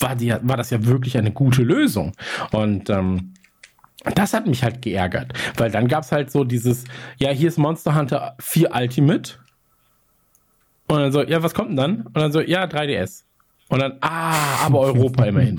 war, 0.00 0.16
die, 0.16 0.34
war 0.42 0.56
das 0.56 0.70
ja 0.70 0.84
wirklich 0.84 1.16
eine 1.16 1.32
gute 1.32 1.62
Lösung. 1.62 2.12
Und 2.50 2.90
ähm, 2.90 3.34
das 4.14 4.34
hat 4.34 4.46
mich 4.46 4.62
halt 4.62 4.82
geärgert, 4.82 5.32
weil 5.56 5.70
dann 5.70 5.88
gab's 5.88 6.12
halt 6.12 6.30
so 6.30 6.44
dieses, 6.44 6.84
ja, 7.18 7.30
hier 7.30 7.48
ist 7.48 7.58
Monster 7.58 7.94
Hunter 7.94 8.36
4 8.40 8.70
Ultimate. 8.74 9.34
Und 10.88 10.98
dann 10.98 11.12
so, 11.12 11.22
ja, 11.22 11.42
was 11.42 11.54
kommt 11.54 11.70
denn 11.70 11.76
dann? 11.76 12.02
Und 12.02 12.16
dann 12.16 12.32
so, 12.32 12.40
ja, 12.40 12.64
3DS. 12.64 13.24
Und 13.72 13.80
dann, 13.80 13.94
ah, 14.02 14.66
aber 14.66 14.80
Europa 14.80 15.24
immerhin. 15.24 15.58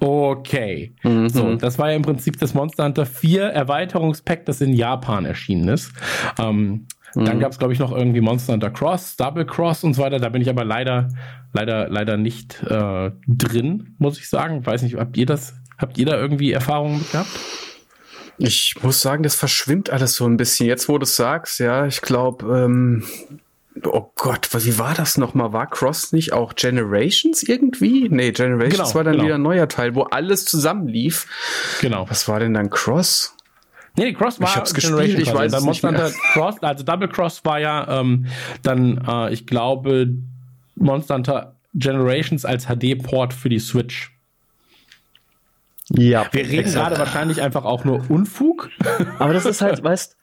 Okay. 0.00 0.94
So, 1.28 1.54
das 1.54 1.78
war 1.78 1.90
ja 1.90 1.96
im 1.96 2.02
Prinzip 2.02 2.36
das 2.40 2.54
Monster 2.54 2.84
Hunter 2.84 3.06
4 3.06 3.44
Erweiterungspack, 3.44 4.44
das 4.46 4.60
in 4.60 4.72
Japan 4.72 5.24
erschienen 5.24 5.68
ist. 5.68 5.92
Ähm, 6.40 6.88
Dann 7.14 7.38
gab 7.38 7.52
es, 7.52 7.58
glaube 7.60 7.72
ich, 7.72 7.78
noch 7.78 7.92
irgendwie 7.92 8.20
Monster 8.20 8.54
Hunter 8.54 8.70
Cross, 8.70 9.16
Double 9.16 9.46
Cross 9.46 9.84
und 9.84 9.94
so 9.94 10.02
weiter. 10.02 10.18
Da 10.18 10.28
bin 10.28 10.42
ich 10.42 10.48
aber 10.48 10.64
leider, 10.64 11.06
leider, 11.52 11.88
leider 11.88 12.16
nicht 12.16 12.60
äh, 12.64 13.12
drin, 13.28 13.94
muss 13.98 14.18
ich 14.18 14.28
sagen. 14.28 14.66
Weiß 14.66 14.82
nicht, 14.82 14.96
habt 14.96 15.16
ihr 15.16 15.26
das, 15.26 15.54
habt 15.78 15.98
ihr 15.98 16.06
da 16.06 16.18
irgendwie 16.18 16.50
Erfahrungen 16.50 16.98
mit 16.98 17.12
gehabt? 17.12 17.30
Ich 18.38 18.74
muss 18.82 19.00
sagen, 19.00 19.22
das 19.22 19.36
verschwimmt 19.36 19.90
alles 19.90 20.16
so 20.16 20.26
ein 20.26 20.36
bisschen. 20.36 20.66
Jetzt, 20.66 20.88
wo 20.88 20.98
du 20.98 21.04
es 21.04 21.14
sagst, 21.14 21.60
ja, 21.60 21.86
ich 21.86 22.00
glaube, 22.00 22.64
ähm, 22.64 23.04
oh 23.84 24.10
Gott, 24.16 24.48
was- 24.52 24.64
wie 24.66 24.78
war 24.78 24.94
das 24.94 25.16
nochmal? 25.18 25.52
War 25.52 25.68
Cross 25.68 26.12
nicht 26.12 26.32
auch 26.32 26.54
Generations 26.54 27.42
irgendwie? 27.42 28.08
Nee, 28.08 28.32
Generations 28.32 28.76
Genau, 28.78 28.94
war 28.94 29.04
dann 29.04 29.12
genau. 29.14 29.24
wieder 29.24 29.34
ein 29.36 29.42
neuer 29.42 29.68
Teil, 29.68 29.94
wo 29.94 30.02
alles 30.02 30.44
zusammenlief. 30.44 31.26
Genau. 31.80 32.08
Was 32.08 32.28
war 32.28 32.40
denn 32.40 32.54
dann 32.54 32.70
Cross? 32.70 33.34
Nee, 33.96 34.04
nee, 34.04 34.12
Cross 34.14 34.40
war 34.40 34.48
Ich 34.48 34.56
hab's 34.56 34.72
Generation 34.72 35.16
gespielt, 35.16 35.28
ich 35.28 35.34
weiß 35.34 35.52
dann 35.52 35.60
es 35.60 35.66
nicht 35.66 35.82
Monster 35.82 35.92
mehr. 35.92 36.04
Hunter 36.06 36.18
Cross, 36.32 36.62
also 36.62 36.84
Double 36.84 37.08
Cross 37.08 37.44
war 37.44 37.60
ja 37.60 38.00
ähm, 38.00 38.26
dann, 38.62 39.04
äh, 39.06 39.32
ich 39.32 39.46
glaube, 39.46 40.08
Monster 40.76 41.14
Hunter 41.16 41.56
Generations 41.74 42.44
als 42.46 42.66
HD-Port 42.66 43.34
für 43.34 43.48
die 43.50 43.58
Switch. 43.58 44.10
Ja. 45.90 46.26
Wir 46.32 46.44
reden 46.48 46.72
gerade 46.72 46.98
wahrscheinlich 46.98 47.42
einfach 47.42 47.64
auch 47.64 47.84
nur 47.84 48.08
Unfug. 48.08 48.70
Aber 49.18 49.32
das 49.34 49.44
ist 49.44 49.60
halt, 49.60 49.82
weißt, 49.82 50.16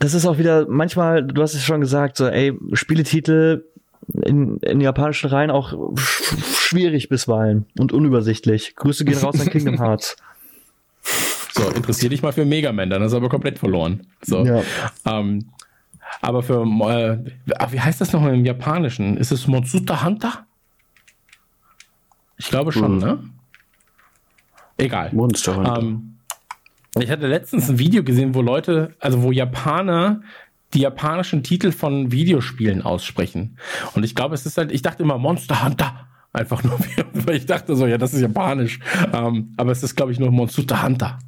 das 0.00 0.14
ist 0.14 0.26
auch 0.26 0.38
wieder 0.38 0.66
manchmal, 0.68 1.22
du 1.24 1.40
hast 1.40 1.54
es 1.54 1.62
schon 1.62 1.80
gesagt, 1.80 2.16
so, 2.16 2.26
ey, 2.26 2.58
Spieletitel 2.72 3.64
in, 4.24 4.56
in 4.58 4.80
japanischen 4.80 5.30
Reihen 5.30 5.50
auch 5.50 5.96
sch 5.96 6.34
schwierig 6.70 7.08
bisweilen 7.08 7.66
und 7.78 7.92
unübersichtlich. 7.92 8.74
Grüße 8.76 9.04
gehen 9.04 9.18
raus 9.18 9.38
an 9.40 9.46
Kingdom 9.50 9.78
Hearts. 9.78 10.16
So, 11.52 11.68
interessier 11.70 12.08
dich 12.10 12.22
mal 12.22 12.32
für 12.32 12.44
Mega 12.44 12.72
Man, 12.72 12.90
dann 12.90 13.02
hast 13.02 13.12
du 13.12 13.16
aber 13.18 13.28
komplett 13.28 13.58
verloren. 13.58 14.06
So. 14.22 14.44
Ja. 14.44 14.62
Ähm, 15.06 15.50
aber 16.22 16.42
für, 16.42 16.62
äh, 16.62 17.18
wie 17.72 17.80
heißt 17.80 18.00
das 18.00 18.12
nochmal 18.12 18.34
im 18.34 18.44
Japanischen? 18.44 19.16
Ist 19.16 19.32
es 19.32 19.46
Monsuta 19.46 20.02
Hunter? 20.04 20.46
Ich 22.36 22.48
glaube 22.48 22.72
schon, 22.72 22.92
Hm. 22.92 22.98
ne? 22.98 23.24
Egal. 24.78 25.10
Monster 25.12 25.56
Hunter. 25.56 25.78
Ähm, 25.78 26.16
ich 26.98 27.10
hatte 27.10 27.26
letztens 27.26 27.68
ein 27.70 27.78
Video 27.78 28.02
gesehen, 28.02 28.34
wo 28.34 28.42
Leute, 28.42 28.94
also 28.98 29.22
wo 29.22 29.30
Japaner 29.32 30.22
die 30.74 30.80
japanischen 30.80 31.42
Titel 31.42 31.72
von 31.72 32.12
Videospielen 32.12 32.82
aussprechen. 32.82 33.56
Und 33.94 34.04
ich 34.04 34.14
glaube, 34.14 34.34
es 34.34 34.46
ist 34.46 34.56
halt, 34.56 34.70
ich 34.72 34.82
dachte 34.82 35.02
immer 35.02 35.18
Monster 35.18 35.64
Hunter. 35.64 36.06
Einfach 36.32 36.62
nur, 36.62 36.78
weil 37.12 37.36
ich 37.36 37.46
dachte 37.46 37.74
so, 37.74 37.86
ja, 37.86 37.98
das 37.98 38.14
ist 38.14 38.20
japanisch. 38.20 38.78
Ähm, 39.12 39.52
aber 39.56 39.72
es 39.72 39.82
ist, 39.82 39.96
glaube 39.96 40.12
ich, 40.12 40.20
nur 40.20 40.30
Monster 40.30 40.82
Hunter. 40.82 41.18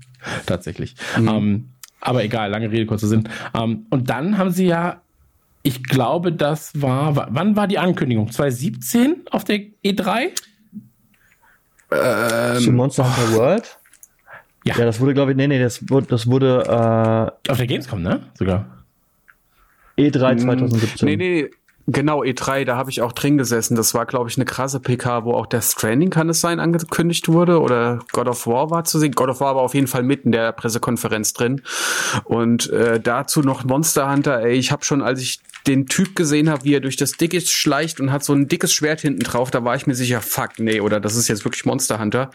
Tatsächlich. 0.47 0.94
Ähm, 1.16 1.70
aber 2.01 2.22
egal, 2.22 2.51
lange 2.51 2.70
Rede, 2.70 2.86
kurzer 2.86 3.09
Sinn. 3.09 3.28
Ähm, 3.55 3.86
und 3.90 4.10
dann 4.10 4.39
haben 4.39 4.51
sie 4.51 4.66
ja, 4.66 5.02
ich 5.64 5.82
glaube, 5.82 6.32
das 6.32 6.80
war, 6.80 7.16
wa- 7.16 7.28
wann 7.30 7.56
war 7.56 7.66
die 7.66 7.78
Ankündigung? 7.80 8.30
2017 8.30 9.22
auf 9.32 9.43
der 9.43 9.56
E 9.56 9.72
E3? 9.84 10.28
Zu 12.60 12.72
Monster 12.72 13.05
Hunter 13.05 13.36
World? 13.36 13.78
Ja. 14.64 14.76
Ja, 14.78 14.84
das 14.84 15.01
wurde, 15.01 15.14
glaube 15.14 15.32
ich, 15.32 15.36
nee, 15.36 15.48
nee, 15.48 15.59
das 15.59 15.89
wurde, 15.89 16.06
das 16.06 16.26
wurde 16.26 17.32
Auf 17.48 17.59
der 17.59 17.66
Gamescom, 17.66 18.02
ne? 18.02 18.20
Sogar. 18.34 18.66
äh, 19.97 20.09
E3 20.09 20.39
2017. 20.39 21.09
Nee, 21.09 21.16
nee, 21.16 21.51
genau, 21.86 22.22
E3, 22.22 22.64
da 22.64 22.76
habe 22.76 22.90
ich 22.90 23.02
auch 23.02 23.12
drin 23.12 23.39
gesessen. 23.39 23.74
Das 23.74 23.93
war, 23.93 24.06
glaube 24.06 24.30
ich, 24.30 24.36
eine 24.36 24.44
krasse 24.44 24.78
PK, 24.80 25.24
wo 25.24 25.32
auch 25.34 25.47
der 25.47 25.62
Stranding, 25.62 26.10
kann 26.10 26.28
es 26.28 26.40
sein, 26.40 26.60
angekündigt 26.60 27.28
wurde 27.28 27.60
oder 27.60 28.01
God 28.12 28.28
of 28.28 28.47
War 28.47 28.70
war 28.70 28.84
zu 28.84 28.98
sehen. 28.98 29.12
God 29.12 29.30
of 29.30 29.40
War 29.40 29.56
war 29.56 29.62
auf 29.62 29.74
jeden 29.74 29.89
Fall 29.89 30.02
mitten 30.05 30.28
in 30.28 30.32
der 30.32 30.52
Pressekonferenz 30.52 31.32
drin. 31.32 31.62
Und 32.24 32.70
äh, 32.70 33.01
dazu 33.01 33.40
noch 33.40 33.64
Monster 33.64 34.10
Hunter, 34.10 34.40
ey, 34.43 34.52
ich 34.55 34.70
habe 34.70 34.84
schon, 34.84 35.02
als 35.02 35.20
ich 35.20 35.40
den 35.66 35.86
Typ 35.86 36.16
gesehen 36.16 36.48
habe, 36.51 36.64
wie 36.64 36.74
er 36.74 36.80
durch 36.80 36.97
das 36.97 37.12
Dickicht 37.12 37.51
schleicht 37.51 38.01
und 38.01 38.10
hat 38.12 38.24
so 38.24 38.32
ein 38.32 38.48
dickes 38.48 38.72
Schwert 38.72 39.01
hinten 39.01 39.20
drauf, 39.20 39.51
da 39.51 39.64
war 39.64 39.76
ich 39.76 39.86
mir 39.86 39.94
sicher, 39.94 40.20
fuck, 40.20 40.59
nee, 40.59 40.80
oder 40.80 41.01
das 41.01 41.14
ist 41.16 41.28
jetzt 41.28 41.44
wirklich 41.44 41.64
Monster 41.64 41.98
Hunter. 42.01 42.30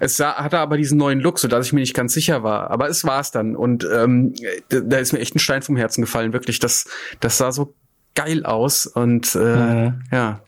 Es 0.00 0.16
sah, 0.16 0.34
hatte 0.36 0.58
aber 0.58 0.76
diesen 0.76 0.98
neuen 0.98 1.20
Look, 1.20 1.38
so 1.38 1.48
dass 1.48 1.66
ich 1.66 1.72
mir 1.72 1.80
nicht 1.80 1.94
ganz 1.94 2.12
sicher 2.14 2.42
war. 2.42 2.70
Aber 2.70 2.88
es 2.88 3.04
war's 3.04 3.30
dann. 3.30 3.56
Und 3.56 3.86
ähm, 3.92 4.34
da, 4.68 4.80
da 4.80 4.98
ist 4.98 5.12
mir 5.12 5.20
echt 5.20 5.34
ein 5.34 5.38
Stein 5.38 5.62
vom 5.62 5.76
Herzen 5.76 6.02
gefallen, 6.02 6.32
wirklich. 6.32 6.58
Das, 6.58 6.86
das 7.20 7.38
sah 7.38 7.52
so 7.52 7.74
geil 8.14 8.44
aus 8.44 8.86
und 8.86 9.34
äh, 9.34 9.38
Mhm. 9.38 10.02
ja, 10.10 10.40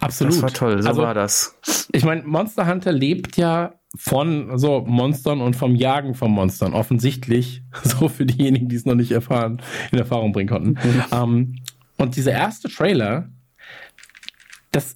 Absolut. 0.00 0.34
das 0.34 0.42
war 0.42 0.52
toll, 0.52 0.82
so 0.82 0.88
also, 0.88 1.02
war 1.02 1.14
das. 1.14 1.56
Ich 1.92 2.04
meine, 2.04 2.22
Monster 2.22 2.66
Hunter 2.66 2.92
lebt 2.92 3.36
ja 3.36 3.74
von 3.96 4.58
so 4.58 4.84
Monstern 4.86 5.40
und 5.40 5.56
vom 5.56 5.74
Jagen 5.74 6.14
von 6.14 6.30
Monstern. 6.30 6.74
Offensichtlich, 6.74 7.62
so 7.82 8.08
für 8.08 8.26
diejenigen, 8.26 8.68
die 8.68 8.76
es 8.76 8.84
noch 8.84 8.94
nicht 8.94 9.12
erfahren, 9.12 9.62
in 9.92 9.98
Erfahrung 9.98 10.32
bringen 10.32 10.48
konnten. 10.48 10.76
ähm, 11.12 11.56
und 11.96 12.16
dieser 12.16 12.32
erste 12.32 12.68
Trailer, 12.68 13.30
das, 14.70 14.94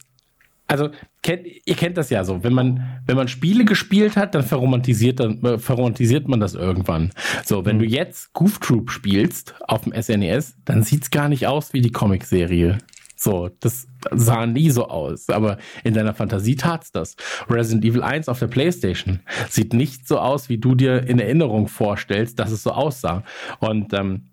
also 0.67 0.91
kennt, 1.23 1.47
ihr 1.65 1.75
kennt 1.75 1.97
das 1.97 2.11
ja 2.11 2.25
so, 2.25 2.45
wenn 2.45 2.53
man 2.53 3.01
wenn 3.07 3.17
man 3.17 3.29
Spiele 3.29 3.65
gespielt 3.65 4.17
hat, 4.17 4.35
dann 4.35 4.43
verromantisiert 4.43 5.21
dann 5.21 5.43
äh, 5.43 5.59
verromantisiert 5.59 6.29
man 6.29 6.41
das 6.41 6.55
irgendwann. 6.55 7.11
So, 7.45 7.65
wenn 7.65 7.79
du 7.79 7.87
jetzt 7.87 8.33
Goof 8.35 8.59
Troop 8.59 8.91
spielst 8.91 9.55
auf 9.67 9.83
dem 9.83 10.01
SNES, 10.01 10.57
dann 10.65 10.83
sieht's 10.83 11.11
gar 11.11 11.29
nicht 11.29 11.47
aus 11.47 11.73
wie 11.73 11.81
die 11.81 11.93
Comicserie. 11.93 12.79
So, 13.23 13.51
das 13.61 13.87
sah 14.13 14.47
nie 14.47 14.71
so 14.71 14.89
aus, 14.89 15.29
aber 15.29 15.59
in 15.85 15.93
deiner 15.93 16.15
Fantasie 16.15 16.57
tat's 16.57 16.91
das. 16.91 17.17
Resident 17.51 17.85
Evil 17.85 18.03
1 18.03 18.31
auf 18.31 18.39
der 18.39 18.47
PlayStation 18.47 19.21
sieht 19.51 19.75
nicht 19.75 20.09
so 20.09 20.19
aus, 20.19 20.49
wie 20.49 20.57
du 20.57 20.75
dir 20.75 21.07
in 21.07 21.19
Erinnerung 21.19 21.69
vorstellst, 21.69 22.39
dass 22.39 22.51
es 22.51 22.63
so 22.63 22.71
aussah. 22.73 23.23
Und 23.59 23.93
ähm, 23.93 24.31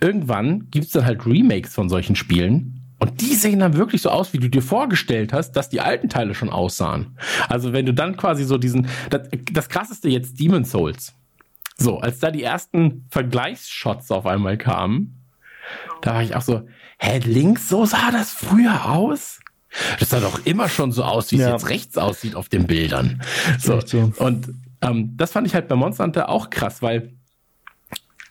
irgendwann 0.00 0.70
gibt's 0.70 0.92
dann 0.92 1.04
halt 1.04 1.26
Remakes 1.26 1.74
von 1.74 1.90
solchen 1.90 2.16
Spielen. 2.16 2.80
Und 2.98 3.20
die 3.20 3.34
sehen 3.34 3.58
dann 3.58 3.76
wirklich 3.76 4.00
so 4.00 4.08
aus, 4.08 4.32
wie 4.32 4.38
du 4.38 4.48
dir 4.48 4.62
vorgestellt 4.62 5.34
hast, 5.34 5.52
dass 5.52 5.68
die 5.68 5.82
alten 5.82 6.08
Teile 6.08 6.34
schon 6.34 6.48
aussahen. 6.48 7.18
Also 7.50 7.74
wenn 7.74 7.84
du 7.84 7.92
dann 7.92 8.16
quasi 8.16 8.44
so 8.44 8.56
diesen, 8.56 8.88
das, 9.10 9.28
das 9.52 9.68
krasseste 9.68 10.08
jetzt 10.08 10.40
Demon 10.40 10.64
Souls. 10.64 11.12
So, 11.76 11.98
als 11.98 12.20
da 12.20 12.30
die 12.30 12.42
ersten 12.42 13.04
Vergleichsshots 13.10 14.10
auf 14.10 14.24
einmal 14.24 14.56
kamen, 14.56 15.20
da 16.00 16.14
war 16.14 16.22
ich 16.22 16.34
auch 16.34 16.42
so, 16.42 16.62
hä, 16.98 17.18
links, 17.24 17.68
so 17.68 17.84
sah 17.86 18.10
das 18.10 18.30
früher 18.30 18.90
aus? 18.90 19.40
Das 19.98 20.10
sah 20.10 20.20
doch 20.20 20.44
immer 20.46 20.68
schon 20.68 20.92
so 20.92 21.02
aus, 21.04 21.32
wie 21.32 21.36
es 21.36 21.42
Ja. 21.42 21.52
jetzt 21.52 21.68
rechts 21.68 21.98
aussieht 21.98 22.34
auf 22.36 22.48
den 22.48 22.66
Bildern. 22.66 23.20
So. 23.58 23.80
So. 23.84 24.12
Und 24.18 24.54
ähm, 24.82 25.16
das 25.16 25.32
fand 25.32 25.46
ich 25.46 25.54
halt 25.54 25.66
bei 25.68 25.74
Monster 25.74 26.04
Hunter 26.04 26.28
auch 26.28 26.50
krass, 26.50 26.80
weil 26.80 27.14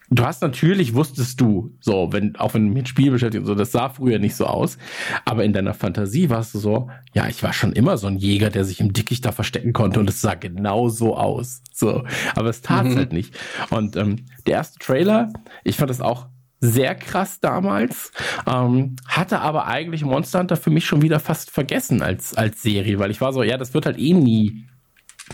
du 0.09 0.23
hast 0.23 0.41
natürlich, 0.41 0.93
wusstest 0.93 1.41
du, 1.41 1.75
so, 1.81 2.13
wenn, 2.13 2.35
auch 2.35 2.53
wenn 2.53 2.67
du 2.67 2.73
mit 2.73 2.87
Spiel 2.87 3.11
beschäftigt, 3.11 3.45
so, 3.45 3.55
das 3.55 3.71
sah 3.71 3.89
früher 3.89 4.19
nicht 4.19 4.35
so 4.35 4.45
aus, 4.45 4.77
aber 5.25 5.43
in 5.43 5.53
deiner 5.53 5.73
Fantasie 5.73 6.29
warst 6.29 6.53
du 6.53 6.59
so, 6.59 6.89
ja, 7.13 7.27
ich 7.27 7.41
war 7.43 7.51
schon 7.51 7.73
immer 7.73 7.97
so 7.97 8.07
ein 8.07 8.17
Jäger, 8.17 8.49
der 8.49 8.63
sich 8.63 8.79
im 8.79 8.93
Dickicht 8.93 9.25
da 9.25 9.31
verstecken 9.31 9.73
konnte 9.73 9.99
und 9.99 10.09
es 10.09 10.21
sah 10.21 10.35
genau 10.35 10.87
so 10.89 11.17
aus. 11.17 11.61
So, 11.73 12.03
aber 12.35 12.49
es 12.49 12.61
tat 12.61 12.85
Mhm. 12.85 12.95
halt 12.95 13.11
nicht. 13.13 13.35
Und 13.71 13.95
ähm, 13.95 14.25
der 14.45 14.53
erste 14.55 14.79
Trailer, 14.79 15.33
ich 15.63 15.75
fand 15.77 15.89
das 15.89 15.99
auch 15.99 16.27
sehr 16.63 16.95
krass 16.95 17.41
damals, 17.41 18.11
ähm, 18.47 18.95
hatte 19.07 19.39
aber 19.39 19.67
eigentlich 19.67 20.05
Monster 20.05 20.39
Hunter 20.39 20.55
für 20.55 20.69
mich 20.69 20.85
schon 20.85 21.01
wieder 21.01 21.19
fast 21.19 21.51
vergessen 21.51 22.01
als, 22.01 22.33
als 22.35 22.61
Serie, 22.61 22.99
weil 22.99 23.11
ich 23.11 23.19
war 23.19 23.33
so, 23.33 23.43
ja, 23.43 23.57
das 23.57 23.73
wird 23.73 23.85
halt 23.85 23.99
eh 23.99 24.13
nie 24.13 24.65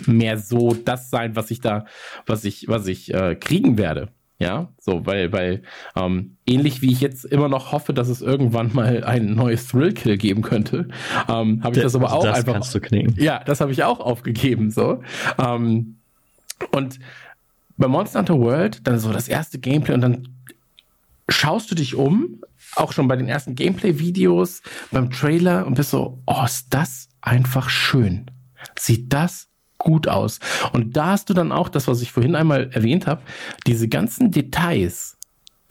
mehr 0.06 0.38
so 0.38 0.74
das 0.74 1.10
sein, 1.10 1.36
was 1.36 1.52
ich 1.52 1.62
da, 1.62 1.86
was 2.26 2.46
ich, 2.46 2.68
was 2.68 2.88
ich 2.88 3.14
äh, 3.14 3.36
kriegen 3.36 3.78
werde. 3.78 4.10
Ja, 4.42 4.70
so, 4.80 5.06
weil, 5.06 5.34
weil 5.34 5.64
ähm, 5.98 6.38
ähnlich 6.48 6.82
wie 6.82 6.94
ich 6.94 7.02
jetzt 7.02 7.26
immer 7.26 7.50
noch 7.50 7.74
hoffe, 7.74 7.94
dass 7.94 8.08
es 8.08 8.22
irgendwann 8.22 8.74
mal 8.74 9.04
ein 9.04 9.36
neues 9.36 9.68
Thrill-Kill 9.68 10.18
geben 10.18 10.42
könnte, 10.42 10.88
ähm, 11.28 11.62
habe 11.62 11.76
ich 11.76 11.84
das 11.84 11.94
aber 11.94 12.06
Also 12.06 12.20
auch 12.20 12.24
das 12.24 12.38
einfach. 12.38 12.54
kannst 12.54 12.74
du 12.74 12.80
knicken. 12.80 13.22
Ja, 13.22 13.44
das 13.44 13.60
habe 13.60 13.74
ich 13.74 13.84
auch 13.84 14.00
aufgegeben, 14.00 14.72
so. 14.72 15.02
Ähm, 15.38 15.98
und 16.72 17.00
bei 17.76 17.88
Monster 17.90 18.20
Hunter 18.20 18.40
World, 18.40 18.88
dann 18.88 18.98
so 18.98 19.12
das 19.12 19.28
erste 19.28 19.60
Gameplay 19.60 19.94
und 19.94 20.02
dann 20.02 20.30
schaust 21.30 21.72
du 21.72 21.76
dich 21.76 21.96
um, 21.96 22.42
auch 22.76 22.92
schon 22.92 23.08
bei 23.08 23.16
den 23.16 23.28
ersten 23.28 23.56
Gameplay-Videos, 23.56 24.62
beim 24.92 25.10
Trailer 25.10 25.66
und 25.66 25.76
bist 25.76 25.92
so, 25.92 26.22
oh, 26.26 26.44
ist 26.46 26.68
das 26.70 27.10
einfach 27.22 27.70
schön. 27.70 28.30
Sieht 28.78 29.14
das 29.14 29.48
gut 29.78 30.08
aus. 30.08 30.40
Und 30.74 30.96
da 30.96 31.08
hast 31.08 31.30
du 31.30 31.34
dann 31.34 31.52
auch 31.52 31.70
das, 31.70 31.88
was 31.88 32.02
ich 32.02 32.12
vorhin 32.12 32.36
einmal 32.36 32.70
erwähnt 32.72 33.08
habe, 33.08 33.22
diese 33.66 33.88
ganzen 33.88 34.32
Details, 34.32 35.18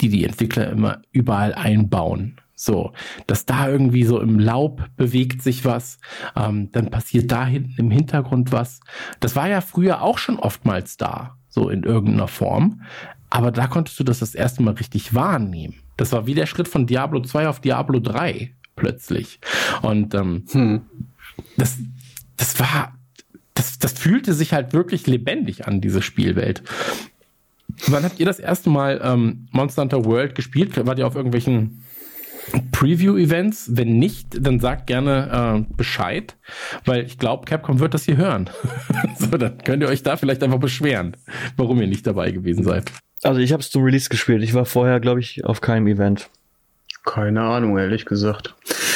die 0.01 0.09
die 0.09 0.25
Entwickler 0.25 0.71
immer 0.71 1.03
überall 1.13 1.55
einbauen. 1.55 2.41
So, 2.55 2.93
dass 3.29 3.47
da 3.47 3.69
irgendwie 3.69 4.03
so 4.03 4.21
im 4.21 4.41
Laub 4.41 4.83
bewegt 4.97 5.43
sich 5.43 5.65
was, 5.65 6.01
ähm, 6.35 6.73
dann 6.73 6.91
passiert 6.91 7.31
da 7.31 7.47
hinten 7.47 7.75
im 7.77 7.91
Hintergrund 7.93 8.51
was. 8.51 8.81
Das 9.21 9.37
war 9.37 9.49
ja 9.49 9.61
früher 9.61 10.03
auch 10.03 10.19
schon 10.19 10.41
oftmals 10.41 10.97
da, 10.97 11.37
so 11.49 11.69
in 11.69 11.85
irgendeiner 11.85 12.27
Form. 12.27 12.83
Aber 13.31 13.51
da 13.51 13.67
konntest 13.67 13.99
du 14.01 14.05
das 14.05 14.21
das 14.21 14.35
erste 14.35 14.63
Mal 14.63 14.75
richtig 14.75 15.15
wahrnehmen. 15.15 15.75
Das 15.97 16.13
war 16.13 16.27
wie 16.27 16.35
der 16.35 16.47
Schritt 16.47 16.69
von 16.69 16.87
Diablo 16.87 17.21
2 17.21 17.49
auf 17.49 17.61
Diablo 17.61 18.01
3 18.01 18.53
plötzlich. 18.77 19.41
Und 19.83 20.15
ähm, 20.15 20.45
Hm. 20.53 20.83
das, 21.57 21.79
das 22.37 22.59
war, 22.61 22.95
das, 23.55 23.79
das 23.79 23.93
fühlte 23.93 24.33
sich 24.33 24.53
halt 24.53 24.73
wirklich 24.73 25.07
lebendig 25.07 25.67
an, 25.67 25.81
diese 25.81 26.01
Spielwelt. 26.01 26.63
Wann 27.89 28.05
habt 28.05 28.19
ihr 28.19 28.27
das 28.27 28.39
erste 28.39 28.71
Mal 28.71 29.01
ähm, 29.03 29.49
Monster 29.53 29.83
Hunter 29.83 30.05
World 30.05 30.35
gespielt? 30.35 30.85
Wart 30.87 30.99
ihr 30.99 31.07
auf 31.07 31.15
irgendwelchen 31.15 31.83
Preview-Events? 32.73 33.77
Wenn 33.77 33.99
nicht, 33.99 34.29
dann 34.41 34.59
sagt 34.59 34.87
gerne 34.87 35.67
äh, 35.69 35.75
Bescheid, 35.75 36.37
weil 36.85 37.05
ich 37.05 37.19
glaube, 37.19 37.45
Capcom 37.45 37.79
wird 37.79 37.95
das 37.95 38.05
hier 38.05 38.17
hören. 38.17 38.49
so, 39.19 39.27
dann 39.27 39.59
könnt 39.59 39.83
ihr 39.83 39.89
euch 39.89 40.03
da 40.03 40.17
vielleicht 40.17 40.43
einfach 40.43 40.59
beschweren, 40.59 41.17
warum 41.57 41.81
ihr 41.81 41.87
nicht 41.87 42.07
dabei 42.07 42.31
gewesen 42.31 42.65
seid. 42.65 42.91
Also 43.23 43.41
ich 43.41 43.53
habe 43.53 43.63
es 43.63 43.71
zum 43.71 43.83
Release 43.83 44.09
gespielt. 44.09 44.43
Ich 44.43 44.55
war 44.55 44.65
vorher, 44.65 45.01
glaube 45.01 45.21
ich, 45.21 45.45
auf 45.45 45.61
keinem 45.61 45.87
Event. 45.87 46.29
Keine 47.05 47.41
Ahnung, 47.41 47.79
ehrlich 47.79 48.05
gesagt. 48.05 48.55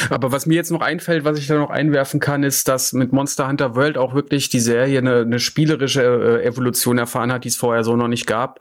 Aber 0.09 0.31
was 0.31 0.45
mir 0.45 0.53
jetzt 0.53 0.71
noch 0.71 0.81
einfällt, 0.81 1.23
was 1.25 1.39
ich 1.39 1.47
da 1.47 1.55
noch 1.55 1.71
einwerfen 1.71 2.19
kann, 2.19 2.43
ist, 2.43 2.67
dass 2.67 2.93
mit 2.93 3.11
Monster 3.11 3.47
Hunter 3.47 3.75
World 3.75 3.97
auch 3.97 4.13
wirklich 4.13 4.49
die 4.49 4.59
Serie 4.59 4.99
eine, 4.99 5.21
eine 5.21 5.39
spielerische 5.39 6.03
äh, 6.03 6.45
Evolution 6.45 6.99
erfahren 6.99 7.31
hat, 7.31 7.43
die 7.43 7.47
es 7.47 7.55
vorher 7.55 7.83
so 7.83 7.95
noch 7.95 8.07
nicht 8.07 8.27
gab. 8.27 8.59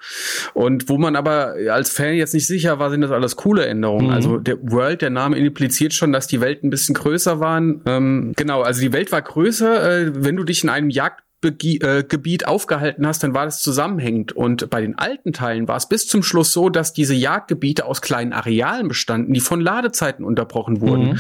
Und 0.55 0.89
wo 0.89 0.97
man 0.97 1.17
aber 1.17 1.55
als 1.71 1.91
Fan 1.91 2.15
jetzt 2.15 2.33
nicht 2.33 2.47
sicher 2.47 2.79
war, 2.79 2.91
sind 2.91 3.03
das 3.03 3.11
alles 3.11 3.37
coole 3.37 3.67
Änderungen. 3.67 4.07
Mhm. 4.07 4.13
Also 4.13 4.39
der 4.39 4.57
World, 4.63 5.03
der 5.03 5.11
Name 5.11 5.37
impliziert 5.37 5.93
schon, 5.93 6.13
dass 6.13 6.27
die 6.27 6.41
Welt 6.41 6.65
ein 6.65 6.71
bisschen 6.71 6.95
größer 6.95 7.41
waren. 7.41 7.83
Ähm, 7.85 8.33
genau, 8.37 8.63
also 8.63 8.81
die 8.81 8.93
Welt 8.93 9.13
war 9.13 9.21
größer, 9.21 10.07
äh, 10.07 10.13
wenn 10.15 10.37
du 10.37 10.45
dich 10.45 10.65
in 10.65 10.71
einem 10.71 10.89
Jagd 10.89 11.23
Äh, 11.45 12.05
aufgehalten 12.45 13.07
hast, 13.07 13.23
dann 13.23 13.35
war 13.35 13.45
das 13.45 13.61
zusammenhängend. 13.61 14.33
Und 14.33 14.71
bei 14.71 14.81
den 14.81 14.97
alten 14.97 15.33
Teilen 15.33 15.67
war 15.67 15.77
es 15.77 15.89
bis 15.89 16.07
zum 16.07 16.23
Schluss 16.23 16.53
so, 16.53 16.69
dass 16.69 16.93
diese 16.93 17.15
Jagdgebiete 17.15 17.85
aus 17.85 18.01
kleinen 18.01 18.33
Arealen 18.33 18.89
bestanden, 18.89 19.33
die 19.33 19.41
von 19.41 19.61
Ladezeiten 19.61 20.25
unterbrochen 20.25 20.81
wurden. 20.81 21.11
Mhm. 21.11 21.19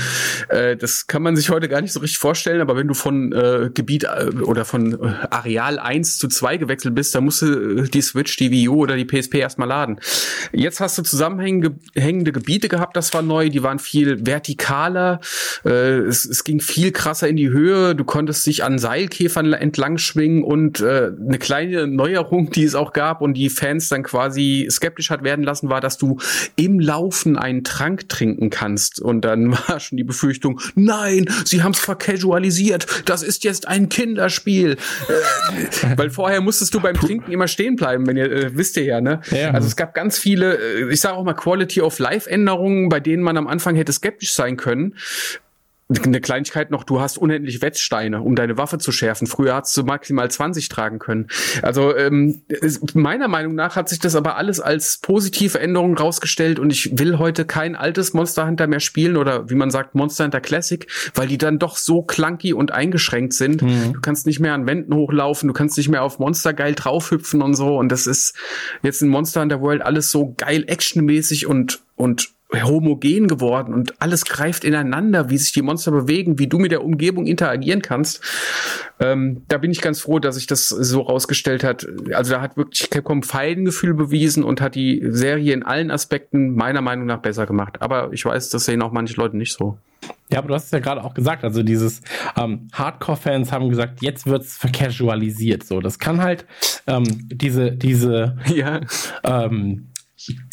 Äh, 0.49 0.77
das 0.77 1.07
kann 1.07 1.23
man 1.23 1.35
sich 1.37 1.51
heute 1.51 1.69
gar 1.69 1.81
nicht 1.81 1.93
so 1.93 2.01
richtig 2.01 2.19
vorstellen, 2.19 2.61
aber 2.61 2.77
wenn 2.77 2.87
du 2.87 2.95
von 2.95 3.33
äh, 3.33 3.71
Gebiet 3.75 4.05
äh, 4.05 4.31
oder 4.43 4.65
von 4.65 4.93
äh, 4.93 5.15
Areal 5.31 5.79
1 5.79 6.19
zu 6.19 6.29
2 6.29 6.57
gewechselt 6.59 6.95
bist, 6.95 7.15
dann 7.15 7.25
musst 7.25 7.43
du 7.43 7.83
die 7.83 8.03
Switch, 8.03 8.37
die 8.37 8.51
Wii 8.51 8.69
U 8.69 8.83
oder 8.83 8.97
die 8.97 9.05
PSP 9.05 9.37
erstmal 9.37 9.69
laden. 9.69 9.99
Jetzt 10.53 10.81
hast 10.81 10.99
du 10.99 11.03
zusammenhängende 11.03 12.33
Gebiete 12.33 12.69
gehabt, 12.69 12.97
das 12.97 13.13
war 13.15 13.23
neu, 13.23 13.49
die 13.49 13.63
waren 13.63 13.79
viel 13.79 14.25
vertikaler, 14.25 15.21
äh, 15.65 15.99
es, 15.99 16.25
es 16.25 16.45
ging 16.45 16.61
viel 16.61 16.93
krasser 16.93 17.29
in 17.29 17.37
die 17.37 17.51
Höhe, 17.51 17.95
du 17.95 18.05
konntest 18.05 18.47
dich 18.47 18.65
an 18.65 18.79
Seilkäfern 18.79 19.53
entlang 19.53 19.99
schwingen 20.13 20.45
und 20.45 20.81
äh, 20.81 21.11
eine 21.19 21.39
kleine 21.39 21.87
Neuerung, 21.87 22.51
die 22.51 22.65
es 22.65 22.75
auch 22.75 22.93
gab 22.93 23.21
und 23.21 23.35
die 23.35 23.49
Fans 23.49 23.89
dann 23.89 24.03
quasi 24.03 24.69
skeptisch 24.71 25.11
hat 25.11 25.25
werden 25.25 25.45
lassen, 25.45 25.71
war, 25.71 25.81
dass 25.81 25.99
du 25.99 26.19
im 26.57 26.79
Laufen 26.79 27.39
einen 27.39 27.65
Trank 27.65 28.09
trinken 28.09 28.51
kannst. 28.51 29.01
Und 29.01 29.23
dann 29.23 29.53
war 29.69 29.81
schon 29.81 29.97
die 29.97 30.05
Befürchtung, 30.05 30.61
nein, 30.75 31.27
sie 31.45 31.63
haben 31.63 31.73
es 31.73 31.81
vercasualisiert, 31.81 32.87
das 33.07 33.23
ist 33.23 33.45
jetzt 33.45 33.69
ein 33.69 33.89
Kinderspiel. 33.89 34.73
äh, 34.73 35.97
weil 35.97 36.11
vorher 36.11 36.41
musstest 36.41 36.75
du 36.75 36.81
beim 36.81 36.95
Trinken 36.95 37.33
immer 37.33 37.49
stehen 37.49 37.77
bleiben, 37.77 38.07
wenn 38.07 38.17
ihr 38.17 38.31
äh, 38.31 38.57
wisst 38.57 38.77
ihr 38.77 38.85
ja, 38.85 39.01
ne? 39.01 39.21
Ja. 39.31 39.51
Also 39.51 39.67
es 39.67 39.77
gab 39.77 39.95
ganz 39.95 40.19
viele, 40.19 40.59
äh, 40.59 40.93
ich 40.93 41.01
sage 41.01 41.17
auch 41.17 41.25
mal 41.25 41.35
Quality 41.35 41.81
of 41.81 41.99
Life 41.99 42.29
Änderungen, 42.29 42.89
bei 42.89 43.01
denen 43.01 43.23
man 43.23 43.37
am 43.37 43.47
Anfang 43.47 43.77
hätte 43.77 43.93
skeptisch 43.93 44.33
sein 44.33 44.57
können 44.57 44.95
eine 46.03 46.21
Kleinigkeit 46.21 46.71
noch, 46.71 46.85
du 46.85 47.01
hast 47.01 47.19
unendlich 47.19 47.63
Wetzsteine, 47.63 48.23
um 48.23 48.37
deine 48.37 48.59
Waffe 48.59 48.79
zu 48.79 48.93
schärfen. 48.93 49.27
Früher 49.27 49.55
hast 49.55 49.77
du 49.77 49.83
maximal 49.83 50.31
20 50.31 50.69
tragen 50.69 50.99
können. 50.99 51.29
Also 51.63 51.97
ähm, 51.97 52.43
meiner 52.95 53.29
Meinung 53.29 53.55
nach 53.55 53.77
hat 53.77 53.89
sich 53.89 53.99
das 53.99 54.15
aber 54.15 54.37
alles 54.37 54.61
als 54.61 54.99
positive 54.99 55.59
Änderung 55.59 55.97
rausgestellt 55.97 56.59
und 56.59 56.71
ich 56.71 56.99
will 56.99 57.19
heute 57.19 57.45
kein 57.45 57.77
altes 57.77 58.13
Monster 58.13 58.47
Hunter 58.47 58.67
mehr 58.67 58.81
spielen 58.81 59.17
oder 59.17 59.51
wie 59.51 59.55
man 59.55 59.71
sagt 59.71 59.95
Monster 59.95 60.25
Hunter 60.25 60.41
Classic, 60.41 60.87
weil 61.15 61.29
die 61.29 61.39
dann 61.39 61.59
doch 61.59 61.77
so 61.77 62.03
clunky 62.03 62.53
und 62.53 62.73
eingeschränkt 62.73 63.35
sind. 63.35 63.63
Mhm. 63.63 63.93
Du 63.95 64.01
kannst 64.01 64.27
nicht 64.27 64.41
mehr 64.41 64.55
an 64.55 64.67
Wänden 64.67 64.95
hochlaufen, 64.95 65.49
du 65.49 65.53
kannst 65.53 65.77
nicht 65.77 65.89
mehr 65.89 66.03
auf 66.03 66.19
Monster 66.19 66.53
geil 66.53 66.75
draufhüpfen 66.75 67.43
und 67.43 67.55
so 67.55 67.79
und 67.79 67.91
das 67.91 68.07
ist 68.07 68.35
jetzt 68.83 69.03
in 69.03 69.09
Monster 69.09 69.43
Hunter 69.43 69.61
World 69.61 69.83
alles 69.83 70.11
so 70.11 70.35
geil 70.37 70.65
actionmäßig 70.67 71.47
und 71.47 71.81
und 71.97 72.31
homogen 72.61 73.29
geworden 73.29 73.73
und 73.73 74.01
alles 74.01 74.25
greift 74.25 74.65
ineinander, 74.65 75.31
wie 75.31 75.39
sich 75.39 75.53
die 75.53 75.63
Monster 75.63 75.91
bewegen, 75.91 76.39
wie 76.39 76.47
du 76.47 76.59
mit 76.59 76.71
der 76.71 76.85
Umgebung 76.85 77.27
interagieren 77.27 77.81
kannst. 77.81 78.21
Ähm, 79.01 79.43
da 79.49 79.59
bin 79.59 79.71
ich 79.71 79.81
ganz 79.81 80.01
froh, 80.03 80.19
dass 80.19 80.35
sich 80.35 80.47
das 80.47 80.69
so 80.69 81.01
rausgestellt 81.01 81.65
hat. 81.65 81.87
Also 82.13 82.33
da 82.33 82.41
hat 82.43 82.57
wirklich 82.57 82.91
Capcom 82.91 83.23
Feigengefühl 83.23 83.95
bewiesen 83.95 84.45
und 84.45 84.61
hat 84.61 84.75
die 84.75 85.03
Serie 85.11 85.55
in 85.55 85.63
allen 85.63 85.91
Aspekten 85.91 86.55
meiner 86.55 86.83
Meinung 86.83 87.07
nach 87.07 87.21
besser 87.21 87.47
gemacht. 87.47 87.81
Aber 87.81 88.13
ich 88.13 88.25
weiß, 88.25 88.51
das 88.51 88.67
sehen 88.67 88.83
auch 88.83 88.93
manche 88.93 89.17
Leute 89.17 89.37
nicht 89.37 89.53
so. 89.53 89.79
Ja, 90.31 90.39
aber 90.39 90.49
du 90.49 90.55
hast 90.55 90.65
es 90.67 90.71
ja 90.73 90.81
gerade 90.81 91.05
auch 91.05 91.15
gesagt, 91.15 91.45
also 91.45 91.63
dieses 91.63 92.01
ähm, 92.37 92.69
Hardcore-Fans 92.73 93.53
haben 93.53 93.69
gesagt, 93.69 94.03
jetzt 94.03 94.27
wird's 94.27 94.57
vercasualisiert. 94.57 95.65
So, 95.65 95.81
das 95.81 95.99
kann 95.99 96.21
halt 96.21 96.45
ähm, 96.87 97.05
diese 97.29 97.73
diese 97.73 98.37
ja. 98.47 98.81
ähm, 99.25 99.93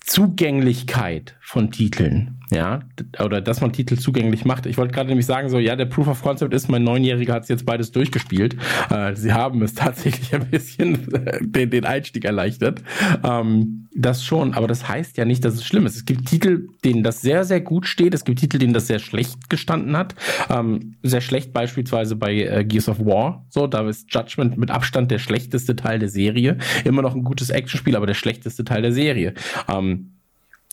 Zugänglichkeit 0.09 1.35
von 1.39 1.69
Titeln, 1.69 2.39
ja, 2.49 2.79
oder 3.23 3.41
dass 3.41 3.61
man 3.61 3.71
Titel 3.73 3.95
zugänglich 3.95 4.43
macht. 4.43 4.65
Ich 4.65 4.75
wollte 4.75 4.91
gerade 4.91 5.07
nämlich 5.09 5.27
sagen, 5.27 5.49
so, 5.49 5.59
ja, 5.59 5.75
der 5.75 5.85
Proof 5.85 6.07
of 6.07 6.23
Concept 6.23 6.51
ist, 6.51 6.67
mein 6.67 6.83
Neunjähriger 6.83 7.35
hat 7.35 7.43
es 7.43 7.49
jetzt 7.49 7.63
beides 7.63 7.91
durchgespielt. 7.91 8.55
Äh, 8.89 9.15
sie 9.15 9.33
haben 9.33 9.61
es 9.61 9.73
tatsächlich 9.75 10.33
ein 10.33 10.49
bisschen 10.49 11.07
den, 11.41 11.69
den 11.69 11.85
Einstieg 11.85 12.25
erleichtert. 12.25 12.81
Ähm, 13.23 13.87
das 13.93 14.23
schon, 14.23 14.53
aber 14.53 14.67
das 14.67 14.87
heißt 14.87 15.17
ja 15.17 15.25
nicht, 15.25 15.45
dass 15.45 15.55
es 15.55 15.65
schlimm 15.65 15.85
ist. 15.85 15.95
Es 15.95 16.05
gibt 16.05 16.27
Titel, 16.27 16.69
denen 16.83 17.03
das 17.03 17.21
sehr, 17.21 17.43
sehr 17.43 17.61
gut 17.61 17.85
steht. 17.85 18.13
Es 18.13 18.23
gibt 18.23 18.39
Titel, 18.39 18.57
denen 18.57 18.73
das 18.73 18.87
sehr 18.87 18.99
schlecht 18.99 19.49
gestanden 19.49 19.95
hat. 19.95 20.15
Ähm, 20.49 20.95
sehr 21.03 21.21
schlecht 21.21 21.53
beispielsweise 21.53 22.15
bei 22.15 22.33
äh, 22.33 22.65
Gears 22.65 22.89
of 22.89 22.99
War. 22.99 23.45
So, 23.49 23.67
da 23.67 23.87
ist 23.87 24.11
Judgment 24.13 24.57
mit 24.57 24.71
Abstand 24.71 25.11
der 25.11 25.19
schlechteste 25.19 25.75
Teil 25.75 25.99
der 25.99 26.09
Serie. 26.09 26.57
Immer 26.83 27.01
noch 27.01 27.15
ein 27.15 27.23
gutes 27.23 27.49
Actionspiel, 27.49 27.95
aber 27.95 28.07
der 28.07 28.13
schlechteste 28.15 28.63
Teil 28.63 28.81
der 28.81 28.93
Serie. 28.93 29.33
Ähm, 29.67 29.98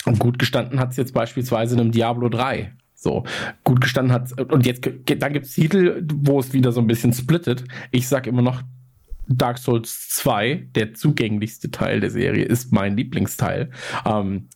und 0.07 0.19
gut 0.19 0.39
gestanden 0.39 0.81
hat 0.81 0.93
es 0.93 0.97
jetzt 0.97 1.13
beispielsweise 1.13 1.75
in 1.75 1.81
einem 1.81 1.93
Diablo 1.93 2.29
3. 2.29 2.73
So, 2.95 3.25
gut 3.63 3.83
gestanden 3.83 4.13
hat 4.13 4.41
und 4.41 4.65
jetzt, 4.65 4.89
dann 5.19 5.33
gibt 5.33 5.47
es 5.47 5.53
Titel, 5.53 6.03
wo 6.15 6.41
es 6.41 6.55
wieder 6.55 6.73
so 6.73 6.81
ein 6.81 6.87
bisschen 6.87 7.13
splittet. 7.13 7.65
Ich 7.91 8.09
sag 8.09 8.27
immer 8.27 8.43
noch, 8.43 8.63
Dark 9.29 9.59
Souls 9.59 10.09
2, 10.09 10.69
der 10.75 10.95
zugänglichste 10.95 11.71
Teil 11.71 12.01
der 12.01 12.11
Serie, 12.11 12.45
ist 12.45 12.73
mein 12.73 12.97
Lieblingsteil. 12.97 13.71
Ähm, 14.05 14.49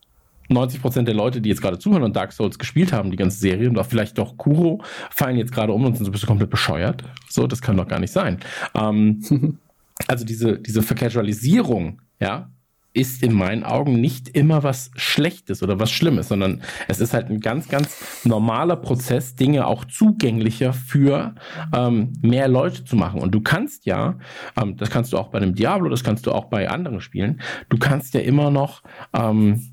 90% 0.48 1.02
der 1.02 1.14
Leute, 1.14 1.40
die 1.40 1.48
jetzt 1.48 1.62
gerade 1.62 1.78
zuhören 1.78 2.02
und 2.02 2.16
Dark 2.16 2.32
Souls 2.32 2.58
gespielt 2.58 2.92
haben, 2.92 3.10
die 3.10 3.16
ganze 3.16 3.38
Serie, 3.38 3.68
und 3.68 3.78
auch 3.78 3.86
vielleicht 3.86 4.18
doch 4.18 4.36
Kuro, 4.36 4.82
fallen 5.10 5.36
jetzt 5.36 5.52
gerade 5.52 5.72
um 5.72 5.84
und 5.84 5.96
sind 5.96 6.04
so 6.04 6.10
ein 6.10 6.12
bisschen 6.12 6.28
komplett 6.28 6.50
bescheuert. 6.50 7.04
So, 7.28 7.46
das 7.46 7.62
kann 7.62 7.76
doch 7.76 7.86
gar 7.86 8.00
nicht 8.00 8.12
sein. 8.12 8.38
Ähm, 8.74 9.22
also 10.06 10.24
diese, 10.24 10.58
diese 10.58 10.82
Vercasualisierung, 10.82 12.00
ja, 12.20 12.50
ist 12.92 13.22
in 13.22 13.32
meinen 13.32 13.62
Augen 13.62 14.00
nicht 14.00 14.28
immer 14.30 14.62
was 14.62 14.90
Schlechtes 14.96 15.62
oder 15.62 15.78
was 15.78 15.92
Schlimmes, 15.92 16.28
sondern 16.28 16.62
es 16.88 17.00
ist 17.00 17.14
halt 17.14 17.30
ein 17.30 17.40
ganz, 17.40 17.68
ganz 17.68 18.24
normaler 18.24 18.76
Prozess, 18.76 19.36
Dinge 19.36 19.66
auch 19.66 19.84
zugänglicher 19.84 20.72
für 20.72 21.34
ähm, 21.74 22.12
mehr 22.20 22.48
Leute 22.48 22.84
zu 22.84 22.96
machen. 22.96 23.20
Und 23.20 23.32
du 23.32 23.40
kannst 23.40 23.86
ja, 23.86 24.18
ähm, 24.60 24.76
das 24.76 24.90
kannst 24.90 25.12
du 25.12 25.18
auch 25.18 25.28
bei 25.28 25.38
einem 25.38 25.54
Diablo, 25.54 25.88
das 25.88 26.02
kannst 26.02 26.26
du 26.26 26.32
auch 26.32 26.46
bei 26.46 26.68
anderen 26.68 27.00
Spielen, 27.00 27.40
du 27.68 27.78
kannst 27.78 28.14
ja 28.14 28.20
immer 28.20 28.50
noch, 28.50 28.82
ähm, 29.12 29.70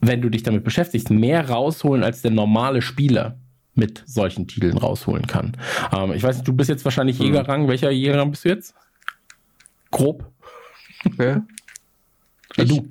wenn 0.00 0.20
du 0.20 0.28
dich 0.28 0.42
damit 0.42 0.64
beschäftigst, 0.64 1.10
mehr 1.10 1.48
rausholen 1.48 2.02
als 2.02 2.22
der 2.22 2.32
normale 2.32 2.82
Spieler 2.82 3.38
mit 3.74 4.02
solchen 4.06 4.48
Titeln 4.48 4.78
rausholen 4.78 5.26
kann. 5.26 5.56
Ähm, 5.96 6.12
ich 6.12 6.22
weiß 6.22 6.36
nicht, 6.36 6.48
du 6.48 6.52
bist 6.52 6.70
jetzt 6.70 6.84
wahrscheinlich 6.84 7.18
mhm. 7.20 7.26
Jägerrang. 7.26 7.68
Welcher 7.68 7.90
Jägerrang 7.90 8.30
bist 8.30 8.44
du 8.44 8.48
jetzt? 8.48 8.74
Grob. 9.90 10.32
Ja. 11.18 11.42
Ich, 12.56 12.68
du? 12.68 12.88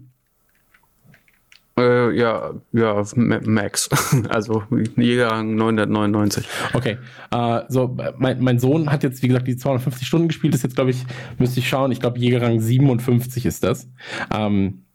Äh, 1.77 2.17
ja, 2.17 2.53
ja, 2.71 3.03
Max. 3.15 3.89
Also 4.29 4.63
Jägerrang 4.95 5.55
999. 5.55 6.47
Okay. 6.73 6.97
Äh, 7.31 7.61
so, 7.67 7.97
mein, 8.17 8.41
mein 8.41 8.59
Sohn 8.59 8.91
hat 8.91 9.03
jetzt, 9.03 9.21
wie 9.23 9.27
gesagt, 9.27 9.47
die 9.47 9.57
250 9.57 10.07
Stunden 10.07 10.27
gespielt. 10.29 10.55
Ist 10.55 10.63
jetzt, 10.63 10.75
glaube 10.75 10.91
ich, 10.91 11.03
müsste 11.37 11.59
ich 11.59 11.67
schauen. 11.67 11.91
Ich 11.91 11.99
glaube, 11.99 12.19
Jägerrang 12.19 12.59
57 12.59 13.45
ist 13.45 13.63
das. 13.63 13.89
Ähm, 14.33 14.85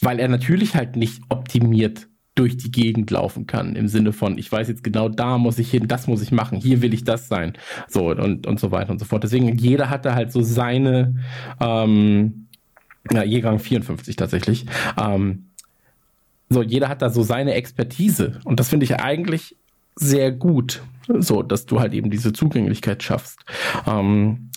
weil 0.00 0.18
er 0.18 0.28
natürlich 0.28 0.74
halt 0.74 0.96
nicht 0.96 1.22
optimiert 1.28 2.08
durch 2.34 2.56
die 2.56 2.70
Gegend 2.70 3.10
laufen 3.10 3.46
kann, 3.46 3.76
im 3.76 3.86
Sinne 3.88 4.12
von, 4.12 4.38
ich 4.38 4.50
weiß 4.50 4.68
jetzt 4.68 4.82
genau, 4.82 5.10
da 5.10 5.36
muss 5.36 5.58
ich 5.58 5.70
hin, 5.70 5.88
das 5.88 6.06
muss 6.06 6.22
ich 6.22 6.32
machen, 6.32 6.58
hier 6.58 6.80
will 6.80 6.94
ich 6.94 7.04
das 7.04 7.28
sein. 7.28 7.52
So, 7.86 8.10
und, 8.10 8.46
und 8.46 8.58
so 8.58 8.70
weiter 8.70 8.92
und 8.92 8.98
so 8.98 9.04
fort. 9.04 9.24
Deswegen, 9.24 9.58
jeder 9.58 9.90
hat 9.90 10.06
da 10.06 10.14
halt 10.14 10.32
so 10.32 10.40
seine, 10.40 11.16
ähm, 11.60 12.46
ja, 13.10 13.22
Jägerrang 13.22 13.58
54 13.58 14.16
tatsächlich. 14.16 14.66
Ähm, 14.98 15.46
so, 16.48 16.62
jeder 16.62 16.88
hat 16.88 17.00
da 17.00 17.10
so 17.10 17.22
seine 17.22 17.54
Expertise. 17.54 18.40
Und 18.44 18.58
das 18.60 18.68
finde 18.68 18.84
ich 18.84 18.96
eigentlich 18.96 19.56
sehr 19.94 20.32
gut, 20.32 20.82
so, 21.06 21.42
dass 21.42 21.66
du 21.66 21.80
halt 21.80 21.94
eben 21.94 22.10
diese 22.10 22.32
Zugänglichkeit 22.32 23.02
schaffst. 23.02 23.40
Ähm, 23.86 24.50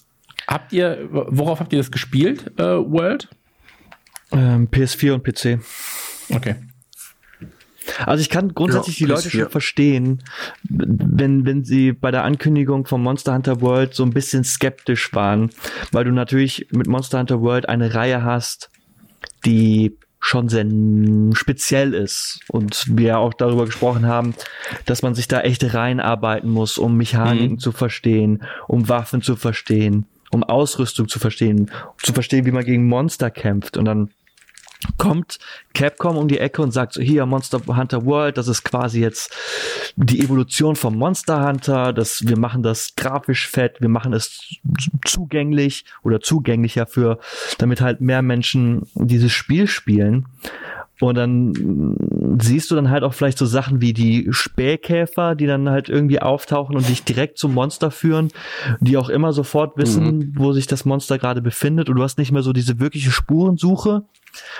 habt 0.47 0.73
ihr, 0.73 1.07
worauf 1.09 1.59
habt 1.59 1.73
ihr 1.73 1.79
das 1.79 1.91
gespielt, 1.91 2.51
äh, 2.59 2.63
World? 2.63 3.29
Ähm, 4.31 4.67
PS4 4.69 5.13
und 5.13 5.23
PC. 5.23 5.59
Okay. 6.33 6.55
Also 8.05 8.21
ich 8.21 8.29
kann 8.29 8.53
grundsätzlich 8.53 8.99
ja, 8.99 9.07
die 9.07 9.11
Leute 9.11 9.29
schon 9.29 9.49
verstehen, 9.49 10.23
wenn, 10.63 11.45
wenn 11.45 11.63
sie 11.63 11.91
bei 11.91 12.11
der 12.11 12.23
Ankündigung 12.23 12.85
von 12.85 13.01
Monster 13.01 13.33
Hunter 13.33 13.61
World 13.61 13.93
so 13.93 14.03
ein 14.03 14.11
bisschen 14.11 14.43
skeptisch 14.43 15.13
waren, 15.13 15.49
weil 15.91 16.05
du 16.05 16.11
natürlich 16.11 16.67
mit 16.71 16.87
Monster 16.87 17.19
Hunter 17.19 17.41
World 17.41 17.69
eine 17.69 17.93
Reihe 17.93 18.23
hast, 18.23 18.69
die 19.45 19.97
schon 20.25 20.47
sehr 20.47 20.65
speziell 21.35 21.93
ist 21.93 22.39
und 22.47 22.85
wir 22.87 23.19
auch 23.19 23.33
darüber 23.33 23.65
gesprochen 23.65 24.07
haben, 24.07 24.35
dass 24.85 25.01
man 25.01 25.15
sich 25.15 25.27
da 25.27 25.41
echt 25.41 25.73
reinarbeiten 25.73 26.49
muss, 26.49 26.77
um 26.77 26.95
Mechaniken 26.95 27.55
mhm. 27.55 27.59
zu 27.59 27.73
verstehen, 27.73 28.43
um 28.69 28.87
Waffen 28.87 29.21
zu 29.21 29.35
verstehen, 29.35 30.05
um 30.31 30.43
Ausrüstung 30.43 31.09
zu 31.09 31.19
verstehen, 31.19 31.69
zu 32.01 32.13
verstehen, 32.13 32.45
wie 32.45 32.51
man 32.51 32.63
gegen 32.63 32.87
Monster 32.87 33.31
kämpft 33.31 33.75
und 33.75 33.83
dann 33.83 34.11
kommt 34.97 35.39
Capcom 35.73 36.17
um 36.17 36.27
die 36.27 36.39
Ecke 36.39 36.61
und 36.61 36.71
sagt 36.71 36.93
so, 36.93 37.01
hier 37.01 37.25
Monster 37.25 37.61
Hunter 37.67 38.05
World, 38.05 38.37
das 38.37 38.47
ist 38.47 38.63
quasi 38.63 39.01
jetzt 39.01 39.33
die 39.95 40.19
Evolution 40.19 40.75
vom 40.75 40.97
Monster 40.97 41.47
Hunter, 41.47 41.93
das, 41.93 42.27
wir 42.27 42.37
machen 42.37 42.63
das 42.63 42.95
grafisch 42.95 43.47
fett, 43.47 43.81
wir 43.81 43.89
machen 43.89 44.13
es 44.13 44.57
zugänglich 45.05 45.85
oder 46.03 46.19
zugänglicher 46.19 46.85
für, 46.85 47.19
damit 47.57 47.81
halt 47.81 48.01
mehr 48.01 48.21
Menschen 48.21 48.87
dieses 48.95 49.31
Spiel 49.31 49.67
spielen. 49.67 50.27
Und 51.03 51.15
dann 51.15 52.37
siehst 52.41 52.71
du 52.71 52.75
dann 52.75 52.89
halt 52.89 53.03
auch 53.03 53.13
vielleicht 53.13 53.37
so 53.37 53.45
Sachen 53.45 53.81
wie 53.81 53.91
die 53.91 54.29
Spähkäfer, 54.31 55.35
die 55.35 55.47
dann 55.47 55.69
halt 55.69 55.89
irgendwie 55.89 56.21
auftauchen 56.21 56.77
und 56.77 56.87
dich 56.87 57.03
direkt 57.03 57.37
zum 57.37 57.53
Monster 57.53 57.91
führen, 57.91 58.29
die 58.79 58.95
auch 58.95 59.09
immer 59.09 59.33
sofort 59.33 59.75
wissen, 59.75 60.17
mhm. 60.17 60.33
wo 60.37 60.53
sich 60.53 60.65
das 60.65 60.85
Monster 60.85 61.17
gerade 61.19 61.41
befindet. 61.41 61.89
Und 61.89 61.97
du 61.97 62.03
hast 62.03 62.17
nicht 62.17 62.31
mehr 62.31 62.41
so 62.41 62.53
diese 62.53 62.79
wirkliche 62.79 63.11
Spurensuche, 63.11 64.03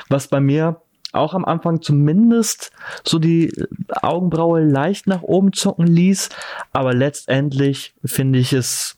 was 0.10 0.28
bei 0.28 0.42
mir 0.42 0.82
auch 1.14 1.34
am 1.34 1.46
Anfang 1.46 1.82
zumindest 1.82 2.74
so 3.06 3.20
die 3.20 3.54
Augenbraue 4.02 4.66
leicht 4.66 5.08
nach 5.08 5.22
oben 5.22 5.54
zucken 5.54 5.88
ließ, 5.88 6.28
aber 6.74 6.94
letztendlich 6.94 7.94
finde 8.04 8.40
ich 8.40 8.52
es 8.52 8.98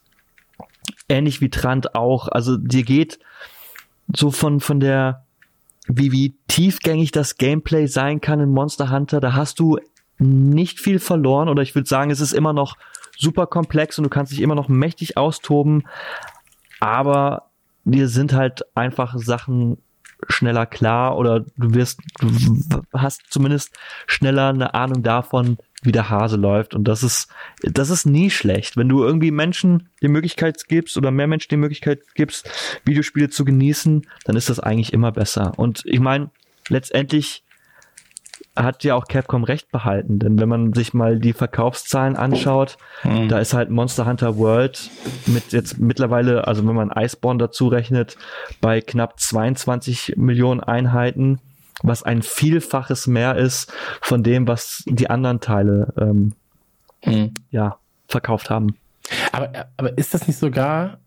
ähnlich 1.09 1.41
wie 1.41 1.51
Trant 1.51 1.93
auch, 1.93 2.27
also 2.27 2.57
dir 2.57 2.83
geht 2.83 3.19
so 4.15 4.31
von 4.31 4.59
von 4.61 4.79
der 4.79 5.24
wie, 5.87 6.11
wie 6.11 6.35
tiefgängig 6.47 7.11
das 7.11 7.37
Gameplay 7.37 7.87
sein 7.87 8.21
kann 8.21 8.39
in 8.39 8.49
Monster 8.49 8.91
Hunter, 8.91 9.19
da 9.19 9.33
hast 9.33 9.59
du 9.59 9.77
nicht 10.17 10.79
viel 10.79 10.99
verloren 10.99 11.49
oder 11.49 11.61
ich 11.61 11.75
würde 11.75 11.87
sagen, 11.87 12.11
es 12.11 12.21
ist 12.21 12.33
immer 12.33 12.53
noch 12.53 12.77
super 13.17 13.47
komplex 13.47 13.97
und 13.97 14.03
du 14.03 14.09
kannst 14.09 14.31
dich 14.31 14.41
immer 14.41 14.55
noch 14.55 14.69
mächtig 14.69 15.17
austoben, 15.17 15.83
aber 16.79 17.49
dir 17.83 18.07
sind 18.07 18.33
halt 18.33 18.63
einfach 18.75 19.15
Sachen 19.17 19.77
schneller 20.29 20.65
klar 20.65 21.17
oder 21.17 21.41
du 21.41 21.73
wirst, 21.73 21.99
du 22.19 22.81
hast 22.93 23.21
zumindest 23.29 23.77
schneller 24.07 24.49
eine 24.49 24.73
Ahnung 24.73 25.03
davon, 25.03 25.57
wie 25.85 25.91
der 25.91 26.09
Hase 26.09 26.37
läuft. 26.37 26.75
Und 26.75 26.85
das 26.85 27.03
ist, 27.03 27.29
das 27.61 27.89
ist 27.89 28.05
nie 28.05 28.29
schlecht. 28.29 28.77
Wenn 28.77 28.89
du 28.89 29.03
irgendwie 29.03 29.31
Menschen 29.31 29.89
die 30.01 30.07
Möglichkeit 30.07 30.67
gibst 30.67 30.97
oder 30.97 31.11
mehr 31.11 31.27
Menschen 31.27 31.49
die 31.49 31.57
Möglichkeit 31.57 32.01
gibst, 32.13 32.49
Videospiele 32.85 33.29
zu 33.29 33.45
genießen, 33.45 34.07
dann 34.25 34.35
ist 34.35 34.49
das 34.49 34.59
eigentlich 34.59 34.93
immer 34.93 35.11
besser. 35.11 35.53
Und 35.57 35.83
ich 35.85 35.99
meine, 35.99 36.31
letztendlich 36.69 37.43
hat 38.55 38.83
ja 38.83 38.95
auch 38.95 39.07
Capcom 39.07 39.43
recht 39.43 39.71
behalten, 39.71 40.19
denn 40.19 40.39
wenn 40.39 40.47
man 40.47 40.73
sich 40.73 40.93
mal 40.93 41.19
die 41.19 41.33
Verkaufszahlen 41.33 42.15
anschaut, 42.15 42.77
mhm. 43.03 43.27
da 43.27 43.39
ist 43.39 43.53
halt 43.53 43.69
Monster 43.69 44.05
Hunter 44.05 44.37
World 44.37 44.89
mit 45.25 45.51
jetzt 45.51 45.77
mittlerweile, 45.77 46.47
also 46.47 46.65
wenn 46.65 46.75
man 46.75 46.91
Iceborne 46.91 47.37
dazu 47.37 47.67
rechnet, 47.67 48.17
bei 48.61 48.79
knapp 48.79 49.19
22 49.19 50.13
Millionen 50.15 50.61
Einheiten 50.61 51.39
was 51.87 52.03
ein 52.03 52.21
Vielfaches 52.21 53.07
mehr 53.07 53.35
ist 53.35 53.71
von 54.01 54.23
dem, 54.23 54.47
was 54.47 54.83
die 54.85 55.09
anderen 55.09 55.39
Teile 55.39 55.93
ähm, 55.97 56.33
mhm. 57.05 57.33
ja, 57.51 57.77
verkauft 58.07 58.49
haben. 58.49 58.75
Aber, 59.31 59.67
aber 59.77 59.97
ist 59.97 60.13
das 60.13 60.27
nicht 60.27 60.39
sogar, 60.39 60.99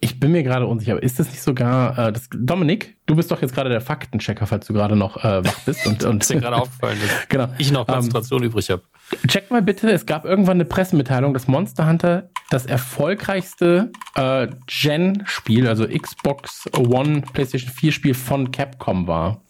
ich 0.00 0.20
bin 0.20 0.30
mir 0.30 0.44
gerade 0.44 0.66
unsicher, 0.66 0.92
aber 0.92 1.02
ist 1.02 1.18
das 1.18 1.28
nicht 1.28 1.42
sogar, 1.42 1.98
äh, 1.98 2.12
das, 2.12 2.28
Dominik, 2.32 2.96
du 3.06 3.16
bist 3.16 3.30
doch 3.32 3.42
jetzt 3.42 3.52
gerade 3.52 3.68
der 3.68 3.80
Faktenchecker, 3.80 4.46
falls 4.46 4.66
du 4.66 4.72
gerade 4.72 4.94
noch 4.94 5.16
äh, 5.24 5.44
wach 5.44 5.58
bist. 5.66 5.86
Und, 5.86 6.04
und 6.04 6.22
ist 6.22 6.30
dir 6.30 6.40
gerade 6.40 6.56
aufgefallen, 6.56 6.98
dass 7.00 7.28
genau. 7.28 7.48
ich 7.58 7.72
noch 7.72 7.86
Konzentration 7.86 8.42
ähm, 8.42 8.50
übrig 8.50 8.70
habe. 8.70 8.82
Check 9.26 9.50
mal 9.50 9.62
bitte, 9.62 9.90
es 9.90 10.06
gab 10.06 10.24
irgendwann 10.24 10.58
eine 10.58 10.66
Pressemitteilung, 10.66 11.34
dass 11.34 11.48
Monster 11.48 11.88
Hunter 11.88 12.30
das 12.50 12.66
erfolgreichste 12.66 13.90
äh, 14.14 14.48
Gen-Spiel, 14.66 15.66
also 15.66 15.86
Xbox 15.86 16.68
One, 16.76 17.22
PlayStation 17.32 17.72
4-Spiel 17.72 18.14
von 18.14 18.52
Capcom 18.52 19.08
war. 19.08 19.42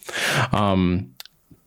Ähm, 0.54 1.14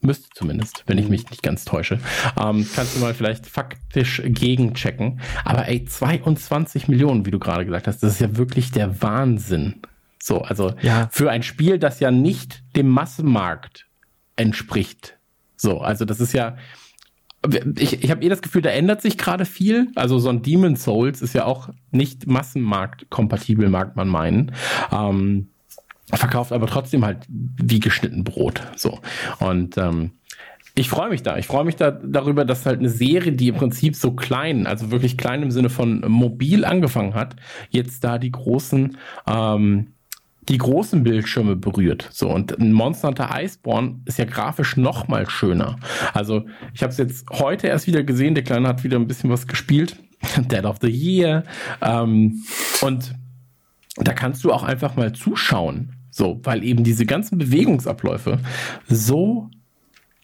müsste 0.01 0.29
zumindest, 0.33 0.83
wenn 0.87 0.97
ich 0.97 1.09
mich 1.09 1.29
nicht 1.29 1.43
ganz 1.43 1.65
täusche. 1.65 1.99
Ähm, 2.39 2.67
kannst 2.75 2.95
du 2.95 2.99
mal 2.99 3.13
vielleicht 3.13 3.45
faktisch 3.45 4.21
gegenchecken. 4.25 5.19
Aber 5.45 5.67
ey, 5.67 5.85
22 5.85 6.87
Millionen, 6.87 7.25
wie 7.25 7.31
du 7.31 7.39
gerade 7.39 7.65
gesagt 7.65 7.87
hast, 7.87 8.01
das 8.03 8.13
ist 8.13 8.21
ja 8.21 8.37
wirklich 8.37 8.71
der 8.71 9.01
Wahnsinn. 9.01 9.81
So, 10.21 10.41
also 10.41 10.73
ja. 10.81 11.09
für 11.11 11.31
ein 11.31 11.43
Spiel, 11.43 11.79
das 11.79 11.99
ja 11.99 12.11
nicht 12.11 12.63
dem 12.75 12.89
Massenmarkt 12.89 13.87
entspricht. 14.35 15.17
So, 15.55 15.79
also 15.79 16.05
das 16.05 16.19
ist 16.19 16.33
ja, 16.33 16.57
ich, 17.77 18.03
ich 18.03 18.11
habe 18.11 18.23
eh 18.23 18.29
das 18.29 18.41
Gefühl, 18.41 18.61
da 18.61 18.69
ändert 18.69 19.01
sich 19.01 19.17
gerade 19.17 19.45
viel. 19.45 19.87
Also 19.95 20.19
so 20.19 20.29
ein 20.29 20.41
Demon 20.43 20.75
Souls 20.75 21.21
ist 21.21 21.33
ja 21.33 21.45
auch 21.45 21.69
nicht 21.91 22.27
massenmarktkompatibel, 22.27 23.69
mag 23.69 23.95
man 23.95 24.07
meinen. 24.07 24.53
Ähm, 24.91 25.50
verkauft 26.17 26.51
aber 26.51 26.67
trotzdem 26.67 27.05
halt 27.05 27.19
wie 27.29 27.79
geschnitten 27.79 28.23
Brot. 28.23 28.61
So. 28.75 28.99
Und 29.39 29.77
ähm, 29.77 30.11
ich 30.75 30.89
freue 30.89 31.09
mich 31.09 31.21
da. 31.21 31.37
Ich 31.37 31.47
freue 31.47 31.65
mich 31.65 31.75
da 31.75 31.91
darüber, 31.91 32.45
dass 32.45 32.65
halt 32.65 32.79
eine 32.79 32.89
Serie, 32.89 33.33
die 33.33 33.49
im 33.49 33.55
Prinzip 33.55 33.95
so 33.95 34.11
klein, 34.11 34.67
also 34.67 34.89
wirklich 34.91 35.17
klein 35.17 35.43
im 35.43 35.51
Sinne 35.51 35.69
von 35.69 36.01
mobil 36.07 36.63
angefangen 36.63 37.13
hat, 37.13 37.35
jetzt 37.69 38.03
da 38.03 38.17
die 38.17 38.31
großen 38.31 38.97
ähm, 39.27 39.87
die 40.49 40.57
großen 40.57 41.03
Bildschirme 41.03 41.55
berührt. 41.55 42.07
So 42.11 42.29
und 42.29 42.57
Monster 42.57 43.09
Hunter 43.09 43.29
Iceborne 43.33 43.99
ist 44.05 44.17
ja 44.17 44.25
grafisch 44.25 44.75
noch 44.75 45.07
mal 45.07 45.29
schöner. 45.29 45.77
Also 46.13 46.45
ich 46.73 46.81
habe 46.81 46.91
es 46.91 46.97
jetzt 46.97 47.29
heute 47.29 47.67
erst 47.67 47.85
wieder 47.85 48.03
gesehen. 48.03 48.33
Der 48.33 48.43
Kleine 48.43 48.67
hat 48.67 48.83
wieder 48.83 48.97
ein 48.97 49.07
bisschen 49.07 49.29
was 49.29 49.47
gespielt. 49.47 49.97
Dead 50.37 50.65
of 50.65 50.77
the 50.81 50.89
Year 50.89 51.43
ähm, 51.81 52.43
und 52.81 53.13
da 53.97 54.13
kannst 54.13 54.43
du 54.43 54.53
auch 54.53 54.63
einfach 54.63 54.95
mal 54.95 55.13
zuschauen. 55.13 55.93
So, 56.11 56.39
weil 56.43 56.63
eben 56.63 56.83
diese 56.83 57.05
ganzen 57.05 57.37
Bewegungsabläufe 57.37 58.39
so 58.87 59.49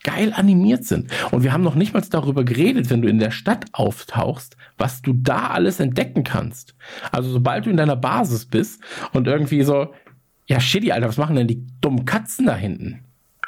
geil 0.04 0.32
animiert 0.34 0.86
sind. 0.86 1.12
Und 1.32 1.44
wir 1.44 1.52
haben 1.52 1.64
noch 1.64 1.76
nicht 1.76 1.94
mal 1.94 2.02
darüber 2.02 2.44
geredet, 2.44 2.90
wenn 2.90 3.02
du 3.02 3.10
in 3.10 3.20
der 3.20 3.32
Stadt 3.32 3.66
auftauchst, 3.74 4.56
was 4.78 5.02
du 5.02 5.14
da 5.14 5.48
alles 5.48 5.80
entdecken 5.80 6.24
kannst. 6.24 6.76
Also 7.12 7.30
sobald 7.30 7.66
du 7.66 7.70
in 7.70 7.78
deiner 7.78 7.96
Basis 7.96 8.46
bist 8.46 8.82
und 9.14 9.28
irgendwie 9.28 9.64
so, 9.64 9.94
ja, 10.46 10.60
shitty, 10.60 10.92
Alter, 10.92 11.10
was 11.10 11.18
machen 11.18 11.36
denn 11.36 11.48
die 11.48 11.66
dummen 11.82 12.06
Katzen 12.06 12.46
da 12.46 12.56
hinten? 12.56 13.04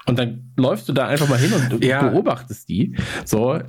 Und 0.10 0.20
dann 0.20 0.52
läufst 0.58 0.90
du 0.90 0.94
da 0.94 1.08
einfach 1.08 1.30
mal 1.30 1.38
hin 1.38 1.54
und 1.54 1.84
ja. 1.84 2.08
beobachtest 2.08 2.68
die. 2.68 2.96
So, 3.26 3.60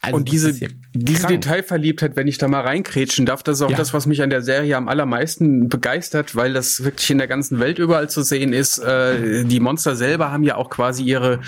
also 0.00 0.16
und 0.16 0.30
diese, 0.30 0.50
ja 0.50 0.68
diese 0.92 1.28
Detailverliebtheit, 1.28 2.16
wenn 2.16 2.26
ich 2.26 2.38
da 2.38 2.48
mal 2.48 2.62
reinkrätschen 2.62 3.24
darf, 3.24 3.44
das 3.44 3.58
ist 3.58 3.62
auch 3.62 3.70
ja. 3.70 3.76
das, 3.76 3.94
was 3.94 4.06
mich 4.06 4.22
an 4.22 4.30
der 4.30 4.42
Serie 4.42 4.76
am 4.76 4.88
allermeisten 4.88 5.68
begeistert, 5.68 6.34
weil 6.34 6.52
das 6.52 6.82
wirklich 6.82 7.10
in 7.10 7.18
der 7.18 7.28
ganzen 7.28 7.60
Welt 7.60 7.78
überall 7.78 8.10
zu 8.10 8.22
sehen 8.22 8.52
ist. 8.52 8.78
Äh, 8.78 9.44
die 9.44 9.60
Monster 9.60 9.94
selber 9.94 10.32
haben 10.32 10.42
ja 10.42 10.56
auch 10.56 10.68
quasi 10.68 11.04
ihre 11.04 11.38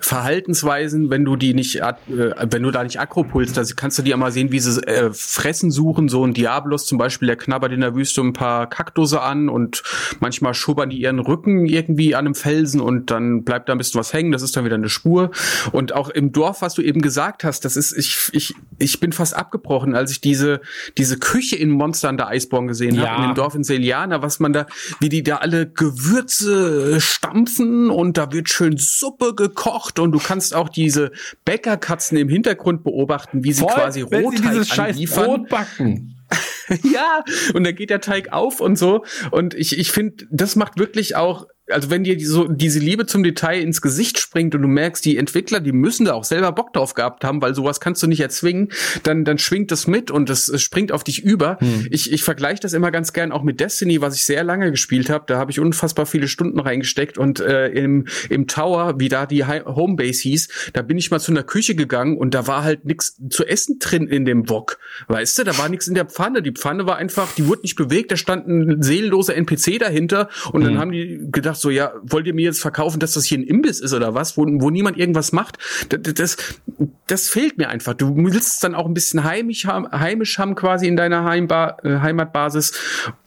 Verhaltensweisen, 0.00 1.10
wenn 1.10 1.24
du 1.24 1.36
die 1.36 1.54
nicht, 1.54 1.76
äh, 1.76 1.94
wenn 2.08 2.64
du 2.64 2.72
da 2.72 2.82
nicht 2.82 2.98
Akropulst, 2.98 3.56
da 3.56 3.62
kannst 3.76 3.98
du 3.98 4.02
die 4.02 4.14
mal 4.16 4.32
sehen, 4.32 4.50
wie 4.50 4.58
sie 4.58 4.82
äh, 4.82 5.10
Fressen 5.12 5.70
suchen. 5.70 6.08
So 6.08 6.26
ein 6.26 6.34
Diablos 6.34 6.84
zum 6.84 6.98
Beispiel, 6.98 7.28
der 7.28 7.36
knabbert 7.36 7.72
in 7.72 7.80
der 7.80 7.94
Wüste 7.94 8.20
ein 8.22 8.32
paar 8.32 8.68
Kaktusse 8.68 9.22
an 9.22 9.48
und 9.48 9.84
manchmal 10.18 10.54
schubbern 10.54 10.90
die 10.90 11.00
ihren 11.00 11.20
Rücken 11.20 11.66
irgendwie 11.66 12.16
an 12.16 12.26
einem 12.26 12.34
Felsen 12.34 12.80
und 12.80 13.12
dann 13.12 13.44
bleibt 13.44 13.68
da 13.68 13.74
ein 13.74 13.78
bisschen 13.78 13.97
was 13.98 14.14
hängen, 14.14 14.32
das 14.32 14.40
ist 14.42 14.56
dann 14.56 14.64
wieder 14.64 14.76
eine 14.76 14.88
Spur. 14.88 15.30
Und 15.72 15.94
auch 15.94 16.08
im 16.08 16.32
Dorf, 16.32 16.62
was 16.62 16.74
du 16.74 16.82
eben 16.82 17.02
gesagt 17.02 17.44
hast, 17.44 17.64
das 17.64 17.76
ist, 17.76 17.92
ich, 17.92 18.30
ich, 18.32 18.54
ich 18.78 19.00
bin 19.00 19.12
fast 19.12 19.36
abgebrochen, 19.36 19.94
als 19.94 20.10
ich 20.10 20.20
diese, 20.20 20.60
diese 20.96 21.18
Küche 21.18 21.56
in 21.56 21.70
Monster 21.70 22.12
der 22.14 22.28
Eisborn 22.28 22.66
gesehen 22.66 22.94
ja. 22.94 23.08
habe, 23.08 23.22
in 23.22 23.30
dem 23.30 23.34
Dorf 23.34 23.54
in 23.54 23.64
Seliana, 23.64 24.22
was 24.22 24.40
man 24.40 24.52
da, 24.52 24.66
wie 25.00 25.10
die 25.10 25.22
da 25.22 25.36
alle 25.36 25.68
Gewürze 25.68 27.00
stampfen 27.00 27.90
und 27.90 28.16
da 28.16 28.32
wird 28.32 28.48
schön 28.48 28.78
Suppe 28.78 29.34
gekocht 29.34 29.98
und 29.98 30.12
du 30.12 30.18
kannst 30.18 30.54
auch 30.54 30.68
diese 30.68 31.10
Bäckerkatzen 31.44 32.16
im 32.16 32.28
Hintergrund 32.28 32.84
beobachten, 32.84 33.44
wie 33.44 33.52
sie 33.52 33.62
Voll, 33.62 33.72
quasi 33.72 34.00
Rotteig 34.02 34.78
anliefern. 34.78 35.24
Brot 35.26 35.48
backen. 35.48 36.14
ja, 36.82 37.24
und 37.54 37.64
dann 37.64 37.74
geht 37.74 37.90
der 37.90 38.00
Teig 38.00 38.32
auf 38.32 38.60
und 38.60 38.76
so. 38.76 39.04
Und 39.30 39.54
ich, 39.54 39.78
ich 39.78 39.90
finde, 39.90 40.26
das 40.30 40.56
macht 40.56 40.78
wirklich 40.78 41.16
auch 41.16 41.46
also 41.70 41.90
wenn 41.90 42.04
dir 42.04 42.18
so 42.26 42.48
diese 42.48 42.78
Liebe 42.78 43.06
zum 43.06 43.22
Detail 43.22 43.60
ins 43.60 43.82
Gesicht 43.82 44.18
springt 44.18 44.54
und 44.54 44.62
du 44.62 44.68
merkst, 44.68 45.04
die 45.04 45.16
Entwickler, 45.16 45.60
die 45.60 45.72
müssen 45.72 46.06
da 46.06 46.14
auch 46.14 46.24
selber 46.24 46.52
Bock 46.52 46.72
drauf 46.72 46.94
gehabt 46.94 47.24
haben, 47.24 47.42
weil 47.42 47.54
sowas 47.54 47.80
kannst 47.80 48.02
du 48.02 48.06
nicht 48.06 48.20
erzwingen, 48.20 48.70
dann 49.02 49.24
dann 49.24 49.38
schwingt 49.38 49.70
das 49.70 49.86
mit 49.86 50.10
und 50.10 50.28
das 50.28 50.50
springt 50.60 50.92
auf 50.92 51.04
dich 51.04 51.22
über. 51.22 51.58
Hm. 51.60 51.86
Ich 51.90 52.12
ich 52.12 52.22
vergleiche 52.22 52.60
das 52.60 52.72
immer 52.72 52.90
ganz 52.90 53.12
gern 53.12 53.32
auch 53.32 53.42
mit 53.42 53.60
Destiny, 53.60 54.00
was 54.00 54.14
ich 54.14 54.24
sehr 54.24 54.44
lange 54.44 54.70
gespielt 54.70 55.10
habe. 55.10 55.24
Da 55.26 55.38
habe 55.38 55.50
ich 55.50 55.60
unfassbar 55.60 56.06
viele 56.06 56.28
Stunden 56.28 56.58
reingesteckt 56.58 57.18
und 57.18 57.40
äh, 57.40 57.68
im 57.68 58.06
im 58.28 58.46
Tower, 58.46 58.94
wie 58.98 59.08
da 59.08 59.26
die 59.26 59.44
Homebase 59.44 60.22
hieß, 60.22 60.48
da 60.72 60.82
bin 60.82 60.98
ich 60.98 61.10
mal 61.10 61.20
zu 61.20 61.32
einer 61.32 61.42
Küche 61.42 61.74
gegangen 61.74 62.16
und 62.16 62.34
da 62.34 62.46
war 62.46 62.64
halt 62.64 62.84
nichts 62.84 63.20
zu 63.30 63.44
essen 63.44 63.78
drin 63.78 64.06
in 64.06 64.24
dem 64.24 64.48
Wok. 64.48 64.78
Weißt 65.08 65.38
du, 65.38 65.44
da 65.44 65.56
war 65.58 65.68
nichts 65.68 65.86
in 65.86 65.94
der 65.94 66.06
Pfanne. 66.06 66.42
Die 66.42 66.50
Pfanne 66.58 66.86
war 66.86 66.96
einfach, 66.96 67.32
die 67.34 67.46
wurde 67.46 67.62
nicht 67.62 67.76
bewegt, 67.76 68.12
da 68.12 68.16
stand 68.16 68.46
ein 68.48 68.82
seelenloser 68.82 69.34
NPC 69.34 69.78
dahinter 69.78 70.28
und 70.52 70.62
hm. 70.62 70.68
dann 70.68 70.78
haben 70.78 70.92
die 70.92 71.28
gedacht 71.30 71.56
so, 71.56 71.70
ja, 71.70 71.92
wollt 72.02 72.26
ihr 72.26 72.34
mir 72.34 72.44
jetzt 72.44 72.60
verkaufen, 72.60 73.00
dass 73.00 73.14
das 73.14 73.24
hier 73.24 73.38
ein 73.38 73.44
Imbiss 73.44 73.80
ist 73.80 73.92
oder 73.92 74.14
was, 74.14 74.36
wo, 74.36 74.44
wo 74.46 74.70
niemand 74.70 74.96
irgendwas 74.98 75.32
macht? 75.32 75.58
Das, 75.88 76.14
das, 76.14 76.36
das 77.06 77.28
fehlt 77.28 77.58
mir 77.58 77.68
einfach. 77.68 77.94
Du 77.94 78.14
willst 78.16 78.54
es 78.54 78.58
dann 78.60 78.74
auch 78.74 78.86
ein 78.86 78.94
bisschen 78.94 79.24
heimisch 79.24 79.66
haben, 79.66 79.90
heimisch 79.90 80.38
haben 80.38 80.54
quasi 80.54 80.86
in 80.86 80.96
deiner 80.96 81.24
Heimba 81.24 81.78
äh, 81.82 81.98
Heimatbasis 82.00 82.72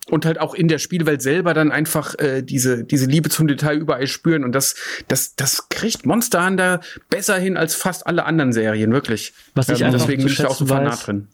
und 0.09 0.25
halt 0.25 0.39
auch 0.39 0.53
in 0.53 0.67
der 0.67 0.77
Spielwelt 0.77 1.21
selber 1.21 1.53
dann 1.53 1.71
einfach 1.71 2.17
äh, 2.19 2.41
diese 2.41 2.83
diese 2.83 3.05
Liebe 3.05 3.29
zum 3.29 3.47
Detail 3.47 3.77
überall 3.77 4.07
spüren 4.07 4.43
und 4.43 4.53
das 4.53 4.75
das 5.07 5.35
das 5.35 5.69
kriegt 5.69 6.05
Monster 6.05 6.45
Hunter 6.45 6.81
besser 7.09 7.37
hin 7.37 7.57
als 7.57 7.75
fast 7.75 8.07
alle 8.07 8.25
anderen 8.25 8.53
Serien 8.53 8.91
wirklich. 8.91 9.33
Was 9.55 9.69
ich 9.69 9.81
ähm, 9.81 9.91
deswegen 9.91 10.23
bin 10.23 10.31
ich 10.31 10.37
da 10.37 10.47
auch 10.47 10.55
so 10.55 10.65
fanat 10.65 11.07
drin. 11.07 11.27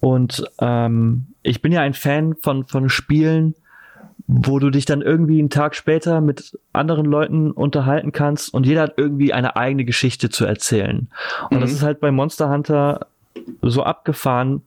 Und 0.00 0.44
ähm, 0.60 1.26
ich 1.42 1.62
bin 1.62 1.72
ja 1.72 1.82
ein 1.82 1.94
Fan 1.94 2.34
von 2.36 2.66
von 2.66 2.88
Spielen, 2.88 3.54
wo 4.26 4.58
du 4.58 4.70
dich 4.70 4.84
dann 4.84 5.02
irgendwie 5.02 5.38
einen 5.38 5.50
Tag 5.50 5.74
später 5.74 6.20
mit 6.20 6.58
anderen 6.72 7.04
Leuten 7.04 7.50
unterhalten 7.50 8.12
kannst 8.12 8.54
und 8.54 8.64
jeder 8.64 8.82
hat 8.82 8.94
irgendwie 8.96 9.32
eine 9.32 9.56
eigene 9.56 9.84
Geschichte 9.84 10.30
zu 10.30 10.44
erzählen. 10.44 11.08
Und 11.50 11.56
mhm. 11.56 11.60
das 11.60 11.72
ist 11.72 11.82
halt 11.82 12.00
bei 12.00 12.10
Monster 12.12 12.48
Hunter 12.48 13.06
so 13.60 13.82
abgefahren, 13.82 14.62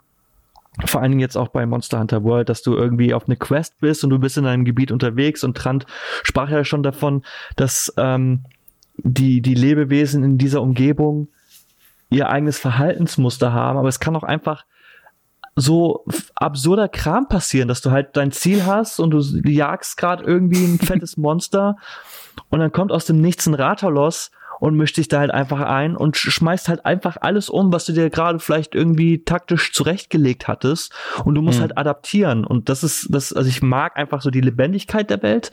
vor 0.86 1.02
allen 1.02 1.12
Dingen 1.12 1.22
jetzt 1.22 1.38
auch 1.38 1.50
bei 1.50 1.66
Monster 1.66 2.00
Hunter 2.00 2.24
World, 2.24 2.50
dass 2.50 2.62
du 2.62 2.76
irgendwie 2.76 3.14
auf 3.14 3.28
eine 3.28 3.38
Quest 3.38 3.80
bist 3.80 4.04
und 4.04 4.10
du 4.10 4.20
bist 4.20 4.38
in 4.38 4.46
einem 4.46 4.66
Gebiet 4.66 4.92
unterwegs 4.92 5.44
und 5.44 5.56
Trant 5.56 5.86
sprach 6.24 6.50
ja 6.50 6.66
schon 6.66 6.84
davon, 6.84 7.24
dass 7.56 7.94
ähm, 7.98 8.42
die, 8.98 9.42
die 9.42 9.56
Lebewesen 9.56 10.24
in 10.24 10.38
dieser 10.38 10.62
Umgebung 10.62 11.28
ihr 12.10 12.30
eigenes 12.30 12.60
Verhaltensmuster 12.60 13.54
haben, 13.54 13.78
aber 13.78 13.88
es 13.88 14.00
kann 14.00 14.16
auch 14.16 14.24
einfach 14.24 14.66
so 15.56 16.06
absurder 16.36 16.88
Kram 16.88 17.28
passieren, 17.28 17.68
dass 17.68 17.82
du 17.82 17.92
halt 17.92 18.18
dein 18.18 18.32
Ziel 18.32 18.66
hast 18.66 19.00
und 19.00 19.12
du 19.12 19.22
jagst 19.50 19.98
gerade 19.98 20.24
irgendwie 20.24 20.64
ein 20.64 20.80
fettes 20.84 21.18
Monster 21.18 21.78
und 22.50 22.60
dann 22.60 22.72
kommt 22.72 22.92
aus 22.92 23.06
dem 23.06 23.22
Nichts 23.22 23.46
ein 23.46 23.54
Rathalos 23.54 24.32
und 24.60 24.76
mischt 24.76 24.98
dich 24.98 25.08
da 25.10 25.20
halt 25.20 25.32
einfach 25.32 25.60
ein 25.60 25.96
und 25.96 26.16
schmeißt 26.16 26.70
halt 26.70 26.86
einfach 26.86 27.18
alles 27.20 27.50
um, 27.50 27.74
was 27.74 27.86
du 27.86 27.94
dir 27.94 28.10
gerade 28.10 28.40
vielleicht 28.40 28.76
irgendwie 28.76 29.24
taktisch 29.24 29.74
zurechtgelegt 29.74 30.48
hattest 30.48 30.94
und 31.26 31.36
du 31.36 31.42
musst 31.42 31.58
mhm. 31.58 31.64
halt 31.64 31.78
adaptieren 31.78 32.46
und 32.46 32.70
das 32.70 32.84
ist 32.84 33.08
das 33.12 33.34
also 33.34 33.50
ich 33.50 33.62
mag 33.62 33.98
einfach 33.98 34.22
so 34.22 34.30
die 34.30 34.42
Lebendigkeit 34.42 35.10
der 35.10 35.22
Welt 35.22 35.52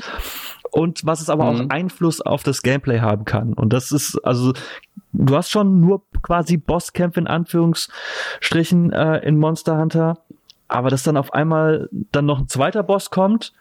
und 0.71 1.05
was 1.05 1.21
es 1.21 1.29
aber 1.29 1.51
mhm. 1.51 1.61
auch 1.61 1.71
Einfluss 1.71 2.21
auf 2.21 2.43
das 2.43 2.63
Gameplay 2.63 3.01
haben 3.01 3.25
kann 3.25 3.53
und 3.53 3.73
das 3.73 3.91
ist 3.91 4.17
also 4.25 4.53
du 5.13 5.37
hast 5.37 5.51
schon 5.51 5.81
nur 5.81 6.05
quasi 6.23 6.57
Bosskämpfe 6.57 7.21
in 7.21 7.27
Anführungsstrichen 7.27 8.93
äh, 8.93 9.19
in 9.19 9.39
Monster 9.39 9.79
Hunter 9.79 10.19
aber 10.71 10.89
dass 10.91 11.03
dann 11.03 11.17
auf 11.17 11.35
einmal 11.35 11.89
dann 12.13 12.27
noch 12.27 12.39
ein 12.41 12.49
zweiter 12.49 12.83
Boss 12.83 13.11
kommt 13.11 13.53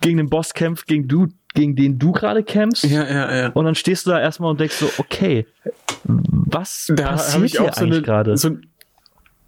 gegen 0.00 0.16
den 0.16 0.30
Boss 0.30 0.54
kämpft, 0.54 0.86
gegen 0.86 1.08
du, 1.08 1.28
gegen 1.54 1.76
den 1.76 1.98
du 1.98 2.12
gerade 2.12 2.42
kämpfst. 2.42 2.84
Ja, 2.84 3.04
ja, 3.04 3.34
ja. 3.34 3.48
Und 3.50 3.64
dann 3.64 3.74
stehst 3.74 4.06
du 4.06 4.10
da 4.10 4.20
erstmal 4.20 4.50
und 4.50 4.60
denkst 4.60 4.76
so, 4.76 4.90
okay, 4.98 5.46
was 6.04 6.92
da 6.94 7.12
passiert 7.12 7.50
hier 7.50 7.72
so 7.72 7.84
eigentlich 7.84 8.04
gerade? 8.04 8.36
So, 8.36 8.56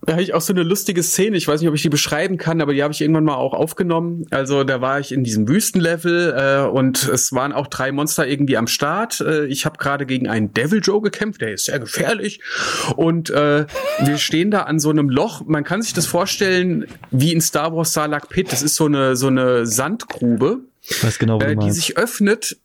da 0.06 0.12
habe 0.12 0.22
ich 0.22 0.34
auch 0.34 0.40
so 0.40 0.52
eine 0.52 0.62
lustige 0.62 1.02
Szene, 1.02 1.36
ich 1.36 1.48
weiß 1.48 1.60
nicht, 1.60 1.68
ob 1.68 1.74
ich 1.74 1.82
die 1.82 1.88
beschreiben 1.88 2.38
kann, 2.38 2.60
aber 2.60 2.72
die 2.72 2.82
habe 2.82 2.92
ich 2.92 3.00
irgendwann 3.00 3.24
mal 3.24 3.34
auch 3.34 3.52
aufgenommen. 3.52 4.24
Also 4.30 4.62
da 4.62 4.80
war 4.80 5.00
ich 5.00 5.10
in 5.10 5.24
diesem 5.24 5.48
Wüstenlevel 5.48 6.34
äh, 6.36 6.68
und 6.68 7.08
es 7.08 7.32
waren 7.32 7.52
auch 7.52 7.66
drei 7.66 7.90
Monster 7.90 8.26
irgendwie 8.26 8.56
am 8.56 8.68
Start. 8.68 9.20
Äh, 9.20 9.46
ich 9.46 9.66
habe 9.66 9.78
gerade 9.78 10.06
gegen 10.06 10.28
einen 10.28 10.54
Devil 10.54 10.80
Joe 10.80 11.02
gekämpft, 11.02 11.40
der 11.40 11.52
ist 11.52 11.64
sehr 11.64 11.80
gefährlich. 11.80 12.40
Und 12.94 13.30
äh, 13.30 13.66
wir 14.04 14.18
stehen 14.18 14.52
da 14.52 14.62
an 14.62 14.78
so 14.78 14.90
einem 14.90 15.10
Loch. 15.10 15.42
Man 15.44 15.64
kann 15.64 15.82
sich 15.82 15.92
das 15.92 16.06
vorstellen 16.06 16.86
wie 17.10 17.32
in 17.32 17.40
Star 17.40 17.74
Wars 17.74 17.92
Salak 17.92 18.28
Pit. 18.28 18.52
Das 18.52 18.62
ist 18.62 18.76
so 18.76 18.86
eine 18.86 19.16
so 19.16 19.26
eine 19.26 19.66
Sandgrube. 19.66 20.60
Ich 20.82 21.02
weiß 21.02 21.18
genau, 21.18 21.40
äh, 21.40 21.56
die 21.56 21.72
sich 21.72 21.98
öffnet 21.98 22.58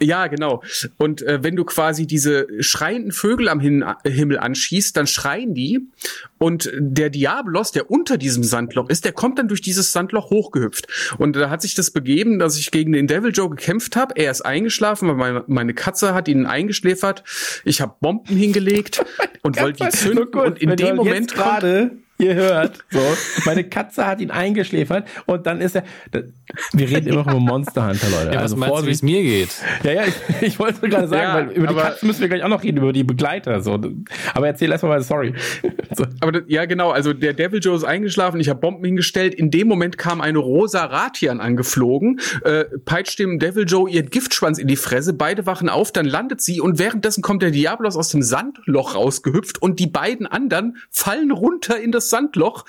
ja, 0.00 0.26
genau. 0.26 0.62
Und 0.98 1.22
äh, 1.22 1.42
wenn 1.42 1.56
du 1.56 1.64
quasi 1.64 2.06
diese 2.06 2.46
schreienden 2.60 3.12
Vögel 3.12 3.48
am 3.48 3.60
Hin 3.60 3.84
Himmel 4.04 4.38
anschießt, 4.38 4.96
dann 4.96 5.06
schreien 5.06 5.54
die. 5.54 5.88
Und 6.38 6.70
der 6.76 7.08
Diablos, 7.08 7.72
der 7.72 7.90
unter 7.90 8.18
diesem 8.18 8.44
Sandloch 8.44 8.90
ist, 8.90 9.06
der 9.06 9.12
kommt 9.12 9.38
dann 9.38 9.48
durch 9.48 9.62
dieses 9.62 9.92
Sandloch 9.92 10.28
hochgehüpft. 10.28 11.16
Und 11.18 11.34
da 11.34 11.48
hat 11.48 11.62
sich 11.62 11.74
das 11.74 11.90
begeben, 11.90 12.38
dass 12.38 12.58
ich 12.58 12.70
gegen 12.70 12.92
den 12.92 13.06
Devil 13.06 13.32
Joe 13.32 13.48
gekämpft 13.48 13.96
habe. 13.96 14.14
Er 14.16 14.30
ist 14.30 14.42
eingeschlafen, 14.42 15.08
weil 15.08 15.16
meine, 15.16 15.44
meine 15.46 15.74
Katze 15.74 16.12
hat 16.12 16.28
ihn 16.28 16.44
eingeschläfert. 16.44 17.24
Ich 17.64 17.80
habe 17.80 17.94
Bomben 18.00 18.36
hingelegt 18.36 19.02
und 19.42 19.58
wollte 19.60 19.84
die 19.84 19.90
zünden. 19.90 20.28
und 20.38 20.60
in 20.60 20.76
dem 20.76 20.96
Moment 20.96 21.32
gerade 21.32 21.96
ihr 22.18 22.34
hört, 22.34 22.84
so, 22.90 23.00
meine 23.44 23.64
Katze 23.64 24.06
hat 24.06 24.20
ihn 24.20 24.30
eingeschläfert 24.30 25.06
und 25.26 25.46
dann 25.46 25.60
ist 25.60 25.76
er, 25.76 25.84
wir 26.72 26.88
reden 26.88 27.08
immer 27.08 27.24
noch 27.24 27.26
über 27.28 27.40
Monster 27.40 27.86
Hunter, 27.86 28.08
Leute. 28.08 28.34
Ja, 28.34 28.40
also 28.40 28.56
meinst 28.56 28.86
wie 28.86 28.90
es 28.90 29.02
mir 29.02 29.22
geht? 29.22 29.50
Ja, 29.82 29.92
ja, 29.92 30.04
ich, 30.04 30.14
ich 30.42 30.58
wollte 30.58 30.88
gerade 30.88 31.08
sagen, 31.08 31.22
ja, 31.22 31.34
weil 31.34 31.56
über 31.56 31.66
die 31.66 31.74
Katzen 31.74 32.06
müssen 32.06 32.20
wir 32.20 32.28
gleich 32.28 32.42
auch 32.42 32.48
noch 32.48 32.62
reden, 32.62 32.78
über 32.78 32.92
die 32.92 33.04
Begleiter, 33.04 33.60
so. 33.60 33.80
Aber 34.34 34.46
erzähl 34.46 34.70
erstmal 34.70 34.92
mal, 34.92 35.02
sorry. 35.02 35.34
So. 35.94 36.04
Aber 36.20 36.42
ja, 36.46 36.64
genau, 36.64 36.90
also 36.90 37.12
der 37.12 37.34
Devil 37.34 37.60
Joe 37.60 37.76
ist 37.76 37.84
eingeschlafen, 37.84 38.40
ich 38.40 38.48
habe 38.48 38.60
Bomben 38.60 38.84
hingestellt, 38.84 39.34
in 39.34 39.50
dem 39.50 39.68
Moment 39.68 39.98
kam 39.98 40.20
eine 40.20 40.38
rosa 40.38 40.84
Ratian 40.84 41.40
angeflogen, 41.40 42.20
äh, 42.44 42.64
peitscht 42.84 43.18
dem 43.18 43.38
Devil 43.38 43.64
Joe 43.66 43.90
ihren 43.90 44.10
Giftschwanz 44.10 44.58
in 44.58 44.68
die 44.68 44.76
Fresse, 44.76 45.12
beide 45.12 45.46
wachen 45.46 45.68
auf, 45.68 45.92
dann 45.92 46.06
landet 46.06 46.40
sie 46.40 46.60
und 46.60 46.78
währenddessen 46.78 47.22
kommt 47.22 47.42
der 47.42 47.50
Diablos 47.50 47.96
aus 47.96 48.08
dem 48.08 48.22
Sandloch 48.22 48.94
rausgehüpft 48.94 49.60
und 49.60 49.80
die 49.80 49.86
beiden 49.86 50.26
anderen 50.26 50.78
fallen 50.90 51.30
runter 51.30 51.78
in 51.78 51.92
das 51.92 52.05
Sandloch. 52.10 52.64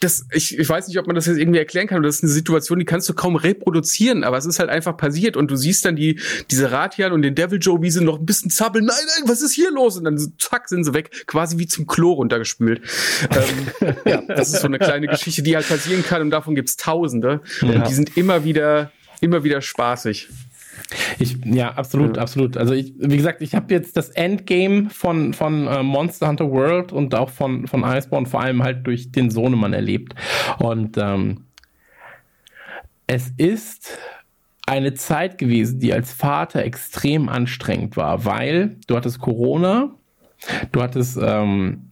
Das, 0.00 0.26
ich, 0.30 0.56
ich 0.56 0.68
weiß 0.68 0.86
nicht, 0.86 0.98
ob 1.00 1.08
man 1.08 1.16
das 1.16 1.26
jetzt 1.26 1.38
irgendwie 1.38 1.58
erklären 1.58 1.88
kann. 1.88 2.04
Das 2.04 2.16
ist 2.16 2.22
eine 2.22 2.30
Situation, 2.30 2.78
die 2.78 2.84
kannst 2.84 3.08
du 3.08 3.14
kaum 3.14 3.34
reproduzieren, 3.34 4.22
aber 4.22 4.38
es 4.38 4.46
ist 4.46 4.60
halt 4.60 4.70
einfach 4.70 4.96
passiert 4.96 5.36
und 5.36 5.50
du 5.50 5.56
siehst 5.56 5.84
dann 5.84 5.96
die, 5.96 6.20
diese 6.52 6.70
Ratian 6.70 7.10
und 7.10 7.22
den 7.22 7.34
Devil 7.34 7.58
Joe, 7.60 7.82
wie 7.82 7.90
sie 7.90 8.04
noch 8.04 8.20
ein 8.20 8.24
bisschen 8.24 8.48
zappeln. 8.48 8.84
Nein, 8.84 8.96
nein, 9.16 9.28
was 9.28 9.42
ist 9.42 9.54
hier 9.54 9.72
los? 9.72 9.96
Und 9.96 10.04
dann 10.04 10.16
zack, 10.38 10.68
sind 10.68 10.84
sie 10.84 10.94
weg, 10.94 11.26
quasi 11.26 11.58
wie 11.58 11.66
zum 11.66 11.88
Klo 11.88 12.12
runtergespült. 12.12 12.80
ähm, 13.30 13.96
ja, 14.04 14.22
das 14.28 14.52
ist 14.52 14.60
so 14.60 14.68
eine 14.68 14.78
kleine 14.78 15.08
Geschichte, 15.08 15.42
die 15.42 15.56
halt 15.56 15.68
passieren 15.68 16.04
kann 16.04 16.22
und 16.22 16.30
davon 16.30 16.54
gibt's 16.54 16.76
Tausende. 16.76 17.40
Ja. 17.62 17.68
Und 17.68 17.88
die 17.88 17.94
sind 17.94 18.16
immer 18.16 18.44
wieder, 18.44 18.92
immer 19.20 19.42
wieder 19.42 19.60
spaßig. 19.60 20.28
Ich, 21.18 21.36
ja, 21.44 21.72
absolut, 21.72 22.16
ja. 22.16 22.22
absolut. 22.22 22.56
Also 22.56 22.74
ich, 22.74 22.94
wie 22.98 23.16
gesagt, 23.16 23.42
ich 23.42 23.54
habe 23.54 23.72
jetzt 23.72 23.96
das 23.96 24.10
Endgame 24.10 24.90
von, 24.90 25.34
von 25.34 25.66
äh, 25.66 25.82
Monster 25.82 26.28
Hunter 26.28 26.50
World 26.50 26.92
und 26.92 27.14
auch 27.14 27.30
von, 27.30 27.66
von 27.66 27.84
Iceborne 27.84 28.26
vor 28.26 28.40
allem 28.40 28.62
halt 28.62 28.86
durch 28.86 29.10
den 29.12 29.30
Sohnemann 29.30 29.72
erlebt. 29.72 30.14
Und 30.58 30.96
ähm, 30.96 31.44
es 33.06 33.32
ist 33.36 33.98
eine 34.66 34.94
Zeit 34.94 35.38
gewesen, 35.38 35.80
die 35.80 35.92
als 35.94 36.12
Vater 36.12 36.62
extrem 36.62 37.28
anstrengend 37.28 37.96
war, 37.96 38.24
weil 38.24 38.76
du 38.86 38.96
hattest 38.96 39.18
Corona, 39.18 39.90
du 40.72 40.82
hattest 40.82 41.18
ähm, 41.20 41.87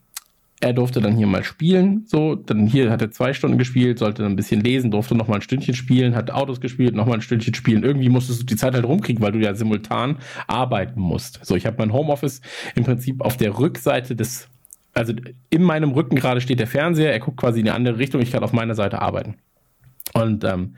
er 0.60 0.72
durfte 0.72 1.00
dann 1.00 1.16
hier 1.16 1.26
mal 1.26 1.44
spielen, 1.44 2.04
so, 2.06 2.34
dann 2.34 2.66
hier 2.66 2.90
hat 2.90 3.02
er 3.02 3.10
zwei 3.10 3.34
Stunden 3.34 3.58
gespielt, 3.58 3.98
sollte 3.98 4.22
dann 4.22 4.32
ein 4.32 4.36
bisschen 4.36 4.62
lesen, 4.62 4.90
durfte 4.90 5.14
noch 5.14 5.28
mal 5.28 5.36
ein 5.36 5.42
Stündchen 5.42 5.74
spielen, 5.74 6.14
hat 6.14 6.30
Autos 6.30 6.60
gespielt, 6.60 6.94
noch 6.94 7.06
mal 7.06 7.14
ein 7.14 7.20
Stündchen 7.20 7.54
spielen. 7.54 7.82
Irgendwie 7.82 8.08
musstest 8.08 8.40
du 8.40 8.46
die 8.46 8.56
Zeit 8.56 8.74
halt 8.74 8.86
rumkriegen, 8.86 9.22
weil 9.22 9.32
du 9.32 9.38
ja 9.38 9.54
simultan 9.54 10.16
arbeiten 10.46 11.00
musst. 11.00 11.40
So, 11.44 11.56
ich 11.56 11.66
habe 11.66 11.76
mein 11.78 11.92
Homeoffice 11.92 12.40
im 12.74 12.84
Prinzip 12.84 13.20
auf 13.20 13.36
der 13.36 13.58
Rückseite 13.58 14.16
des, 14.16 14.48
also 14.94 15.12
in 15.50 15.62
meinem 15.62 15.90
Rücken 15.90 16.16
gerade 16.16 16.40
steht 16.40 16.58
der 16.58 16.66
Fernseher, 16.66 17.12
er 17.12 17.20
guckt 17.20 17.36
quasi 17.36 17.60
in 17.60 17.68
eine 17.68 17.76
andere 17.76 17.98
Richtung, 17.98 18.22
ich 18.22 18.32
kann 18.32 18.42
auf 18.42 18.54
meiner 18.54 18.74
Seite 18.74 19.02
arbeiten. 19.02 19.34
Und 20.14 20.42
ähm, 20.44 20.76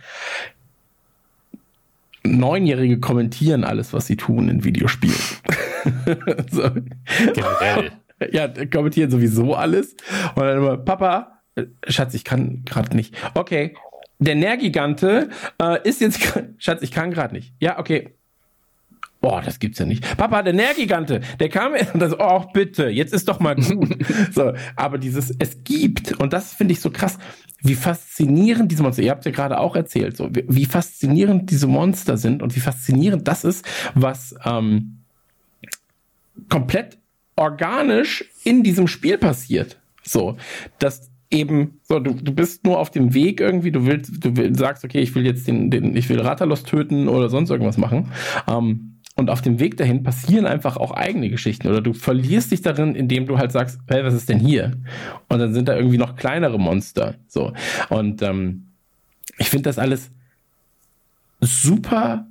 Neunjährige 2.24 2.98
kommentieren 2.98 3.62
alles, 3.62 3.92
was 3.92 4.08
sie 4.08 4.16
tun 4.16 4.48
in 4.48 4.64
Videospielen. 4.64 5.14
so. 6.50 6.70
Generell. 7.32 7.92
Ja, 8.30 8.48
kommentieren 8.66 9.10
sowieso 9.10 9.54
alles. 9.54 9.92
Und 10.34 10.42
dann 10.42 10.58
immer, 10.58 10.76
Papa, 10.76 11.40
äh, 11.54 11.64
Schatz, 11.86 12.14
ich 12.14 12.24
kann 12.24 12.62
gerade 12.64 12.96
nicht. 12.96 13.14
Okay, 13.34 13.74
der 14.18 14.34
Nährgigante 14.34 15.30
äh, 15.62 15.88
ist 15.88 16.00
jetzt, 16.00 16.20
Schatz, 16.58 16.82
ich 16.82 16.90
kann 16.90 17.10
gerade 17.10 17.34
nicht. 17.34 17.54
Ja, 17.60 17.78
okay. 17.78 18.14
Boah, 19.20 19.42
das 19.42 19.58
gibt's 19.58 19.80
ja 19.80 19.84
nicht. 19.84 20.16
Papa, 20.16 20.42
der 20.42 20.52
Nährgigante, 20.52 21.20
der 21.40 21.48
kam 21.48 21.72
und 21.92 22.00
das, 22.00 22.14
oh, 22.18 22.44
bitte, 22.52 22.88
jetzt 22.88 23.12
ist 23.12 23.28
doch 23.28 23.40
mal 23.40 23.56
gut. 23.56 23.96
so, 24.32 24.52
aber 24.76 24.98
dieses, 24.98 25.34
es 25.38 25.64
gibt, 25.64 26.20
und 26.20 26.32
das 26.32 26.54
finde 26.54 26.72
ich 26.72 26.80
so 26.80 26.90
krass, 26.90 27.18
wie 27.60 27.74
faszinierend 27.74 28.70
diese 28.70 28.84
Monster, 28.84 29.02
ihr 29.02 29.10
habt 29.10 29.24
ja 29.24 29.32
gerade 29.32 29.58
auch 29.58 29.74
erzählt, 29.74 30.16
so, 30.16 30.28
wie, 30.30 30.44
wie, 30.48 30.66
faszinierend 30.66 31.50
diese 31.50 31.66
Monster 31.66 32.16
sind 32.16 32.42
und 32.42 32.54
wie 32.54 32.60
faszinierend 32.60 33.26
das 33.26 33.42
ist, 33.42 33.64
was 33.94 34.36
ähm, 34.44 35.00
komplett 36.48 36.98
organisch 37.38 38.24
in 38.44 38.62
diesem 38.62 38.88
Spiel 38.88 39.16
passiert. 39.16 39.78
So, 40.02 40.36
dass 40.78 41.10
eben 41.30 41.80
so 41.82 41.98
du, 41.98 42.14
du 42.14 42.32
bist 42.32 42.64
nur 42.64 42.78
auf 42.78 42.90
dem 42.90 43.14
Weg 43.14 43.40
irgendwie, 43.40 43.70
du 43.70 43.86
willst, 43.86 44.24
du 44.24 44.36
willst, 44.36 44.58
sagst, 44.58 44.84
okay, 44.84 45.00
ich 45.00 45.14
will 45.14 45.26
jetzt 45.26 45.46
den, 45.46 45.70
den 45.70 45.96
ich 45.96 46.08
will 46.08 46.20
Ratalos 46.20 46.64
töten 46.64 47.08
oder 47.08 47.28
sonst 47.28 47.50
irgendwas 47.50 47.76
machen. 47.76 48.12
Ähm, 48.46 48.94
und 49.14 49.30
auf 49.30 49.42
dem 49.42 49.58
Weg 49.58 49.76
dahin 49.76 50.04
passieren 50.04 50.46
einfach 50.46 50.76
auch 50.76 50.92
eigene 50.92 51.28
Geschichten 51.28 51.66
oder 51.66 51.80
du 51.80 51.92
verlierst 51.92 52.52
dich 52.52 52.62
darin, 52.62 52.94
indem 52.94 53.26
du 53.26 53.36
halt 53.36 53.50
sagst, 53.50 53.80
hey, 53.88 54.04
was 54.04 54.14
ist 54.14 54.28
denn 54.28 54.38
hier? 54.38 54.76
Und 55.28 55.40
dann 55.40 55.52
sind 55.52 55.68
da 55.68 55.76
irgendwie 55.76 55.98
noch 55.98 56.14
kleinere 56.14 56.58
Monster. 56.58 57.16
So. 57.26 57.52
Und 57.88 58.22
ähm, 58.22 58.68
ich 59.36 59.50
finde 59.50 59.64
das 59.64 59.78
alles 59.78 60.10
super 61.40 62.26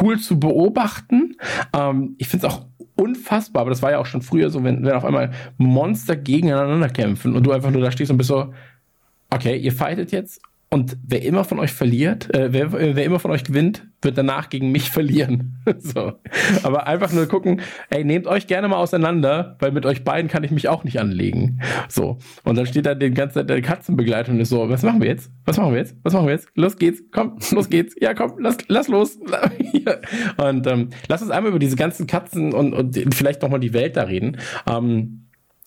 cool 0.00 0.18
zu 0.18 0.38
beobachten. 0.38 1.36
Ähm, 1.72 2.14
ich 2.18 2.28
finde 2.28 2.46
es 2.46 2.52
auch 2.52 2.66
unfassbar, 3.02 3.62
aber 3.62 3.70
das 3.70 3.82
war 3.82 3.90
ja 3.90 3.98
auch 3.98 4.06
schon 4.06 4.22
früher 4.22 4.50
so, 4.50 4.62
wenn, 4.62 4.84
wenn 4.84 4.92
auf 4.92 5.04
einmal 5.04 5.32
Monster 5.58 6.16
gegeneinander 6.16 6.88
kämpfen 6.88 7.34
und 7.34 7.44
du 7.44 7.52
einfach 7.52 7.70
nur 7.70 7.82
da 7.82 7.90
stehst 7.90 8.10
und 8.10 8.18
bist 8.18 8.28
so, 8.28 8.52
okay, 9.30 9.56
ihr 9.56 9.72
fightet 9.72 10.12
jetzt 10.12 10.40
Und 10.72 10.96
wer 11.06 11.22
immer 11.22 11.44
von 11.44 11.58
euch 11.58 11.70
verliert, 11.70 12.34
äh, 12.34 12.50
wer, 12.50 12.72
wer 12.72 13.04
immer 13.04 13.18
von 13.18 13.30
euch 13.30 13.44
gewinnt, 13.44 13.86
wird 14.00 14.16
danach 14.16 14.48
gegen 14.48 14.72
mich 14.72 14.90
verlieren. 14.90 15.62
so. 15.78 16.14
Aber 16.62 16.86
einfach 16.86 17.12
nur 17.12 17.26
gucken, 17.26 17.60
ey, 17.90 18.04
nehmt 18.04 18.26
euch 18.26 18.46
gerne 18.46 18.68
mal 18.68 18.78
auseinander, 18.78 19.58
weil 19.60 19.70
mit 19.72 19.84
euch 19.84 20.02
beiden 20.02 20.30
kann 20.30 20.44
ich 20.44 20.50
mich 20.50 20.70
auch 20.70 20.82
nicht 20.82 20.98
anlegen. 20.98 21.60
So. 21.88 22.16
Und 22.44 22.56
dann 22.56 22.64
steht 22.64 22.86
da 22.86 22.94
die 22.94 23.10
ganze 23.10 23.34
Zeit 23.34 23.50
der 23.50 23.60
Katzenbegleitung 23.60 24.36
und 24.36 24.40
ist 24.40 24.48
so, 24.48 24.66
was 24.70 24.82
machen 24.82 25.02
wir 25.02 25.08
jetzt? 25.08 25.30
Was 25.44 25.58
machen 25.58 25.72
wir 25.72 25.78
jetzt? 25.78 25.94
Was 26.04 26.14
machen 26.14 26.24
wir 26.24 26.32
jetzt? 26.32 26.48
Los 26.54 26.78
geht's, 26.78 27.02
komm, 27.12 27.36
los 27.50 27.68
geht's. 27.68 27.94
Ja, 28.00 28.14
komm, 28.14 28.38
lass, 28.38 28.56
lass 28.68 28.88
los. 28.88 29.18
und 30.38 30.66
ähm, 30.66 30.88
lass 31.06 31.20
uns 31.20 31.30
einmal 31.30 31.50
über 31.50 31.58
diese 31.58 31.76
ganzen 31.76 32.06
Katzen 32.06 32.54
und, 32.54 32.72
und 32.72 33.14
vielleicht 33.14 33.42
nochmal 33.42 33.60
die 33.60 33.74
Welt 33.74 33.98
da 33.98 34.04
reden. 34.04 34.38
Ähm, 34.66 35.21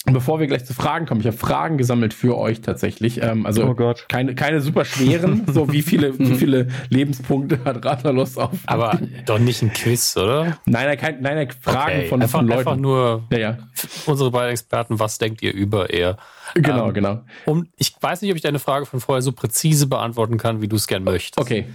Bevor 0.05 0.39
wir 0.39 0.45
gleich 0.47 0.63
zu 0.65 0.73
Fragen 0.75 1.05
kommen, 1.07 1.21
ich 1.21 1.27
habe 1.27 1.35
Fragen 1.37 1.77
gesammelt 1.77 2.13
für 2.13 2.37
euch 2.37 2.61
tatsächlich. 2.61 3.21
Ähm, 3.23 3.45
also 3.45 3.63
Oh 3.65 3.73
Gott. 3.73 4.05
keine 4.07 4.35
keine 4.35 4.61
super 4.61 4.85
schweren, 4.85 5.45
so 5.51 5.71
wie 5.71 5.81
viele 5.81 6.17
wie 6.19 6.35
viele 6.35 6.67
Lebenspunkte 6.89 7.59
hat 7.65 7.83
Ratalos 7.83 8.37
auf. 8.37 8.51
Aber 8.67 8.99
doch 9.25 9.39
nicht 9.39 9.61
ein 9.63 9.73
Quiz, 9.73 10.15
oder? 10.15 10.59
nein, 10.65 10.85
nein, 10.85 10.97
kein, 10.97 11.21
nein, 11.21 11.35
nein 11.35 11.47
Fragen 11.59 11.97
Okay, 11.99 12.07
von, 12.07 12.21
einfach, 12.21 12.39
von 12.39 12.47
Leuten. 12.47 12.59
einfach 12.59 12.75
nur 12.77 13.23
ja, 13.31 13.37
ja, 13.39 13.57
unsere 14.05 14.29
beiden 14.31 14.51
Experten, 14.51 14.99
was 14.99 15.17
denkt 15.17 15.41
ihr 15.41 15.53
über 15.53 15.89
eher? 15.89 16.17
genau, 16.53 16.89
Ähm, 16.89 16.93
genau. 16.93 17.21
Um, 17.45 17.67
ich 17.75 17.95
weiß 17.99 18.21
nicht, 18.21 18.29
ob 18.31 18.35
ich 18.35 18.43
deine 18.43 18.59
Frage 18.59 18.85
von 18.85 18.99
vorher 18.99 19.23
so 19.23 19.31
präzise 19.31 19.87
beantworten 19.87 20.37
kann, 20.37 20.61
wie 20.61 20.67
du 20.67 20.75
es 20.75 20.85
gern 20.85 21.03
möchtest. 21.03 21.39
Okay, 21.39 21.65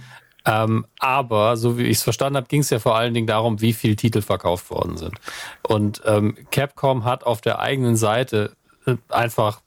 Ähm, 0.45 0.85
aber 0.99 1.57
so 1.57 1.77
wie 1.77 1.83
ich 1.83 1.97
es 1.97 2.03
verstanden 2.03 2.37
habe, 2.37 2.47
ging 2.47 2.61
es 2.61 2.69
ja 2.69 2.79
vor 2.79 2.95
allen 2.95 3.13
Dingen 3.13 3.27
darum, 3.27 3.61
wie 3.61 3.73
viele 3.73 3.95
Titel 3.95 4.21
verkauft 4.21 4.69
worden 4.71 4.97
sind. 4.97 5.15
Und 5.61 6.01
ähm, 6.05 6.35
Capcom 6.51 7.05
hat 7.05 7.23
auf 7.25 7.41
der 7.41 7.59
eigenen 7.59 7.95
Seite 7.95 8.55
äh, 8.85 8.95
einfach 9.09 9.61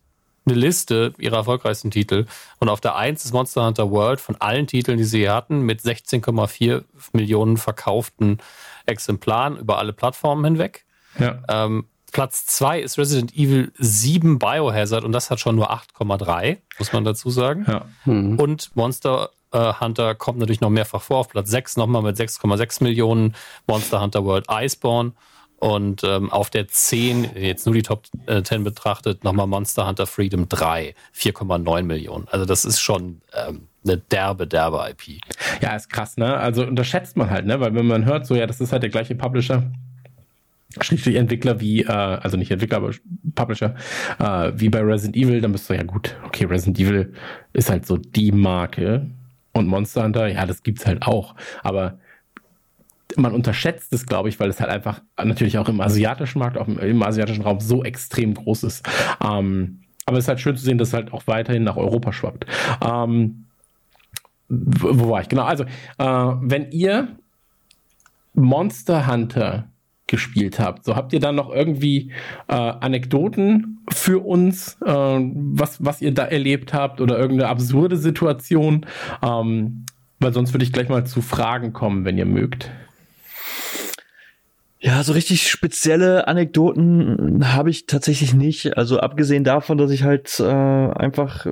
eine 0.47 0.57
Liste 0.57 1.15
ihrer 1.19 1.39
erfolgreichsten 1.39 1.91
Titel. 1.91 2.27
Und 2.59 2.69
auf 2.69 2.81
der 2.81 2.97
1 2.97 3.25
ist 3.25 3.33
Monster 3.33 3.65
Hunter 3.65 3.91
World 3.91 4.21
von 4.21 4.37
allen 4.37 4.67
Titeln, 4.67 4.99
die 4.99 5.05
sie 5.05 5.21
hier 5.21 5.35
hatten, 5.35 5.61
mit 5.61 5.81
16,4 5.81 6.85
Millionen 7.13 7.57
verkauften 7.57 8.39
Exemplaren 8.87 9.57
über 9.57 9.79
alle 9.79 9.93
Plattformen 9.93 10.45
hinweg. 10.45 10.85
ja. 11.19 11.43
Ähm, 11.49 11.87
Platz 12.13 12.47
2 12.47 12.81
ist 12.81 12.97
Resident 12.97 13.35
Evil 13.35 13.73
7 13.77 14.39
Biohazard 14.39 15.03
und 15.03 15.11
das 15.11 15.33
hat 15.33 15.41
schon 15.41 15.57
nur 15.57 15.73
8,3, 15.73 16.59
muss 16.79 16.93
man 16.93 17.05
dazu 17.05 17.29
sagen. 17.29 17.67
ja. 17.67 17.87
Und 18.07 18.71
Monster 18.77 19.31
Hunter 19.59 20.15
kommt 20.15 20.39
natürlich 20.39 20.61
noch 20.61 20.71
mehrfach 20.71 21.03
vor. 21.03 21.19
Auf 21.19 21.29
Platz 21.29 21.51
6 21.51 21.77
nochmal 21.77 22.03
mit 22.03 22.17
6,6 22.17 22.83
Millionen. 22.83 23.35
Monster 23.67 24.01
Hunter 24.01 24.25
World 24.25 24.47
Iceborne. 24.51 25.13
Und 25.59 26.05
ähm, 26.05 26.31
auf 26.31 26.51
der 26.51 26.69
10, 26.69 27.37
jetzt 27.37 27.65
nur 27.65 27.75
die 27.75 27.83
Top 27.83 28.03
äh, 28.27 28.43
10 28.43 28.65
betrachtet, 28.65 29.25
nochmal 29.25 29.47
Monster 29.47 29.87
Hunter 29.87 30.07
Freedom 30.07 30.47
3, 30.47 30.95
4,9 31.17 31.83
Millionen. 31.85 32.27
Also 32.29 32.45
das 32.45 32.67
ist 32.67 32.81
schon 32.81 33.23
ähm, 33.33 33.69
eine 33.83 33.97
derbe, 33.97 34.47
derbe 34.47 34.85
IP. 34.91 35.21
Ja, 35.63 35.75
ist 35.75 35.89
krass, 35.89 36.17
ne? 36.17 36.37
Also 36.37 36.67
unterschätzt 36.67 37.17
man 37.17 37.31
halt, 37.31 37.47
ne? 37.47 37.61
Weil 37.61 37.75
wenn 37.75 37.87
man 37.87 38.05
hört, 38.05 38.27
so 38.27 38.35
ja, 38.35 38.47
das 38.47 38.61
ist 38.61 38.73
halt 38.73 38.83
der 38.83 38.91
gleiche 38.91 39.15
Publisher, 39.15 39.63
Schrägstrich 40.81 41.17
Entwickler 41.17 41.61
wie, 41.61 41.83
äh, 41.83 41.87
also 41.89 42.37
nicht 42.37 42.51
Entwickler, 42.51 42.79
aber 42.79 42.91
Publisher, 43.35 43.75
äh, 44.19 44.53
wie 44.57 44.69
bei 44.69 44.81
Resident 44.81 45.17
Evil, 45.17 45.41
dann 45.41 45.53
bist 45.53 45.71
du 45.71 45.75
ja 45.75 45.83
gut, 45.83 46.17
okay, 46.27 46.45
Resident 46.45 46.79
Evil 46.79 47.15
ist 47.53 47.71
halt 47.71 47.87
so 47.87 47.97
die 47.97 48.33
Marke 48.33 49.07
und 49.55 49.67
Monster 49.67 50.05
Hunter, 50.05 50.27
ja, 50.27 50.45
das 50.47 50.63
gibt's 50.63 50.87
halt 50.87 51.07
auch, 51.07 51.35
aber 51.63 51.99
man 53.17 53.33
unterschätzt 53.33 53.93
es, 53.93 54.07
glaube 54.07 54.29
ich, 54.29 54.41
weil 54.41 54.51
es 54.51 54.61
halt 54.61 54.71
einfach 54.71 55.01
natürlich 55.23 55.59
auch 55.59 55.69
im 55.69 55.81
asiatischen 55.81 56.39
Markt, 56.39 56.59
auch 56.59 56.69
im, 56.69 56.79
im 56.79 57.03
asiatischen 57.03 57.43
Raum 57.43 57.61
so 57.61 57.85
extrem 57.85 58.35
groß 58.35 58.65
ist. 58.65 58.89
Ähm, 59.23 59.81
aber 60.07 60.19
es 60.19 60.25
ist 60.25 60.29
halt 60.29 60.41
schön 60.41 60.57
zu 60.57 60.65
sehen, 60.65 60.79
dass 60.79 60.89
es 60.89 60.95
halt 60.95 61.13
auch 61.13 61.27
weiterhin 61.27 61.65
nach 61.65 61.77
Europa 61.77 62.13
schwappt. 62.13 62.47
Ähm, 62.83 63.47
wo 64.49 65.11
war 65.11 65.21
ich? 65.21 65.29
Genau, 65.29 65.45
also, 65.45 65.65
äh, 65.65 66.37
wenn 66.41 66.71
ihr 66.71 67.17
Monster 68.35 69.07
Hunter 69.07 69.69
gespielt 70.07 70.59
habt, 70.59 70.85
so 70.85 70.97
habt 70.97 71.13
ihr 71.13 71.21
dann 71.21 71.35
noch 71.35 71.51
irgendwie 71.51 72.13
äh, 72.49 72.55
Anekdoten 72.55 73.79
für 73.91 74.25
uns, 74.25 74.77
äh, 74.85 74.91
was, 74.91 75.83
was 75.85 76.03
ihr 76.03 76.13
da 76.13 76.25
erlebt 76.25 76.75
habt 76.75 77.01
oder 77.01 77.19
irgendeine 77.19 77.49
absurde 77.49 77.97
Situation? 77.97 78.87
Ähm, 79.23 79.87
weil 80.21 80.33
sonst 80.33 80.53
würde 80.53 80.65
ich 80.65 80.73
gleich 80.73 80.89
mal 80.89 81.05
zu 81.05 81.23
Fragen 81.23 81.73
kommen, 81.73 82.05
wenn 82.05 82.19
ihr 82.19 82.27
mögt. 82.27 82.71
Ja, 84.85 85.03
so 85.03 85.15
richtig 85.15 85.49
spezielle 85.49 86.29
Anekdoten 86.29 87.55
habe 87.55 87.71
ich 87.71 87.87
tatsächlich 87.87 88.35
nicht. 88.35 88.77
Also 88.77 89.01
abgesehen 89.01 89.43
davon, 89.43 89.79
dass 89.79 89.91
ich 89.91 90.03
halt 90.03 90.39
äh, 90.41 90.45
einfach, 90.45 91.47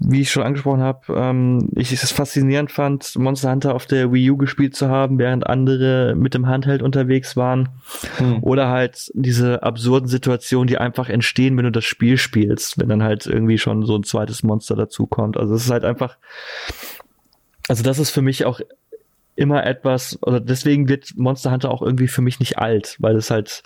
wie 0.00 0.22
ich 0.22 0.30
schon 0.30 0.42
angesprochen 0.42 0.80
habe, 0.80 1.00
ähm, 1.14 1.70
ich 1.76 1.92
es 1.92 2.10
faszinierend 2.10 2.72
fand, 2.72 3.14
Monster 3.16 3.50
Hunter 3.50 3.74
auf 3.74 3.84
der 3.84 4.10
Wii 4.10 4.30
U 4.30 4.36
gespielt 4.38 4.74
zu 4.74 4.88
haben, 4.88 5.18
während 5.18 5.46
andere 5.46 6.14
mit 6.16 6.32
dem 6.32 6.46
Handheld 6.46 6.80
unterwegs 6.80 7.36
waren. 7.36 7.68
Hm. 8.16 8.42
Oder 8.42 8.70
halt 8.70 9.10
diese 9.12 9.62
absurden 9.62 10.08
Situationen, 10.08 10.66
die 10.66 10.78
einfach 10.78 11.10
entstehen, 11.10 11.58
wenn 11.58 11.66
du 11.66 11.72
das 11.72 11.84
Spiel 11.84 12.16
spielst, 12.16 12.80
wenn 12.80 12.88
dann 12.88 13.02
halt 13.02 13.26
irgendwie 13.26 13.58
schon 13.58 13.84
so 13.84 13.96
ein 13.96 14.02
zweites 14.02 14.42
Monster 14.42 14.76
dazukommt. 14.76 15.36
Also 15.36 15.54
es 15.54 15.66
ist 15.66 15.70
halt 15.70 15.84
einfach, 15.84 16.16
also 17.68 17.82
das 17.82 17.98
ist 17.98 18.08
für 18.08 18.22
mich 18.22 18.46
auch 18.46 18.60
immer 19.38 19.64
etwas, 19.64 20.18
oder 20.22 20.40
deswegen 20.40 20.88
wird 20.88 21.16
Monster 21.16 21.52
Hunter 21.52 21.70
auch 21.70 21.80
irgendwie 21.80 22.08
für 22.08 22.22
mich 22.22 22.40
nicht 22.40 22.58
alt, 22.58 22.96
weil 22.98 23.16
es 23.16 23.30
halt 23.30 23.62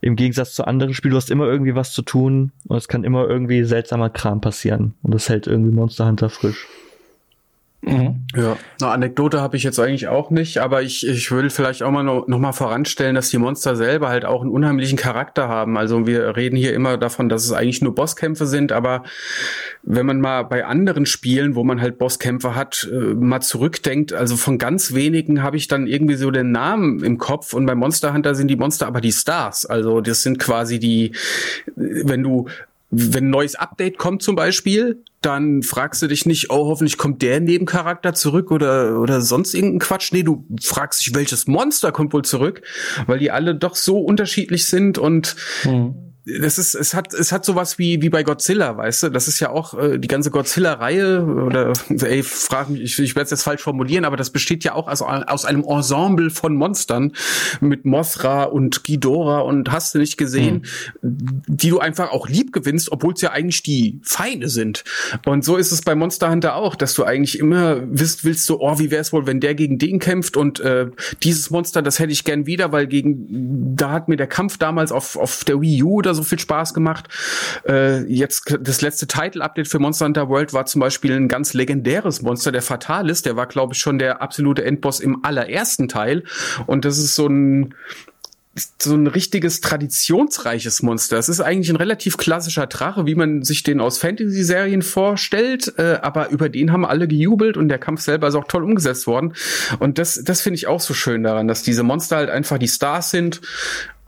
im 0.00 0.16
Gegensatz 0.16 0.54
zu 0.54 0.64
anderen 0.64 0.94
Spielen, 0.94 1.10
du 1.10 1.16
hast 1.16 1.30
immer 1.30 1.46
irgendwie 1.46 1.74
was 1.74 1.92
zu 1.92 2.02
tun 2.02 2.52
und 2.68 2.76
es 2.76 2.88
kann 2.88 3.04
immer 3.04 3.28
irgendwie 3.28 3.64
seltsamer 3.64 4.10
Kram 4.10 4.40
passieren. 4.40 4.94
Und 5.02 5.12
das 5.12 5.28
hält 5.28 5.46
irgendwie 5.46 5.74
Monster 5.74 6.06
Hunter 6.06 6.30
frisch. 6.30 6.66
Mhm. 7.82 8.26
Ja, 8.36 8.58
eine 8.80 8.90
Anekdote 8.90 9.40
habe 9.40 9.56
ich 9.56 9.62
jetzt 9.62 9.78
eigentlich 9.80 10.06
auch 10.08 10.30
nicht, 10.30 10.58
aber 10.58 10.82
ich, 10.82 11.06
ich 11.06 11.30
will 11.30 11.48
vielleicht 11.48 11.82
auch 11.82 11.90
mal 11.90 12.02
noch, 12.02 12.28
noch 12.28 12.38
mal 12.38 12.52
voranstellen, 12.52 13.14
dass 13.14 13.30
die 13.30 13.38
Monster 13.38 13.74
selber 13.74 14.08
halt 14.08 14.26
auch 14.26 14.42
einen 14.42 14.50
unheimlichen 14.50 14.98
Charakter 14.98 15.48
haben. 15.48 15.78
Also 15.78 16.06
wir 16.06 16.36
reden 16.36 16.56
hier 16.56 16.74
immer 16.74 16.98
davon, 16.98 17.30
dass 17.30 17.44
es 17.44 17.52
eigentlich 17.52 17.80
nur 17.80 17.94
Bosskämpfe 17.94 18.46
sind, 18.46 18.70
aber 18.70 19.04
wenn 19.82 20.04
man 20.04 20.20
mal 20.20 20.42
bei 20.42 20.66
anderen 20.66 21.06
Spielen, 21.06 21.54
wo 21.54 21.64
man 21.64 21.80
halt 21.80 21.96
Bosskämpfe 21.96 22.54
hat, 22.54 22.86
äh, 22.92 23.14
mal 23.14 23.40
zurückdenkt, 23.40 24.12
also 24.12 24.36
von 24.36 24.58
ganz 24.58 24.92
wenigen 24.92 25.42
habe 25.42 25.56
ich 25.56 25.66
dann 25.66 25.86
irgendwie 25.86 26.16
so 26.16 26.30
den 26.30 26.52
Namen 26.52 27.02
im 27.02 27.16
Kopf 27.16 27.54
und 27.54 27.64
bei 27.64 27.74
Monster 27.74 28.12
Hunter 28.12 28.34
sind 28.34 28.48
die 28.48 28.56
Monster 28.56 28.88
aber 28.88 29.00
die 29.00 29.12
Stars. 29.12 29.64
Also 29.64 30.02
das 30.02 30.22
sind 30.22 30.38
quasi 30.38 30.78
die, 30.78 31.12
wenn 31.76 32.22
du 32.22 32.46
wenn 32.90 33.26
ein 33.26 33.30
neues 33.30 33.54
Update 33.54 33.98
kommt 33.98 34.22
zum 34.22 34.34
Beispiel, 34.34 35.02
dann 35.20 35.62
fragst 35.62 36.02
du 36.02 36.06
dich 36.06 36.26
nicht, 36.26 36.50
oh, 36.50 36.66
hoffentlich 36.66 36.98
kommt 36.98 37.22
der 37.22 37.40
Nebencharakter 37.40 38.14
zurück 38.14 38.50
oder, 38.50 38.98
oder 39.00 39.20
sonst 39.20 39.54
irgendein 39.54 39.78
Quatsch. 39.78 40.12
Nee, 40.12 40.22
du 40.22 40.46
fragst 40.60 41.04
dich, 41.04 41.14
welches 41.14 41.46
Monster 41.46 41.92
kommt 41.92 42.12
wohl 42.12 42.24
zurück, 42.24 42.62
weil 43.06 43.18
die 43.18 43.30
alle 43.30 43.54
doch 43.54 43.76
so 43.76 43.98
unterschiedlich 43.98 44.66
sind 44.66 44.98
und 44.98 45.36
Mhm. 45.64 46.09
Das 46.24 46.58
ist, 46.58 46.74
es 46.74 46.94
hat, 46.94 47.14
es 47.14 47.32
hat 47.32 47.44
sowas 47.44 47.78
wie, 47.78 48.02
wie 48.02 48.10
bei 48.10 48.22
Godzilla, 48.22 48.76
weißt 48.76 49.04
du? 49.04 49.08
Das 49.08 49.26
ist 49.26 49.40
ja 49.40 49.50
auch 49.50 49.74
äh, 49.74 49.98
die 49.98 50.08
ganze 50.08 50.30
Godzilla-Reihe 50.30 51.24
oder, 51.24 51.72
ey, 51.88 52.22
frag 52.22 52.68
mich, 52.68 52.82
ich, 52.82 52.98
ich 52.98 53.16
werde 53.16 53.24
es 53.24 53.30
jetzt 53.30 53.42
falsch 53.42 53.62
formulieren, 53.62 54.04
aber 54.04 54.16
das 54.16 54.30
besteht 54.30 54.62
ja 54.64 54.74
auch 54.74 54.86
aus, 54.86 55.02
aus 55.02 55.44
einem 55.44 55.64
Ensemble 55.64 56.30
von 56.30 56.54
Monstern 56.54 57.12
mit 57.60 57.86
Mothra 57.86 58.44
und 58.44 58.84
Ghidorah 58.84 59.40
und 59.40 59.72
hast 59.72 59.94
du 59.94 59.98
nicht 59.98 60.18
gesehen, 60.18 60.66
die 61.02 61.70
du 61.70 61.78
einfach 61.78 62.10
auch 62.10 62.28
lieb 62.28 62.52
gewinnst, 62.52 62.92
obwohl 62.92 63.14
es 63.14 63.22
ja 63.22 63.30
eigentlich 63.30 63.62
die 63.62 64.00
Feinde 64.02 64.48
sind. 64.48 64.84
Und 65.24 65.44
so 65.44 65.56
ist 65.56 65.72
es 65.72 65.80
bei 65.80 65.94
Monster 65.94 66.30
Hunter 66.30 66.54
auch, 66.56 66.74
dass 66.74 66.94
du 66.94 67.04
eigentlich 67.04 67.38
immer 67.38 67.80
wisst, 67.90 68.24
willst 68.24 68.48
du, 68.50 68.60
oh, 68.60 68.78
wie 68.78 68.90
wär's 68.90 69.12
wohl, 69.12 69.26
wenn 69.26 69.40
der 69.40 69.54
gegen 69.54 69.78
den 69.78 69.98
kämpft 69.98 70.36
und 70.36 70.60
äh, 70.60 70.90
dieses 71.22 71.50
Monster, 71.50 71.82
das 71.82 71.98
hätte 71.98 72.12
ich 72.12 72.24
gern 72.24 72.46
wieder, 72.46 72.72
weil 72.72 72.86
gegen, 72.86 73.74
da 73.76 73.90
hat 73.90 74.08
mir 74.08 74.16
der 74.16 74.26
Kampf 74.26 74.58
damals 74.58 74.92
auf, 74.92 75.16
auf 75.16 75.44
der 75.44 75.60
Wii 75.60 75.82
U 75.82 75.94
oder 75.96 76.09
so 76.14 76.22
viel 76.22 76.38
Spaß 76.38 76.74
gemacht. 76.74 77.08
Äh, 77.66 78.04
jetzt 78.04 78.56
das 78.60 78.80
letzte 78.80 79.06
Title-Update 79.06 79.68
für 79.68 79.78
Monster 79.78 80.06
Hunter 80.06 80.28
World 80.28 80.52
war 80.52 80.66
zum 80.66 80.80
Beispiel 80.80 81.14
ein 81.14 81.28
ganz 81.28 81.54
legendäres 81.54 82.22
Monster, 82.22 82.52
der 82.52 82.62
Fatalis. 82.62 83.22
Der 83.22 83.36
war, 83.36 83.46
glaube 83.46 83.74
ich, 83.74 83.80
schon 83.80 83.98
der 83.98 84.22
absolute 84.22 84.64
Endboss 84.64 85.00
im 85.00 85.24
allerersten 85.24 85.88
Teil. 85.88 86.24
Und 86.66 86.84
das 86.84 86.98
ist 86.98 87.14
so 87.14 87.26
ein 87.26 87.74
so 88.78 88.94
ein 88.94 89.06
richtiges 89.06 89.60
traditionsreiches 89.60 90.82
Monster. 90.82 91.18
Es 91.18 91.28
ist 91.28 91.40
eigentlich 91.40 91.70
ein 91.70 91.76
relativ 91.76 92.16
klassischer 92.16 92.66
Drache, 92.66 93.06
wie 93.06 93.14
man 93.14 93.42
sich 93.42 93.62
den 93.62 93.80
aus 93.80 93.98
Fantasy-Serien 93.98 94.82
vorstellt, 94.82 95.72
äh, 95.78 95.98
aber 96.02 96.30
über 96.30 96.48
den 96.48 96.72
haben 96.72 96.84
alle 96.84 97.06
gejubelt 97.06 97.56
und 97.56 97.68
der 97.68 97.78
Kampf 97.78 98.00
selber 98.00 98.28
ist 98.28 98.34
auch 98.34 98.48
toll 98.48 98.64
umgesetzt 98.64 99.06
worden. 99.06 99.34
Und 99.78 99.98
das, 99.98 100.22
das 100.24 100.40
finde 100.40 100.56
ich 100.56 100.66
auch 100.66 100.80
so 100.80 100.94
schön 100.94 101.22
daran, 101.22 101.46
dass 101.46 101.62
diese 101.62 101.84
Monster 101.84 102.16
halt 102.16 102.30
einfach 102.30 102.58
die 102.58 102.68
Stars 102.68 103.10
sind 103.10 103.40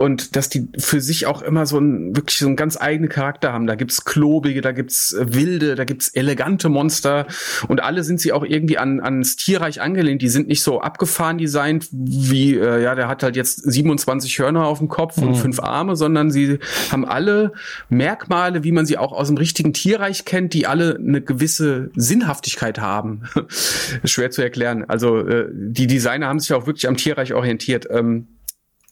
und 0.02 0.34
dass 0.34 0.48
die 0.48 0.68
für 0.78 1.00
sich 1.00 1.26
auch 1.26 1.42
immer 1.42 1.64
so 1.64 1.78
ein 1.78 2.16
wirklich 2.16 2.38
so 2.38 2.46
einen 2.48 2.56
ganz 2.56 2.76
eigenen 2.76 3.08
Charakter 3.08 3.52
haben. 3.52 3.68
Da 3.68 3.76
gibt's 3.76 4.04
klobige, 4.04 4.60
da 4.60 4.72
gibt's 4.72 5.12
äh, 5.12 5.32
wilde, 5.32 5.76
da 5.76 5.84
gibt's 5.84 6.08
elegante 6.08 6.68
Monster 6.68 7.28
und 7.68 7.80
alle 7.80 8.02
sind 8.02 8.20
sie 8.20 8.32
auch 8.32 8.44
irgendwie 8.44 8.78
an 8.78 8.98
ans 8.98 9.36
Tierreich 9.36 9.80
angelehnt. 9.80 10.20
Die 10.20 10.28
sind 10.28 10.48
nicht 10.48 10.64
so 10.64 10.80
abgefahren 10.80 11.38
designt 11.38 11.86
wie 11.92 12.56
äh, 12.56 12.82
ja, 12.82 12.96
der 12.96 13.06
hat 13.06 13.22
halt 13.22 13.36
jetzt 13.36 13.62
27 13.62 14.40
Hörner 14.40 14.66
auf 14.66 14.78
dem 14.78 14.88
Kopf 14.88 15.18
mhm. 15.18 15.28
und 15.28 15.34
fünf 15.36 15.60
Arme, 15.60 15.94
sondern 15.94 16.32
sie 16.32 16.58
haben 16.90 17.04
alle 17.04 17.52
Merkmale, 17.88 18.64
wie 18.64 18.72
man 18.72 18.86
sie 18.86 18.98
auch 18.98 19.12
aus 19.12 19.28
dem 19.28 19.36
richtigen 19.36 19.72
Tierreich 19.72 20.24
kennt, 20.24 20.52
die 20.52 20.66
alle 20.66 20.96
eine 20.96 21.20
gewisse 21.20 21.92
Sinnhaftigkeit 21.94 22.80
haben. 22.80 23.22
Schwer 24.04 24.32
zu 24.32 24.42
erklären. 24.42 24.84
Also 24.88 25.18
äh, 25.20 25.46
die 25.52 25.86
Designer 25.86 26.26
haben 26.26 26.40
sich 26.40 26.52
auch 26.54 26.66
wirklich 26.66 26.88
am 26.88 26.96
Tierreich 26.96 27.34
orientiert. 27.34 27.86
Ähm, 27.88 28.26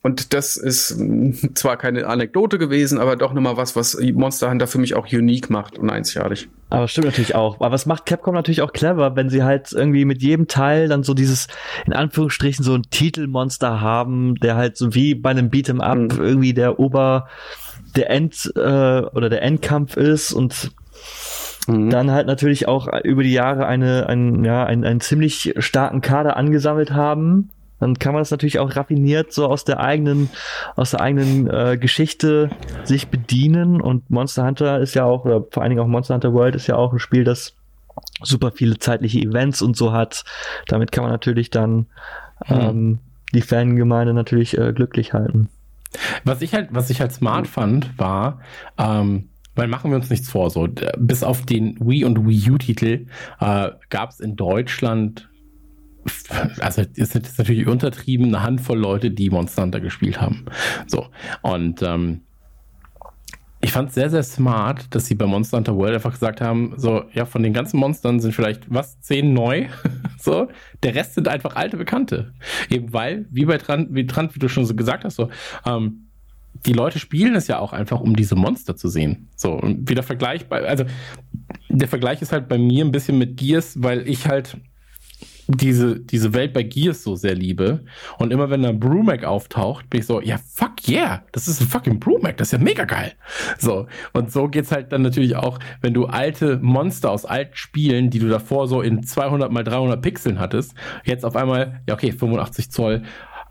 und 0.02 0.32
das 0.32 0.56
ist 0.56 0.98
mm, 0.98 1.54
zwar 1.54 1.76
keine 1.76 2.06
Anekdote 2.06 2.58
gewesen, 2.58 2.98
aber 2.98 3.16
doch 3.16 3.34
nochmal 3.34 3.56
was, 3.56 3.76
was 3.76 3.98
Monster 4.14 4.50
Hunter 4.50 4.66
für 4.66 4.78
mich 4.78 4.94
auch 4.94 5.06
unique 5.12 5.50
macht 5.50 5.78
und 5.78 5.90
einzigartig. 5.90 6.48
Aber 6.70 6.88
stimmt 6.88 7.06
natürlich 7.06 7.34
auch. 7.34 7.60
Aber 7.60 7.74
es 7.74 7.84
macht 7.84 8.06
Capcom 8.06 8.34
natürlich 8.34 8.62
auch 8.62 8.72
clever, 8.72 9.14
wenn 9.16 9.28
sie 9.28 9.42
halt 9.42 9.72
irgendwie 9.72 10.06
mit 10.06 10.22
jedem 10.22 10.48
Teil 10.48 10.88
dann 10.88 11.02
so 11.02 11.12
dieses, 11.12 11.48
in 11.86 11.92
Anführungsstrichen, 11.92 12.64
so 12.64 12.74
ein 12.74 12.84
Titelmonster 12.90 13.80
haben, 13.82 14.36
der 14.36 14.56
halt 14.56 14.78
so 14.78 14.94
wie 14.94 15.14
bei 15.14 15.30
einem 15.30 15.50
Beat'em 15.50 15.80
Up 15.80 15.98
mhm. 15.98 16.24
irgendwie 16.24 16.54
der 16.54 16.78
Ober, 16.78 17.28
der 17.94 18.08
End, 18.08 18.50
äh, 18.56 18.60
oder 18.60 19.28
der 19.28 19.42
Endkampf 19.42 19.98
ist 19.98 20.32
und 20.32 20.70
mhm. 21.66 21.90
dann 21.90 22.10
halt 22.10 22.26
natürlich 22.26 22.68
auch 22.68 22.88
über 23.04 23.22
die 23.22 23.32
Jahre 23.32 23.66
eine, 23.66 24.08
ein, 24.08 24.44
ja, 24.44 24.64
einen, 24.64 24.84
einen 24.84 25.00
ziemlich 25.00 25.54
starken 25.58 26.00
Kader 26.00 26.38
angesammelt 26.38 26.92
haben 26.92 27.50
dann 27.80 27.98
kann 27.98 28.12
man 28.12 28.20
das 28.20 28.30
natürlich 28.30 28.58
auch 28.58 28.76
raffiniert 28.76 29.32
so 29.32 29.46
aus 29.46 29.64
der 29.64 29.80
eigenen, 29.80 30.30
aus 30.76 30.92
der 30.92 31.00
eigenen 31.00 31.48
äh, 31.48 31.78
Geschichte 31.78 32.50
sich 32.84 33.08
bedienen. 33.08 33.80
Und 33.80 34.10
Monster 34.10 34.46
Hunter 34.46 34.78
ist 34.78 34.94
ja 34.94 35.04
auch, 35.04 35.24
oder 35.24 35.44
vor 35.50 35.62
allen 35.62 35.70
Dingen 35.70 35.82
auch 35.82 35.88
Monster 35.88 36.14
Hunter 36.14 36.32
World 36.32 36.54
ist 36.54 36.66
ja 36.66 36.76
auch 36.76 36.92
ein 36.92 36.98
Spiel, 36.98 37.24
das 37.24 37.56
super 38.22 38.52
viele 38.52 38.78
zeitliche 38.78 39.18
Events 39.18 39.62
und 39.62 39.76
so 39.76 39.92
hat. 39.92 40.24
Damit 40.68 40.92
kann 40.92 41.02
man 41.02 41.12
natürlich 41.12 41.50
dann 41.50 41.86
hm. 42.44 42.60
ähm, 42.60 42.98
die 43.32 43.42
Fangemeinde 43.42 44.14
natürlich 44.14 44.56
äh, 44.58 44.72
glücklich 44.72 45.12
halten. 45.12 45.48
Was 46.24 46.42
ich 46.42 46.54
halt, 46.54 46.68
was 46.70 46.90
ich 46.90 47.00
halt 47.00 47.12
smart 47.12 47.48
fand, 47.48 47.98
war, 47.98 48.40
ähm, 48.78 49.30
weil 49.56 49.68
machen 49.68 49.90
wir 49.90 49.96
uns 49.96 50.10
nichts 50.10 50.30
vor, 50.30 50.50
so 50.50 50.68
bis 50.98 51.24
auf 51.24 51.44
den 51.44 51.76
Wii 51.80 52.04
und 52.04 52.26
Wii 52.26 52.50
U-Titel 52.52 53.06
äh, 53.40 53.70
gab 53.88 54.10
es 54.10 54.20
in 54.20 54.36
Deutschland 54.36 55.29
also 56.60 56.82
ist 56.94 57.14
jetzt 57.14 57.38
natürlich 57.38 57.66
untertrieben, 57.66 58.26
eine 58.26 58.42
Handvoll 58.42 58.78
Leute, 58.78 59.10
die 59.10 59.30
Monster 59.30 59.62
Hunter 59.62 59.80
gespielt 59.80 60.20
haben. 60.20 60.46
So. 60.86 61.06
Und 61.42 61.82
ähm, 61.82 62.22
ich 63.62 63.72
fand 63.72 63.90
es 63.90 63.94
sehr, 63.94 64.08
sehr 64.08 64.22
smart, 64.22 64.94
dass 64.94 65.06
sie 65.06 65.14
bei 65.14 65.26
Monster 65.26 65.58
Hunter 65.58 65.76
World 65.76 65.94
einfach 65.94 66.12
gesagt 66.12 66.40
haben, 66.40 66.72
so, 66.76 67.04
ja, 67.12 67.26
von 67.26 67.42
den 67.42 67.52
ganzen 67.52 67.78
Monstern 67.78 68.18
sind 68.20 68.34
vielleicht, 68.34 68.72
was, 68.72 69.00
zehn 69.00 69.34
neu? 69.34 69.66
so, 70.18 70.48
der 70.82 70.94
Rest 70.94 71.14
sind 71.14 71.28
einfach 71.28 71.56
alte 71.56 71.76
Bekannte. 71.76 72.32
Eben 72.70 72.92
weil, 72.92 73.26
wie 73.30 73.44
bei 73.44 73.58
Trant, 73.58 73.88
wie 73.94 74.06
Trant, 74.06 74.34
wie 74.34 74.38
du 74.38 74.48
schon 74.48 74.64
so 74.64 74.74
gesagt 74.74 75.04
hast, 75.04 75.16
so, 75.16 75.28
ähm, 75.66 76.06
die 76.66 76.72
Leute 76.72 76.98
spielen 76.98 77.34
es 77.34 77.46
ja 77.46 77.58
auch 77.58 77.72
einfach, 77.72 78.00
um 78.00 78.16
diese 78.16 78.34
Monster 78.34 78.76
zu 78.76 78.88
sehen. 78.88 79.28
So, 79.36 79.52
und 79.52 79.88
wieder 79.88 80.02
vergleichbar, 80.02 80.62
also, 80.62 80.84
der 81.68 81.88
Vergleich 81.88 82.22
ist 82.22 82.32
halt 82.32 82.48
bei 82.48 82.58
mir 82.58 82.84
ein 82.84 82.92
bisschen 82.92 83.18
mit 83.18 83.36
Gears, 83.36 83.82
weil 83.82 84.08
ich 84.08 84.26
halt 84.26 84.56
diese, 85.56 86.00
diese 86.00 86.32
Welt 86.32 86.52
bei 86.52 86.62
Gears 86.62 87.02
so 87.02 87.16
sehr 87.16 87.34
liebe. 87.34 87.84
Und 88.18 88.32
immer 88.32 88.50
wenn 88.50 88.62
da 88.62 88.68
ein 88.68 88.80
Brumac 88.80 89.24
auftaucht, 89.24 89.88
bin 89.90 90.00
ich 90.00 90.06
so, 90.06 90.20
ja, 90.20 90.38
fuck 90.38 90.88
yeah, 90.88 91.24
das 91.32 91.48
ist 91.48 91.60
ein 91.60 91.66
fucking 91.66 92.00
Brumac, 92.00 92.36
das 92.36 92.48
ist 92.48 92.52
ja 92.52 92.58
mega 92.58 92.84
geil. 92.84 93.12
So. 93.58 93.86
Und 94.12 94.32
so 94.32 94.48
geht's 94.48 94.72
halt 94.72 94.92
dann 94.92 95.02
natürlich 95.02 95.36
auch, 95.36 95.58
wenn 95.80 95.94
du 95.94 96.06
alte 96.06 96.58
Monster 96.58 97.10
aus 97.10 97.24
alten 97.24 97.56
Spielen, 97.56 98.10
die 98.10 98.18
du 98.18 98.28
davor 98.28 98.68
so 98.68 98.82
in 98.82 99.02
200 99.02 99.50
mal 99.50 99.64
300 99.64 100.00
Pixeln 100.00 100.38
hattest, 100.38 100.74
jetzt 101.04 101.24
auf 101.24 101.36
einmal, 101.36 101.82
ja, 101.88 101.94
okay, 101.94 102.12
85 102.12 102.70
Zoll, 102.70 103.02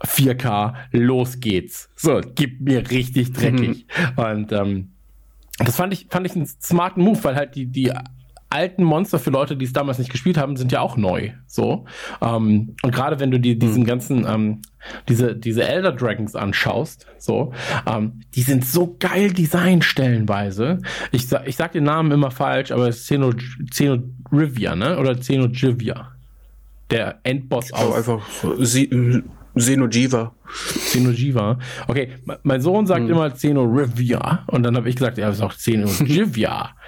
4K, 0.06 0.76
los 0.92 1.40
geht's. 1.40 1.90
So, 1.96 2.22
gib 2.36 2.62
mir 2.62 2.90
richtig 2.90 3.34
dreckig. 3.34 3.86
Mhm. 4.16 4.24
Und, 4.24 4.52
ähm, 4.52 4.92
das 5.58 5.76
fand 5.76 5.92
ich, 5.92 6.08
fand 6.10 6.26
ich 6.26 6.36
einen 6.36 6.46
smarten 6.46 7.04
Move, 7.04 7.22
weil 7.24 7.36
halt 7.36 7.56
die, 7.56 7.66
die 7.66 7.92
alten 8.50 8.84
Monster 8.84 9.20
für 9.20 9.30
Leute, 9.30 9.56
die 9.56 9.66
es 9.66 9.74
damals 9.74 10.00
nicht 10.00 10.12
gespielt 10.12 10.38
haben, 10.38 10.56
sind 10.58 10.72
ja 10.72 10.82
auch 10.82 10.98
neu. 10.98 11.32
So. 11.46 11.86
Ähm, 12.22 12.76
und 12.82 12.94
gerade 12.94 13.20
wenn 13.20 13.32
du 13.32 13.40
dir 13.40 13.58
diesen 13.58 13.82
hm. 13.82 13.86
ganzen, 13.86 14.26
ähm, 14.28 14.62
diese, 15.08 15.36
diese 15.36 15.68
Elder 15.68 15.92
Dragons 15.92 16.36
anschaust, 16.36 17.06
so, 17.18 17.54
ähm, 17.86 18.22
die 18.36 18.42
sind 18.42 18.66
so 18.66 18.96
geil 19.00 19.34
designt 19.34 19.86
stellenweise. 19.86 20.80
Ich, 21.12 21.28
sag, 21.28 21.48
ich 21.48 21.56
sag 21.56 21.74
den 21.74 21.84
Namen 21.84 22.12
immer 22.12 22.32
falsch, 22.32 22.72
aber 22.72 22.88
es 22.88 23.02
ist 23.02 23.06
Xeno, 23.06 23.34
Xeno 23.70 24.00
Rivia, 24.32 24.76
ne? 24.76 24.98
Oder 24.98 25.16
Xeno 25.16 25.46
Jivia. 25.46 26.12
Der 26.90 27.20
Endboss 27.24 27.72
aus. 27.72 27.96
einfach 27.96 28.22
Xenojiva. 29.56 30.34
Xenojiva. 30.48 31.60
Okay, 31.88 32.10
mein 32.42 32.62
Sohn 32.62 32.88
sagt 32.88 33.02
hm. 33.02 33.12
immer 33.12 33.30
Xeno 33.30 33.62
Rivia 33.64 34.44
und 34.48 34.64
dann 34.64 34.76
habe 34.76 34.90
ich 34.90 34.96
gesagt, 34.96 35.20
er 35.20 35.30
ist 35.30 35.42
auch 35.42 35.54
Xenojivia. 35.54 36.72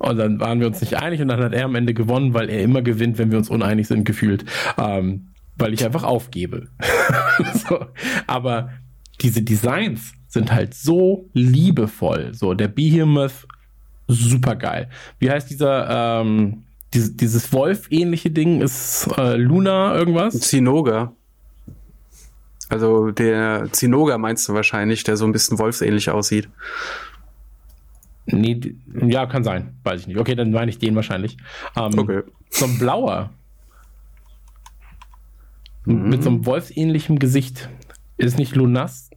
Und 0.00 0.16
dann 0.16 0.40
waren 0.40 0.60
wir 0.60 0.66
uns 0.66 0.80
nicht 0.80 0.96
einig 0.96 1.20
und 1.20 1.28
dann 1.28 1.42
hat 1.42 1.52
er 1.52 1.66
am 1.66 1.74
Ende 1.74 1.92
gewonnen, 1.92 2.32
weil 2.32 2.48
er 2.48 2.62
immer 2.62 2.80
gewinnt, 2.80 3.18
wenn 3.18 3.30
wir 3.30 3.36
uns 3.36 3.50
uneinig 3.50 3.86
sind, 3.86 4.04
gefühlt. 4.04 4.46
Ähm, 4.78 5.28
weil 5.56 5.74
ich 5.74 5.84
einfach 5.84 6.04
aufgebe. 6.04 6.68
so. 7.68 7.84
Aber 8.26 8.70
diese 9.20 9.42
Designs 9.42 10.14
sind 10.26 10.52
halt 10.52 10.72
so 10.72 11.28
liebevoll. 11.34 12.32
So, 12.32 12.54
der 12.54 12.68
Behemoth, 12.68 13.46
super 14.08 14.56
geil. 14.56 14.88
Wie 15.18 15.30
heißt 15.30 15.50
dieser, 15.50 16.22
ähm, 16.22 16.62
dieses, 16.94 17.16
dieses 17.16 17.52
Wolf-ähnliche 17.52 18.30
Ding? 18.30 18.62
Ist 18.62 19.06
äh, 19.18 19.36
Luna 19.36 19.94
irgendwas? 19.96 20.40
Zinoga. 20.40 21.12
Also 22.70 23.10
der 23.10 23.68
Zinoga 23.72 24.16
meinst 24.16 24.48
du 24.48 24.54
wahrscheinlich, 24.54 25.04
der 25.04 25.18
so 25.18 25.26
ein 25.26 25.32
bisschen 25.32 25.58
wolfsähnlich 25.58 26.08
aussieht. 26.08 26.48
Nee, 28.26 28.60
ja, 29.06 29.26
kann 29.26 29.44
sein. 29.44 29.74
Weiß 29.82 30.02
ich 30.02 30.06
nicht. 30.06 30.18
Okay, 30.18 30.34
dann 30.34 30.50
meine 30.50 30.70
ich 30.70 30.78
den 30.78 30.94
wahrscheinlich. 30.94 31.36
Ähm, 31.76 31.98
okay. 31.98 32.22
So 32.50 32.66
ein 32.66 32.78
blauer. 32.78 33.30
Mhm. 35.84 36.08
Mit 36.08 36.22
so 36.22 36.30
einem 36.30 36.46
wolfsähnlichen 36.46 37.18
Gesicht. 37.18 37.68
Ist 38.16 38.38
nicht 38.38 38.54
Lunas? 38.54 39.10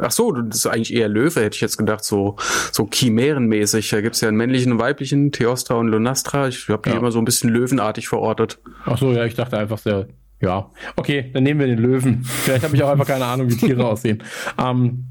Ach 0.00 0.10
so, 0.10 0.32
das 0.32 0.56
ist 0.56 0.66
eigentlich 0.66 0.92
eher 0.92 1.08
Löwe, 1.08 1.40
hätte 1.40 1.54
ich 1.54 1.60
jetzt 1.60 1.76
gedacht, 1.76 2.04
so, 2.04 2.36
so 2.72 2.88
chimärenmäßig. 2.92 3.90
Da 3.90 4.00
gibt 4.00 4.16
es 4.16 4.20
ja 4.20 4.28
einen 4.28 4.36
männlichen 4.36 4.72
und 4.72 4.78
weiblichen, 4.80 5.30
Theostra 5.30 5.74
und 5.74 5.88
Lunastra. 5.88 6.48
Ich 6.48 6.68
habe 6.68 6.82
die 6.84 6.90
ja. 6.90 6.98
immer 6.98 7.12
so 7.12 7.18
ein 7.18 7.24
bisschen 7.24 7.50
löwenartig 7.50 8.08
verortet. 8.08 8.58
Ach 8.84 8.98
so, 8.98 9.12
ja, 9.12 9.24
ich 9.24 9.34
dachte 9.34 9.56
einfach 9.56 9.78
sehr, 9.78 10.08
ja. 10.40 10.70
Okay, 10.96 11.30
dann 11.32 11.44
nehmen 11.44 11.60
wir 11.60 11.68
den 11.68 11.78
Löwen. 11.78 12.24
Vielleicht 12.24 12.64
habe 12.64 12.74
ich 12.74 12.82
auch 12.82 12.90
einfach 12.90 13.06
keine 13.06 13.24
Ahnung, 13.24 13.50
wie 13.50 13.56
Tiere 13.56 13.86
aussehen. 13.86 14.22
Ähm, 14.58 15.04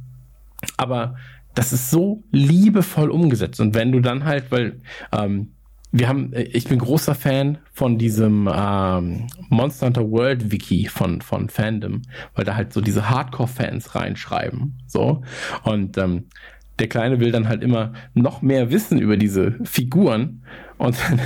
aber 0.76 1.16
das 1.58 1.74
ist 1.74 1.90
so 1.90 2.24
liebevoll 2.32 3.10
umgesetzt. 3.10 3.60
Und 3.60 3.74
wenn 3.74 3.92
du 3.92 4.00
dann 4.00 4.26
halt, 4.26 4.52
weil 4.52 4.80
ähm, 5.12 5.54
wir 5.92 6.08
haben, 6.08 6.32
ich 6.36 6.68
bin 6.68 6.78
großer 6.78 7.16
Fan 7.16 7.58
von 7.74 7.98
diesem 7.98 8.48
ähm, 8.54 9.26
Monster 9.50 9.88
Hunter 9.88 10.12
World 10.12 10.52
Wiki 10.52 10.86
von, 10.86 11.22
von 11.22 11.50
Fandom, 11.50 12.04
weil 12.36 12.46
da 12.46 12.56
halt 12.56 12.74
so 12.74 12.82
diese 12.82 13.10
Hardcore-Fans 13.10 13.96
reinschreiben. 13.96 14.78
So. 14.86 15.24
Und 15.64 15.98
ähm, 15.98 16.26
der 16.80 16.88
Kleine 16.88 17.20
will 17.20 17.32
dann 17.32 17.48
halt 17.48 17.64
immer 17.64 17.94
noch 18.14 18.42
mehr 18.42 18.72
wissen 18.72 19.00
über 19.00 19.18
diese 19.18 19.56
Figuren. 19.64 20.44
Und 20.78 20.96
dann, 21.02 21.20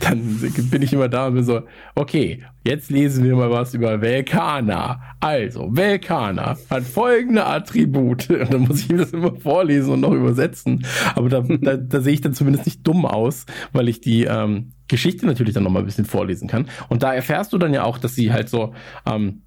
dann 0.00 0.70
bin 0.70 0.82
ich 0.82 0.92
immer 0.92 1.08
da 1.08 1.26
und 1.26 1.34
bin 1.34 1.44
so, 1.44 1.62
okay, 1.94 2.42
jetzt 2.64 2.90
lesen 2.90 3.24
wir 3.24 3.36
mal 3.36 3.50
was 3.50 3.74
über 3.74 4.00
Velkana. 4.00 5.00
Also, 5.20 5.68
Velkana 5.70 6.56
hat 6.70 6.84
folgende 6.84 7.44
Attribute. 7.44 8.30
Und 8.30 8.52
dann 8.52 8.62
muss 8.62 8.80
ich 8.80 8.96
das 8.96 9.12
immer 9.12 9.34
vorlesen 9.36 9.92
und 9.92 10.00
noch 10.00 10.12
übersetzen. 10.12 10.86
Aber 11.14 11.28
da, 11.28 11.40
da, 11.40 11.76
da 11.76 12.00
sehe 12.00 12.14
ich 12.14 12.20
dann 12.20 12.34
zumindest 12.34 12.66
nicht 12.66 12.86
dumm 12.86 13.04
aus, 13.04 13.46
weil 13.72 13.88
ich 13.88 14.00
die 14.00 14.24
ähm, 14.24 14.72
Geschichte 14.88 15.26
natürlich 15.26 15.54
dann 15.54 15.64
noch 15.64 15.70
mal 15.70 15.80
ein 15.80 15.86
bisschen 15.86 16.04
vorlesen 16.04 16.48
kann. 16.48 16.68
Und 16.88 17.02
da 17.02 17.12
erfährst 17.12 17.52
du 17.52 17.58
dann 17.58 17.74
ja 17.74 17.84
auch, 17.84 17.98
dass 17.98 18.14
sie 18.14 18.32
halt 18.32 18.48
so 18.48 18.74
ähm, 19.04 19.42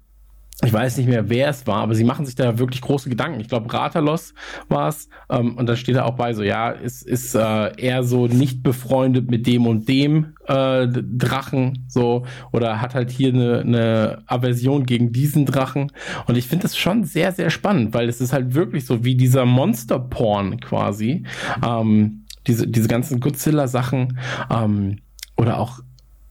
ich 0.62 0.72
weiß 0.72 0.98
nicht 0.98 1.08
mehr, 1.08 1.30
wer 1.30 1.48
es 1.48 1.66
war, 1.66 1.78
aber 1.78 1.94
sie 1.94 2.04
machen 2.04 2.26
sich 2.26 2.34
da 2.34 2.58
wirklich 2.58 2.82
große 2.82 3.08
Gedanken. 3.08 3.40
Ich 3.40 3.48
glaube, 3.48 3.72
Ratalos 3.72 4.34
war 4.68 4.88
es. 4.88 5.08
Ähm, 5.30 5.56
und 5.56 5.66
da 5.66 5.74
steht 5.74 5.96
da 5.96 6.04
auch 6.04 6.16
bei 6.16 6.34
so, 6.34 6.42
ja, 6.42 6.70
ist, 6.70 7.02
ist 7.02 7.34
äh, 7.34 7.80
eher 7.80 8.02
so 8.02 8.26
nicht 8.26 8.62
befreundet 8.62 9.30
mit 9.30 9.46
dem 9.46 9.66
und 9.66 9.88
dem 9.88 10.34
äh, 10.46 10.86
Drachen, 10.86 11.86
so, 11.88 12.26
oder 12.52 12.82
hat 12.82 12.94
halt 12.94 13.10
hier 13.10 13.32
eine, 13.32 13.60
eine 13.60 14.22
Aversion 14.26 14.84
gegen 14.84 15.12
diesen 15.12 15.46
Drachen. 15.46 15.92
Und 16.26 16.36
ich 16.36 16.46
finde 16.46 16.64
das 16.64 16.76
schon 16.76 17.04
sehr, 17.04 17.32
sehr 17.32 17.48
spannend, 17.48 17.94
weil 17.94 18.08
es 18.08 18.20
ist 18.20 18.34
halt 18.34 18.54
wirklich 18.54 18.84
so 18.84 19.02
wie 19.02 19.14
dieser 19.14 19.46
Monster-Porn 19.46 20.60
quasi. 20.60 21.24
Ähm, 21.66 22.26
diese, 22.46 22.66
diese 22.66 22.88
ganzen 22.88 23.20
Godzilla-Sachen 23.20 24.18
ähm, 24.50 24.98
oder 25.36 25.58
auch 25.58 25.80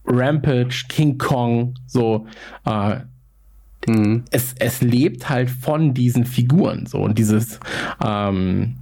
Rampage, 0.06 0.86
King 0.88 1.18
Kong, 1.18 1.76
so, 1.86 2.28
äh, 2.66 2.98
mhm. 3.90 4.26
es, 4.32 4.56
es 4.60 4.82
lebt 4.82 5.30
halt 5.30 5.50
von 5.50 5.94
diesen 5.94 6.26
Figuren 6.26 6.86
so 6.86 7.00
und 7.00 7.18
dieses 7.18 7.60
ähm, 8.04 8.76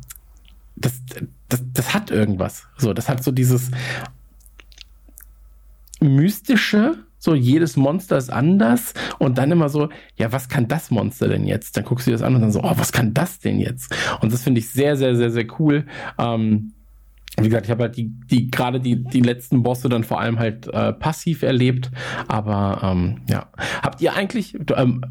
das, 0.77 1.01
das, 1.49 1.63
das 1.73 1.93
hat 1.93 2.11
irgendwas. 2.11 2.67
So, 2.77 2.93
das 2.93 3.09
hat 3.09 3.23
so 3.23 3.31
dieses 3.31 3.71
mystische, 5.99 6.95
so 7.17 7.33
jedes 7.33 7.75
Monster 7.75 8.17
ist 8.17 8.31
anders 8.31 8.93
und 9.17 9.37
dann 9.37 9.51
immer 9.51 9.69
so, 9.69 9.89
ja, 10.17 10.31
was 10.31 10.49
kann 10.49 10.67
das 10.67 10.91
Monster 10.91 11.27
denn 11.27 11.45
jetzt? 11.45 11.75
Dann 11.75 11.83
guckst 11.83 12.05
du 12.05 12.11
dir 12.11 12.17
das 12.17 12.21
an 12.21 12.35
und 12.35 12.41
dann 12.41 12.51
so, 12.51 12.61
oh, 12.61 12.73
was 12.75 12.91
kann 12.91 13.13
das 13.13 13.39
denn 13.39 13.59
jetzt? 13.59 13.93
Und 14.21 14.31
das 14.31 14.43
finde 14.43 14.59
ich 14.59 14.69
sehr, 14.69 14.95
sehr, 14.95 15.15
sehr, 15.15 15.31
sehr 15.31 15.47
cool. 15.59 15.85
Ähm, 16.19 16.73
wie 17.39 17.49
gesagt, 17.49 17.67
ich 17.67 17.71
habe 17.71 17.83
halt 17.83 17.97
die, 17.97 18.11
die 18.31 18.49
gerade 18.49 18.79
die, 18.79 19.03
die 19.03 19.21
letzten 19.21 19.61
Bosse 19.61 19.89
dann 19.89 20.03
vor 20.03 20.19
allem 20.19 20.39
halt 20.39 20.67
äh, 20.73 20.93
passiv 20.93 21.43
erlebt. 21.43 21.91
Aber 22.27 22.79
ähm, 22.83 23.21
ja. 23.29 23.49
Habt 23.83 24.01
ihr 24.01 24.15
eigentlich, 24.15 24.57
du, 24.59 24.73
ähm, 24.75 25.03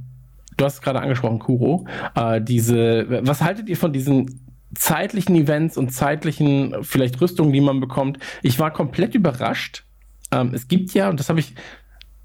du 0.56 0.64
hast 0.64 0.82
gerade 0.82 1.00
angesprochen, 1.00 1.38
Kuro, 1.38 1.86
äh, 2.16 2.40
diese, 2.40 3.06
was 3.24 3.42
haltet 3.42 3.68
ihr 3.68 3.76
von 3.76 3.92
diesen 3.92 4.40
zeitlichen 4.74 5.36
Events 5.36 5.76
und 5.76 5.92
zeitlichen 5.92 6.74
vielleicht 6.82 7.20
Rüstungen, 7.20 7.52
die 7.52 7.60
man 7.60 7.78
bekommt? 7.78 8.18
Ich 8.42 8.58
war 8.58 8.72
komplett 8.72 9.14
überrascht. 9.14 9.84
Ähm, 10.32 10.50
es 10.52 10.66
gibt 10.66 10.94
ja, 10.94 11.08
und 11.08 11.20
das 11.20 11.28
habe 11.28 11.38
ich 11.38 11.54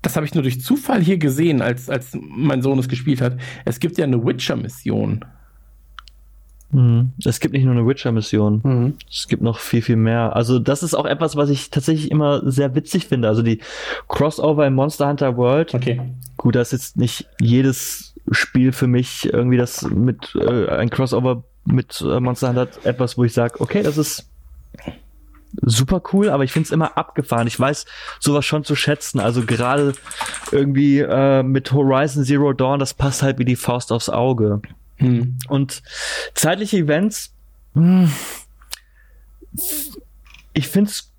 das 0.01 0.15
habe 0.15 0.25
ich 0.25 0.33
nur 0.33 0.41
durch 0.41 0.61
Zufall 0.61 0.99
hier 0.99 1.17
gesehen, 1.17 1.61
als, 1.61 1.87
als 1.87 2.17
mein 2.19 2.63
Sohn 2.63 2.79
es 2.79 2.89
gespielt 2.89 3.21
hat. 3.21 3.37
Es 3.65 3.79
gibt 3.79 3.99
ja 3.99 4.05
eine 4.05 4.25
Witcher-Mission. 4.25 5.23
Mhm. 6.71 7.11
Es 7.23 7.39
gibt 7.39 7.53
nicht 7.53 7.65
nur 7.65 7.73
eine 7.73 7.85
Witcher-Mission. 7.85 8.61
Mhm. 8.63 8.93
Es 9.09 9.27
gibt 9.27 9.41
noch 9.41 9.59
viel, 9.59 9.81
viel 9.81 9.95
mehr. 9.95 10.35
Also, 10.35 10.59
das 10.59 10.83
ist 10.83 10.93
auch 10.93 11.05
etwas, 11.05 11.35
was 11.35 11.49
ich 11.49 11.69
tatsächlich 11.69 12.11
immer 12.11 12.49
sehr 12.49 12.75
witzig 12.75 13.07
finde. 13.07 13.27
Also, 13.27 13.41
die 13.41 13.59
Crossover 14.07 14.65
in 14.65 14.73
Monster 14.73 15.07
Hunter 15.07 15.37
World. 15.37 15.73
Okay. 15.73 16.01
Gut, 16.37 16.55
das 16.55 16.73
ist 16.73 16.81
jetzt 16.81 16.97
nicht 16.97 17.27
jedes 17.39 18.15
Spiel 18.31 18.71
für 18.71 18.87
mich 18.87 19.31
irgendwie 19.31 19.57
das 19.57 19.83
mit 19.83 20.35
äh, 20.35 20.69
ein 20.69 20.89
Crossover 20.89 21.43
mit 21.65 22.01
äh, 22.01 22.19
Monster 22.19 22.49
Hunter 22.49 22.67
etwas, 22.83 23.17
wo 23.17 23.23
ich 23.23 23.33
sage, 23.33 23.59
okay, 23.59 23.83
das 23.83 23.97
ist 23.97 24.27
super 25.61 26.01
cool, 26.13 26.29
aber 26.29 26.43
ich 26.43 26.51
finde 26.53 26.67
es 26.67 26.71
immer 26.71 26.97
abgefahren. 26.97 27.47
Ich 27.47 27.59
weiß 27.59 27.85
sowas 28.19 28.45
schon 28.45 28.63
zu 28.63 28.75
schätzen. 28.75 29.19
Also 29.19 29.43
gerade 29.43 29.93
irgendwie 30.51 30.99
äh, 30.99 31.43
mit 31.43 31.71
Horizon 31.71 32.23
Zero 32.23 32.53
Dawn, 32.53 32.79
das 32.79 32.93
passt 32.93 33.21
halt 33.21 33.37
wie 33.39 33.45
die 33.45 33.55
Faust 33.55 33.91
aufs 33.91 34.09
Auge. 34.09 34.61
Hm. 35.01 35.37
Und 35.47 35.83
zeitliche 36.33 36.77
Events, 36.77 37.33
hm, 37.73 38.11
ich 40.53 40.67
finde 40.67 40.91
es 40.91 41.11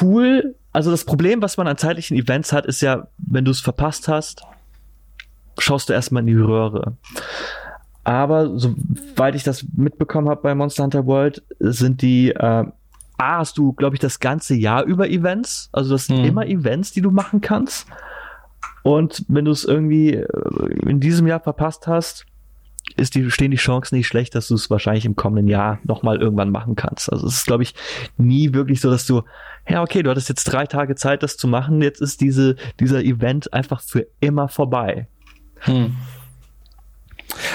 cool. 0.00 0.54
Also 0.72 0.90
das 0.90 1.04
Problem, 1.04 1.42
was 1.42 1.56
man 1.56 1.66
an 1.66 1.76
zeitlichen 1.76 2.16
Events 2.16 2.52
hat, 2.52 2.66
ist 2.66 2.80
ja, 2.80 3.08
wenn 3.18 3.44
du 3.44 3.50
es 3.50 3.60
verpasst 3.60 4.08
hast, 4.08 4.42
schaust 5.58 5.88
du 5.88 5.92
erstmal 5.92 6.22
in 6.22 6.28
die 6.28 6.36
Röhre. 6.36 6.96
Aber 8.04 8.58
soweit 8.58 9.34
ich 9.34 9.42
das 9.42 9.66
mitbekommen 9.74 10.28
habe 10.28 10.40
bei 10.42 10.54
Monster 10.54 10.84
Hunter 10.84 11.06
World, 11.06 11.42
sind 11.58 12.00
die 12.00 12.30
äh, 12.30 12.64
A, 13.20 13.38
hast 13.38 13.58
du, 13.58 13.72
glaube 13.72 13.96
ich, 13.96 14.00
das 14.00 14.20
ganze 14.20 14.54
Jahr 14.54 14.84
über 14.84 15.08
Events. 15.08 15.68
Also 15.72 15.90
das 15.90 16.06
sind 16.06 16.20
mhm. 16.20 16.24
immer 16.24 16.46
Events, 16.46 16.92
die 16.92 17.00
du 17.00 17.10
machen 17.10 17.40
kannst. 17.40 17.86
Und 18.82 19.24
wenn 19.28 19.44
du 19.44 19.50
es 19.50 19.64
irgendwie 19.64 20.14
äh, 20.14 20.26
in 20.86 21.00
diesem 21.00 21.26
Jahr 21.26 21.40
verpasst 21.40 21.86
hast, 21.86 22.24
ist 22.98 23.14
die, 23.14 23.30
stehen 23.30 23.50
die 23.50 23.56
Chancen 23.56 23.96
nicht 23.96 24.06
schlecht, 24.06 24.34
dass 24.34 24.48
du 24.48 24.54
es 24.54 24.70
wahrscheinlich 24.70 25.04
im 25.04 25.16
kommenden 25.16 25.48
Jahr 25.48 25.78
nochmal 25.84 26.20
irgendwann 26.20 26.50
machen 26.50 26.76
kannst. 26.76 27.12
Also 27.12 27.26
es 27.26 27.34
ist, 27.34 27.46
glaube 27.46 27.62
ich, 27.62 27.74
nie 28.16 28.52
wirklich 28.54 28.80
so, 28.80 28.90
dass 28.90 29.06
du, 29.06 29.22
ja, 29.68 29.82
okay, 29.82 30.02
du 30.02 30.10
hattest 30.10 30.28
jetzt 30.28 30.44
drei 30.44 30.66
Tage 30.66 30.94
Zeit, 30.94 31.22
das 31.22 31.36
zu 31.36 31.48
machen, 31.48 31.82
jetzt 31.82 32.00
ist 32.00 32.20
diese, 32.20 32.56
dieser 32.80 33.02
Event 33.02 33.52
einfach 33.52 33.80
für 33.80 34.06
immer 34.20 34.48
vorbei. 34.48 35.08
Hm. 35.60 35.96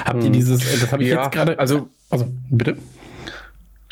Habt 0.05 0.19
ihr 0.19 0.25
hm. 0.25 0.33
dieses, 0.33 0.79
das 0.79 0.91
habe 0.91 1.03
ich 1.03 1.09
ja, 1.09 1.23
jetzt 1.23 1.31
gerade, 1.31 1.57
also, 1.59 1.89
also, 2.09 2.31
bitte? 2.49 2.77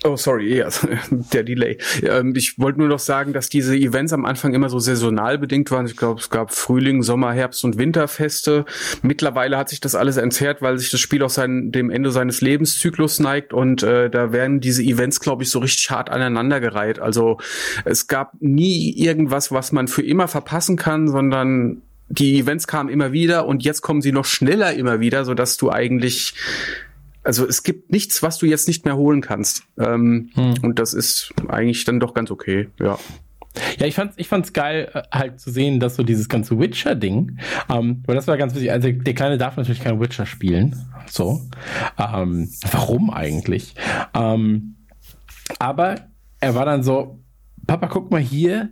Oh, 0.03 0.15
sorry, 0.15 0.57
ja, 0.57 0.67
der 1.11 1.43
Delay. 1.43 1.77
Ähm, 2.01 2.33
ich 2.35 2.57
wollte 2.57 2.79
nur 2.79 2.87
noch 2.87 2.99
sagen, 2.99 3.33
dass 3.33 3.49
diese 3.49 3.75
Events 3.75 4.13
am 4.13 4.25
Anfang 4.25 4.55
immer 4.55 4.67
so 4.67 4.79
saisonal 4.79 5.37
bedingt 5.37 5.69
waren. 5.69 5.85
Ich 5.85 5.95
glaube, 5.95 6.19
es 6.19 6.31
gab 6.31 6.51
Frühling, 6.51 7.03
Sommer, 7.03 7.33
Herbst 7.33 7.63
und 7.63 7.77
Winterfeste. 7.77 8.65
Mittlerweile 9.03 9.57
hat 9.57 9.69
sich 9.69 9.79
das 9.79 9.93
alles 9.93 10.17
entzerrt, 10.17 10.63
weil 10.63 10.79
sich 10.79 10.89
das 10.89 10.99
Spiel 10.99 11.21
auch 11.21 11.29
sein, 11.29 11.71
dem 11.71 11.91
Ende 11.91 12.09
seines 12.11 12.41
Lebenszyklus 12.41 13.19
neigt 13.19 13.53
und 13.53 13.83
äh, 13.83 14.09
da 14.09 14.31
werden 14.31 14.59
diese 14.59 14.81
Events, 14.81 15.19
glaube 15.19 15.43
ich, 15.43 15.51
so 15.51 15.59
richtig 15.59 15.91
hart 15.91 16.09
aneinandergereiht. 16.09 16.97
Also 16.97 17.37
es 17.85 18.07
gab 18.07 18.33
nie 18.41 18.91
irgendwas, 18.97 19.51
was 19.51 19.71
man 19.71 19.87
für 19.87 20.01
immer 20.01 20.27
verpassen 20.27 20.77
kann, 20.77 21.09
sondern 21.09 21.83
die 22.09 22.39
Events 22.39 22.65
kamen 22.65 22.89
immer 22.89 23.11
wieder 23.11 23.45
und 23.45 23.63
jetzt 23.63 23.81
kommen 23.81 24.01
sie 24.01 24.11
noch 24.11 24.25
schneller 24.25 24.73
immer 24.73 24.99
wieder, 24.99 25.25
so 25.25 25.35
dass 25.35 25.57
du 25.57 25.71
eigentlich 25.71 26.33
also 27.23 27.47
es 27.47 27.63
gibt 27.63 27.91
nichts, 27.91 28.23
was 28.23 28.37
du 28.37 28.45
jetzt 28.45 28.67
nicht 28.67 28.85
mehr 28.85 28.97
holen 28.97 29.21
kannst. 29.21 29.63
Ähm, 29.77 30.29
hm. 30.33 30.55
Und 30.61 30.79
das 30.79 30.93
ist 30.93 31.33
eigentlich 31.47 31.83
dann 31.85 31.99
doch 31.99 32.13
ganz 32.13 32.31
okay, 32.31 32.69
ja. 32.79 32.97
Ja, 33.77 33.85
ich 33.85 33.95
fand's, 33.95 34.13
ich 34.17 34.29
fand's 34.29 34.53
geil, 34.53 34.89
äh, 34.93 35.01
halt 35.11 35.39
zu 35.39 35.51
sehen, 35.51 35.79
dass 35.79 35.95
so 35.95 36.03
dieses 36.03 36.29
ganze 36.29 36.57
Witcher-Ding, 36.57 37.37
ähm, 37.69 38.01
weil 38.05 38.15
das 38.15 38.27
war 38.27 38.37
ganz 38.37 38.53
wichtig. 38.55 38.71
Also 38.71 38.91
der 38.91 39.13
Kleine 39.13 39.37
darf 39.37 39.57
natürlich 39.57 39.83
kein 39.83 39.99
Witcher 39.99 40.25
spielen. 40.25 40.85
So. 41.07 41.41
Ähm, 41.97 42.49
warum 42.71 43.09
eigentlich? 43.09 43.75
Ähm, 44.13 44.77
aber 45.59 46.07
er 46.39 46.55
war 46.55 46.65
dann 46.65 46.81
so, 46.81 47.19
Papa, 47.67 47.87
guck 47.87 48.09
mal 48.09 48.21
hier, 48.21 48.69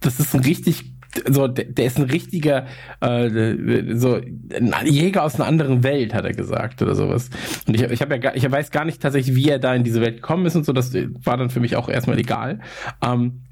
das 0.00 0.20
ist 0.20 0.34
ein 0.34 0.42
richtig 0.42 0.91
so, 1.28 1.46
der, 1.48 1.66
der 1.66 1.84
ist 1.84 1.98
ein 1.98 2.04
richtiger 2.04 2.66
äh, 3.00 3.94
so 3.94 4.14
ein 4.16 4.86
Jäger 4.86 5.24
aus 5.24 5.34
einer 5.34 5.46
anderen 5.46 5.82
Welt, 5.82 6.14
hat 6.14 6.24
er 6.24 6.32
gesagt 6.32 6.80
oder 6.82 6.94
sowas. 6.94 7.30
Und 7.66 7.74
ich, 7.74 7.82
ich 7.82 8.00
habe 8.00 8.16
ja 8.16 8.34
ich 8.34 8.50
weiß 8.50 8.70
gar 8.70 8.84
nicht 8.84 9.02
tatsächlich, 9.02 9.36
wie 9.36 9.48
er 9.48 9.58
da 9.58 9.74
in 9.74 9.84
diese 9.84 10.00
Welt 10.00 10.16
gekommen 10.16 10.46
ist 10.46 10.56
und 10.56 10.64
so. 10.64 10.72
Das 10.72 10.92
war 10.94 11.36
dann 11.36 11.50
für 11.50 11.60
mich 11.60 11.76
auch 11.76 11.88
erstmal 11.88 12.18
egal. 12.18 12.60
Ähm, 13.02 13.42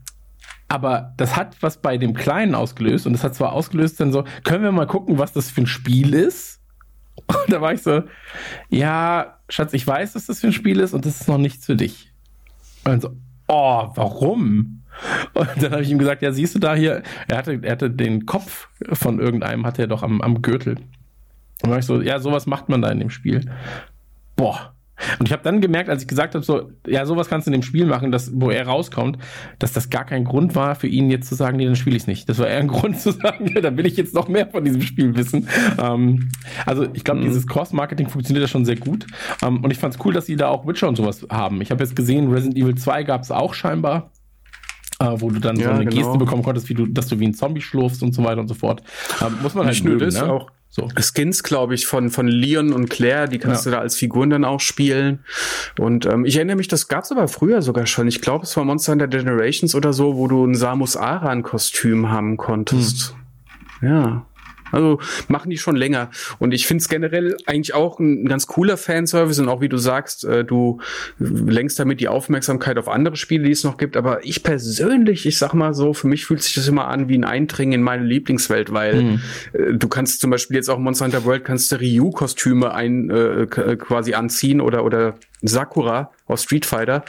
aber 0.68 1.14
das 1.16 1.36
hat 1.36 1.56
was 1.60 1.78
bei 1.78 1.98
dem 1.98 2.14
Kleinen 2.14 2.54
ausgelöst 2.54 3.06
und 3.06 3.12
das 3.12 3.24
hat 3.24 3.34
zwar 3.34 3.52
ausgelöst 3.52 4.00
dann 4.00 4.12
so, 4.12 4.24
können 4.44 4.62
wir 4.62 4.72
mal 4.72 4.86
gucken, 4.86 5.18
was 5.18 5.32
das 5.32 5.50
für 5.50 5.62
ein 5.62 5.66
Spiel 5.66 6.14
ist? 6.14 6.60
Und 7.26 7.36
da 7.48 7.60
war 7.60 7.74
ich 7.74 7.82
so, 7.82 8.04
ja, 8.68 9.38
Schatz, 9.48 9.72
ich 9.72 9.86
weiß, 9.86 10.12
dass 10.12 10.26
das 10.26 10.40
für 10.40 10.46
ein 10.46 10.52
Spiel 10.52 10.80
ist 10.80 10.94
und 10.94 11.04
das 11.04 11.20
ist 11.20 11.28
noch 11.28 11.38
nichts 11.38 11.66
für 11.66 11.76
dich. 11.76 12.12
Und 12.84 13.02
so, 13.02 13.10
oh, 13.48 13.90
warum? 13.94 14.79
Und 15.34 15.48
dann 15.60 15.72
habe 15.72 15.82
ich 15.82 15.90
ihm 15.90 15.98
gesagt, 15.98 16.22
ja, 16.22 16.32
siehst 16.32 16.54
du 16.54 16.58
da 16.58 16.74
hier, 16.74 17.02
er 17.28 17.38
hatte, 17.38 17.58
er 17.62 17.72
hatte 17.72 17.90
den 17.90 18.26
Kopf 18.26 18.68
von 18.92 19.18
irgendeinem, 19.18 19.66
hatte 19.66 19.82
er 19.82 19.88
doch 19.88 20.02
am, 20.02 20.20
am 20.20 20.42
Gürtel. 20.42 20.76
Und 20.76 20.86
dann 21.62 21.70
war 21.70 21.78
ich 21.78 21.86
so, 21.86 22.00
ja, 22.00 22.18
sowas 22.18 22.46
macht 22.46 22.68
man 22.68 22.82
da 22.82 22.90
in 22.90 23.00
dem 23.00 23.10
Spiel. 23.10 23.50
Boah, 24.36 24.74
und 25.18 25.26
ich 25.26 25.32
habe 25.32 25.42
dann 25.42 25.60
gemerkt, 25.60 25.88
als 25.88 26.02
ich 26.02 26.08
gesagt 26.08 26.34
habe, 26.34 26.44
so, 26.44 26.70
ja, 26.86 27.06
sowas 27.06 27.28
kannst 27.28 27.46
du 27.46 27.50
in 27.50 27.60
dem 27.60 27.62
Spiel 27.62 27.86
machen, 27.86 28.12
dass, 28.12 28.30
wo 28.34 28.50
er 28.50 28.66
rauskommt, 28.66 29.18
dass 29.58 29.72
das 29.72 29.90
gar 29.90 30.04
kein 30.04 30.24
Grund 30.24 30.54
war 30.54 30.74
für 30.74 30.86
ihn 30.86 31.10
jetzt 31.10 31.28
zu 31.28 31.34
sagen, 31.34 31.56
nee, 31.56 31.64
dann 31.64 31.76
spiele 31.76 31.96
ich 31.96 32.06
nicht. 32.06 32.28
Das 32.28 32.38
war 32.38 32.48
eher 32.48 32.58
ein 32.58 32.68
Grund 32.68 32.98
zu 33.00 33.12
sagen, 33.12 33.46
ja, 33.54 33.60
da 33.60 33.76
will 33.76 33.86
ich 33.86 33.96
jetzt 33.96 34.14
noch 34.14 34.28
mehr 34.28 34.46
von 34.46 34.64
diesem 34.64 34.82
Spiel 34.82 35.16
wissen. 35.16 35.48
Ähm, 35.78 36.30
also 36.66 36.86
ich 36.92 37.04
glaube, 37.04 37.20
mhm. 37.20 37.24
dieses 37.24 37.46
Cross-Marketing 37.46 38.08
funktioniert 38.08 38.42
ja 38.42 38.48
schon 38.48 38.64
sehr 38.64 38.76
gut. 38.76 39.06
Ähm, 39.42 39.62
und 39.64 39.70
ich 39.70 39.78
fand 39.78 39.94
es 39.94 40.04
cool, 40.04 40.12
dass 40.12 40.26
sie 40.26 40.36
da 40.36 40.48
auch 40.48 40.66
Witcher 40.66 40.88
und 40.88 40.96
sowas 40.96 41.26
haben. 41.30 41.60
Ich 41.60 41.70
habe 41.70 41.82
jetzt 41.82 41.96
gesehen, 41.96 42.30
Resident 42.30 42.56
Evil 42.56 42.74
2 42.74 43.04
gab 43.04 43.22
es 43.22 43.30
auch 43.30 43.54
scheinbar 43.54 44.10
äh, 45.00 45.20
wo 45.20 45.30
du 45.30 45.40
dann 45.40 45.56
ja, 45.56 45.64
so 45.64 45.70
eine 45.70 45.86
genau. 45.86 45.96
Geste 45.96 46.18
bekommen 46.18 46.42
konntest, 46.42 46.68
wie 46.68 46.74
du, 46.74 46.86
dass 46.86 47.08
du 47.08 47.18
wie 47.18 47.26
ein 47.26 47.34
Zombie 47.34 47.60
schlurfst 47.60 48.02
und 48.02 48.14
so 48.14 48.22
weiter 48.22 48.40
und 48.40 48.48
so 48.48 48.54
fort. 48.54 48.82
Ähm, 49.20 49.38
muss 49.42 49.54
man 49.54 49.66
halt 49.66 49.74
Nicht 49.74 49.84
mögen, 49.84 50.08
ne? 50.08 50.32
auch 50.32 50.50
so. 50.68 50.88
Skins, 50.94 51.42
glaube 51.42 51.74
ich, 51.74 51.86
von, 51.86 52.10
von 52.10 52.28
Leon 52.28 52.72
und 52.72 52.88
Claire, 52.88 53.26
die 53.26 53.38
kannst 53.38 53.64
ja. 53.64 53.72
du 53.72 53.76
da 53.76 53.82
als 53.82 53.96
Figuren 53.96 54.30
dann 54.30 54.44
auch 54.44 54.60
spielen. 54.60 55.24
Und 55.78 56.06
ähm, 56.06 56.24
ich 56.24 56.36
erinnere 56.36 56.56
mich, 56.56 56.68
das 56.68 56.86
gab's 56.86 57.10
aber 57.10 57.26
früher 57.26 57.60
sogar 57.60 57.86
schon. 57.86 58.06
Ich 58.06 58.20
glaube, 58.20 58.44
es 58.44 58.56
war 58.56 58.64
Monster 58.64 58.92
Hunter 58.92 59.08
Generations 59.08 59.74
oder 59.74 59.92
so, 59.92 60.16
wo 60.16 60.28
du 60.28 60.44
ein 60.44 60.54
Samus 60.54 60.96
Aran-Kostüm 60.96 62.10
haben 62.10 62.36
konntest. 62.36 63.16
Hm. 63.80 63.88
Ja. 63.88 64.26
Also 64.72 65.00
machen 65.28 65.50
die 65.50 65.58
schon 65.58 65.76
länger. 65.76 66.10
Und 66.38 66.52
ich 66.52 66.66
finde 66.66 66.82
es 66.82 66.88
generell 66.88 67.36
eigentlich 67.46 67.74
auch 67.74 67.98
ein, 67.98 68.26
ganz 68.26 68.46
cooler 68.46 68.76
Fanservice 68.76 69.40
und 69.40 69.48
auch 69.48 69.60
wie 69.60 69.68
du 69.68 69.76
sagst, 69.76 70.24
äh, 70.24 70.44
du 70.44 70.80
lenkst 71.18 71.78
damit 71.78 72.00
die 72.00 72.08
Aufmerksamkeit 72.08 72.78
auf 72.78 72.88
andere 72.88 73.16
Spiele, 73.16 73.44
die 73.44 73.52
es 73.52 73.64
noch 73.64 73.76
gibt. 73.76 73.96
Aber 73.96 74.24
ich 74.24 74.42
persönlich, 74.42 75.26
ich 75.26 75.38
sag 75.38 75.54
mal 75.54 75.74
so, 75.74 75.92
für 75.92 76.08
mich 76.08 76.26
fühlt 76.26 76.42
sich 76.42 76.54
das 76.54 76.68
immer 76.68 76.88
an 76.88 77.08
wie 77.08 77.18
ein 77.18 77.24
Eindringen 77.24 77.74
in 77.74 77.82
meine 77.82 78.04
Lieblingswelt, 78.04 78.72
weil 78.72 79.02
mhm. 79.02 79.20
äh, 79.52 79.72
du 79.74 79.88
kannst 79.88 80.20
zum 80.20 80.30
Beispiel 80.30 80.56
jetzt 80.56 80.68
auch 80.68 80.78
Monster 80.78 81.06
Hunter 81.06 81.24
World 81.24 81.44
kannst 81.44 81.72
du 81.72 81.76
Ryu-Kostüme 81.76 82.72
ein 82.74 83.10
äh, 83.10 83.46
quasi 83.46 84.14
anziehen 84.14 84.60
oder 84.60 84.84
oder 84.84 85.14
Sakura 85.42 86.10
aus 86.26 86.44
Street 86.44 86.66
Fighter. 86.66 87.04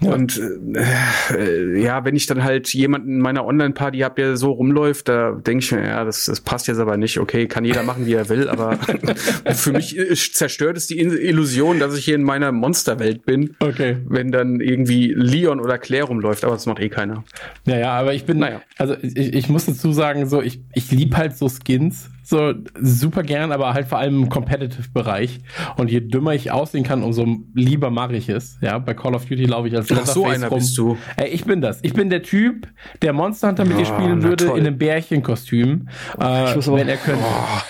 Ja. 0.00 0.12
Und 0.12 0.40
äh, 0.74 1.80
ja, 1.80 2.04
wenn 2.04 2.16
ich 2.16 2.26
dann 2.26 2.42
halt 2.42 2.72
jemanden 2.74 3.08
in 3.08 3.20
meiner 3.20 3.44
Online-Party 3.44 3.98
habe, 3.98 4.14
der 4.16 4.36
so 4.36 4.50
rumläuft, 4.52 5.08
da 5.08 5.32
denke 5.32 5.64
ich 5.64 5.72
mir, 5.72 5.86
ja, 5.86 6.04
das, 6.04 6.24
das 6.24 6.40
passt 6.40 6.66
jetzt 6.66 6.78
aber 6.78 6.96
nicht. 6.96 7.18
Okay, 7.18 7.46
kann 7.46 7.64
jeder 7.64 7.82
machen, 7.82 8.06
wie 8.06 8.14
er 8.14 8.28
will, 8.28 8.48
aber 8.48 8.78
für 9.54 9.72
mich 9.72 9.96
zerstört 10.32 10.76
es 10.76 10.86
die 10.86 10.98
Illusion, 10.98 11.78
dass 11.78 11.96
ich 11.96 12.04
hier 12.04 12.16
in 12.16 12.24
meiner 12.24 12.52
Monsterwelt 12.52 13.24
bin. 13.24 13.54
Okay. 13.60 13.98
Wenn 14.06 14.32
dann 14.32 14.60
irgendwie 14.60 15.12
Leon 15.14 15.60
oder 15.60 15.78
Claire 15.78 16.06
rumläuft, 16.06 16.44
aber 16.44 16.54
das 16.54 16.66
macht 16.66 16.80
eh 16.80 16.88
keiner. 16.88 17.24
Ja, 17.66 17.78
ja, 17.78 17.92
aber 17.92 18.14
ich 18.14 18.24
bin, 18.24 18.38
naja. 18.38 18.60
also 18.78 18.96
ich, 19.02 19.34
ich 19.34 19.48
muss 19.48 19.66
dazu 19.66 19.92
sagen, 19.92 20.28
so, 20.28 20.42
ich, 20.42 20.60
ich 20.74 20.90
lieb 20.90 21.16
halt 21.16 21.36
so 21.36 21.48
Skins 21.48 22.10
So 22.26 22.54
super 22.80 23.22
gern, 23.22 23.52
aber 23.52 23.74
halt 23.74 23.86
vor 23.86 23.98
allem 23.98 24.22
im 24.22 24.28
Competitive-Bereich. 24.30 25.40
Und 25.76 25.90
je 25.90 26.00
dümmer 26.00 26.32
ich 26.34 26.50
aussehen 26.50 26.82
kann, 26.82 27.02
umso 27.02 27.26
lieber 27.54 27.90
mache 27.90 28.16
ich 28.16 28.28
es. 28.30 28.56
Ja, 28.62 28.78
bei 28.78 28.94
Call 28.94 29.14
of 29.14 29.26
Duty 29.26 29.44
laufe 29.44 29.68
ich 29.68 29.76
als 29.76 29.92
Ach, 29.92 30.06
so 30.06 30.24
einer 30.24 30.48
rum. 30.48 30.58
bist 30.58 30.76
du. 30.78 30.96
Ey, 31.16 31.28
ich 31.28 31.44
bin 31.44 31.60
das. 31.60 31.80
Ich 31.82 31.92
bin 31.92 32.08
der 32.08 32.22
Typ, 32.22 32.66
der 33.02 33.12
Monster 33.12 33.48
Hunter 33.48 33.64
mit 33.66 33.76
dir 33.78 33.82
Oh, 33.82 33.94
spielen 33.94 34.18
na 34.20 34.28
würde 34.28 34.46
toll. 34.46 34.58
in 34.58 34.66
einem 34.66 34.78
Bärchenkostüm, 34.78 35.88
äh, 36.20 36.48
Ich 36.50 36.56
muss 36.56 36.66
aber- 36.68 36.78
wenn 36.78 36.88
er 36.88 36.96
könnte. 36.96 37.22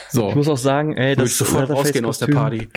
so. 0.08 0.28
Ich 0.28 0.34
muss 0.36 0.49
auch 0.49 0.57
sagen, 0.57 0.97
ey, 0.97 1.16
das 1.16 1.31
ich 1.33 1.36
sofort 1.36 1.70
rausgehen 1.70 2.05
aus 2.05 2.20
der 2.20 2.28
Party. 2.28 2.68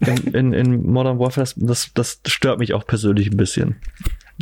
In, 0.00 0.34
in, 0.34 0.52
in 0.52 0.82
Modern 0.92 1.18
Warfare, 1.18 1.42
das, 1.46 1.54
das, 1.56 1.92
das 1.94 2.20
stört 2.26 2.58
mich 2.58 2.74
auch 2.74 2.86
persönlich 2.86 3.30
ein 3.30 3.36
bisschen. 3.36 3.76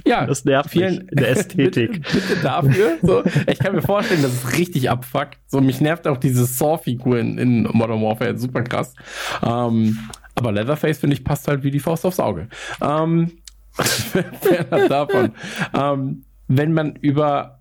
Ja, 0.06 0.26
Das 0.26 0.44
nervt 0.44 0.74
mich 0.74 0.84
in 0.84 1.06
der 1.12 1.28
Ästhetik. 1.36 1.92
bitte, 1.92 2.12
bitte 2.12 2.42
dafür. 2.42 2.98
So, 3.02 3.22
ich 3.46 3.58
kann 3.58 3.74
mir 3.74 3.82
vorstellen, 3.82 4.22
dass 4.22 4.32
es 4.32 4.56
richtig 4.58 4.90
abfuckt. 4.90 5.38
So, 5.46 5.60
mich 5.60 5.80
nervt 5.80 6.06
auch 6.06 6.16
diese 6.16 6.44
Saw-Figur 6.44 7.18
in, 7.18 7.38
in 7.38 7.62
Modern 7.72 8.02
Warfare 8.02 8.36
super 8.38 8.62
krass. 8.62 8.94
Ähm, 9.42 9.98
aber 10.34 10.52
Leatherface, 10.52 10.98
finde 10.98 11.14
ich, 11.14 11.24
passt 11.24 11.48
halt 11.48 11.62
wie 11.62 11.70
die 11.70 11.80
Faust 11.80 12.06
aufs 12.06 12.20
Auge. 12.20 12.48
Ähm, 12.80 13.32
davon. 14.88 15.32
Ähm, 15.74 16.24
wenn 16.48 16.72
man 16.72 16.96
über 16.96 17.60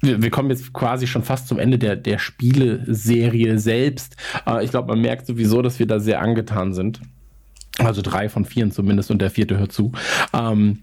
wir, 0.00 0.22
wir 0.22 0.30
kommen 0.30 0.50
jetzt 0.50 0.72
quasi 0.72 1.06
schon 1.06 1.24
fast 1.24 1.48
zum 1.48 1.58
Ende 1.58 1.78
der, 1.78 1.96
der 1.96 2.18
Spieleserie 2.18 3.58
selbst. 3.58 4.16
Äh, 4.46 4.64
ich 4.64 4.70
glaube, 4.70 4.88
man 4.88 5.00
merkt 5.00 5.26
sowieso, 5.26 5.62
dass 5.62 5.78
wir 5.78 5.86
da 5.86 5.98
sehr 6.00 6.20
angetan 6.20 6.72
sind. 6.72 7.00
Also 7.78 8.02
drei 8.02 8.28
von 8.28 8.44
vieren 8.44 8.72
zumindest 8.72 9.10
und 9.10 9.20
der 9.22 9.30
vierte 9.30 9.58
hört 9.58 9.72
zu. 9.72 9.92
Ähm, 10.32 10.82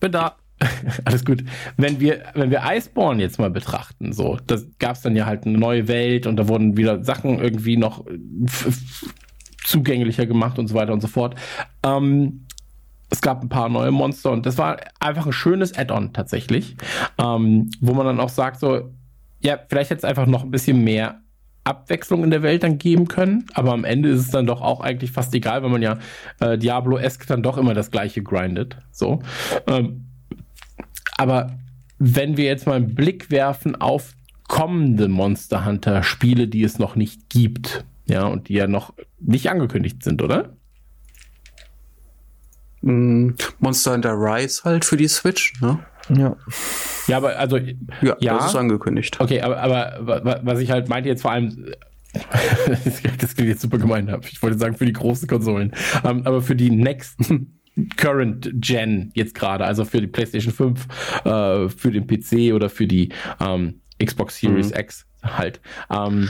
Bin 0.00 0.12
da. 0.12 0.36
alles 1.04 1.24
gut. 1.24 1.44
Wenn 1.76 2.00
wir, 2.00 2.22
wenn 2.34 2.50
wir 2.50 2.62
Iceborne 2.64 3.20
jetzt 3.20 3.38
mal 3.38 3.50
betrachten, 3.50 4.12
so, 4.12 4.38
da 4.46 4.56
gab 4.78 4.96
es 4.96 5.02
dann 5.02 5.16
ja 5.16 5.26
halt 5.26 5.46
eine 5.46 5.58
neue 5.58 5.88
Welt 5.88 6.26
und 6.26 6.36
da 6.36 6.48
wurden 6.48 6.76
wieder 6.76 7.02
Sachen 7.02 7.38
irgendwie 7.38 7.76
noch 7.76 8.04
zugänglicher 9.64 10.26
gemacht 10.26 10.58
und 10.58 10.68
so 10.68 10.74
weiter 10.74 10.92
und 10.92 11.00
so 11.00 11.08
fort. 11.08 11.34
Ähm, 11.84 12.46
es 13.10 13.20
gab 13.20 13.42
ein 13.42 13.48
paar 13.48 13.68
neue 13.68 13.90
Monster 13.90 14.30
und 14.30 14.46
das 14.46 14.58
war 14.58 14.78
einfach 15.00 15.26
ein 15.26 15.32
schönes 15.32 15.76
Add-on 15.76 16.12
tatsächlich, 16.12 16.76
ähm, 17.18 17.70
wo 17.80 17.94
man 17.94 18.06
dann 18.06 18.20
auch 18.20 18.28
sagt 18.28 18.60
so, 18.60 18.90
ja, 19.40 19.58
vielleicht 19.68 19.90
es 19.90 20.04
einfach 20.04 20.26
noch 20.26 20.42
ein 20.42 20.50
bisschen 20.50 20.82
mehr 20.82 21.20
Abwechslung 21.64 22.22
in 22.24 22.30
der 22.30 22.42
Welt 22.42 22.62
dann 22.62 22.78
geben 22.78 23.08
können, 23.08 23.46
aber 23.54 23.72
am 23.72 23.84
Ende 23.84 24.10
ist 24.10 24.20
es 24.20 24.30
dann 24.30 24.46
doch 24.46 24.60
auch 24.60 24.80
eigentlich 24.80 25.12
fast 25.12 25.34
egal, 25.34 25.62
weil 25.62 25.70
man 25.70 25.82
ja 25.82 25.98
äh, 26.40 26.58
Diablo-esque 26.58 27.26
dann 27.26 27.42
doch 27.42 27.56
immer 27.56 27.74
das 27.74 27.90
gleiche 27.90 28.22
grindet. 28.22 28.76
So. 28.92 29.22
Ähm, 29.66 30.06
aber 31.16 31.58
wenn 31.98 32.36
wir 32.36 32.44
jetzt 32.44 32.66
mal 32.66 32.74
einen 32.74 32.94
Blick 32.94 33.30
werfen 33.30 33.76
auf 33.76 34.12
kommende 34.46 35.08
Monster 35.08 35.64
Hunter 35.64 36.02
Spiele, 36.02 36.48
die 36.48 36.62
es 36.62 36.78
noch 36.78 36.96
nicht 36.96 37.30
gibt, 37.30 37.84
ja, 38.06 38.26
und 38.26 38.48
die 38.48 38.54
ja 38.54 38.66
noch 38.66 38.92
nicht 39.18 39.48
angekündigt 39.48 40.02
sind, 40.02 40.22
oder? 40.22 40.54
Mm, 42.82 43.30
Monster 43.58 43.94
Hunter 43.94 44.12
Rise 44.12 44.64
halt 44.64 44.84
für 44.84 44.98
die 44.98 45.08
Switch, 45.08 45.58
ne? 45.62 45.78
Ja. 46.08 46.36
Ja, 47.06 47.16
aber 47.18 47.38
also 47.38 47.56
Ja, 47.58 48.16
Ja. 48.20 48.36
das 48.38 48.46
ist 48.48 48.56
angekündigt. 48.56 49.20
Okay, 49.20 49.40
aber, 49.42 49.58
aber 49.60 49.96
wa- 50.00 50.24
wa- 50.24 50.40
was 50.42 50.60
ich 50.60 50.70
halt 50.70 50.88
meinte 50.88 51.08
jetzt 51.08 51.22
vor 51.22 51.32
allem, 51.32 51.72
das 53.20 53.34
klingt 53.34 53.48
jetzt 53.48 53.60
super 53.62 53.78
gemein, 53.78 54.14
ich 54.30 54.42
wollte 54.42 54.58
sagen 54.58 54.76
für 54.76 54.86
die 54.86 54.92
großen 54.92 55.28
Konsolen, 55.28 55.72
ähm, 56.04 56.22
aber 56.24 56.42
für 56.42 56.56
die 56.56 56.70
Next 56.70 57.18
Current 57.96 58.50
Gen 58.54 59.10
jetzt 59.14 59.34
gerade, 59.34 59.64
also 59.64 59.84
für 59.84 60.00
die 60.00 60.06
PlayStation 60.06 60.52
5, 60.52 60.86
äh, 61.24 61.68
für 61.68 61.90
den 61.90 62.06
PC 62.06 62.54
oder 62.54 62.70
für 62.70 62.86
die 62.86 63.08
ähm, 63.40 63.80
Xbox 64.02 64.38
Series 64.38 64.70
X 64.70 65.06
halt. 65.24 65.60
Ähm, 65.90 66.28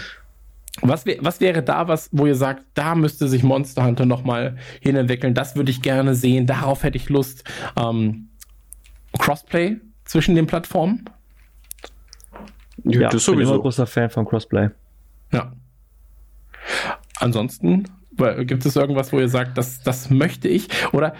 was, 0.80 1.04
wär, 1.06 1.16
was 1.20 1.40
wäre 1.40 1.62
da 1.62 1.86
was, 1.86 2.08
wo 2.12 2.26
ihr 2.26 2.34
sagt, 2.34 2.64
da 2.74 2.94
müsste 2.94 3.28
sich 3.28 3.42
Monster 3.42 3.84
Hunter 3.84 4.06
nochmal 4.06 4.56
hinentwickeln, 4.80 5.34
das 5.34 5.54
würde 5.54 5.70
ich 5.70 5.82
gerne 5.82 6.14
sehen, 6.14 6.46
darauf 6.46 6.82
hätte 6.82 6.96
ich 6.96 7.08
Lust. 7.10 7.44
Ähm, 7.76 8.30
Crossplay 9.18 9.76
zwischen 10.04 10.34
den 10.34 10.46
Plattformen? 10.46 11.04
Ja, 12.84 13.08
das 13.08 13.22
ich 13.22 13.26
bin 13.26 13.34
immer 13.34 13.46
sowieso. 13.46 13.62
großer 13.62 13.86
Fan 13.86 14.10
von 14.10 14.26
Crossplay. 14.26 14.70
Ja. 15.32 15.52
Ansonsten 17.16 17.84
gibt 18.42 18.64
es 18.64 18.76
irgendwas, 18.76 19.12
wo 19.12 19.18
ihr 19.18 19.28
sagt, 19.28 19.58
das, 19.58 19.82
das 19.82 20.10
möchte 20.10 20.48
ich? 20.48 20.68
Oder 20.92 21.14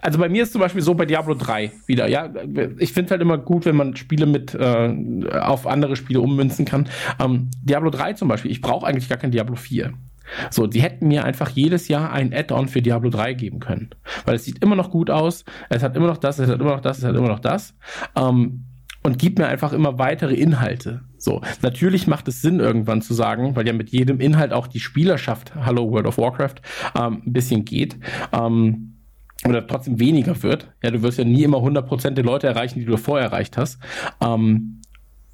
also 0.00 0.18
bei 0.18 0.28
mir 0.28 0.42
ist 0.42 0.52
zum 0.52 0.60
Beispiel 0.60 0.80
so 0.80 0.94
bei 0.94 1.04
Diablo 1.04 1.34
3 1.34 1.70
wieder, 1.86 2.08
ja. 2.08 2.32
Ich 2.78 2.92
finde 2.92 3.10
halt 3.10 3.20
immer 3.20 3.36
gut, 3.36 3.66
wenn 3.66 3.76
man 3.76 3.94
Spiele 3.94 4.26
mit 4.26 4.54
äh, 4.54 5.28
auf 5.38 5.66
andere 5.66 5.96
Spiele 5.96 6.20
ummünzen 6.20 6.64
kann. 6.64 6.88
Ähm, 7.18 7.50
Diablo 7.62 7.90
3 7.90 8.14
zum 8.14 8.28
Beispiel, 8.28 8.50
ich 8.50 8.62
brauche 8.62 8.86
eigentlich 8.86 9.08
gar 9.08 9.18
kein 9.18 9.30
Diablo 9.30 9.56
4. 9.56 9.92
So, 10.50 10.66
die 10.66 10.82
hätten 10.82 11.08
mir 11.08 11.24
einfach 11.24 11.50
jedes 11.50 11.88
Jahr 11.88 12.12
ein 12.12 12.32
Add-on 12.32 12.68
für 12.68 12.82
Diablo 12.82 13.10
3 13.10 13.34
geben 13.34 13.60
können. 13.60 13.90
Weil 14.24 14.36
es 14.36 14.44
sieht 14.44 14.62
immer 14.62 14.76
noch 14.76 14.90
gut 14.90 15.10
aus, 15.10 15.44
es 15.68 15.82
hat 15.82 15.96
immer 15.96 16.06
noch 16.06 16.18
das, 16.18 16.38
es 16.38 16.48
hat 16.48 16.60
immer 16.60 16.70
noch 16.70 16.80
das, 16.80 16.98
es 16.98 17.04
hat 17.04 17.16
immer 17.16 17.28
noch 17.28 17.40
das. 17.40 17.74
Ähm, 18.16 18.66
und 19.02 19.18
gibt 19.18 19.38
mir 19.38 19.46
einfach 19.46 19.72
immer 19.72 19.98
weitere 19.98 20.34
Inhalte. 20.34 21.02
So, 21.16 21.40
natürlich 21.62 22.06
macht 22.06 22.28
es 22.28 22.42
Sinn, 22.42 22.60
irgendwann 22.60 23.02
zu 23.02 23.14
sagen, 23.14 23.56
weil 23.56 23.66
ja 23.66 23.72
mit 23.72 23.90
jedem 23.90 24.20
Inhalt 24.20 24.52
auch 24.52 24.66
die 24.66 24.80
Spielerschaft 24.80 25.54
Hallo 25.54 25.90
World 25.90 26.06
of 26.06 26.18
Warcraft 26.18 26.56
ähm, 26.94 27.22
ein 27.26 27.32
bisschen 27.32 27.64
geht. 27.64 27.98
Ähm, 28.32 28.96
oder 29.46 29.66
trotzdem 29.66 29.98
weniger 29.98 30.42
wird. 30.42 30.72
Ja, 30.82 30.90
du 30.90 31.02
wirst 31.02 31.18
ja 31.18 31.24
nie 31.24 31.44
immer 31.44 31.58
100% 31.58 32.10
der 32.10 32.24
Leute 32.24 32.46
erreichen, 32.46 32.78
die 32.78 32.84
du 32.84 32.96
vorher 32.98 33.28
erreicht 33.28 33.56
hast. 33.56 33.78
Ähm, 34.20 34.79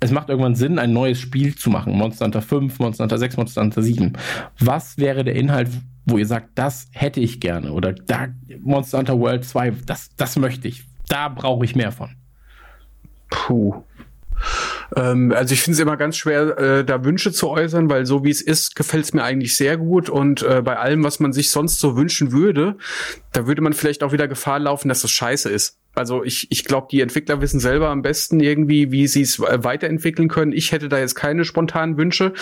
es 0.00 0.10
macht 0.10 0.28
irgendwann 0.28 0.54
Sinn, 0.54 0.78
ein 0.78 0.92
neues 0.92 1.18
Spiel 1.18 1.54
zu 1.54 1.70
machen. 1.70 1.94
Monster 1.96 2.26
Hunter 2.26 2.42
5, 2.42 2.78
Monster 2.78 3.04
Hunter 3.04 3.18
6, 3.18 3.36
Monster 3.36 3.62
Hunter 3.62 3.82
7. 3.82 4.12
Was 4.60 4.98
wäre 4.98 5.24
der 5.24 5.34
Inhalt, 5.34 5.68
wo 6.04 6.18
ihr 6.18 6.26
sagt, 6.26 6.50
das 6.54 6.88
hätte 6.92 7.20
ich 7.20 7.40
gerne? 7.40 7.72
Oder 7.72 7.92
da, 7.92 8.28
Monster 8.60 8.98
Hunter 8.98 9.18
World 9.18 9.44
2, 9.44 9.72
das, 9.86 10.10
das 10.16 10.36
möchte 10.36 10.68
ich. 10.68 10.84
Da 11.08 11.28
brauche 11.28 11.64
ich 11.64 11.74
mehr 11.74 11.92
von. 11.92 12.10
Puh. 13.30 13.82
Ähm, 14.94 15.32
also 15.34 15.54
ich 15.54 15.62
finde 15.62 15.76
es 15.76 15.80
immer 15.80 15.96
ganz 15.96 16.16
schwer, 16.16 16.58
äh, 16.58 16.84
da 16.84 17.04
Wünsche 17.04 17.32
zu 17.32 17.48
äußern, 17.48 17.88
weil 17.88 18.06
so 18.06 18.22
wie 18.22 18.30
es 18.30 18.42
ist, 18.42 18.76
gefällt 18.76 19.04
es 19.04 19.14
mir 19.14 19.24
eigentlich 19.24 19.56
sehr 19.56 19.76
gut. 19.78 20.10
Und 20.10 20.42
äh, 20.42 20.62
bei 20.62 20.76
allem, 20.78 21.02
was 21.04 21.20
man 21.20 21.32
sich 21.32 21.50
sonst 21.50 21.80
so 21.80 21.96
wünschen 21.96 22.32
würde, 22.32 22.76
da 23.32 23.46
würde 23.46 23.62
man 23.62 23.72
vielleicht 23.72 24.02
auch 24.02 24.12
wieder 24.12 24.28
Gefahr 24.28 24.58
laufen, 24.58 24.88
dass 24.88 25.02
das 25.02 25.10
scheiße 25.10 25.48
ist. 25.48 25.78
Also 25.96 26.22
ich, 26.24 26.50
ich 26.50 26.64
glaube, 26.64 26.88
die 26.90 27.00
Entwickler 27.00 27.40
wissen 27.40 27.58
selber 27.58 27.88
am 27.88 28.02
besten 28.02 28.38
irgendwie, 28.38 28.92
wie 28.92 29.08
sie 29.08 29.22
es 29.22 29.40
weiterentwickeln 29.40 30.28
können. 30.28 30.52
Ich 30.52 30.70
hätte 30.70 30.90
da 30.90 30.98
jetzt 30.98 31.14
keine 31.14 31.46
spontanen 31.46 31.96
Wünsche. 31.96 32.34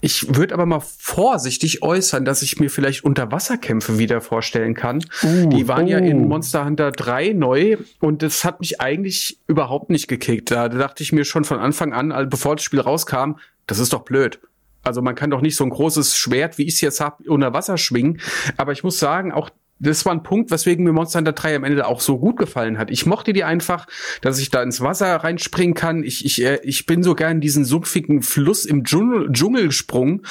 Ich 0.00 0.36
würde 0.36 0.54
aber 0.54 0.64
mal 0.64 0.80
vorsichtig 0.80 1.82
äußern, 1.82 2.24
dass 2.24 2.42
ich 2.42 2.60
mir 2.60 2.70
vielleicht 2.70 3.02
Unterwasserkämpfe 3.02 3.98
wieder 3.98 4.20
vorstellen 4.20 4.74
kann. 4.74 5.04
die 5.22 5.66
waren 5.66 5.88
ja 5.88 5.98
in 5.98 6.24
oh. 6.24 6.28
Monster 6.28 6.64
Hunter 6.64 6.92
3 6.92 7.32
neu 7.32 7.78
und 7.98 8.22
das 8.22 8.44
hat 8.44 8.60
mich 8.60 8.80
eigentlich 8.80 9.40
überhaupt 9.48 9.90
nicht 9.90 10.06
gekickt. 10.06 10.52
Da 10.52 10.68
dachte 10.68 11.02
ich 11.02 11.12
mir 11.12 11.24
schon 11.24 11.44
von 11.44 11.58
Anfang 11.58 11.92
an, 11.92 12.28
bevor 12.30 12.54
das 12.54 12.64
Spiel 12.64 12.80
rauskam, 12.80 13.32
das 13.66 13.80
ist 13.80 13.92
doch 13.92 14.02
blöd. 14.02 14.38
Also 14.82 15.02
man 15.02 15.14
kann 15.14 15.30
doch 15.30 15.40
nicht 15.40 15.56
so 15.56 15.64
ein 15.64 15.70
großes 15.70 16.16
Schwert, 16.16 16.58
wie 16.58 16.62
ich 16.62 16.74
es 16.74 16.80
jetzt 16.80 17.00
habe, 17.00 17.28
unter 17.28 17.52
Wasser 17.52 17.76
schwingen. 17.76 18.20
Aber 18.56 18.72
ich 18.72 18.82
muss 18.82 18.98
sagen, 18.98 19.32
auch 19.32 19.50
das 19.80 20.04
war 20.04 20.12
ein 20.12 20.22
Punkt, 20.22 20.50
weswegen 20.50 20.84
mir 20.84 20.92
Monster 20.92 21.18
Hunter 21.18 21.32
3 21.32 21.56
am 21.56 21.64
Ende 21.64 21.86
auch 21.86 22.00
so 22.00 22.18
gut 22.18 22.36
gefallen 22.36 22.78
hat. 22.78 22.90
Ich 22.90 23.06
mochte 23.06 23.32
die 23.32 23.44
einfach, 23.44 23.86
dass 24.20 24.38
ich 24.38 24.50
da 24.50 24.62
ins 24.62 24.82
Wasser 24.82 25.16
reinspringen 25.16 25.74
kann. 25.74 26.04
Ich, 26.04 26.24
ich, 26.24 26.44
äh, 26.44 26.60
ich 26.62 26.84
bin 26.84 27.02
so 27.02 27.14
gern 27.14 27.40
diesen 27.40 27.64
sumpfigen 27.64 28.22
Fluss 28.22 28.66
im 28.66 28.84
Dschungel, 28.84 29.32
Dschungel 29.32 29.66
gesprungen, 29.66 30.22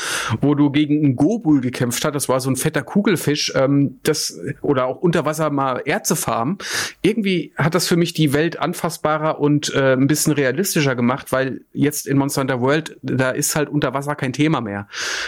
wo 0.41 0.53
du 0.53 0.69
gegen 0.69 1.03
einen 1.03 1.15
Gobul 1.15 1.61
gekämpft 1.61 2.05
hast. 2.05 2.13
Das 2.13 2.29
war 2.29 2.39
so 2.39 2.49
ein 2.49 2.55
fetter 2.55 2.83
Kugelfisch. 2.83 3.51
Ähm, 3.55 3.99
das, 4.03 4.39
oder 4.61 4.85
auch 4.85 4.97
unter 4.97 5.25
Wasser 5.25 5.49
mal 5.49 5.81
Erze 5.83 6.15
farmen. 6.15 6.59
Irgendwie 7.01 7.53
hat 7.57 7.73
das 7.73 7.87
für 7.87 7.97
mich 7.97 8.13
die 8.13 8.33
Welt 8.33 8.59
anfassbarer 8.59 9.39
und 9.39 9.73
äh, 9.73 9.93
ein 9.93 10.07
bisschen 10.07 10.33
realistischer 10.33 10.95
gemacht, 10.95 11.31
weil 11.31 11.61
jetzt 11.73 12.05
in 12.05 12.17
Monster 12.17 12.41
Hunter 12.41 12.61
World, 12.61 12.97
da 13.01 13.31
ist 13.31 13.55
halt 13.55 13.69
unter 13.69 13.95
Wasser 13.95 14.15
kein 14.15 14.33
Thema 14.33 14.61
mehr. 14.61 14.87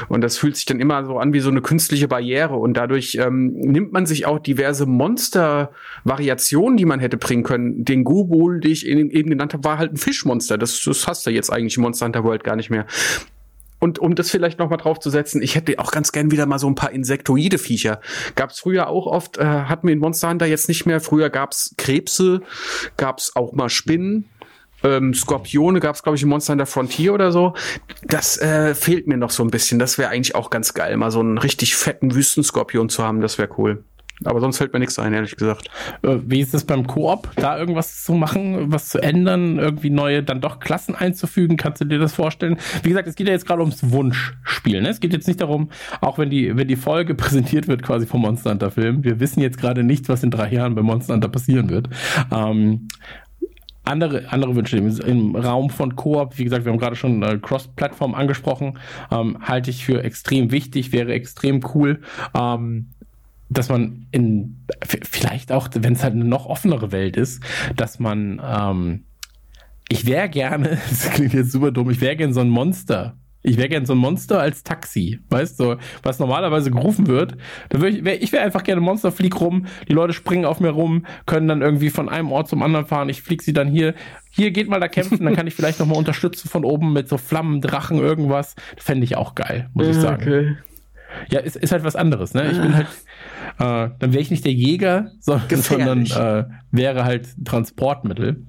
Und 0.09 0.21
das 0.21 0.37
fühlt 0.37 0.55
sich 0.55 0.65
dann 0.65 0.79
immer 0.79 1.03
so 1.05 1.17
an 1.17 1.33
wie 1.33 1.39
so 1.39 1.49
eine 1.49 1.61
künstliche 1.61 2.07
Barriere. 2.07 2.55
Und 2.55 2.75
dadurch 2.75 3.15
ähm, 3.15 3.51
nimmt 3.53 3.91
man 3.91 4.05
sich 4.11 4.25
auch 4.25 4.39
diverse 4.39 4.85
Monster-Variationen, 4.85 6.77
die 6.77 6.85
man 6.85 6.99
hätte 6.99 7.17
bringen 7.17 7.43
können. 7.43 7.83
Den 7.83 8.03
Gobul, 8.03 8.59
den 8.59 8.71
ich 8.71 8.85
eben 8.85 9.29
genannt 9.29 9.53
habe, 9.53 9.63
war 9.63 9.77
halt 9.77 9.93
ein 9.93 9.97
Fischmonster. 9.97 10.57
Das, 10.57 10.81
das 10.83 11.07
hast 11.07 11.25
du 11.25 11.31
jetzt 11.31 11.51
eigentlich 11.51 11.77
Monster 11.77 12.05
Hunter 12.05 12.23
World 12.23 12.43
gar 12.43 12.55
nicht 12.55 12.69
mehr. 12.69 12.85
Und 13.81 13.97
um 13.97 14.13
das 14.13 14.29
vielleicht 14.29 14.59
noch 14.59 14.69
mal 14.69 14.77
draufzusetzen, 14.77 15.41
ich 15.41 15.55
hätte 15.55 15.79
auch 15.79 15.91
ganz 15.91 16.11
gern 16.11 16.29
wieder 16.29 16.45
mal 16.45 16.59
so 16.59 16.67
ein 16.67 16.75
paar 16.75 16.91
insektoide 16.91 17.57
Viecher. 17.57 17.99
Gab's 18.35 18.59
früher 18.59 18.87
auch 18.87 19.07
oft, 19.07 19.39
äh, 19.39 19.43
hatten 19.43 19.87
wir 19.87 19.93
in 19.93 19.99
Monster 19.99 20.29
Hunter 20.29 20.45
jetzt 20.45 20.67
nicht 20.67 20.85
mehr. 20.85 21.01
Früher 21.01 21.31
gab's 21.31 21.73
Krebse, 21.77 22.43
gab's 22.95 23.35
auch 23.35 23.53
mal 23.53 23.69
Spinnen. 23.69 24.29
Ähm, 24.83 25.15
Skorpione 25.15 25.79
gab's 25.79 26.03
glaube 26.03 26.15
ich, 26.15 26.21
in 26.21 26.29
Monster 26.29 26.53
Hunter 26.53 26.67
Frontier 26.67 27.13
oder 27.15 27.31
so. 27.31 27.55
Das 28.03 28.37
äh, 28.37 28.75
fehlt 28.75 29.07
mir 29.07 29.17
noch 29.17 29.31
so 29.31 29.43
ein 29.43 29.49
bisschen. 29.49 29.79
Das 29.79 29.97
wäre 29.97 30.09
eigentlich 30.09 30.35
auch 30.35 30.51
ganz 30.51 30.75
geil, 30.75 30.95
mal 30.97 31.09
so 31.09 31.19
einen 31.19 31.39
richtig 31.39 31.75
fetten 31.75 32.13
Wüstenskorpion 32.13 32.87
zu 32.87 33.03
haben. 33.03 33.19
Das 33.19 33.39
wäre 33.39 33.49
cool. 33.57 33.83
Aber 34.23 34.39
sonst 34.39 34.57
fällt 34.57 34.73
mir 34.73 34.79
nichts 34.79 34.99
ein, 34.99 35.13
ehrlich 35.13 35.35
gesagt. 35.35 35.69
Äh, 36.03 36.17
wie 36.25 36.41
ist 36.41 36.53
es 36.53 36.63
beim 36.63 36.87
Koop, 36.87 37.29
da 37.35 37.57
irgendwas 37.57 38.03
zu 38.03 38.13
machen, 38.13 38.71
was 38.71 38.89
zu 38.89 38.99
ändern, 38.99 39.57
irgendwie 39.57 39.89
neue 39.89 40.23
dann 40.23 40.41
doch 40.41 40.59
Klassen 40.59 40.95
einzufügen? 40.95 41.57
Kannst 41.57 41.81
du 41.81 41.85
dir 41.85 41.99
das 41.99 42.13
vorstellen? 42.13 42.57
Wie 42.83 42.89
gesagt, 42.89 43.07
es 43.07 43.15
geht 43.15 43.27
ja 43.27 43.33
jetzt 43.33 43.47
gerade 43.47 43.61
ums 43.61 43.91
Wunschspiel. 43.91 44.81
Ne? 44.81 44.89
Es 44.89 44.99
geht 44.99 45.13
jetzt 45.13 45.27
nicht 45.27 45.41
darum, 45.41 45.69
auch 46.01 46.17
wenn 46.17 46.29
die, 46.29 46.55
wenn 46.55 46.67
die 46.67 46.75
Folge 46.75 47.15
präsentiert 47.21 47.67
wird 47.67 47.83
quasi 47.83 48.05
vom 48.05 48.21
Monster 48.21 48.51
Hunter 48.51 48.71
Film. 48.71 49.03
Wir 49.03 49.19
wissen 49.19 49.41
jetzt 49.41 49.57
gerade 49.57 49.83
nicht, 49.83 50.09
was 50.09 50.23
in 50.23 50.31
drei 50.31 50.51
Jahren 50.51 50.75
bei 50.75 50.81
Monster 50.81 51.13
Hunter 51.13 51.29
passieren 51.29 51.69
wird. 51.69 51.89
Ähm, 52.31 52.87
andere, 53.83 54.31
andere 54.31 54.55
Wünsche 54.55 54.77
im 54.77 55.35
Raum 55.35 55.69
von 55.69 55.95
Koop, 55.95 56.37
wie 56.37 56.43
gesagt, 56.43 56.65
wir 56.65 56.71
haben 56.71 56.79
gerade 56.79 56.95
schon 56.95 57.23
äh, 57.23 57.39
Cross-Plattform 57.41 58.13
angesprochen, 58.13 58.77
ähm, 59.11 59.37
halte 59.41 59.71
ich 59.71 59.83
für 59.83 60.03
extrem 60.03 60.51
wichtig, 60.51 60.91
wäre 60.91 61.13
extrem 61.13 61.61
cool, 61.73 62.01
ähm, 62.35 62.91
dass 63.51 63.69
man 63.69 64.07
in, 64.11 64.65
vielleicht 64.83 65.51
auch, 65.51 65.69
wenn 65.73 65.93
es 65.93 66.03
halt 66.03 66.13
eine 66.13 66.25
noch 66.25 66.45
offenere 66.45 66.91
Welt 66.91 67.17
ist, 67.17 67.43
dass 67.75 67.99
man, 67.99 68.41
ähm, 68.43 69.03
ich 69.89 70.05
wäre 70.05 70.29
gerne, 70.29 70.79
das 70.89 71.11
klingt 71.11 71.33
jetzt 71.33 71.51
super 71.51 71.71
dumm, 71.71 71.89
ich 71.89 72.01
wäre 72.01 72.15
gerne 72.15 72.33
so 72.33 72.41
ein 72.41 72.49
Monster 72.49 73.15
ich 73.43 73.57
wäre 73.57 73.69
gern 73.69 73.85
so 73.85 73.93
ein 73.93 73.99
Monster 73.99 74.39
als 74.39 74.63
Taxi, 74.63 75.19
weißt 75.29 75.59
du, 75.59 75.77
was 76.03 76.19
normalerweise 76.19 76.71
gerufen 76.71 77.07
wird. 77.07 77.35
Da 77.69 77.81
würd 77.81 77.95
ich 77.95 78.03
wäre 78.05 78.17
ich 78.17 78.31
wär 78.31 78.43
einfach 78.43 78.63
gerne 78.63 78.81
Monster, 78.81 79.11
flieg 79.11 79.39
rum, 79.39 79.65
die 79.87 79.93
Leute 79.93 80.13
springen 80.13 80.45
auf 80.45 80.59
mir 80.59 80.69
rum, 80.69 81.05
können 81.25 81.47
dann 81.47 81.61
irgendwie 81.61 81.89
von 81.89 82.09
einem 82.09 82.31
Ort 82.31 82.49
zum 82.49 82.61
anderen 82.61 82.85
fahren, 82.85 83.09
ich 83.09 83.21
flieg 83.21 83.41
sie 83.41 83.53
dann 83.53 83.67
hier, 83.67 83.95
hier 84.29 84.51
geht 84.51 84.69
mal 84.69 84.79
da 84.79 84.87
kämpfen, 84.87 85.25
dann 85.25 85.35
kann 85.35 85.47
ich 85.47 85.55
vielleicht 85.55 85.79
nochmal 85.79 85.97
unterstützen 85.97 86.49
von 86.49 86.63
oben 86.63 86.93
mit 86.93 87.09
so 87.09 87.17
Flammen, 87.17 87.61
Drachen, 87.61 87.97
irgendwas. 87.97 88.55
Fände 88.77 89.03
ich 89.03 89.17
auch 89.17 89.35
geil, 89.35 89.69
muss 89.73 89.87
ich 89.87 89.95
sagen. 89.95 90.21
Okay. 90.21 90.57
Ja, 91.29 91.39
ist, 91.39 91.55
ist 91.55 91.71
halt 91.71 91.83
was 91.83 91.95
anderes, 91.95 92.33
ne? 92.33 92.51
Ich 92.51 92.59
bin 92.59 92.75
halt, 92.75 92.87
äh, 93.59 93.95
dann 93.99 94.13
wäre 94.13 94.21
ich 94.21 94.31
nicht 94.31 94.45
der 94.45 94.53
Jäger, 94.53 95.11
sondern, 95.19 95.61
sondern 95.61 96.05
äh, 96.05 96.45
wäre 96.71 97.03
halt 97.03 97.27
Transportmittel. 97.45 98.45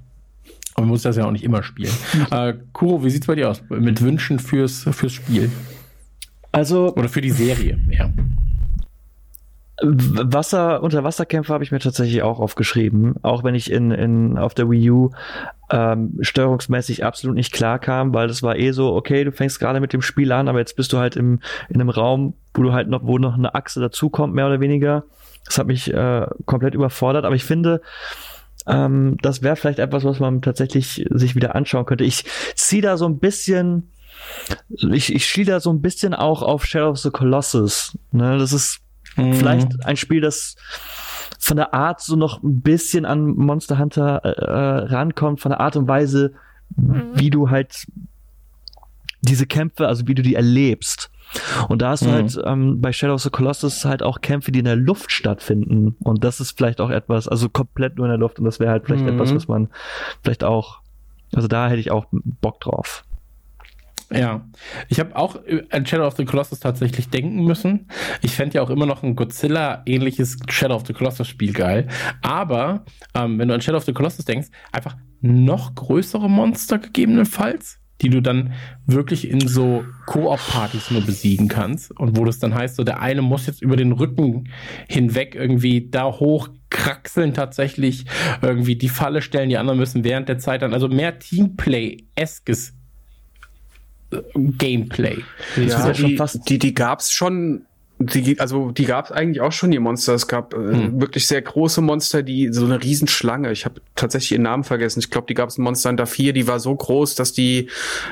Aber 0.74 0.82
man 0.82 0.90
muss 0.90 1.02
das 1.02 1.16
ja 1.16 1.26
auch 1.26 1.32
nicht 1.32 1.44
immer 1.44 1.62
spielen. 1.62 1.92
äh, 2.30 2.54
Kuro, 2.72 3.04
wie 3.04 3.10
sieht's 3.10 3.26
bei 3.26 3.34
dir 3.34 3.50
aus? 3.50 3.62
Mit 3.68 4.00
Wünschen 4.00 4.38
fürs, 4.38 4.86
fürs 4.90 5.12
Spiel? 5.12 5.50
Also. 6.50 6.94
Oder 6.94 7.08
für 7.08 7.20
die 7.20 7.30
Serie, 7.30 7.78
ja. 7.90 8.10
Wasser, 9.82 10.82
Unterwasserkämpfe 10.82 11.52
habe 11.52 11.64
ich 11.64 11.72
mir 11.72 11.80
tatsächlich 11.80 12.22
auch 12.22 12.38
aufgeschrieben, 12.38 13.16
auch 13.22 13.42
wenn 13.42 13.54
ich 13.54 13.70
in, 13.70 13.90
in 13.90 14.38
auf 14.38 14.54
der 14.54 14.70
Wii 14.70 14.90
U 14.90 15.10
ähm, 15.70 16.18
steuerungsmäßig 16.20 17.04
absolut 17.04 17.36
nicht 17.36 17.52
klar 17.52 17.78
kam, 17.78 18.14
weil 18.14 18.28
das 18.28 18.42
war 18.42 18.56
eh 18.56 18.70
so, 18.72 18.94
okay, 18.94 19.24
du 19.24 19.32
fängst 19.32 19.58
gerade 19.58 19.80
mit 19.80 19.92
dem 19.92 20.02
Spiel 20.02 20.30
an, 20.32 20.48
aber 20.48 20.58
jetzt 20.58 20.76
bist 20.76 20.92
du 20.92 20.98
halt 20.98 21.16
im, 21.16 21.40
in 21.68 21.80
einem 21.80 21.90
Raum, 21.90 22.34
wo 22.54 22.62
du 22.62 22.72
halt 22.72 22.88
noch, 22.88 23.04
wo 23.04 23.18
noch 23.18 23.34
eine 23.34 23.54
Achse 23.54 23.80
dazukommt, 23.80 24.34
mehr 24.34 24.46
oder 24.46 24.60
weniger. 24.60 25.04
Das 25.46 25.58
hat 25.58 25.66
mich 25.66 25.92
äh, 25.92 26.26
komplett 26.46 26.74
überfordert, 26.74 27.24
aber 27.24 27.34
ich 27.34 27.44
finde, 27.44 27.80
ähm, 28.66 29.16
das 29.22 29.42
wäre 29.42 29.56
vielleicht 29.56 29.80
etwas, 29.80 30.04
was 30.04 30.20
man 30.20 30.42
tatsächlich 30.42 31.04
sich 31.10 31.34
wieder 31.34 31.54
anschauen 31.56 31.86
könnte. 31.86 32.04
Ich 32.04 32.24
ziehe 32.54 32.82
da 32.82 32.96
so 32.96 33.06
ein 33.06 33.18
bisschen, 33.18 33.90
ich, 34.92 35.12
ich 35.12 35.26
schiele 35.26 35.52
da 35.52 35.60
so 35.60 35.72
ein 35.72 35.80
bisschen 35.80 36.14
auch 36.14 36.42
auf 36.42 36.64
Shadow 36.64 36.90
of 36.90 36.98
the 36.98 37.10
Colossus. 37.10 37.98
Ne? 38.12 38.38
Das 38.38 38.52
ist 38.52 38.80
mhm. 39.16 39.34
vielleicht 39.34 39.84
ein 39.84 39.96
Spiel, 39.96 40.20
das 40.20 40.56
von 41.38 41.56
der 41.56 41.74
Art 41.74 42.00
so 42.00 42.16
noch 42.16 42.42
ein 42.42 42.60
bisschen 42.60 43.04
an 43.04 43.26
Monster 43.26 43.78
Hunter 43.78 44.24
äh, 44.24 44.28
äh 44.28 44.94
rankommt, 44.94 45.40
von 45.40 45.50
der 45.50 45.60
Art 45.60 45.76
und 45.76 45.88
Weise, 45.88 46.32
wie 46.76 47.30
du 47.30 47.50
halt 47.50 47.86
diese 49.22 49.46
Kämpfe, 49.46 49.88
also 49.88 50.06
wie 50.08 50.14
du 50.14 50.22
die 50.22 50.34
erlebst. 50.34 51.10
Und 51.68 51.80
da 51.80 51.90
hast 51.90 52.04
du 52.04 52.08
mhm. 52.08 52.12
halt 52.12 52.40
ähm, 52.44 52.80
bei 52.80 52.92
Shadow 52.92 53.14
of 53.14 53.22
the 53.22 53.30
Colossus 53.30 53.84
halt 53.84 54.02
auch 54.02 54.20
Kämpfe, 54.20 54.52
die 54.52 54.58
in 54.58 54.64
der 54.64 54.76
Luft 54.76 55.10
stattfinden. 55.10 55.96
Und 56.00 56.24
das 56.24 56.40
ist 56.40 56.56
vielleicht 56.56 56.80
auch 56.80 56.90
etwas, 56.90 57.28
also 57.28 57.48
komplett 57.48 57.96
nur 57.96 58.06
in 58.06 58.10
der 58.10 58.18
Luft. 58.18 58.38
Und 58.38 58.44
das 58.44 58.60
wäre 58.60 58.70
halt 58.70 58.84
vielleicht 58.84 59.04
mhm. 59.04 59.14
etwas, 59.14 59.34
was 59.34 59.48
man 59.48 59.68
vielleicht 60.22 60.44
auch, 60.44 60.80
also 61.34 61.48
da 61.48 61.68
hätte 61.68 61.80
ich 61.80 61.90
auch 61.90 62.06
Bock 62.10 62.60
drauf. 62.60 63.04
Ja, 64.14 64.48
ich 64.88 65.00
habe 65.00 65.16
auch 65.16 65.36
an 65.70 65.86
Shadow 65.86 66.06
of 66.06 66.16
the 66.16 66.24
Colossus 66.24 66.60
tatsächlich 66.60 67.08
denken 67.08 67.44
müssen. 67.44 67.88
Ich 68.22 68.32
fände 68.32 68.56
ja 68.56 68.62
auch 68.62 68.70
immer 68.70 68.86
noch 68.86 69.02
ein 69.02 69.16
Godzilla-ähnliches 69.16 70.38
Shadow 70.48 70.74
of 70.74 70.86
the 70.86 70.92
Colossus-Spiel 70.92 71.52
geil. 71.52 71.88
Aber 72.20 72.84
ähm, 73.14 73.38
wenn 73.38 73.48
du 73.48 73.54
an 73.54 73.60
Shadow 73.60 73.78
of 73.78 73.84
the 73.84 73.92
Colossus 73.92 74.24
denkst, 74.24 74.48
einfach 74.72 74.96
noch 75.20 75.74
größere 75.74 76.28
Monster 76.28 76.78
gegebenenfalls 76.78 77.82
die 78.02 78.10
du 78.10 78.20
dann 78.20 78.52
wirklich 78.86 79.30
in 79.30 79.46
so 79.46 79.84
Koop-Partys 80.06 80.90
nur 80.90 81.02
besiegen 81.02 81.48
kannst 81.48 81.96
und 81.98 82.18
wo 82.18 82.24
das 82.24 82.38
dann 82.38 82.54
heißt, 82.54 82.76
so 82.76 82.84
der 82.84 83.00
eine 83.00 83.22
muss 83.22 83.46
jetzt 83.46 83.62
über 83.62 83.76
den 83.76 83.92
Rücken 83.92 84.48
hinweg 84.88 85.34
irgendwie 85.34 85.88
da 85.88 86.04
hoch 86.06 86.48
kraxeln 86.68 87.32
tatsächlich, 87.32 88.06
irgendwie 88.40 88.76
die 88.76 88.88
Falle 88.88 89.22
stellen, 89.22 89.48
die 89.48 89.58
anderen 89.58 89.78
müssen 89.78 90.04
während 90.04 90.28
der 90.28 90.38
Zeit 90.38 90.62
dann, 90.62 90.74
also 90.74 90.88
mehr 90.88 91.18
Teamplay-eskes 91.18 92.70
äh, 92.70 92.81
Gameplay. 94.34 95.22
Ja, 95.56 95.92
die, 95.92 96.18
die, 96.48 96.58
die 96.58 96.74
gab's 96.74 97.12
schon 97.12 97.66
die, 98.06 98.40
also 98.40 98.70
die 98.70 98.84
gab 98.84 99.06
es 99.06 99.12
eigentlich 99.12 99.40
auch 99.40 99.52
schon, 99.52 99.70
die 99.70 99.78
Monster. 99.78 100.14
Es 100.14 100.28
gab 100.28 100.54
äh, 100.54 100.56
hm. 100.56 101.00
wirklich 101.00 101.26
sehr 101.26 101.42
große 101.42 101.80
Monster, 101.80 102.22
die 102.22 102.52
so 102.52 102.64
eine 102.64 102.82
Riesenschlange. 102.82 103.52
Ich 103.52 103.64
habe 103.64 103.80
tatsächlich 103.96 104.32
ihren 104.32 104.42
Namen 104.42 104.64
vergessen. 104.64 105.00
Ich 105.00 105.10
glaube, 105.10 105.26
die 105.26 105.34
gab 105.34 105.48
es 105.48 105.58
in 105.58 105.64
Monster 105.64 105.90
Hunter 105.90 106.06
4, 106.06 106.32
die 106.32 106.46
war 106.46 106.60
so 106.60 106.74
groß, 106.74 107.14
dass 107.14 107.32
die 107.32 107.68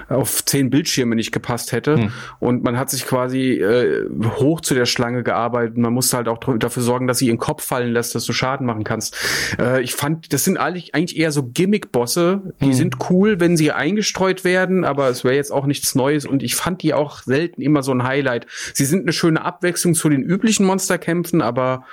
auf 0.09 0.44
zehn 0.44 0.70
Bildschirme 0.70 1.17
nicht 1.17 1.33
gepasst 1.33 1.73
hätte. 1.73 1.97
Hm. 1.97 2.12
Und 2.39 2.62
man 2.62 2.78
hat 2.78 2.91
sich 2.91 3.07
quasi 3.07 3.52
äh, 3.52 4.09
hoch 4.39 4.60
zu 4.60 4.75
der 4.75 4.86
Schlange 4.86 5.23
gearbeitet. 5.23 5.77
Man 5.77 5.93
musste 5.93 6.17
halt 6.17 6.28
auch 6.28 6.39
dafür 6.59 6.83
sorgen, 6.83 7.07
dass 7.07 7.19
sie 7.19 7.27
ihren 7.27 7.39
Kopf 7.39 7.65
fallen 7.65 7.93
lässt, 7.93 8.15
dass 8.15 8.25
du 8.25 8.33
Schaden 8.33 8.67
machen 8.67 8.85
kannst. 8.85 9.17
Äh, 9.59 9.83
ich 9.83 9.94
fand, 9.94 10.33
das 10.33 10.44
sind 10.44 10.59
eigentlich 10.59 11.17
eher 11.17 11.33
so 11.33 11.43
Gimmick-Bosse. 11.43 12.55
Die 12.60 12.67
hm. 12.67 12.73
sind 12.73 12.97
cool, 13.10 13.41
wenn 13.41 13.57
sie 13.57 13.73
eingestreut 13.73 14.44
werden, 14.44 14.85
aber 14.85 15.09
es 15.09 15.25
wäre 15.25 15.35
jetzt 15.35 15.52
auch 15.52 15.67
nichts 15.67 15.94
Neues. 15.94 16.27
Und 16.27 16.43
ich 16.43 16.55
fand 16.55 16.83
die 16.83 16.94
auch 16.94 17.23
selten 17.23 17.62
immer 17.62 17.83
so 17.83 17.93
ein 17.93 18.05
Highlight. 18.05 18.47
Sie 18.75 18.85
sind 18.85 19.02
eine 19.02 19.12
schöne 19.12 19.44
Abwechslung 19.44 19.80
Abwechslung 19.81 19.94
zu 19.94 20.09
den 20.09 20.23
üblichen 20.23 20.67
Monsterkämpfen, 20.67 21.41
aber 21.41 21.84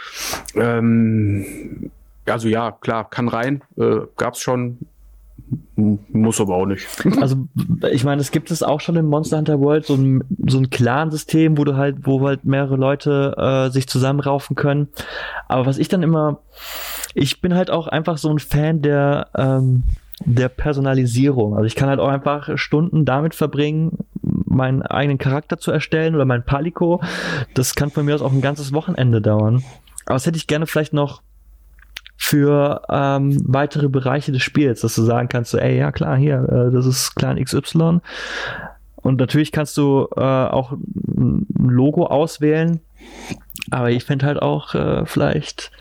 ähm, 0.55 1.91
also 2.25 2.47
ja, 2.47 2.71
klar, 2.71 3.09
kann 3.09 3.29
rein, 3.29 3.61
äh, 3.77 3.99
gab's 4.17 4.41
schon, 4.41 4.79
muss 5.75 6.41
aber 6.41 6.55
auch 6.55 6.65
nicht. 6.65 6.85
Also, 7.21 7.47
ich 7.91 8.03
meine, 8.03 8.21
es 8.21 8.31
gibt 8.31 8.51
es 8.51 8.63
auch 8.63 8.81
schon 8.81 8.97
im 8.97 9.05
Monster 9.05 9.37
Hunter 9.37 9.59
World, 9.61 9.85
so 9.85 9.95
ein, 9.95 10.23
so 10.47 10.57
ein 10.57 10.69
Clan-System, 10.69 11.57
wo 11.57 11.63
du 11.63 11.77
halt, 11.77 12.05
wo 12.05 12.25
halt 12.27 12.43
mehrere 12.43 12.75
Leute 12.75 13.33
äh, 13.37 13.71
sich 13.71 13.87
zusammenraufen 13.87 14.55
können. 14.57 14.89
Aber 15.47 15.65
was 15.65 15.77
ich 15.77 15.87
dann 15.87 16.03
immer, 16.03 16.39
ich 17.13 17.39
bin 17.39 17.55
halt 17.55 17.69
auch 17.69 17.87
einfach 17.87 18.17
so 18.17 18.29
ein 18.29 18.39
Fan 18.39 18.81
der, 18.81 19.29
ähm, 19.37 19.83
der 20.25 20.49
Personalisierung. 20.49 21.53
Also 21.53 21.65
ich 21.65 21.75
kann 21.75 21.87
halt 21.87 21.99
auch 21.99 22.09
einfach 22.09 22.57
Stunden 22.57 23.05
damit 23.05 23.35
verbringen, 23.35 23.99
meinen 24.57 24.81
eigenen 24.81 25.17
Charakter 25.17 25.57
zu 25.57 25.71
erstellen 25.71 26.15
oder 26.15 26.25
mein 26.25 26.43
Palico. 26.43 27.01
Das 27.53 27.75
kann 27.75 27.89
von 27.89 28.05
mir 28.05 28.15
aus 28.15 28.21
auch 28.21 28.33
ein 28.33 28.41
ganzes 28.41 28.73
Wochenende 28.73 29.21
dauern. 29.21 29.63
Aber 30.05 30.15
das 30.15 30.25
hätte 30.25 30.37
ich 30.37 30.47
gerne 30.47 30.67
vielleicht 30.67 30.93
noch 30.93 31.21
für 32.17 32.81
ähm, 32.89 33.37
weitere 33.45 33.87
Bereiche 33.89 34.31
des 34.31 34.41
Spiels, 34.41 34.81
dass 34.81 34.95
du 34.95 35.03
sagen 35.03 35.29
kannst, 35.29 35.53
ey, 35.53 35.77
ja 35.77 35.91
klar, 35.91 36.17
hier, 36.17 36.37
äh, 36.49 36.73
das 36.73 36.85
ist 36.85 37.15
Clan 37.15 37.41
XY. 37.41 37.99
Und 39.07 39.19
natürlich 39.19 39.51
kannst 39.51 39.77
du 39.77 40.07
äh, 40.15 40.21
auch 40.21 40.73
ein 40.73 41.47
Logo 41.57 42.05
auswählen, 42.05 42.81
aber 43.69 43.89
ich 43.89 44.03
fände 44.03 44.25
halt 44.25 44.41
auch 44.41 44.75
äh, 44.75 45.05
vielleicht, 45.05 45.71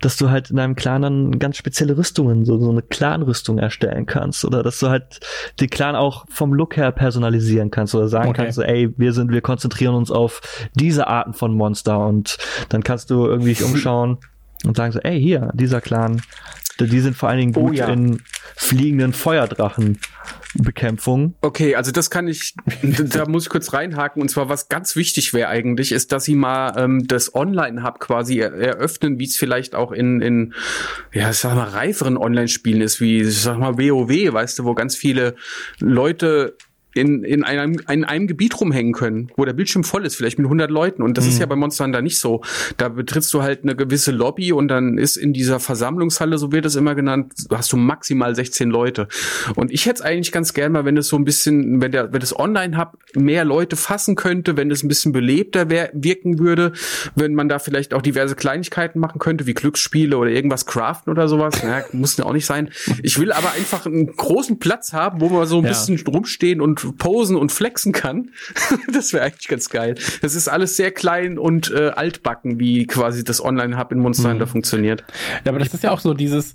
dass 0.00 0.16
du 0.16 0.30
halt 0.30 0.50
in 0.50 0.58
einem 0.58 0.76
Clan 0.76 1.02
dann 1.02 1.38
ganz 1.38 1.56
spezielle 1.56 1.96
Rüstungen, 1.96 2.44
so, 2.44 2.58
so 2.58 2.70
eine 2.70 2.82
Clan-Rüstung 2.82 3.58
erstellen 3.58 4.06
kannst. 4.06 4.44
Oder 4.44 4.62
dass 4.62 4.78
du 4.78 4.88
halt 4.88 5.20
den 5.60 5.68
Clan 5.68 5.96
auch 5.96 6.24
vom 6.28 6.54
Look 6.54 6.76
her 6.76 6.92
personalisieren 6.92 7.70
kannst 7.70 7.94
oder 7.94 8.08
sagen 8.08 8.30
okay. 8.30 8.42
kannst, 8.42 8.56
so, 8.56 8.62
ey, 8.62 8.92
wir 8.96 9.12
sind, 9.12 9.30
wir 9.30 9.40
konzentrieren 9.40 9.94
uns 9.94 10.10
auf 10.10 10.40
diese 10.74 11.06
Arten 11.06 11.34
von 11.34 11.54
Monster 11.54 12.06
und 12.06 12.38
dann 12.70 12.82
kannst 12.82 13.10
du 13.10 13.26
irgendwie 13.26 13.54
dich 13.54 13.64
umschauen 13.64 14.18
und 14.64 14.76
sagen 14.76 14.92
so, 14.92 15.00
ey, 15.00 15.20
hier, 15.20 15.50
dieser 15.54 15.80
Clan, 15.80 16.22
die 16.86 17.00
sind 17.00 17.16
vor 17.16 17.28
allen 17.28 17.38
Dingen 17.38 17.56
oh 17.56 17.66
gut 17.66 17.70
oh, 17.70 17.74
ja. 17.74 17.88
in 17.88 18.22
fliegenden 18.56 19.12
Feuerdrachen. 19.12 19.98
Bekämpfung. 20.54 21.34
Okay, 21.42 21.74
also 21.74 21.92
das 21.92 22.10
kann 22.10 22.26
ich, 22.26 22.54
da 22.82 23.26
muss 23.26 23.44
ich 23.44 23.48
kurz 23.50 23.72
reinhaken. 23.72 24.22
Und 24.22 24.28
zwar, 24.28 24.48
was 24.48 24.68
ganz 24.68 24.96
wichtig 24.96 25.34
wäre 25.34 25.48
eigentlich, 25.48 25.92
ist, 25.92 26.10
dass 26.10 26.24
sie 26.24 26.34
mal 26.34 26.74
ähm, 26.76 27.06
das 27.06 27.34
Online-Hub 27.34 28.00
quasi 28.00 28.38
eröffnen, 28.38 29.18
wie 29.18 29.24
es 29.24 29.36
vielleicht 29.36 29.74
auch 29.74 29.92
in, 29.92 30.20
in, 30.20 30.54
ja, 31.12 31.32
sag 31.32 31.54
mal, 31.54 31.68
reiferen 31.68 32.16
Online-Spielen 32.16 32.80
ist, 32.80 33.00
wie, 33.00 33.24
sag 33.24 33.58
mal, 33.58 33.78
WoW, 33.78 34.32
weißt 34.32 34.58
du, 34.58 34.64
wo 34.64 34.74
ganz 34.74 34.96
viele 34.96 35.34
Leute 35.80 36.56
in, 36.94 37.22
in, 37.22 37.44
einem, 37.44 37.80
in 37.88 38.04
einem 38.04 38.26
Gebiet 38.26 38.60
rumhängen 38.60 38.92
können, 38.92 39.30
wo 39.36 39.44
der 39.44 39.52
Bildschirm 39.52 39.84
voll 39.84 40.06
ist, 40.06 40.16
vielleicht 40.16 40.38
mit 40.38 40.46
100 40.46 40.70
Leuten. 40.70 41.02
Und 41.02 41.18
das 41.18 41.24
mhm. 41.24 41.30
ist 41.30 41.38
ja 41.38 41.46
bei 41.46 41.56
Monster 41.56 41.84
Hunter 41.84 42.02
nicht 42.02 42.18
so. 42.18 42.42
Da 42.76 42.88
betrittst 42.88 43.32
du 43.34 43.42
halt 43.42 43.62
eine 43.62 43.76
gewisse 43.76 44.10
Lobby 44.10 44.52
und 44.52 44.68
dann 44.68 44.98
ist 44.98 45.16
in 45.16 45.32
dieser 45.32 45.60
Versammlungshalle, 45.60 46.38
so 46.38 46.50
wird 46.50 46.66
es 46.66 46.76
immer 46.76 46.94
genannt, 46.94 47.32
hast 47.52 47.72
du 47.72 47.76
maximal 47.76 48.34
16 48.34 48.70
Leute. 48.70 49.08
Und 49.54 49.70
ich 49.70 49.86
hätte 49.86 49.96
es 49.96 50.00
eigentlich 50.00 50.32
ganz 50.32 50.54
gern 50.54 50.72
mal, 50.72 50.84
wenn 50.84 50.96
es 50.96 51.08
so 51.08 51.16
ein 51.16 51.24
bisschen, 51.24 51.80
wenn 51.80 51.92
der, 51.92 52.12
wenn 52.12 52.20
das 52.20 52.36
Online-Hub 52.36 52.98
mehr 53.14 53.44
Leute 53.44 53.76
fassen 53.76 54.16
könnte, 54.16 54.56
wenn 54.56 54.70
es 54.70 54.82
ein 54.82 54.88
bisschen 54.88 55.12
belebter 55.12 55.70
wirken 55.70 56.38
würde, 56.38 56.72
wenn 57.14 57.34
man 57.34 57.48
da 57.48 57.58
vielleicht 57.58 57.94
auch 57.94 58.02
diverse 58.02 58.34
Kleinigkeiten 58.34 58.98
machen 58.98 59.18
könnte, 59.18 59.46
wie 59.46 59.54
Glücksspiele 59.54 60.16
oder 60.16 60.30
irgendwas 60.30 60.66
craften 60.66 61.12
oder 61.12 61.28
sowas. 61.28 61.62
Naja, 61.62 61.84
muss 61.92 62.16
ja 62.16 62.24
auch 62.24 62.32
nicht 62.32 62.46
sein. 62.46 62.70
Ich 63.02 63.18
will 63.18 63.32
aber 63.32 63.52
einfach 63.52 63.86
einen 63.86 64.06
großen 64.06 64.58
Platz 64.58 64.92
haben, 64.92 65.20
wo 65.20 65.28
man 65.28 65.46
so 65.46 65.58
ein 65.58 65.64
ja. 65.64 65.70
bisschen 65.70 65.98
rumstehen 66.06 66.60
und 66.60 66.87
posen 66.92 67.36
und 67.36 67.52
flexen 67.52 67.92
kann. 67.92 68.30
das 68.92 69.12
wäre 69.12 69.24
eigentlich 69.24 69.48
ganz 69.48 69.68
geil. 69.68 69.96
Das 70.22 70.34
ist 70.34 70.48
alles 70.48 70.76
sehr 70.76 70.90
klein 70.90 71.38
und 71.38 71.70
äh, 71.70 71.88
altbacken, 71.90 72.58
wie 72.58 72.86
quasi 72.86 73.24
das 73.24 73.44
Online-Hub 73.44 73.92
in 73.92 73.98
Monster 73.98 74.30
Hunter 74.30 74.46
mhm. 74.46 74.50
funktioniert. 74.50 75.04
Ja, 75.44 75.52
aber 75.52 75.58
das 75.58 75.74
ist 75.74 75.84
ja 75.84 75.90
auch 75.90 76.00
so 76.00 76.14
dieses, 76.14 76.54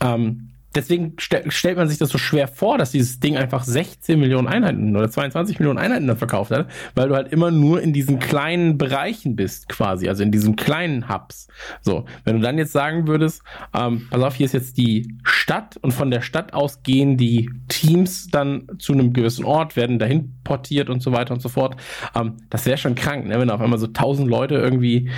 ähm, 0.00 0.53
deswegen 0.74 1.16
st 1.20 1.36
stellt 1.48 1.76
man 1.76 1.88
sich 1.88 1.98
das 1.98 2.10
so 2.10 2.18
schwer 2.18 2.48
vor, 2.48 2.78
dass 2.78 2.90
dieses 2.90 3.20
Ding 3.20 3.36
einfach 3.36 3.64
16 3.64 4.18
Millionen 4.18 4.48
Einheiten 4.48 4.96
oder 4.96 5.10
22 5.10 5.58
Millionen 5.58 5.78
Einheiten 5.78 6.06
dann 6.06 6.16
verkauft 6.16 6.50
hat, 6.50 6.68
weil 6.94 7.08
du 7.08 7.14
halt 7.14 7.32
immer 7.32 7.50
nur 7.50 7.80
in 7.80 7.92
diesen 7.92 8.18
kleinen 8.18 8.78
Bereichen 8.78 9.36
bist, 9.36 9.68
quasi, 9.68 10.08
also 10.08 10.22
in 10.22 10.32
diesen 10.32 10.56
kleinen 10.56 11.08
Hubs. 11.08 11.48
So, 11.80 12.04
wenn 12.24 12.36
du 12.36 12.42
dann 12.42 12.58
jetzt 12.58 12.72
sagen 12.72 13.06
würdest, 13.06 13.42
ähm, 13.74 14.06
pass 14.10 14.22
auf, 14.22 14.34
hier 14.34 14.46
ist 14.46 14.52
jetzt 14.52 14.76
die 14.76 15.16
Stadt 15.24 15.76
und 15.78 15.92
von 15.92 16.10
der 16.10 16.22
Stadt 16.22 16.52
aus 16.54 16.82
gehen 16.82 17.16
die 17.16 17.50
Teams 17.68 18.28
dann 18.28 18.66
zu 18.78 18.92
einem 18.92 19.12
gewissen 19.12 19.44
Ort, 19.44 19.76
werden 19.76 19.98
dahin 19.98 20.34
portiert 20.44 20.90
und 20.90 21.02
so 21.02 21.12
weiter 21.12 21.34
und 21.34 21.40
so 21.40 21.48
fort. 21.48 21.76
Ähm, 22.14 22.36
das 22.50 22.66
wäre 22.66 22.78
schon 22.78 22.94
krank, 22.94 23.26
ne? 23.26 23.38
wenn 23.38 23.50
auf 23.50 23.60
einmal 23.60 23.78
so 23.78 23.86
tausend 23.86 24.28
Leute 24.28 24.54
irgendwie 24.56 25.10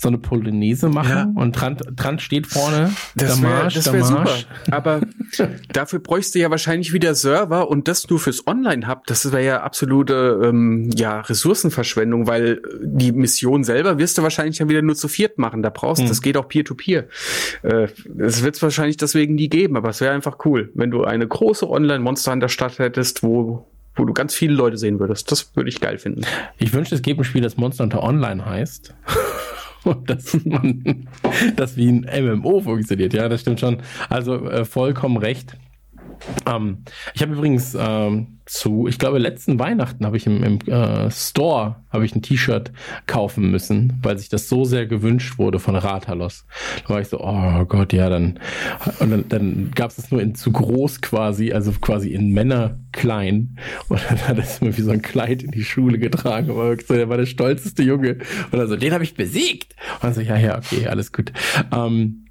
so 0.00 0.08
eine 0.08 0.16
Polonaise 0.16 0.88
machen 0.88 1.34
ja. 1.36 1.42
und 1.42 1.52
dran, 1.52 1.76
dran 1.76 2.18
steht 2.18 2.46
vorne 2.46 2.90
das 3.14 3.42
wär, 3.42 3.70
wäre 3.92 4.04
super. 4.04 4.34
Aber 4.70 5.02
dafür 5.72 5.98
bräuchst 5.98 6.34
du 6.34 6.38
ja 6.38 6.50
wahrscheinlich 6.50 6.94
wieder 6.94 7.14
Server 7.14 7.68
und 7.68 7.86
das 7.86 8.08
nur 8.08 8.18
fürs 8.18 8.46
Online-Hub. 8.46 9.06
Das 9.06 9.30
wäre 9.30 9.44
ja 9.44 9.60
absolute 9.62 10.40
ähm, 10.42 10.90
ja, 10.96 11.20
Ressourcenverschwendung, 11.20 12.26
weil 12.26 12.62
die 12.82 13.12
Mission 13.12 13.62
selber 13.62 13.98
wirst 13.98 14.16
du 14.16 14.22
wahrscheinlich 14.22 14.58
ja 14.58 14.70
wieder 14.70 14.80
nur 14.80 14.96
zu 14.96 15.06
viert 15.06 15.36
machen. 15.36 15.62
Da 15.62 15.68
brauchst, 15.68 16.00
hm. 16.00 16.08
das 16.08 16.22
geht 16.22 16.38
auch 16.38 16.48
Peer-to-Peer. 16.48 17.06
Äh, 17.62 17.88
es 18.18 18.42
wird 18.42 18.56
es 18.56 18.62
wahrscheinlich 18.62 18.96
deswegen 18.96 19.34
nie 19.34 19.50
geben, 19.50 19.76
aber 19.76 19.90
es 19.90 20.00
wäre 20.00 20.14
einfach 20.14 20.38
cool, 20.46 20.70
wenn 20.74 20.90
du 20.90 21.04
eine 21.04 21.28
große 21.28 21.68
Online-Monster 21.68 22.32
an 22.32 22.40
der 22.40 22.48
Stadt 22.48 22.78
hättest, 22.78 23.22
wo 23.22 23.66
wo 23.96 24.04
du 24.04 24.14
ganz 24.14 24.34
viele 24.34 24.54
Leute 24.54 24.78
sehen 24.78 24.98
würdest. 24.98 25.30
Das 25.30 25.54
würde 25.56 25.68
ich 25.68 25.80
geil 25.80 25.98
finden. 25.98 26.22
Ich 26.56 26.72
wünschte, 26.72 26.94
es 26.94 27.02
gäbe 27.02 27.20
ein 27.20 27.24
Spiel, 27.24 27.42
das 27.42 27.56
Monster 27.58 27.82
Hunter 27.82 28.02
Online 28.02 28.46
heißt. 28.46 28.94
und 29.84 30.08
dass 30.10 30.44
man 30.44 31.08
das 31.56 31.76
wie 31.76 31.88
ein 31.88 32.06
MMO 32.24 32.60
funktioniert. 32.60 33.12
Ja, 33.12 33.28
das 33.28 33.42
stimmt 33.42 33.60
schon. 33.60 33.78
Also 34.08 34.48
äh, 34.48 34.64
vollkommen 34.64 35.16
recht. 35.16 35.56
Ähm, 36.46 36.84
ich 37.14 37.22
habe 37.22 37.32
übrigens 37.32 37.76
ähm, 37.78 38.38
zu, 38.46 38.88
ich 38.88 38.98
glaube, 38.98 39.18
letzten 39.18 39.58
Weihnachten 39.58 40.04
habe 40.04 40.16
ich 40.16 40.26
im, 40.26 40.42
im 40.42 40.58
äh, 40.66 41.10
Store 41.10 41.76
habe 41.90 42.04
ich 42.04 42.14
ein 42.14 42.22
T-Shirt 42.22 42.72
kaufen 43.06 43.50
müssen, 43.50 43.98
weil 44.02 44.18
sich 44.18 44.28
das 44.28 44.48
so 44.48 44.64
sehr 44.64 44.86
gewünscht 44.86 45.38
wurde 45.38 45.60
von 45.60 45.76
Rathalos. 45.76 46.46
Da 46.82 46.94
war 46.94 47.00
ich 47.00 47.08
so, 47.08 47.20
oh 47.20 47.64
Gott, 47.66 47.92
ja, 47.92 48.08
dann 48.10 48.40
und 48.98 49.10
dann, 49.10 49.28
dann 49.28 49.70
gab 49.74 49.90
es 49.90 49.96
das 49.96 50.10
nur 50.10 50.20
in 50.20 50.34
zu 50.34 50.50
groß 50.50 51.00
quasi, 51.00 51.52
also 51.52 51.72
quasi 51.80 52.10
in 52.10 52.30
Männer 52.30 52.78
klein 52.92 53.56
und 53.88 54.00
dann 54.08 54.18
hat 54.26 54.38
es 54.38 54.60
mir 54.60 54.76
wie 54.76 54.82
so 54.82 54.90
ein 54.90 55.02
Kleid 55.02 55.42
in 55.42 55.52
die 55.52 55.64
Schule 55.64 55.98
getragen, 55.98 56.50
aber 56.50 56.76
so, 56.76 56.94
der 56.94 57.08
war 57.08 57.16
der 57.16 57.26
stolzeste 57.26 57.82
Junge 57.82 58.18
und 58.50 58.58
dann 58.58 58.68
so, 58.68 58.76
den 58.76 58.92
habe 58.92 59.04
ich 59.04 59.14
besiegt 59.14 59.74
und 59.94 60.04
dann 60.04 60.14
so, 60.14 60.20
ja, 60.20 60.36
ja, 60.36 60.58
okay, 60.58 60.88
alles 60.88 61.12
gut. 61.12 61.32
Ähm, 61.72 62.26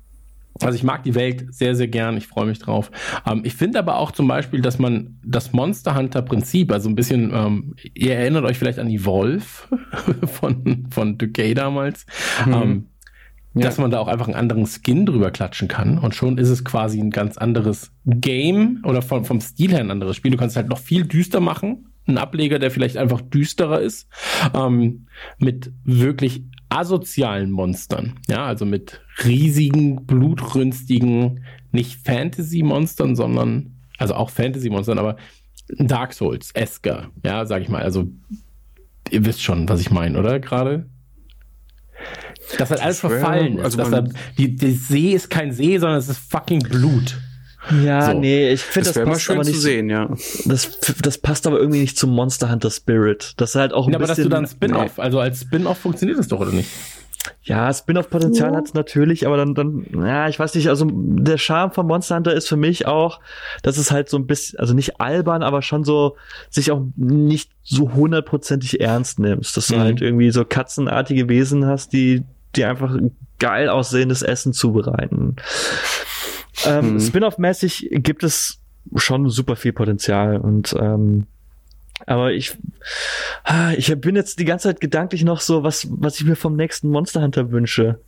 also 0.61 0.75
ich 0.75 0.83
mag 0.83 1.03
die 1.03 1.15
Welt 1.15 1.53
sehr, 1.53 1.75
sehr 1.75 1.87
gern. 1.87 2.17
Ich 2.17 2.27
freue 2.27 2.45
mich 2.45 2.59
drauf. 2.59 2.91
Ähm, 3.25 3.41
ich 3.43 3.53
finde 3.55 3.79
aber 3.79 3.97
auch 3.97 4.11
zum 4.11 4.27
Beispiel, 4.27 4.61
dass 4.61 4.79
man 4.79 5.19
das 5.23 5.53
Monster 5.53 5.95
Hunter 5.95 6.21
Prinzip, 6.21 6.71
also 6.71 6.89
ein 6.89 6.95
bisschen, 6.95 7.31
ähm, 7.33 7.75
ihr 7.93 8.15
erinnert 8.15 8.45
euch 8.45 8.57
vielleicht 8.57 8.79
an 8.79 8.89
die 8.89 9.05
Wolf 9.05 9.67
von, 10.25 10.87
von 10.89 11.17
Decay 11.17 11.53
damals, 11.53 12.05
mhm. 12.45 12.53
ähm, 12.53 12.85
ja. 13.55 13.61
dass 13.61 13.77
man 13.77 13.91
da 13.91 13.99
auch 13.99 14.07
einfach 14.07 14.27
einen 14.27 14.35
anderen 14.35 14.65
Skin 14.65 15.05
drüber 15.05 15.31
klatschen 15.31 15.67
kann. 15.67 15.97
Und 15.97 16.15
schon 16.15 16.37
ist 16.37 16.49
es 16.49 16.63
quasi 16.63 16.99
ein 16.99 17.11
ganz 17.11 17.37
anderes 17.37 17.91
Game 18.05 18.81
oder 18.85 19.01
vom, 19.01 19.25
vom 19.25 19.41
Stil 19.41 19.71
her 19.71 19.79
ein 19.79 19.91
anderes 19.91 20.15
Spiel. 20.15 20.31
Du 20.31 20.37
kannst 20.37 20.55
halt 20.55 20.69
noch 20.69 20.79
viel 20.79 21.05
düster 21.05 21.39
machen. 21.39 21.85
Ein 22.09 22.17
Ableger, 22.17 22.59
der 22.59 22.71
vielleicht 22.71 22.97
einfach 22.97 23.21
düsterer 23.21 23.79
ist, 23.79 24.09
ähm, 24.53 25.07
mit 25.37 25.71
wirklich 25.83 26.43
asozialen 26.69 27.51
Monstern, 27.51 28.19
ja, 28.27 28.45
also 28.45 28.65
mit 28.65 29.01
riesigen, 29.23 30.05
blutrünstigen, 30.05 31.45
nicht 31.71 32.05
Fantasy-Monstern, 32.05 33.15
sondern, 33.15 33.75
also 33.97 34.15
auch 34.15 34.29
Fantasy-Monstern, 34.29 34.99
aber 34.99 35.17
Dark 35.77 36.13
Souls, 36.13 36.51
Esker, 36.51 37.09
ja, 37.23 37.45
sag 37.45 37.61
ich 37.61 37.69
mal, 37.69 37.81
also 37.81 38.07
ihr 39.09 39.25
wisst 39.25 39.41
schon, 39.41 39.69
was 39.69 39.81
ich 39.81 39.91
meine, 39.91 40.19
oder 40.19 40.39
gerade? 40.39 40.87
Dass 42.57 42.69
halt 42.69 42.81
alles 42.81 42.99
verfallen 42.99 43.57
ist. 43.57 43.77
Also 43.77 43.91
da, 43.91 44.03
die, 44.37 44.55
die 44.55 44.71
See 44.71 45.11
ist 45.13 45.29
kein 45.29 45.51
See, 45.51 45.77
sondern 45.77 45.99
es 45.99 46.09
ist 46.09 46.19
fucking 46.19 46.59
Blut. 46.59 47.19
Ja, 47.83 48.05
so. 48.05 48.13
nee, 48.13 48.51
ich 48.51 48.61
finde 48.61 48.89
das, 48.89 48.95
das 48.95 49.05
passt 49.05 49.29
aber 49.29 49.43
nicht 49.43 49.55
zu 49.55 49.61
sehen, 49.61 49.89
ja. 49.89 50.09
Das, 50.45 50.79
das 51.01 51.17
passt 51.17 51.45
aber 51.45 51.59
irgendwie 51.59 51.81
nicht 51.81 51.97
zum 51.97 52.11
Monster 52.11 52.49
Hunter 52.49 52.71
Spirit. 52.71 53.33
Das 53.37 53.51
ist 53.51 53.55
halt 53.55 53.73
auch 53.73 53.87
ein 53.87 53.93
ja, 53.93 53.99
bisschen. 53.99 54.11
aber 54.11 54.15
dass 54.15 54.23
du 54.23 54.29
dann 54.29 54.47
Spin-off, 54.47 54.97
nee. 54.97 55.03
also 55.03 55.19
als 55.19 55.41
Spin-off 55.41 55.77
funktioniert 55.77 56.17
das 56.17 56.27
doch 56.27 56.39
oder 56.39 56.51
nicht? 56.51 56.69
Ja, 57.43 57.73
Spin-off-Potenzial 57.73 58.51
ja. 58.51 58.57
hat 58.57 58.67
es 58.67 58.73
natürlich, 58.73 59.27
aber 59.27 59.37
dann, 59.37 59.53
dann, 59.55 59.85
ja, 59.93 60.29
ich 60.29 60.39
weiß 60.39 60.55
nicht, 60.55 60.69
also 60.69 60.87
der 60.89 61.37
Charme 61.37 61.71
von 61.71 61.85
Monster 61.85 62.15
Hunter 62.15 62.33
ist 62.33 62.47
für 62.47 62.57
mich 62.57 62.85
auch, 62.85 63.19
dass 63.61 63.77
es 63.77 63.91
halt 63.91 64.09
so 64.09 64.17
ein 64.17 64.25
bisschen, 64.25 64.59
also 64.59 64.73
nicht 64.73 65.01
albern, 65.01 65.43
aber 65.43 65.61
schon 65.61 65.83
so, 65.83 66.15
sich 66.49 66.71
auch 66.71 66.81
nicht 66.95 67.51
so 67.63 67.93
hundertprozentig 67.93 68.79
ernst 68.81 69.19
nimmst, 69.19 69.57
dass 69.57 69.67
du 69.67 69.75
mhm. 69.75 69.79
halt 69.79 70.01
irgendwie 70.01 70.31
so 70.31 70.45
katzenartige 70.45 71.27
Wesen 71.27 71.65
hast, 71.65 71.91
die, 71.91 72.23
die 72.55 72.65
einfach 72.65 72.95
geil 73.39 73.69
aussehendes 73.69 74.21
Essen 74.21 74.53
zubereiten. 74.53 75.35
Ähm, 76.65 76.93
mhm. 76.93 76.99
Spin-off-mäßig 76.99 77.89
gibt 77.91 78.23
es 78.23 78.59
schon 78.95 79.29
super 79.29 79.55
viel 79.55 79.73
Potenzial 79.73 80.37
und 80.37 80.75
ähm, 80.79 81.27
aber 82.05 82.31
ich, 82.31 82.57
ah, 83.43 83.73
ich 83.73 83.93
bin 83.99 84.15
jetzt 84.15 84.39
die 84.39 84.45
ganze 84.45 84.69
Zeit 84.69 84.79
gedanklich 84.79 85.23
noch 85.23 85.41
so, 85.41 85.63
was, 85.63 85.87
was 85.91 86.19
ich 86.19 86.25
mir 86.25 86.35
vom 86.35 86.55
nächsten 86.55 86.89
Monster 86.89 87.21
Hunter 87.21 87.51
wünsche. 87.51 87.99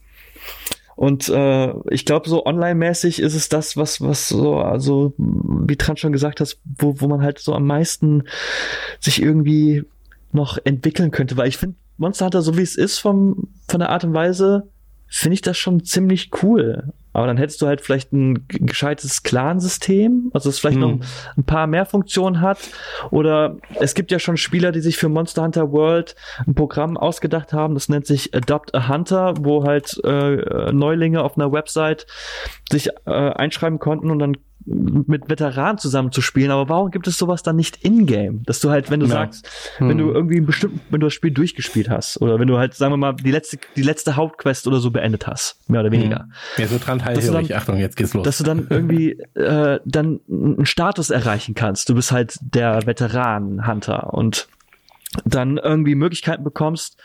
Und 0.95 1.30
äh, 1.30 1.73
ich 1.89 2.05
glaube, 2.05 2.30
so 2.30 2.45
online-mäßig 2.45 3.21
ist 3.21 3.33
es 3.33 3.49
das, 3.49 3.75
was, 3.75 4.01
was 4.01 4.30
so, 4.30 4.57
also, 4.57 5.13
wie 5.17 5.75
Trant 5.75 5.99
schon 5.99 6.11
gesagt 6.11 6.39
hast, 6.39 6.59
wo, 6.77 7.01
wo 7.01 7.07
man 7.07 7.21
halt 7.21 7.39
so 7.39 7.53
am 7.53 7.65
meisten 7.65 8.23
sich 8.99 9.21
irgendwie 9.21 9.83
noch 10.31 10.57
entwickeln 10.63 11.11
könnte. 11.11 11.38
Weil 11.38 11.47
ich 11.47 11.57
finde, 11.57 11.75
Monster 11.97 12.25
Hunter, 12.25 12.41
so 12.41 12.57
wie 12.57 12.61
es 12.61 12.75
ist, 12.75 12.99
vom, 12.99 13.49
von 13.67 13.80
der 13.80 13.89
Art 13.89 14.03
und 14.03 14.13
Weise, 14.13 14.67
finde 15.07 15.33
ich 15.33 15.41
das 15.41 15.57
schon 15.57 15.83
ziemlich 15.83 16.30
cool. 16.43 16.93
Aber 17.14 17.27
dann 17.27 17.38
hättest 17.38 17.61
du 17.61 17.67
halt 17.67 17.81
vielleicht 17.81 18.14
ein 18.14 18.45
gescheites 18.48 19.23
Clan-System, 19.23 20.31
also 20.33 20.49
es 20.49 20.59
vielleicht 20.59 20.81
hm. 20.81 20.99
noch 20.99 21.06
ein 21.38 21.43
paar 21.43 21.67
mehr 21.67 21.85
Funktionen 21.85 22.41
hat. 22.41 22.59
Oder 23.09 23.57
es 23.80 23.93
gibt 23.95 24.11
ja 24.11 24.19
schon 24.19 24.38
Spieler, 24.38 24.72
die 24.72 24.81
sich 24.81 24.98
für 24.98 25.09
Monster 25.09 25.43
Hunter 25.43 25.72
World 25.72 26.15
ein 26.45 26.56
Programm 26.56 26.98
ausgedacht 26.98 27.53
haben, 27.53 27.73
das 27.73 27.90
nennt 27.90 28.06
sich 28.06 28.33
Adopt 28.33 28.73
a 28.73 28.88
Hunter, 28.88 29.33
wo 29.40 29.64
halt 29.65 29.99
äh, 30.03 30.72
Neulinge 30.72 31.23
auf 31.23 31.38
einer 31.38 31.51
Website 31.51 32.07
sich 32.72 32.90
äh, 33.06 33.11
einschreiben 33.11 33.80
konnten 33.80 34.09
und 34.09 34.19
dann 34.19 34.38
mit 34.65 35.30
Veteranen 35.30 35.77
zusammen 35.77 36.11
zu 36.11 36.22
spielen, 36.22 36.51
aber 36.51 36.69
warum 36.69 36.91
gibt 36.91 37.07
es 37.07 37.17
sowas 37.17 37.43
dann 37.43 37.56
nicht 37.56 37.77
in-game? 37.83 38.43
Dass 38.43 38.59
du 38.59 38.69
halt, 38.69 38.91
wenn 38.91 38.99
du 38.99 39.06
ja. 39.07 39.14
sagst, 39.14 39.49
hm. 39.77 39.90
wenn 39.90 39.98
du 39.98 40.07
hm. 40.07 40.15
irgendwie 40.15 40.41
bestimmt, 40.41 40.80
wenn 40.90 40.99
du 40.99 41.07
das 41.07 41.14
Spiel 41.14 41.31
durchgespielt 41.31 41.90
hast 41.90 42.22
oder 42.22 42.40
wenn 42.40 42.48
du 42.48 42.57
halt, 42.57 42.73
sagen 42.73 42.93
wir 42.93 42.98
mal, 42.98 43.14
die 43.14 43.31
letzte, 43.31 43.57
die 43.75 43.81
letzte 43.81 44.15
Hauptquest 44.15 44.67
oder 44.67 44.80
so 44.80 44.91
beendet 44.91 45.27
hast, 45.27 45.57
mehr 45.69 45.81
oder 45.81 45.91
weniger. 45.91 46.22
Hm. 46.22 46.31
Ja, 46.57 46.67
so 46.67 46.77
dran 46.77 46.99
hellhörig, 46.99 47.56
Achtung, 47.56 47.77
jetzt 47.77 47.95
geht's 47.95 48.14
los. 48.14 48.23
Dass 48.23 48.38
du 48.38 48.43
dann 48.43 48.67
irgendwie 48.69 49.11
äh, 49.33 49.80
dann 49.85 50.19
einen 50.30 50.65
Status 50.65 51.09
erreichen 51.09 51.56
kannst. 51.56 51.90
Du 51.90 51.95
bist 51.95 52.11
halt 52.11 52.38
der 52.41 52.85
Veteran-Hunter 52.85 54.14
und 54.14 54.48
dann 55.25 55.57
irgendwie 55.57 55.95
Möglichkeiten 55.95 56.43
bekommst, 56.43 56.98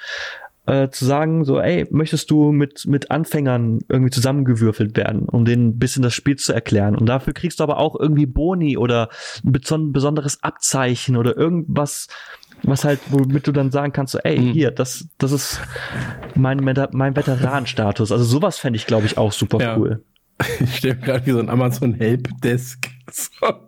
äh, 0.67 0.89
zu 0.91 1.05
sagen, 1.05 1.45
so, 1.45 1.61
ey, 1.61 1.87
möchtest 1.91 2.31
du 2.31 2.53
mit, 2.53 2.87
mit 2.87 3.11
Anfängern 3.11 3.81
irgendwie 3.89 4.11
zusammengewürfelt 4.11 4.97
werden, 4.97 5.29
um 5.29 5.45
denen 5.45 5.69
ein 5.69 5.79
bisschen 5.79 6.03
das 6.03 6.15
Spiel 6.15 6.37
zu 6.37 6.53
erklären. 6.53 6.97
Und 6.97 7.07
dafür 7.07 7.33
kriegst 7.33 7.61
du 7.61 7.65
aber 7.65 7.79
auch 7.79 7.99
irgendwie 7.99 8.27
Boni 8.27 8.77
oder 8.77 9.09
ein 9.45 9.53
besonderes 9.93 10.43
Abzeichen 10.43 11.17
oder 11.17 11.37
irgendwas, 11.37 12.09
was 12.63 12.85
halt, 12.85 13.01
womit 13.11 13.47
du 13.47 13.53
dann 13.53 13.71
sagen 13.71 13.93
kannst, 13.93 14.13
so, 14.13 14.19
ey, 14.19 14.39
mhm. 14.39 14.53
hier, 14.53 14.71
das, 14.71 15.09
das 15.19 15.33
ist 15.33 15.61
mein, 16.35 16.59
mein 16.59 17.17
Veteranenstatus. 17.17 18.11
Also 18.11 18.25
sowas 18.25 18.59
fände 18.59 18.77
ich, 18.77 18.87
glaube 18.87 19.07
ich, 19.07 19.19
auch 19.19 19.33
super 19.33 19.61
ja. 19.61 19.77
cool. 19.77 20.05
Ich 20.61 20.77
stelle 20.77 20.97
gerade 20.97 21.25
wie 21.25 21.31
so 21.31 21.39
ein 21.39 21.49
Amazon 21.49 21.95
Helpdesk. 21.95 22.91
So 23.11 23.31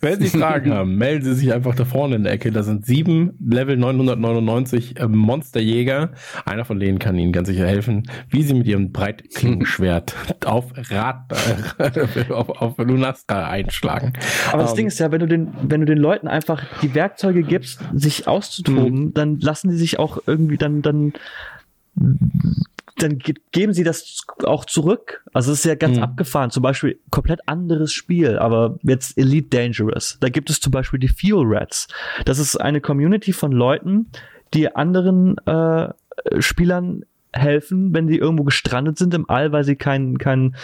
Wenn 0.00 0.20
Sie 0.20 0.28
Fragen 0.28 0.72
haben, 0.72 0.96
melden 0.96 1.24
Sie 1.24 1.34
sich 1.34 1.52
einfach 1.52 1.74
da 1.74 1.84
vorne 1.84 2.16
in 2.16 2.24
der 2.24 2.32
Ecke. 2.32 2.50
Da 2.52 2.62
sind 2.62 2.86
sieben 2.86 3.36
Level 3.40 3.76
999 3.76 4.98
äh, 4.98 5.06
Monsterjäger. 5.06 6.10
Einer 6.44 6.64
von 6.64 6.80
denen 6.80 6.98
kann 6.98 7.18
Ihnen 7.18 7.32
ganz 7.32 7.48
sicher 7.48 7.66
helfen, 7.66 8.04
wie 8.30 8.42
Sie 8.42 8.54
mit 8.54 8.66
Ihrem 8.66 8.92
Breitklingenschwert 8.92 10.14
auf 10.44 10.72
Rad, 10.90 11.32
äh, 11.78 12.32
auf, 12.32 12.48
auf 12.48 12.78
Lunastra 12.78 13.48
einschlagen. 13.48 14.12
Aber 14.52 14.62
das 14.62 14.72
um, 14.72 14.76
Ding 14.76 14.86
ist 14.86 14.98
ja, 14.98 15.12
wenn 15.12 15.20
du 15.20 15.26
den, 15.26 15.48
wenn 15.62 15.80
du 15.80 15.86
den 15.86 15.98
Leuten 15.98 16.28
einfach 16.28 16.62
die 16.82 16.94
Werkzeuge 16.94 17.42
gibst, 17.42 17.80
sich 17.94 18.28
auszutoben, 18.28 19.06
mhm. 19.06 19.14
dann 19.14 19.38
lassen 19.40 19.70
die 19.70 19.76
sich 19.76 19.98
auch 19.98 20.18
irgendwie 20.26 20.56
dann, 20.56 20.82
dann 20.82 21.12
dann 22.98 23.18
geben 23.52 23.72
sie 23.72 23.84
das 23.84 24.24
auch 24.44 24.64
zurück. 24.64 25.22
Also 25.32 25.52
es 25.52 25.60
ist 25.60 25.64
ja 25.64 25.74
ganz 25.74 25.98
mhm. 25.98 26.02
abgefahren. 26.02 26.50
Zum 26.50 26.62
Beispiel 26.62 26.98
komplett 27.10 27.40
anderes 27.46 27.92
Spiel, 27.92 28.38
aber 28.38 28.78
jetzt 28.82 29.18
Elite 29.18 29.48
Dangerous. 29.48 30.18
Da 30.20 30.28
gibt 30.28 30.50
es 30.50 30.60
zum 30.60 30.72
Beispiel 30.72 30.98
die 30.98 31.08
Fuel 31.08 31.44
Rats. 31.46 31.88
Das 32.24 32.38
ist 32.38 32.56
eine 32.56 32.80
Community 32.80 33.32
von 33.32 33.52
Leuten, 33.52 34.10
die 34.54 34.74
anderen 34.74 35.36
äh, 35.46 35.88
Spielern 36.38 37.04
helfen, 37.32 37.92
wenn 37.94 38.08
sie 38.08 38.16
irgendwo 38.16 38.44
gestrandet 38.44 38.98
sind 38.98 39.12
im 39.12 39.28
All, 39.28 39.52
weil 39.52 39.64
sie 39.64 39.76
keinen 39.76 40.16
kein, 40.18 40.56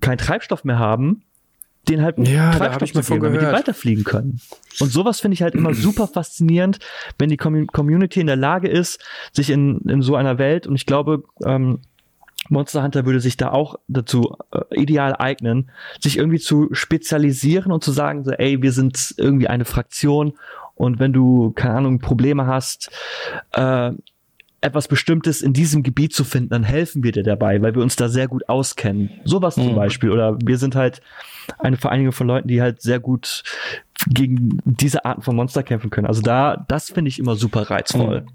kein 0.00 0.18
Treibstoff 0.18 0.64
mehr 0.64 0.78
haben 0.78 1.22
den 1.88 2.02
halt 2.02 2.16
ja, 2.26 2.52
Treibstoff 2.52 3.06
zu 3.06 3.12
geben, 3.12 3.24
damit 3.24 3.42
die 3.42 3.46
weiterfliegen 3.46 4.04
können. 4.04 4.40
Und 4.80 4.90
sowas 4.90 5.20
finde 5.20 5.34
ich 5.34 5.42
halt 5.42 5.54
immer 5.54 5.74
super 5.74 6.06
faszinierend, 6.06 6.78
wenn 7.18 7.30
die 7.30 7.36
Community 7.36 8.20
in 8.20 8.26
der 8.26 8.36
Lage 8.36 8.68
ist, 8.68 9.02
sich 9.32 9.50
in, 9.50 9.80
in 9.88 10.02
so 10.02 10.16
einer 10.16 10.38
Welt, 10.38 10.66
und 10.66 10.74
ich 10.74 10.86
glaube, 10.86 11.24
ähm, 11.44 11.80
Monster 12.48 12.82
Hunter 12.82 13.04
würde 13.06 13.20
sich 13.20 13.36
da 13.36 13.50
auch 13.50 13.76
dazu 13.88 14.36
äh, 14.52 14.80
ideal 14.80 15.16
eignen, 15.16 15.70
sich 16.00 16.18
irgendwie 16.18 16.38
zu 16.38 16.68
spezialisieren 16.72 17.72
und 17.72 17.82
zu 17.82 17.92
sagen, 17.92 18.24
so, 18.24 18.30
ey, 18.32 18.62
wir 18.62 18.72
sind 18.72 19.14
irgendwie 19.16 19.48
eine 19.48 19.64
Fraktion 19.64 20.34
und 20.74 20.98
wenn 20.98 21.12
du, 21.12 21.52
keine 21.52 21.76
Ahnung, 21.76 21.98
Probleme 21.98 22.46
hast, 22.46 22.90
äh, 23.52 23.92
etwas 24.60 24.88
Bestimmtes 24.88 25.42
in 25.42 25.52
diesem 25.52 25.82
Gebiet 25.82 26.12
zu 26.12 26.24
finden, 26.24 26.50
dann 26.50 26.64
helfen 26.64 27.02
wir 27.04 27.12
dir 27.12 27.22
dabei, 27.22 27.60
weil 27.62 27.74
wir 27.74 27.82
uns 27.82 27.96
da 27.96 28.08
sehr 28.08 28.26
gut 28.28 28.48
auskennen. 28.48 29.10
Sowas 29.24 29.56
mhm. 29.56 29.64
zum 29.64 29.74
Beispiel. 29.76 30.10
Oder 30.10 30.38
wir 30.44 30.58
sind 30.58 30.74
halt 30.74 31.00
eine 31.58 31.76
Vereinigung 31.76 32.12
von 32.12 32.26
Leuten, 32.26 32.48
die 32.48 32.60
halt 32.60 32.82
sehr 32.82 32.98
gut 32.98 33.42
gegen 34.08 34.60
diese 34.64 35.04
Arten 35.04 35.22
von 35.22 35.36
Monster 35.36 35.62
kämpfen 35.62 35.90
können. 35.90 36.06
Also 36.06 36.22
da, 36.22 36.64
das 36.68 36.90
finde 36.90 37.08
ich 37.08 37.18
immer 37.18 37.36
super 37.36 37.70
reizvoll. 37.70 38.22
Mhm. 38.22 38.28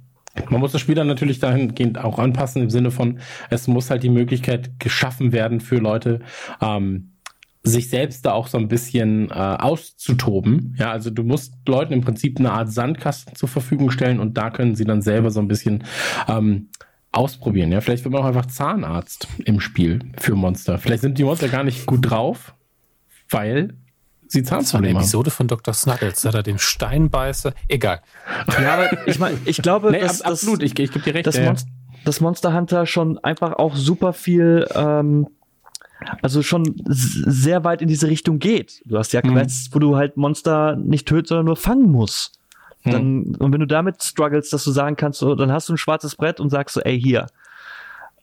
Man 0.49 0.61
muss 0.61 0.71
das 0.71 0.79
Spiel 0.79 0.95
dann 0.95 1.07
natürlich 1.07 1.39
dahingehend 1.39 1.97
auch 1.97 2.17
anpassen, 2.17 2.61
im 2.61 2.69
Sinne 2.69 2.91
von, 2.91 3.19
es 3.49 3.67
muss 3.67 3.89
halt 3.89 4.03
die 4.03 4.09
Möglichkeit 4.09 4.79
geschaffen 4.79 5.33
werden 5.33 5.59
für 5.59 5.77
Leute, 5.77 6.21
ähm, 6.61 7.10
sich 7.63 7.89
selbst 7.89 8.25
da 8.25 8.31
auch 8.31 8.47
so 8.47 8.57
ein 8.57 8.67
bisschen 8.67 9.29
äh, 9.29 9.33
auszutoben. 9.33 10.75
Ja, 10.79 10.91
also 10.91 11.09
du 11.09 11.23
musst 11.23 11.53
Leuten 11.67 11.93
im 11.93 12.01
Prinzip 12.01 12.39
eine 12.39 12.51
Art 12.51 12.71
Sandkasten 12.71 13.35
zur 13.35 13.49
Verfügung 13.49 13.91
stellen 13.91 14.19
und 14.19 14.37
da 14.37 14.49
können 14.49 14.75
sie 14.75 14.85
dann 14.85 15.01
selber 15.01 15.29
so 15.29 15.39
ein 15.39 15.47
bisschen 15.47 15.83
ähm, 16.27 16.69
ausprobieren. 17.11 17.71
Ja, 17.71 17.81
vielleicht 17.81 18.03
wird 18.03 18.13
man 18.13 18.23
auch 18.23 18.27
einfach 18.27 18.47
Zahnarzt 18.47 19.27
im 19.45 19.59
Spiel 19.59 19.99
für 20.17 20.35
Monster. 20.35 20.79
Vielleicht 20.79 21.01
sind 21.01 21.17
die 21.17 21.23
Monster 21.23 21.49
gar 21.49 21.63
nicht 21.63 21.85
gut 21.85 22.09
drauf, 22.09 22.55
weil 23.29 23.75
sie 24.27 24.41
Zahnprobleme 24.41 24.53
haben. 24.53 24.63
Das 24.63 24.73
war 24.73 24.79
eine 24.79 24.99
Episode 24.99 25.29
von 25.29 25.47
Dr. 25.47 25.73
Snuggles, 25.73 26.25
hat 26.25 26.33
er 26.33 26.43
den 26.43 26.57
Steinbeißer. 26.57 27.53
Egal. 27.67 28.01
Ja, 28.59 28.73
aber 28.73 29.07
ich 29.07 29.19
meine, 29.19 29.37
ich 29.45 29.61
glaube, 29.61 29.91
nee, 29.91 29.99
dass, 29.99 30.21
absolut, 30.21 30.63
ich, 30.63 30.77
ich 30.79 30.91
gebe 30.91 31.05
dir 31.05 31.13
recht. 31.13 31.27
Dass, 31.27 31.37
ja. 31.37 31.45
Monster, 31.45 31.69
dass 32.05 32.21
Monster 32.21 32.53
Hunter 32.53 32.87
schon 32.87 33.19
einfach 33.19 33.53
auch 33.53 33.75
super 33.75 34.13
viel 34.13 34.67
ähm, 34.73 35.27
also 36.21 36.41
schon 36.41 36.75
sehr 36.85 37.63
weit 37.63 37.81
in 37.81 37.87
diese 37.87 38.07
Richtung 38.07 38.39
geht. 38.39 38.81
Du 38.85 38.97
hast 38.97 39.13
ja 39.13 39.21
mhm. 39.23 39.33
Quests, 39.33 39.69
mhm. 39.69 39.75
wo 39.75 39.79
du 39.79 39.95
halt 39.95 40.17
Monster 40.17 40.75
nicht 40.75 41.07
töten, 41.07 41.27
sondern 41.27 41.45
nur 41.45 41.55
fangen 41.55 41.91
musst. 41.91 42.39
Mhm. 42.83 42.91
Dann, 42.91 43.35
und 43.35 43.53
wenn 43.53 43.59
du 43.59 43.67
damit 43.67 44.01
struggles, 44.03 44.49
dass 44.49 44.63
du 44.63 44.71
sagen 44.71 44.95
kannst, 44.95 45.19
so, 45.19 45.35
dann 45.35 45.51
hast 45.51 45.69
du 45.69 45.73
ein 45.73 45.77
schwarzes 45.77 46.15
Brett 46.15 46.39
und 46.39 46.49
sagst 46.49 46.75
so, 46.75 46.81
ey, 46.81 46.99
hier, 46.99 47.27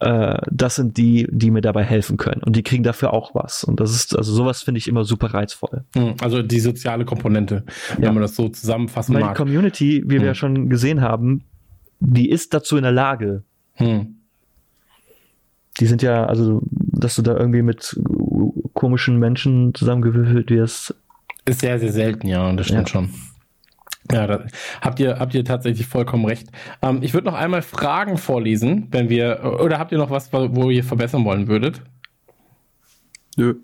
äh, 0.00 0.38
das 0.50 0.76
sind 0.76 0.96
die, 0.96 1.26
die 1.30 1.50
mir 1.50 1.60
dabei 1.60 1.84
helfen 1.84 2.16
können. 2.16 2.42
Und 2.42 2.56
die 2.56 2.62
kriegen 2.62 2.82
dafür 2.82 3.12
auch 3.12 3.34
was. 3.34 3.64
Und 3.64 3.80
das 3.80 3.92
ist, 3.92 4.16
also 4.16 4.32
sowas 4.32 4.62
finde 4.62 4.78
ich 4.78 4.88
immer 4.88 5.04
super 5.04 5.32
reizvoll. 5.32 5.84
Mhm. 5.94 6.14
Also 6.20 6.42
die 6.42 6.60
soziale 6.60 7.04
Komponente, 7.04 7.64
wenn 7.94 8.04
ja. 8.04 8.12
man 8.12 8.22
das 8.22 8.34
so 8.34 8.48
zusammenfassen 8.48 9.14
Weil 9.14 9.22
mag. 9.22 9.34
die 9.34 9.42
Community, 9.42 10.02
wie 10.06 10.18
wir 10.18 10.26
ja 10.26 10.30
mhm. 10.30 10.34
schon 10.34 10.68
gesehen 10.68 11.00
haben, 11.00 11.44
die 12.00 12.30
ist 12.30 12.54
dazu 12.54 12.76
in 12.76 12.82
der 12.82 12.92
Lage. 12.92 13.42
Mhm 13.78 14.18
die 15.80 15.86
sind 15.86 16.02
ja, 16.02 16.24
also, 16.26 16.62
dass 16.98 17.16
du 17.16 17.22
da 17.22 17.36
irgendwie 17.36 17.62
mit 17.62 17.98
komischen 18.74 19.18
Menschen 19.18 19.74
zusammengewürfelt 19.74 20.50
wirst. 20.50 20.94
Ist 21.44 21.60
sehr, 21.60 21.78
sehr 21.78 21.92
selten, 21.92 22.26
ja, 22.26 22.52
das 22.52 22.66
stimmt 22.66 22.88
ja. 22.88 22.92
schon. 22.92 23.10
Ja, 24.10 24.26
da 24.26 24.46
habt 24.80 25.00
ihr, 25.00 25.18
habt 25.18 25.34
ihr 25.34 25.44
tatsächlich 25.44 25.86
vollkommen 25.86 26.24
recht. 26.24 26.48
Ähm, 26.80 27.02
ich 27.02 27.12
würde 27.12 27.26
noch 27.26 27.34
einmal 27.34 27.62
Fragen 27.62 28.16
vorlesen, 28.16 28.88
wenn 28.90 29.08
wir, 29.10 29.58
oder 29.60 29.78
habt 29.78 29.92
ihr 29.92 29.98
noch 29.98 30.10
was, 30.10 30.32
wo 30.32 30.70
ihr 30.70 30.84
verbessern 30.84 31.24
wollen 31.24 31.48
würdet? 31.48 31.82
Nö. 33.36 33.56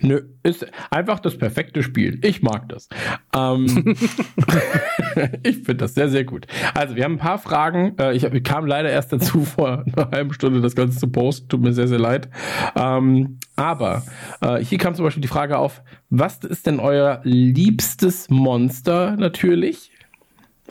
Nö, 0.00 0.22
ist 0.42 0.66
einfach 0.90 1.20
das 1.20 1.36
perfekte 1.36 1.82
Spiel. 1.82 2.18
Ich 2.22 2.42
mag 2.42 2.68
das. 2.68 2.88
Ähm, 3.34 3.66
ich 5.42 5.56
finde 5.56 5.76
das 5.76 5.94
sehr, 5.94 6.08
sehr 6.08 6.24
gut. 6.24 6.46
Also, 6.74 6.94
wir 6.94 7.04
haben 7.04 7.14
ein 7.14 7.18
paar 7.18 7.38
Fragen. 7.38 7.96
Äh, 7.98 8.14
ich, 8.14 8.24
ich 8.24 8.44
kam 8.44 8.66
leider 8.66 8.90
erst 8.90 9.12
dazu, 9.12 9.40
vor 9.44 9.84
einer 9.84 10.10
halben 10.10 10.32
Stunde 10.32 10.60
das 10.60 10.76
Ganze 10.76 10.98
zu 10.98 11.08
posten. 11.08 11.48
Tut 11.48 11.60
mir 11.60 11.72
sehr, 11.72 11.88
sehr 11.88 11.98
leid. 11.98 12.28
Ähm, 12.76 13.38
aber 13.56 14.02
äh, 14.40 14.58
hier 14.58 14.78
kam 14.78 14.94
zum 14.94 15.04
Beispiel 15.04 15.20
die 15.22 15.28
Frage 15.28 15.58
auf, 15.58 15.82
was 16.10 16.38
ist 16.38 16.66
denn 16.66 16.78
euer 16.78 17.20
liebstes 17.24 18.30
Monster 18.30 19.16
natürlich? 19.16 19.90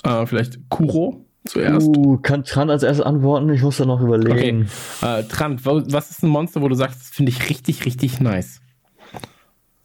Äh, 0.04 0.26
vielleicht 0.26 0.70
Kuro? 0.70 1.26
zuerst? 1.46 1.88
Uh, 1.88 2.18
kann 2.18 2.44
Trant 2.44 2.70
als 2.70 2.84
erstes 2.84 3.04
antworten? 3.04 3.50
Ich 3.50 3.64
muss 3.64 3.78
da 3.78 3.86
noch 3.86 4.02
überlegen. 4.02 4.70
Okay. 5.02 5.20
Äh, 5.20 5.24
Trant, 5.24 5.66
was 5.66 6.12
ist 6.12 6.24
ein 6.24 6.30
Monster, 6.30 6.62
wo 6.62 6.68
du 6.68 6.76
sagst, 6.76 7.02
das 7.02 7.10
finde 7.10 7.32
ich 7.32 7.50
richtig, 7.50 7.86
richtig 7.86 8.20
nice? 8.20 8.62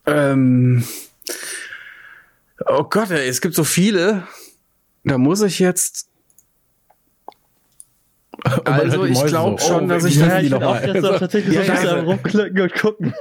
Ähm, 0.06 0.84
oh 2.66 2.84
Gott, 2.84 3.10
ey, 3.10 3.28
es 3.28 3.40
gibt 3.40 3.54
so 3.54 3.64
viele. 3.64 4.26
Da 5.04 5.18
muss 5.18 5.42
ich 5.42 5.58
jetzt. 5.58 6.08
Also 8.64 9.04
ich 9.04 9.24
glaube 9.26 9.60
schon, 9.60 9.84
oh, 9.84 9.88
dass 9.88 10.04
ich 10.04 10.16
ja, 10.16 10.38
ich 10.38 10.52
will 10.52 10.62
auch 10.62 10.80
jetzt 10.80 11.02
tatsächlich 11.02 11.54
ja, 11.54 11.64
so 11.64 11.72
ein 11.72 11.78
bisschen 11.80 12.04
rumklicken 12.04 12.60
und 12.60 12.74
gucken. 12.74 13.14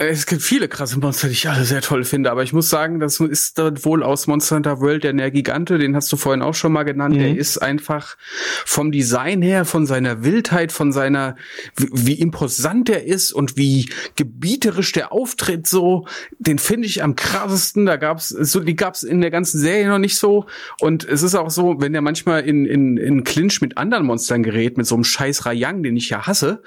Es 0.00 0.26
gibt 0.26 0.42
viele 0.42 0.68
krasse 0.68 0.96
Monster, 1.00 1.26
die 1.26 1.32
ich 1.32 1.48
alle 1.48 1.64
sehr 1.64 1.80
toll 1.80 2.04
finde, 2.04 2.30
aber 2.30 2.44
ich 2.44 2.52
muss 2.52 2.70
sagen, 2.70 3.00
das 3.00 3.18
ist 3.18 3.58
wohl 3.84 4.04
aus 4.04 4.28
Monster 4.28 4.54
Hunter 4.54 4.80
World 4.80 5.02
der 5.02 5.12
Nergigante, 5.12 5.76
den 5.76 5.96
hast 5.96 6.12
du 6.12 6.16
vorhin 6.16 6.40
auch 6.40 6.54
schon 6.54 6.70
mal 6.70 6.84
genannt. 6.84 7.16
Mhm. 7.16 7.18
Der 7.18 7.36
ist 7.36 7.58
einfach 7.58 8.16
vom 8.64 8.92
Design 8.92 9.42
her, 9.42 9.64
von 9.64 9.86
seiner 9.86 10.22
Wildheit, 10.22 10.70
von 10.70 10.92
seiner, 10.92 11.34
wie, 11.74 11.88
wie 11.90 12.12
imposant 12.14 12.86
der 12.86 13.06
ist 13.06 13.32
und 13.32 13.56
wie 13.56 13.90
gebieterisch 14.14 14.92
der 14.92 15.10
auftritt, 15.10 15.66
so, 15.66 16.06
den 16.38 16.60
finde 16.60 16.86
ich 16.86 17.02
am 17.02 17.16
krassesten. 17.16 17.84
Da 17.84 17.96
gab's, 17.96 18.28
so, 18.28 18.60
die 18.60 18.76
gab's 18.76 19.02
in 19.02 19.20
der 19.20 19.32
ganzen 19.32 19.58
Serie 19.58 19.88
noch 19.88 19.98
nicht 19.98 20.16
so. 20.16 20.46
Und 20.78 21.08
es 21.08 21.24
ist 21.24 21.34
auch 21.34 21.50
so, 21.50 21.74
wenn 21.80 21.92
der 21.92 22.02
manchmal 22.02 22.42
in, 22.42 22.66
in, 22.66 22.98
in 22.98 23.24
Clinch 23.24 23.60
mit 23.60 23.76
anderen 23.76 24.06
Monstern 24.06 24.44
gerät, 24.44 24.76
mit 24.76 24.86
so 24.86 24.94
einem 24.94 25.02
scheiß 25.02 25.44
Rayang, 25.44 25.82
den 25.82 25.96
ich 25.96 26.08
ja 26.08 26.24
hasse, 26.24 26.62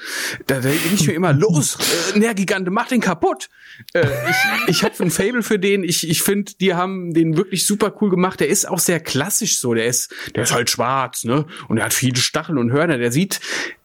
da 0.48 0.60
denke 0.60 0.80
ich 0.93 1.08
mir 1.08 1.14
immer, 1.14 1.32
los, 1.42 1.77
äh, 2.14 2.19
Nergigante, 2.19 2.72
mach 2.72 2.90
den 2.90 3.00
kaputt 3.00 3.20
kaputt. 3.22 3.50
Äh, 3.93 4.06
ich 4.30 4.67
ich 4.67 4.83
habe 4.83 5.03
ein 5.03 5.11
Fable 5.11 5.43
für 5.43 5.59
den. 5.59 5.83
Ich, 5.83 6.08
ich 6.09 6.22
finde, 6.22 6.53
die 6.59 6.74
haben 6.74 7.14
den 7.14 7.38
wirklich 7.38 7.66
super 7.66 7.93
cool 8.01 8.09
gemacht. 8.09 8.40
Der 8.40 8.48
ist 8.48 8.67
auch 8.67 8.80
sehr 8.80 9.00
klassisch 9.00 9.59
so. 9.59 9.74
Der 9.74 9.85
ist, 9.85 10.14
der 10.35 10.43
ist 10.43 10.53
halt 10.53 10.69
schwarz, 10.69 11.24
ne? 11.24 11.45
Und 11.67 11.77
er 11.77 11.85
hat 11.85 11.93
viele 11.93 12.17
Stacheln 12.17 12.58
und 12.58 12.72
Hörner. 12.72 12.98
Der 12.98 13.11
sieht, 13.11 13.40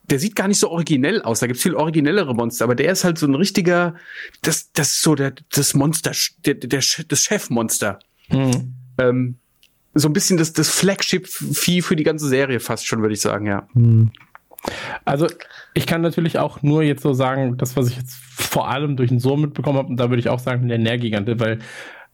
der 0.04 0.18
sieht 0.18 0.36
gar 0.36 0.48
nicht 0.48 0.58
so 0.58 0.70
originell 0.70 1.22
aus. 1.22 1.40
Da 1.40 1.46
gibt's 1.46 1.62
viel 1.62 1.74
originellere 1.74 2.34
Monster, 2.34 2.64
aber 2.64 2.74
der 2.74 2.92
ist 2.92 3.04
halt 3.04 3.18
so 3.18 3.26
ein 3.26 3.34
richtiger, 3.34 3.94
das, 4.42 4.72
das 4.72 4.90
ist 4.90 5.02
so 5.02 5.14
der, 5.14 5.34
das 5.52 5.74
Monster, 5.74 6.12
der, 6.44 6.54
der, 6.54 6.82
das 7.08 7.20
Chefmonster. 7.20 7.98
Mhm. 8.28 8.74
Ähm, 8.98 9.36
so 9.98 10.08
ein 10.08 10.12
bisschen 10.12 10.36
das, 10.36 10.52
das 10.52 10.68
Flagship-Vieh 10.68 11.80
für 11.80 11.96
die 11.96 12.02
ganze 12.02 12.28
Serie 12.28 12.60
fast 12.60 12.86
schon, 12.86 13.00
würde 13.00 13.14
ich 13.14 13.20
sagen, 13.20 13.46
ja. 13.46 13.66
Mhm. 13.72 14.10
Also 15.04 15.26
ich 15.74 15.86
kann 15.86 16.00
natürlich 16.00 16.38
auch 16.38 16.62
nur 16.62 16.82
jetzt 16.82 17.02
so 17.02 17.12
sagen, 17.12 17.56
das, 17.56 17.76
was 17.76 17.88
ich 17.88 17.96
jetzt 17.96 18.14
vor 18.14 18.68
allem 18.68 18.96
durch 18.96 19.10
den 19.10 19.20
Sohn 19.20 19.40
mitbekommen 19.40 19.78
habe, 19.78 19.88
und 19.88 19.96
da 19.96 20.10
würde 20.10 20.20
ich 20.20 20.28
auch 20.28 20.38
sagen, 20.38 20.68
der 20.68 20.78
Nährgigante, 20.78 21.38
weil 21.40 21.58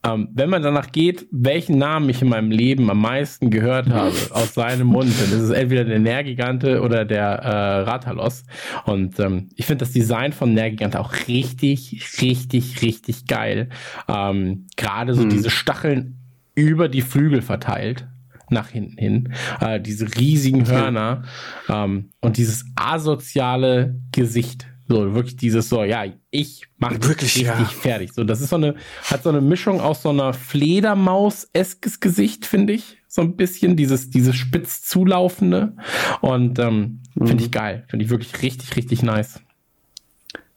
ähm, 0.04 0.28
wenn 0.32 0.50
man 0.50 0.62
danach 0.62 0.90
geht, 0.90 1.26
welchen 1.30 1.78
Namen 1.78 2.08
ich 2.08 2.22
in 2.22 2.28
meinem 2.28 2.50
Leben 2.50 2.90
am 2.90 3.00
meisten 3.00 3.50
gehört 3.50 3.88
habe 3.88 4.12
aus 4.32 4.54
seinem 4.54 4.88
Mund, 4.88 5.12
dann 5.20 5.28
ist 5.28 5.44
es 5.44 5.50
entweder 5.50 5.84
der 5.84 6.00
Nährgigante 6.00 6.80
oder 6.80 7.04
der 7.04 7.24
äh, 7.24 7.80
Ratalos. 7.82 8.44
Und 8.84 9.20
ähm, 9.20 9.50
ich 9.54 9.66
finde 9.66 9.84
das 9.84 9.92
Design 9.92 10.32
von 10.32 10.54
Nährgigante 10.54 10.98
auch 10.98 11.12
richtig, 11.28 12.20
richtig, 12.20 12.82
richtig 12.82 13.26
geil. 13.26 13.68
Ähm, 14.08 14.66
Gerade 14.76 15.14
so 15.14 15.22
hm. 15.22 15.30
diese 15.30 15.50
Stacheln 15.50 16.18
über 16.54 16.88
die 16.88 17.02
Flügel 17.02 17.40
verteilt 17.40 18.06
nach 18.52 18.68
hinten 18.68 18.98
hin. 18.98 19.32
Äh, 19.60 19.80
diese 19.80 20.06
riesigen 20.16 20.68
Hörner 20.68 21.24
ähm, 21.68 22.10
und 22.20 22.36
dieses 22.36 22.64
asoziale 22.76 24.00
Gesicht. 24.12 24.66
So, 24.88 25.14
wirklich 25.14 25.36
dieses 25.36 25.68
so, 25.68 25.84
ja, 25.84 26.04
ich 26.30 26.66
mache 26.76 27.02
Wirklich, 27.02 27.36
richtig 27.36 27.46
ja. 27.46 27.64
fertig. 27.64 28.12
So, 28.12 28.24
das 28.24 28.40
ist 28.40 28.50
so 28.50 28.56
eine, 28.56 28.74
hat 29.10 29.22
so 29.22 29.30
eine 29.30 29.40
Mischung 29.40 29.80
aus 29.80 30.02
so 30.02 30.10
einer 30.10 30.34
Fledermaus-eskes 30.34 32.00
Gesicht, 32.00 32.44
finde 32.46 32.74
ich. 32.74 32.98
So 33.08 33.22
ein 33.22 33.36
bisschen, 33.36 33.76
dieses, 33.76 34.10
dieses 34.10 34.36
spitz 34.36 34.82
zulaufende. 34.82 35.76
Und 36.20 36.58
ähm, 36.58 37.00
finde 37.16 37.44
ich 37.44 37.50
geil. 37.50 37.84
Finde 37.88 38.04
ich 38.04 38.10
wirklich 38.10 38.42
richtig, 38.42 38.76
richtig 38.76 39.02
nice. 39.02 39.40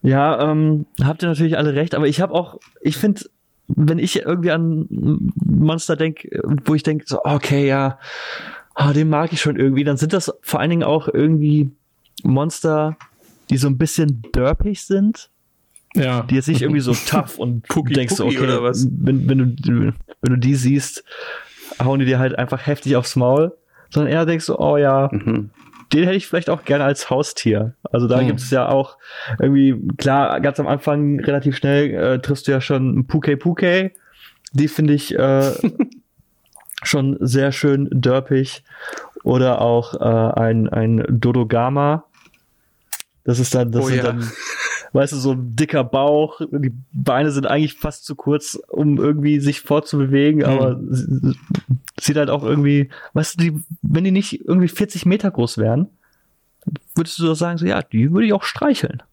Ja, 0.01 0.51
ähm, 0.51 0.85
habt 1.01 1.23
ihr 1.23 1.29
natürlich 1.29 1.57
alle 1.57 1.73
recht, 1.73 1.95
aber 1.95 2.07
ich 2.07 2.21
habe 2.21 2.33
auch, 2.33 2.59
ich 2.81 2.97
finde, 2.97 3.21
wenn 3.67 3.99
ich 3.99 4.17
irgendwie 4.21 4.51
an 4.51 4.87
Monster 5.43 5.95
denke, 5.95 6.29
wo 6.65 6.75
ich 6.75 6.83
denke, 6.83 7.05
so, 7.07 7.23
okay, 7.23 7.67
ja, 7.67 7.97
ah, 8.75 8.93
den 8.93 9.09
mag 9.09 9.33
ich 9.33 9.41
schon 9.41 9.55
irgendwie, 9.57 9.83
dann 9.83 9.97
sind 9.97 10.13
das 10.13 10.31
vor 10.41 10.59
allen 10.59 10.69
Dingen 10.69 10.83
auch 10.83 11.07
irgendwie 11.07 11.71
Monster, 12.23 12.97
die 13.49 13.57
so 13.57 13.67
ein 13.67 13.77
bisschen 13.77 14.21
derpig 14.35 14.83
sind, 14.83 15.29
Ja. 15.95 16.23
die 16.23 16.35
jetzt 16.35 16.47
nicht 16.47 16.61
irgendwie 16.61 16.81
so 16.81 16.93
tough 17.07 17.37
und 17.39 17.63
Pucki 17.67 17.93
du 17.93 17.99
denkst, 17.99 18.15
so, 18.15 18.25
Pucki 18.25 18.37
okay, 18.37 18.45
oder 18.47 18.63
was? 18.63 18.87
Wenn, 18.91 19.27
wenn, 19.29 19.37
du, 19.37 19.93
wenn 20.21 20.33
du 20.33 20.37
die 20.37 20.55
siehst, 20.55 21.03
hauen 21.83 21.99
die 21.99 22.05
dir 22.05 22.19
halt 22.19 22.37
einfach 22.37 22.65
heftig 22.67 22.95
aufs 22.95 23.15
Maul, 23.15 23.55
sondern 23.89 24.11
eher 24.11 24.25
denkst 24.25 24.45
du, 24.47 24.57
oh 24.59 24.77
ja, 24.77 25.09
Mhm. 25.11 25.49
Den 25.95 26.03
hätte 26.03 26.17
ich 26.17 26.27
vielleicht 26.27 26.49
auch 26.49 26.63
gerne 26.65 26.83
als 26.83 27.09
Haustier. 27.09 27.73
Also 27.91 28.07
da 28.07 28.19
Hm. 28.19 28.27
gibt 28.27 28.39
es 28.41 28.51
ja 28.51 28.67
auch 28.69 28.97
irgendwie, 29.39 29.75
klar, 29.97 30.39
ganz 30.41 30.59
am 30.59 30.67
Anfang 30.67 31.19
relativ 31.21 31.55
schnell 31.57 31.93
äh, 31.93 32.19
triffst 32.19 32.47
du 32.47 32.51
ja 32.51 32.61
schon 32.61 32.99
ein 32.99 33.07
Puke 33.07 33.37
Puke. 33.37 33.91
Die 34.53 34.67
finde 34.67 34.93
ich 34.93 35.17
äh, 35.17 35.51
schon 36.83 37.17
sehr 37.19 37.51
schön 37.51 37.87
derpig. 37.91 38.63
Oder 39.23 39.61
auch 39.61 39.95
äh, 39.95 40.39
ein, 40.39 40.69
ein 40.69 41.03
Dodogama. 41.09 42.05
Das 43.23 43.39
ist 43.39 43.55
dann, 43.55 43.71
das 43.71 43.83
Oh 43.83 43.87
sind 43.87 43.97
ja. 43.97 44.03
dann, 44.03 44.19
weißt 44.95 45.13
du, 45.13 45.17
so 45.17 45.33
ein 45.33 45.55
dicker 45.55 45.83
Bauch. 45.83 46.41
Die 46.51 46.73
Beine 46.93 47.31
sind 47.31 47.45
eigentlich 47.45 47.73
fast 47.73 48.05
zu 48.05 48.15
kurz, 48.15 48.55
um 48.69 48.97
irgendwie 48.97 49.39
sich 49.39 49.61
fortzubewegen, 49.61 50.45
Hm. 50.45 50.49
aber 50.49 50.79
sieht 51.99 52.17
halt 52.17 52.29
auch 52.29 52.43
irgendwie, 52.43 52.89
weißt 53.13 53.39
du, 53.39 53.43
die, 53.43 53.59
wenn 53.81 54.03
die 54.03 54.11
nicht 54.11 54.45
irgendwie 54.45 54.67
40 54.67 55.05
Meter 55.05 55.29
groß 55.31 55.57
wären, 55.57 55.87
würdest 56.95 57.19
du 57.19 57.25
doch 57.25 57.35
sagen, 57.35 57.57
so, 57.57 57.65
ja, 57.65 57.81
die 57.81 58.11
würde 58.11 58.25
ich 58.25 58.33
auch 58.33 58.43
streicheln. 58.43 59.03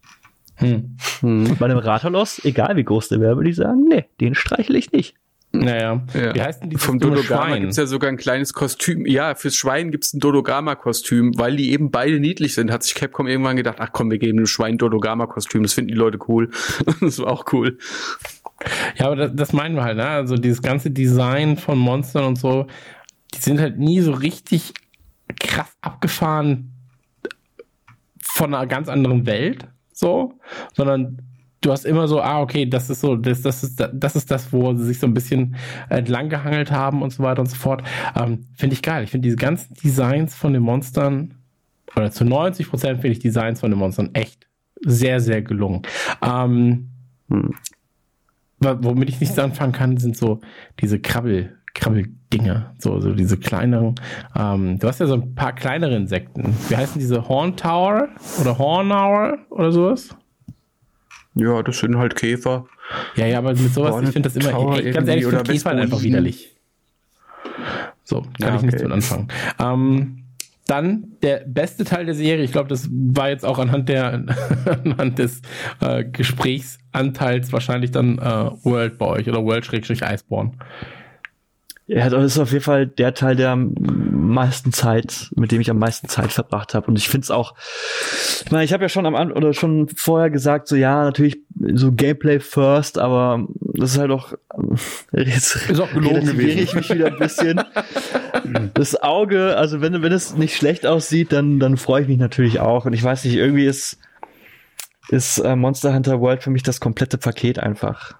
Hm. 0.54 0.96
Mhm. 1.22 1.56
Bei 1.58 1.66
einem 1.66 1.78
Rathalos, 1.78 2.44
egal 2.44 2.76
wie 2.76 2.84
groß 2.84 3.08
der 3.08 3.20
wäre, 3.20 3.36
würde 3.36 3.50
ich 3.50 3.56
sagen, 3.56 3.84
nee, 3.88 4.04
den 4.20 4.34
streichle 4.34 4.78
ich 4.78 4.92
nicht. 4.92 5.16
Naja. 5.52 6.02
Ja. 6.14 6.34
Wie 6.34 6.42
heißt 6.42 6.62
denn 6.62 6.70
dieses 6.70 6.84
Vom 6.84 6.98
Dodogama 6.98 7.46
Schwein? 7.46 7.60
gibt's 7.60 7.76
ja 7.76 7.86
sogar 7.86 8.08
ein 8.08 8.16
kleines 8.16 8.54
Kostüm. 8.54 9.04
Ja, 9.06 9.34
fürs 9.34 9.54
Schwein 9.54 9.90
gibt's 9.90 10.14
ein 10.14 10.20
Dodogama-Kostüm, 10.20 11.38
weil 11.38 11.56
die 11.56 11.72
eben 11.72 11.90
beide 11.90 12.20
niedlich 12.20 12.54
sind. 12.54 12.70
Hat 12.70 12.82
sich 12.82 12.94
Capcom 12.94 13.26
irgendwann 13.26 13.56
gedacht, 13.56 13.76
ach 13.78 13.90
komm, 13.92 14.10
wir 14.10 14.18
geben 14.18 14.38
dem 14.38 14.46
Schwein 14.46 14.74
ein 14.74 14.78
Dodogama-Kostüm. 14.78 15.62
Das 15.62 15.74
finden 15.74 15.88
die 15.88 15.94
Leute 15.94 16.18
cool. 16.28 16.50
das 17.00 17.18
war 17.18 17.28
auch 17.28 17.44
cool. 17.52 17.78
Ja, 18.96 19.06
aber 19.06 19.16
das, 19.16 19.32
das 19.34 19.52
meinen 19.52 19.74
wir 19.74 19.84
halt, 19.84 19.98
ne? 19.98 20.06
Also 20.06 20.36
dieses 20.36 20.62
ganze 20.62 20.90
Design 20.90 21.58
von 21.58 21.78
Monstern 21.78 22.24
und 22.24 22.38
so, 22.38 22.66
die 23.34 23.38
sind 23.38 23.60
halt 23.60 23.78
nie 23.78 24.00
so 24.00 24.12
richtig 24.12 24.72
krass 25.38 25.76
abgefahren 25.80 26.72
von 28.22 28.54
einer 28.54 28.66
ganz 28.66 28.88
anderen 28.88 29.26
Welt, 29.26 29.66
so, 29.92 30.38
sondern 30.74 31.18
du 31.62 31.72
hast 31.72 31.84
immer 31.84 32.06
so, 32.06 32.20
ah, 32.20 32.40
okay, 32.40 32.66
das 32.66 32.90
ist 32.90 33.00
so, 33.00 33.16
das, 33.16 33.42
das 33.42 33.64
ist, 33.64 33.82
das 33.92 34.16
ist 34.16 34.30
das, 34.30 34.52
wo 34.52 34.74
sie 34.74 34.84
sich 34.84 34.98
so 34.98 35.06
ein 35.06 35.14
bisschen 35.14 35.56
entlang 35.88 36.28
gehangelt 36.28 36.70
haben 36.70 37.02
und 37.02 37.10
so 37.10 37.22
weiter 37.22 37.40
und 37.40 37.48
so 37.48 37.56
fort. 37.56 37.82
Ähm, 38.14 38.46
finde 38.54 38.74
ich 38.74 38.82
geil. 38.82 39.04
Ich 39.04 39.10
finde 39.10 39.26
diese 39.26 39.36
ganzen 39.36 39.74
Designs 39.74 40.34
von 40.34 40.52
den 40.52 40.62
Monstern, 40.62 41.34
oder 41.96 42.10
zu 42.10 42.24
90 42.24 42.68
Prozent 42.68 43.00
finde 43.00 43.12
ich 43.12 43.18
Designs 43.18 43.60
von 43.60 43.70
den 43.70 43.78
Monstern 43.78 44.10
echt 44.14 44.46
sehr, 44.84 45.20
sehr 45.20 45.42
gelungen. 45.42 45.82
Ähm, 46.22 46.90
Hm. 47.32 47.54
womit 48.60 49.08
ich 49.08 49.20
nichts 49.20 49.38
anfangen 49.38 49.72
kann, 49.72 49.96
sind 49.96 50.16
so 50.16 50.40
diese 50.80 51.00
Krabbel, 51.00 51.56
Krabbeldinger, 51.74 52.74
so, 52.78 53.00
so 53.00 53.12
diese 53.12 53.38
kleineren. 53.38 53.94
Ähm, 54.36 54.78
du 54.78 54.86
hast 54.86 55.00
ja 55.00 55.06
so 55.06 55.14
ein 55.14 55.34
paar 55.34 55.54
kleinere 55.54 55.96
Insekten. 55.96 56.54
Wie 56.68 56.76
heißen 56.76 57.00
diese 57.00 57.28
Horn 57.28 57.56
Tower 57.56 58.08
oder 58.40 58.58
Hornauer 58.58 59.38
oder 59.50 59.72
sowas? 59.72 60.14
Ja, 61.34 61.62
das 61.62 61.78
sind 61.78 61.96
halt 61.96 62.16
Käfer. 62.16 62.66
Ja, 63.16 63.26
ja, 63.26 63.38
aber 63.38 63.50
mit 63.50 63.72
sowas, 63.72 63.92
Hornet 63.92 64.08
ich 64.08 64.12
finde 64.12 64.28
das 64.28 64.36
immer, 64.36 64.50
Tower 64.50 64.76
ey, 64.78 64.92
ganz 64.92 65.08
ehrlich, 65.08 65.24
ich 65.24 65.30
finde 65.30 65.42
oder 65.44 65.52
Käfer 65.52 65.70
einfach 65.70 66.02
widerlich. 66.02 66.56
So, 68.04 68.22
kann 68.22 68.30
Ja, 68.40 68.56
ich 68.56 68.62
nichts 68.62 68.80
okay. 68.80 68.84
mit 68.84 68.92
anfangen. 68.92 69.28
Ähm, 69.58 70.18
dann 70.66 71.04
der 71.22 71.42
beste 71.46 71.84
Teil 71.84 72.06
der 72.06 72.14
Serie, 72.14 72.44
ich 72.44 72.52
glaube, 72.52 72.68
das 72.68 72.88
war 72.90 73.30
jetzt 73.30 73.44
auch 73.44 73.58
anhand 73.58 73.88
der 73.88 74.24
anhand 74.84 75.18
des 75.18 75.42
äh, 75.80 76.04
Gesprächsanteils 76.04 77.52
wahrscheinlich 77.52 77.90
dann 77.90 78.18
äh, 78.18 78.50
World 78.64 78.98
bei 78.98 79.06
euch 79.06 79.28
oder 79.28 79.44
World-Iceborne. 79.44 80.52
Ja, 81.94 82.08
das 82.08 82.24
ist 82.24 82.38
auf 82.38 82.52
jeden 82.52 82.64
Fall 82.64 82.86
der 82.86 83.12
Teil, 83.12 83.36
der 83.36 83.50
am 83.50 83.74
meisten 84.10 84.72
Zeit, 84.72 85.30
mit 85.36 85.52
dem 85.52 85.60
ich 85.60 85.68
am 85.68 85.78
meisten 85.78 86.08
Zeit 86.08 86.32
verbracht 86.32 86.72
habe. 86.72 86.86
Und 86.86 86.96
ich 86.96 87.10
finde 87.10 87.26
es 87.26 87.30
auch, 87.30 87.54
ich 88.44 88.50
meine, 88.50 88.64
ich 88.64 88.72
habe 88.72 88.82
ja 88.82 88.88
schon 88.88 89.04
am 89.04 89.14
oder 89.32 89.52
schon 89.52 89.88
vorher 89.94 90.30
gesagt, 90.30 90.68
so 90.68 90.76
ja, 90.76 91.04
natürlich 91.04 91.40
so 91.74 91.92
Gameplay 91.92 92.40
first, 92.40 92.98
aber 92.98 93.46
das 93.60 93.92
ist 93.92 93.98
halt 93.98 94.10
auch 94.10 94.32
jetzt 95.12 95.68
Ist 95.68 95.80
auch 95.80 95.92
gelogen 95.92 96.24
gewesen. 96.24 96.58
ich 96.60 96.74
mich 96.74 96.88
wieder 96.88 97.08
ein 97.08 97.18
bisschen. 97.18 97.60
das 98.74 99.02
Auge, 99.02 99.58
also 99.58 99.82
wenn, 99.82 100.00
wenn 100.00 100.12
es 100.12 100.34
nicht 100.34 100.56
schlecht 100.56 100.86
aussieht, 100.86 101.30
dann, 101.30 101.60
dann 101.60 101.76
freue 101.76 102.02
ich 102.02 102.08
mich 102.08 102.18
natürlich 102.18 102.60
auch. 102.60 102.86
Und 102.86 102.94
ich 102.94 103.02
weiß 103.02 103.24
nicht, 103.24 103.34
irgendwie 103.34 103.66
ist, 103.66 103.98
ist 105.10 105.40
äh, 105.40 105.56
Monster 105.56 105.92
Hunter 105.92 106.22
World 106.22 106.42
für 106.42 106.50
mich 106.50 106.62
das 106.62 106.80
komplette 106.80 107.18
Paket 107.18 107.58
einfach. 107.58 108.14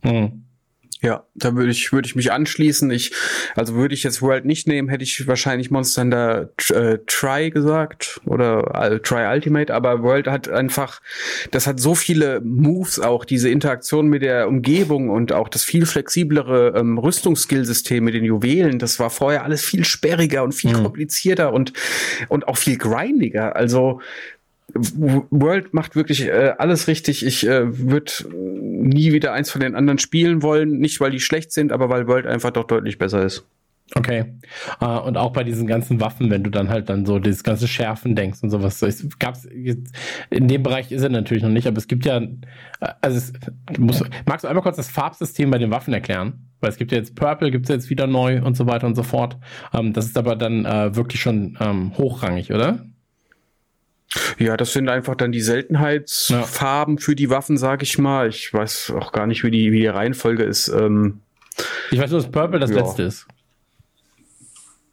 Hm. 0.00 0.43
Ja, 1.04 1.24
da 1.34 1.54
würde 1.54 1.70
ich, 1.70 1.92
würde 1.92 2.06
ich 2.06 2.16
mich 2.16 2.32
anschließen. 2.32 2.90
Ich, 2.90 3.12
also 3.54 3.74
würde 3.74 3.94
ich 3.94 4.02
jetzt 4.02 4.22
World 4.22 4.44
nicht 4.44 4.66
nehmen, 4.66 4.88
hätte 4.88 5.04
ich 5.04 5.26
wahrscheinlich 5.26 5.70
Monster 5.70 6.02
Hunter 6.02 6.50
äh, 6.70 6.98
Try 7.06 7.50
gesagt 7.50 8.20
oder 8.26 8.74
äh, 8.74 9.00
Try 9.00 9.26
Ultimate, 9.32 9.72
aber 9.72 10.02
World 10.02 10.26
hat 10.26 10.48
einfach, 10.48 11.00
das 11.50 11.66
hat 11.66 11.80
so 11.80 11.94
viele 11.94 12.40
Moves 12.40 12.98
auch, 13.00 13.24
diese 13.24 13.48
Interaktion 13.48 14.08
mit 14.08 14.22
der 14.22 14.48
Umgebung 14.48 15.10
und 15.10 15.32
auch 15.32 15.48
das 15.48 15.64
viel 15.64 15.86
flexiblere 15.86 16.74
ähm, 16.76 16.98
Rüstungsskillsystem 16.98 18.02
mit 18.02 18.14
den 18.14 18.24
Juwelen, 18.24 18.78
das 18.78 18.98
war 18.98 19.10
vorher 19.10 19.44
alles 19.44 19.64
viel 19.64 19.84
sperriger 19.84 20.42
und 20.42 20.52
viel 20.52 20.74
Mhm. 20.74 20.82
komplizierter 20.82 21.52
und, 21.52 21.72
und 22.28 22.48
auch 22.48 22.56
viel 22.56 22.78
grindiger. 22.78 23.56
Also, 23.56 24.00
World 24.74 25.72
macht 25.72 25.96
wirklich 25.96 26.26
äh, 26.26 26.54
alles 26.58 26.88
richtig. 26.88 27.24
Ich 27.24 27.46
äh, 27.46 27.78
würde 27.88 28.12
nie 28.32 29.12
wieder 29.12 29.32
eins 29.32 29.50
von 29.50 29.60
den 29.60 29.74
anderen 29.74 29.98
spielen 29.98 30.42
wollen. 30.42 30.78
Nicht, 30.78 31.00
weil 31.00 31.10
die 31.10 31.20
schlecht 31.20 31.52
sind, 31.52 31.72
aber 31.72 31.88
weil 31.88 32.08
World 32.08 32.26
einfach 32.26 32.50
doch 32.50 32.64
deutlich 32.64 32.98
besser 32.98 33.24
ist. 33.24 33.46
Okay. 33.94 34.24
Äh, 34.80 34.86
und 34.86 35.16
auch 35.16 35.32
bei 35.32 35.44
diesen 35.44 35.66
ganzen 35.66 36.00
Waffen, 36.00 36.30
wenn 36.30 36.42
du 36.42 36.50
dann 36.50 36.68
halt 36.70 36.88
dann 36.88 37.04
so 37.04 37.18
dieses 37.18 37.44
ganze 37.44 37.68
Schärfen 37.68 38.16
denkst 38.16 38.38
und 38.42 38.50
sowas. 38.50 38.80
Es 38.82 39.06
gab's 39.18 39.44
in 39.44 40.48
dem 40.48 40.62
Bereich 40.62 40.90
ist 40.90 41.02
er 41.02 41.10
natürlich 41.10 41.42
noch 41.42 41.50
nicht, 41.50 41.66
aber 41.66 41.76
es 41.76 41.86
gibt 41.86 42.06
ja, 42.06 42.18
äh, 42.18 42.28
also 43.00 43.18
es 43.18 43.32
muss, 43.78 44.02
magst 44.26 44.44
du 44.44 44.48
einmal 44.48 44.62
kurz 44.62 44.76
das 44.76 44.88
Farbsystem 44.88 45.50
bei 45.50 45.58
den 45.58 45.70
Waffen 45.70 45.92
erklären? 45.92 46.48
Weil 46.60 46.70
es 46.70 46.78
gibt 46.78 46.92
ja 46.92 46.98
jetzt 46.98 47.14
Purple, 47.14 47.50
gibt 47.50 47.66
es 47.66 47.74
jetzt 47.74 47.90
wieder 47.90 48.06
neu 48.06 48.42
und 48.42 48.56
so 48.56 48.66
weiter 48.66 48.86
und 48.86 48.94
so 48.94 49.02
fort. 49.02 49.36
Ähm, 49.74 49.92
das 49.92 50.06
ist 50.06 50.16
aber 50.16 50.34
dann 50.34 50.64
äh, 50.64 50.96
wirklich 50.96 51.20
schon 51.20 51.58
ähm, 51.60 51.96
hochrangig, 51.98 52.52
oder? 52.52 52.86
Ja, 54.38 54.56
das 54.56 54.72
sind 54.72 54.88
einfach 54.88 55.14
dann 55.16 55.32
die 55.32 55.40
Seltenheitsfarben 55.40 56.98
für 56.98 57.16
die 57.16 57.30
Waffen, 57.30 57.56
sag 57.56 57.82
ich 57.82 57.98
mal. 57.98 58.28
Ich 58.28 58.52
weiß 58.52 58.92
auch 58.96 59.12
gar 59.12 59.26
nicht, 59.26 59.42
wie 59.44 59.50
die, 59.50 59.72
wie 59.72 59.80
die 59.80 59.86
Reihenfolge 59.86 60.42
ist. 60.44 60.68
Ähm, 60.68 61.20
Ich 61.90 61.98
weiß 62.00 62.10
nur, 62.10 62.20
dass 62.20 62.30
Purple 62.30 62.58
das 62.60 62.70
Ja. 62.70 62.76
letzte 62.76 63.02
ist. 63.04 63.26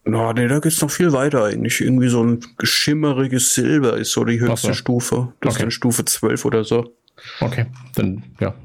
no, 0.04 0.34
nee, 0.34 0.48
da 0.48 0.60
geht's 0.60 0.82
noch 0.82 0.90
viel 0.92 1.12
weiter 1.14 1.44
eigentlich. 1.46 1.82
Irgendwie 1.82 2.08
so 2.10 2.24
ein 2.24 2.40
schimmeriges 2.64 3.54
Silber 3.54 3.98
ist 3.98 4.12
so 4.12 4.26
die 4.26 4.40
höchste 4.40 4.68
so. 4.68 4.74
Stufe. 4.74 5.34
Das 5.42 5.50
Okay. 5.54 5.58
ist 5.58 5.62
dann 5.62 5.72
Stufe 5.72 6.06
12 6.06 6.46
oder 6.46 6.64
so. 6.64 6.96
Okay, 7.40 7.68
dann 7.96 8.24
ja. 8.40 8.56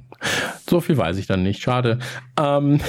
So 0.69 0.81
viel 0.81 0.97
weiß 0.97 1.19
ich 1.19 1.27
dann 1.27 1.43
nicht. 1.43 1.61
Schade. 1.61 1.99
Ähm 2.41 2.81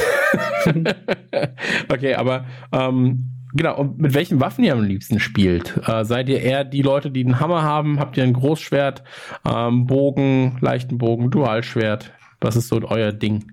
okay, 1.89 2.15
aber 2.15 2.45
ähm, 2.71 3.29
genau. 3.57 3.77
Und 3.77 3.99
mit 3.99 4.13
welchen 4.13 4.39
Waffen 4.39 4.63
ihr 4.63 4.73
am 4.73 4.83
liebsten 4.83 5.19
spielt? 5.19 5.77
Äh, 5.87 6.05
seid 6.05 6.29
ihr 6.29 6.41
eher 6.41 6.63
die 6.63 6.81
Leute, 6.81 7.11
die 7.11 7.25
einen 7.25 7.39
Hammer 7.39 7.63
haben? 7.63 7.99
Habt 7.99 8.17
ihr 8.17 8.23
ein 8.23 8.33
Großschwert, 8.33 9.03
ähm, 9.45 9.87
Bogen, 9.87 10.57
leichten 10.61 10.97
Bogen, 10.97 11.29
Dualschwert? 11.29 12.13
Was 12.39 12.55
ist 12.55 12.69
so 12.69 12.79
euer 12.83 13.11
Ding? 13.11 13.51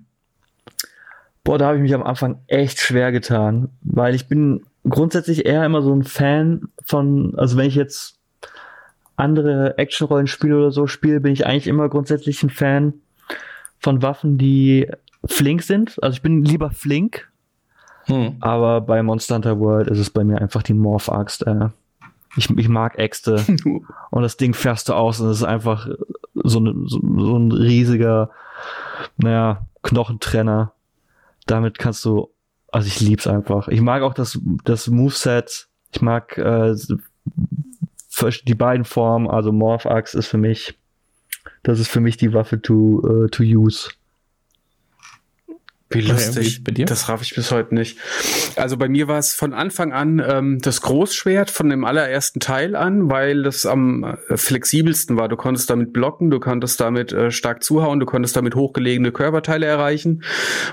Boah, 1.43 1.57
da 1.57 1.67
habe 1.67 1.77
ich 1.77 1.83
mich 1.83 1.93
am 1.93 2.03
Anfang 2.03 2.39
echt 2.47 2.79
schwer 2.79 3.11
getan, 3.11 3.69
weil 3.81 4.15
ich 4.15 4.27
bin 4.27 4.63
grundsätzlich 4.87 5.45
eher 5.45 5.65
immer 5.65 5.81
so 5.81 5.93
ein 5.93 6.03
Fan 6.03 6.69
von, 6.83 7.33
also 7.37 7.57
wenn 7.57 7.67
ich 7.67 7.75
jetzt 7.75 8.19
andere 9.15 9.77
Action-Rollenspiele 9.77 10.57
oder 10.57 10.71
so 10.71 10.87
spiele, 10.87 11.19
bin 11.19 11.33
ich 11.33 11.45
eigentlich 11.45 11.67
immer 11.67 11.89
grundsätzlich 11.89 12.41
ein 12.43 12.49
Fan 12.49 12.93
von 13.79 14.01
Waffen, 14.01 14.37
die 14.37 14.89
flink 15.25 15.63
sind. 15.63 16.01
Also 16.01 16.15
ich 16.15 16.21
bin 16.21 16.43
lieber 16.43 16.71
flink, 16.71 17.29
Hm. 18.07 18.37
aber 18.39 18.81
bei 18.81 19.01
Monster 19.01 19.35
Hunter 19.35 19.59
World 19.59 19.87
ist 19.87 19.97
es 19.97 20.09
bei 20.09 20.23
mir 20.23 20.39
einfach 20.39 20.63
die 20.63 20.73
Morph-Axt. 20.73 21.47
Äh. 21.47 21.69
Ich, 22.37 22.49
ich 22.49 22.69
mag 22.69 22.99
Äxte. 22.99 23.43
und 24.11 24.21
das 24.21 24.37
Ding 24.37 24.53
fährst 24.53 24.89
du 24.89 24.93
aus 24.93 25.19
und 25.19 25.29
es 25.29 25.37
ist 25.37 25.43
einfach 25.43 25.87
so, 26.33 26.59
ne, 26.59 26.73
so, 26.85 26.99
so 27.01 27.37
ein 27.37 27.51
riesiger, 27.51 28.29
naja, 29.17 29.65
Knochentrenner. 29.81 30.73
Damit 31.47 31.79
kannst 31.79 32.03
du, 32.05 32.29
also 32.71 32.87
ich 32.87 32.99
lieb's 32.99 33.27
einfach. 33.27 33.67
Ich 33.67 33.81
mag 33.81 34.01
auch 34.03 34.13
das, 34.13 34.39
das 34.63 34.87
Moveset. 34.87 35.67
Ich 35.91 36.01
mag 36.01 36.37
äh, 36.37 36.75
die 38.45 38.55
beiden 38.55 38.85
Formen, 38.85 39.27
also 39.27 39.51
Morph 39.51 39.85
Axe 39.85 40.17
ist 40.17 40.27
für 40.27 40.37
mich, 40.37 40.77
das 41.63 41.79
ist 41.79 41.89
für 41.89 41.99
mich 41.99 42.17
die 42.17 42.33
Waffe 42.33 42.61
to, 42.61 42.73
uh, 42.73 43.27
to 43.27 43.43
use. 43.43 43.89
Wie 45.95 46.01
lustig. 46.01 46.63
Bei 46.63 46.71
dir? 46.71 46.85
Das 46.85 47.09
raff 47.09 47.21
ich 47.21 47.33
bis 47.35 47.51
heute 47.51 47.73
nicht. 47.73 47.97
Also 48.55 48.77
bei 48.77 48.89
mir 48.89 49.07
war 49.07 49.17
es 49.17 49.33
von 49.33 49.53
Anfang 49.53 49.93
an 49.93 50.21
ähm, 50.25 50.59
das 50.61 50.81
Großschwert 50.81 51.49
von 51.49 51.69
dem 51.69 51.85
allerersten 51.85 52.39
Teil 52.39 52.75
an, 52.75 53.09
weil 53.09 53.43
das 53.43 53.65
am 53.65 54.03
äh, 54.03 54.37
flexibelsten 54.37 55.17
war. 55.17 55.29
Du 55.29 55.35
konntest 55.35 55.69
damit 55.69 55.93
blocken, 55.93 56.29
du 56.29 56.39
konntest 56.39 56.79
damit 56.81 57.11
äh, 57.13 57.31
stark 57.31 57.63
zuhauen, 57.63 57.99
du 57.99 58.05
konntest 58.05 58.35
damit 58.35 58.55
hochgelegene 58.55 59.11
Körperteile 59.11 59.65
erreichen. 59.65 60.23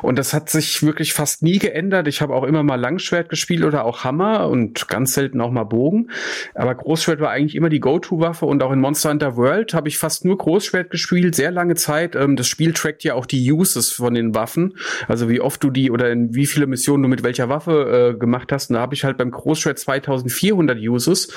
Und 0.03 0.19
das 0.19 0.35
hat 0.35 0.51
sich 0.51 0.83
wirklich 0.83 1.13
fast 1.13 1.43
nie 1.43 1.59
geändert. 1.59 2.09
Ich 2.09 2.21
habe 2.21 2.35
auch 2.35 2.45
immer 2.45 2.63
mal 2.63 2.81
Langschwert 2.81 3.29
gespielt 3.29 3.65
oder 3.65 3.85
auch 3.85 4.05
Hammer 4.05 4.49
und 4.49 4.89
ganz 4.89 5.15
selten 5.15 5.41
auch 5.41 5.51
mal 5.51 5.65
Bogen. 5.65 6.11
Aber 6.55 6.75
Großschwert 6.75 7.21
war 7.21 7.31
eigentlich 7.31 7.55
immer 7.55 7.69
die 7.69 7.81
Go-To-Waffe 7.81 8.47
und 8.47 8.63
auch 8.63 8.73
in 8.73 8.81
Monster 8.81 9.11
Hunter 9.11 9.37
World 9.37 9.75
habe 9.75 9.89
ich 9.89 9.99
fast 9.99 10.25
nur 10.25 10.37
Großschwert 10.39 10.91
gespielt, 10.91 11.35
sehr 11.35 11.51
lange 11.51 11.75
Zeit. 11.75 12.17
Ähm, 12.17 12.37
das 12.37 12.49
Spiel 12.49 12.73
trackt 12.73 13.05
ja 13.05 13.15
auch 13.15 13.27
die 13.27 13.51
Uses 13.53 13.93
von 13.93 14.15
den 14.15 14.35
Waffen. 14.35 14.75
Also 15.13 15.29
wie 15.29 15.43
oft 15.43 15.63
du 15.63 15.69
die 15.69 15.91
oder 15.91 16.11
in 16.11 16.35
wie 16.35 16.47
viele 16.47 16.67
Missionen 16.67 17.03
du 17.03 17.09
mit 17.11 17.23
welcher 17.23 17.51
Waffe 17.51 18.15
äh, 18.15 18.19
gemacht 18.19 18.51
hast. 18.51 18.71
Und 18.71 18.77
da 18.77 18.81
habe 18.81 18.95
ich 18.95 19.05
halt 19.05 19.19
beim 19.19 19.31
Großschwert 19.31 19.79
2400 19.79 20.79
Uses. 20.79 21.29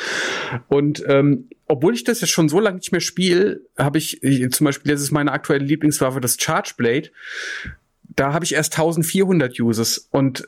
Und 0.69 1.03
ähm, 1.09 1.49
obwohl 1.67 1.93
ich 1.93 2.05
das 2.05 2.21
jetzt 2.21 2.29
schon 2.29 2.47
so 2.47 2.61
lange 2.61 2.77
nicht 2.77 2.93
mehr 2.93 3.01
spiele, 3.01 3.63
habe 3.77 3.97
ich, 3.97 4.23
ich 4.23 4.49
zum 4.51 4.63
Beispiel, 4.63 4.93
das 4.93 5.01
ist 5.01 5.11
meine 5.11 5.33
aktuelle 5.33 5.65
Lieblingswaffe, 5.65 6.21
das 6.21 6.37
Charge 6.39 6.75
Blade. 6.77 7.09
Da 8.03 8.31
habe 8.31 8.45
ich 8.45 8.53
erst 8.53 8.79
1400 8.79 9.59
Uses. 9.59 10.07
Und 10.09 10.47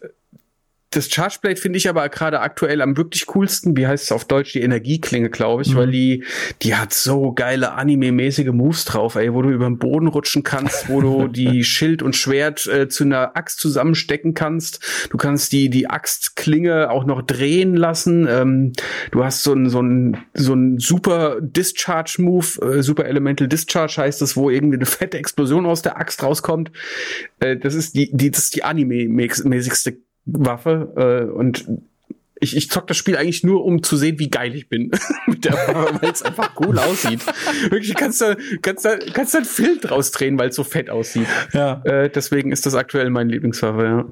das 0.92 1.10
Chargeblade 1.10 1.58
finde 1.58 1.78
ich 1.78 1.90
aber 1.90 2.08
gerade 2.08 2.40
aktuell 2.40 2.82
am 2.82 2.96
wirklich 2.96 3.26
coolsten. 3.28 3.76
Wie 3.76 3.88
heißt 3.88 4.06
es 4.06 4.12
auf 4.12 4.26
Deutsch? 4.26 4.54
Die 4.54 4.62
Energieklinge, 4.62 5.30
glaube 5.30 5.64
ich, 5.64 5.74
mhm. 5.74 5.78
weil 5.78 5.92
die, 5.92 6.24
die 6.62 6.76
hat 6.76 6.94
so 6.94 7.34
geile 7.34 7.74
anime-mäßige 7.74 8.54
Moves 8.54 8.86
drauf, 8.86 9.16
ey, 9.16 9.34
wo 9.34 9.42
du 9.42 9.50
über 9.50 9.66
den 9.66 9.80
Boden 9.80 10.08
rutschen 10.08 10.44
kannst, 10.44 10.88
wo 10.88 11.02
du 11.02 11.28
die 11.28 11.66
Schild 11.66 12.02
und 12.02 12.16
Schwert 12.16 12.66
äh, 12.68 12.88
zu 12.88 13.04
einer 13.04 13.36
Axt 13.36 13.60
zusammenstecken 13.60 14.34
kannst. 14.34 15.08
Du 15.10 15.18
kannst 15.18 15.52
die, 15.52 15.70
die 15.70 15.90
Axtklinge 15.90 16.90
auch 16.90 17.06
noch 17.06 17.22
drehen 17.22 17.76
lassen. 17.76 18.26
Ähm, 18.30 18.72
du 19.12 19.26
hast 19.26 19.44
so 19.44 19.54
ein, 19.54 19.70
so 19.70 19.82
ein, 19.82 20.18
so 20.34 20.54
ein 20.54 20.80
super 20.80 21.38
Discharge-Move, 21.42 22.78
äh, 22.78 22.82
super 22.82 23.06
Elemental 23.06 23.50
Discharge 23.50 23.96
heißt 23.98 24.22
es, 24.22 24.38
wo 24.38 24.50
irgendwie 24.50 24.78
eine 24.78 24.86
fette 24.86 25.18
Explosion 25.18 25.66
aus 25.66 25.82
der 25.82 25.98
Axt 25.98 26.24
rauskommt. 26.24 26.72
Äh, 27.40 27.58
das 27.58 27.76
ist 27.76 27.96
die, 27.96 28.10
die, 28.14 28.32
das 28.32 28.46
ist 28.46 28.56
die 28.56 28.64
anime-mäßigste 28.64 29.98
Waffe 30.28 31.28
äh, 31.30 31.32
und 31.32 31.66
ich, 32.40 32.56
ich 32.56 32.70
zock 32.70 32.88
das 32.88 32.98
Spiel 32.98 33.18
eigentlich 33.18 33.44
nur, 33.44 33.64
um 33.66 33.84
zu 33.84 33.98
sehen, 33.98 34.20
wie 34.20 34.30
geil 34.30 34.56
ich 34.56 34.70
bin 34.70 34.92
mit 35.28 35.46
der 35.46 35.54
Waffe, 35.54 36.00
weil 36.02 36.12
es 36.12 36.22
einfach 36.24 36.52
cool 36.60 36.78
aussieht. 36.80 37.22
Wirklich, 37.70 37.96
kannst 37.96 38.22
du 38.22 38.38
kannst 38.62 38.86
da, 38.86 38.98
kannst 39.14 39.34
da 39.34 39.40
einen 39.40 39.46
Film 39.46 39.80
draus 39.82 40.12
drehen, 40.12 40.38
weil 40.38 40.50
es 40.50 40.56
so 40.56 40.64
fett 40.64 40.90
aussieht. 40.90 41.28
Ja. 41.54 41.82
Äh, 41.84 42.10
deswegen 42.10 42.52
ist 42.52 42.66
das 42.66 42.76
aktuell 42.76 43.10
mein 43.10 43.30
Lieblingswaffe, 43.30 43.84
ja. 43.84 44.06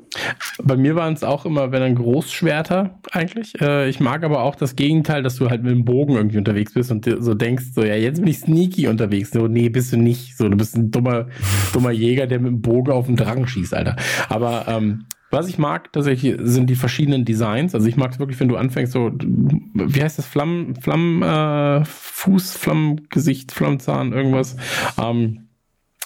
Bei 0.63 0.77
mir 0.77 0.95
waren 0.95 1.13
es 1.13 1.23
auch 1.23 1.45
immer, 1.45 1.71
wenn 1.71 1.81
dann 1.81 1.95
Großschwerter 1.95 2.99
eigentlich. 3.11 3.59
Äh, 3.61 3.89
ich 3.89 3.99
mag 3.99 4.23
aber 4.23 4.41
auch 4.41 4.55
das 4.55 4.75
Gegenteil, 4.75 5.23
dass 5.23 5.35
du 5.35 5.49
halt 5.49 5.63
mit 5.63 5.71
dem 5.71 5.85
Bogen 5.85 6.15
irgendwie 6.15 6.37
unterwegs 6.37 6.73
bist 6.73 6.91
und 6.91 7.05
so 7.05 7.33
denkst, 7.33 7.65
so, 7.73 7.83
ja, 7.83 7.95
jetzt 7.95 8.19
bin 8.19 8.27
ich 8.27 8.39
sneaky 8.39 8.87
unterwegs. 8.87 9.31
So, 9.31 9.47
nee, 9.47 9.69
bist 9.69 9.93
du 9.93 9.97
nicht. 9.97 10.37
So, 10.37 10.49
du 10.49 10.57
bist 10.57 10.75
ein 10.75 10.91
dummer, 10.91 11.27
dummer 11.73 11.91
Jäger, 11.91 12.27
der 12.27 12.39
mit 12.39 12.51
dem 12.51 12.61
Bogen 12.61 12.91
auf 12.91 13.05
den 13.05 13.15
Drang 13.15 13.45
schießt, 13.47 13.73
Alter. 13.73 13.95
Aber 14.29 14.65
ähm, 14.67 15.05
was 15.35 15.47
ich 15.47 15.57
mag, 15.57 15.93
tatsächlich 15.93 16.35
sind 16.39 16.69
die 16.69 16.75
verschiedenen 16.75 17.25
Designs. 17.25 17.75
Also 17.75 17.87
ich 17.87 17.97
mag 17.97 18.11
es 18.11 18.19
wirklich, 18.19 18.39
wenn 18.39 18.47
du 18.47 18.57
anfängst, 18.57 18.93
so, 18.93 19.11
wie 19.13 20.01
heißt 20.01 20.17
das, 20.17 20.25
Flammen, 20.25 20.75
Flammen, 20.75 21.21
äh, 21.21 21.85
Fuß, 21.85 22.57
Flammengesicht, 22.57 23.51
Flammenzahn, 23.51 24.13
irgendwas. 24.13 24.55
Ähm, 24.99 25.49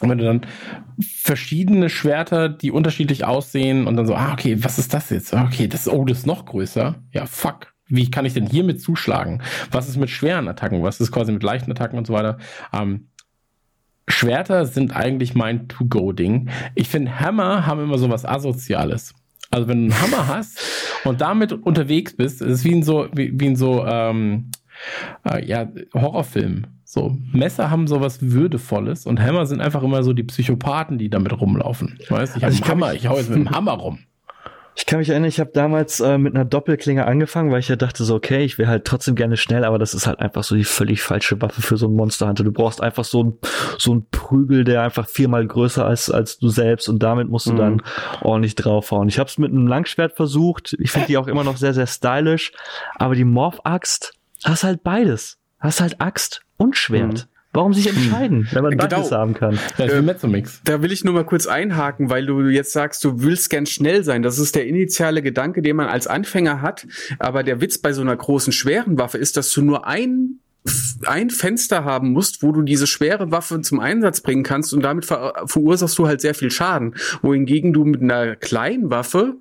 und 0.01 0.09
wenn 0.09 0.17
du 0.17 0.25
dann 0.25 0.41
verschiedene 1.01 1.89
Schwerter, 1.89 2.49
die 2.49 2.71
unterschiedlich 2.71 3.25
aussehen 3.25 3.85
und 3.85 3.95
dann 3.97 4.05
so, 4.05 4.15
ah, 4.15 4.33
okay, 4.33 4.63
was 4.63 4.79
ist 4.79 4.93
das 4.93 5.09
jetzt? 5.09 5.33
Okay, 5.33 5.67
das, 5.67 5.87
oh, 5.87 6.05
das 6.05 6.19
ist 6.19 6.27
noch 6.27 6.45
größer. 6.45 6.95
Ja, 7.11 7.25
fuck. 7.25 7.73
Wie 7.87 8.09
kann 8.09 8.25
ich 8.25 8.33
denn 8.33 8.45
hiermit 8.45 8.81
zuschlagen? 8.81 9.41
Was 9.71 9.89
ist 9.89 9.97
mit 9.97 10.09
schweren 10.09 10.47
Attacken? 10.47 10.83
Was 10.83 11.01
ist 11.01 11.11
quasi 11.11 11.31
mit 11.31 11.43
leichten 11.43 11.71
Attacken 11.71 11.97
und 11.97 12.07
so 12.07 12.13
weiter? 12.13 12.37
Ähm, 12.71 13.07
Schwerter 14.07 14.65
sind 14.65 14.95
eigentlich 14.95 15.35
mein 15.35 15.67
To-Go-Ding. 15.67 16.49
Ich 16.75 16.89
finde, 16.89 17.19
Hammer 17.19 17.65
haben 17.65 17.81
immer 17.81 17.97
so 17.97 18.09
was 18.09 18.25
Asoziales. 18.25 19.13
Also 19.51 19.67
wenn 19.67 19.87
du 19.87 19.93
einen 19.95 20.01
Hammer 20.01 20.27
hast 20.27 20.59
und 21.03 21.21
damit 21.21 21.53
unterwegs 21.53 22.15
bist, 22.15 22.41
ist 22.41 22.49
es 22.49 22.63
wie 22.63 22.73
in 22.73 22.83
so, 22.83 23.07
wie, 23.13 23.31
wie 23.39 23.47
in 23.47 23.55
so 23.55 23.85
ähm, 23.85 24.51
äh, 25.29 25.45
ja, 25.45 25.67
Horrorfilmen. 25.93 26.67
So, 26.83 27.15
Messer 27.31 27.69
haben 27.69 27.87
sowas 27.87 28.19
Würdevolles 28.21 29.05
und 29.05 29.19
Hammer 29.19 29.45
sind 29.45 29.61
einfach 29.61 29.83
immer 29.83 30.01
so 30.01 30.13
die 30.13 30.23
Psychopathen, 30.23 30.97
die 30.97 31.09
damit 31.09 31.39
rumlaufen. 31.39 31.97
Ich 31.99 32.09
weiß, 32.09 32.35
ich 32.35 32.43
habe 32.43 32.47
also 32.47 32.63
einen 32.63 32.71
Hammer, 32.71 32.93
ich 32.93 33.07
hau 33.07 33.17
jetzt 33.17 33.29
mit 33.29 33.37
dem 33.37 33.51
Hammer 33.51 33.73
rum. 33.73 33.99
Ich 34.79 34.85
kann 34.85 34.99
mich 34.99 35.09
erinnern, 35.09 35.27
ich 35.27 35.41
habe 35.41 35.51
damals 35.53 35.99
äh, 35.99 36.17
mit 36.17 36.33
einer 36.33 36.45
Doppelklinge 36.45 37.05
angefangen, 37.05 37.51
weil 37.51 37.59
ich 37.59 37.67
ja 37.67 37.75
dachte 37.75 38.05
so, 38.05 38.15
okay, 38.15 38.45
ich 38.45 38.57
will 38.57 38.67
halt 38.67 38.85
trotzdem 38.85 39.13
gerne 39.15 39.35
schnell, 39.35 39.65
aber 39.65 39.77
das 39.77 39.93
ist 39.93 40.07
halt 40.07 40.19
einfach 40.19 40.41
so 40.45 40.55
die 40.55 40.63
völlig 40.63 41.01
falsche 41.01 41.41
Waffe 41.41 41.61
für 41.61 41.75
so 41.75 41.87
einen 41.87 41.97
Monsterhunter. 41.97 42.45
Du 42.45 42.53
brauchst 42.53 42.81
einfach 42.81 43.03
so 43.03 43.25
ein 43.25 43.37
so 43.77 43.93
ein 43.93 44.05
Prügel, 44.09 44.63
der 44.63 44.83
einfach 44.83 45.05
viermal 45.05 45.45
größer 45.45 45.91
ist 45.91 46.09
als 46.09 46.37
du 46.37 46.47
selbst 46.47 46.87
und 46.87 47.03
damit 47.03 47.27
musst 47.27 47.47
du 47.47 47.53
mhm. 47.53 47.57
dann 47.57 47.81
ordentlich 48.21 48.55
draufhauen. 48.55 49.09
Ich 49.09 49.19
habe 49.19 49.29
es 49.29 49.37
mit 49.37 49.51
einem 49.51 49.67
Langschwert 49.67 50.13
versucht. 50.13 50.77
Ich 50.79 50.91
finde 50.91 51.07
die 51.07 51.17
auch 51.17 51.27
immer 51.27 51.43
noch 51.43 51.57
sehr 51.57 51.73
sehr 51.73 51.87
stylisch, 51.87 52.53
aber 52.95 53.15
die 53.15 53.25
Morph 53.25 53.59
Axt 53.65 54.13
hast 54.45 54.63
halt 54.63 54.81
beides. 54.81 55.39
Hast 55.59 55.81
halt 55.81 55.99
Axt 55.99 56.41
und 56.55 56.77
Schwert. 56.77 57.27
Mhm. 57.27 57.38
Warum 57.59 57.73
sich 57.73 57.87
entscheiden, 57.87 58.47
wenn 58.53 58.63
man 58.63 58.71
genau. 58.71 58.87
beides 58.87 59.11
haben 59.11 59.33
kann? 59.33 59.59
Das 59.77 59.91
ist 59.91 60.01
Mezzomix. 60.01 60.61
Da 60.63 60.81
will 60.81 60.93
ich 60.93 61.03
nur 61.03 61.13
mal 61.13 61.25
kurz 61.25 61.45
einhaken, 61.45 62.09
weil 62.09 62.25
du 62.25 62.47
jetzt 62.47 62.71
sagst, 62.71 63.03
du 63.03 63.21
willst 63.21 63.49
gern 63.49 63.65
schnell 63.65 64.05
sein. 64.05 64.23
Das 64.23 64.39
ist 64.39 64.55
der 64.55 64.65
initiale 64.65 65.21
Gedanke, 65.21 65.61
den 65.61 65.75
man 65.75 65.87
als 65.87 66.07
Anfänger 66.07 66.61
hat. 66.61 66.87
Aber 67.19 67.43
der 67.43 67.59
Witz 67.59 67.77
bei 67.77 67.91
so 67.91 68.01
einer 68.01 68.15
großen, 68.15 68.53
schweren 68.53 68.97
Waffe 68.97 69.17
ist, 69.17 69.35
dass 69.35 69.51
du 69.51 69.61
nur 69.61 69.85
ein 69.85 70.39
ein 71.05 71.29
Fenster 71.29 71.83
haben 71.83 72.11
musst, 72.11 72.43
wo 72.43 72.51
du 72.51 72.61
diese 72.61 72.87
schwere 72.87 73.31
Waffe 73.31 73.59
zum 73.61 73.79
Einsatz 73.79 74.21
bringen 74.21 74.43
kannst 74.43 74.73
und 74.73 74.81
damit 74.81 75.05
ver 75.05 75.33
verursachst 75.45 75.97
du 75.97 76.07
halt 76.07 76.21
sehr 76.21 76.35
viel 76.35 76.51
Schaden. 76.51 76.95
Wohingegen 77.21 77.73
du 77.73 77.83
mit 77.83 78.01
einer 78.01 78.35
kleinen 78.35 78.89
Waffe 78.89 79.35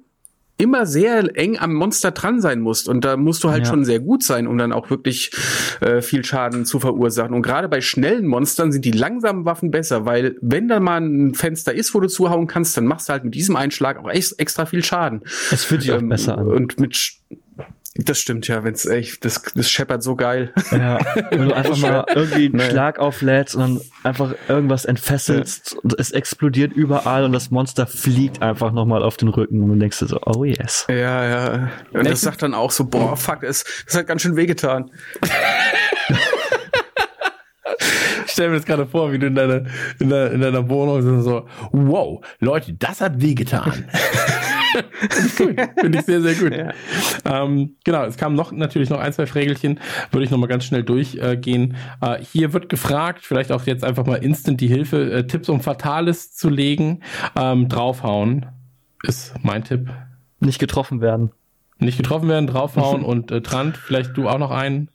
immer 0.58 0.86
sehr 0.86 1.36
eng 1.38 1.56
am 1.58 1.72
Monster 1.72 2.10
dran 2.10 2.40
sein 2.40 2.60
musst. 2.60 2.88
Und 2.88 3.04
da 3.04 3.16
musst 3.16 3.44
du 3.44 3.50
halt 3.50 3.64
ja. 3.64 3.70
schon 3.70 3.84
sehr 3.84 4.00
gut 4.00 4.22
sein, 4.22 4.46
um 4.46 4.58
dann 4.58 4.72
auch 4.72 4.90
wirklich 4.90 5.30
äh, 5.80 6.02
viel 6.02 6.24
Schaden 6.24 6.64
zu 6.64 6.80
verursachen. 6.80 7.34
Und 7.34 7.42
gerade 7.42 7.68
bei 7.68 7.80
schnellen 7.80 8.26
Monstern 8.26 8.72
sind 8.72 8.84
die 8.84 8.90
langsamen 8.90 9.44
Waffen 9.44 9.70
besser, 9.70 10.04
weil 10.04 10.36
wenn 10.40 10.68
da 10.68 10.80
mal 10.80 11.00
ein 11.00 11.34
Fenster 11.34 11.72
ist, 11.72 11.94
wo 11.94 12.00
du 12.00 12.08
zuhauen 12.08 12.48
kannst, 12.48 12.76
dann 12.76 12.86
machst 12.86 13.08
du 13.08 13.12
halt 13.12 13.24
mit 13.24 13.34
diesem 13.34 13.56
Einschlag 13.56 13.98
auch 13.98 14.10
echt 14.10 14.38
extra 14.38 14.66
viel 14.66 14.84
Schaden. 14.84 15.22
Es 15.52 15.64
fühlt 15.64 15.82
sich 15.82 15.90
ähm, 15.90 16.06
auch 16.06 16.08
besser 16.08 16.38
an. 16.38 16.48
Und 16.48 16.80
mit 16.80 17.18
das 17.98 18.20
stimmt 18.20 18.46
ja, 18.46 18.62
wenn's 18.62 18.86
echt, 18.86 19.24
das, 19.24 19.42
das 19.54 19.68
scheppert 19.68 20.04
so 20.04 20.14
geil. 20.14 20.52
Ja, 20.70 20.98
wenn 21.30 21.48
du 21.48 21.54
einfach 21.54 21.76
mal 21.78 22.06
irgendwie 22.14 22.46
einen 22.46 22.56
naja. 22.56 22.70
Schlag 22.70 22.98
auflädst 23.00 23.56
und 23.56 23.60
dann 23.60 23.80
einfach 24.04 24.34
irgendwas 24.48 24.84
entfesselst 24.84 25.72
ja. 25.72 25.78
und 25.82 25.98
es 25.98 26.12
explodiert 26.12 26.72
überall 26.72 27.24
und 27.24 27.32
das 27.32 27.50
Monster 27.50 27.88
fliegt 27.88 28.40
einfach 28.40 28.70
nochmal 28.70 29.02
auf 29.02 29.16
den 29.16 29.28
Rücken 29.28 29.62
und 29.62 29.70
du 29.70 29.76
denkst 29.76 29.98
dir 29.98 30.06
so, 30.06 30.20
oh 30.24 30.44
yes. 30.44 30.86
Ja, 30.88 31.24
ja. 31.26 31.70
Und 31.92 32.08
das 32.08 32.20
sagt 32.20 32.42
dann 32.42 32.54
auch 32.54 32.70
so, 32.70 32.84
boah, 32.84 33.16
fuck, 33.16 33.42
es, 33.42 33.64
das 33.86 33.96
hat 33.96 34.06
ganz 34.06 34.22
schön 34.22 34.36
wehgetan. 34.36 34.92
ich 38.26 38.30
stelle 38.30 38.50
mir 38.50 38.56
das 38.56 38.64
gerade 38.64 38.86
vor, 38.86 39.12
wie 39.12 39.18
du 39.18 39.26
in 39.26 39.34
deiner, 39.34 39.64
in 39.98 40.08
deiner, 40.08 40.30
in 40.30 40.40
deiner 40.40 40.68
Wohnung 40.68 41.22
so, 41.22 41.48
wow, 41.72 42.24
Leute, 42.38 42.74
das 42.74 43.00
hat 43.00 43.20
wehgetan. 43.20 43.90
Finde 45.10 45.62
ich, 45.62 45.80
Finde 45.80 45.98
ich 45.98 46.04
sehr, 46.04 46.20
sehr 46.20 46.34
gut. 46.34 46.54
Ja. 46.54 46.72
Ähm, 47.24 47.76
genau, 47.84 48.04
es 48.04 48.16
kamen 48.16 48.36
noch 48.36 48.52
natürlich 48.52 48.90
noch 48.90 49.00
ein, 49.00 49.12
zwei 49.12 49.26
Frägelchen, 49.26 49.80
würde 50.10 50.24
ich 50.24 50.30
nochmal 50.30 50.48
ganz 50.48 50.64
schnell 50.64 50.82
durchgehen. 50.82 51.76
Äh, 52.00 52.18
hier 52.22 52.52
wird 52.52 52.68
gefragt, 52.68 53.24
vielleicht 53.24 53.52
auch 53.52 53.66
jetzt 53.66 53.84
einfach 53.84 54.06
mal 54.06 54.16
instant 54.16 54.60
die 54.60 54.68
Hilfe, 54.68 55.10
äh, 55.10 55.26
Tipps 55.26 55.48
um 55.48 55.60
Fatales 55.60 56.34
zu 56.34 56.48
legen. 56.48 57.02
Ähm, 57.36 57.68
draufhauen 57.68 58.46
ist 59.02 59.34
mein 59.42 59.64
Tipp. 59.64 59.90
Nicht 60.40 60.58
getroffen 60.58 61.00
werden. 61.00 61.32
Nicht 61.78 61.96
getroffen 61.96 62.28
werden, 62.28 62.46
draufhauen 62.46 63.04
und 63.04 63.30
äh, 63.30 63.40
Trant, 63.40 63.76
vielleicht 63.76 64.16
du 64.16 64.28
auch 64.28 64.38
noch 64.38 64.50
einen. 64.50 64.90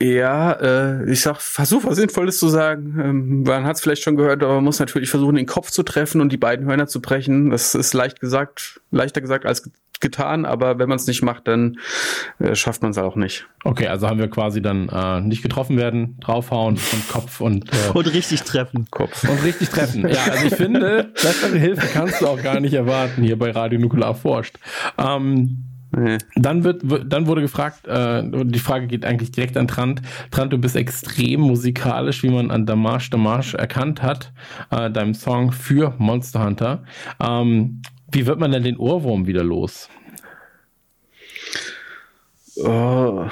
Ja, 0.00 0.52
äh, 0.52 1.10
ich 1.10 1.22
sag, 1.22 1.40
versuch 1.40 1.84
was 1.84 1.96
Sinnvolles 1.96 2.38
zu 2.38 2.48
sagen. 2.48 2.98
Ähm, 3.02 3.42
man 3.44 3.64
hat 3.64 3.76
es 3.76 3.82
vielleicht 3.82 4.02
schon 4.02 4.16
gehört, 4.16 4.42
aber 4.42 4.56
man 4.56 4.64
muss 4.64 4.78
natürlich 4.78 5.08
versuchen, 5.08 5.36
den 5.36 5.46
Kopf 5.46 5.70
zu 5.70 5.82
treffen 5.82 6.20
und 6.20 6.30
die 6.30 6.36
beiden 6.36 6.66
Hörner 6.66 6.86
zu 6.86 7.00
brechen. 7.00 7.50
Das 7.50 7.74
ist 7.74 7.94
leicht 7.94 8.20
gesagt, 8.20 8.80
leichter 8.90 9.20
gesagt 9.20 9.46
als 9.46 9.70
getan, 10.00 10.44
aber 10.44 10.78
wenn 10.78 10.88
man 10.88 10.96
es 10.96 11.06
nicht 11.06 11.22
macht, 11.22 11.48
dann 11.48 11.78
äh, 12.38 12.54
schafft 12.54 12.82
man 12.82 12.90
es 12.90 12.98
auch 12.98 13.16
nicht. 13.16 13.46
Okay, 13.64 13.86
also 13.86 14.08
haben 14.08 14.18
wir 14.18 14.28
quasi 14.28 14.60
dann 14.60 14.88
äh, 14.88 15.20
nicht 15.22 15.42
getroffen 15.42 15.78
werden, 15.78 16.18
draufhauen 16.20 16.74
und 16.74 17.08
Kopf 17.08 17.40
und 17.40 17.72
äh, 17.72 17.76
und 17.94 18.12
richtig 18.12 18.42
treffen. 18.42 18.86
Kopf. 18.90 19.26
Und 19.28 19.42
richtig 19.42 19.70
treffen. 19.70 20.06
Ja, 20.08 20.24
also 20.24 20.46
ich 20.46 20.54
finde, 20.54 21.04
bessere 21.14 21.58
Hilfe 21.58 21.86
kannst 21.92 22.20
du 22.20 22.26
auch 22.26 22.42
gar 22.42 22.60
nicht 22.60 22.74
erwarten 22.74 23.22
hier 23.22 23.38
bei 23.38 23.50
Radio 23.50 23.78
Nukular 23.78 24.14
forscht. 24.14 24.58
Ähm, 24.98 25.64
Nee. 25.92 26.18
Dann 26.34 26.64
wird, 26.64 26.82
dann 26.84 27.26
wurde 27.26 27.40
gefragt, 27.40 27.86
äh, 27.86 28.22
die 28.24 28.58
Frage 28.58 28.86
geht 28.86 29.04
eigentlich 29.04 29.30
direkt 29.30 29.56
an 29.56 29.68
Trant. 29.68 30.02
Trant, 30.30 30.52
du 30.52 30.58
bist 30.58 30.76
extrem 30.76 31.40
musikalisch, 31.40 32.22
wie 32.22 32.30
man 32.30 32.50
an 32.50 32.66
Damash 32.66 33.10
Damash 33.10 33.54
erkannt 33.54 34.02
hat, 34.02 34.32
äh, 34.70 34.90
deinem 34.90 35.14
Song 35.14 35.52
für 35.52 35.94
Monster 35.98 36.44
Hunter. 36.44 36.84
Ähm, 37.20 37.82
wie 38.10 38.26
wird 38.26 38.38
man 38.38 38.52
denn 38.52 38.64
den 38.64 38.76
Ohrwurm 38.76 39.26
wieder 39.26 39.44
los? 39.44 39.88
Oh. 42.56 43.26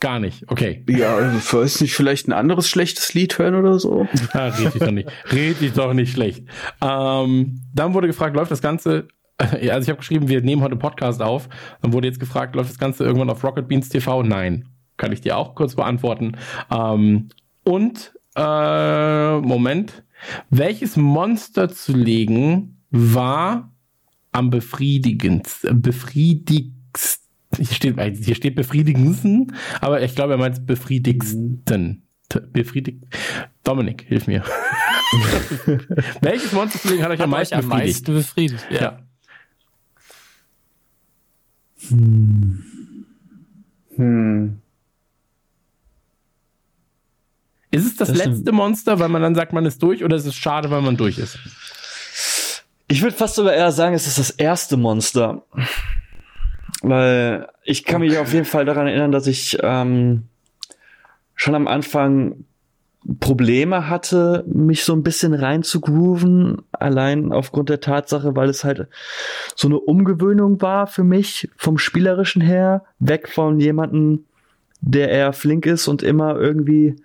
Gar 0.00 0.18
nicht, 0.18 0.50
okay. 0.50 0.84
Ja, 0.86 1.16
weiß 1.32 1.80
nicht, 1.80 1.94
vielleicht 1.94 2.28
ein 2.28 2.32
anderes 2.32 2.68
schlechtes 2.68 3.14
Lied 3.14 3.38
hören 3.38 3.54
oder 3.54 3.78
so? 3.78 4.06
Ja, 4.34 4.48
red 4.48 4.74
ich 4.74 4.80
doch 4.80 4.90
nicht. 4.90 5.08
Red 5.32 5.62
ich 5.62 5.72
doch 5.72 5.94
nicht 5.94 6.12
schlecht. 6.12 6.44
Ähm, 6.82 7.62
dann 7.72 7.94
wurde 7.94 8.06
gefragt, 8.06 8.36
läuft 8.36 8.50
das 8.50 8.60
Ganze 8.60 9.08
also 9.38 9.60
ich 9.60 9.88
habe 9.88 9.96
geschrieben, 9.96 10.28
wir 10.28 10.40
nehmen 10.42 10.62
heute 10.62 10.76
Podcast 10.76 11.20
auf. 11.22 11.48
Dann 11.82 11.92
wurde 11.92 12.08
jetzt 12.08 12.20
gefragt, 12.20 12.54
läuft 12.54 12.70
das 12.70 12.78
Ganze 12.78 13.04
irgendwann 13.04 13.30
auf 13.30 13.42
Rocket 13.42 13.68
Beans 13.68 13.88
TV? 13.88 14.22
Nein. 14.22 14.68
Kann 14.96 15.12
ich 15.12 15.20
dir 15.20 15.36
auch 15.36 15.54
kurz 15.54 15.74
beantworten. 15.74 16.36
Ähm, 16.70 17.28
und 17.64 18.14
äh, 18.36 19.38
Moment, 19.38 20.04
welches 20.50 20.96
Monster 20.96 21.68
zu 21.68 21.96
legen 21.96 22.78
war 22.90 23.72
am 24.32 24.50
befriedigendsten, 24.50 25.82
befriedigsten, 25.82 27.24
hier 27.56 27.66
steht, 27.66 27.98
hier 28.24 28.34
steht 28.34 28.54
befriedigendsten, 28.54 29.54
aber 29.80 30.02
ich 30.02 30.14
glaube, 30.14 30.34
er 30.34 30.38
meint 30.38 30.66
befriedigsten. 30.66 32.02
Befriedigt. 32.52 33.04
Dominik, 33.62 34.06
hilf 34.08 34.26
mir. 34.26 34.42
welches 36.20 36.52
Monster 36.52 36.80
zu 36.80 36.88
legen 36.88 37.04
hat 37.04 37.10
euch 37.12 37.20
am 37.20 37.30
meisten 37.30 37.54
euch 37.54 37.62
am 37.62 37.68
befriedigt? 37.68 38.08
Meisten 38.08 38.14
befriedigt? 38.14 38.66
Ja. 38.70 38.80
ja. 38.80 39.03
Hm. 41.88 42.64
Hm. 43.96 44.60
Ist 47.70 47.86
es 47.86 47.96
das, 47.96 48.08
das 48.08 48.18
letzte 48.18 48.52
Monster, 48.52 49.00
weil 49.00 49.08
man 49.08 49.22
dann 49.22 49.34
sagt, 49.34 49.52
man 49.52 49.66
ist 49.66 49.82
durch, 49.82 50.04
oder 50.04 50.16
ist 50.16 50.26
es 50.26 50.36
schade, 50.36 50.70
weil 50.70 50.82
man 50.82 50.96
durch 50.96 51.18
ist? 51.18 51.38
Ich 52.86 53.02
würde 53.02 53.16
fast 53.16 53.34
sogar 53.34 53.54
eher 53.54 53.72
sagen, 53.72 53.94
es 53.94 54.06
ist 54.06 54.18
das 54.18 54.30
erste 54.30 54.76
Monster. 54.76 55.44
Weil 56.82 57.48
ich 57.64 57.84
kann 57.84 58.02
mich 58.02 58.16
auf 58.18 58.32
jeden 58.32 58.44
Fall 58.44 58.64
daran 58.64 58.86
erinnern, 58.86 59.10
dass 59.10 59.26
ich 59.26 59.58
ähm, 59.62 60.28
schon 61.34 61.54
am 61.54 61.66
Anfang 61.66 62.44
Probleme 63.20 63.88
hatte, 63.88 64.44
mich 64.46 64.84
so 64.84 64.94
ein 64.94 65.02
bisschen 65.02 65.34
reinzugrooven, 65.34 66.62
allein 66.72 67.32
aufgrund 67.32 67.68
der 67.68 67.80
Tatsache, 67.80 68.34
weil 68.34 68.48
es 68.48 68.64
halt 68.64 68.88
so 69.54 69.68
eine 69.68 69.78
Umgewöhnung 69.78 70.62
war 70.62 70.86
für 70.86 71.04
mich 71.04 71.50
vom 71.56 71.76
spielerischen 71.76 72.40
her, 72.40 72.84
weg 72.98 73.28
von 73.28 73.60
jemanden, 73.60 74.26
der 74.80 75.10
eher 75.10 75.32
flink 75.32 75.66
ist 75.66 75.86
und 75.88 76.02
immer 76.02 76.36
irgendwie 76.36 76.96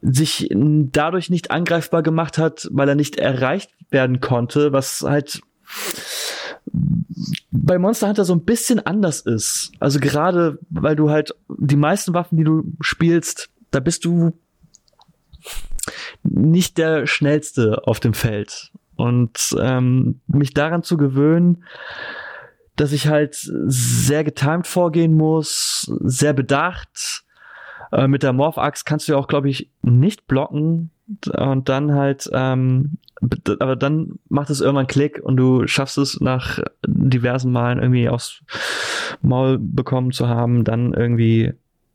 sich 0.00 0.48
dadurch 0.52 1.28
nicht 1.28 1.50
angreifbar 1.50 2.04
gemacht 2.04 2.38
hat, 2.38 2.68
weil 2.70 2.88
er 2.88 2.94
nicht 2.94 3.16
erreicht 3.16 3.72
werden 3.90 4.20
konnte, 4.20 4.72
was 4.72 5.02
halt 5.02 5.40
bei 7.50 7.78
Monster 7.78 8.08
Hunter 8.08 8.24
so 8.24 8.34
ein 8.34 8.44
bisschen 8.44 8.84
anders 8.84 9.20
ist. 9.20 9.72
Also 9.80 9.98
gerade, 9.98 10.58
weil 10.70 10.94
du 10.94 11.10
halt 11.10 11.34
die 11.48 11.76
meisten 11.76 12.14
Waffen, 12.14 12.38
die 12.38 12.44
du 12.44 12.62
spielst, 12.80 13.50
da 13.70 13.80
bist 13.80 14.04
du 14.04 14.38
nicht 16.22 16.78
der 16.78 17.06
schnellste 17.06 17.86
auf 17.86 18.00
dem 18.00 18.14
Feld. 18.14 18.72
Und 18.96 19.56
ähm, 19.60 20.20
mich 20.26 20.54
daran 20.54 20.82
zu 20.82 20.96
gewöhnen, 20.96 21.64
dass 22.76 22.92
ich 22.92 23.08
halt 23.08 23.34
sehr 23.36 24.24
getimed 24.24 24.66
vorgehen 24.66 25.16
muss, 25.16 25.90
sehr 26.00 26.32
bedacht, 26.32 27.24
äh, 27.92 28.08
mit 28.08 28.22
der 28.22 28.32
Morph-Axt 28.32 28.84
kannst 28.86 29.08
du 29.08 29.12
ja 29.12 29.18
auch, 29.18 29.28
glaube 29.28 29.48
ich, 29.48 29.70
nicht 29.82 30.26
blocken. 30.26 30.90
Und 31.36 31.68
dann 31.70 31.94
halt, 31.94 32.28
ähm, 32.32 32.98
aber 33.60 33.76
dann 33.76 34.18
macht 34.28 34.50
es 34.50 34.60
irgendwann 34.60 34.86
Klick 34.86 35.20
und 35.22 35.38
du 35.38 35.66
schaffst 35.66 35.96
es 35.96 36.20
nach 36.20 36.58
diversen 36.86 37.50
Malen 37.50 37.78
irgendwie 37.78 38.08
aufs 38.10 38.42
Maul 39.22 39.58
bekommen 39.58 40.12
zu 40.12 40.28
haben, 40.28 40.64
dann 40.64 40.92
irgendwie 40.92 41.54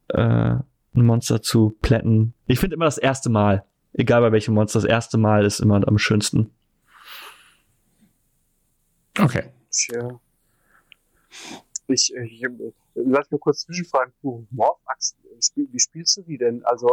äh, 0.09 0.55
ein 0.95 1.05
Monster 1.05 1.41
zu 1.41 1.75
plätten. 1.81 2.33
Ich 2.47 2.59
finde 2.59 2.75
immer 2.75 2.85
das 2.85 2.97
erste 2.97 3.29
Mal, 3.29 3.65
egal 3.93 4.21
bei 4.21 4.31
welchem 4.31 4.53
Monster, 4.53 4.79
das 4.79 4.89
erste 4.89 5.17
Mal 5.17 5.45
ist 5.45 5.59
immer 5.59 5.85
am 5.87 5.97
schönsten. 5.97 6.51
Okay. 9.19 9.51
Tja. 9.71 10.19
Ich, 11.87 12.13
ich, 12.13 12.43
ich 12.43 12.73
lass 12.95 13.29
mich 13.29 13.41
kurz 13.41 13.61
zwischenfragen. 13.61 14.13
Du, 14.21 14.47
Morph-Achsen, 14.51 15.17
wie 15.55 15.79
spielst 15.79 16.17
du 16.17 16.21
die 16.21 16.37
denn? 16.37 16.63
Also 16.65 16.87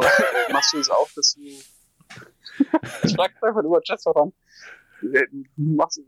machst 0.53 0.73
du 0.75 0.79
es 0.79 0.91
auch, 0.91 1.09
dass 1.15 1.35
du. 1.35 1.41
ich 3.05 3.15
frag 3.15 3.33
einfach 3.43 3.63
über 3.63 3.81
Chat 3.83 4.03
voran. 4.03 4.33
Machst, 5.57 6.01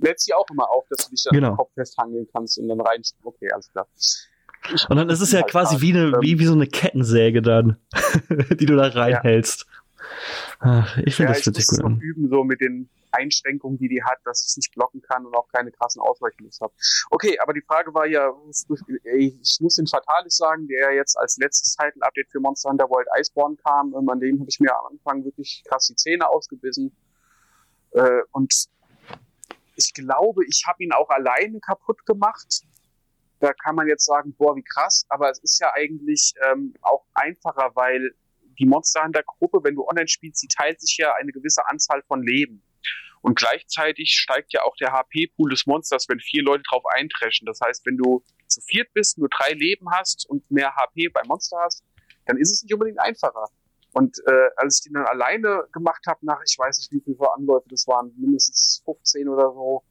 lädst 0.00 0.26
die 0.26 0.34
auch 0.34 0.46
immer 0.50 0.70
auf, 0.70 0.86
dass 0.88 1.04
du 1.04 1.10
dich 1.10 1.24
dann 1.24 1.34
genau. 1.34 1.56
Kopf 1.56 1.72
festhangeln 1.74 2.26
kannst 2.32 2.58
und 2.58 2.68
dann 2.68 2.80
rein. 2.80 3.02
Okay, 3.22 3.50
alles 3.52 3.70
klar. 3.70 3.86
Ich 4.74 4.88
und 4.88 4.96
dann 4.96 5.08
ist 5.08 5.20
es 5.20 5.32
ja 5.32 5.42
quasi 5.42 5.80
wie, 5.80 5.92
eine, 5.92 6.12
wie, 6.20 6.38
wie 6.38 6.46
so 6.46 6.52
eine 6.52 6.66
Kettensäge 6.66 7.42
dann, 7.42 7.76
die 8.58 8.66
du 8.66 8.76
da 8.76 8.88
reinhältst. 8.88 9.66
Ach, 10.60 10.96
ich 10.98 11.14
finde 11.14 11.32
ja, 11.32 11.38
das 11.38 11.46
witzig 11.46 11.66
gut. 11.66 11.90
Noch 11.90 12.00
üben, 12.00 12.28
so 12.28 12.44
mit 12.44 12.60
den 12.60 12.90
Einschränkungen, 13.12 13.78
die 13.78 13.88
die 13.88 14.02
hat, 14.02 14.18
dass 14.24 14.46
ich 14.48 14.56
nicht 14.56 14.74
blocken 14.74 15.02
kann 15.02 15.26
und 15.26 15.34
auch 15.34 15.48
keine 15.48 15.72
krassen 15.72 16.00
Ausweichmoves 16.00 16.60
habe. 16.60 16.72
Okay, 17.10 17.38
aber 17.40 17.52
die 17.52 17.62
Frage 17.62 17.92
war 17.94 18.06
ja, 18.06 18.32
ich 19.16 19.58
muss 19.60 19.76
den 19.76 19.86
Fatalis 19.86 20.36
sagen, 20.36 20.68
der 20.68 20.94
jetzt 20.94 21.18
als 21.18 21.38
letztes 21.38 21.76
Title-Update 21.76 22.30
für 22.30 22.40
Monster 22.40 22.70
Hunter 22.70 22.88
World 22.88 23.08
Iceborne 23.18 23.56
kam. 23.56 23.94
Ähm, 23.94 24.08
an 24.08 24.20
dem 24.20 24.40
habe 24.40 24.50
ich 24.50 24.60
mir 24.60 24.76
am 24.76 24.86
Anfang 24.92 25.24
wirklich 25.24 25.62
krass 25.68 25.86
die 25.88 25.96
Zähne 25.96 26.28
ausgebissen. 26.28 26.94
Äh, 27.92 28.20
und 28.32 28.52
ich 29.76 29.94
glaube, 29.94 30.44
ich 30.46 30.64
habe 30.66 30.82
ihn 30.82 30.92
auch 30.92 31.08
alleine 31.10 31.58
kaputt 31.60 32.04
gemacht. 32.06 32.62
Da 33.40 33.52
kann 33.54 33.74
man 33.74 33.88
jetzt 33.88 34.04
sagen, 34.04 34.34
boah, 34.36 34.54
wie 34.54 34.62
krass, 34.62 35.04
aber 35.08 35.30
es 35.30 35.38
ist 35.40 35.60
ja 35.60 35.72
eigentlich 35.74 36.34
ähm, 36.50 36.74
auch 36.82 37.04
einfacher, 37.14 37.70
weil 37.74 38.14
die 38.58 38.66
Monster 38.66 39.02
Hunter 39.02 39.22
Gruppe, 39.22 39.60
wenn 39.62 39.74
du 39.74 39.86
online 39.86 40.08
spielst, 40.08 40.42
die 40.42 40.48
teilt 40.48 40.80
sich 40.80 40.98
ja 40.98 41.14
eine 41.14 41.32
gewisse 41.32 41.66
Anzahl 41.66 42.02
von 42.06 42.22
Leben. 42.22 42.62
Und 43.22 43.36
gleichzeitig 43.36 44.12
steigt 44.12 44.52
ja 44.52 44.62
auch 44.62 44.76
der 44.76 44.92
HP-Pool 44.92 45.50
des 45.50 45.66
Monsters, 45.66 46.06
wenn 46.08 46.20
vier 46.20 46.42
Leute 46.42 46.62
drauf 46.68 46.82
eintreschen. 46.94 47.46
Das 47.46 47.60
heißt, 47.60 47.84
wenn 47.86 47.96
du 47.96 48.24
zu 48.46 48.60
viert 48.62 48.92
bist, 48.94 49.18
nur 49.18 49.28
drei 49.28 49.52
Leben 49.52 49.90
hast 49.90 50.28
und 50.28 50.50
mehr 50.50 50.74
HP 50.76 51.08
beim 51.08 51.26
Monster 51.26 51.58
hast, 51.62 51.84
dann 52.26 52.38
ist 52.38 52.52
es 52.52 52.62
nicht 52.62 52.72
unbedingt 52.72 53.00
einfacher. 53.00 53.46
Und 53.92 54.18
äh, 54.26 54.50
als 54.56 54.78
ich 54.78 54.84
den 54.84 54.94
dann 54.94 55.06
alleine 55.06 55.66
gemacht 55.72 56.04
habe, 56.06 56.24
nach 56.24 56.40
ich 56.46 56.56
weiß 56.58 56.78
nicht 56.78 56.92
wie 56.92 57.14
viele 57.14 57.32
Anläufe, 57.32 57.68
das 57.68 57.86
waren 57.86 58.12
mindestens 58.16 58.82
15 58.84 59.28
oder 59.28 59.52
so, 59.52 59.82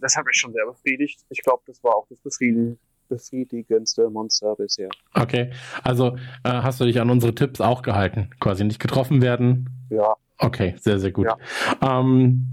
das 0.00 0.16
hat 0.16 0.26
mich 0.26 0.36
schon 0.36 0.52
sehr 0.52 0.66
befriedigt. 0.66 1.20
Ich 1.30 1.42
glaube, 1.42 1.62
das 1.66 1.82
war 1.82 1.94
auch 1.94 2.06
das 2.08 2.20
befriedigendste 3.08 4.08
Monster 4.10 4.54
bisher. 4.56 4.88
Okay, 5.14 5.50
also 5.82 6.16
äh, 6.44 6.50
hast 6.50 6.80
du 6.80 6.84
dich 6.84 7.00
an 7.00 7.10
unsere 7.10 7.34
Tipps 7.34 7.60
auch 7.60 7.82
gehalten? 7.82 8.30
Quasi 8.40 8.64
nicht 8.64 8.80
getroffen 8.80 9.22
werden? 9.22 9.68
Ja, 9.90 10.16
Okay, 10.40 10.74
sehr, 10.80 10.98
sehr 10.98 11.12
gut. 11.12 11.26
Ja. 11.26 11.36
Ähm, 11.82 12.46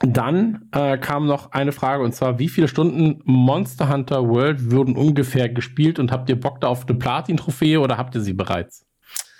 dann 0.00 0.68
äh, 0.72 0.98
kam 0.98 1.26
noch 1.26 1.52
eine 1.52 1.72
Frage 1.72 2.02
und 2.02 2.14
zwar, 2.14 2.38
wie 2.38 2.48
viele 2.48 2.68
Stunden 2.68 3.22
Monster 3.24 3.88
Hunter 3.88 4.28
World 4.28 4.70
würden 4.70 4.94
ungefähr 4.94 5.48
gespielt 5.48 5.98
und 5.98 6.12
habt 6.12 6.28
ihr 6.28 6.38
Bock 6.38 6.60
da 6.60 6.68
auf 6.68 6.86
eine 6.86 6.98
Platin-Trophäe 6.98 7.80
oder 7.80 7.96
habt 7.96 8.14
ihr 8.14 8.20
sie 8.20 8.34
bereits? 8.34 8.84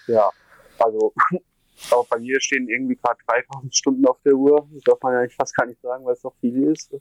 Ja, 0.07 0.31
also 0.79 1.13
auch 1.91 2.07
bei 2.09 2.19
mir 2.19 2.41
stehen 2.41 2.69
irgendwie 2.69 2.97
gerade 2.97 3.19
3000 3.27 3.75
Stunden 3.75 4.07
auf 4.07 4.21
der 4.25 4.35
Uhr. 4.35 4.69
Das 4.73 4.83
darf 4.83 4.99
man 5.03 5.15
ja 5.15 5.29
fast 5.29 5.55
gar 5.57 5.67
nicht 5.67 5.81
sagen, 5.81 6.05
weil 6.05 6.15
es 6.15 6.23
doch 6.23 6.35
viel 6.41 6.63
ist. 6.65 6.95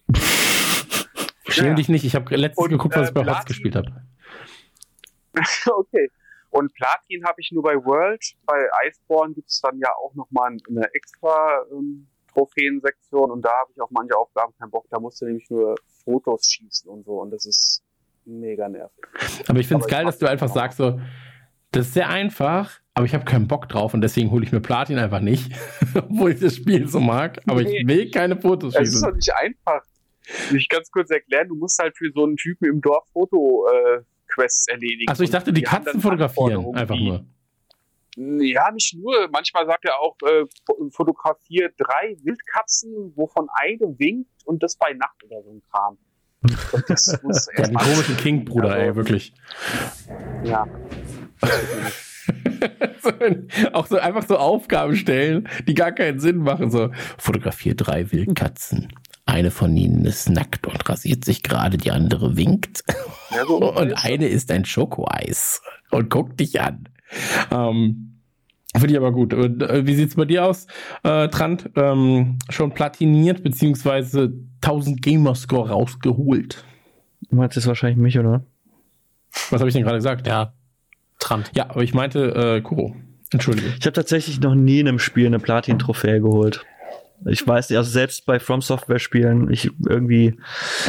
Schäm 1.48 1.68
ja. 1.68 1.74
dich 1.74 1.90
nicht, 1.90 2.04
ich 2.04 2.16
habe 2.16 2.36
letztens 2.36 2.66
und, 2.66 2.72
geguckt, 2.72 2.96
was 2.96 3.08
äh, 3.08 3.10
ich 3.10 3.14
bei 3.14 3.26
Hotz 3.26 3.46
gespielt 3.46 3.76
habe. 3.76 4.04
okay. 5.66 6.10
Und 6.50 6.74
Platin 6.74 7.26
habe 7.26 7.42
ich 7.42 7.52
nur 7.52 7.64
bei 7.64 7.76
World. 7.76 8.24
Bei 8.46 8.68
Iceborne 8.88 9.34
gibt 9.34 9.50
es 9.50 9.60
dann 9.62 9.78
ja 9.78 9.90
auch 10.02 10.14
nochmal 10.16 10.56
eine 10.70 10.94
extra 10.94 11.66
ähm, 11.72 12.08
Trophäensektion 12.32 13.32
und 13.32 13.44
da 13.44 13.50
habe 13.50 13.72
ich 13.74 13.82
auf 13.82 13.90
manche 13.92 14.16
Aufgaben 14.18 14.54
keinen 14.58 14.72
Bock. 14.72 14.86
Da 14.90 15.00
musst 15.00 15.22
du 15.22 15.26
nämlich 15.26 15.50
nur 15.50 15.76
Fotos 16.04 16.46
schießen 16.46 16.90
und 16.90 17.06
so 17.06 17.22
und 17.22 17.32
das 17.32 17.46
ist 17.46 17.84
mega 18.26 18.68
nervig. 18.70 19.04
Aber 19.48 19.60
ich 19.60 19.68
finde 19.68 19.84
es 19.84 19.90
geil, 19.90 20.06
dass 20.06 20.18
du 20.18 20.28
einfach 20.28 20.50
sagst 20.50 20.78
so, 20.78 21.00
Das 21.76 21.88
ist 21.88 21.94
sehr 21.94 22.10
einfach, 22.10 22.80
aber 22.94 23.06
ich 23.06 23.14
habe 23.14 23.26
keinen 23.26 23.48
Bock 23.48 23.68
drauf 23.70 23.94
und 23.94 24.02
deswegen 24.02 24.32
hole 24.32 24.44
ich 24.46 24.52
mir 24.52 24.62
Platin 24.62 24.98
einfach 24.98 25.20
nicht, 25.20 25.52
obwohl 25.96 26.32
ich 26.32 26.40
das 26.40 26.56
Spiel 26.56 26.88
so 26.88 27.00
mag. 27.00 27.40
Aber 27.48 27.62
Nee. 27.62 27.80
ich 27.82 27.88
will 27.88 28.10
keine 28.12 28.40
Fotos 28.40 28.74
Es 28.76 28.82
ist 28.82 28.88
schießen. 28.96 29.10
doch 29.10 29.16
nicht 29.16 29.34
einfach. 29.36 29.82
Ich 30.56 30.70
ganz 30.70 30.90
kurz 30.90 31.12
erklären, 31.12 31.48
du 31.50 31.56
musst 31.56 31.78
halt 31.80 31.96
für 31.98 32.10
so 32.14 32.24
einen 32.26 32.36
Typen 32.38 32.66
im 32.68 32.82
Dorf 32.82 33.06
Foto-Quests 33.14 34.68
erledigen. 34.70 35.10
Achso, 35.12 35.24
ich 35.24 35.30
dachte, 35.30 35.54
die 35.54 35.64
haben 35.68 35.84
Katzen 35.86 36.02
fotografieren. 36.02 36.76
Einfach 36.76 36.96
die- 36.96 37.10
nur. 37.10 37.26
Ja, 38.18 38.72
nicht 38.72 38.96
nur. 38.98 39.28
Manchmal 39.32 39.66
sagt 39.66 39.84
er 39.86 40.00
auch, 40.00 40.16
äh, 40.24 40.46
fo- 40.66 40.90
fotografiere 40.96 41.70
drei 41.78 42.16
Wildkatzen, 42.24 43.12
wovon 43.16 43.48
eine 43.52 44.00
winkt 44.00 44.30
und 44.46 44.64
das 44.64 44.78
bei 44.78 44.94
Nacht 44.94 45.22
oder 45.26 45.44
so 45.44 45.52
ein 45.52 45.62
Kram. 45.70 45.98
Das 46.88 47.20
muss 47.24 47.48
Ja, 47.58 47.66
den 47.68 47.76
komischen 47.76 48.16
King-Bruder, 48.18 48.70
Also- 48.70 48.80
ey, 48.86 48.96
wirklich. 48.96 49.34
Ja. 50.46 50.66
so, 53.02 53.12
auch 53.74 53.88
so 53.88 53.98
einfach 53.98 54.26
so 54.28 54.38
Aufgaben 54.38 54.96
stellen, 54.96 55.48
die 55.68 55.74
gar 55.74 55.92
keinen 55.92 56.20
Sinn 56.20 56.38
machen. 56.38 56.72
So, 56.72 56.92
fotografier 57.18 57.76
drei 57.76 58.12
Wildkatzen. 58.12 58.90
Eine 59.26 59.52
von 59.52 59.76
ihnen 59.76 60.06
ist 60.06 60.30
nackt 60.30 60.68
und 60.68 60.88
rasiert 60.88 61.26
sich 61.26 61.42
gerade, 61.42 61.78
die 61.78 61.92
andere 61.92 62.38
winkt. 62.38 62.84
ja 63.32 63.46
so 63.46 63.58
Und 63.76 63.94
eine 64.06 64.28
ist 64.28 64.52
ein 64.52 64.66
Schokoeis 64.66 65.62
und 65.92 66.10
guckt 66.10 66.40
dich 66.40 66.62
an. 66.62 66.90
Ähm, 67.52 68.12
Finde 68.74 68.92
ich 68.92 68.98
aber 68.98 69.12
gut. 69.12 69.34
Und, 69.34 69.64
äh, 69.64 69.88
wie 69.88 69.96
sieht's 69.96 70.16
bei 70.16 70.26
dir 70.26 70.46
aus, 70.46 70.68
äh, 71.04 71.30
Trant? 71.30 71.70
Ähm, 71.76 72.38
schon 72.50 72.74
platiniert, 72.74 73.42
beziehungsweise 73.42 74.34
1000 74.62 75.02
Gamerscore 75.02 75.70
rausgeholt. 75.70 76.66
Du 77.30 77.36
meinst 77.36 77.56
jetzt 77.56 77.68
wahrscheinlich 77.68 77.98
mich, 77.98 78.20
oder? 78.20 78.44
Was 79.50 79.60
habe 79.60 79.70
ich 79.70 79.74
denn 79.74 79.84
gerade 79.84 79.98
gesagt? 79.98 80.28
Ja, 80.28 80.54
Trant. 81.26 81.52
Ja, 81.56 81.70
aber 81.70 81.84
ich 81.84 81.94
meinte 81.94 82.56
äh, 82.58 82.62
Kuro. 82.62 82.96
Entschuldige. 83.32 83.68
Ich 83.80 83.86
habe 83.86 83.94
tatsächlich 83.94 84.40
noch 84.40 84.56
nie 84.56 84.80
in 84.80 84.88
einem 84.88 85.00
Spiel 85.00 85.26
eine 85.26 85.40
Platin-Trophäe 85.40 86.22
geholt. 86.22 86.64
Ich 87.28 87.48
weiß 87.48 87.70
nicht, 87.70 87.78
also 87.78 87.90
selbst 87.90 88.26
bei 88.26 88.40
From 88.40 88.62
Software 88.62 89.00
Spielen, 89.00 89.50
ich 89.52 89.72
irgendwie, 89.88 90.38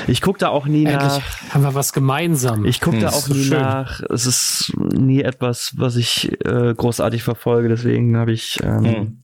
ich 0.07 0.21
gucke 0.21 0.39
da 0.41 0.49
auch 0.49 0.67
nie 0.67 0.85
Endlich 0.85 1.13
nach. 1.13 1.55
haben 1.55 1.63
wir 1.63 1.75
was 1.75 1.93
gemeinsam. 1.93 2.65
Ich 2.67 2.81
gucke 2.81 2.99
da 2.99 3.09
Hm, 3.09 3.15
auch 3.15 3.21
so 3.27 3.33
nie 3.35 3.45
schön. 3.45 3.59
nach. 3.61 4.01
Es 4.11 4.27
ist 4.27 4.73
nie 4.77 5.23
etwas, 5.23 5.75
was 5.77 5.97
ich 5.97 6.33
äh, 6.45 6.75
großartig 6.77 7.23
verfolge. 7.23 7.69
Deswegen 7.69 8.17
habe 8.17 8.33
ich 8.33 8.61
ähm, 8.63 9.23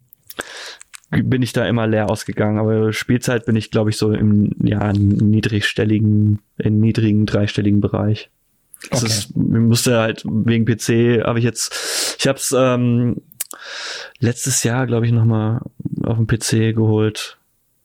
bin 1.11 1.43
ich 1.43 1.53
da 1.53 1.67
immer 1.67 1.87
leer 1.87 2.09
ausgegangen. 2.09 2.59
Aber 2.59 2.93
Spielzeit 2.95 3.45
bin 3.45 3.57
ich, 3.57 3.71
glaube 3.71 3.91
ich, 3.91 3.99
so 3.99 4.13
im 4.13 4.53
ja 4.63 4.93
niedrigstelligen, 4.93 6.39
in 6.57 6.81
niedrigen 6.81 7.27
dreistelligen 7.27 7.81
Bereich. 7.81 8.31
Das 8.91 9.03
Okay. 9.03 9.13
ist, 9.13 9.31
ich 9.31 9.37
musste 9.37 9.99
halt 9.99 10.25
wegen 10.25 10.65
PC 10.65 11.25
habe 11.25 11.39
ich 11.39 11.45
jetzt, 11.45 12.17
ich 12.19 12.27
habe 12.27 12.39
es 12.39 12.55
ähm, 12.57 13.23
letztes 14.19 14.63
Jahr, 14.65 14.87
glaube 14.87 15.07
ich, 15.07 15.13
noch 15.13 15.25
mal 15.25 15.61
auf 16.03 16.17
dem 16.17 16.27
PC 16.27 16.75
geholt, 16.75 17.39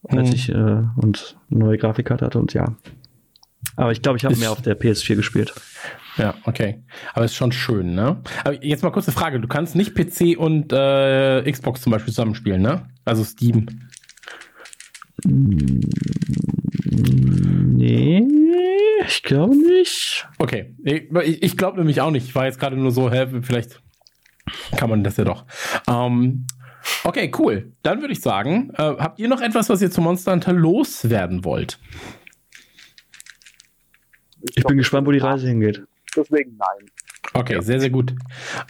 als 0.07 0.29
Mhm. 0.29 0.35
ich 0.35 0.49
äh, 0.49 0.53
und 0.95 1.37
eine 1.51 1.59
neue 1.59 1.77
Grafikkarte 1.77 2.25
hatte 2.25 2.39
und 2.39 2.53
ja. 2.53 2.75
Aber 3.75 3.91
ich 3.91 4.01
glaube, 4.01 4.17
ich 4.17 4.25
habe 4.25 4.35
mehr 4.37 4.51
auf 4.51 4.61
der 4.61 4.79
PS4 4.79 5.15
gespielt. 5.15 5.53
Ja, 6.17 6.33
okay. 6.45 6.81
Aber 7.13 7.25
ist 7.25 7.35
schon 7.35 7.51
schön, 7.51 7.93
ne? 7.93 8.17
Aber 8.43 8.63
jetzt 8.63 8.81
mal 8.81 8.89
kurze 8.91 9.11
Frage. 9.11 9.39
Du 9.39 9.47
kannst 9.47 9.75
nicht 9.75 9.93
PC 9.93 10.35
und 10.37 10.73
äh, 10.73 11.51
Xbox 11.51 11.81
zum 11.81 11.91
Beispiel 11.91 12.11
zusammenspielen, 12.11 12.61
ne? 12.61 12.87
Also 13.05 13.23
Steam. 13.23 13.67
Nee, 16.89 18.25
ich 19.05 19.23
glaube 19.23 19.55
nicht. 19.55 20.27
Okay. 20.37 20.75
Ich, 20.83 21.43
ich 21.43 21.57
glaube 21.57 21.77
nämlich 21.77 22.01
auch 22.01 22.11
nicht. 22.11 22.27
Ich 22.27 22.35
war 22.35 22.45
jetzt 22.45 22.59
gerade 22.59 22.75
nur 22.75 22.91
so, 22.91 23.11
hä, 23.11 23.27
vielleicht 23.41 23.81
kann 24.77 24.89
man 24.89 25.03
das 25.03 25.17
ja 25.17 25.23
doch. 25.23 25.45
Ähm, 25.87 26.47
okay, 27.03 27.31
cool. 27.37 27.73
Dann 27.83 28.01
würde 28.01 28.13
ich 28.13 28.21
sagen, 28.21 28.71
äh, 28.75 28.83
habt 28.83 29.19
ihr 29.19 29.27
noch 29.27 29.41
etwas, 29.41 29.69
was 29.69 29.81
ihr 29.81 29.91
zu 29.91 30.01
Monster 30.01 30.31
Hunter 30.31 30.53
loswerden 30.53 31.43
wollt? 31.43 31.79
Ich 34.55 34.63
bin 34.63 34.77
gespannt, 34.77 35.07
wo 35.07 35.11
die 35.11 35.19
Reise 35.19 35.47
hingeht. 35.47 35.83
Deswegen 36.15 36.57
nein. 36.57 36.89
Okay, 37.33 37.61
sehr, 37.61 37.79
sehr 37.79 37.89
gut. 37.89 38.15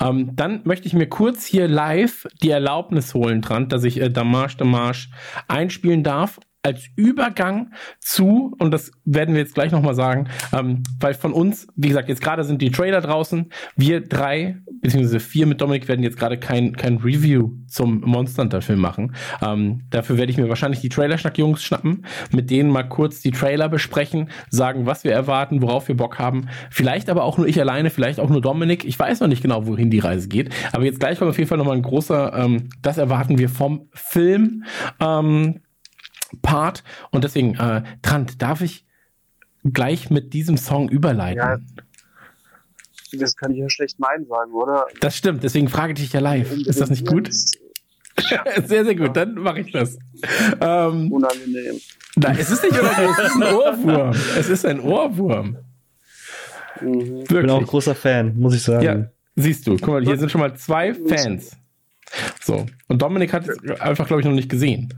Ähm, 0.01 0.35
dann 0.35 0.61
möchte 0.65 0.87
ich 0.87 0.93
mir 0.93 1.07
kurz 1.07 1.45
hier 1.45 1.67
live 1.67 2.27
die 2.41 2.49
Erlaubnis 2.49 3.13
holen, 3.13 3.41
Trant, 3.41 3.71
dass 3.71 3.83
ich 3.83 4.01
äh, 4.01 4.09
Damage 4.09 4.57
Damage 4.57 5.07
einspielen 5.47 6.03
darf 6.03 6.39
als 6.63 6.87
Übergang 6.95 7.71
zu, 7.99 8.53
und 8.59 8.71
das 8.71 8.91
werden 9.05 9.35
wir 9.35 9.41
jetzt 9.41 9.55
gleich 9.55 9.71
nochmal 9.71 9.95
sagen, 9.95 10.27
ähm, 10.53 10.83
weil 10.99 11.13
von 11.13 11.31
uns, 11.33 11.67
wie 11.75 11.87
gesagt, 11.87 12.09
jetzt 12.09 12.21
gerade 12.21 12.43
sind 12.43 12.61
die 12.61 12.71
Trailer 12.71 13.01
draußen. 13.01 13.49
Wir 13.75 14.01
drei, 14.01 14.57
beziehungsweise 14.81 15.19
vier 15.19 15.45
mit 15.45 15.61
Dominik 15.61 15.87
werden 15.87 16.03
jetzt 16.03 16.17
gerade 16.17 16.37
kein, 16.37 16.75
kein 16.75 16.97
Review 16.97 17.51
zum 17.67 18.01
Monster 18.01 18.43
Hunter 18.43 18.61
Film 18.61 18.79
machen. 18.79 19.15
Ähm, 19.41 19.83
dafür 19.89 20.17
werde 20.17 20.31
ich 20.31 20.37
mir 20.37 20.49
wahrscheinlich 20.49 20.81
die 20.81 20.89
Trailer-Schnack-Jungs 20.89 21.63
schnappen, 21.63 22.05
mit 22.31 22.49
denen 22.49 22.69
mal 22.69 22.83
kurz 22.83 23.21
die 23.21 23.31
Trailer 23.31 23.69
besprechen, 23.69 24.29
sagen, 24.49 24.85
was 24.85 25.03
wir 25.03 25.13
erwarten, 25.13 25.61
worauf 25.61 25.87
wir 25.87 25.95
Bock 25.95 26.19
haben. 26.19 26.49
Vielleicht 26.69 27.09
aber 27.09 27.23
auch 27.23 27.37
nur 27.37 27.47
ich 27.47 27.59
alleine, 27.59 27.89
vielleicht 27.89 28.19
auch 28.19 28.29
nur 28.29 28.41
Dominik. 28.41 28.83
Ich 28.83 28.99
weiß 28.99 29.21
noch 29.21 29.27
nicht 29.27 29.41
genau, 29.41 29.67
wohin 29.67 29.89
die 29.89 29.99
Reise 29.99 30.27
geht. 30.27 30.53
Aber 30.73 30.83
jetzt 30.83 30.99
gleich 30.99 31.17
kommt 31.19 31.29
auf 31.29 31.37
jeden 31.37 31.47
Fall 31.47 31.57
nochmal 31.57 31.77
ein 31.77 31.81
großer, 31.81 32.33
ähm, 32.33 32.69
das 32.81 32.97
erwarten 32.97 33.37
wir 33.37 33.49
vom 33.49 33.89
Film. 33.93 34.63
Ähm, 34.99 35.61
Part 36.41 36.83
und 37.11 37.23
deswegen, 37.23 37.55
äh, 37.55 37.83
Trant, 38.01 38.41
darf 38.41 38.61
ich 38.61 38.85
gleich 39.63 40.09
mit 40.09 40.33
diesem 40.33 40.57
Song 40.57 40.89
überleiten? 40.89 41.37
Ja. 41.37 41.57
Das 43.13 43.35
kann 43.35 43.51
ich 43.51 43.59
ja 43.59 43.69
schlecht 43.69 43.99
Nein 43.99 44.25
sagen, 44.25 44.51
oder? 44.51 44.85
Das 44.99 45.15
stimmt, 45.15 45.43
deswegen 45.43 45.69
frage 45.69 45.93
ich 45.93 45.99
dich 45.99 46.13
ja 46.13 46.19
live. 46.19 46.51
Ist 46.51 46.81
das 46.81 46.89
nicht 46.89 47.07
gut? 47.07 47.29
sehr, 48.65 48.83
sehr 48.83 48.95
gut, 48.95 49.15
dann 49.15 49.35
mache 49.35 49.61
ich 49.61 49.71
das. 49.71 49.97
Ähm, 50.59 51.11
Unangenehm. 51.11 51.79
nein, 52.15 52.37
es 52.39 52.49
ist 52.49 52.63
nicht 52.63 52.77
unangenehm, 52.77 53.11
es 53.11 53.25
ist 53.29 53.35
ein 53.35 53.43
Ohrwurm. 53.43 54.15
Es 54.37 54.49
ist 54.49 54.65
ein 54.65 54.79
Ohrwurm. 54.79 55.57
Mhm. 56.81 57.21
Ich 57.21 57.27
bin 57.27 57.49
auch 57.49 57.59
ein 57.59 57.65
großer 57.65 57.95
Fan, 57.95 58.37
muss 58.37 58.55
ich 58.55 58.63
sagen. 58.63 58.83
Ja, 58.83 59.05
siehst 59.35 59.67
du, 59.67 59.77
guck 59.77 59.87
mal, 59.87 60.03
hier 60.03 60.17
sind 60.17 60.31
schon 60.31 60.41
mal 60.41 60.55
zwei 60.55 60.93
Fans. 60.93 61.55
So, 62.41 62.65
und 62.87 63.01
Dominik 63.01 63.33
hat 63.33 63.47
es 63.47 63.81
einfach, 63.81 64.07
glaube 64.07 64.21
ich, 64.21 64.27
noch 64.27 64.33
nicht 64.33 64.49
gesehen. 64.49 64.93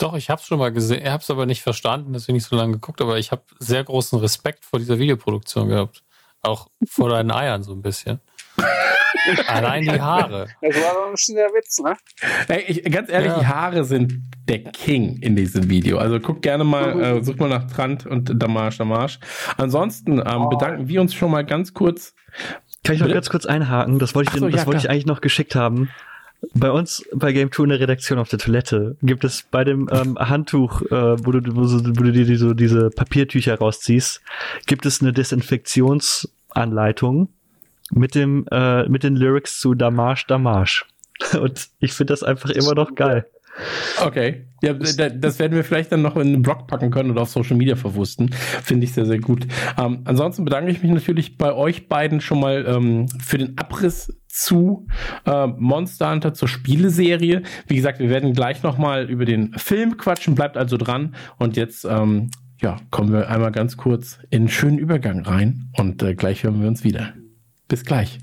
Doch, 0.00 0.14
ich 0.14 0.30
habe 0.30 0.40
es 0.40 0.46
schon 0.46 0.58
mal 0.58 0.72
gesehen. 0.72 1.02
Ich 1.02 1.10
habe 1.10 1.22
es 1.22 1.30
aber 1.30 1.44
nicht 1.44 1.62
verstanden, 1.62 2.14
deswegen 2.14 2.36
nicht 2.36 2.46
so 2.46 2.56
lange 2.56 2.72
geguckt. 2.72 3.02
Aber 3.02 3.18
ich 3.18 3.30
habe 3.32 3.42
sehr 3.58 3.84
großen 3.84 4.18
Respekt 4.18 4.64
vor 4.64 4.78
dieser 4.78 4.98
Videoproduktion 4.98 5.68
gehabt. 5.68 6.02
Auch 6.42 6.68
vor 6.88 7.10
deinen 7.10 7.30
Eiern 7.30 7.62
so 7.62 7.72
ein 7.72 7.82
bisschen. 7.82 8.18
Allein 9.46 9.82
die 9.82 10.00
Haare. 10.00 10.48
Das 10.62 10.74
war 10.76 10.94
doch 10.94 11.06
ein 11.06 11.12
bisschen 11.12 11.36
der 11.36 11.48
Witz, 11.48 11.78
ne? 11.80 11.96
Ey, 12.48 12.62
ich, 12.66 12.84
ganz 12.90 13.10
ehrlich, 13.10 13.30
Ja. 13.32 13.40
die 13.40 13.46
Haare 13.46 13.84
sind 13.84 14.22
der 14.48 14.62
King 14.64 15.18
in 15.20 15.36
diesem 15.36 15.68
Video. 15.68 15.98
Also 15.98 16.18
guck 16.18 16.40
gerne 16.40 16.64
mal, 16.64 16.98
äh, 16.98 17.22
such 17.22 17.36
mal 17.36 17.50
nach 17.50 17.70
Trant 17.70 18.06
und 18.06 18.42
Damage 18.42 18.78
Damage. 18.78 19.18
Ansonsten 19.58 20.22
ähm, 20.24 20.48
bedanken 20.48 20.88
wir 20.88 21.02
uns 21.02 21.12
schon 21.12 21.30
mal 21.30 21.44
ganz 21.44 21.74
kurz. 21.74 22.14
Kann 22.84 22.94
ich 22.94 23.00
noch 23.00 23.06
Bitte? 23.06 23.14
ganz 23.16 23.28
kurz 23.28 23.44
einhaken? 23.44 23.98
Das 23.98 24.14
wollte 24.14 24.30
ich, 24.30 24.40
so, 24.40 24.46
denn, 24.46 24.52
das 24.52 24.62
ja, 24.62 24.66
wollte 24.66 24.80
ich 24.80 24.88
eigentlich 24.88 25.06
noch 25.06 25.20
geschickt 25.20 25.54
haben. 25.54 25.90
Bei 26.54 26.70
uns 26.70 27.04
bei 27.12 27.32
Game 27.32 27.52
2 27.52 27.64
in 27.64 27.68
der 27.70 27.80
Redaktion 27.80 28.18
auf 28.18 28.28
der 28.28 28.38
Toilette 28.38 28.96
gibt 29.02 29.24
es 29.24 29.42
bei 29.42 29.64
dem 29.64 29.90
ähm, 29.92 30.16
Handtuch, 30.18 30.82
äh, 30.82 31.24
wo, 31.24 31.32
du, 31.32 31.40
wo, 31.54 31.62
wo 31.62 32.02
du 32.02 32.12
dir 32.12 32.24
die, 32.24 32.36
so 32.36 32.54
diese 32.54 32.88
Papiertücher 32.90 33.58
rausziehst, 33.58 34.22
gibt 34.66 34.86
es 34.86 35.02
eine 35.02 35.12
Desinfektionsanleitung 35.12 37.28
mit 37.92 38.14
dem 38.14 38.46
äh, 38.50 38.88
mit 38.88 39.02
den 39.02 39.16
Lyrics 39.16 39.58
zu 39.60 39.74
Damage 39.74 40.24
Damage. 40.28 40.84
Und 41.38 41.68
ich 41.80 41.92
finde 41.92 42.12
das 42.12 42.22
einfach 42.22 42.48
immer 42.50 42.74
noch 42.74 42.94
geil. 42.94 43.26
Okay. 44.04 44.46
Ja, 44.62 44.74
da- 44.74 45.08
das 45.08 45.38
werden 45.38 45.54
wir 45.54 45.64
vielleicht 45.64 45.90
dann 45.92 46.02
noch 46.02 46.16
in 46.16 46.32
den 46.32 46.42
Blog 46.42 46.66
packen 46.66 46.90
können 46.90 47.10
oder 47.10 47.22
auf 47.22 47.30
Social 47.30 47.56
Media 47.56 47.76
verwursten. 47.76 48.30
Finde 48.32 48.84
ich 48.84 48.92
sehr, 48.92 49.06
sehr 49.06 49.18
gut. 49.18 49.46
Ähm, 49.78 50.00
ansonsten 50.04 50.44
bedanke 50.44 50.70
ich 50.70 50.82
mich 50.82 50.92
natürlich 50.92 51.38
bei 51.38 51.52
euch 51.52 51.88
beiden 51.88 52.20
schon 52.20 52.40
mal 52.40 52.64
ähm, 52.66 53.06
für 53.22 53.38
den 53.38 53.56
Abriss 53.58 54.16
zu 54.28 54.86
äh, 55.26 55.46
Monster 55.46 56.10
Hunter 56.12 56.34
zur 56.34 56.48
Spieleserie. 56.48 57.42
Wie 57.66 57.76
gesagt, 57.76 57.98
wir 57.98 58.08
werden 58.10 58.32
gleich 58.32 58.62
nochmal 58.62 59.08
über 59.10 59.24
den 59.24 59.52
Film 59.54 59.96
quatschen. 59.96 60.34
Bleibt 60.34 60.56
also 60.56 60.76
dran. 60.76 61.14
Und 61.38 61.56
jetzt 61.56 61.84
ähm, 61.84 62.30
ja, 62.60 62.76
kommen 62.90 63.12
wir 63.12 63.28
einmal 63.30 63.52
ganz 63.52 63.76
kurz 63.76 64.18
in 64.30 64.40
einen 64.42 64.48
schönen 64.48 64.78
Übergang 64.78 65.20
rein 65.20 65.70
und 65.76 66.02
äh, 66.02 66.14
gleich 66.14 66.44
hören 66.44 66.60
wir 66.60 66.68
uns 66.68 66.84
wieder. 66.84 67.14
Bis 67.68 67.84
gleich. 67.84 68.20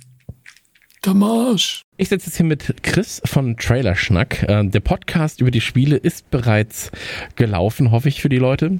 Damage. 1.01 1.83
Ich 1.97 2.09
sitze 2.09 2.27
jetzt 2.27 2.37
hier 2.37 2.45
mit 2.45 2.83
Chris 2.83 3.21
von 3.25 3.57
Trailerschnack. 3.57 4.43
Äh, 4.43 4.65
der 4.65 4.79
Podcast 4.79 5.41
über 5.41 5.51
die 5.51 5.61
Spiele 5.61 5.97
ist 5.97 6.29
bereits 6.31 6.91
gelaufen, 7.35 7.91
hoffe 7.91 8.09
ich, 8.09 8.21
für 8.21 8.29
die 8.29 8.37
Leute. 8.37 8.79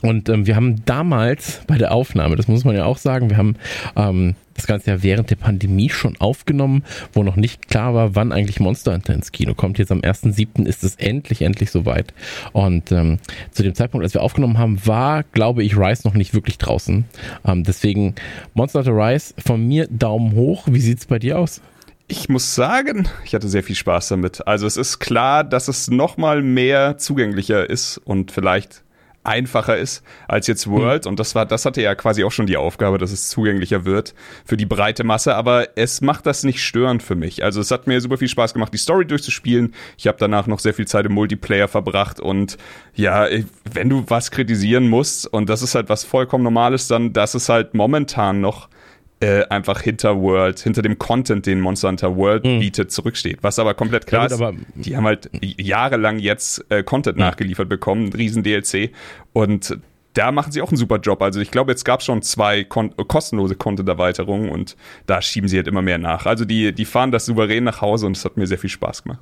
Und 0.00 0.28
ähm, 0.28 0.46
wir 0.46 0.54
haben 0.54 0.84
damals 0.84 1.60
bei 1.66 1.76
der 1.76 1.92
Aufnahme, 1.92 2.36
das 2.36 2.46
muss 2.46 2.64
man 2.64 2.76
ja 2.76 2.84
auch 2.84 2.98
sagen, 2.98 3.30
wir 3.30 3.36
haben 3.36 3.56
ähm, 3.96 4.36
das 4.54 4.66
Ganze 4.66 4.90
ja 4.90 5.02
während 5.02 5.30
der 5.30 5.36
Pandemie 5.36 5.88
schon 5.88 6.16
aufgenommen, 6.18 6.84
wo 7.12 7.22
noch 7.22 7.36
nicht 7.36 7.68
klar 7.68 7.94
war, 7.94 8.14
wann 8.14 8.32
eigentlich 8.32 8.60
Monster 8.60 8.92
Hunter 8.92 9.14
ins 9.14 9.32
Kino 9.32 9.54
kommt. 9.54 9.78
Jetzt 9.78 9.90
am 9.90 10.00
1.7. 10.00 10.66
ist 10.66 10.84
es 10.84 10.96
endlich, 10.96 11.42
endlich 11.42 11.70
soweit. 11.70 12.12
Und 12.52 12.92
ähm, 12.92 13.18
zu 13.50 13.62
dem 13.62 13.74
Zeitpunkt, 13.74 14.04
als 14.04 14.14
wir 14.14 14.22
aufgenommen 14.22 14.58
haben, 14.58 14.84
war, 14.86 15.24
glaube 15.24 15.64
ich, 15.64 15.76
Rise 15.76 16.06
noch 16.06 16.14
nicht 16.14 16.34
wirklich 16.34 16.58
draußen. 16.58 17.04
Ähm, 17.44 17.64
deswegen 17.64 18.14
Monster 18.54 18.80
Hunter 18.80 18.92
Rise 18.92 19.34
von 19.38 19.66
mir 19.66 19.88
Daumen 19.90 20.34
hoch. 20.34 20.64
Wie 20.70 20.80
sieht's 20.80 21.06
bei 21.06 21.18
dir 21.18 21.38
aus? 21.38 21.60
Ich 22.06 22.28
muss 22.28 22.54
sagen, 22.54 23.08
ich 23.24 23.34
hatte 23.34 23.48
sehr 23.48 23.62
viel 23.62 23.76
Spaß 23.76 24.08
damit. 24.08 24.46
Also 24.46 24.66
es 24.66 24.76
ist 24.76 24.98
klar, 24.98 25.44
dass 25.44 25.68
es 25.68 25.90
noch 25.90 26.16
mal 26.16 26.40
mehr 26.40 26.98
zugänglicher 26.98 27.68
ist 27.68 27.98
und 27.98 28.32
vielleicht 28.32 28.82
einfacher 29.28 29.76
ist 29.76 30.02
als 30.26 30.46
jetzt 30.46 30.68
World. 30.68 31.04
Mhm. 31.04 31.10
Und 31.10 31.20
das 31.20 31.34
war, 31.34 31.46
das 31.46 31.64
hatte 31.64 31.82
ja 31.82 31.94
quasi 31.94 32.24
auch 32.24 32.32
schon 32.32 32.46
die 32.46 32.56
Aufgabe, 32.56 32.98
dass 32.98 33.12
es 33.12 33.28
zugänglicher 33.28 33.84
wird 33.84 34.14
für 34.44 34.56
die 34.56 34.66
breite 34.66 35.04
Masse. 35.04 35.34
Aber 35.34 35.68
es 35.76 36.00
macht 36.00 36.26
das 36.26 36.44
nicht 36.44 36.64
störend 36.64 37.02
für 37.02 37.14
mich. 37.14 37.44
Also 37.44 37.60
es 37.60 37.70
hat 37.70 37.86
mir 37.86 38.00
super 38.00 38.16
viel 38.16 38.28
Spaß 38.28 38.54
gemacht, 38.54 38.72
die 38.72 38.78
Story 38.78 39.06
durchzuspielen. 39.06 39.74
Ich 39.96 40.06
habe 40.06 40.18
danach 40.18 40.46
noch 40.46 40.58
sehr 40.58 40.74
viel 40.74 40.86
Zeit 40.86 41.06
im 41.06 41.12
Multiplayer 41.12 41.68
verbracht. 41.68 42.20
Und 42.20 42.56
ja, 42.94 43.28
wenn 43.70 43.88
du 43.88 44.04
was 44.08 44.30
kritisieren 44.30 44.88
musst, 44.88 45.26
und 45.26 45.48
das 45.48 45.62
ist 45.62 45.74
halt 45.74 45.88
was 45.88 46.04
vollkommen 46.04 46.44
Normales, 46.44 46.88
dann, 46.88 47.12
dass 47.12 47.34
es 47.34 47.48
halt 47.48 47.74
momentan 47.74 48.40
noch 48.40 48.68
äh, 49.20 49.44
einfach 49.48 49.80
hinter 49.80 50.20
World, 50.20 50.60
hinter 50.60 50.82
dem 50.82 50.98
Content, 50.98 51.46
den 51.46 51.60
Monster 51.60 51.88
Hunter 51.88 52.16
World 52.16 52.44
mhm. 52.44 52.60
bietet, 52.60 52.92
zurücksteht. 52.92 53.38
Was 53.42 53.58
aber 53.58 53.74
komplett 53.74 54.06
klar 54.06 54.28
ja, 54.30 54.50
ist, 54.50 54.58
die 54.74 54.96
haben 54.96 55.06
halt 55.06 55.30
jahrelang 55.40 56.18
jetzt 56.18 56.64
äh, 56.70 56.82
Content 56.82 57.16
mhm. 57.16 57.24
nachgeliefert 57.24 57.68
bekommen, 57.68 58.12
riesen 58.12 58.42
DLC 58.42 58.90
und 59.32 59.78
da 60.14 60.32
machen 60.32 60.50
sie 60.50 60.62
auch 60.62 60.68
einen 60.68 60.76
super 60.76 60.98
Job. 60.98 61.22
Also 61.22 61.40
ich 61.40 61.50
glaube, 61.50 61.70
jetzt 61.70 61.84
gab 61.84 62.00
es 62.00 62.06
schon 62.06 62.22
zwei 62.22 62.64
kon 62.64 62.92
kostenlose 62.96 63.54
Content-Erweiterungen 63.54 64.50
und 64.50 64.76
da 65.06 65.22
schieben 65.22 65.48
sie 65.48 65.56
halt 65.56 65.68
immer 65.68 65.82
mehr 65.82 65.98
nach. 65.98 66.26
Also 66.26 66.44
die, 66.44 66.72
die 66.72 66.84
fahren 66.84 67.12
das 67.12 67.26
souverän 67.26 67.64
nach 67.64 67.82
Hause 67.82 68.06
und 68.06 68.16
es 68.16 68.24
hat 68.24 68.36
mir 68.36 68.46
sehr 68.46 68.58
viel 68.58 68.70
Spaß 68.70 69.04
gemacht. 69.04 69.20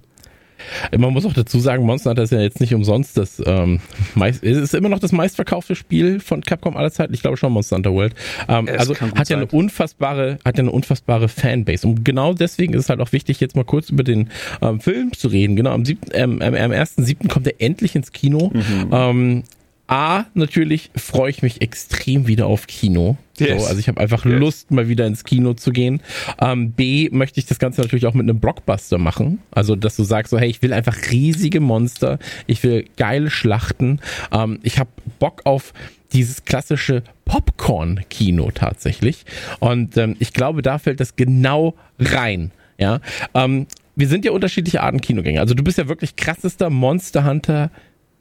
Man 0.97 1.13
muss 1.13 1.25
auch 1.25 1.33
dazu 1.33 1.61
sagen, 1.61 1.85
Monster 1.85 2.11
Hunter 2.11 2.23
ist 2.23 2.33
ja 2.33 2.41
jetzt 2.41 2.61
nicht 2.61 2.75
umsonst 2.75 3.17
das 3.17 3.43
ähm, 3.45 3.81
meist, 4.15 4.43
es 4.43 4.57
ist 4.59 4.75
immer 4.75 4.89
noch 4.89 4.99
das 4.99 5.13
meistverkaufte 5.13 5.75
Spiel 5.75 6.21
von 6.21 6.43
Capcom 6.43 6.77
aller 6.77 6.91
Zeiten. 6.91 7.15
Ich 7.15 7.23
glaube 7.23 7.37
schon 7.37 7.53
Monster 7.53 7.77
Hunter 7.77 7.93
World. 7.93 8.15
Ähm, 8.49 8.69
also 8.77 8.95
hat 8.97 9.29
ja 9.29 9.37
eine 9.37 9.47
unfassbare, 9.47 10.39
hat 10.45 10.57
ja 10.57 10.63
eine 10.63 10.71
unfassbare 10.71 11.29
Fanbase. 11.29 11.87
Und 11.87 12.05
genau 12.05 12.35
deswegen 12.35 12.75
ist 12.75 12.85
es 12.85 12.89
halt 12.89 13.01
auch 13.01 13.13
wichtig, 13.13 13.41
jetzt 13.41 13.57
mal 13.57 13.65
kurz 13.65 13.91
über 13.91 14.03
den 14.03 14.31
ähm, 14.63 14.81
Film 14.81 15.13
zu 15.13 15.29
reden. 15.29 15.57
Genau, 15.57 15.71
am, 15.71 15.85
siebten, 15.85 16.11
ähm, 16.15 16.43
am, 16.43 16.55
am 16.55 16.71
1.7. 16.71 17.29
kommt 17.29 17.47
er 17.47 17.61
endlich 17.61 17.95
ins 17.95 18.13
Kino. 18.13 18.51
Mhm. 18.53 18.91
Ähm, 18.93 19.43
A, 19.89 20.25
natürlich 20.35 20.91
freue 20.97 21.31
ich 21.31 21.43
mich 21.43 21.63
extrem 21.63 22.27
wieder 22.27 22.47
auf 22.47 22.67
Kino. 22.67 23.17
Yes. 23.39 23.63
So, 23.63 23.69
also 23.69 23.79
ich 23.79 23.89
habe 23.89 24.01
einfach 24.01 24.25
yes. 24.25 24.39
Lust, 24.39 24.71
mal 24.71 24.89
wieder 24.89 25.07
ins 25.07 25.25
Kino 25.25 25.55
zu 25.55 25.71
gehen. 25.71 26.01
Ähm, 26.41 26.73
B, 26.73 27.09
möchte 27.13 27.39
ich 27.39 27.47
das 27.47 27.59
Ganze 27.59 27.83
natürlich 27.83 28.07
auch 28.07 28.15
mit 28.15 28.25
einem 28.25 28.41
Blockbuster 28.41 28.99
machen. 28.99 29.41
Also, 29.53 29.77
dass 29.77 29.97
du 29.97 30.05
sagst 30.05 30.31
so, 30.31 30.39
hey, 30.39 30.49
ich 30.49 30.63
will 30.63 30.73
einfach 30.73 30.97
riesige 31.11 31.61
Monster, 31.61 32.19
ich 32.47 32.63
will 32.63 32.87
geile 32.97 33.31
Schlachten. 33.31 34.01
Ähm, 34.33 34.59
ich 34.63 34.79
habe 34.79 34.91
Bock 35.19 35.43
auf 35.45 35.73
dieses 36.13 36.45
klassische 36.45 37.03
Popcorn-Kino 37.25 38.51
tatsächlich. 38.53 39.25
Und 39.61 39.97
ähm, 39.97 40.17
ich 40.19 40.33
glaube, 40.33 40.63
da 40.63 40.79
fällt 40.79 41.01
das 41.01 41.17
genau 41.17 41.75
rein. 41.99 42.51
Ja, 42.79 43.01
ähm, 43.35 43.67
wir 43.95 44.09
sind 44.09 44.25
ja 44.25 44.33
unterschiedliche 44.33 44.83
Arten 44.83 45.01
Kinogänger. 45.01 45.41
Also 45.41 45.55
du 45.55 45.65
bist 45.65 45.79
ja 45.79 45.89
wirklich 45.89 46.17
krassester 46.17 46.71
Monster 46.71 47.25
Hunter 47.25 47.71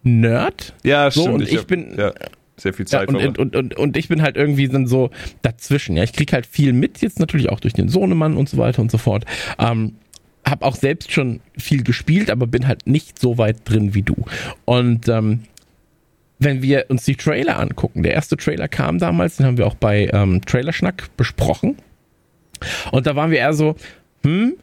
Nerd. 0.05 0.73
Ja, 0.83 1.11
stimmt. 1.11 1.25
So, 1.25 1.31
und 1.33 1.41
ich, 1.41 1.51
ich 1.51 1.57
hab, 1.57 1.67
bin 1.67 1.95
ja, 1.97 2.13
sehr 2.57 2.73
viel 2.73 2.85
Zeit. 2.85 3.11
Ja, 3.11 3.17
und, 3.17 3.37
und, 3.37 3.55
und, 3.55 3.75
und 3.75 3.97
ich 3.97 4.07
bin 4.07 4.21
halt 4.21 4.37
irgendwie 4.37 4.67
dann 4.67 4.87
so 4.87 5.09
dazwischen. 5.41 5.97
Ja, 5.97 6.03
ich 6.03 6.13
krieg 6.13 6.31
halt 6.31 6.45
viel 6.45 6.73
mit, 6.73 7.01
jetzt 7.01 7.19
natürlich 7.19 7.49
auch 7.49 7.59
durch 7.59 7.73
den 7.73 7.89
Sohnemann 7.89 8.37
und 8.37 8.47
so 8.47 8.57
weiter 8.57 8.81
und 8.81 8.91
so 8.91 8.97
fort. 8.97 9.25
Ähm, 9.59 9.95
hab 10.45 10.63
auch 10.63 10.75
selbst 10.75 11.11
schon 11.11 11.41
viel 11.57 11.83
gespielt, 11.83 12.29
aber 12.29 12.45
bin 12.45 12.67
halt 12.67 12.85
nicht 12.85 13.19
so 13.19 13.37
weit 13.37 13.57
drin 13.65 13.95
wie 13.95 14.03
du. 14.03 14.15
Und 14.63 15.09
ähm, 15.09 15.41
wenn 16.37 16.61
wir 16.61 16.85
uns 16.89 17.03
die 17.05 17.15
Trailer 17.15 17.59
angucken, 17.59 18.03
der 18.03 18.13
erste 18.13 18.37
Trailer 18.37 18.67
kam 18.67 18.99
damals, 18.99 19.37
den 19.37 19.47
haben 19.47 19.57
wir 19.57 19.65
auch 19.65 19.75
bei 19.75 20.09
ähm, 20.13 20.41
Trailerschnack 20.45 21.15
besprochen. 21.17 21.77
Und 22.91 23.07
da 23.07 23.15
waren 23.15 23.31
wir 23.31 23.39
eher 23.39 23.53
so, 23.53 23.75
hm, 24.23 24.53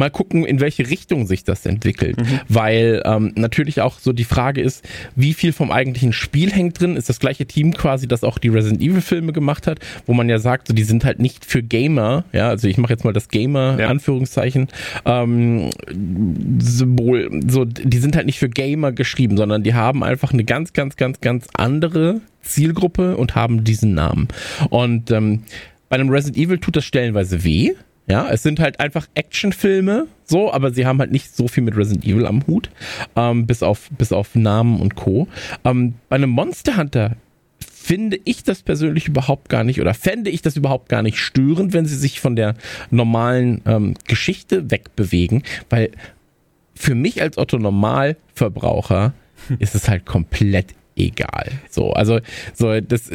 mal 0.00 0.10
gucken, 0.10 0.44
in 0.44 0.58
welche 0.58 0.90
Richtung 0.90 1.26
sich 1.26 1.44
das 1.44 1.64
entwickelt. 1.66 2.18
Mhm. 2.18 2.40
Weil 2.48 3.02
ähm, 3.04 3.32
natürlich 3.36 3.80
auch 3.80 4.00
so 4.00 4.12
die 4.12 4.24
Frage 4.24 4.60
ist, 4.60 4.84
wie 5.14 5.34
viel 5.34 5.52
vom 5.52 5.70
eigentlichen 5.70 6.12
Spiel 6.12 6.50
hängt 6.50 6.80
drin? 6.80 6.96
Ist 6.96 7.08
das 7.08 7.20
gleiche 7.20 7.46
Team 7.46 7.74
quasi, 7.74 8.08
das 8.08 8.24
auch 8.24 8.38
die 8.38 8.48
Resident 8.48 8.82
Evil 8.82 9.02
Filme 9.02 9.32
gemacht 9.32 9.68
hat, 9.68 9.78
wo 10.06 10.14
man 10.14 10.28
ja 10.28 10.38
sagt, 10.38 10.68
so, 10.68 10.74
die 10.74 10.82
sind 10.82 11.04
halt 11.04 11.20
nicht 11.20 11.44
für 11.44 11.62
Gamer, 11.62 12.24
ja, 12.32 12.48
also 12.48 12.66
ich 12.66 12.78
mache 12.78 12.92
jetzt 12.92 13.04
mal 13.04 13.12
das 13.12 13.28
Gamer, 13.28 13.76
ja. 13.78 13.88
Anführungszeichen, 13.88 14.68
ähm, 15.04 15.70
Symbol, 16.58 17.30
so, 17.46 17.64
die 17.64 17.98
sind 17.98 18.16
halt 18.16 18.26
nicht 18.26 18.38
für 18.38 18.48
Gamer 18.48 18.92
geschrieben, 18.92 19.36
sondern 19.36 19.62
die 19.62 19.74
haben 19.74 20.02
einfach 20.02 20.32
eine 20.32 20.44
ganz, 20.44 20.72
ganz, 20.72 20.96
ganz, 20.96 21.20
ganz 21.20 21.46
andere 21.54 22.20
Zielgruppe 22.42 23.16
und 23.16 23.34
haben 23.34 23.64
diesen 23.64 23.94
Namen. 23.94 24.28
Und 24.70 25.10
ähm, 25.10 25.42
bei 25.90 25.96
einem 25.96 26.08
Resident 26.08 26.38
Evil 26.38 26.58
tut 26.58 26.76
das 26.76 26.84
stellenweise 26.84 27.44
weh, 27.44 27.72
ja, 28.10 28.28
es 28.28 28.42
sind 28.42 28.58
halt 28.58 28.80
einfach 28.80 29.06
Actionfilme, 29.14 30.08
so, 30.24 30.52
aber 30.52 30.72
sie 30.72 30.84
haben 30.84 30.98
halt 30.98 31.12
nicht 31.12 31.34
so 31.34 31.46
viel 31.46 31.62
mit 31.62 31.76
Resident 31.76 32.04
Evil 32.04 32.26
am 32.26 32.44
Hut, 32.46 32.70
ähm, 33.14 33.46
bis 33.46 33.62
auf 33.62 33.88
bis 33.96 34.12
auf 34.12 34.34
Namen 34.34 34.80
und 34.80 34.96
Co. 34.96 35.28
Ähm, 35.64 35.94
bei 36.08 36.16
einem 36.16 36.30
Monster 36.30 36.76
Hunter 36.76 37.16
finde 37.60 38.18
ich 38.24 38.42
das 38.42 38.62
persönlich 38.62 39.06
überhaupt 39.06 39.48
gar 39.48 39.64
nicht 39.64 39.80
oder 39.80 39.94
fände 39.94 40.30
ich 40.30 40.42
das 40.42 40.56
überhaupt 40.56 40.88
gar 40.88 41.02
nicht 41.02 41.18
störend, 41.18 41.72
wenn 41.72 41.86
sie 41.86 41.96
sich 41.96 42.20
von 42.20 42.34
der 42.34 42.54
normalen 42.90 43.62
ähm, 43.64 43.94
Geschichte 44.06 44.70
wegbewegen, 44.70 45.44
weil 45.70 45.90
für 46.74 46.96
mich 46.96 47.22
als 47.22 47.38
Otto 47.38 47.58
Normalverbraucher 47.58 49.14
ist 49.60 49.74
es 49.74 49.88
halt 49.88 50.04
komplett 50.04 50.74
egal. 50.96 51.52
So, 51.70 51.92
also 51.92 52.18
so 52.54 52.80
das 52.80 53.10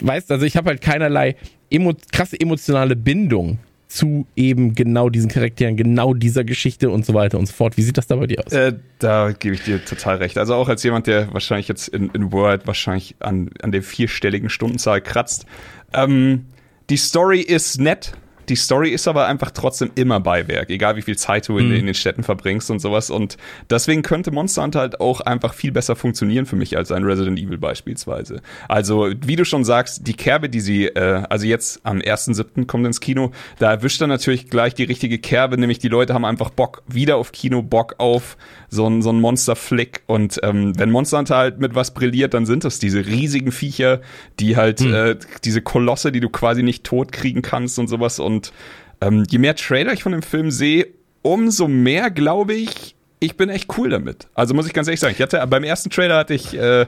weißt, 0.00 0.32
also 0.32 0.46
ich 0.46 0.56
habe 0.56 0.70
halt 0.70 0.80
keinerlei 0.80 1.36
emo 1.70 1.94
krasse 2.10 2.40
emotionale 2.40 2.96
Bindung 2.96 3.58
zu 3.90 4.26
eben 4.36 4.74
genau 4.74 5.10
diesen 5.10 5.28
Charakteren, 5.28 5.76
genau 5.76 6.14
dieser 6.14 6.44
Geschichte 6.44 6.90
und 6.90 7.04
so 7.04 7.12
weiter 7.12 7.38
und 7.38 7.46
so 7.46 7.52
fort. 7.52 7.76
Wie 7.76 7.82
sieht 7.82 7.98
das 7.98 8.06
da 8.06 8.16
bei 8.16 8.26
dir 8.26 8.44
aus? 8.46 8.52
Äh, 8.52 8.74
da 9.00 9.32
gebe 9.32 9.54
ich 9.56 9.64
dir 9.64 9.84
total 9.84 10.16
recht. 10.16 10.38
Also 10.38 10.54
auch 10.54 10.68
als 10.68 10.82
jemand, 10.82 11.08
der 11.08 11.32
wahrscheinlich 11.32 11.68
jetzt 11.68 11.88
in, 11.88 12.08
in 12.10 12.32
Word 12.32 12.66
wahrscheinlich 12.66 13.16
an, 13.18 13.50
an 13.60 13.72
der 13.72 13.82
vierstelligen 13.82 14.48
Stundenzahl 14.48 15.00
kratzt. 15.00 15.44
Ähm, 15.92 16.46
die 16.88 16.96
Story 16.96 17.40
ist 17.40 17.80
nett, 17.80 18.12
die 18.50 18.56
Story 18.56 18.90
ist 18.90 19.06
aber 19.06 19.26
einfach 19.26 19.52
trotzdem 19.52 19.92
immer 19.94 20.18
Beiwerk, 20.18 20.70
egal 20.70 20.96
wie 20.96 21.02
viel 21.02 21.16
Zeit 21.16 21.48
du 21.48 21.56
in, 21.56 21.68
mhm. 21.68 21.76
in, 21.76 21.86
den 21.86 21.94
Städten 21.94 22.24
verbringst 22.24 22.70
und 22.70 22.80
sowas. 22.80 23.08
Und 23.08 23.36
deswegen 23.70 24.02
könnte 24.02 24.32
Monster 24.32 24.64
Hunter 24.64 24.80
halt 24.80 25.00
auch 25.00 25.20
einfach 25.20 25.54
viel 25.54 25.70
besser 25.70 25.94
funktionieren 25.94 26.46
für 26.46 26.56
mich 26.56 26.76
als 26.76 26.90
ein 26.90 27.04
Resident 27.04 27.38
Evil 27.38 27.58
beispielsweise. 27.58 28.42
Also, 28.68 29.08
wie 29.24 29.36
du 29.36 29.44
schon 29.44 29.64
sagst, 29.64 30.06
die 30.08 30.14
Kerbe, 30.14 30.48
die 30.48 30.60
sie, 30.60 30.86
äh, 30.86 31.22
also 31.30 31.46
jetzt 31.46 31.80
am 31.84 31.98
1.7. 31.98 32.66
kommt 32.66 32.86
ins 32.86 33.00
Kino, 33.00 33.30
da 33.60 33.70
erwischt 33.70 34.00
er 34.00 34.08
natürlich 34.08 34.50
gleich 34.50 34.74
die 34.74 34.84
richtige 34.84 35.18
Kerbe, 35.18 35.56
nämlich 35.56 35.78
die 35.78 35.88
Leute 35.88 36.12
haben 36.12 36.24
einfach 36.24 36.50
Bock 36.50 36.82
wieder 36.88 37.16
auf 37.16 37.30
Kino, 37.30 37.62
Bock 37.62 37.94
auf 37.98 38.36
so 38.68 38.88
ein, 38.88 39.02
so 39.02 39.10
ein 39.10 39.20
Monster-Flick. 39.20 40.02
Und 40.06 40.40
ähm, 40.42 40.76
wenn 40.78 40.90
Monster 40.90 41.18
Hunter 41.18 41.36
halt 41.36 41.60
mit 41.60 41.76
was 41.76 41.92
brilliert, 41.92 42.34
dann 42.34 42.46
sind 42.46 42.64
das 42.64 42.80
diese 42.80 43.06
riesigen 43.06 43.52
Viecher, 43.52 44.00
die 44.40 44.56
halt, 44.56 44.80
mhm. 44.80 44.94
äh, 44.94 45.16
diese 45.44 45.62
Kolosse, 45.62 46.10
die 46.10 46.20
du 46.20 46.28
quasi 46.28 46.62
nicht 46.64 46.82
tot 46.82 47.12
kriegen 47.12 47.42
kannst 47.42 47.78
und 47.78 47.88
sowas. 47.88 48.18
Und 48.18 48.39
und 48.40 48.52
ähm, 49.00 49.24
je 49.28 49.38
mehr 49.38 49.54
Trailer 49.54 49.92
ich 49.92 50.02
von 50.02 50.12
dem 50.12 50.22
Film 50.22 50.50
sehe, 50.50 50.88
umso 51.22 51.68
mehr 51.68 52.10
glaube 52.10 52.54
ich, 52.54 52.94
ich 53.18 53.36
bin 53.36 53.50
echt 53.50 53.76
cool 53.76 53.90
damit. 53.90 54.28
Also 54.34 54.54
muss 54.54 54.66
ich 54.66 54.72
ganz 54.72 54.88
ehrlich 54.88 55.00
sagen, 55.00 55.14
ich 55.14 55.22
hatte 55.22 55.46
beim 55.46 55.64
ersten 55.64 55.90
Trailer 55.90 56.16
hatte 56.16 56.32
ich 56.32 56.56
äh, 56.56 56.86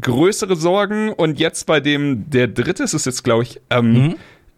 größere 0.00 0.56
Sorgen 0.56 1.10
und 1.12 1.38
jetzt 1.38 1.66
bei 1.66 1.78
dem 1.80 2.28
der 2.28 2.48
dritte 2.48 2.82
ist 2.82 2.94
es 2.94 3.04
jetzt 3.04 3.22
glaube 3.22 3.44
ich, 3.44 3.60
ähm, 3.70 3.92
mhm. 3.92 4.16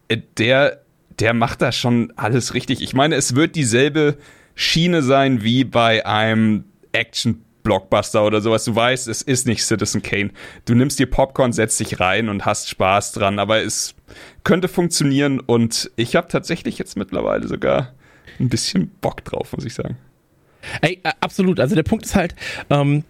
Äh, 0.09 0.19
der 0.39 0.78
der 1.19 1.35
macht 1.35 1.61
da 1.61 1.73
schon 1.73 2.12
alles 2.17 2.55
richtig. 2.55 2.81
Ich 2.81 2.94
meine, 2.94 3.17
es 3.17 3.35
wird 3.35 3.55
dieselbe 3.55 4.17
Schiene 4.55 5.02
sein 5.02 5.43
wie 5.43 5.65
bei 5.65 6.07
einem 6.07 6.65
Action 6.93 7.44
Blockbuster 7.62 8.24
oder 8.24 8.41
sowas. 8.41 8.65
Du 8.65 8.74
weißt, 8.74 9.08
es 9.08 9.23
ist 9.23 9.47
nicht 9.47 9.65
Citizen 9.65 10.02
Kane. 10.02 10.31
Du 10.65 10.74
nimmst 10.74 10.99
dir 10.99 11.07
Popcorn, 11.07 11.52
setzt 11.52 11.81
dich 11.81 12.00
rein 12.00 12.28
und 12.28 12.44
hast 12.44 12.68
Spaß 12.68 13.12
dran, 13.12 13.39
aber 13.39 13.62
es 13.62 13.94
könnte 14.44 14.68
funktionieren 14.68 15.41
und 15.41 15.91
ich 15.97 16.16
habe 16.16 16.28
tatsächlich 16.28 16.78
jetzt 16.78 16.97
mittlerweile 16.97 17.47
sogar 17.49 17.94
ein 18.41 18.49
bisschen 18.49 18.91
Bock 19.00 19.24
drauf, 19.24 19.52
muss 19.52 19.65
ich 19.65 19.74
sagen. 19.74 19.97
Ey, 20.81 21.00
absolut. 21.20 21.60
Also 21.60 21.74
der 21.74 21.82
Punkt 21.82 22.05
ist 22.05 22.15
halt, 22.15 22.34
ähm, 22.70 23.05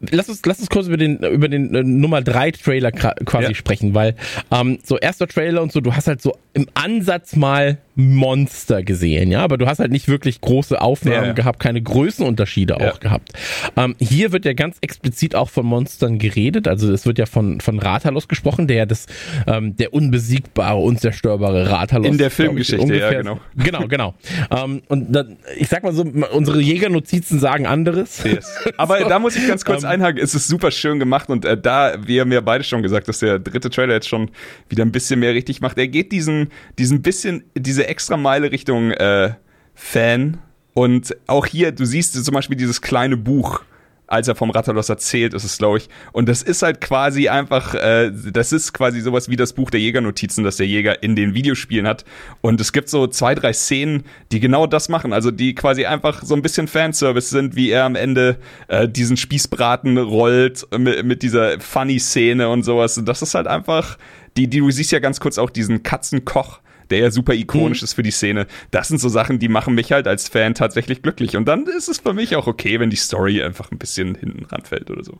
lass 0.00 0.28
uns, 0.28 0.42
lass 0.44 0.58
uns 0.60 0.70
kurz 0.70 0.86
über 0.86 0.96
den, 0.96 1.18
über 1.18 1.48
den 1.48 1.74
äh, 1.74 1.82
Nummer 1.82 2.22
3 2.22 2.50
Trailer 2.52 2.92
quasi 2.92 3.48
ja. 3.48 3.54
sprechen, 3.54 3.94
weil 3.94 4.16
ähm, 4.50 4.78
so 4.82 4.98
erster 4.98 5.26
Trailer 5.26 5.62
und 5.62 5.72
so, 5.72 5.80
du 5.80 5.94
hast 5.94 6.08
halt 6.08 6.22
so 6.22 6.36
im 6.52 6.66
Ansatz 6.74 7.36
mal 7.36 7.78
Monster 7.96 8.82
gesehen, 8.82 9.30
ja, 9.30 9.40
aber 9.40 9.56
du 9.56 9.66
hast 9.66 9.78
halt 9.78 9.90
nicht 9.90 10.06
wirklich 10.06 10.40
große 10.42 10.80
Aufnahmen 10.80 11.16
Ja, 11.16 11.26
ja. 11.28 11.32
gehabt, 11.32 11.60
keine 11.60 11.80
Größenunterschiede 11.82 12.76
Ja. 12.78 12.92
auch 12.92 13.00
gehabt. 13.00 13.32
Ähm, 13.76 13.96
hier 13.98 14.32
wird 14.32 14.44
ja 14.44 14.52
ganz 14.52 14.76
explizit 14.82 15.34
auch 15.34 15.48
von 15.48 15.64
Monstern 15.66 16.18
geredet, 16.18 16.68
also 16.68 16.92
es 16.92 17.06
wird 17.06 17.18
ja 17.18 17.24
von, 17.26 17.60
von 17.60 17.78
Rathalos 17.78 18.28
gesprochen, 18.28 18.66
der 18.68 18.76
ja 18.76 18.86
das, 18.86 19.06
ähm, 19.46 19.76
der 19.76 19.94
unbesiegbare, 19.94 20.78
unzerstörbare 20.78 21.70
Rathalos. 21.70 22.06
In 22.06 22.18
der 22.18 22.28
glaub 22.28 22.30
ich, 22.30 22.34
Filmgeschichte, 22.68 22.94
ja, 22.94 23.08
ungefähr- 23.08 23.22
genau. 23.22 23.40
Genau, 23.56 23.88
genau. 23.88 24.14
ähm, 24.50 24.82
und 24.88 25.12
dann, 25.12 25.38
ich 25.58 25.68
sag 25.68 25.82
mal 25.82 25.92
so, 25.94 26.02
unsere 26.32 26.60
Jägernotizen 26.60 27.40
sagen 27.40 27.66
anderes. 27.66 28.22
Yes. 28.24 28.54
Aber 28.76 29.00
da 29.00 29.18
muss 29.18 29.36
ich 29.36 29.48
ganz 29.48 29.64
kurz 29.64 29.82
Ähm. 29.82 29.88
einhaken. 29.90 30.20
Es 30.22 30.34
ist 30.34 30.48
super 30.48 30.70
schön 30.70 30.98
gemacht 30.98 31.30
und 31.30 31.44
äh, 31.44 31.56
da, 31.58 31.94
wir 32.06 32.20
haben 32.20 32.32
ja 32.32 32.40
beide 32.42 32.62
schon 32.64 32.82
gesagt, 32.82 33.08
dass 33.08 33.20
der 33.20 33.38
dritte 33.38 33.70
Trailer 33.70 33.94
jetzt 33.94 34.08
schon 34.08 34.30
wieder 34.68 34.84
ein 34.84 34.92
bisschen 34.92 35.20
mehr 35.20 35.32
richtig 35.34 35.60
macht. 35.60 35.78
Er 35.78 35.88
geht 35.88 36.12
diesen, 36.12 36.50
diesen 36.78 37.00
bisschen, 37.02 37.44
diese 37.56 37.85
extra 37.88 38.16
Meile 38.16 38.52
Richtung 38.52 38.90
äh, 38.92 39.34
Fan 39.74 40.38
und 40.76 41.16
auch 41.26 41.46
hier, 41.46 41.72
du 41.72 41.86
siehst 41.86 42.22
zum 42.22 42.34
Beispiel 42.34 42.58
dieses 42.58 42.82
kleine 42.82 43.16
Buch. 43.16 43.62
Als 44.08 44.28
er 44.28 44.36
vom 44.36 44.50
Rattalos 44.50 44.88
erzählt, 44.90 45.32
ist 45.32 45.42
es, 45.42 45.56
glaube 45.58 45.78
ich. 45.78 45.88
Und 46.12 46.28
das 46.28 46.42
ist 46.42 46.62
halt 46.62 46.80
quasi 46.82 47.28
einfach, 47.28 47.74
äh, 47.74 48.12
das 48.30 48.52
ist 48.52 48.74
quasi 48.74 49.00
sowas 49.00 49.28
wie 49.28 49.36
das 49.36 49.54
Buch 49.54 49.70
der 49.70 49.80
Jägernotizen, 49.80 50.44
das 50.44 50.58
der 50.58 50.66
Jäger 50.66 51.02
in 51.02 51.16
den 51.16 51.34
Videospielen 51.34 51.88
hat. 51.88 52.04
Und 52.40 52.60
es 52.60 52.72
gibt 52.72 52.88
so 52.90 53.06
zwei, 53.06 53.34
drei 53.34 53.52
Szenen, 53.52 54.04
die 54.30 54.38
genau 54.38 54.66
das 54.66 54.88
machen. 54.90 55.14
Also 55.14 55.30
die 55.30 55.54
quasi 55.54 55.86
einfach 55.86 56.22
so 56.22 56.34
ein 56.34 56.42
bisschen 56.42 56.68
Fanservice 56.68 57.30
sind, 57.30 57.56
wie 57.56 57.70
er 57.70 57.84
am 57.84 57.96
Ende 57.96 58.36
äh, 58.68 58.86
diesen 58.86 59.16
Spießbraten 59.16 59.96
rollt 59.96 60.68
mit, 60.76 61.04
mit 61.04 61.22
dieser 61.22 61.58
Funny-Szene 61.58 62.48
und 62.50 62.64
sowas. 62.64 62.98
Und 62.98 63.06
das 63.06 63.22
ist 63.22 63.34
halt 63.34 63.46
einfach, 63.46 63.96
die, 64.36 64.46
die, 64.46 64.58
du 64.58 64.70
siehst 64.70 64.92
ja 64.92 64.98
ganz 64.98 65.20
kurz 65.20 65.38
auch 65.38 65.50
diesen 65.50 65.82
Katzenkoch 65.82 66.60
der 66.90 66.98
ja 66.98 67.10
super 67.10 67.34
ikonisch 67.34 67.82
ist 67.82 67.94
für 67.94 68.02
die 68.02 68.10
Szene. 68.10 68.46
Das 68.70 68.88
sind 68.88 68.98
so 69.00 69.08
Sachen, 69.08 69.38
die 69.38 69.48
machen 69.48 69.74
mich 69.74 69.92
halt 69.92 70.06
als 70.06 70.28
Fan 70.28 70.54
tatsächlich 70.54 71.02
glücklich. 71.02 71.36
Und 71.36 71.46
dann 71.46 71.66
ist 71.66 71.88
es 71.88 71.98
für 71.98 72.12
mich 72.12 72.36
auch 72.36 72.46
okay, 72.46 72.78
wenn 72.80 72.90
die 72.90 72.96
Story 72.96 73.42
einfach 73.42 73.70
ein 73.72 73.78
bisschen 73.78 74.14
hinten 74.14 74.44
ranfällt 74.46 74.90
oder 74.90 75.04
so. 75.04 75.18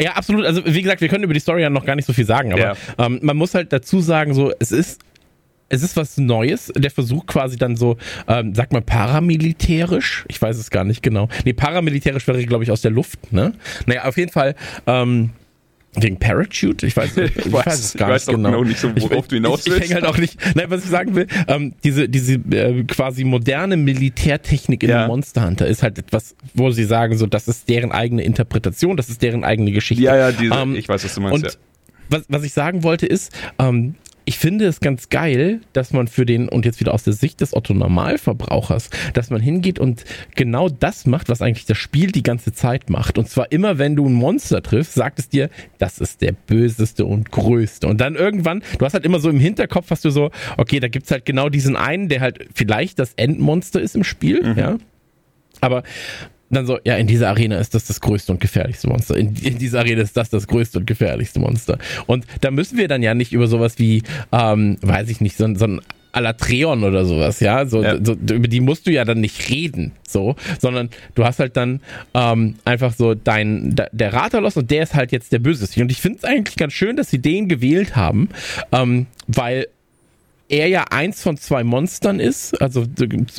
Ja, 0.00 0.12
absolut. 0.12 0.44
Also 0.46 0.62
wie 0.66 0.82
gesagt, 0.82 1.00
wir 1.00 1.08
können 1.08 1.24
über 1.24 1.34
die 1.34 1.40
Story 1.40 1.62
ja 1.62 1.70
noch 1.70 1.84
gar 1.84 1.96
nicht 1.96 2.06
so 2.06 2.12
viel 2.12 2.26
sagen, 2.26 2.52
aber 2.52 2.60
Ja. 2.62 2.74
ähm, 2.98 3.18
man 3.22 3.36
muss 3.36 3.54
halt 3.54 3.72
dazu 3.72 4.00
sagen, 4.00 4.34
so 4.34 4.52
es 4.58 4.72
ist 4.72 5.00
es 5.72 5.84
ist 5.84 5.96
was 5.96 6.18
Neues. 6.18 6.72
Der 6.76 6.90
Versuch 6.90 7.26
quasi 7.26 7.56
dann 7.56 7.76
so, 7.76 7.96
ähm, 8.26 8.56
sag 8.56 8.72
mal, 8.72 8.82
paramilitärisch. 8.82 10.24
Ich 10.28 10.42
weiß 10.42 10.58
es 10.58 10.70
gar 10.70 10.82
nicht 10.84 11.02
genau. 11.02 11.28
Nee, 11.44 11.52
paramilitärisch 11.52 12.26
wäre, 12.26 12.44
glaube 12.44 12.64
ich, 12.64 12.70
aus 12.72 12.80
der 12.80 12.90
Luft, 12.90 13.32
ne? 13.32 13.52
Naja, 13.86 14.04
auf 14.04 14.16
jeden 14.16 14.32
Fall, 14.32 14.56
ähm, 14.88 15.30
wegen 15.94 16.18
Parachute? 16.18 16.86
Ich 16.86 16.96
weiß, 16.96 17.16
ich, 17.16 17.36
Ich 17.36 17.44
weiß- 17.46 17.66
es 17.68 17.94
gar 17.94 18.08
ich 18.08 18.14
weiß 18.14 18.26
nicht 18.28 18.36
genau. 18.36 18.50
genau 18.50 18.64
nicht 18.64 18.78
so, 18.78 18.88
worauf 18.96 19.24
ich, 19.24 19.28
du 19.28 19.34
hinaus 19.36 19.60
ich, 19.60 19.66
ich 19.66 19.72
willst. 19.72 19.84
hänge 19.90 19.94
halt 20.02 20.04
auch 20.06 20.18
nicht. 20.18 20.38
Nein, 20.54 20.66
was 20.68 20.84
ich 20.84 20.90
sagen 20.90 21.14
will, 21.14 21.26
ähm, 21.48 21.74
diese, 21.84 22.08
diese 22.08 22.34
äh, 22.34 22.84
quasi 22.84 23.24
moderne 23.24 23.76
Militärtechnik 23.76 24.82
in 24.82 24.90
Ja. 24.90 25.06
Monster 25.06 25.44
Hunter 25.46 25.66
ist 25.66 25.82
halt 25.82 25.98
etwas, 25.98 26.34
wo 26.54 26.70
sie 26.70 26.84
sagen, 26.84 27.16
so, 27.18 27.26
das 27.26 27.48
ist 27.48 27.68
deren 27.68 27.92
eigene 27.92 28.22
Interpretation, 28.22 28.96
das 28.96 29.08
ist 29.08 29.22
deren 29.22 29.44
eigene 29.44 29.72
Geschichte. 29.72 30.02
Ja, 30.04 30.16
ja, 30.16 30.32
diese, 30.32 30.54
Ähm, 30.54 30.76
ich 30.76 30.88
weiß, 30.88 31.04
was 31.04 31.14
du 31.14 31.20
meinst. 31.20 31.34
Und 31.34 31.44
ja. 31.44 31.50
was, 32.08 32.22
was 32.28 32.44
ich 32.44 32.52
sagen 32.52 32.82
wollte 32.82 33.06
ist, 33.06 33.32
ähm, 33.58 33.94
ich 34.30 34.38
finde 34.38 34.64
es 34.66 34.78
ganz 34.78 35.08
geil, 35.08 35.60
dass 35.72 35.92
man 35.92 36.06
für 36.06 36.24
den, 36.24 36.48
und 36.48 36.64
jetzt 36.64 36.78
wieder 36.78 36.94
aus 36.94 37.02
der 37.02 37.14
Sicht 37.14 37.40
des 37.40 37.52
Otto-Normalverbrauchers, 37.52 38.90
dass 39.12 39.28
man 39.28 39.40
hingeht 39.40 39.80
und 39.80 40.04
genau 40.36 40.68
das 40.68 41.04
macht, 41.04 41.28
was 41.28 41.42
eigentlich 41.42 41.64
das 41.64 41.78
Spiel 41.78 42.12
die 42.12 42.22
ganze 42.22 42.52
Zeit 42.52 42.90
macht. 42.90 43.18
Und 43.18 43.28
zwar 43.28 43.50
immer, 43.50 43.78
wenn 43.78 43.96
du 43.96 44.08
ein 44.08 44.12
Monster 44.12 44.62
triffst, 44.62 44.94
sagt 44.94 45.18
es 45.18 45.28
dir, 45.28 45.50
das 45.78 45.98
ist 45.98 46.22
der 46.22 46.30
böseste 46.30 47.06
und 47.06 47.32
größte. 47.32 47.88
Und 47.88 48.00
dann 48.00 48.14
irgendwann, 48.14 48.62
du 48.78 48.84
hast 48.84 48.94
halt 48.94 49.04
immer 49.04 49.18
so 49.18 49.28
im 49.28 49.40
Hinterkopf, 49.40 49.90
hast 49.90 50.04
du 50.04 50.10
so, 50.10 50.30
okay, 50.56 50.78
da 50.78 50.86
gibt's 50.86 51.10
halt 51.10 51.24
genau 51.24 51.48
diesen 51.48 51.74
einen, 51.74 52.08
der 52.08 52.20
halt 52.20 52.46
vielleicht 52.54 53.00
das 53.00 53.14
Endmonster 53.14 53.80
ist 53.80 53.96
im 53.96 54.04
Spiel, 54.04 54.54
ja. 54.56 54.76
Aber 55.60 55.82
dann 56.54 56.66
so, 56.66 56.78
ja, 56.84 56.96
in 56.96 57.06
dieser 57.06 57.28
Arena 57.28 57.58
ist 57.58 57.74
das 57.74 57.84
das 57.86 58.00
größte 58.00 58.32
und 58.32 58.40
gefährlichste 58.40 58.88
Monster. 58.88 59.16
In, 59.16 59.34
in 59.36 59.58
dieser 59.58 59.80
Arena 59.80 60.02
ist 60.02 60.16
das 60.16 60.30
das 60.30 60.46
größte 60.46 60.78
und 60.78 60.86
gefährlichste 60.86 61.40
Monster. 61.40 61.78
Und 62.06 62.24
da 62.40 62.50
müssen 62.50 62.76
wir 62.78 62.88
dann 62.88 63.02
ja 63.02 63.14
nicht 63.14 63.32
über 63.32 63.46
sowas 63.46 63.78
wie, 63.78 64.02
ähm, 64.32 64.76
weiß 64.82 65.08
ich 65.08 65.20
nicht, 65.20 65.36
so, 65.36 65.44
ein- 65.44 65.56
so 65.56 65.66
ein 65.66 65.80
Alatreon 66.12 66.82
oder 66.82 67.04
sowas, 67.04 67.38
ja, 67.38 67.66
so, 67.66 67.84
Ja. 67.84 67.96
so 68.04 68.14
über 68.14 68.48
die 68.48 68.58
musst 68.58 68.84
du 68.88 68.90
ja 68.90 69.04
dann 69.04 69.20
nicht 69.20 69.48
reden, 69.48 69.92
so, 70.08 70.34
sondern 70.58 70.90
du 71.14 71.24
hast 71.24 71.38
halt 71.38 71.56
dann 71.56 71.80
ähm, 72.14 72.56
einfach 72.64 72.92
so 72.94 73.14
dein 73.14 73.76
da- 73.76 73.86
der 73.92 74.12
Rathalos 74.12 74.56
und 74.56 74.72
der 74.72 74.82
ist 74.82 74.94
halt 74.94 75.12
jetzt 75.12 75.30
der 75.30 75.38
Böseste. 75.38 75.80
Und 75.80 75.92
ich 75.92 76.00
finde 76.00 76.18
es 76.18 76.24
eigentlich 76.24 76.56
ganz 76.56 76.72
schön, 76.72 76.96
dass 76.96 77.10
sie 77.10 77.20
den 77.20 77.48
gewählt 77.48 77.94
haben, 77.94 78.28
ähm, 78.72 79.06
weil 79.28 79.68
er 80.50 80.66
ja 80.68 80.84
eins 80.90 81.22
von 81.22 81.36
zwei 81.36 81.64
Monstern 81.64 82.20
ist, 82.20 82.60
also 82.60 82.84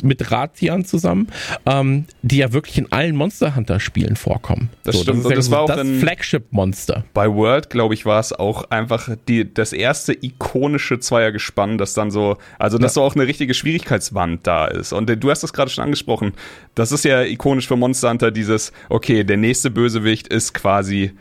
mit 0.02 0.30
Ratian 0.30 0.84
zusammen, 0.84 1.28
ähm, 1.66 2.06
die 2.22 2.38
ja 2.38 2.52
wirklich 2.52 2.78
in 2.78 2.90
allen 2.90 3.14
Monster 3.14 3.54
Hunter 3.54 3.78
Spielen 3.80 4.16
vorkommen. 4.16 4.70
Das 4.84 5.00
stimmt. 5.00 5.18
ist 5.20 5.24
Und 5.26 5.30
ja 5.30 5.36
das 5.36 5.46
so 5.46 5.52
war 5.52 5.60
auch 5.60 5.66
das 5.68 5.80
in- 5.86 6.00
Flagship-Monster. 6.00 7.04
Bei 7.14 7.28
World, 7.32 7.70
glaube 7.70 7.94
ich, 7.94 8.06
war 8.06 8.18
es 8.18 8.32
auch 8.32 8.70
einfach 8.70 9.10
die, 9.28 9.52
das 9.52 9.72
erste 9.72 10.12
ikonische 10.20 10.98
Zweiergespann, 10.98 11.78
das 11.78 11.94
dann 11.94 12.10
so, 12.10 12.38
also 12.58 12.78
dass 12.78 12.94
so 12.94 13.02
auch 13.02 13.14
eine 13.14 13.26
richtige 13.26 13.54
Schwierigkeitswand 13.54 14.46
da 14.46 14.66
ist. 14.66 14.92
Und 14.92 15.06
du 15.22 15.30
hast 15.30 15.42
das 15.42 15.52
gerade 15.52 15.70
schon 15.70 15.84
angesprochen. 15.84 16.32
Das 16.74 16.92
ist 16.92 17.04
ja 17.04 17.22
ikonisch 17.22 17.68
für 17.68 17.76
Monster 17.76 18.10
Hunter, 18.10 18.30
dieses, 18.30 18.72
okay, 18.88 19.22
der 19.24 19.36
nächste 19.36 19.70
Bösewicht 19.70 20.28
ist 20.28 20.54
quasi, 20.54 21.12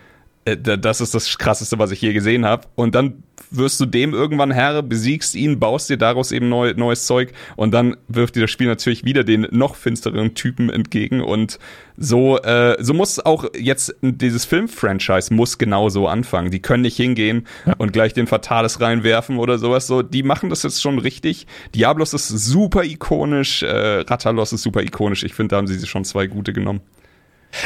äh, 0.45 0.55
da- 0.57 0.77
das 0.77 1.01
ist 1.01 1.13
das 1.13 1.37
krasseste, 1.37 1.77
was 1.79 1.91
ich 1.91 2.01
je 2.01 2.13
gesehen 2.13 2.45
habe. 2.45 2.67
Und 2.75 2.95
dann 2.95 3.23
wirst 3.49 3.79
du 3.79 3.85
dem 3.85 4.13
irgendwann 4.13 4.51
Herr, 4.51 4.81
besiegst 4.81 5.35
ihn, 5.35 5.59
baust 5.59 5.89
dir 5.89 5.97
daraus 5.97 6.31
eben 6.31 6.49
neu, 6.49 6.73
neues 6.75 7.05
Zeug 7.05 7.31
und 7.55 7.71
dann 7.71 7.97
wirft 8.07 8.35
dir 8.35 8.41
das 8.41 8.51
Spiel 8.51 8.67
natürlich 8.67 9.03
wieder 9.03 9.23
den 9.23 9.47
noch 9.51 9.75
finstereren 9.75 10.35
Typen 10.35 10.69
entgegen 10.69 11.21
und 11.21 11.59
so, 11.97 12.39
äh, 12.39 12.77
so 12.79 12.93
muss 12.93 13.19
auch 13.19 13.45
jetzt 13.57 13.95
dieses 14.01 14.45
Film-Franchise 14.45 15.33
muss 15.33 15.57
genauso 15.57 16.07
anfangen. 16.07 16.49
Die 16.49 16.61
können 16.61 16.81
nicht 16.81 16.97
hingehen 16.97 17.45
und 17.77 17.93
gleich 17.93 18.13
den 18.13 18.27
Fatales 18.27 18.81
reinwerfen 18.81 19.37
oder 19.37 19.59
sowas. 19.59 19.85
So, 19.87 20.01
die 20.01 20.23
machen 20.23 20.49
das 20.49 20.63
jetzt 20.63 20.81
schon 20.81 20.97
richtig. 20.97 21.45
Diablos 21.75 22.13
ist 22.13 22.27
super 22.27 22.83
ikonisch, 22.83 23.61
äh, 23.61 23.99
Rattalos 23.99 24.51
ist 24.51 24.63
super 24.63 24.81
ikonisch. 24.81 25.23
Ich 25.23 25.33
finde, 25.35 25.49
da 25.49 25.57
haben 25.57 25.67
sie 25.67 25.75
sich 25.75 25.89
schon 25.89 26.03
zwei 26.03 26.27
gute 26.27 26.53
genommen. 26.53 26.81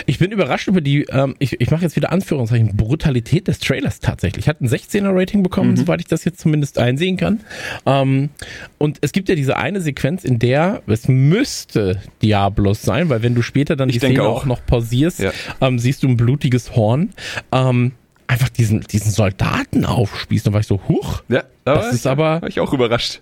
Ich 0.06 0.20
bin 0.20 0.32
überrascht 0.32 0.68
über 0.68 0.82
die, 0.82 1.04
ähm, 1.10 1.36
ich, 1.40 1.60
ich 1.62 1.72
mache 1.72 1.82
jetzt 1.84 1.96
wieder 1.96 2.12
Anführungszeichen, 2.12 2.76
Brutalität 2.76 3.48
des 3.48 3.60
Trailers 3.60 4.00
tatsächlich. 4.00 4.48
Hat 4.48 4.62
ein 4.62 4.68
16er 4.68 5.12
Rating 5.14 5.44
bekommen, 5.44 5.72
Mhm. 5.72 5.78
soweit 5.78 6.00
ich 6.02 6.08
das 6.08 6.24
jetzt 6.26 6.40
zumindest 6.40 6.78
einsehen 6.78 7.18
kann. 7.18 7.42
Ähm, 7.86 8.30
und 8.78 8.98
es 9.02 9.12
gibt 9.12 9.30
ja 9.30 9.36
diese 9.36 9.58
eine 9.58 9.82
Sequenz, 9.82 10.24
in 10.24 10.40
der 10.40 10.82
es 10.88 11.08
müsste 11.08 12.02
Diablos 12.22 12.82
sein, 12.82 13.10
weil 13.10 13.22
wenn 13.24 13.36
du 13.36 13.42
später 13.42 13.76
dann 13.76 13.90
die 13.90 13.96
Ich 13.96 14.02
denke 14.02 14.18
Szene 14.22 14.28
auch. 14.30 14.42
auch 14.42 14.46
noch 14.46 14.66
pausierst, 14.66 15.20
Ja. 15.20 15.32
ähm, 15.62 15.80
siehst 15.80 16.04
du 16.04 16.08
ein 16.08 16.18
blutiges 16.18 16.76
Horn. 16.76 17.12
Ähm, 17.52 17.92
einfach 18.28 18.50
diesen, 18.50 18.82
diesen 18.82 19.12
Soldaten 19.12 19.86
aufspießt. 19.86 20.48
Und 20.48 20.54
war 20.54 20.60
ich 20.62 20.68
so, 20.68 20.82
huch, 20.88 21.22
Ja, 21.30 21.44
Das 21.64 21.94
ist 21.94 22.08
aber- 22.08 22.42
war 22.42 22.48
ich 22.48 22.60
auch 22.60 22.74
überrascht. 22.74 23.22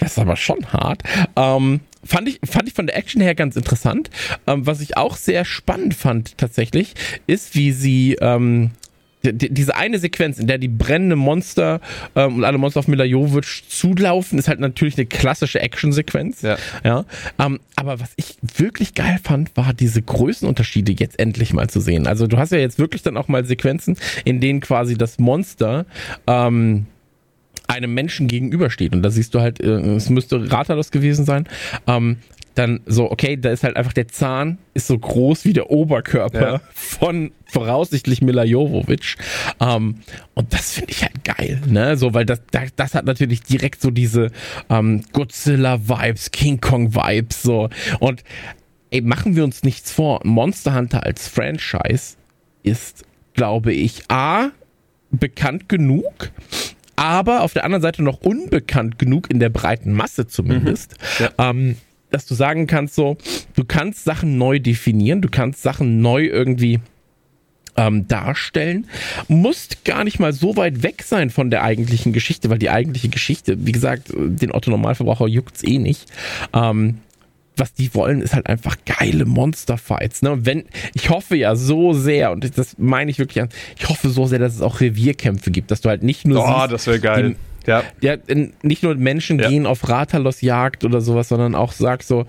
Das 0.00 0.12
ist 0.12 0.18
aber 0.18 0.36
schon 0.36 0.72
hart. 0.72 1.02
Ähm, 1.36 1.80
fand, 2.04 2.28
ich, 2.28 2.40
fand 2.44 2.68
ich 2.68 2.74
von 2.74 2.86
der 2.86 2.96
Action 2.96 3.20
her 3.22 3.34
ganz 3.34 3.56
interessant. 3.56 4.10
Ähm, 4.46 4.66
was 4.66 4.80
ich 4.80 4.96
auch 4.96 5.16
sehr 5.16 5.44
spannend 5.44 5.94
fand 5.94 6.36
tatsächlich, 6.38 6.94
ist, 7.26 7.54
wie 7.54 7.72
sie 7.72 8.16
ähm, 8.20 8.72
die- 9.22 9.34
die- 9.34 9.52
diese 9.52 9.76
eine 9.76 9.98
Sequenz, 9.98 10.38
in 10.38 10.46
der 10.46 10.56
die 10.56 10.68
brennende 10.68 11.14
Monster 11.14 11.82
ähm, 12.16 12.36
und 12.36 12.44
alle 12.44 12.56
Monster 12.56 12.80
auf 12.80 12.88
Mila 12.88 13.04
Jovovich 13.04 13.64
zulaufen, 13.68 14.38
ist 14.38 14.48
halt 14.48 14.60
natürlich 14.60 14.96
eine 14.96 15.04
klassische 15.04 15.60
Action-Sequenz. 15.60 16.40
Ja. 16.40 16.56
Ja, 16.82 17.04
ähm, 17.38 17.60
aber 17.76 18.00
was 18.00 18.12
ich 18.16 18.38
wirklich 18.56 18.94
geil 18.94 19.18
fand, 19.22 19.54
war 19.58 19.74
diese 19.74 20.00
Größenunterschiede 20.00 20.92
jetzt 20.98 21.18
endlich 21.18 21.52
mal 21.52 21.68
zu 21.68 21.80
sehen. 21.80 22.06
Also 22.06 22.26
du 22.26 22.38
hast 22.38 22.52
ja 22.52 22.58
jetzt 22.58 22.78
wirklich 22.78 23.02
dann 23.02 23.18
auch 23.18 23.28
mal 23.28 23.44
Sequenzen, 23.44 23.98
in 24.24 24.40
denen 24.40 24.60
quasi 24.60 24.96
das 24.96 25.18
Monster 25.18 25.84
ähm, 26.26 26.86
einem 27.70 27.94
Menschen 27.94 28.28
gegenübersteht. 28.28 28.92
Und 28.94 29.02
da 29.02 29.10
siehst 29.10 29.34
du 29.34 29.40
halt, 29.40 29.60
äh, 29.60 29.94
es 29.94 30.10
müsste 30.10 30.50
Rathalos 30.50 30.90
gewesen 30.90 31.24
sein. 31.24 31.48
Ähm, 31.86 32.18
dann 32.56 32.80
so, 32.84 33.10
okay, 33.10 33.36
da 33.36 33.50
ist 33.50 33.62
halt 33.62 33.76
einfach 33.76 33.92
der 33.92 34.08
Zahn 34.08 34.58
ist 34.74 34.88
so 34.88 34.98
groß 34.98 35.44
wie 35.44 35.52
der 35.52 35.70
Oberkörper 35.70 36.52
Ja. 36.54 36.60
von 36.74 37.30
voraussichtlich 37.46 38.22
Mila 38.22 38.44
Jovovich. 38.44 39.16
Ähm, 39.60 40.00
und 40.34 40.52
das 40.52 40.72
finde 40.72 40.90
ich 40.90 41.02
halt 41.02 41.24
geil, 41.24 41.60
ne? 41.66 41.96
So, 41.96 42.12
weil 42.12 42.26
das, 42.26 42.42
das, 42.50 42.74
das 42.74 42.94
hat 42.94 43.04
natürlich 43.04 43.42
direkt 43.42 43.80
so 43.80 43.90
diese 43.90 44.30
ähm, 44.68 45.02
Godzilla-Vibes, 45.12 46.32
King 46.32 46.60
Kong-Vibes, 46.60 47.42
so. 47.42 47.68
Und 48.00 48.24
ey, 48.90 49.00
machen 49.00 49.36
wir 49.36 49.44
uns 49.44 49.62
nichts 49.62 49.92
vor, 49.92 50.20
Monster 50.24 50.74
Hunter 50.74 51.04
als 51.04 51.28
Franchise 51.28 52.16
ist, 52.64 53.04
glaube 53.34 53.72
ich, 53.72 54.02
A, 54.08 54.50
bekannt 55.12 55.68
genug, 55.68 56.30
aber 57.00 57.42
auf 57.42 57.54
der 57.54 57.64
anderen 57.64 57.80
Seite 57.80 58.02
noch 58.02 58.20
unbekannt 58.20 58.98
genug 58.98 59.30
in 59.30 59.40
der 59.40 59.48
breiten 59.48 59.94
Masse 59.94 60.26
zumindest, 60.26 60.96
ähm, 61.38 61.76
dass 62.10 62.26
du 62.26 62.34
sagen 62.34 62.66
kannst 62.66 62.94
so, 62.94 63.16
du 63.54 63.64
kannst 63.64 64.04
Sachen 64.04 64.36
neu 64.36 64.58
definieren, 64.58 65.22
du 65.22 65.30
kannst 65.30 65.62
Sachen 65.62 66.02
neu 66.02 66.26
irgendwie 66.26 66.80
ähm, 67.78 68.06
darstellen, 68.06 68.86
musst 69.28 69.86
gar 69.86 70.04
nicht 70.04 70.18
mal 70.18 70.34
so 70.34 70.56
weit 70.56 70.82
weg 70.82 71.02
sein 71.02 71.30
von 71.30 71.50
der 71.50 71.62
eigentlichen 71.62 72.12
Geschichte, 72.12 72.50
weil 72.50 72.58
die 72.58 72.68
eigentliche 72.68 73.08
Geschichte, 73.08 73.56
wie 73.64 73.72
gesagt, 73.72 74.12
den 74.14 74.52
Otto 74.52 74.70
Normalverbraucher 74.70 75.26
juckt's 75.26 75.64
eh 75.64 75.78
nicht. 75.78 76.04
Ähm, 76.52 76.98
was 77.60 77.72
die 77.74 77.94
wollen, 77.94 78.22
ist 78.22 78.34
halt 78.34 78.46
einfach 78.48 78.76
geile 78.84 79.24
Monsterfights. 79.26 80.22
Ne? 80.22 80.32
Und 80.32 80.46
wenn, 80.46 80.64
ich 80.94 81.10
hoffe 81.10 81.36
ja 81.36 81.54
so 81.54 81.92
sehr, 81.92 82.32
und 82.32 82.58
das 82.58 82.76
meine 82.78 83.10
ich 83.10 83.18
wirklich 83.18 83.42
an, 83.42 83.50
ich 83.78 83.88
hoffe 83.88 84.08
so 84.08 84.26
sehr, 84.26 84.38
dass 84.38 84.54
es 84.54 84.62
auch 84.62 84.80
Revierkämpfe 84.80 85.50
gibt, 85.50 85.70
dass 85.70 85.80
du 85.82 85.88
halt 85.90 86.02
nicht 86.02 86.26
nur. 86.26 86.42
Oh, 86.42 86.60
siehst, 86.60 86.72
das 86.72 86.86
wäre 86.86 86.98
geil. 86.98 87.36
Die, 87.64 87.70
ja. 87.70 87.84
ja, 88.00 88.16
nicht 88.62 88.82
nur 88.82 88.94
Menschen 88.94 89.38
Ja. 89.38 89.48
gehen 89.48 89.66
auf 89.66 89.88
Ratalos-Jagd 89.88 90.84
oder 90.84 91.00
sowas, 91.00 91.28
sondern 91.28 91.54
auch 91.54 91.72
sagst 91.72 92.08
so, 92.08 92.26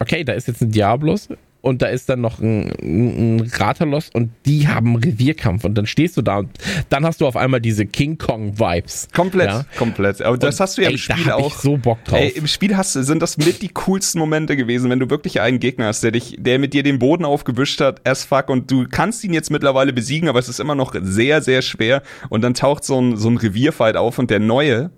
okay, 0.00 0.24
da 0.24 0.32
ist 0.32 0.48
jetzt 0.48 0.60
ein 0.60 0.72
Diablos 0.72 1.28
und 1.68 1.82
da 1.82 1.86
ist 1.86 2.08
dann 2.08 2.20
noch 2.20 2.40
ein, 2.40 2.72
ein 2.82 3.18
ein 3.38 3.40
Ratalos 3.54 4.10
und 4.12 4.30
die 4.46 4.68
haben 4.68 4.96
Revierkampf 4.96 5.64
und 5.64 5.74
dann 5.76 5.86
stehst 5.86 6.16
du 6.16 6.22
da 6.22 6.38
und 6.38 6.50
dann 6.88 7.04
hast 7.04 7.20
du 7.20 7.26
auf 7.26 7.36
einmal 7.36 7.60
diese 7.60 7.86
King 7.86 8.18
Kong-Vibes. 8.18 9.08
Komplett, 9.14 9.48
Ja. 9.48 9.64
komplett. 9.76 10.22
Aber 10.22 10.38
das 10.38 10.56
Und, 10.56 10.60
hast 10.60 10.78
du 10.78 10.82
ja 10.82 10.88
ey, 10.88 10.94
im 10.94 10.98
Spiel 10.98 11.24
da 11.24 11.30
hab 11.32 11.40
auch. 11.40 11.46
Ich 11.54 11.60
so 11.60 11.76
Bock 11.76 12.04
drauf. 12.04 12.18
Ey, 12.18 12.30
im 12.30 12.46
Spiel 12.46 12.76
hast, 12.76 12.92
sind 12.94 13.22
das 13.22 13.38
mit 13.38 13.62
die 13.62 13.68
coolsten 13.68 14.18
Momente 14.18 14.56
gewesen, 14.56 14.90
wenn 14.90 14.98
du 14.98 15.10
wirklich 15.10 15.40
einen 15.40 15.60
Gegner 15.60 15.86
hast, 15.86 16.02
der 16.02 16.10
dich, 16.12 16.36
der 16.38 16.58
mit 16.58 16.74
dir 16.74 16.82
den 16.82 16.98
Boden 16.98 17.24
aufgewischt 17.24 17.80
hat, 17.80 18.06
as 18.06 18.24
fuck, 18.24 18.48
und 18.48 18.70
du 18.70 18.86
kannst 18.90 19.22
ihn 19.24 19.32
jetzt 19.34 19.50
mittlerweile 19.50 19.92
besiegen, 19.92 20.28
aber 20.28 20.38
es 20.38 20.48
ist 20.48 20.60
immer 20.60 20.74
noch 20.74 20.94
sehr, 21.00 21.42
sehr 21.42 21.62
schwer. 21.62 22.02
Und 22.28 22.42
dann 22.42 22.54
taucht 22.54 22.84
so 22.84 23.00
ein, 23.00 23.16
so 23.16 23.28
ein 23.28 23.36
Revierfight 23.36 23.96
auf 23.96 24.18
und 24.18 24.30
der 24.30 24.40
Neue 24.40 24.90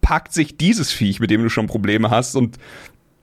packt 0.00 0.32
sich 0.34 0.56
dieses 0.58 0.92
Viech, 0.92 1.20
mit 1.20 1.30
dem 1.30 1.42
du 1.42 1.48
schon 1.48 1.66
Probleme 1.66 2.10
hast, 2.10 2.36
und 2.36 2.58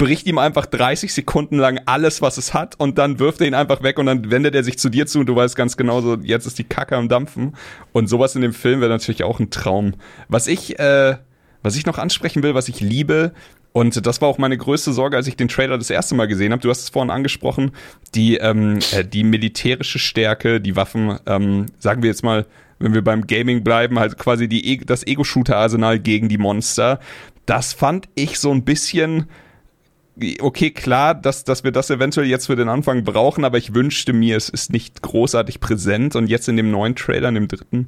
bricht 0.02 0.26
ihm 0.26 0.40
einfach 0.40 0.66
30 0.66 1.14
Sekunden 1.14 1.60
lang 1.60 1.80
alles, 1.86 2.24
was 2.24 2.40
es 2.40 2.56
hat, 2.56 2.74
und 2.80 2.98
dann 2.98 3.20
wirft 3.20 3.40
er 3.40 3.46
ihn 3.46 3.54
einfach 3.54 3.84
weg 3.84 4.00
und 4.00 4.08
dann 4.08 4.32
wendet 4.32 4.56
er 4.56 4.64
sich 4.64 4.80
zu 4.80 4.90
dir 4.90 5.06
zu 5.06 5.20
und 5.20 5.28
du 5.28 5.36
weißt 5.36 5.56
ganz 5.56 5.78
genau 5.78 6.02
so, 6.02 6.18
jetzt 6.24 6.48
ist 6.48 6.58
die 6.58 6.64
Kacke 6.64 6.98
am 6.98 7.08
Dampfen. 7.08 7.56
Und 7.92 8.08
sowas 8.08 8.36
in 8.36 8.42
dem 8.42 8.54
Film 8.54 8.82
wäre 8.82 8.90
natürlich 8.90 9.24
auch 9.24 9.40
ein 9.40 9.52
Traum. 9.52 9.94
Was 10.28 10.48
ich, 10.48 10.80
äh, 10.80 11.18
was 11.62 11.76
ich 11.76 11.86
noch 11.86 12.00
ansprechen 12.00 12.42
will, 12.42 12.56
was 12.56 12.68
ich 12.68 12.82
liebe, 12.82 13.32
und 13.74 14.04
das 14.08 14.22
war 14.22 14.28
auch 14.28 14.40
meine 14.40 14.58
größte 14.58 14.92
Sorge, 14.92 15.18
als 15.18 15.28
ich 15.28 15.38
den 15.38 15.48
Trailer 15.50 15.78
das 15.78 15.92
erste 15.92 16.16
Mal 16.16 16.28
gesehen 16.28 16.52
habe. 16.52 16.64
Du 16.64 16.72
hast 16.72 16.82
es 16.82 16.90
vorhin 16.90 17.12
angesprochen, 17.12 17.70
die, 18.16 18.38
ähm, 18.38 18.80
äh, 18.94 19.06
die 19.06 19.24
militärische 19.24 20.00
Stärke, 20.00 20.60
die 20.60 20.76
Waffen, 20.76 21.20
ähm, 21.28 21.68
sagen 21.78 22.02
wir 22.02 22.10
jetzt 22.10 22.24
mal, 22.24 22.48
wenn 22.80 22.96
wir 22.96 23.04
beim 23.04 23.28
Gaming 23.28 23.64
bleiben, 23.64 24.00
halt 24.00 24.18
quasi 24.18 24.48
die, 24.48 24.66
E- 24.68 24.84
das 24.84 25.06
Ego-Shooter-Arsenal 25.06 26.00
gegen 26.00 26.28
die 26.28 26.40
Monster. 26.40 27.00
Das 27.46 27.72
fand 27.74 28.10
ich 28.16 28.40
so 28.40 28.52
ein 28.52 28.64
bisschen, 28.66 29.28
okay, 30.40 30.72
klar, 30.72 31.16
dass, 31.16 31.44
dass 31.44 31.64
wir 31.64 31.72
das 31.72 31.90
eventuell 31.90 32.28
jetzt 32.28 32.48
für 32.48 32.56
den 32.56 32.70
Anfang 32.70 33.04
brauchen, 33.04 33.46
aber 33.46 33.58
ich 33.58 33.74
wünschte 33.74 34.14
mir, 34.14 34.38
es 34.38 34.50
ist 34.50 34.72
nicht 34.72 35.02
großartig 35.02 35.60
präsent. 35.60 36.16
Und 36.16 36.28
jetzt 36.28 36.48
in 36.50 36.58
dem 36.58 36.72
neuen 36.72 36.96
Trailer, 36.96 37.30
in 37.30 37.36
dem 37.36 37.48
dritten, 37.48 37.88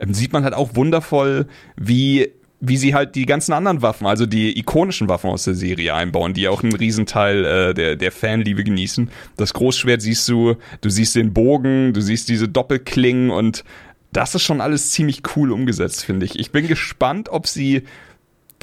ähm, 0.00 0.14
sieht 0.14 0.32
man 0.32 0.44
halt 0.44 0.54
auch 0.54 0.74
wundervoll, 0.76 1.46
wie, 1.76 2.30
wie 2.60 2.76
sie 2.76 2.94
halt 2.94 3.14
die 3.14 3.26
ganzen 3.26 3.52
anderen 3.52 3.82
Waffen, 3.82 4.06
also 4.06 4.26
die 4.26 4.58
ikonischen 4.58 5.08
Waffen 5.08 5.30
aus 5.30 5.44
der 5.44 5.54
Serie 5.54 5.94
einbauen, 5.94 6.34
die 6.34 6.48
auch 6.48 6.62
einen 6.62 6.74
Riesenteil 6.74 7.44
äh, 7.44 7.74
der, 7.74 7.96
der 7.96 8.12
Fanliebe 8.12 8.64
genießen. 8.64 9.10
Das 9.36 9.52
Großschwert 9.52 10.00
siehst 10.00 10.28
du, 10.28 10.56
du 10.80 10.88
siehst 10.88 11.16
den 11.16 11.32
Bogen, 11.32 11.92
du 11.92 12.00
siehst 12.00 12.28
diese 12.28 12.48
Doppelklingen 12.48 13.30
und 13.30 13.64
das 14.12 14.34
ist 14.34 14.42
schon 14.42 14.60
alles 14.60 14.92
ziemlich 14.92 15.22
cool 15.34 15.50
umgesetzt, 15.50 16.04
finde 16.04 16.24
ich. 16.24 16.38
Ich 16.38 16.52
bin 16.52 16.68
gespannt, 16.68 17.28
ob 17.30 17.48
sie 17.48 17.82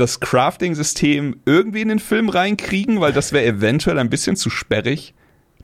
das 0.01 0.19
Crafting-System 0.19 1.37
irgendwie 1.45 1.81
in 1.81 1.89
den 1.89 1.99
Film 1.99 2.29
reinkriegen, 2.29 2.99
weil 2.99 3.13
das 3.13 3.31
wäre 3.31 3.45
eventuell 3.45 3.99
ein 3.99 4.09
bisschen 4.09 4.35
zu 4.35 4.49
sperrig. 4.49 5.13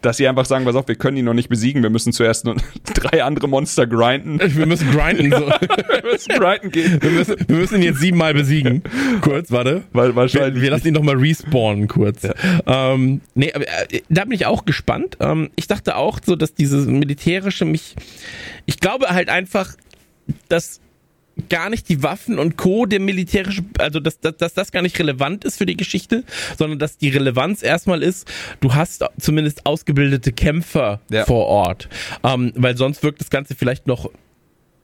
Dass 0.03 0.17
sie 0.17 0.27
einfach 0.27 0.45
sagen, 0.45 0.63
pass 0.63 0.75
auf, 0.75 0.87
wir 0.87 0.93
können 0.93 1.17
ihn 1.17 1.25
noch 1.25 1.33
nicht 1.33 1.49
besiegen, 1.49 1.81
wir 1.81 1.89
müssen 1.89 2.13
zuerst 2.13 2.45
nur 2.45 2.55
drei 2.93 3.23
andere 3.23 3.49
Monster 3.49 3.87
grinden. 3.87 4.39
wir 4.39 4.67
müssen 4.67 4.91
grinden. 4.91 5.31
So. 5.31 5.39
wir 5.49 6.11
müssen 6.11 6.35
grinden 6.37 6.69
gehen. 6.71 7.01
Wir 7.01 7.09
müssen, 7.09 7.35
wir 7.47 7.55
müssen 7.55 7.75
ihn 7.77 7.81
jetzt 7.81 7.99
siebenmal 7.99 8.35
besiegen. 8.35 8.83
Kurz, 9.21 9.51
warte. 9.51 9.85
Weil 9.93 10.09
Wir, 10.09 10.15
wahrscheinlich. 10.15 10.61
wir 10.61 10.69
lassen 10.69 10.89
ihn 10.89 10.93
nochmal 10.93 11.15
respawnen 11.15 11.87
kurz. 11.87 12.27
Ähm, 12.67 13.21
nee, 13.33 13.51
aber 13.51 13.65
äh, 13.67 14.01
da 14.07 14.25
bin 14.25 14.33
ich 14.33 14.45
auch 14.45 14.65
gespannt. 14.65 15.17
Ähm, 15.19 15.49
ich 15.55 15.65
dachte 15.65 15.95
auch 15.95 16.19
so, 16.23 16.35
dass 16.35 16.53
dieses 16.53 16.85
militärische 16.85 17.65
mich, 17.65 17.95
ich 18.67 18.79
glaube 18.79 19.07
halt 19.07 19.29
einfach, 19.29 19.73
dass 20.47 20.79
gar 21.49 21.69
nicht 21.69 21.89
die 21.89 22.03
Waffen 22.03 22.39
und 22.39 22.57
Co. 22.57 22.85
der 22.85 22.99
militärische, 22.99 23.63
also 23.79 23.99
dass, 23.99 24.19
dass, 24.19 24.37
dass 24.37 24.53
das 24.53 24.71
gar 24.71 24.81
nicht 24.81 24.97
relevant 24.99 25.45
ist 25.45 25.57
für 25.57 25.65
die 25.65 25.77
Geschichte, 25.77 26.23
sondern 26.57 26.79
dass 26.79 26.97
die 26.97 27.09
Relevanz 27.09 27.63
erstmal 27.63 28.03
ist, 28.03 28.31
du 28.59 28.73
hast 28.73 29.03
zumindest 29.19 29.65
ausgebildete 29.65 30.31
Kämpfer 30.31 30.99
Ja. 31.09 31.25
vor 31.25 31.45
Ort. 31.47 31.89
Ähm, 32.23 32.51
weil 32.55 32.77
sonst 32.77 33.03
wirkt 33.03 33.21
das 33.21 33.29
Ganze 33.29 33.55
vielleicht 33.55 33.87
noch 33.87 34.09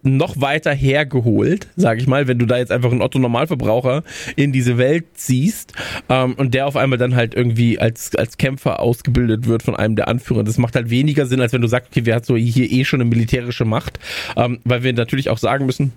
noch 0.05 0.41
weiter 0.41 0.73
hergeholt, 0.73 1.69
sag 1.77 1.97
ich 1.97 2.07
mal, 2.07 2.27
wenn 2.27 2.37
du 2.37 2.45
da 2.45 2.57
jetzt 2.57 2.73
einfach 2.73 2.91
einen 2.91 3.01
Otto 3.01 3.19
Normalverbraucher 3.19 4.03
in 4.35 4.51
diese 4.51 4.77
Welt 4.77 5.05
ziehst 5.13 5.71
ähm, 6.09 6.33
und 6.33 6.53
der 6.53 6.67
auf 6.67 6.75
einmal 6.75 6.97
dann 6.97 7.15
halt 7.15 7.33
irgendwie 7.33 7.79
als 7.79 8.13
als 8.17 8.37
Kämpfer 8.37 8.81
ausgebildet 8.81 9.47
wird 9.47 9.63
von 9.63 9.77
einem 9.77 9.95
der 9.95 10.09
Anführer. 10.09 10.43
Das 10.43 10.57
macht 10.57 10.75
halt 10.75 10.89
weniger 10.89 11.25
Sinn, 11.25 11.39
als 11.39 11.53
wenn 11.53 11.61
du 11.61 11.69
sagst, 11.69 11.91
okay, 11.91 12.01
wer 12.05 12.15
hat 12.15 12.25
so 12.25 12.35
hier 12.35 12.69
eh 12.69 12.83
schon 12.83 12.99
eine 12.99 13.09
militärische 13.09 13.63
Macht, 13.63 13.97
ähm, 14.35 14.59
weil 14.65 14.83
wir 14.83 14.91
natürlich 14.91 15.29
auch 15.29 15.37
sagen 15.37 15.65
müssen, 15.65 15.93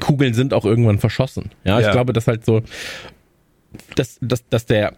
Kugeln 0.00 0.34
sind 0.34 0.54
auch 0.54 0.64
irgendwann 0.64 0.98
verschossen. 0.98 1.50
Ja, 1.64 1.80
Ja. 1.80 1.86
ich 1.86 1.92
glaube, 1.92 2.12
dass 2.12 2.26
halt 2.26 2.44
so, 2.44 2.62
dass, 3.96 4.18
dass, 4.20 4.48
dass 4.48 4.66
der 4.66 4.94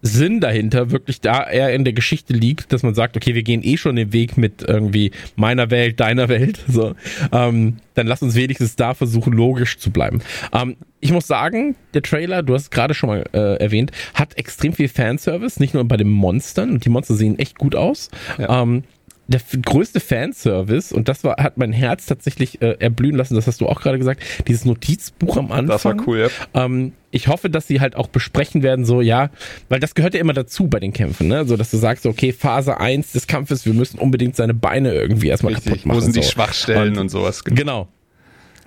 Sinn 0.00 0.38
dahinter 0.40 0.92
wirklich 0.92 1.20
da 1.20 1.42
eher 1.50 1.74
in 1.74 1.82
der 1.82 1.92
Geschichte 1.92 2.32
liegt, 2.32 2.72
dass 2.72 2.84
man 2.84 2.94
sagt, 2.94 3.16
okay, 3.16 3.34
wir 3.34 3.42
gehen 3.42 3.64
eh 3.64 3.76
schon 3.76 3.96
den 3.96 4.12
Weg 4.12 4.36
mit 4.36 4.62
irgendwie 4.62 5.10
meiner 5.34 5.72
Welt, 5.72 5.98
deiner 5.98 6.28
Welt, 6.28 6.60
so, 6.68 6.94
ähm, 7.32 7.78
dann 7.94 8.06
lass 8.06 8.22
uns 8.22 8.36
wenigstens 8.36 8.76
da 8.76 8.94
versuchen, 8.94 9.32
logisch 9.32 9.78
zu 9.78 9.90
bleiben. 9.90 10.20
Ähm, 10.52 10.76
ich 11.00 11.10
muss 11.10 11.26
sagen, 11.26 11.74
der 11.94 12.02
Trailer, 12.02 12.44
du 12.44 12.54
hast 12.54 12.62
es 12.62 12.70
gerade 12.70 12.94
schon 12.94 13.08
mal 13.08 13.24
äh, 13.32 13.56
erwähnt, 13.56 13.90
hat 14.14 14.38
extrem 14.38 14.72
viel 14.72 14.88
Fanservice, 14.88 15.58
nicht 15.58 15.74
nur 15.74 15.84
bei 15.84 15.96
den 15.96 16.10
Monstern, 16.10 16.70
und 16.70 16.84
die 16.84 16.90
Monster 16.90 17.14
sehen 17.14 17.36
echt 17.38 17.58
gut 17.58 17.74
aus. 17.74 18.08
Ja. 18.38 18.62
Ähm, 18.62 18.84
der 19.28 19.40
größte 19.62 20.00
Fanservice, 20.00 20.92
und 20.92 21.06
das 21.08 21.22
war, 21.22 21.36
hat 21.36 21.58
mein 21.58 21.72
Herz 21.72 22.06
tatsächlich 22.06 22.62
äh, 22.62 22.76
erblühen 22.80 23.14
lassen, 23.14 23.34
das 23.34 23.46
hast 23.46 23.60
du 23.60 23.66
auch 23.66 23.80
gerade 23.80 23.98
gesagt, 23.98 24.22
dieses 24.48 24.64
Notizbuch 24.64 25.36
am 25.36 25.52
Anfang. 25.52 25.66
Das 25.66 25.84
war 25.84 25.96
cool, 26.06 26.18
ja. 26.54 26.64
Ähm, 26.64 26.92
ich 27.10 27.28
hoffe, 27.28 27.50
dass 27.50 27.66
sie 27.66 27.80
halt 27.80 27.94
auch 27.94 28.08
besprechen 28.08 28.62
werden, 28.62 28.86
so, 28.86 29.00
ja, 29.02 29.30
weil 29.68 29.80
das 29.80 29.94
gehört 29.94 30.14
ja 30.14 30.20
immer 30.20 30.32
dazu 30.32 30.68
bei 30.68 30.80
den 30.80 30.92
Kämpfen, 30.94 31.28
ne? 31.28 31.44
So, 31.46 31.56
dass 31.58 31.70
du 31.70 31.76
sagst, 31.76 32.06
okay, 32.06 32.32
Phase 32.32 32.80
1 32.80 33.12
des 33.12 33.26
Kampfes, 33.26 33.66
wir 33.66 33.74
müssen 33.74 33.98
unbedingt 33.98 34.34
seine 34.34 34.54
Beine 34.54 34.92
irgendwie 34.94 35.28
erstmal 35.28 35.52
kaputt 35.52 35.66
Richtig. 35.72 35.86
machen. 35.86 35.96
Wo 35.96 36.00
sind 36.00 36.16
die 36.16 36.22
so. 36.22 36.30
Schwachstellen 36.30 36.94
und, 36.94 36.98
Und- 36.98 37.08
sowas? 37.10 37.44
Genau. 37.44 37.88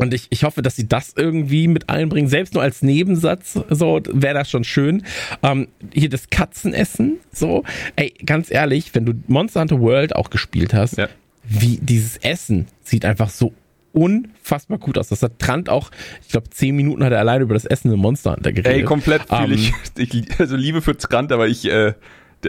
Und 0.01 0.13
ich, 0.13 0.27
ich 0.31 0.43
hoffe, 0.43 0.61
dass 0.63 0.75
sie 0.75 0.87
das 0.87 1.13
irgendwie 1.15 1.67
mit 1.67 1.89
einbringen. 1.89 2.27
Selbst 2.27 2.53
nur 2.55 2.63
als 2.63 2.81
Nebensatz, 2.81 3.59
so 3.69 4.01
wäre 4.11 4.33
das 4.33 4.49
schon 4.49 4.63
schön. 4.63 5.03
Ähm, 5.43 5.67
hier 5.93 6.09
das 6.09 6.29
Katzenessen, 6.29 7.17
so. 7.31 7.63
Ey, 7.95 8.13
ganz 8.25 8.49
ehrlich, 8.51 8.93
wenn 8.95 9.05
du 9.05 9.13
Monster 9.27 9.61
Hunter 9.61 9.79
World 9.79 10.15
auch 10.15 10.29
gespielt 10.31 10.73
hast, 10.73 10.97
Ja. 10.97 11.07
wie 11.43 11.77
dieses 11.81 12.17
Essen 12.17 12.65
sieht 12.83 13.05
einfach 13.05 13.29
so 13.29 13.53
unfassbar 13.93 14.77
gut 14.79 14.97
aus. 14.97 15.09
Das 15.09 15.21
hat 15.21 15.37
Trant 15.39 15.69
auch, 15.69 15.91
ich 16.21 16.29
glaube, 16.29 16.49
zehn 16.49 16.75
Minuten 16.75 17.03
hat 17.03 17.11
er 17.11 17.19
alleine 17.19 17.43
über 17.43 17.53
das 17.53 17.65
Essen 17.65 17.91
im 17.91 17.99
Monster 17.99 18.31
Hunter 18.35 18.51
geredet. 18.53 18.73
Ey, 18.73 18.83
komplett 18.83 19.23
fühle 19.23 19.43
Ähm, 19.43 19.51
ich, 19.53 19.73
ich. 20.13 20.39
Also 20.39 20.55
Liebe 20.55 20.81
für 20.81 20.97
Trant, 20.97 21.31
aber 21.31 21.47
ich, 21.47 21.65
äh, 21.65 21.93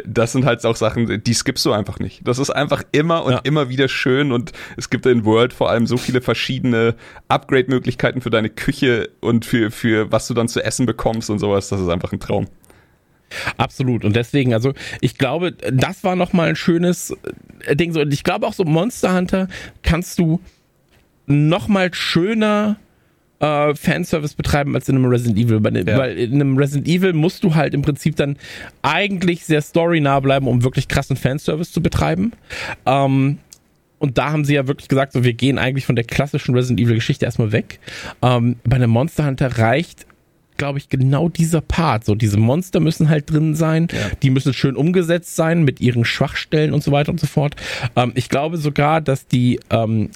das 0.07 0.33
sind 0.33 0.45
halt 0.45 0.65
auch 0.65 0.77
Sachen, 0.77 1.23
die 1.23 1.35
skippst 1.35 1.65
du 1.67 1.73
einfach 1.73 1.99
nicht. 1.99 2.27
Das 2.27 2.39
ist 2.39 2.51
einfach 2.51 2.83
immer 2.93 3.25
und 3.25 3.33
Ja. 3.33 3.41
immer 3.45 3.69
wieder 3.69 3.89
schön 3.89 4.33
und 4.33 4.53
es 4.77 4.91
gibt 4.91 5.07
in 5.07 5.25
World 5.25 5.53
vor 5.53 5.71
allem 5.71 5.87
so 5.87 5.97
viele 5.97 6.21
verschiedene 6.21 6.95
Upgrade-Möglichkeiten 7.29 8.21
für 8.21 8.31
deine 8.31 8.51
Küche 8.51 9.11
und 9.21 9.45
für, 9.45 9.71
für 9.71 10.11
was 10.13 10.27
du 10.29 10.35
dann 10.35 10.49
zu 10.49 10.63
essen 10.65 10.87
bekommst 10.87 11.31
und 11.31 11.39
sowas. 11.39 11.69
Das 11.69 11.81
ist 11.81 11.89
einfach 11.89 12.13
ein 12.13 12.21
Traum. 12.21 12.47
Absolut. 13.57 14.05
Und 14.05 14.15
deswegen, 14.15 14.53
also 14.53 14.75
ich 15.01 15.17
glaube, 15.17 15.53
das 15.53 16.05
war 16.05 16.17
nochmal 16.17 16.51
ein 16.51 16.57
schönes 16.57 17.17
äh, 17.65 17.75
Ding. 17.77 17.93
So, 17.93 18.01
und 18.01 18.13
ich 18.13 18.25
glaube 18.25 18.47
auch 18.47 18.53
so 18.53 18.65
Monster 18.65 19.15
Hunter 19.17 19.49
kannst 19.83 20.19
du 20.19 20.41
nochmal 21.27 21.93
schöner 21.95 22.77
äh, 23.43 23.75
Fanservice 23.75 24.35
betreiben 24.35 24.75
als 24.75 24.89
in 24.89 24.97
einem 24.97 25.07
Resident 25.07 25.37
Evil. 25.37 25.61
Ja. 25.87 25.99
Weil 25.99 26.17
in 26.17 26.35
einem 26.35 26.57
Resident 26.57 26.89
Evil 26.89 27.13
musst 27.13 27.45
du 27.45 27.55
halt 27.55 27.75
im 27.75 27.83
Prinzip 27.83 28.17
dann 28.17 28.37
eigentlich 28.83 29.45
sehr 29.45 29.61
storynah 29.61 30.21
bleiben, 30.21 30.47
um 30.47 30.63
wirklich 30.63 30.89
krassen 30.89 31.17
Fanservice 31.17 31.73
zu 31.73 31.83
betreiben. 31.83 32.33
Ähm, 32.87 33.39
und 33.99 34.19
da 34.19 34.33
haben 34.33 34.45
sie 34.45 34.55
ja 34.55 34.67
wirklich 34.67 34.89
gesagt, 34.89 35.13
so 35.13 35.23
wir 35.25 35.33
gehen 35.33 35.59
eigentlich 35.59 35.87
von 35.87 35.97
der 35.97 36.05
klassischen 36.05 36.55
Resident 36.55 36.81
Evil 36.81 36.95
Geschichte 36.95 37.25
erstmal 37.25 37.53
weg. 37.53 37.81
Ähm, 38.23 38.57
bei 38.65 38.77
einem 38.77 38.91
Monster 38.91 39.27
Hunter 39.27 39.59
reicht 39.59 40.07
glaube 40.63 40.79
ich, 40.79 40.89
genau 40.89 41.29
dieser 41.29 41.61
Part. 41.61 42.05
So, 42.05 42.15
diese 42.15 42.37
Monster 42.37 42.79
müssen 42.79 43.09
halt 43.09 43.29
drin 43.29 43.57
sein, 43.57 43.89
ja. 43.91 43.99
die 44.23 44.31
müssen 44.31 44.55
schön 44.55 44.77
umgesetzt 44.77 45.35
sein 45.35 45.65
mit 45.65 45.81
ihren 45.81 46.05
Schwachstellen 46.05 46.73
und 46.73 46.85
so 46.85 46.93
weiter 46.93 47.11
und 47.11 47.19
so 47.19 47.27
fort. 47.27 47.57
Ähm, 47.97 48.13
ich 48.15 48.29
glaube 48.29 48.59
sogar, 48.59 49.01
dass 49.01 49.27
die, 49.27 49.59
ähm, 49.71 50.11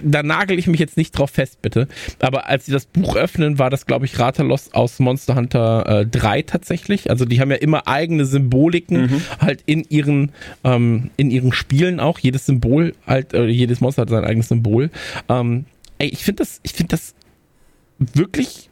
da 0.00 0.22
nagel 0.22 0.60
ich 0.60 0.68
mich 0.68 0.78
jetzt 0.78 0.96
nicht 0.96 1.10
drauf 1.18 1.30
fest, 1.30 1.60
bitte, 1.60 1.88
aber 2.20 2.46
als 2.46 2.66
sie 2.66 2.72
das 2.72 2.86
Buch 2.86 3.16
öffnen, 3.16 3.58
war 3.58 3.68
das, 3.68 3.86
glaube 3.86 4.04
ich, 4.04 4.16
Ratalos 4.16 4.72
aus 4.72 5.00
Monster 5.00 5.34
Hunter 5.34 6.02
äh, 6.02 6.06
3 6.06 6.42
tatsächlich. 6.42 7.10
Also 7.10 7.24
die 7.24 7.40
haben 7.40 7.50
ja 7.50 7.56
immer 7.56 7.88
eigene 7.88 8.26
Symboliken 8.26 9.06
mhm. 9.06 9.22
halt 9.40 9.64
in 9.66 9.84
ihren, 9.88 10.30
ähm, 10.62 11.10
in 11.16 11.32
ihren 11.32 11.52
Spielen 11.52 11.98
auch. 11.98 12.20
Jedes 12.20 12.46
Symbol 12.46 12.94
halt, 13.08 13.34
äh, 13.34 13.46
jedes 13.46 13.80
Monster 13.80 14.02
hat 14.02 14.10
sein 14.10 14.24
eigenes 14.24 14.46
Symbol. 14.46 14.90
Ähm, 15.28 15.64
ey, 15.98 16.06
ich 16.10 16.22
finde 16.22 16.44
das, 16.44 16.60
ich 16.62 16.74
finde 16.74 16.90
das 16.90 17.16
wirklich 17.98 18.70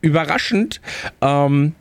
überraschend, 0.00 0.80
ähm, 1.20 1.74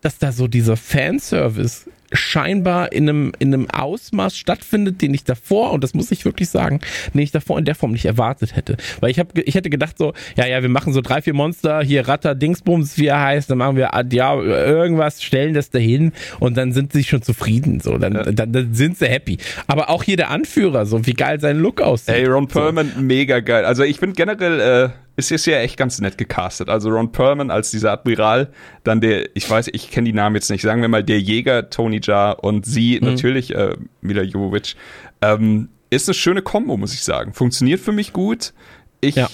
dass 0.00 0.18
da 0.18 0.32
so 0.32 0.46
dieser 0.46 0.76
Fanservice 0.76 1.86
scheinbar 2.12 2.92
in 2.92 3.08
einem, 3.08 3.32
in 3.38 3.52
einem 3.52 3.70
Ausmaß 3.70 4.36
stattfindet, 4.36 5.02
den 5.02 5.12
ich 5.12 5.24
davor, 5.24 5.72
und 5.72 5.84
das 5.84 5.94
muss 5.94 6.10
ich 6.10 6.24
wirklich 6.24 6.48
sagen, 6.48 6.80
den 7.12 7.20
ich 7.20 7.30
davor 7.30 7.58
in 7.58 7.64
der 7.64 7.74
Form 7.74 7.92
nicht 7.92 8.06
erwartet 8.06 8.56
hätte. 8.56 8.76
Weil 9.00 9.10
ich 9.10 9.18
habe, 9.18 9.40
ich 9.42 9.54
hätte 9.54 9.70
gedacht 9.70 9.98
so, 9.98 10.14
ja, 10.36 10.46
ja, 10.46 10.62
wir 10.62 10.68
machen 10.68 10.92
so 10.92 11.00
drei, 11.00 11.20
vier 11.20 11.34
Monster, 11.34 11.82
hier 11.82 12.08
Ratter, 12.08 12.34
Dingsbums, 12.34 12.96
wie 12.98 13.06
er 13.06 13.20
heißt, 13.20 13.50
dann 13.50 13.58
machen 13.58 13.76
wir, 13.76 13.90
ja, 14.10 14.40
irgendwas, 14.40 15.22
stellen 15.22 15.54
das 15.54 15.70
dahin 15.70 16.12
und 16.40 16.56
dann 16.56 16.72
sind 16.72 16.92
sie 16.92 17.04
schon 17.04 17.22
zufrieden, 17.22 17.80
so, 17.80 17.98
dann, 17.98 18.14
ja. 18.14 18.22
dann, 18.22 18.52
dann, 18.52 18.74
sind 18.74 18.98
sie 18.98 19.06
happy. 19.06 19.38
Aber 19.66 19.90
auch 19.90 20.02
hier 20.02 20.16
der 20.16 20.30
Anführer, 20.30 20.86
so, 20.86 21.04
wie 21.06 21.14
geil 21.14 21.40
sein 21.40 21.58
Look 21.58 21.80
aussieht. 21.80 22.14
Ey, 22.14 22.26
Ron 22.26 22.48
Perlman, 22.48 22.92
so. 22.94 23.00
mega 23.00 23.40
geil. 23.40 23.64
Also 23.64 23.82
ich 23.82 23.98
finde 23.98 24.14
generell, 24.14 24.60
äh, 24.60 24.88
es 25.18 25.32
ist 25.32 25.46
ja 25.46 25.58
echt 25.58 25.76
ganz 25.76 26.00
nett 26.00 26.16
gecastet. 26.16 26.68
Also 26.68 26.90
Ron 26.90 27.10
Perlman 27.10 27.50
als 27.50 27.72
dieser 27.72 27.90
Admiral, 27.90 28.52
dann 28.84 29.00
der, 29.00 29.34
ich 29.34 29.50
weiß, 29.50 29.68
ich 29.72 29.90
kenne 29.90 30.06
die 30.06 30.12
Namen 30.12 30.36
jetzt 30.36 30.48
nicht, 30.48 30.62
sagen 30.62 30.80
wir 30.80 30.88
mal 30.88 31.02
der 31.02 31.18
Jäger 31.18 31.70
Tony 31.70 31.98
Jaa 32.00 32.30
und 32.30 32.64
sie 32.64 33.00
mhm. 33.00 33.08
natürlich 33.08 33.52
äh, 33.52 33.74
Mila 34.00 34.22
Jovovich. 34.22 34.76
Ähm, 35.20 35.70
ist 35.90 36.08
eine 36.08 36.14
schöne 36.14 36.42
Kombo, 36.42 36.76
muss 36.76 36.94
ich 36.94 37.02
sagen. 37.02 37.32
Funktioniert 37.32 37.80
für 37.80 37.90
mich 37.90 38.12
gut. 38.12 38.52
Ich, 39.00 39.16
ja. 39.16 39.28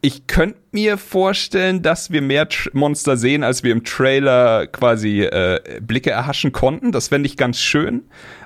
ich 0.00 0.26
könnte 0.26 0.58
mir 0.72 0.98
vorstellen, 0.98 1.82
dass 1.82 2.10
wir 2.10 2.20
mehr 2.20 2.48
Monster 2.72 3.16
sehen, 3.16 3.44
als 3.44 3.62
wir 3.62 3.70
im 3.70 3.84
Trailer 3.84 4.66
quasi 4.66 5.22
äh, 5.22 5.80
Blicke 5.80 6.10
erhaschen 6.10 6.50
konnten. 6.50 6.90
Das 6.90 7.08
fände 7.08 7.28
ich 7.28 7.36
ganz 7.36 7.60
schön. 7.60 8.02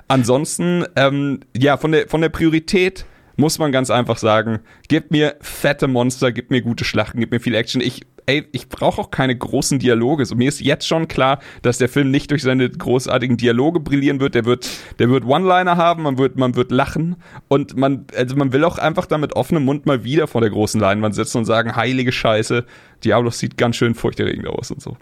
Ansonsten, 0.07 0.85
ähm, 0.95 1.39
ja, 1.57 1.77
von 1.77 1.93
der, 1.93 2.07
von 2.07 2.21
der 2.21 2.29
Priorität 2.29 3.05
muss 3.35 3.59
man 3.59 3.71
ganz 3.71 3.89
einfach 3.89 4.17
sagen, 4.17 4.59
gib 4.87 5.11
mir 5.11 5.35
fette 5.41 5.87
Monster, 5.87 6.31
gib 6.31 6.51
mir 6.51 6.61
gute 6.61 6.83
Schlachten, 6.83 7.19
gib 7.19 7.31
mir 7.31 7.39
viel 7.39 7.55
Action. 7.55 7.81
Ich, 7.81 8.01
ey, 8.25 8.47
ich 8.51 8.69
brauche 8.69 9.01
auch 9.01 9.11
keine 9.11 9.35
großen 9.35 9.79
Dialoge. 9.79 10.25
So, 10.25 10.35
mir 10.35 10.47
ist 10.47 10.61
jetzt 10.61 10.87
schon 10.87 11.07
klar, 11.07 11.39
dass 11.61 11.77
der 11.77 11.89
Film 11.89 12.11
nicht 12.11 12.31
durch 12.31 12.43
seine 12.43 12.69
großartigen 12.69 13.37
Dialoge 13.37 13.79
brillieren 13.79 14.19
wird. 14.19 14.35
Der 14.35 14.45
wird, 14.45 14.69
der 14.99 15.09
wird 15.09 15.25
One-Liner 15.25 15.77
haben, 15.77 16.03
man 16.03 16.17
wird, 16.17 16.37
man 16.37 16.55
wird 16.55 16.71
lachen 16.71 17.15
und 17.47 17.77
man, 17.77 18.05
also 18.15 18.35
man 18.35 18.53
will 18.53 18.63
auch 18.63 18.77
einfach 18.77 19.05
da 19.05 19.17
mit 19.17 19.35
offenem 19.35 19.65
Mund 19.65 19.85
mal 19.85 20.03
wieder 20.03 20.27
vor 20.27 20.41
der 20.41 20.49
großen 20.49 20.79
Leinwand 20.79 21.15
sitzen 21.15 21.39
und 21.39 21.45
sagen, 21.45 21.75
heilige 21.75 22.11
Scheiße, 22.11 22.65
Diablos 23.03 23.39
sieht 23.39 23.57
ganz 23.57 23.75
schön 23.75 23.95
furchterregend 23.95 24.47
aus 24.47 24.71
und 24.71 24.81
so. 24.81 24.97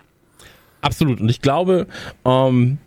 Absolut. 0.81 1.19
Und 1.19 1.29
ich 1.29 1.41
glaube, 1.41 1.87
ähm, 2.25 2.77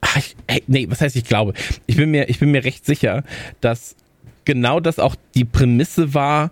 ach, 0.00 0.20
hey, 0.48 0.62
nee, 0.66 0.86
was 0.88 1.00
heißt 1.00 1.16
ich 1.16 1.24
glaube? 1.24 1.52
Ich 1.86 1.96
bin 1.96 2.10
mir, 2.10 2.28
ich 2.28 2.38
bin 2.38 2.50
mir 2.50 2.64
recht 2.64 2.86
sicher, 2.86 3.22
dass 3.60 3.96
genau 4.46 4.80
das 4.80 4.98
auch 4.98 5.14
die 5.34 5.44
Prämisse 5.44 6.14
war, 6.14 6.50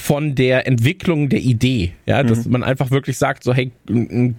von 0.00 0.34
der 0.34 0.66
Entwicklung 0.66 1.28
der 1.28 1.40
Idee, 1.40 1.92
ja, 2.06 2.22
dass 2.22 2.46
mhm. 2.46 2.52
man 2.52 2.62
einfach 2.62 2.90
wirklich 2.90 3.18
sagt, 3.18 3.44
so 3.44 3.52
hey, 3.54 3.70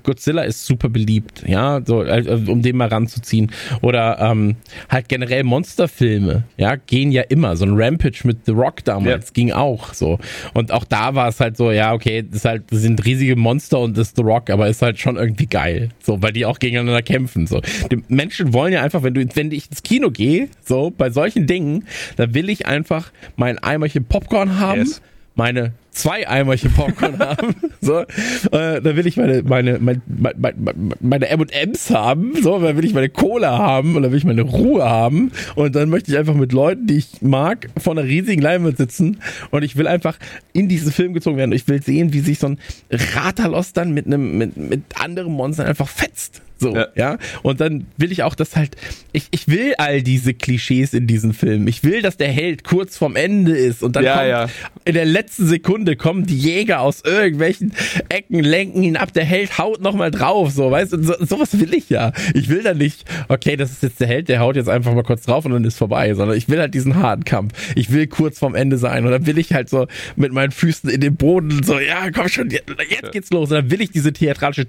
Godzilla 0.03 0.41
ist 0.41 0.65
super 0.65 0.90
beliebt, 0.90 1.43
ja, 1.48 1.81
so 1.85 1.99
um 2.01 2.61
den 2.61 2.77
mal 2.77 2.88
ranzuziehen 2.88 3.51
oder 3.81 4.19
ähm, 4.19 4.56
halt 4.90 5.07
generell 5.07 5.43
Monsterfilme, 5.43 6.43
ja, 6.57 6.75
gehen 6.75 7.11
ja 7.11 7.22
immer. 7.23 7.56
So 7.56 7.65
ein 7.65 7.73
Rampage 7.75 8.22
mit 8.23 8.45
The 8.45 8.51
Rock 8.51 8.83
damals 8.83 9.27
ja. 9.27 9.33
ging 9.33 9.51
auch 9.51 9.93
so 9.93 10.19
und 10.53 10.72
auch 10.72 10.83
da 10.83 11.15
war 11.15 11.30
es 11.30 11.40
halt 11.40 11.57
so, 11.57 11.72
ja, 11.72 11.93
okay, 11.93 12.25
das 12.30 12.43
halt 12.43 12.64
das 12.72 12.81
sind 12.81 13.06
riesige 13.06 13.35
Monster 13.35 13.80
und 13.80 13.98
das 13.98 14.09
ist 14.09 14.17
The 14.17 14.23
Rock, 14.23 14.49
aber 14.49 14.67
ist 14.67 14.81
halt 14.81 14.99
schon 14.99 15.15
irgendwie 15.15 15.45
geil, 15.45 15.90
so, 16.01 16.22
weil 16.22 16.33
die 16.33 16.45
auch 16.45 16.59
gegeneinander 16.59 17.03
kämpfen, 17.03 17.45
so. 17.45 17.61
Die 17.91 18.03
Menschen 18.07 18.53
wollen 18.53 18.73
ja 18.73 18.81
einfach, 18.81 19.03
wenn 19.03 19.14
du 19.14 19.25
wenn 19.35 19.51
ich 19.51 19.69
ins 19.69 19.83
Kino 19.83 20.09
gehe, 20.09 20.49
so 20.65 20.91
bei 20.95 21.11
solchen 21.11 21.45
Dingen, 21.45 21.85
da 22.15 22.33
will 22.33 22.49
ich 22.49 22.65
einfach 22.65 23.11
mein 23.35 23.59
Eimerchen 23.59 24.06
Popcorn 24.06 24.59
haben. 24.59 24.80
Yes 24.80 25.01
meine 25.35 25.74
zwei 25.91 26.27
Eimerchen 26.27 26.71
Popcorn 26.71 27.19
haben. 27.19 27.55
So, 27.81 27.99
äh, 27.99 28.81
dann 28.81 28.95
will 28.95 29.05
ich 29.05 29.17
meine 29.17 29.43
meine 29.43 29.79
meine 29.79 30.01
meine, 30.07 30.55
meine 30.99 31.29
M&M's 31.29 31.89
haben. 31.91 32.33
So, 32.41 32.59
dann 32.59 32.77
will 32.77 32.85
ich 32.85 32.93
meine 32.93 33.09
Cola 33.09 33.57
haben 33.57 33.95
und 33.95 34.03
dann 34.03 34.11
will 34.11 34.17
ich 34.17 34.25
meine 34.25 34.41
Ruhe 34.41 34.83
haben 34.83 35.31
und 35.55 35.75
dann 35.75 35.89
möchte 35.89 36.11
ich 36.11 36.17
einfach 36.17 36.35
mit 36.35 36.53
Leuten, 36.53 36.87
die 36.87 36.97
ich 36.97 37.21
mag, 37.21 37.69
vor 37.77 37.93
einer 37.93 38.03
riesigen 38.03 38.41
Leinwand 38.41 38.77
sitzen 38.77 39.21
und 39.51 39.63
ich 39.63 39.75
will 39.75 39.87
einfach 39.87 40.17
in 40.53 40.67
diesen 40.67 40.91
Film 40.91 41.13
gezogen 41.13 41.37
werden. 41.37 41.51
Ich 41.51 41.67
will 41.67 41.81
sehen, 41.83 42.13
wie 42.13 42.21
sich 42.21 42.39
so 42.39 42.47
ein 42.47 42.59
Ratalos 42.89 43.73
dann 43.73 43.91
mit 43.93 44.05
einem 44.05 44.37
mit 44.37 44.57
mit 44.57 44.83
anderen 44.99 45.33
Monstern 45.33 45.67
einfach 45.67 45.87
fetzt. 45.87 46.41
So, 46.61 46.75
ja. 46.75 46.87
ja. 46.95 47.17
Und 47.41 47.59
dann 47.59 47.87
will 47.97 48.11
ich 48.11 48.21
auch, 48.21 48.35
dass 48.35 48.55
halt, 48.55 48.77
ich, 49.13 49.27
ich 49.31 49.47
will 49.47 49.73
all 49.79 50.03
diese 50.03 50.35
Klischees 50.35 50.93
in 50.93 51.07
diesem 51.07 51.33
Film. 51.33 51.67
Ich 51.67 51.83
will, 51.83 52.03
dass 52.03 52.17
der 52.17 52.27
Held 52.27 52.63
kurz 52.63 52.97
vorm 52.97 53.15
Ende 53.15 53.57
ist 53.57 53.81
und 53.81 53.95
dann 53.95 54.03
ja, 54.03 54.15
kommt 54.15 54.27
ja. 54.27 54.47
in 54.85 54.93
der 54.93 55.05
letzten 55.05 55.47
Sekunde 55.47 55.81
kommen 55.98 56.26
die 56.26 56.38
Jäger 56.38 56.82
aus 56.82 57.01
irgendwelchen 57.03 57.74
Ecken, 58.10 58.40
lenken 58.40 58.84
ihn 58.84 58.98
ab, 58.98 59.14
der 59.14 59.26
Held 59.26 59.58
haut 59.58 59.82
nochmal 59.82 60.11
drauf, 60.11 60.51
so, 60.51 60.72
weißt 60.72 60.93
du, 60.93 61.03
so, 61.03 61.14
sowas 61.19 61.60
will 61.60 61.74
ich 61.74 61.90
ja. 61.90 62.11
Ich 62.34 62.50
will 62.50 62.64
dann 62.64 62.77
nicht, 62.77 63.06
okay, 63.27 63.56
das 63.56 63.72
ist 63.72 63.84
jetzt 63.84 64.00
der 64.00 64.08
Held, 64.08 64.30
der 64.30 64.40
haut 64.40 64.56
jetzt 64.56 64.69
einfach 64.69 64.93
mal 64.93 65.03
kurz 65.03 65.24
drauf 65.24 65.45
und 65.45 65.51
dann 65.51 65.64
ist 65.64 65.77
vorbei, 65.77 66.14
sondern 66.14 66.38
ich 66.38 66.50
will 66.50 66.60
halt 66.60 66.74
diesen 66.74 66.95
harten 66.95 67.24
Kampf. 67.24 67.53
Ich 67.76 67.92
will 67.92 68.08
kurz 68.08 68.40
vorm 68.40 68.56
Ende 68.56 68.77
sein 68.77 69.06
und 69.06 69.11
dann 69.11 69.26
will 69.26 69.38
ich 69.38 69.53
halt 69.53 69.69
so 69.69 69.88
mit 70.16 70.32
meinen 70.32 70.51
Füßen 70.51 70.90
in 70.90 71.01
den 71.01 71.16
Boden 71.16 71.64
so, 71.64 71.80
ja, 71.80 72.10
komm 72.11 72.27
schon, 72.30 72.50
jetzt 72.50 73.11
geht's 73.11 73.30
los 73.32 73.50
und 73.50 73.56
dann 73.56 73.72
will 73.72 73.82
ich 73.82 73.92
diese 73.92 74.14
theatralische 74.14 74.66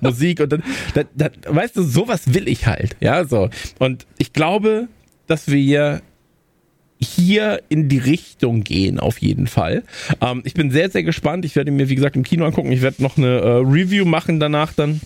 Musik 0.00 0.40
und 0.40 0.52
dann, 0.52 0.62
dann, 0.94 1.06
dann, 1.14 1.32
weißt 1.48 1.76
du, 1.76 1.82
sowas 1.82 2.34
will 2.34 2.48
ich 2.48 2.66
halt, 2.66 2.96
ja, 3.00 3.24
so. 3.24 3.50
Und 3.78 4.06
ich 4.18 4.32
glaube, 4.32 4.88
dass 5.26 5.48
wir 5.48 6.00
hier 7.00 7.62
in 7.68 7.88
die 7.88 7.98
Richtung 7.98 8.64
gehen, 8.64 8.98
auf 8.98 9.18
jeden 9.18 9.46
Fall. 9.46 9.84
Ähm, 10.20 10.42
ich 10.44 10.54
bin 10.54 10.70
sehr, 10.70 10.90
sehr 10.90 11.02
gespannt. 11.02 11.44
Ich 11.44 11.56
werde 11.56 11.70
mir, 11.70 11.88
wie 11.88 11.94
gesagt, 11.94 12.16
im 12.16 12.24
Kino 12.24 12.44
angucken. 12.44 12.72
Ich 12.72 12.82
werde 12.82 13.02
noch 13.02 13.16
eine 13.16 13.38
äh, 13.38 13.48
Review 13.58 14.04
machen 14.04 14.40
danach 14.40 14.72
dann. 14.72 15.00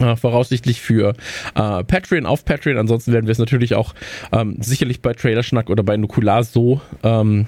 Äh, 0.00 0.14
voraussichtlich 0.14 0.80
für 0.80 1.14
äh, 1.56 1.84
Patreon 1.84 2.24
auf 2.24 2.44
Patreon. 2.44 2.78
Ansonsten 2.78 3.12
werden 3.12 3.26
wir 3.26 3.32
es 3.32 3.38
natürlich 3.38 3.74
auch 3.74 3.94
ähm, 4.30 4.56
sicherlich 4.60 5.00
bei 5.00 5.12
Trailerschnack 5.12 5.70
oder 5.70 5.82
bei 5.82 5.96
Nukular 5.96 6.44
so 6.44 6.80
ähm, 7.02 7.46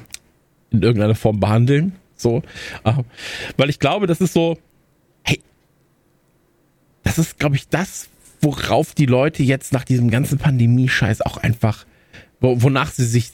in 0.72 0.82
irgendeiner 0.82 1.14
Form 1.14 1.38
behandeln. 1.38 1.92
So, 2.16 2.42
äh, 2.84 2.92
weil 3.56 3.70
ich 3.70 3.78
glaube, 3.78 4.08
das 4.08 4.20
ist 4.20 4.32
so, 4.32 4.58
das 7.04 7.18
ist, 7.18 7.38
glaube 7.38 7.56
ich, 7.56 7.68
das, 7.68 8.08
worauf 8.40 8.94
die 8.94 9.06
Leute 9.06 9.42
jetzt 9.44 9.72
nach 9.72 9.84
diesem 9.84 10.10
ganzen 10.10 10.38
Pandemie-Scheiß 10.38 11.22
auch 11.22 11.36
einfach, 11.36 11.86
wonach 12.40 12.90
sie 12.90 13.04
sich 13.04 13.32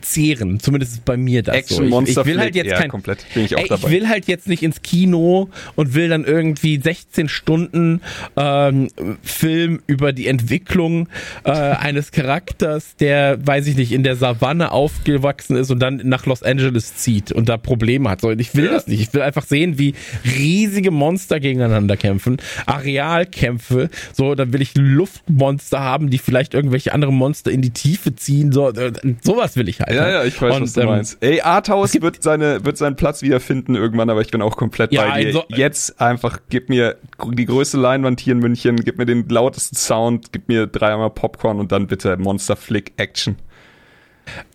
zehren. 0.00 0.60
Zumindest 0.60 0.92
ist 0.94 1.04
bei 1.04 1.16
mir 1.16 1.42
das 1.42 1.54
Action, 1.54 1.76
so. 1.76 1.84
Ich, 1.84 1.90
Monster 1.90 2.20
ich 2.22 2.26
will 2.26 2.38
halt 2.38 2.54
jetzt 2.54 2.74
kein, 2.74 2.90
komplett. 2.90 3.24
Bin 3.34 3.44
ich, 3.44 3.56
auch 3.56 3.60
ey, 3.60 3.68
dabei. 3.68 3.88
ich 3.88 3.92
will 3.92 4.08
halt 4.08 4.26
jetzt 4.26 4.48
nicht 4.48 4.62
ins 4.62 4.82
Kino 4.82 5.48
und 5.76 5.94
will 5.94 6.08
dann 6.08 6.24
irgendwie 6.24 6.80
16 6.80 7.28
Stunden 7.28 8.00
ähm, 8.36 8.88
Film 9.22 9.80
über 9.86 10.12
die 10.12 10.26
Entwicklung 10.26 11.08
äh, 11.44 11.50
eines 11.50 12.12
Charakters, 12.12 12.96
der, 12.96 13.44
weiß 13.46 13.66
ich 13.66 13.76
nicht, 13.76 13.92
in 13.92 14.02
der 14.02 14.16
Savanne 14.16 14.72
aufgewachsen 14.72 15.56
ist 15.56 15.70
und 15.70 15.80
dann 15.80 16.00
nach 16.04 16.26
Los 16.26 16.42
Angeles 16.42 16.96
zieht 16.96 17.32
und 17.32 17.48
da 17.48 17.56
Probleme 17.56 18.10
hat. 18.10 18.20
So, 18.20 18.30
ich 18.30 18.54
will 18.54 18.66
ja. 18.66 18.72
das 18.72 18.86
nicht. 18.86 19.00
Ich 19.00 19.14
will 19.14 19.22
einfach 19.22 19.44
sehen, 19.44 19.78
wie 19.78 19.94
riesige 20.24 20.90
Monster 20.90 21.40
gegeneinander 21.40 21.96
kämpfen, 21.96 22.38
Arealkämpfe. 22.66 23.90
So, 24.12 24.34
dann 24.34 24.52
will 24.52 24.62
ich 24.62 24.74
Luftmonster 24.76 25.80
haben, 25.80 26.10
die 26.10 26.18
vielleicht 26.18 26.54
irgendwelche 26.54 26.92
anderen 26.92 27.14
Monster 27.14 27.50
in 27.50 27.62
die 27.62 27.70
Tiefe 27.70 28.14
ziehen. 28.14 28.52
So, 28.52 28.70
äh, 28.70 28.92
sowas 29.22 29.56
will 29.56 29.68
ich 29.68 29.80
halt. 29.80 29.87
Ja, 29.90 30.08
ja, 30.08 30.24
ich 30.24 30.40
weiß, 30.40 30.56
und, 30.56 30.62
was 30.62 30.72
du 30.72 30.80
ähm, 30.82 30.86
meinst. 30.86 31.18
Ey, 31.20 31.40
Arthouse 31.40 32.00
wird, 32.00 32.22
seine, 32.22 32.64
wird 32.64 32.76
seinen 32.76 32.96
Platz 32.96 33.22
wiederfinden 33.22 33.74
irgendwann, 33.74 34.10
aber 34.10 34.20
ich 34.20 34.30
bin 34.30 34.42
auch 34.42 34.56
komplett 34.56 34.92
ja, 34.92 35.08
bei 35.08 35.20
dir. 35.20 35.26
Also, 35.28 35.44
Jetzt 35.48 36.00
einfach, 36.00 36.40
gib 36.48 36.68
mir 36.68 36.96
die 37.26 37.46
größte 37.46 37.78
Leinwand 37.78 38.20
hier 38.20 38.32
in 38.32 38.38
München, 38.40 38.76
gib 38.76 38.98
mir 38.98 39.06
den 39.06 39.28
lautesten 39.28 39.76
Sound, 39.76 40.32
gib 40.32 40.48
mir 40.48 40.66
dreimal 40.66 41.10
Popcorn 41.10 41.58
und 41.58 41.72
dann 41.72 41.86
bitte 41.86 42.16
Monster 42.16 42.56
Flick 42.56 42.92
Action. 42.96 43.36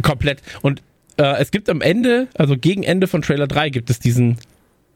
Komplett. 0.01 0.41
Und 0.61 0.81
äh, 1.17 1.41
es 1.41 1.51
gibt 1.51 1.69
am 1.69 1.81
Ende, 1.81 2.27
also 2.35 2.57
gegen 2.57 2.83
Ende 2.83 3.07
von 3.07 3.21
Trailer 3.21 3.47
3 3.47 3.69
gibt 3.69 3.89
es 3.89 3.99
diesen 3.99 4.37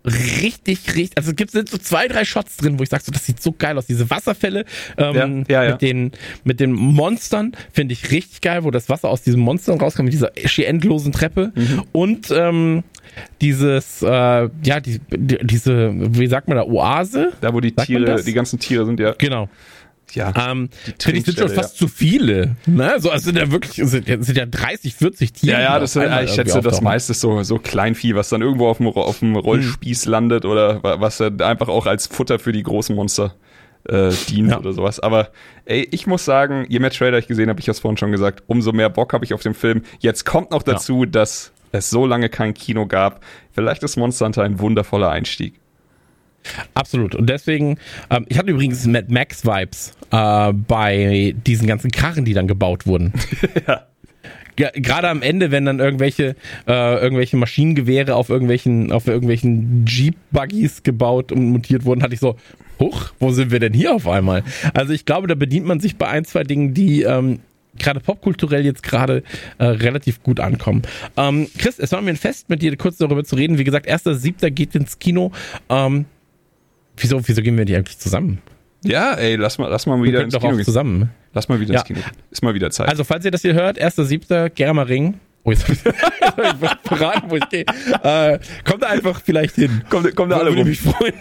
richtig, 0.07 0.95
richtig, 0.95 1.17
also 1.17 1.31
es 1.31 1.35
gibt 1.35 1.51
so 1.51 1.61
zwei, 1.63 2.07
drei 2.07 2.25
Shots 2.25 2.57
drin, 2.57 2.79
wo 2.79 2.83
ich 2.83 2.89
sage, 2.89 3.03
so, 3.05 3.11
das 3.11 3.25
sieht 3.25 3.41
so 3.41 3.51
geil 3.51 3.77
aus. 3.77 3.85
Diese 3.85 4.09
Wasserfälle 4.09 4.65
ähm, 4.97 5.43
Ja, 5.47 5.61
ja, 5.61 5.63
ja. 5.65 5.71
mit 5.71 5.81
den 5.81 6.11
mit 6.43 6.59
den 6.59 6.71
Monstern 6.73 7.51
finde 7.73 7.93
ich 7.93 8.11
richtig 8.11 8.41
geil, 8.41 8.63
wo 8.63 8.71
das 8.71 8.89
Wasser 8.89 9.09
aus 9.09 9.21
diesen 9.21 9.41
Monstern 9.41 9.79
rauskommt, 9.79 10.05
mit 10.05 10.13
dieser 10.13 10.31
schier 10.45 10.67
endlosen 10.67 11.11
Treppe 11.11 11.51
Mhm. 11.55 11.83
und 11.91 12.31
ähm, 12.31 12.83
dieses, 13.41 14.01
äh, 14.03 14.07
ja, 14.07 14.79
die, 14.79 14.99
die, 15.09 15.37
diese, 15.41 15.91
wie 15.95 16.27
sagt 16.27 16.47
man 16.47 16.57
da, 16.57 16.63
Oase? 16.63 17.33
Da, 17.41 17.53
wo 17.53 17.59
die 17.59 17.71
Tiere, 17.71 18.21
die 18.21 18.33
ganzen 18.33 18.59
Tiere 18.59 18.85
sind 18.85 18.99
ja. 18.99 19.13
Genau. 19.17 19.49
Ja. 20.13 20.33
Ähm, 20.51 20.69
finde 20.99 21.19
ich, 21.19 21.25
sind 21.25 21.37
schon 21.37 21.49
fast 21.49 21.77
zu 21.77 21.87
viele. 21.87 22.55
Ne? 22.65 22.95
So, 22.99 23.11
es 23.11 23.23
sind 23.23 23.37
ja 23.37 23.51
wirklich, 23.51 23.73
sind, 23.89 24.07
ja- 24.07 24.21
sind 24.21 24.37
ja 24.37 24.45
30, 24.45 24.95
40 24.95 25.33
Tiere. 25.33 25.53
Ja, 25.57 25.61
ja, 25.61 25.79
das 25.79 25.93
sind, 25.93 26.03
ich 26.23 26.31
schätze, 26.31 26.61
das 26.61 26.81
meiste 26.81 27.11
ist 27.11 27.21
so, 27.21 27.43
so 27.43 27.59
Kleinvieh, 27.59 28.15
was 28.15 28.29
dann 28.29 28.41
irgendwo 28.41 28.67
auf 28.67 28.77
dem, 28.77 28.87
auf 28.87 29.19
dem 29.19 29.35
Rollspieß 29.35 30.05
landet 30.05 30.45
oder 30.45 30.81
wa- 30.83 30.99
was 31.01 31.17
dann 31.17 31.41
einfach 31.41 31.67
auch 31.67 31.85
als 31.85 32.07
Futter 32.07 32.39
für 32.39 32.51
die 32.53 32.63
großen 32.63 32.95
Monster 32.95 33.35
äh, 33.89 34.11
dient 34.29 34.51
Ja. 34.51 34.59
oder 34.59 34.73
sowas. 34.73 34.99
Aber 34.99 35.29
ey, 35.65 35.87
ich 35.91 36.07
muss 36.07 36.25
sagen, 36.25 36.65
je 36.69 36.79
mehr 36.79 36.89
Trailer 36.91 37.17
ich 37.19 37.27
gesehen 37.27 37.49
habe, 37.49 37.59
ich 37.59 37.67
habe 37.67 37.73
es 37.73 37.79
vorhin 37.79 37.97
schon 37.97 38.11
gesagt, 38.11 38.43
umso 38.47 38.71
mehr 38.71 38.89
Bock 38.89 39.13
habe 39.13 39.25
ich 39.25 39.33
auf 39.33 39.41
den 39.41 39.53
Film. 39.53 39.81
Jetzt 39.99 40.25
kommt 40.25 40.51
noch 40.51 40.63
dazu, 40.63 41.05
dass 41.05 41.51
es 41.73 41.89
so 41.89 42.05
lange 42.05 42.29
kein 42.29 42.53
Kino 42.53 42.85
gab. 42.85 43.21
Vielleicht 43.51 43.83
ist 43.83 43.97
Monster 43.97 44.25
Hunter 44.25 44.43
ein 44.43 44.59
wundervoller 44.59 45.09
Einstieg. 45.09 45.59
Absolut. 46.73 47.15
Und 47.15 47.29
deswegen, 47.29 47.77
ähm, 48.09 48.25
ich 48.29 48.37
hatte 48.37 48.51
übrigens 48.51 48.85
Mad 48.85 49.07
Max 49.09 49.45
Vibes 49.45 49.93
äh, 50.11 50.53
bei 50.53 51.35
diesen 51.45 51.67
ganzen 51.67 51.91
Karren, 51.91 52.25
die 52.25 52.33
dann 52.33 52.47
gebaut 52.47 52.85
wurden. 52.85 53.13
Ja. 53.67 53.87
Ja, 54.59 54.71
Gerade 54.73 55.09
am 55.09 55.21
Ende, 55.21 55.51
wenn 55.51 55.65
dann 55.65 55.79
irgendwelche 55.79 56.35
äh, 56.67 56.95
irgendwelche 56.99 57.37
Maschinengewehre 57.37 58.15
auf 58.15 58.29
irgendwelchen 58.29 58.91
auf 58.91 59.05
irgendwelchen 59.05 59.85
Jeep 59.85 60.15
Buggies 60.31 60.81
gebaut 60.81 61.31
und 61.31 61.51
montiert 61.51 61.85
wurden, 61.85 62.01
hatte 62.01 62.15
ich 62.15 62.19
so, 62.19 62.37
huch, 62.79 63.11
wo 63.19 63.31
sind 63.31 63.51
wir 63.51 63.59
denn 63.59 63.73
hier 63.73 63.93
auf 63.93 64.07
einmal? 64.07 64.43
Also 64.73 64.93
ich 64.93 65.05
glaube, 65.05 65.27
da 65.27 65.35
bedient 65.35 65.67
man 65.67 65.79
sich 65.79 65.97
bei 65.97 66.07
ein 66.07 66.25
zwei 66.25 66.43
Dingen, 66.43 66.73
die 66.73 67.03
ähm, 67.03 67.39
gerade 67.77 67.99
popkulturell 67.99 68.65
jetzt 68.65 68.83
gerade 68.83 69.23
äh, 69.57 69.65
relativ 69.65 70.23
gut 70.23 70.39
ankommen. 70.39 70.81
Ähm, 71.15 71.47
Chris, 71.57 71.79
es 71.79 71.91
war 71.91 72.01
mir 72.01 72.09
ein 72.09 72.17
Fest, 72.17 72.49
mit 72.49 72.61
dir 72.61 72.75
kurz 72.77 72.97
darüber 72.97 73.23
zu 73.23 73.35
reden. 73.35 73.57
Wie 73.57 73.63
gesagt, 73.63 73.85
erster 73.85 74.15
Siebter 74.15 74.51
geht 74.51 74.75
ins 74.75 74.99
Kino. 74.99 75.31
Ähm, 75.69 76.05
wieso, 76.97 77.25
wieso 77.27 77.41
gehen 77.41 77.57
wir 77.57 77.65
nicht 77.65 77.75
eigentlich 77.75 77.97
zusammen? 77.97 78.39
Ja, 78.83 79.13
ey, 79.15 79.35
lass 79.35 79.57
mal, 79.57 79.67
lass 79.69 79.85
mal 79.85 80.01
wieder 80.03 80.21
ins 80.21 80.33
doch 80.33 80.39
Kino 80.41 80.53
auch 80.53 80.55
gehen. 80.57 80.65
zusammen. 80.65 81.09
Lass 81.33 81.49
mal 81.49 81.59
wieder 81.59 81.73
Ja. 81.73 81.79
ins 81.79 81.87
Kino. 81.87 81.99
Ist 82.31 82.43
mal 82.43 82.53
wieder 82.53 82.69
Zeit. 82.71 82.87
Also, 82.89 83.03
falls 83.03 83.25
ihr 83.25 83.31
das 83.31 83.41
hier 83.41 83.53
hört, 83.53 83.77
erster 83.77 84.05
Siebter, 84.05 84.49
Germering. 84.49 85.15
Oh, 85.43 85.51
jetzt 85.51 85.67
hab 85.67 85.71
ich, 85.73 85.79
verraten, 86.83 87.29
wo 87.29 87.35
ich 87.37 87.49
gehe. 87.49 87.65
Äh, 88.03 88.39
kommt 88.65 88.83
da 88.83 88.87
einfach 88.87 89.21
vielleicht 89.23 89.55
hin. 89.55 89.81
kommt, 89.89 90.13
kommt 90.15 90.31
da 90.31 90.37
alle 90.37 90.49
Würde 90.51 90.61
rum. 90.61 90.67
mich 90.69 90.81
freuen. 90.81 91.13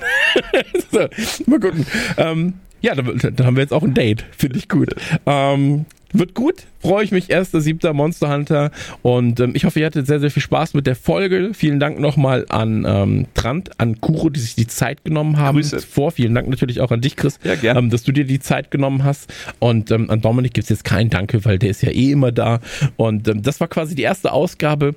so, 0.93 1.07
mal 1.47 1.61
gucken. 1.61 1.87
Ähm, 2.17 2.55
ja, 2.81 2.95
da, 2.95 3.03
da 3.03 3.45
haben 3.45 3.57
wir 3.57 3.63
jetzt 3.63 3.73
auch 3.73 3.83
ein 3.83 3.95
Date. 3.95 4.25
Finde 4.37 4.59
ich 4.59 4.69
gut. 4.69 4.95
Ähm, 5.27 5.87
wird 6.13 6.35
gut. 6.35 6.65
Freue 6.81 7.05
ich 7.05 7.11
mich. 7.11 7.31
Erster, 7.31 7.61
siebter 7.61 7.93
Monster 7.93 8.33
Hunter. 8.33 8.71
Und 9.03 9.41
ähm, 9.41 9.53
ich 9.55 9.65
hoffe, 9.65 9.81
ihr 9.81 9.87
hattet 9.87 10.07
sehr, 10.07 10.21
sehr 10.21 10.31
viel 10.31 10.43
Spaß 10.43 10.75
mit 10.75 10.87
der 10.87 10.95
Folge. 10.97 11.51
Vielen 11.53 11.81
Dank 11.81 11.99
nochmal 11.99 12.47
an 12.49 12.85
ähm, 12.87 13.27
Trant, 13.35 13.71
an 13.81 14.01
Kuro, 14.01 14.31
die 14.31 14.41
sich 14.41 14.55
die 14.55 14.67
Zeit 14.67 15.05
genommen 15.05 15.37
haben. 15.39 15.57
Grüße. 15.57 15.81
Vor. 15.81 16.13
Vielen 16.13 16.35
Dank 16.35 16.49
natürlich 16.49 16.81
auch 16.81 16.91
an 16.93 17.01
dich, 17.01 17.17
Chris, 17.17 17.39
Ja, 17.43 17.55
gern. 17.57 17.77
ähm, 17.77 17.91
dass 17.91 18.05
du 18.05 18.13
dir 18.13 18.25
die 18.25 18.39
Zeit 18.41 18.71
genommen 18.71 19.05
hast. 19.05 19.33
Und 19.59 19.91
ähm, 19.91 20.09
an 20.11 20.21
Dominik 20.21 20.55
gibt's 20.55 20.71
jetzt 20.71 20.85
keinen 20.85 21.11
Danke, 21.11 21.45
weil 21.45 21.59
der 21.59 21.71
ist 21.71 21.83
ja 21.83 21.91
eh 21.91 22.13
immer 22.13 22.31
da. 22.33 22.61
Und 22.97 23.27
ähm, 23.29 23.43
das 23.43 23.59
war 23.61 23.69
quasi 23.69 23.95
die 23.95 24.03
erste 24.03 24.33
Ausgabe 24.33 24.95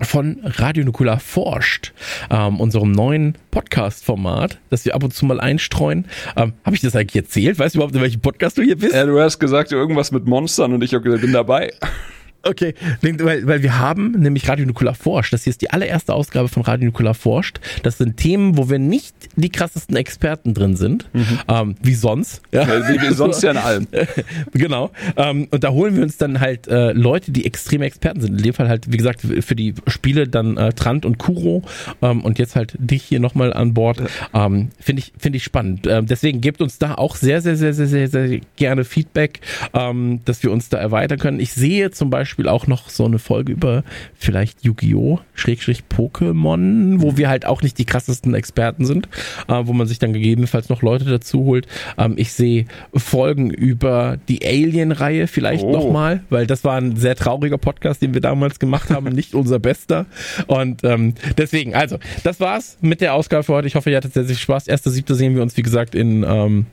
von 0.00 0.38
Radio 0.44 0.84
Nukular 0.84 1.20
forscht, 1.20 1.92
ähm, 2.30 2.60
unserem 2.60 2.92
neuen 2.92 3.36
Podcast-Format, 3.50 4.58
das 4.70 4.84
wir 4.84 4.94
ab 4.94 5.02
und 5.02 5.14
zu 5.14 5.26
mal 5.26 5.40
einstreuen. 5.40 6.06
Ähm, 6.36 6.52
Habe 6.64 6.76
ich 6.76 6.82
das 6.82 6.94
eigentlich 6.96 7.16
erzählt? 7.16 7.58
Weißt 7.58 7.74
du 7.74 7.78
überhaupt, 7.78 7.94
in 7.94 8.02
welchem 8.02 8.20
Podcast 8.20 8.58
du 8.58 8.62
hier 8.62 8.76
bist? 8.76 8.94
Äh, 8.94 9.06
du 9.06 9.20
hast 9.20 9.38
gesagt, 9.38 9.72
irgendwas 9.72 10.12
mit 10.12 10.26
Monstern 10.26 10.72
und 10.72 10.82
ich 10.82 10.90
bin 10.90 11.32
dabei. 11.32 11.72
Okay, 12.48 12.74
weil, 13.02 13.46
weil 13.46 13.62
wir 13.62 13.78
haben 13.78 14.12
nämlich 14.12 14.48
Radio 14.48 14.66
Nukular 14.66 14.94
forscht. 14.94 15.32
Das 15.32 15.44
hier 15.44 15.50
ist 15.50 15.62
die 15.62 15.70
allererste 15.70 16.14
Ausgabe 16.14 16.48
von 16.48 16.62
Radio 16.62 16.86
Nukular 16.86 17.14
forscht. 17.14 17.60
Das 17.82 17.98
sind 17.98 18.16
Themen, 18.16 18.56
wo 18.56 18.70
wir 18.70 18.78
nicht 18.78 19.14
die 19.36 19.50
krassesten 19.50 19.96
Experten 19.96 20.54
drin 20.54 20.76
sind, 20.76 21.08
ähm, 21.48 21.74
wie 21.82 21.94
sonst. 21.94 22.42
Ja. 22.52 22.66
Wie, 22.66 23.00
wie 23.00 23.14
sonst 23.14 23.42
ja 23.42 23.50
in 23.50 23.56
allem. 23.56 23.86
genau. 24.52 24.90
Ähm, 25.16 25.48
und 25.50 25.64
da 25.64 25.70
holen 25.70 25.96
wir 25.96 26.02
uns 26.02 26.16
dann 26.18 26.40
halt 26.40 26.68
äh, 26.68 26.92
Leute, 26.92 27.32
die 27.32 27.44
extreme 27.44 27.84
Experten 27.84 28.20
sind. 28.20 28.38
In 28.38 28.42
dem 28.42 28.54
Fall 28.54 28.68
halt, 28.68 28.92
wie 28.92 28.96
gesagt, 28.96 29.20
für 29.20 29.56
die 29.56 29.74
Spiele 29.86 30.28
dann 30.28 30.56
äh, 30.56 30.72
Trant 30.72 31.04
und 31.04 31.18
Kuro 31.18 31.62
ähm, 32.02 32.22
und 32.22 32.38
jetzt 32.38 32.56
halt 32.56 32.76
dich 32.78 33.02
hier 33.02 33.20
nochmal 33.20 33.52
an 33.52 33.74
Bord. 33.74 34.02
Ähm, 34.34 34.70
Finde 34.78 35.00
ich, 35.00 35.12
finde 35.18 35.38
ich 35.38 35.44
spannend. 35.44 35.86
Ähm, 35.86 36.06
deswegen 36.06 36.40
gebt 36.40 36.60
uns 36.60 36.78
da 36.78 36.94
auch 36.94 37.16
sehr, 37.16 37.40
sehr, 37.40 37.56
sehr, 37.56 37.74
sehr, 37.74 37.86
sehr, 37.86 38.08
sehr 38.08 38.40
gerne 38.56 38.84
Feedback, 38.84 39.40
ähm, 39.74 40.20
dass 40.24 40.42
wir 40.42 40.52
uns 40.52 40.68
da 40.68 40.78
erweitern 40.78 41.18
können. 41.18 41.40
Ich 41.40 41.52
sehe 41.52 41.90
zum 41.90 42.10
Beispiel 42.10 42.35
auch 42.44 42.66
noch 42.66 42.88
so 42.90 43.04
eine 43.06 43.18
Folge 43.18 43.52
über 43.52 43.82
vielleicht 44.14 44.64
Yu-Gi-Oh! 44.64 45.20
Schrägstrich 45.34 45.84
Pokémon, 45.94 47.00
wo 47.00 47.16
wir 47.16 47.28
halt 47.28 47.46
auch 47.46 47.62
nicht 47.62 47.78
die 47.78 47.84
krassesten 47.84 48.34
Experten 48.34 48.84
sind, 48.84 49.08
äh, 49.48 49.62
wo 49.64 49.72
man 49.72 49.86
sich 49.86 49.98
dann 49.98 50.12
gegebenenfalls 50.12 50.68
noch 50.68 50.82
Leute 50.82 51.04
dazu 51.06 51.44
holt. 51.44 51.66
Ähm, 51.98 52.14
ich 52.16 52.32
sehe 52.32 52.66
Folgen 52.94 53.50
über 53.50 54.18
die 54.28 54.44
Alien-Reihe 54.46 55.26
vielleicht 55.26 55.64
Oh. 55.64 55.72
nochmal, 55.72 56.20
weil 56.30 56.46
das 56.46 56.64
war 56.64 56.76
ein 56.76 56.96
sehr 56.96 57.16
trauriger 57.16 57.58
Podcast, 57.58 58.02
den 58.02 58.14
wir 58.14 58.20
damals 58.20 58.58
gemacht 58.58 58.90
haben, 58.90 59.08
nicht 59.14 59.34
unser 59.34 59.58
bester. 59.58 60.06
Und 60.46 60.84
ähm, 60.84 61.14
deswegen, 61.38 61.74
also, 61.74 61.98
das 62.24 62.40
war's 62.40 62.78
mit 62.80 63.00
der 63.00 63.14
Ausgabe 63.14 63.42
für 63.42 63.54
heute. 63.54 63.68
Ich 63.68 63.74
hoffe, 63.74 63.90
ihr 63.90 63.96
hattet 63.96 64.12
sehr, 64.12 64.24
sehr 64.24 64.34
viel 64.36 64.42
Spaß. 64.42 64.68
Erster 64.68 64.90
Siebter 64.90 65.14
sehen 65.14 65.34
wir 65.34 65.42
uns, 65.42 65.56
wie 65.56 65.62
gesagt, 65.62 65.94
in 65.94 66.24
ähm, 66.28 66.66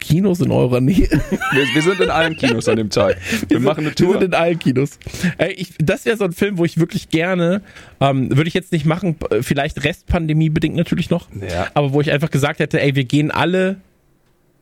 Kinos 0.00 0.40
in 0.40 0.50
eurer 0.50 0.80
Nähe. 0.80 1.08
Wir, 1.52 1.64
wir 1.74 1.82
sind 1.82 2.00
in 2.00 2.10
allen 2.10 2.36
Kinos 2.36 2.68
an 2.68 2.76
dem 2.76 2.90
Tag. 2.90 3.16
Wir 3.48 3.60
machen 3.60 3.80
eine 3.80 3.88
Wir 3.90 3.94
Tour. 3.94 4.12
sind 4.14 4.24
in 4.24 4.34
allen 4.34 4.58
Kinos. 4.58 4.98
Ey, 5.38 5.52
ich, 5.52 5.74
das 5.78 6.04
wäre 6.04 6.16
so 6.16 6.24
ein 6.24 6.32
Film, 6.32 6.58
wo 6.58 6.64
ich 6.64 6.78
wirklich 6.78 7.08
gerne, 7.10 7.62
ähm, 8.00 8.30
würde 8.36 8.48
ich 8.48 8.54
jetzt 8.54 8.72
nicht 8.72 8.86
machen, 8.86 9.14
p- 9.16 9.42
vielleicht 9.42 9.84
Restpandemie 9.84 10.48
bedingt 10.50 10.76
natürlich 10.76 11.10
noch, 11.10 11.28
Ja. 11.40 11.68
aber 11.74 11.92
wo 11.92 12.00
ich 12.00 12.10
einfach 12.10 12.30
gesagt 12.30 12.58
hätte, 12.60 12.80
ey, 12.80 12.94
wir 12.94 13.04
gehen 13.04 13.30
alle 13.30 13.76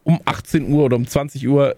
um 0.04 0.20
18 0.24 0.70
Uhr 0.70 0.84
oder 0.84 0.96
um 0.96 1.06
20 1.06 1.46
Uhr, 1.48 1.76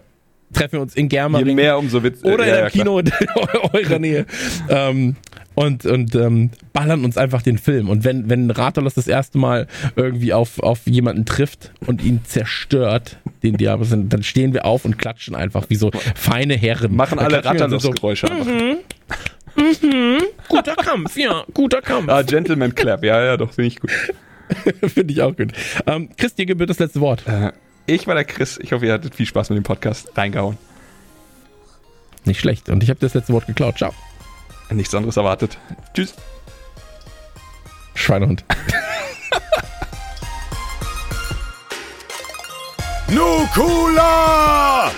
treffen 0.53 0.73
wir 0.73 0.81
uns 0.81 0.95
in 0.95 1.05
Je 1.05 1.09
Germering 1.09 1.55
mehr, 1.55 1.77
umso 1.77 2.03
witz. 2.03 2.23
oder 2.23 2.45
ja, 2.45 2.45
in 2.45 2.49
ja, 2.49 2.61
einem 2.65 2.71
Kino 2.71 2.99
in 2.99 3.11
eurer 3.73 3.99
Nähe 3.99 4.25
ähm, 4.69 5.15
und, 5.55 5.85
und 5.85 6.15
ähm, 6.15 6.51
ballern 6.73 7.03
uns 7.03 7.17
einfach 7.17 7.41
den 7.41 7.57
Film. 7.57 7.89
Und 7.89 8.03
wenn, 8.03 8.29
wenn 8.29 8.49
Rathalos 8.49 8.93
das 8.93 9.07
erste 9.07 9.37
Mal 9.37 9.67
irgendwie 9.95 10.33
auf, 10.33 10.59
auf 10.59 10.85
jemanden 10.85 11.25
trifft 11.25 11.71
und 11.85 12.03
ihn 12.03 12.21
zerstört, 12.23 13.17
den 13.43 13.57
Diablo, 13.57 13.85
dann 13.85 14.23
stehen 14.23 14.53
wir 14.53 14.65
auf 14.65 14.85
und 14.85 14.97
klatschen 14.97 15.35
einfach 15.35 15.69
wie 15.69 15.75
so 15.75 15.91
feine 16.15 16.55
Herren. 16.55 16.95
Machen 16.95 17.19
alle 17.19 17.41
klatschen 17.41 17.59
wir 17.59 17.65
und 17.65 17.81
sind 17.81 18.03
Ratterlos-Geräusche 18.03 18.31
einfach. 18.31 18.45
so, 19.81 20.17
Guter 20.47 20.75
Kampf, 20.75 21.17
ja, 21.17 21.43
guter 21.53 21.81
Kampf. 21.81 22.09
Ah, 22.09 22.21
Gentleman 22.21 22.73
Clap. 22.73 23.03
Ja, 23.03 23.23
ja, 23.23 23.37
doch, 23.37 23.51
finde 23.51 23.67
ich 23.67 23.79
gut. 23.79 23.91
Finde 24.81 25.13
ich 25.13 25.21
auch 25.21 25.35
gut. 25.35 25.51
Ähm, 25.85 26.09
Chris, 26.17 26.33
dir 26.33 26.47
gebührt 26.47 26.71
das 26.71 26.79
letzte 26.79 26.99
Wort. 27.01 27.27
Äh, 27.27 27.51
ich 27.85 28.07
war 28.07 28.15
der 28.15 28.23
Chris. 28.23 28.59
Ich 28.61 28.71
hoffe, 28.71 28.85
ihr 28.85 28.93
hattet 28.93 29.13
viel 29.13 29.25
Spaß 29.25 29.49
mit 29.51 29.57
dem 29.57 29.63
Podcast. 29.63 30.09
Reingehauen. 30.15 30.57
Nicht 32.25 32.39
schlecht. 32.39 32.69
Und 32.69 32.83
ich 32.83 32.89
habe 32.89 32.99
das 32.99 33.13
letzte 33.13 33.33
Wort 33.33 33.47
geklaut. 33.47 33.77
Ciao. 33.77 33.93
Nichts 34.71 34.93
anderes 34.93 35.17
erwartet. 35.17 35.57
Tschüss. 35.93 36.13
Schweinehund. 37.95 38.45
Nukula! 43.07 44.91